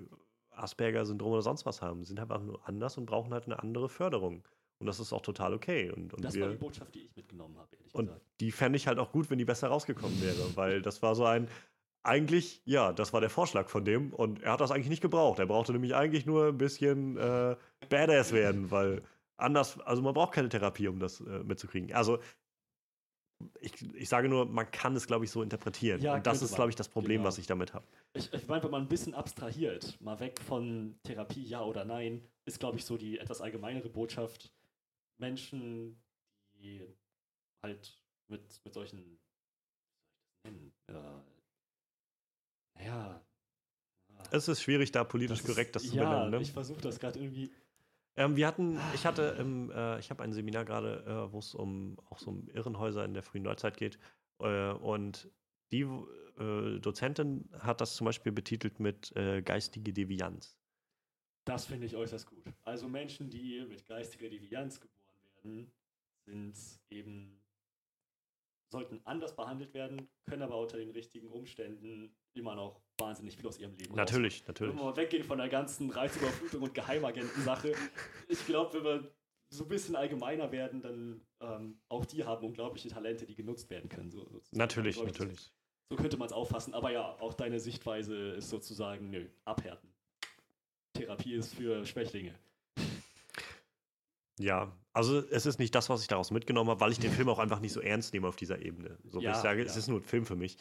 Asperger-Syndrom 0.51 1.33
oder 1.33 1.43
sonst 1.43 1.65
was 1.67 1.81
haben. 1.83 2.03
Sie 2.03 2.09
sind 2.09 2.21
einfach 2.21 2.41
nur 2.43 2.67
anders 2.69 2.99
und 2.99 3.07
brauchen 3.07 3.33
halt 3.33 3.47
eine 3.47 3.59
andere 3.61 3.89
Förderung. 3.89 4.45
Und 4.79 4.87
das 4.87 4.99
ist 5.01 5.13
auch 5.13 5.23
total 5.23 5.55
okay. 5.55 5.91
Und, 5.91 6.15
und 6.15 6.25
Das 6.25 6.35
wir, 6.35 6.43
war 6.43 6.51
die 6.51 6.57
Botschaft, 6.57 6.95
die 6.95 7.01
ich 7.03 7.17
mitgenommen 7.17 7.57
habe, 7.59 7.77
ehrlich 7.77 7.95
und 7.95 8.07
gesagt. 8.07 8.23
die 8.41 8.51
fände 8.53 8.77
ich 8.77 8.87
halt 8.87 8.99
auch 8.99 9.13
gut, 9.13 9.31
wenn 9.31 9.39
die 9.39 9.45
besser 9.45 9.69
rausgekommen 9.69 10.21
wäre, 10.23 10.37
weil 10.57 10.83
das 10.83 11.03
war 11.03 11.15
so 11.15 11.25
ein, 11.25 11.49
eigentlich, 12.03 12.63
ja, 12.65 12.93
das 12.93 13.13
war 13.13 13.21
der 13.21 13.29
Vorschlag 13.31 13.69
von 13.69 13.85
dem 13.85 14.13
und 14.15 14.43
er 14.43 14.53
hat 14.53 14.61
das 14.61 14.71
eigentlich 14.71 14.89
nicht 14.89 15.03
gebraucht. 15.03 15.39
Er 15.39 15.47
brauchte 15.47 15.73
nämlich 15.73 15.95
eigentlich 15.95 16.25
nur 16.25 16.47
ein 16.49 16.57
bisschen 16.59 17.19
äh, 17.19 17.57
Badass 17.91 18.33
werden, 18.33 18.71
weil 18.71 19.03
anders, 19.37 19.79
also 19.81 20.01
man 20.01 20.15
braucht 20.15 20.33
keine 20.33 20.49
Therapie, 20.49 20.89
um 20.89 20.99
das 20.99 21.21
äh, 21.21 21.45
mitzukriegen. 21.45 21.93
Also 21.93 22.19
ich, 23.61 23.95
ich 23.95 24.09
sage 24.09 24.29
nur, 24.29 24.47
man 24.47 24.71
kann 24.71 24.95
es, 24.97 25.07
glaube 25.07 25.25
ich, 25.25 25.31
so 25.31 25.43
interpretieren. 25.43 26.01
Ja, 26.01 26.15
und 26.15 26.27
das 26.27 26.43
ist, 26.43 26.55
glaube 26.55 26.71
ich, 26.71 26.77
das 26.77 26.89
Problem, 26.89 27.19
Genau. 27.19 27.29
was 27.29 27.39
ich 27.39 27.47
damit 27.47 27.73
habe. 27.75 27.87
Ich, 28.15 28.33
ich 28.33 28.47
meine, 28.49 28.63
wenn 28.65 28.71
man 28.71 28.83
ein 28.83 28.89
bisschen 28.89 29.15
abstrahiert, 29.15 30.01
mal 30.01 30.19
weg 30.21 30.41
von 30.41 30.99
Therapie, 31.05 31.43
ja 31.43 31.63
oder 31.63 31.85
nein, 31.85 32.23
ist, 32.45 32.59
glaube 32.61 32.79
ich, 32.79 32.85
so 32.85 32.97
die 32.97 33.19
etwas 33.19 33.41
allgemeinere 33.41 33.89
Botschaft. 33.89 34.53
Menschen, 35.19 36.03
die 36.55 36.87
halt 37.63 37.99
mit, 38.29 38.61
mit 38.65 38.75
solchen, 38.75 38.99
wie 38.99 40.09
soll 40.09 40.19
ich 40.19 40.31
das 40.45 40.53
nennen? 40.53 40.73
Äh, 40.89 40.93
naja. 42.79 43.25
Es 44.33 44.49
ist 44.49 44.63
schwierig, 44.63 44.93
da 44.93 45.05
politisch 45.05 45.39
das 45.41 45.47
korrekt 45.47 45.77
das 45.77 45.85
ist, 45.85 45.91
zu 45.91 45.97
ja, 45.97 46.05
benennen. 46.11 46.31
Ne? 46.31 46.43
ich 46.43 46.53
versuche 46.53 46.81
das 46.81 46.99
gerade 46.99 47.19
irgendwie. 47.19 47.53
Ähm, 48.17 48.37
wir 48.37 48.47
hatten, 48.47 48.79
ich 48.95 49.07
hatte 49.07 49.37
im, 49.39 49.71
äh, 49.71 49.99
ich 49.99 50.11
habe 50.11 50.23
ein 50.23 50.33
Seminar 50.33 50.65
gerade, 50.65 51.05
äh, 51.07 51.33
wo 51.33 51.39
es 51.39 51.55
um 51.55 51.99
auch 52.11 52.19
so 52.19 52.31
um 52.31 52.49
Irrenhäuser 52.49 53.05
in 53.05 53.15
der 53.15 53.23
frühen 53.23 53.45
Neuzeit 53.45 53.77
geht. 53.77 53.99
Äh, 54.41 54.73
und 54.73 55.31
die 55.73 55.83
äh, 55.83 56.79
Dozentin 56.81 57.49
hat 57.59 57.81
das 57.81 57.95
zum 57.95 58.07
Beispiel 58.07 58.33
betitelt 58.33 58.81
mit 58.81 59.15
äh, 59.17 59.43
geistige 59.43 59.93
Devianz. 59.93 60.57
Das 61.45 61.67
finde 61.67 61.87
ich 61.87 61.97
äußerst 61.97 62.27
gut. 62.27 62.45
Also 62.63 62.89
Menschen, 62.89 63.31
die 63.31 63.65
mit 63.69 63.87
geistiger 63.87 64.29
Devianz 64.29 64.81
geboren 64.81 65.17
werden, 65.43 65.73
sind 66.27 66.81
eben, 66.91 67.41
sollten 68.71 69.01
anders 69.05 69.35
behandelt 69.35 69.73
werden, 69.75 70.09
können 70.27 70.43
aber 70.43 70.59
unter 70.59 70.77
den 70.77 70.91
richtigen 70.91 71.29
Umständen 71.29 72.15
immer 72.35 72.55
noch 72.55 72.81
wahnsinnig 73.01 73.37
viel 73.37 73.47
aus 73.47 73.59
ihrem 73.59 73.75
Leben 73.77 73.95
Natürlich, 73.95 74.35
rausholen. 74.43 74.47
natürlich. 74.49 74.73
Wenn 74.75 74.79
wir 74.81 74.85
mal 74.91 74.97
weggehen 74.97 75.25
von 75.25 75.39
der 75.39 75.49
ganzen 75.49 75.91
Reizüberflutung 75.91 76.63
und 76.63 76.75
Geheimagenten-Sache, 76.75 77.73
ich 78.29 78.47
glaube, 78.47 78.75
wenn 78.75 78.85
wir 78.85 79.11
so 79.49 79.65
ein 79.65 79.69
bisschen 79.69 79.97
allgemeiner 79.97 80.53
werden, 80.53 80.81
dann 80.81 81.21
ähm, 81.41 81.81
auch 81.89 82.05
die 82.05 82.25
haben 82.25 82.47
unglaubliche 82.47 82.89
Talente, 82.89 83.27
die 83.27 83.35
genutzt 83.35 83.69
werden 83.71 83.89
können. 83.89 84.11
So. 84.11 84.41
Natürlich, 84.53 84.97
ich, 84.99 85.03
natürlich. 85.05 85.53
So 85.91 85.97
könnte 85.97 86.17
man 86.17 86.27
es 86.27 86.33
auffassen. 86.33 86.73
Aber 86.75 86.93
ja, 86.93 87.17
auch 87.21 87.35
deine 87.35 87.59
Sichtweise 87.59 88.15
ist 88.35 88.49
sozusagen, 88.49 89.11
nö, 89.11 89.27
abhärten. 89.45 89.93
Therapie 90.95 91.35
ist 91.35 91.55
für 91.55 91.85
Schwächlinge. 91.85 92.35
Ja, 94.39 94.73
also 94.93 95.19
es 95.19 95.45
ist 95.45 95.59
nicht 95.59 95.75
das, 95.75 95.91
was 95.91 96.01
ich 96.01 96.09
daraus 96.09 96.31
mitgenommen 96.31 96.71
habe, 96.71 96.81
weil 96.81 96.93
ich 96.93 96.99
den 96.99 97.13
Film 97.13 97.29
auch 97.29 97.39
einfach 97.39 97.61
nicht 97.61 97.73
so 97.73 97.81
ernst 97.81 98.15
nehme 98.15 98.27
auf 98.27 98.37
dieser 98.37 98.61
Ebene. 98.63 98.97
So 99.05 99.21
Ja, 99.21 99.31
wie 99.31 99.37
ich 99.37 99.43
sage, 99.43 99.61
ja. 99.61 99.67
es 99.67 99.77
ist 99.77 99.89
nur 99.89 99.99
ein 100.01 100.05
Film 100.05 100.25
für 100.25 100.37
mich. 100.37 100.57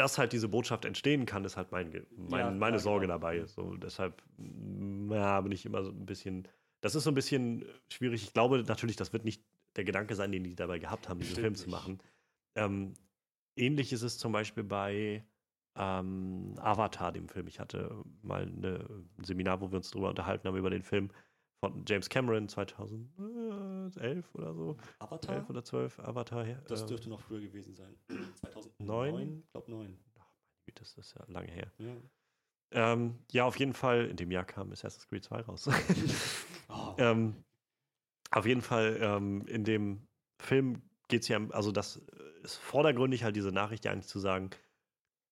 Dass 0.00 0.16
halt 0.16 0.32
diese 0.32 0.48
Botschaft 0.48 0.86
entstehen 0.86 1.26
kann, 1.26 1.44
ist 1.44 1.58
halt 1.58 1.72
mein, 1.72 2.06
mein, 2.16 2.40
Ja, 2.40 2.50
meine 2.50 2.78
Sorge 2.78 3.02
genau. 3.06 3.18
dabei. 3.18 3.44
So, 3.44 3.76
deshalb 3.76 4.22
mm, 4.38 5.12
ja, 5.12 5.38
bin 5.42 5.52
ich 5.52 5.66
immer 5.66 5.84
so 5.84 5.90
ein 5.90 6.06
bisschen. 6.06 6.48
Das 6.80 6.94
ist 6.94 7.04
so 7.04 7.10
ein 7.10 7.14
bisschen 7.14 7.66
schwierig. 7.92 8.22
Ich 8.22 8.32
glaube 8.32 8.64
natürlich, 8.66 8.96
das 8.96 9.12
wird 9.12 9.26
nicht 9.26 9.44
der 9.76 9.84
Gedanke 9.84 10.14
sein, 10.14 10.32
den 10.32 10.42
die 10.42 10.54
dabei 10.54 10.78
gehabt 10.78 11.10
haben, 11.10 11.20
diesen 11.20 11.36
Film 11.36 11.54
zu 11.54 11.68
machen. 11.68 12.00
Ähm, 12.54 12.94
ähnlich 13.56 13.92
ist 13.92 14.00
es 14.00 14.16
zum 14.16 14.32
Beispiel 14.32 14.64
bei 14.64 15.22
ähm, 15.76 16.54
Avatar, 16.56 17.12
dem 17.12 17.28
Film. 17.28 17.46
Ich 17.46 17.60
hatte 17.60 18.02
mal 18.22 18.44
eine, 18.44 19.04
ein 19.18 19.24
Seminar, 19.24 19.60
wo 19.60 19.70
wir 19.70 19.76
uns 19.76 19.90
darüber 19.90 20.08
unterhalten 20.08 20.48
haben, 20.48 20.56
über 20.56 20.70
den 20.70 20.82
Film 20.82 21.10
von 21.60 21.84
James 21.86 22.08
Cameron 22.08 22.48
2011 22.48 24.34
oder 24.34 24.54
so. 24.54 24.76
Avatar? 24.98 25.36
11 25.36 25.50
oder 25.50 25.64
12, 25.64 25.98
Avatar. 26.00 26.46
ja, 26.46 26.56
Das 26.66 26.82
ähm, 26.82 26.88
dürfte 26.88 27.08
noch 27.10 27.20
früher 27.20 27.40
gewesen 27.40 27.74
sein. 27.74 27.94
2009? 28.36 28.86
Neun? 28.86 29.42
Ich 29.44 29.52
glaube 29.52 29.70
9. 29.70 29.98
Das 30.74 30.96
ist 30.96 31.14
ja 31.14 31.24
lange 31.26 31.50
her. 31.50 31.70
Ja. 31.78 31.96
Ähm, 32.72 33.18
ja, 33.32 33.44
auf 33.44 33.58
jeden 33.58 33.74
Fall, 33.74 34.06
in 34.06 34.16
dem 34.16 34.30
Jahr 34.30 34.44
kam 34.44 34.70
Assassin's 34.70 35.08
Creed 35.08 35.24
2 35.24 35.40
raus. 35.42 35.68
Oh, 36.72 36.94
ähm, 36.98 37.34
auf 38.30 38.46
jeden 38.46 38.62
Fall, 38.62 38.96
ähm, 39.02 39.44
in 39.48 39.64
dem 39.64 40.06
Film 40.40 40.80
geht 41.08 41.22
es 41.22 41.28
ja, 41.28 41.40
also 41.50 41.72
das 41.72 41.96
ist 42.44 42.56
vordergründig 42.58 43.24
halt 43.24 43.34
diese 43.34 43.50
Nachricht 43.50 43.84
ja 43.84 43.90
eigentlich 43.90 44.06
zu 44.06 44.20
sagen, 44.20 44.50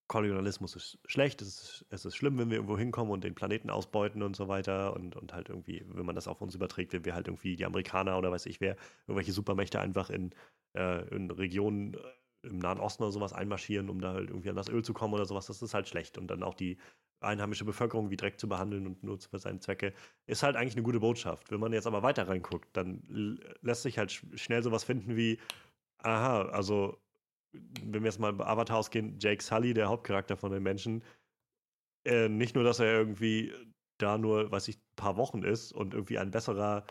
Kolonialismus 0.09 0.74
ist 0.76 0.98
schlecht, 1.06 1.43
es 1.43 1.48
ist, 1.48 1.86
es 1.90 2.05
ist 2.06 2.16
schlimm, 2.16 2.39
wenn 2.39 2.51
wir 2.51 2.56
irgendwo 2.56 2.78
hinkommen 2.78 3.12
und 3.12 3.24
den 3.24 3.35
Planeten 3.35 3.70
ausbeuten 3.70 4.22
und 4.22 4.36
so 4.36 4.48
weiter 4.48 4.94
und, 4.94 5.16
und 5.16 5.32
halt 5.35 5.48
irgendwie, 5.51 5.85
wenn 5.89 6.06
man 6.06 6.14
das 6.14 6.28
auf 6.28 6.40
uns 6.40 6.55
überträgt, 6.55 6.93
wenn 6.94 7.05
wir 7.05 7.14
halt 7.14 7.28
irgendwie 7.28 7.56
die 7.56 7.66
Amerikaner 7.66 8.18
oder 8.18 8.30
weiß 8.30 8.47
ich 8.47 8.60
wer, 8.60 8.76
irgendwelche 9.06 9.32
Supermächte 9.32 9.80
einfach 9.80 10.10
in, 10.10 10.35
äh, 10.76 11.06
in 11.14 11.30
Regionen 11.30 11.94
äh, 11.94 11.98
im 12.43 12.59
Nahen 12.59 12.80
Osten 12.80 13.02
oder 13.02 13.12
sowas 13.12 13.32
einmarschieren, 13.32 13.90
um 13.90 14.01
da 14.01 14.14
halt 14.14 14.30
irgendwie 14.30 14.48
an 14.51 14.56
das 14.56 14.68
Öl 14.68 14.82
zu 14.85 14.94
kommen 14.94 15.14
oder 15.14 15.26
sowas, 15.26 15.47
das 15.47 15.60
ist 15.62 15.74
halt 15.74 15.89
schlecht. 15.89 16.18
Und 16.18 16.28
dann 16.28 16.43
auch 16.43 16.55
die 16.55 16.78
einheimische 17.20 17.64
Bevölkerung 17.64 18.10
wie 18.10 18.16
Dreck 18.16 18.39
zu 18.39 18.48
behandeln 18.48 18.86
und 18.86 19.02
nur 19.02 19.18
für 19.20 19.39
seine 19.39 19.59
Zwecke, 19.60 19.93
ist 20.26 20.43
halt 20.43 20.56
eigentlich 20.56 20.74
eine 20.74 20.85
gute 20.85 21.01
Botschaft. 21.01 21.51
Wenn 21.51 21.60
man 21.60 21.72
jetzt 21.72 21.86
aber 21.86 22.02
weiter 22.02 22.28
reinguckt, 22.28 22.68
dann 22.76 23.02
lässt 23.60 23.82
sich 23.82 23.98
halt 23.98 24.12
sch 24.12 24.24
schnell 24.36 24.62
sowas 24.62 24.85
finden 24.85 25.16
wie, 25.16 25.39
aha, 25.98 26.43
also 26.51 26.98
wenn 27.53 28.03
wir 28.03 28.11
jetzt 28.11 28.20
mal 28.20 28.33
bei 28.33 28.47
Avatar 28.47 28.79
ausgehen, 28.79 29.19
Jake 29.19 29.43
Sully, 29.43 29.75
der 29.75 29.89
Hauptcharakter 29.89 30.37
von 30.37 30.53
den 30.53 30.62
Menschen, 30.62 31.03
äh, 32.05 32.29
nicht 32.29 32.55
nur, 32.55 32.65
dass 32.65 32.81
er 32.81 32.93
irgendwie 32.93 33.53
da 33.99 34.19
nur, 34.19 34.51
weiß 34.51 34.69
ich, 34.69 34.77
ein 34.77 34.97
paar 34.97 35.16
Wochen 35.16 35.43
ist 35.43 35.73
und 35.73 35.95
irgendwie 35.95 36.19
ein 36.19 36.31
besserer 36.31 36.85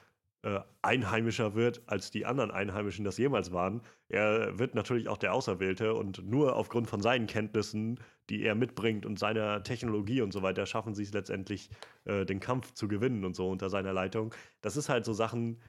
äh, 0.43 0.59
Einheimischer 0.81 1.55
wird, 1.55 1.81
als 1.87 2.11
die 2.11 2.25
anderen 2.25 2.51
Einheimischen 2.51 3.05
das 3.05 3.17
jemals 3.17 3.51
waren. 3.51 3.81
Er 4.09 4.59
wird 4.59 4.75
natürlich 4.75 5.07
auch 5.07 5.17
der 5.17 5.33
Auserwählte 5.33 5.93
und 5.93 6.23
nur 6.25 6.55
aufgrund 6.55 6.87
von 6.87 7.01
seinen 7.01 7.27
Kenntnissen, 7.27 7.99
die 8.29 8.43
er 8.43 8.55
mitbringt 8.55 9.05
und 9.05 9.17
seiner 9.17 9.63
Technologie 9.63 10.21
und 10.21 10.31
so 10.31 10.43
weiter, 10.43 10.65
schaffen 10.65 10.93
sie 10.93 11.03
es 11.03 11.13
letztendlich, 11.13 11.69
äh, 12.05 12.25
den 12.25 12.39
Kampf 12.39 12.73
zu 12.73 12.87
gewinnen 12.87 13.25
und 13.25 13.35
so 13.35 13.49
unter 13.49 13.69
seiner 13.69 13.93
Leitung. 13.93 14.33
Das 14.61 14.77
ist 14.77 14.89
halt 14.89 15.05
so 15.05 15.13
Sachen, 15.13 15.59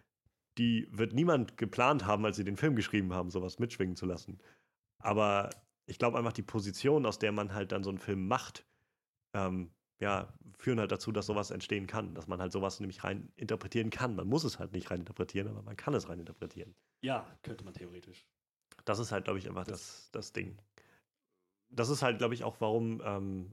die 0.58 0.88
wird 0.90 1.12
niemand 1.14 1.56
geplant 1.56 2.04
haben, 2.06 2.24
als 2.24 2.36
sie 2.36 2.44
den 2.44 2.56
Film 2.56 2.74
geschrieben 2.76 3.14
haben, 3.14 3.30
sowas 3.30 3.58
mitschwingen 3.58 3.96
zu 3.96 4.06
lassen. 4.06 4.38
Aber 4.98 5.50
ich 5.86 5.98
glaube 5.98 6.18
einfach, 6.18 6.32
die 6.32 6.42
Position, 6.42 7.06
aus 7.06 7.18
der 7.18 7.32
man 7.32 7.54
halt 7.54 7.72
dann 7.72 7.82
so 7.84 7.90
einen 7.90 7.98
Film 7.98 8.26
macht, 8.28 8.66
ähm, 9.34 9.70
ja, 10.00 10.32
führen 10.58 10.80
halt 10.80 10.92
dazu, 10.92 11.12
dass 11.12 11.26
sowas 11.26 11.50
entstehen 11.50 11.86
kann. 11.86 12.14
Dass 12.14 12.28
man 12.28 12.40
halt 12.40 12.52
sowas 12.52 12.80
nämlich 12.80 13.04
rein 13.04 13.32
interpretieren 13.36 13.90
kann. 13.90 14.14
Man 14.16 14.28
muss 14.28 14.44
es 14.44 14.58
halt 14.58 14.72
nicht 14.72 14.90
rein 14.90 15.00
interpretieren, 15.00 15.48
aber 15.48 15.62
man 15.62 15.76
kann 15.76 15.94
es 15.94 16.08
rein 16.08 16.20
interpretieren. 16.20 16.74
ja, 17.00 17.26
könnte 17.42 17.64
man 17.64 17.74
theoretisch. 17.74 18.26
Das 18.84 18.98
ist 18.98 19.12
halt, 19.12 19.24
glaube 19.24 19.38
ich, 19.38 19.48
einfach 19.48 19.64
Das- 19.64 19.78
das, 19.80 20.10
das 20.12 20.32
Ding. 20.32 20.58
Das 21.70 21.88
ist 21.90 22.02
halt, 22.02 22.18
glaube 22.18 22.34
ich, 22.34 22.44
auch, 22.44 22.60
warum, 22.60 23.02
ähm, 23.04 23.52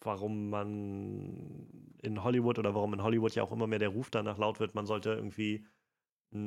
warum 0.00 0.50
man 0.50 1.96
in 2.02 2.22
Hollywood 2.22 2.58
oder 2.58 2.74
warum 2.74 2.94
in 2.94 3.02
Hollywood 3.02 3.34
ja 3.34 3.42
auch 3.42 3.52
immer 3.52 3.66
mehr 3.66 3.78
der 3.78 3.88
Ruf 3.90 4.10
danach 4.10 4.38
laut 4.38 4.60
wird, 4.60 4.74
man 4.74 4.86
sollte 4.86 5.10
irgendwie 5.12 5.66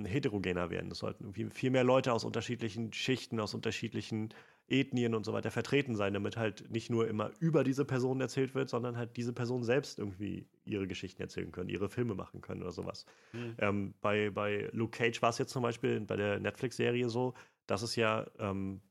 heterogener 0.05 0.69
werden. 0.69 0.91
Es 0.91 0.99
sollten 0.99 1.23
irgendwie 1.23 1.49
viel 1.49 1.71
mehr 1.71 1.83
Leute 1.83 2.13
aus 2.13 2.23
unterschiedlichen 2.23 2.91
Schichten, 2.93 3.39
aus 3.39 3.53
unterschiedlichen 3.53 4.33
Ethnien 4.67 5.13
und 5.13 5.25
so 5.25 5.33
weiter 5.33 5.51
vertreten 5.51 5.95
sein, 5.95 6.13
damit 6.13 6.37
halt 6.37 6.71
nicht 6.71 6.89
nur 6.89 7.07
immer 7.07 7.31
über 7.39 7.63
diese 7.63 7.85
Person 7.85 8.19
erzählt 8.19 8.55
wird, 8.55 8.69
sondern 8.69 8.97
halt 8.97 9.15
diese 9.15 9.31
Person 9.31 9.63
selbst 9.63 9.99
irgendwie 9.99 10.47
ihre 10.63 10.87
Geschichten 10.87 11.21
erzählen 11.21 11.51
können, 11.51 11.69
ihre 11.69 11.87
Filme 11.89 12.15
machen 12.15 12.41
können 12.41 12.61
oder 12.61 12.71
sowas. 12.71 13.05
Hm. 13.31 13.55
Ähm, 13.59 13.93
bei, 14.01 14.31
bei 14.31 14.69
Luke 14.73 14.97
Cage 14.97 15.21
war 15.21 15.29
es 15.29 15.37
jetzt 15.37 15.51
zum 15.51 15.61
Beispiel 15.61 16.01
bei 16.01 16.15
der 16.15 16.39
Netflix-Serie 16.39 17.09
so, 17.09 17.35
dass 17.67 17.83
es 17.83 17.95
ja 17.95 18.25
ähm, 18.39 18.81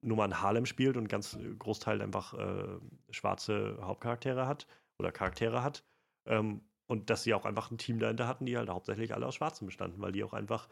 nur 0.00 0.16
mal 0.16 0.26
in 0.26 0.40
Harlem 0.40 0.66
spielt 0.66 0.96
und 0.96 1.08
ganz 1.08 1.34
äh, 1.34 1.54
Großteil 1.58 2.00
einfach 2.00 2.34
äh, 2.34 2.78
schwarze 3.10 3.78
Hauptcharaktere 3.82 4.46
hat 4.46 4.66
oder 4.98 5.12
Charaktere 5.12 5.62
hat. 5.62 5.84
Ähm, 6.26 6.62
und 6.86 7.10
dass 7.10 7.22
sie 7.22 7.34
auch 7.34 7.44
einfach 7.46 7.70
ein 7.70 7.78
Team 7.78 7.98
dahinter 7.98 8.26
hatten, 8.28 8.46
die 8.46 8.56
halt 8.56 8.68
hauptsächlich 8.68 9.14
alle 9.14 9.26
aus 9.26 9.34
Schwarzen 9.36 9.66
bestanden, 9.66 10.00
weil 10.02 10.12
die 10.12 10.24
auch 10.24 10.32
einfach. 10.34 10.68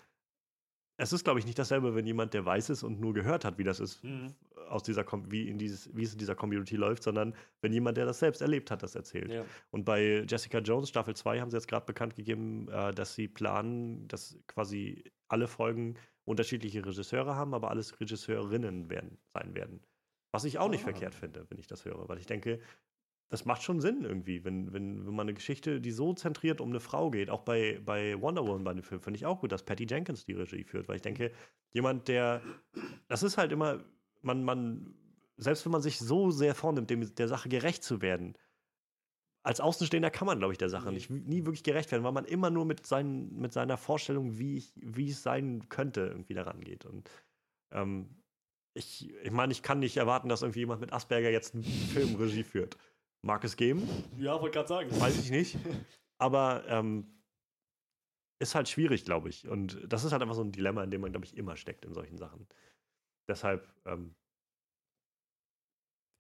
Es 0.98 1.12
ist, 1.12 1.24
glaube 1.24 1.38
ich, 1.40 1.46
nicht 1.46 1.58
dasselbe, 1.58 1.94
wenn 1.94 2.06
jemand, 2.06 2.34
der 2.34 2.44
weiß 2.44 2.68
ist 2.70 2.82
und 2.82 3.00
nur 3.00 3.14
gehört 3.14 3.44
hat, 3.44 3.58
wie 3.58 3.64
das 3.64 3.80
ist, 3.80 4.04
Mhm. 4.04 4.34
aus 4.68 4.82
dieser 4.82 5.04
Com 5.04 5.30
wie, 5.32 5.48
in 5.48 5.58
dieses, 5.58 5.94
wie 5.96 6.02
es 6.04 6.12
in 6.12 6.18
dieser 6.18 6.34
Community 6.34 6.76
läuft, 6.76 7.02
sondern 7.02 7.34
wenn 7.62 7.72
jemand, 7.72 7.96
der 7.96 8.04
das 8.04 8.18
selbst 8.18 8.40
erlebt 8.42 8.70
hat, 8.70 8.82
das 8.82 8.94
erzählt. 8.94 9.30
Ja. 9.32 9.44
Und 9.70 9.84
bei 9.84 10.24
Jessica 10.28 10.58
Jones 10.58 10.90
Staffel 10.90 11.16
2 11.16 11.40
haben 11.40 11.50
sie 11.50 11.56
jetzt 11.56 11.66
gerade 11.66 11.86
bekannt 11.86 12.14
gegeben, 12.14 12.68
äh, 12.68 12.92
dass 12.92 13.14
sie 13.14 13.26
planen, 13.26 14.06
dass 14.06 14.38
quasi 14.46 15.02
alle 15.28 15.48
Folgen 15.48 15.94
unterschiedliche 16.24 16.84
Regisseure 16.84 17.34
haben, 17.34 17.54
aber 17.54 17.70
alles 17.70 17.98
Regisseurinnen 17.98 18.90
werden, 18.90 19.18
sein 19.32 19.54
werden. 19.54 19.82
Was 20.30 20.44
ich 20.44 20.58
auch 20.58 20.68
nicht 20.68 20.82
Ah. 20.82 20.90
verkehrt 20.90 21.14
finde, 21.14 21.46
wenn 21.50 21.58
ich 21.58 21.66
das 21.66 21.84
höre, 21.84 22.08
weil 22.08 22.18
ich 22.18 22.26
denke, 22.26 22.60
das 23.32 23.46
macht 23.46 23.62
schon 23.62 23.80
Sinn 23.80 24.04
irgendwie, 24.04 24.44
wenn, 24.44 24.74
wenn, 24.74 25.06
wenn 25.06 25.14
man 25.14 25.24
eine 25.24 25.32
Geschichte, 25.32 25.80
die 25.80 25.90
so 25.90 26.12
zentriert 26.12 26.60
um 26.60 26.68
eine 26.68 26.80
Frau 26.80 27.10
geht, 27.10 27.30
auch 27.30 27.40
bei, 27.40 27.80
bei 27.82 28.20
Wonder 28.20 28.46
Woman 28.46 28.62
bei 28.62 28.74
dem 28.74 28.82
Film, 28.82 29.00
finde 29.00 29.16
ich 29.16 29.24
auch 29.24 29.40
gut, 29.40 29.52
dass 29.52 29.62
Patty 29.62 29.86
Jenkins 29.88 30.26
die 30.26 30.34
Regie 30.34 30.64
führt, 30.64 30.86
weil 30.86 30.96
ich 30.96 31.02
denke, 31.02 31.32
jemand, 31.70 32.08
der, 32.08 32.42
das 33.08 33.22
ist 33.22 33.38
halt 33.38 33.50
immer, 33.50 33.82
man, 34.20 34.44
man, 34.44 34.94
selbst 35.38 35.64
wenn 35.64 35.72
man 35.72 35.80
sich 35.80 35.98
so 35.98 36.30
sehr 36.30 36.54
vornimmt, 36.54 36.90
dem, 36.90 37.14
der 37.14 37.26
Sache 37.26 37.48
gerecht 37.48 37.82
zu 37.82 38.02
werden, 38.02 38.36
als 39.42 39.60
Außenstehender 39.60 40.10
kann 40.10 40.26
man, 40.26 40.38
glaube 40.38 40.52
ich, 40.52 40.58
der 40.58 40.68
Sache 40.68 40.88
Nee. 40.88 40.96
nicht, 40.96 41.08
nie 41.08 41.46
wirklich 41.46 41.64
gerecht 41.64 41.90
werden, 41.90 42.04
weil 42.04 42.12
man 42.12 42.26
immer 42.26 42.50
nur 42.50 42.66
mit, 42.66 42.84
seinen, 42.86 43.34
mit 43.40 43.54
seiner 43.54 43.78
Vorstellung, 43.78 44.38
wie, 44.38 44.58
ich, 44.58 44.74
wie 44.76 45.08
es 45.08 45.22
sein 45.22 45.70
könnte, 45.70 46.02
irgendwie 46.02 46.34
daran 46.34 46.60
geht. 46.60 46.84
Und 46.84 47.10
ähm, 47.70 48.10
ich, 48.74 49.10
ich 49.10 49.30
meine, 49.30 49.52
ich 49.52 49.62
kann 49.62 49.78
nicht 49.78 49.96
erwarten, 49.96 50.28
dass 50.28 50.42
irgendwie 50.42 50.60
jemand 50.60 50.82
mit 50.82 50.92
Asperger 50.92 51.30
jetzt 51.30 51.54
einen 51.54 51.64
Film 51.64 52.14
Regie 52.16 52.44
führt. 52.44 52.76
Mag 53.22 53.44
es 53.44 53.56
geben? 53.56 53.88
Ja, 54.18 54.40
wollte 54.40 54.54
gerade 54.54 54.68
sagen. 54.68 55.00
Weiß 55.00 55.18
ich 55.18 55.30
nicht. 55.30 55.56
Aber 56.18 56.64
ähm, 56.68 57.06
ist 58.40 58.54
halt 58.54 58.68
schwierig, 58.68 59.04
glaube 59.04 59.28
ich. 59.28 59.46
Und 59.46 59.80
das 59.86 60.02
ist 60.04 60.12
halt 60.12 60.22
einfach 60.22 60.34
so 60.34 60.42
ein 60.42 60.50
Dilemma, 60.52 60.82
in 60.82 60.90
dem 60.90 61.00
man, 61.00 61.12
glaube 61.12 61.26
ich, 61.26 61.36
immer 61.36 61.56
steckt 61.56 61.84
in 61.84 61.94
solchen 61.94 62.18
Sachen. 62.18 62.48
Deshalb, 63.28 63.72
ähm, 63.84 64.16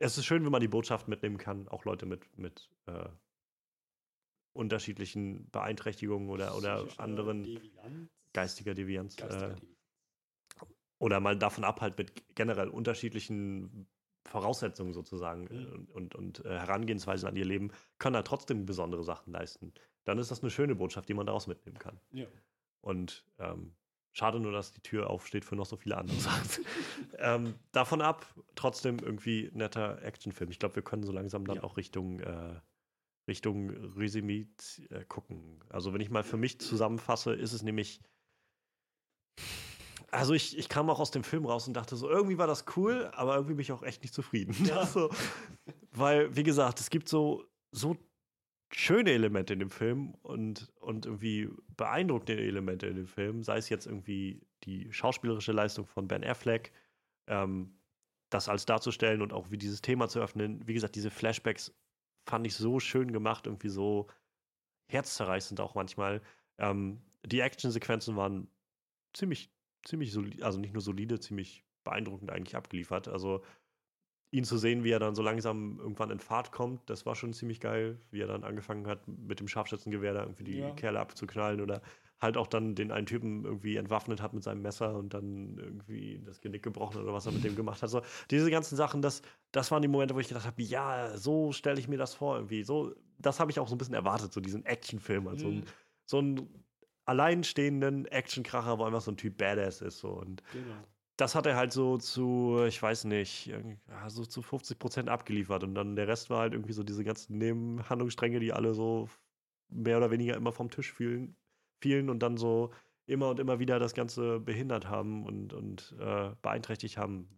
es 0.00 0.16
ist 0.16 0.24
schön, 0.24 0.44
wenn 0.44 0.52
man 0.52 0.60
die 0.60 0.68
Botschaft 0.68 1.08
mitnehmen 1.08 1.38
kann, 1.38 1.66
auch 1.68 1.84
Leute 1.84 2.06
mit, 2.06 2.36
mit 2.38 2.70
äh, 2.86 3.08
unterschiedlichen 4.56 5.50
Beeinträchtigungen 5.50 6.28
oder, 6.30 6.56
oder 6.56 6.86
anderen 6.98 7.42
Devianz. 7.42 8.10
geistiger 8.32 8.74
Devianz. 8.74 9.16
Geistiger 9.16 9.52
Äh, 9.52 9.54
Devianz. 9.56 9.76
oder 11.00 11.18
mal 11.20 11.36
davon 11.36 11.64
ab, 11.64 11.80
halt 11.80 11.98
mit 11.98 12.34
generell 12.36 12.68
unterschiedlichen 12.68 13.88
Voraussetzungen 14.24 14.92
sozusagen 14.92 15.44
Mhm. 15.44 15.50
äh, 15.50 15.66
und, 15.66 15.90
und, 15.90 16.14
und 16.14 16.44
äh, 16.44 16.58
Herangehensweisen 16.58 17.28
an 17.28 17.36
ihr 17.36 17.44
Leben, 17.44 17.70
können 17.98 18.14
da 18.14 18.22
trotzdem 18.22 18.66
besondere 18.66 19.04
Sachen 19.04 19.32
leisten. 19.32 19.72
Dann 20.04 20.18
ist 20.18 20.30
das 20.30 20.40
eine 20.42 20.50
schöne 20.50 20.74
Botschaft, 20.74 21.08
die 21.08 21.14
man 21.14 21.26
daraus 21.26 21.46
mitnehmen 21.46 21.78
kann. 21.78 22.00
Ja. 22.12 22.26
Und 22.80 23.24
ähm, 23.38 23.74
schade 24.12 24.40
nur, 24.40 24.52
dass 24.52 24.72
die 24.72 24.80
Tür 24.80 25.08
aufsteht 25.10 25.44
für 25.44 25.54
noch 25.56 25.66
so 25.66 25.76
viele 25.76 25.96
andere 25.96 26.16
Sachen. 26.20 26.64
ähm, 27.18 27.54
davon 27.72 28.00
ab, 28.00 28.26
trotzdem 28.54 28.98
irgendwie 28.98 29.50
netter 29.54 30.02
Actionfilm. 30.02 30.50
Ich 30.50 30.58
glaube, 30.58 30.74
wir 30.76 30.82
können 30.82 31.04
so 31.04 31.12
langsam 31.12 31.46
dann 31.46 31.56
Ja. 31.56 31.62
auch 31.62 31.76
Richtung, 31.76 32.20
äh, 32.20 32.60
Richtung 33.28 33.70
Resümee 33.70 34.48
äh, 34.90 35.04
gucken. 35.04 35.60
Also, 35.68 35.94
wenn 35.94 36.00
ich 36.00 36.10
mal 36.10 36.24
für 36.24 36.36
mich 36.36 36.58
zusammenfasse, 36.60 37.34
ist 37.34 37.52
es 37.52 37.62
nämlich. 37.62 38.00
Also 40.12 40.34
ich, 40.34 40.56
ich 40.58 40.68
kam 40.68 40.90
auch 40.90 41.00
aus 41.00 41.10
dem 41.10 41.24
Film 41.24 41.46
raus 41.46 41.66
und 41.66 41.74
dachte 41.74 41.96
so, 41.96 42.08
irgendwie 42.08 42.38
war 42.38 42.46
das 42.46 42.64
cool, 42.76 43.10
aber 43.14 43.34
irgendwie 43.34 43.54
bin 43.54 43.62
ich 43.62 43.72
auch 43.72 43.82
echt 43.82 44.02
nicht 44.02 44.14
zufrieden. 44.14 44.54
Ja. 44.64 44.86
so, 44.86 45.10
weil, 45.92 46.36
wie 46.36 46.42
gesagt, 46.42 46.80
es 46.80 46.90
gibt 46.90 47.08
so, 47.08 47.44
so 47.70 47.96
schöne 48.74 49.10
Elemente 49.10 49.54
in 49.54 49.58
dem 49.58 49.70
Film 49.70 50.14
und, 50.22 50.70
und 50.80 51.06
irgendwie 51.06 51.50
beeindruckende 51.76 52.36
Elemente 52.42 52.86
in 52.86 52.96
dem 52.96 53.06
Film, 53.06 53.42
sei 53.42 53.56
es 53.56 53.68
jetzt 53.68 53.86
irgendwie 53.86 54.46
die 54.64 54.92
schauspielerische 54.92 55.52
Leistung 55.52 55.86
von 55.86 56.08
Ben 56.08 56.24
Affleck, 56.24 56.72
ähm, 57.26 57.74
das 58.30 58.48
als 58.48 58.64
darzustellen 58.64 59.22
und 59.22 59.32
auch 59.32 59.50
wie 59.50 59.58
dieses 59.58 59.82
Thema 59.82 60.08
zu 60.08 60.20
öffnen. 60.20 60.66
Wie 60.66 60.74
gesagt, 60.74 60.94
diese 60.94 61.10
Flashbacks 61.10 61.74
fand 62.26 62.46
ich 62.46 62.54
so 62.54 62.80
schön 62.80 63.12
gemacht, 63.12 63.46
irgendwie 63.46 63.68
so 63.68 64.08
herzzerreißend 64.88 65.60
auch 65.60 65.74
manchmal. 65.74 66.22
Ähm, 66.58 67.02
die 67.24 67.40
Actionsequenzen 67.40 68.16
waren 68.16 68.48
ziemlich, 69.12 69.50
ziemlich 69.84 70.12
solide, 70.12 70.44
also 70.44 70.58
nicht 70.58 70.72
nur 70.72 70.82
solide, 70.82 71.20
ziemlich 71.20 71.64
beeindruckend 71.84 72.30
eigentlich 72.30 72.56
abgeliefert. 72.56 73.08
Also 73.08 73.42
ihn 74.30 74.44
zu 74.44 74.56
sehen, 74.56 74.82
wie 74.82 74.90
er 74.90 74.98
dann 74.98 75.14
so 75.14 75.22
langsam 75.22 75.78
irgendwann 75.78 76.10
in 76.10 76.18
Fahrt 76.18 76.52
kommt, 76.52 76.88
das 76.88 77.04
war 77.04 77.14
schon 77.14 77.34
ziemlich 77.34 77.60
geil, 77.60 78.00
wie 78.10 78.20
er 78.20 78.26
dann 78.26 78.44
angefangen 78.44 78.86
hat, 78.86 79.06
mit 79.06 79.40
dem 79.40 79.48
Scharfschützengewehr 79.48 80.14
da 80.14 80.20
irgendwie 80.22 80.44
die 80.44 80.58
ja. 80.58 80.70
Kerle 80.70 81.00
abzuknallen 81.00 81.60
oder 81.60 81.82
halt 82.22 82.36
auch 82.36 82.46
dann 82.46 82.74
den 82.74 82.92
einen 82.92 83.04
Typen 83.04 83.44
irgendwie 83.44 83.76
entwaffnet 83.76 84.22
hat 84.22 84.32
mit 84.32 84.44
seinem 84.44 84.62
Messer 84.62 84.94
und 84.94 85.12
dann 85.12 85.58
irgendwie 85.58 86.22
das 86.24 86.40
Genick 86.40 86.62
gebrochen 86.62 87.02
oder 87.02 87.12
was 87.12 87.26
er 87.26 87.32
mit 87.32 87.44
dem 87.44 87.56
gemacht 87.56 87.82
hat. 87.82 87.90
So, 87.90 88.00
diese 88.30 88.50
ganzen 88.50 88.76
Sachen, 88.76 89.02
das, 89.02 89.22
das 89.50 89.70
waren 89.70 89.82
die 89.82 89.88
Momente, 89.88 90.14
wo 90.14 90.20
ich 90.20 90.28
gedacht 90.28 90.46
habe, 90.46 90.62
ja, 90.62 91.18
so 91.18 91.52
stelle 91.52 91.80
ich 91.80 91.88
mir 91.88 91.98
das 91.98 92.14
vor 92.14 92.36
irgendwie. 92.36 92.62
So, 92.62 92.94
das 93.18 93.40
habe 93.40 93.50
ich 93.50 93.58
auch 93.58 93.68
so 93.68 93.74
ein 93.74 93.78
bisschen 93.78 93.94
erwartet, 93.94 94.32
so 94.32 94.40
diesen 94.40 94.64
Actionfilm, 94.64 95.26
also 95.26 95.48
mhm. 95.48 95.64
so, 96.06 96.18
ein, 96.20 96.38
so 96.38 96.42
ein 96.42 96.64
alleinstehenden 97.04 98.06
Actionkracher, 98.06 98.78
wo 98.78 98.84
einfach 98.84 99.00
so 99.00 99.10
ein 99.10 99.16
Typ 99.16 99.38
Badass 99.38 99.80
ist. 99.80 99.98
So. 99.98 100.10
Und 100.10 100.42
genau. 100.52 100.74
das 101.16 101.34
hat 101.34 101.46
er 101.46 101.56
halt 101.56 101.72
so 101.72 101.98
zu, 101.98 102.64
ich 102.66 102.80
weiß 102.80 103.04
nicht, 103.04 103.52
so 104.08 104.24
zu 104.24 104.42
50 104.42 104.78
Prozent 104.78 105.08
abgeliefert. 105.08 105.64
Und 105.64 105.74
dann 105.74 105.96
der 105.96 106.08
Rest 106.08 106.30
war 106.30 106.40
halt 106.40 106.52
irgendwie 106.52 106.72
so 106.72 106.82
diese 106.82 107.04
ganzen 107.04 107.38
Nebenhandlungsstränge, 107.38 108.40
die 108.40 108.52
alle 108.52 108.74
so 108.74 109.08
mehr 109.68 109.96
oder 109.96 110.10
weniger 110.10 110.36
immer 110.36 110.52
vom 110.52 110.70
Tisch 110.70 110.92
fielen, 110.92 111.36
fielen 111.80 112.10
und 112.10 112.20
dann 112.20 112.36
so 112.36 112.72
immer 113.06 113.30
und 113.30 113.40
immer 113.40 113.58
wieder 113.58 113.78
das 113.78 113.94
Ganze 113.94 114.38
behindert 114.38 114.86
haben 114.86 115.26
und, 115.26 115.52
und 115.52 115.96
äh, 115.98 116.30
beeinträchtigt 116.40 116.98
haben, 116.98 117.28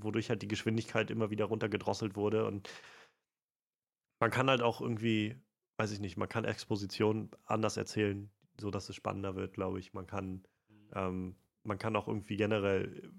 wodurch 0.00 0.28
halt 0.28 0.42
die 0.42 0.48
Geschwindigkeit 0.48 1.10
immer 1.10 1.30
wieder 1.30 1.46
runtergedrosselt 1.46 2.16
wurde. 2.16 2.44
Und 2.44 2.68
man 4.20 4.30
kann 4.30 4.50
halt 4.50 4.60
auch 4.60 4.80
irgendwie, 4.80 5.36
weiß 5.78 5.92
ich 5.92 6.00
nicht, 6.00 6.16
man 6.16 6.28
kann 6.28 6.44
Exposition 6.44 7.30
anders 7.44 7.76
erzählen, 7.76 8.30
so 8.60 8.70
dass 8.70 8.88
es 8.88 8.96
spannender 8.96 9.34
wird, 9.34 9.54
glaube 9.54 9.80
ich. 9.80 9.92
Man 9.92 10.06
kann, 10.06 10.46
mhm. 10.68 10.90
ähm, 10.94 11.36
man 11.64 11.78
kann 11.78 11.96
auch 11.96 12.08
irgendwie 12.08 12.36
generell 12.36 13.12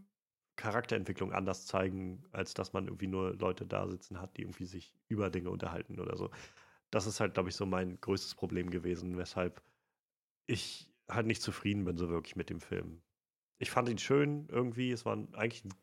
Charakterentwicklung 0.55 1.33
anders 1.33 1.65
zeigen, 1.65 2.23
als 2.31 2.53
dass 2.53 2.73
man 2.73 2.85
irgendwie 2.85 3.07
nur 3.07 3.33
Leute 3.35 3.65
da 3.65 3.87
sitzen 3.87 4.21
hat, 4.21 4.37
die 4.37 4.43
irgendwie 4.43 4.65
sich 4.65 4.95
über 5.07 5.29
Dinge 5.29 5.49
unterhalten 5.49 5.99
oder 5.99 6.17
so. 6.17 6.29
Das 6.91 7.07
ist 7.07 7.19
halt, 7.19 7.33
glaube 7.33 7.49
ich, 7.49 7.55
so 7.55 7.65
mein 7.65 7.99
größtes 8.01 8.35
Problem 8.35 8.69
gewesen, 8.69 9.17
weshalb 9.17 9.61
ich 10.45 10.87
halt 11.09 11.25
nicht 11.25 11.41
zufrieden 11.41 11.85
bin, 11.85 11.97
so 11.97 12.09
wirklich 12.09 12.35
mit 12.35 12.49
dem 12.49 12.59
Film. 12.59 13.01
Ich 13.59 13.71
fand 13.71 13.89
ihn 13.89 13.97
schön 13.97 14.47
irgendwie. 14.49 14.91
Es 14.91 15.05
war 15.05 15.13
eigentlich 15.33 15.65
ein 15.65 15.73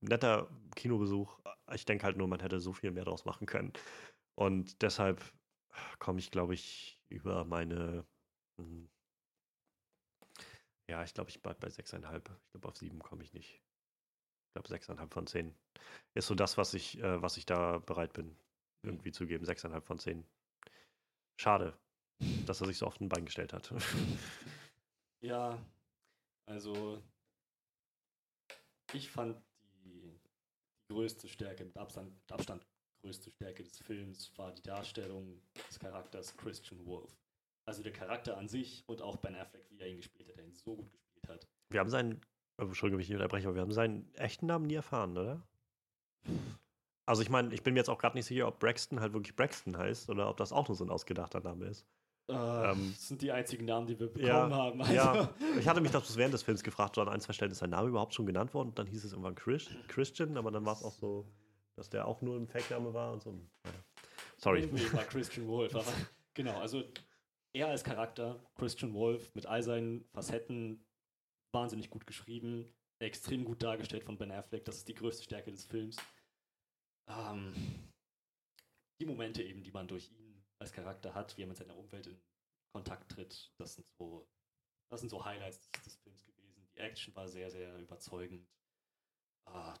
netter 0.00 0.48
Kinobesuch. 0.74 1.38
Ich 1.72 1.84
denke 1.84 2.04
halt 2.04 2.16
nur, 2.16 2.28
man 2.28 2.40
hätte 2.40 2.60
so 2.60 2.72
viel 2.72 2.90
mehr 2.90 3.04
draus 3.04 3.24
machen 3.24 3.46
können. 3.46 3.72
Und 4.34 4.82
deshalb 4.82 5.22
komme 5.98 6.18
ich, 6.18 6.30
glaube 6.30 6.54
ich, 6.54 7.02
über 7.08 7.44
meine 7.44 8.04
hm, 8.58 8.88
ja, 10.88 11.02
ich 11.02 11.14
glaube, 11.14 11.30
ich 11.30 11.42
bleibe 11.42 11.60
bei 11.60 11.68
6,5. 11.68 12.16
Ich 12.18 12.50
glaube, 12.50 12.68
auf 12.68 12.76
7 12.76 12.98
komme 13.00 13.22
ich 13.22 13.32
nicht. 13.32 13.62
Ich 14.48 14.52
glaube, 14.54 14.68
6,5 14.68 15.12
von 15.12 15.26
10 15.26 15.54
ist 16.14 16.26
so 16.26 16.34
das, 16.34 16.56
was 16.56 16.74
ich, 16.74 16.98
äh, 16.98 17.20
was 17.20 17.36
ich 17.36 17.46
da 17.46 17.78
bereit 17.78 18.12
bin, 18.12 18.36
irgendwie 18.82 19.12
zu 19.12 19.26
geben. 19.26 19.44
6,5 19.44 19.80
von 19.82 19.98
10. 19.98 20.24
Schade, 21.40 21.78
dass 22.46 22.60
er 22.60 22.66
sich 22.66 22.78
so 22.78 22.86
oft 22.86 23.00
ein 23.00 23.08
Bein 23.08 23.24
gestellt 23.24 23.52
hat. 23.52 23.72
Ja, 25.22 25.58
also 26.46 27.02
ich 28.92 29.10
fand 29.10 29.42
die, 29.82 30.20
die 30.88 30.94
größte 30.94 31.26
Stärke, 31.26 31.64
mit 31.64 31.76
Abstand, 31.76 32.12
mit 32.12 32.32
Abstand 32.32 32.64
größte 33.02 33.30
Stärke 33.30 33.62
des 33.62 33.78
Films 33.78 34.36
war 34.36 34.52
die 34.52 34.62
Darstellung 34.62 35.40
des 35.68 35.78
Charakters 35.78 36.36
Christian 36.36 36.84
Wolf. 36.86 37.12
Also 37.66 37.82
der 37.82 37.92
Charakter 37.92 38.38
an 38.38 38.48
sich 38.48 38.84
und 38.86 39.02
auch 39.02 39.16
Ben 39.16 39.34
Affleck, 39.34 39.66
wie 39.70 39.80
er 39.80 39.88
ihn 39.88 39.96
gespielt 39.96 40.28
hat, 40.28 40.36
der 40.36 40.44
ihn 40.44 40.54
so 40.54 40.76
gut 40.76 40.92
gespielt 40.92 41.28
hat. 41.28 41.48
Wir 41.68 41.80
haben 41.80 41.90
seinen, 41.90 42.20
Entschuldigung, 42.58 43.00
ich 43.00 43.12
unterbreche, 43.12 43.48
aber 43.48 43.56
wir 43.56 43.62
haben 43.62 43.72
seinen 43.72 44.12
echten 44.14 44.46
Namen 44.46 44.66
nie 44.66 44.74
erfahren, 44.74 45.18
oder? 45.18 45.42
Also 47.06 47.22
ich 47.22 47.28
meine, 47.28 47.52
ich 47.52 47.62
bin 47.62 47.74
mir 47.74 47.80
jetzt 47.80 47.88
auch 47.88 47.98
gerade 47.98 48.16
nicht 48.16 48.26
sicher, 48.26 48.46
ob 48.46 48.60
Braxton 48.60 49.00
halt 49.00 49.12
wirklich 49.12 49.34
Braxton 49.34 49.76
heißt 49.76 50.08
oder 50.10 50.28
ob 50.28 50.36
das 50.36 50.52
auch 50.52 50.68
nur 50.68 50.76
so 50.76 50.84
ein 50.84 50.90
ausgedachter 50.90 51.40
Name 51.40 51.66
ist. 51.66 51.86
Uh, 52.28 52.34
ähm, 52.34 52.92
das 52.92 53.06
sind 53.06 53.22
die 53.22 53.30
einzigen 53.30 53.66
Namen, 53.66 53.86
die 53.86 53.98
wir 53.98 54.08
bekommen 54.08 54.26
ja, 54.26 54.50
haben. 54.50 54.80
Also. 54.80 54.92
Ja, 54.92 55.34
ich 55.58 55.68
hatte 55.68 55.80
mich 55.80 55.92
das 55.92 56.16
während 56.16 56.34
des 56.34 56.42
Films 56.42 56.64
gefragt, 56.64 56.96
so 56.96 57.02
an 57.02 57.08
ein, 57.08 57.20
zwei 57.20 57.32
Stellen 57.32 57.52
ist 57.52 57.58
sein 57.58 57.70
Name 57.70 57.88
überhaupt 57.88 58.14
schon 58.14 58.26
genannt 58.26 58.52
worden. 58.52 58.70
Und 58.70 58.78
dann 58.80 58.88
hieß 58.88 59.04
es 59.04 59.12
irgendwann 59.12 59.36
Chris, 59.36 59.70
Christian, 59.86 60.36
aber 60.36 60.50
dann 60.50 60.66
war 60.66 60.72
es 60.72 60.82
auch 60.82 60.92
so, 60.92 61.28
dass 61.76 61.88
der 61.88 62.08
auch 62.08 62.22
nur 62.22 62.36
ein 62.36 62.48
Fake-Name 62.48 62.92
war 62.92 63.12
und 63.12 63.22
so. 63.22 63.40
Sorry. 64.38 64.68
Nee, 64.72 64.92
war 64.92 65.04
Christian 65.04 65.46
Wolf, 65.46 65.72
aber 65.76 65.92
genau, 66.34 66.58
also 66.58 66.82
er 67.52 67.68
als 67.68 67.84
Charakter, 67.84 68.44
Christian 68.54 68.94
Wolf, 68.94 69.34
mit 69.34 69.46
all 69.46 69.62
seinen 69.62 70.04
Facetten, 70.12 70.84
wahnsinnig 71.52 71.90
gut 71.90 72.06
geschrieben, 72.06 72.74
extrem 72.98 73.44
gut 73.44 73.62
dargestellt 73.62 74.04
von 74.04 74.18
Ben 74.18 74.30
Affleck. 74.30 74.64
Das 74.64 74.76
ist 74.76 74.88
die 74.88 74.94
größte 74.94 75.24
Stärke 75.24 75.50
des 75.50 75.64
Films. 75.64 75.96
Ähm, 77.08 77.54
die 79.00 79.06
Momente 79.06 79.42
eben, 79.42 79.62
die 79.62 79.70
man 79.70 79.88
durch 79.88 80.10
ihn 80.10 80.44
als 80.58 80.72
Charakter 80.72 81.14
hat, 81.14 81.36
wie 81.36 81.42
er 81.42 81.46
mit 81.46 81.56
seiner 81.56 81.76
Umwelt 81.76 82.06
in 82.06 82.20
Kontakt 82.72 83.10
tritt, 83.12 83.52
das 83.58 83.74
sind 83.74 83.86
so, 83.86 84.28
das 84.90 85.00
sind 85.00 85.10
so 85.10 85.24
Highlights 85.24 85.70
des, 85.70 85.82
des 85.82 85.96
Films 85.96 86.24
gewesen. 86.24 86.68
Die 86.74 86.80
Action 86.80 87.14
war 87.14 87.28
sehr, 87.28 87.50
sehr 87.50 87.78
überzeugend. 87.78 88.48
Äh, 89.46 89.74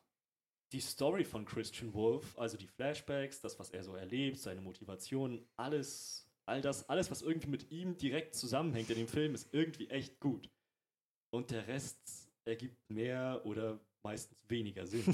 die 0.72 0.80
Story 0.80 1.24
von 1.24 1.44
Christian 1.44 1.94
Wolf, 1.94 2.38
also 2.38 2.56
die 2.56 2.66
Flashbacks, 2.66 3.40
das, 3.40 3.58
was 3.58 3.70
er 3.70 3.84
so 3.84 3.94
erlebt, 3.94 4.38
seine 4.38 4.60
Motivation, 4.60 5.46
alles 5.56 6.25
all 6.46 6.60
das, 6.60 6.88
alles, 6.88 7.10
was 7.10 7.22
irgendwie 7.22 7.48
mit 7.48 7.70
ihm 7.70 7.96
direkt 7.96 8.34
zusammenhängt 8.34 8.90
in 8.90 8.96
dem 8.96 9.08
Film, 9.08 9.34
ist 9.34 9.52
irgendwie 9.52 9.88
echt 9.90 10.20
gut. 10.20 10.48
Und 11.30 11.50
der 11.50 11.66
Rest 11.66 12.30
ergibt 12.44 12.78
mehr 12.88 13.42
oder 13.44 13.80
meistens 14.02 14.48
weniger 14.48 14.86
Sinn. 14.86 15.04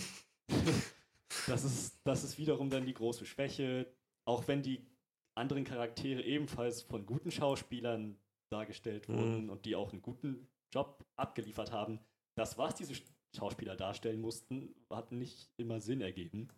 das, 1.46 1.64
ist, 1.64 2.00
das 2.04 2.24
ist 2.24 2.38
wiederum 2.38 2.68
dann 2.70 2.84
die 2.84 2.94
große 2.94 3.24
Schwäche. 3.24 3.92
Auch 4.24 4.46
wenn 4.46 4.62
die 4.62 4.86
anderen 5.34 5.64
Charaktere 5.64 6.22
ebenfalls 6.22 6.82
von 6.82 7.06
guten 7.06 7.30
Schauspielern 7.30 8.18
dargestellt 8.50 9.08
mhm. 9.08 9.14
wurden 9.14 9.44
mhm. 9.44 9.50
und 9.50 9.64
die 9.64 9.74
auch 9.74 9.92
einen 9.92 10.02
guten 10.02 10.48
Job 10.72 11.04
abgeliefert 11.16 11.72
haben, 11.72 11.98
das, 12.36 12.58
was 12.58 12.74
diese 12.74 12.94
Schauspieler 13.34 13.76
darstellen 13.76 14.20
mussten, 14.20 14.74
hat 14.90 15.12
nicht 15.12 15.50
immer 15.56 15.80
Sinn 15.80 16.02
ergeben. 16.02 16.48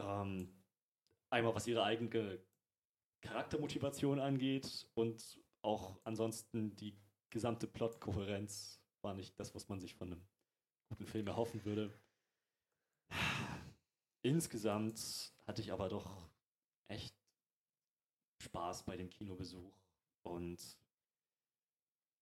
Ähm, 0.00 0.48
einmal 1.30 1.54
was 1.54 1.66
ihre 1.66 1.82
eigene 1.82 2.08
Charaktermotivation 3.22 4.18
angeht 4.18 4.88
und 4.94 5.40
auch 5.62 6.00
ansonsten 6.04 6.74
die 6.76 6.96
gesamte 7.30 7.66
Plotkohärenz 7.66 8.80
war 9.02 9.14
nicht 9.14 9.38
das, 9.38 9.54
was 9.54 9.68
man 9.68 9.80
sich 9.80 9.94
von 9.94 10.12
einem 10.12 10.22
guten 10.88 11.06
Film 11.06 11.26
erhoffen 11.26 11.64
würde. 11.64 11.92
Insgesamt 14.22 15.32
hatte 15.46 15.62
ich 15.62 15.72
aber 15.72 15.88
doch 15.88 16.28
echt 16.88 17.14
Spaß 18.42 18.84
bei 18.84 18.96
dem 18.96 19.10
Kinobesuch 19.10 19.72
und 20.22 20.58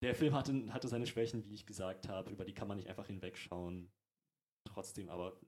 der 0.03 0.15
Film 0.15 0.35
hatte, 0.35 0.73
hatte 0.73 0.89
seine 0.89 1.07
Schwächen, 1.07 1.45
wie 1.45 1.55
ich 1.55 1.67
gesagt 1.67 2.09
habe, 2.09 2.31
über 2.31 2.45
die 2.45 2.55
kann 2.55 2.69
man 2.69 2.77
nicht 2.77 2.89
einfach 2.89 3.07
hinwegschauen. 3.07 3.91
Trotzdem 4.65 5.09
aber 5.09 5.41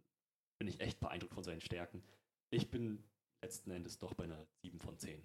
bin 0.59 0.67
ich 0.67 0.81
echt 0.81 0.99
beeindruckt 0.99 1.35
von 1.35 1.45
seinen 1.45 1.61
Stärken. 1.61 2.03
Ich 2.51 2.69
bin 2.71 3.05
letzten 3.43 3.71
Endes 3.71 3.99
doch 3.99 4.15
bei 4.15 4.25
einer 4.25 4.47
7 4.63 4.81
von 4.81 4.99
10 4.99 5.25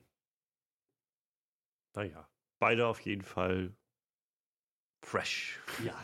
naja, 1.95 2.29
beide 2.59 2.87
auf 2.87 2.99
jeden 3.01 3.23
Fall 3.23 3.75
fresh. 5.03 5.59
Ja. 5.83 5.97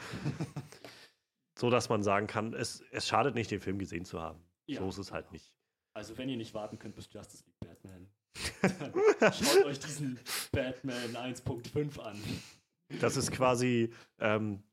so 1.58 1.70
dass 1.70 1.90
man 1.90 2.04
sagen 2.04 2.28
kann, 2.28 2.54
es, 2.54 2.82
es 2.92 3.08
schadet 3.08 3.36
nicht, 3.36 3.52
den 3.52 3.60
Film 3.60 3.78
gesehen 3.80 4.06
zu 4.06 4.22
haben. 4.22 4.44
Ja, 4.68 4.80
so 4.80 4.90
ist 4.90 4.98
es 4.98 5.12
halt 5.12 5.32
nicht. 5.32 5.54
Also, 5.94 6.18
wenn 6.18 6.30
ihr 6.30 6.38
nicht 6.38 6.54
warten 6.54 6.80
könnt 6.80 6.96
bis 6.96 7.12
Justice 7.12 7.44
League 7.46 7.60
Batman, 7.60 8.10
schaut 9.34 9.66
euch 9.66 9.80
diesen 9.80 10.20
Batman 10.52 11.16
1.5 11.16 12.00
an. 12.00 12.18
Das 13.00 13.18
ist 13.18 13.32
quasi 13.32 13.94
ähm, 14.20 14.64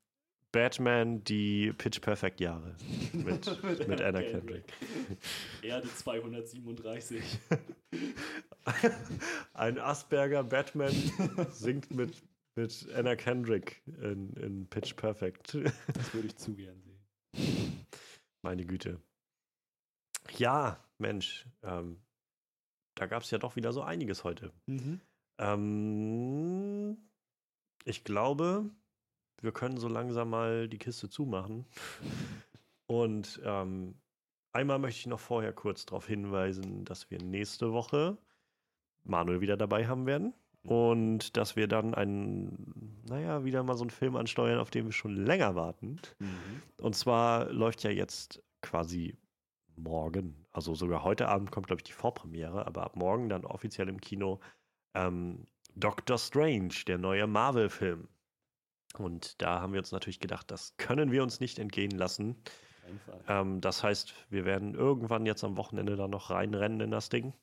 Batman 0.52 1.22
die 1.24 1.72
Pitch 1.76 2.00
Perfect 2.00 2.40
Jahre 2.40 2.74
mit, 3.12 3.62
mit, 3.62 3.88
mit 3.88 4.00
Anna 4.00 4.22
Kendrick. 4.22 4.64
Erde 5.62 5.88
237. 5.88 7.22
Ein 9.54 9.78
Asperger 9.78 10.44
Batman 10.44 10.92
singt 11.50 11.90
mit, 11.90 12.22
mit 12.56 12.88
Anna 12.94 13.16
Kendrick 13.16 13.82
in, 13.86 14.32
in 14.34 14.66
Pitch 14.68 14.96
Perfect. 14.96 15.54
Das 15.54 16.14
würde 16.14 16.28
ich 16.28 16.36
zu 16.36 16.54
gern 16.54 16.80
sehen. 16.82 17.86
Meine 18.42 18.64
Güte. 18.64 19.00
Ja, 20.36 20.82
Mensch, 20.98 21.46
ähm, 21.62 22.00
da 22.94 23.06
gab 23.06 23.22
es 23.22 23.30
ja 23.30 23.38
doch 23.38 23.56
wieder 23.56 23.72
so 23.72 23.82
einiges 23.82 24.24
heute. 24.24 24.52
Mhm. 24.66 25.00
Ähm, 25.38 26.98
ich 27.84 28.04
glaube, 28.04 28.70
wir 29.40 29.52
können 29.52 29.78
so 29.78 29.88
langsam 29.88 30.30
mal 30.30 30.68
die 30.68 30.78
Kiste 30.78 31.08
zumachen 31.08 31.66
und 32.86 33.40
ähm, 33.44 33.94
einmal 34.52 34.78
möchte 34.78 35.00
ich 35.00 35.06
noch 35.06 35.20
vorher 35.20 35.52
kurz 35.52 35.86
darauf 35.86 36.06
hinweisen, 36.06 36.84
dass 36.84 37.10
wir 37.10 37.18
nächste 37.22 37.72
Woche 37.72 38.18
Manuel 39.04 39.40
wieder 39.40 39.56
dabei 39.56 39.86
haben 39.86 40.06
werden. 40.06 40.34
Und 40.64 41.36
dass 41.36 41.56
wir 41.56 41.66
dann 41.66 41.94
einen, 41.94 43.00
naja, 43.08 43.44
wieder 43.44 43.62
mal 43.62 43.76
so 43.76 43.84
einen 43.84 43.90
Film 43.90 44.16
ansteuern, 44.16 44.58
auf 44.58 44.70
den 44.70 44.84
wir 44.86 44.92
schon 44.92 45.16
länger 45.16 45.54
warten. 45.54 46.00
Mhm. 46.18 46.62
Und 46.78 46.94
zwar 46.94 47.50
läuft 47.50 47.84
ja 47.84 47.90
jetzt 47.90 48.42
quasi 48.60 49.16
morgen, 49.76 50.44
also 50.50 50.74
sogar 50.74 51.04
heute 51.04 51.28
Abend 51.28 51.52
kommt, 51.52 51.68
glaube 51.68 51.80
ich, 51.80 51.84
die 51.84 51.92
Vorpremiere, 51.92 52.66
aber 52.66 52.82
ab 52.82 52.96
morgen 52.96 53.28
dann 53.28 53.46
offiziell 53.46 53.88
im 53.88 54.00
Kino 54.00 54.40
ähm, 54.94 55.46
Doctor 55.74 56.18
Strange, 56.18 56.74
der 56.86 56.98
neue 56.98 57.26
Marvel-Film. 57.26 58.08
Und 58.96 59.40
da 59.42 59.60
haben 59.60 59.72
wir 59.72 59.80
uns 59.80 59.92
natürlich 59.92 60.20
gedacht, 60.20 60.50
das 60.50 60.76
können 60.76 61.12
wir 61.12 61.22
uns 61.22 61.40
nicht 61.40 61.58
entgehen 61.58 61.90
lassen. 61.90 62.36
Ähm, 63.28 63.60
das 63.60 63.82
heißt, 63.82 64.14
wir 64.30 64.44
werden 64.44 64.74
irgendwann 64.74 65.26
jetzt 65.26 65.44
am 65.44 65.56
Wochenende 65.56 65.96
da 65.96 66.08
noch 66.08 66.30
reinrennen 66.30 66.80
in 66.80 66.90
das 66.90 67.08
Ding 67.08 67.34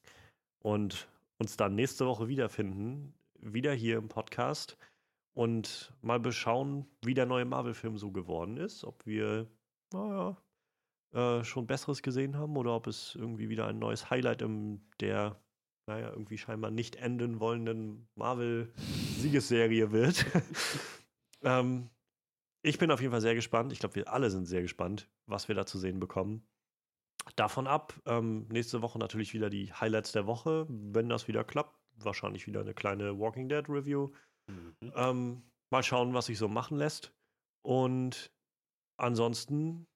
und 0.59 1.07
uns 1.37 1.57
dann 1.57 1.75
nächste 1.75 2.05
Woche 2.07 2.27
wiederfinden, 2.27 3.13
wieder 3.39 3.73
hier 3.73 3.97
im 3.97 4.07
Podcast 4.07 4.77
und 5.33 5.93
mal 6.01 6.19
beschauen, 6.19 6.87
wie 7.03 7.13
der 7.13 7.25
neue 7.25 7.45
Marvel-Film 7.45 7.97
so 7.97 8.11
geworden 8.11 8.57
ist. 8.57 8.83
Ob 8.83 9.05
wir, 9.05 9.47
naja, 9.93 10.37
äh, 11.13 11.43
schon 11.43 11.67
Besseres 11.67 12.01
gesehen 12.01 12.37
haben 12.37 12.57
oder 12.57 12.75
ob 12.75 12.87
es 12.87 13.15
irgendwie 13.15 13.49
wieder 13.49 13.67
ein 13.67 13.79
neues 13.79 14.09
Highlight 14.09 14.41
in 14.41 14.81
der, 14.99 15.39
naja, 15.87 16.09
irgendwie 16.09 16.37
scheinbar 16.37 16.71
nicht 16.71 16.95
enden 16.95 17.39
wollenden 17.39 18.07
Marvel-Siegesserie 18.15 19.91
wird. 19.91 20.25
ähm, 21.45 21.89
ich 22.61 22.77
bin 22.79 22.91
auf 22.91 22.99
jeden 22.99 23.11
Fall 23.11 23.21
sehr 23.21 23.35
gespannt. 23.35 23.71
Ich 23.71 23.79
glaube, 23.79 23.95
wir 23.95 24.11
alle 24.11 24.29
sind 24.29 24.45
sehr 24.45 24.63
gespannt, 24.63 25.09
was 25.27 25.47
wir 25.47 25.55
da 25.55 25.65
zu 25.65 25.77
sehen 25.77 25.99
bekommen. 25.99 26.47
Davon 27.35 27.67
ab, 27.67 27.93
ähm, 28.05 28.47
nächste 28.49 28.81
Woche 28.81 28.99
natürlich 28.99 29.33
wieder 29.33 29.49
die 29.49 29.71
Highlights 29.71 30.11
der 30.11 30.27
Woche, 30.27 30.65
wenn 30.69 31.09
das 31.09 31.27
wieder 31.27 31.43
klappt. 31.43 31.79
Wahrscheinlich 31.97 32.45
wieder 32.45 32.61
eine 32.61 32.73
kleine 32.73 33.19
Walking 33.19 33.47
Dead 33.47 33.67
Review. 33.69 34.11
Mhm. 34.47 34.75
Ähm, 34.95 35.43
mal 35.71 35.83
schauen, 35.83 36.13
was 36.13 36.25
sich 36.25 36.37
so 36.37 36.47
machen 36.47 36.77
lässt. 36.77 37.13
Und 37.61 38.31
ansonsten, 38.97 39.87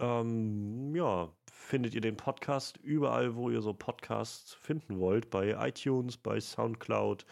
ähm, 0.00 0.94
ja, 0.94 1.32
findet 1.50 1.94
ihr 1.94 2.00
den 2.00 2.16
Podcast 2.16 2.78
überall, 2.78 3.36
wo 3.36 3.50
ihr 3.50 3.62
so 3.62 3.74
Podcasts 3.74 4.54
finden 4.54 4.98
wollt, 4.98 5.30
bei 5.30 5.68
iTunes, 5.68 6.16
bei 6.16 6.40
Soundcloud. 6.40 7.26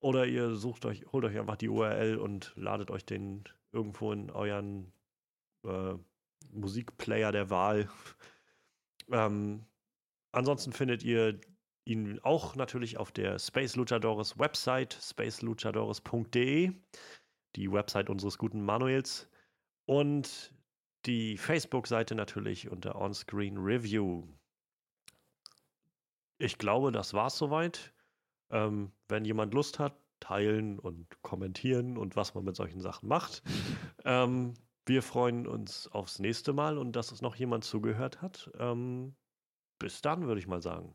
Oder 0.00 0.26
ihr 0.26 0.54
sucht 0.56 0.86
euch, 0.86 1.04
holt 1.12 1.24
euch 1.24 1.38
einfach 1.38 1.56
die 1.56 1.68
URL 1.68 2.16
und 2.16 2.52
ladet 2.56 2.90
euch 2.90 3.04
den 3.04 3.44
irgendwo 3.72 4.12
in 4.12 4.30
euren 4.30 4.92
äh, 5.64 5.94
Musikplayer 6.52 7.32
der 7.32 7.50
Wahl. 7.50 7.88
ähm, 9.12 9.66
ansonsten 10.32 10.72
findet 10.72 11.02
ihr 11.02 11.38
ihn 11.84 12.18
auch 12.20 12.56
natürlich 12.56 12.96
auf 12.96 13.12
der 13.12 13.38
Space 13.38 13.76
Luchadores 13.76 14.38
Website, 14.38 14.98
spaceluchadores.de, 15.00 16.72
die 17.56 17.72
Website 17.72 18.08
unseres 18.08 18.38
guten 18.38 18.64
Manuels. 18.64 19.28
Und 19.86 20.54
die 21.06 21.36
Facebook-Seite 21.36 22.14
natürlich 22.14 22.70
unter 22.70 22.96
Onscreen 22.96 23.58
Review. 23.58 24.22
Ich 26.38 26.58
glaube, 26.58 26.92
das 26.92 27.12
war's 27.12 27.36
soweit. 27.36 27.92
Ähm, 28.50 28.92
wenn 29.08 29.24
jemand 29.24 29.54
Lust 29.54 29.78
hat, 29.78 29.94
teilen 30.20 30.78
und 30.78 31.22
kommentieren 31.22 31.96
und 31.96 32.16
was 32.16 32.34
man 32.34 32.44
mit 32.44 32.56
solchen 32.56 32.80
Sachen 32.80 33.08
macht. 33.08 33.42
ähm, 34.04 34.54
wir 34.86 35.02
freuen 35.02 35.46
uns 35.46 35.88
aufs 35.88 36.18
nächste 36.18 36.52
Mal 36.52 36.78
und 36.78 36.92
dass 36.96 37.12
es 37.12 37.22
noch 37.22 37.36
jemand 37.36 37.64
zugehört 37.64 38.22
hat. 38.22 38.50
Ähm, 38.58 39.14
bis 39.78 40.02
dann, 40.02 40.26
würde 40.26 40.40
ich 40.40 40.46
mal 40.46 40.62
sagen. 40.62 40.94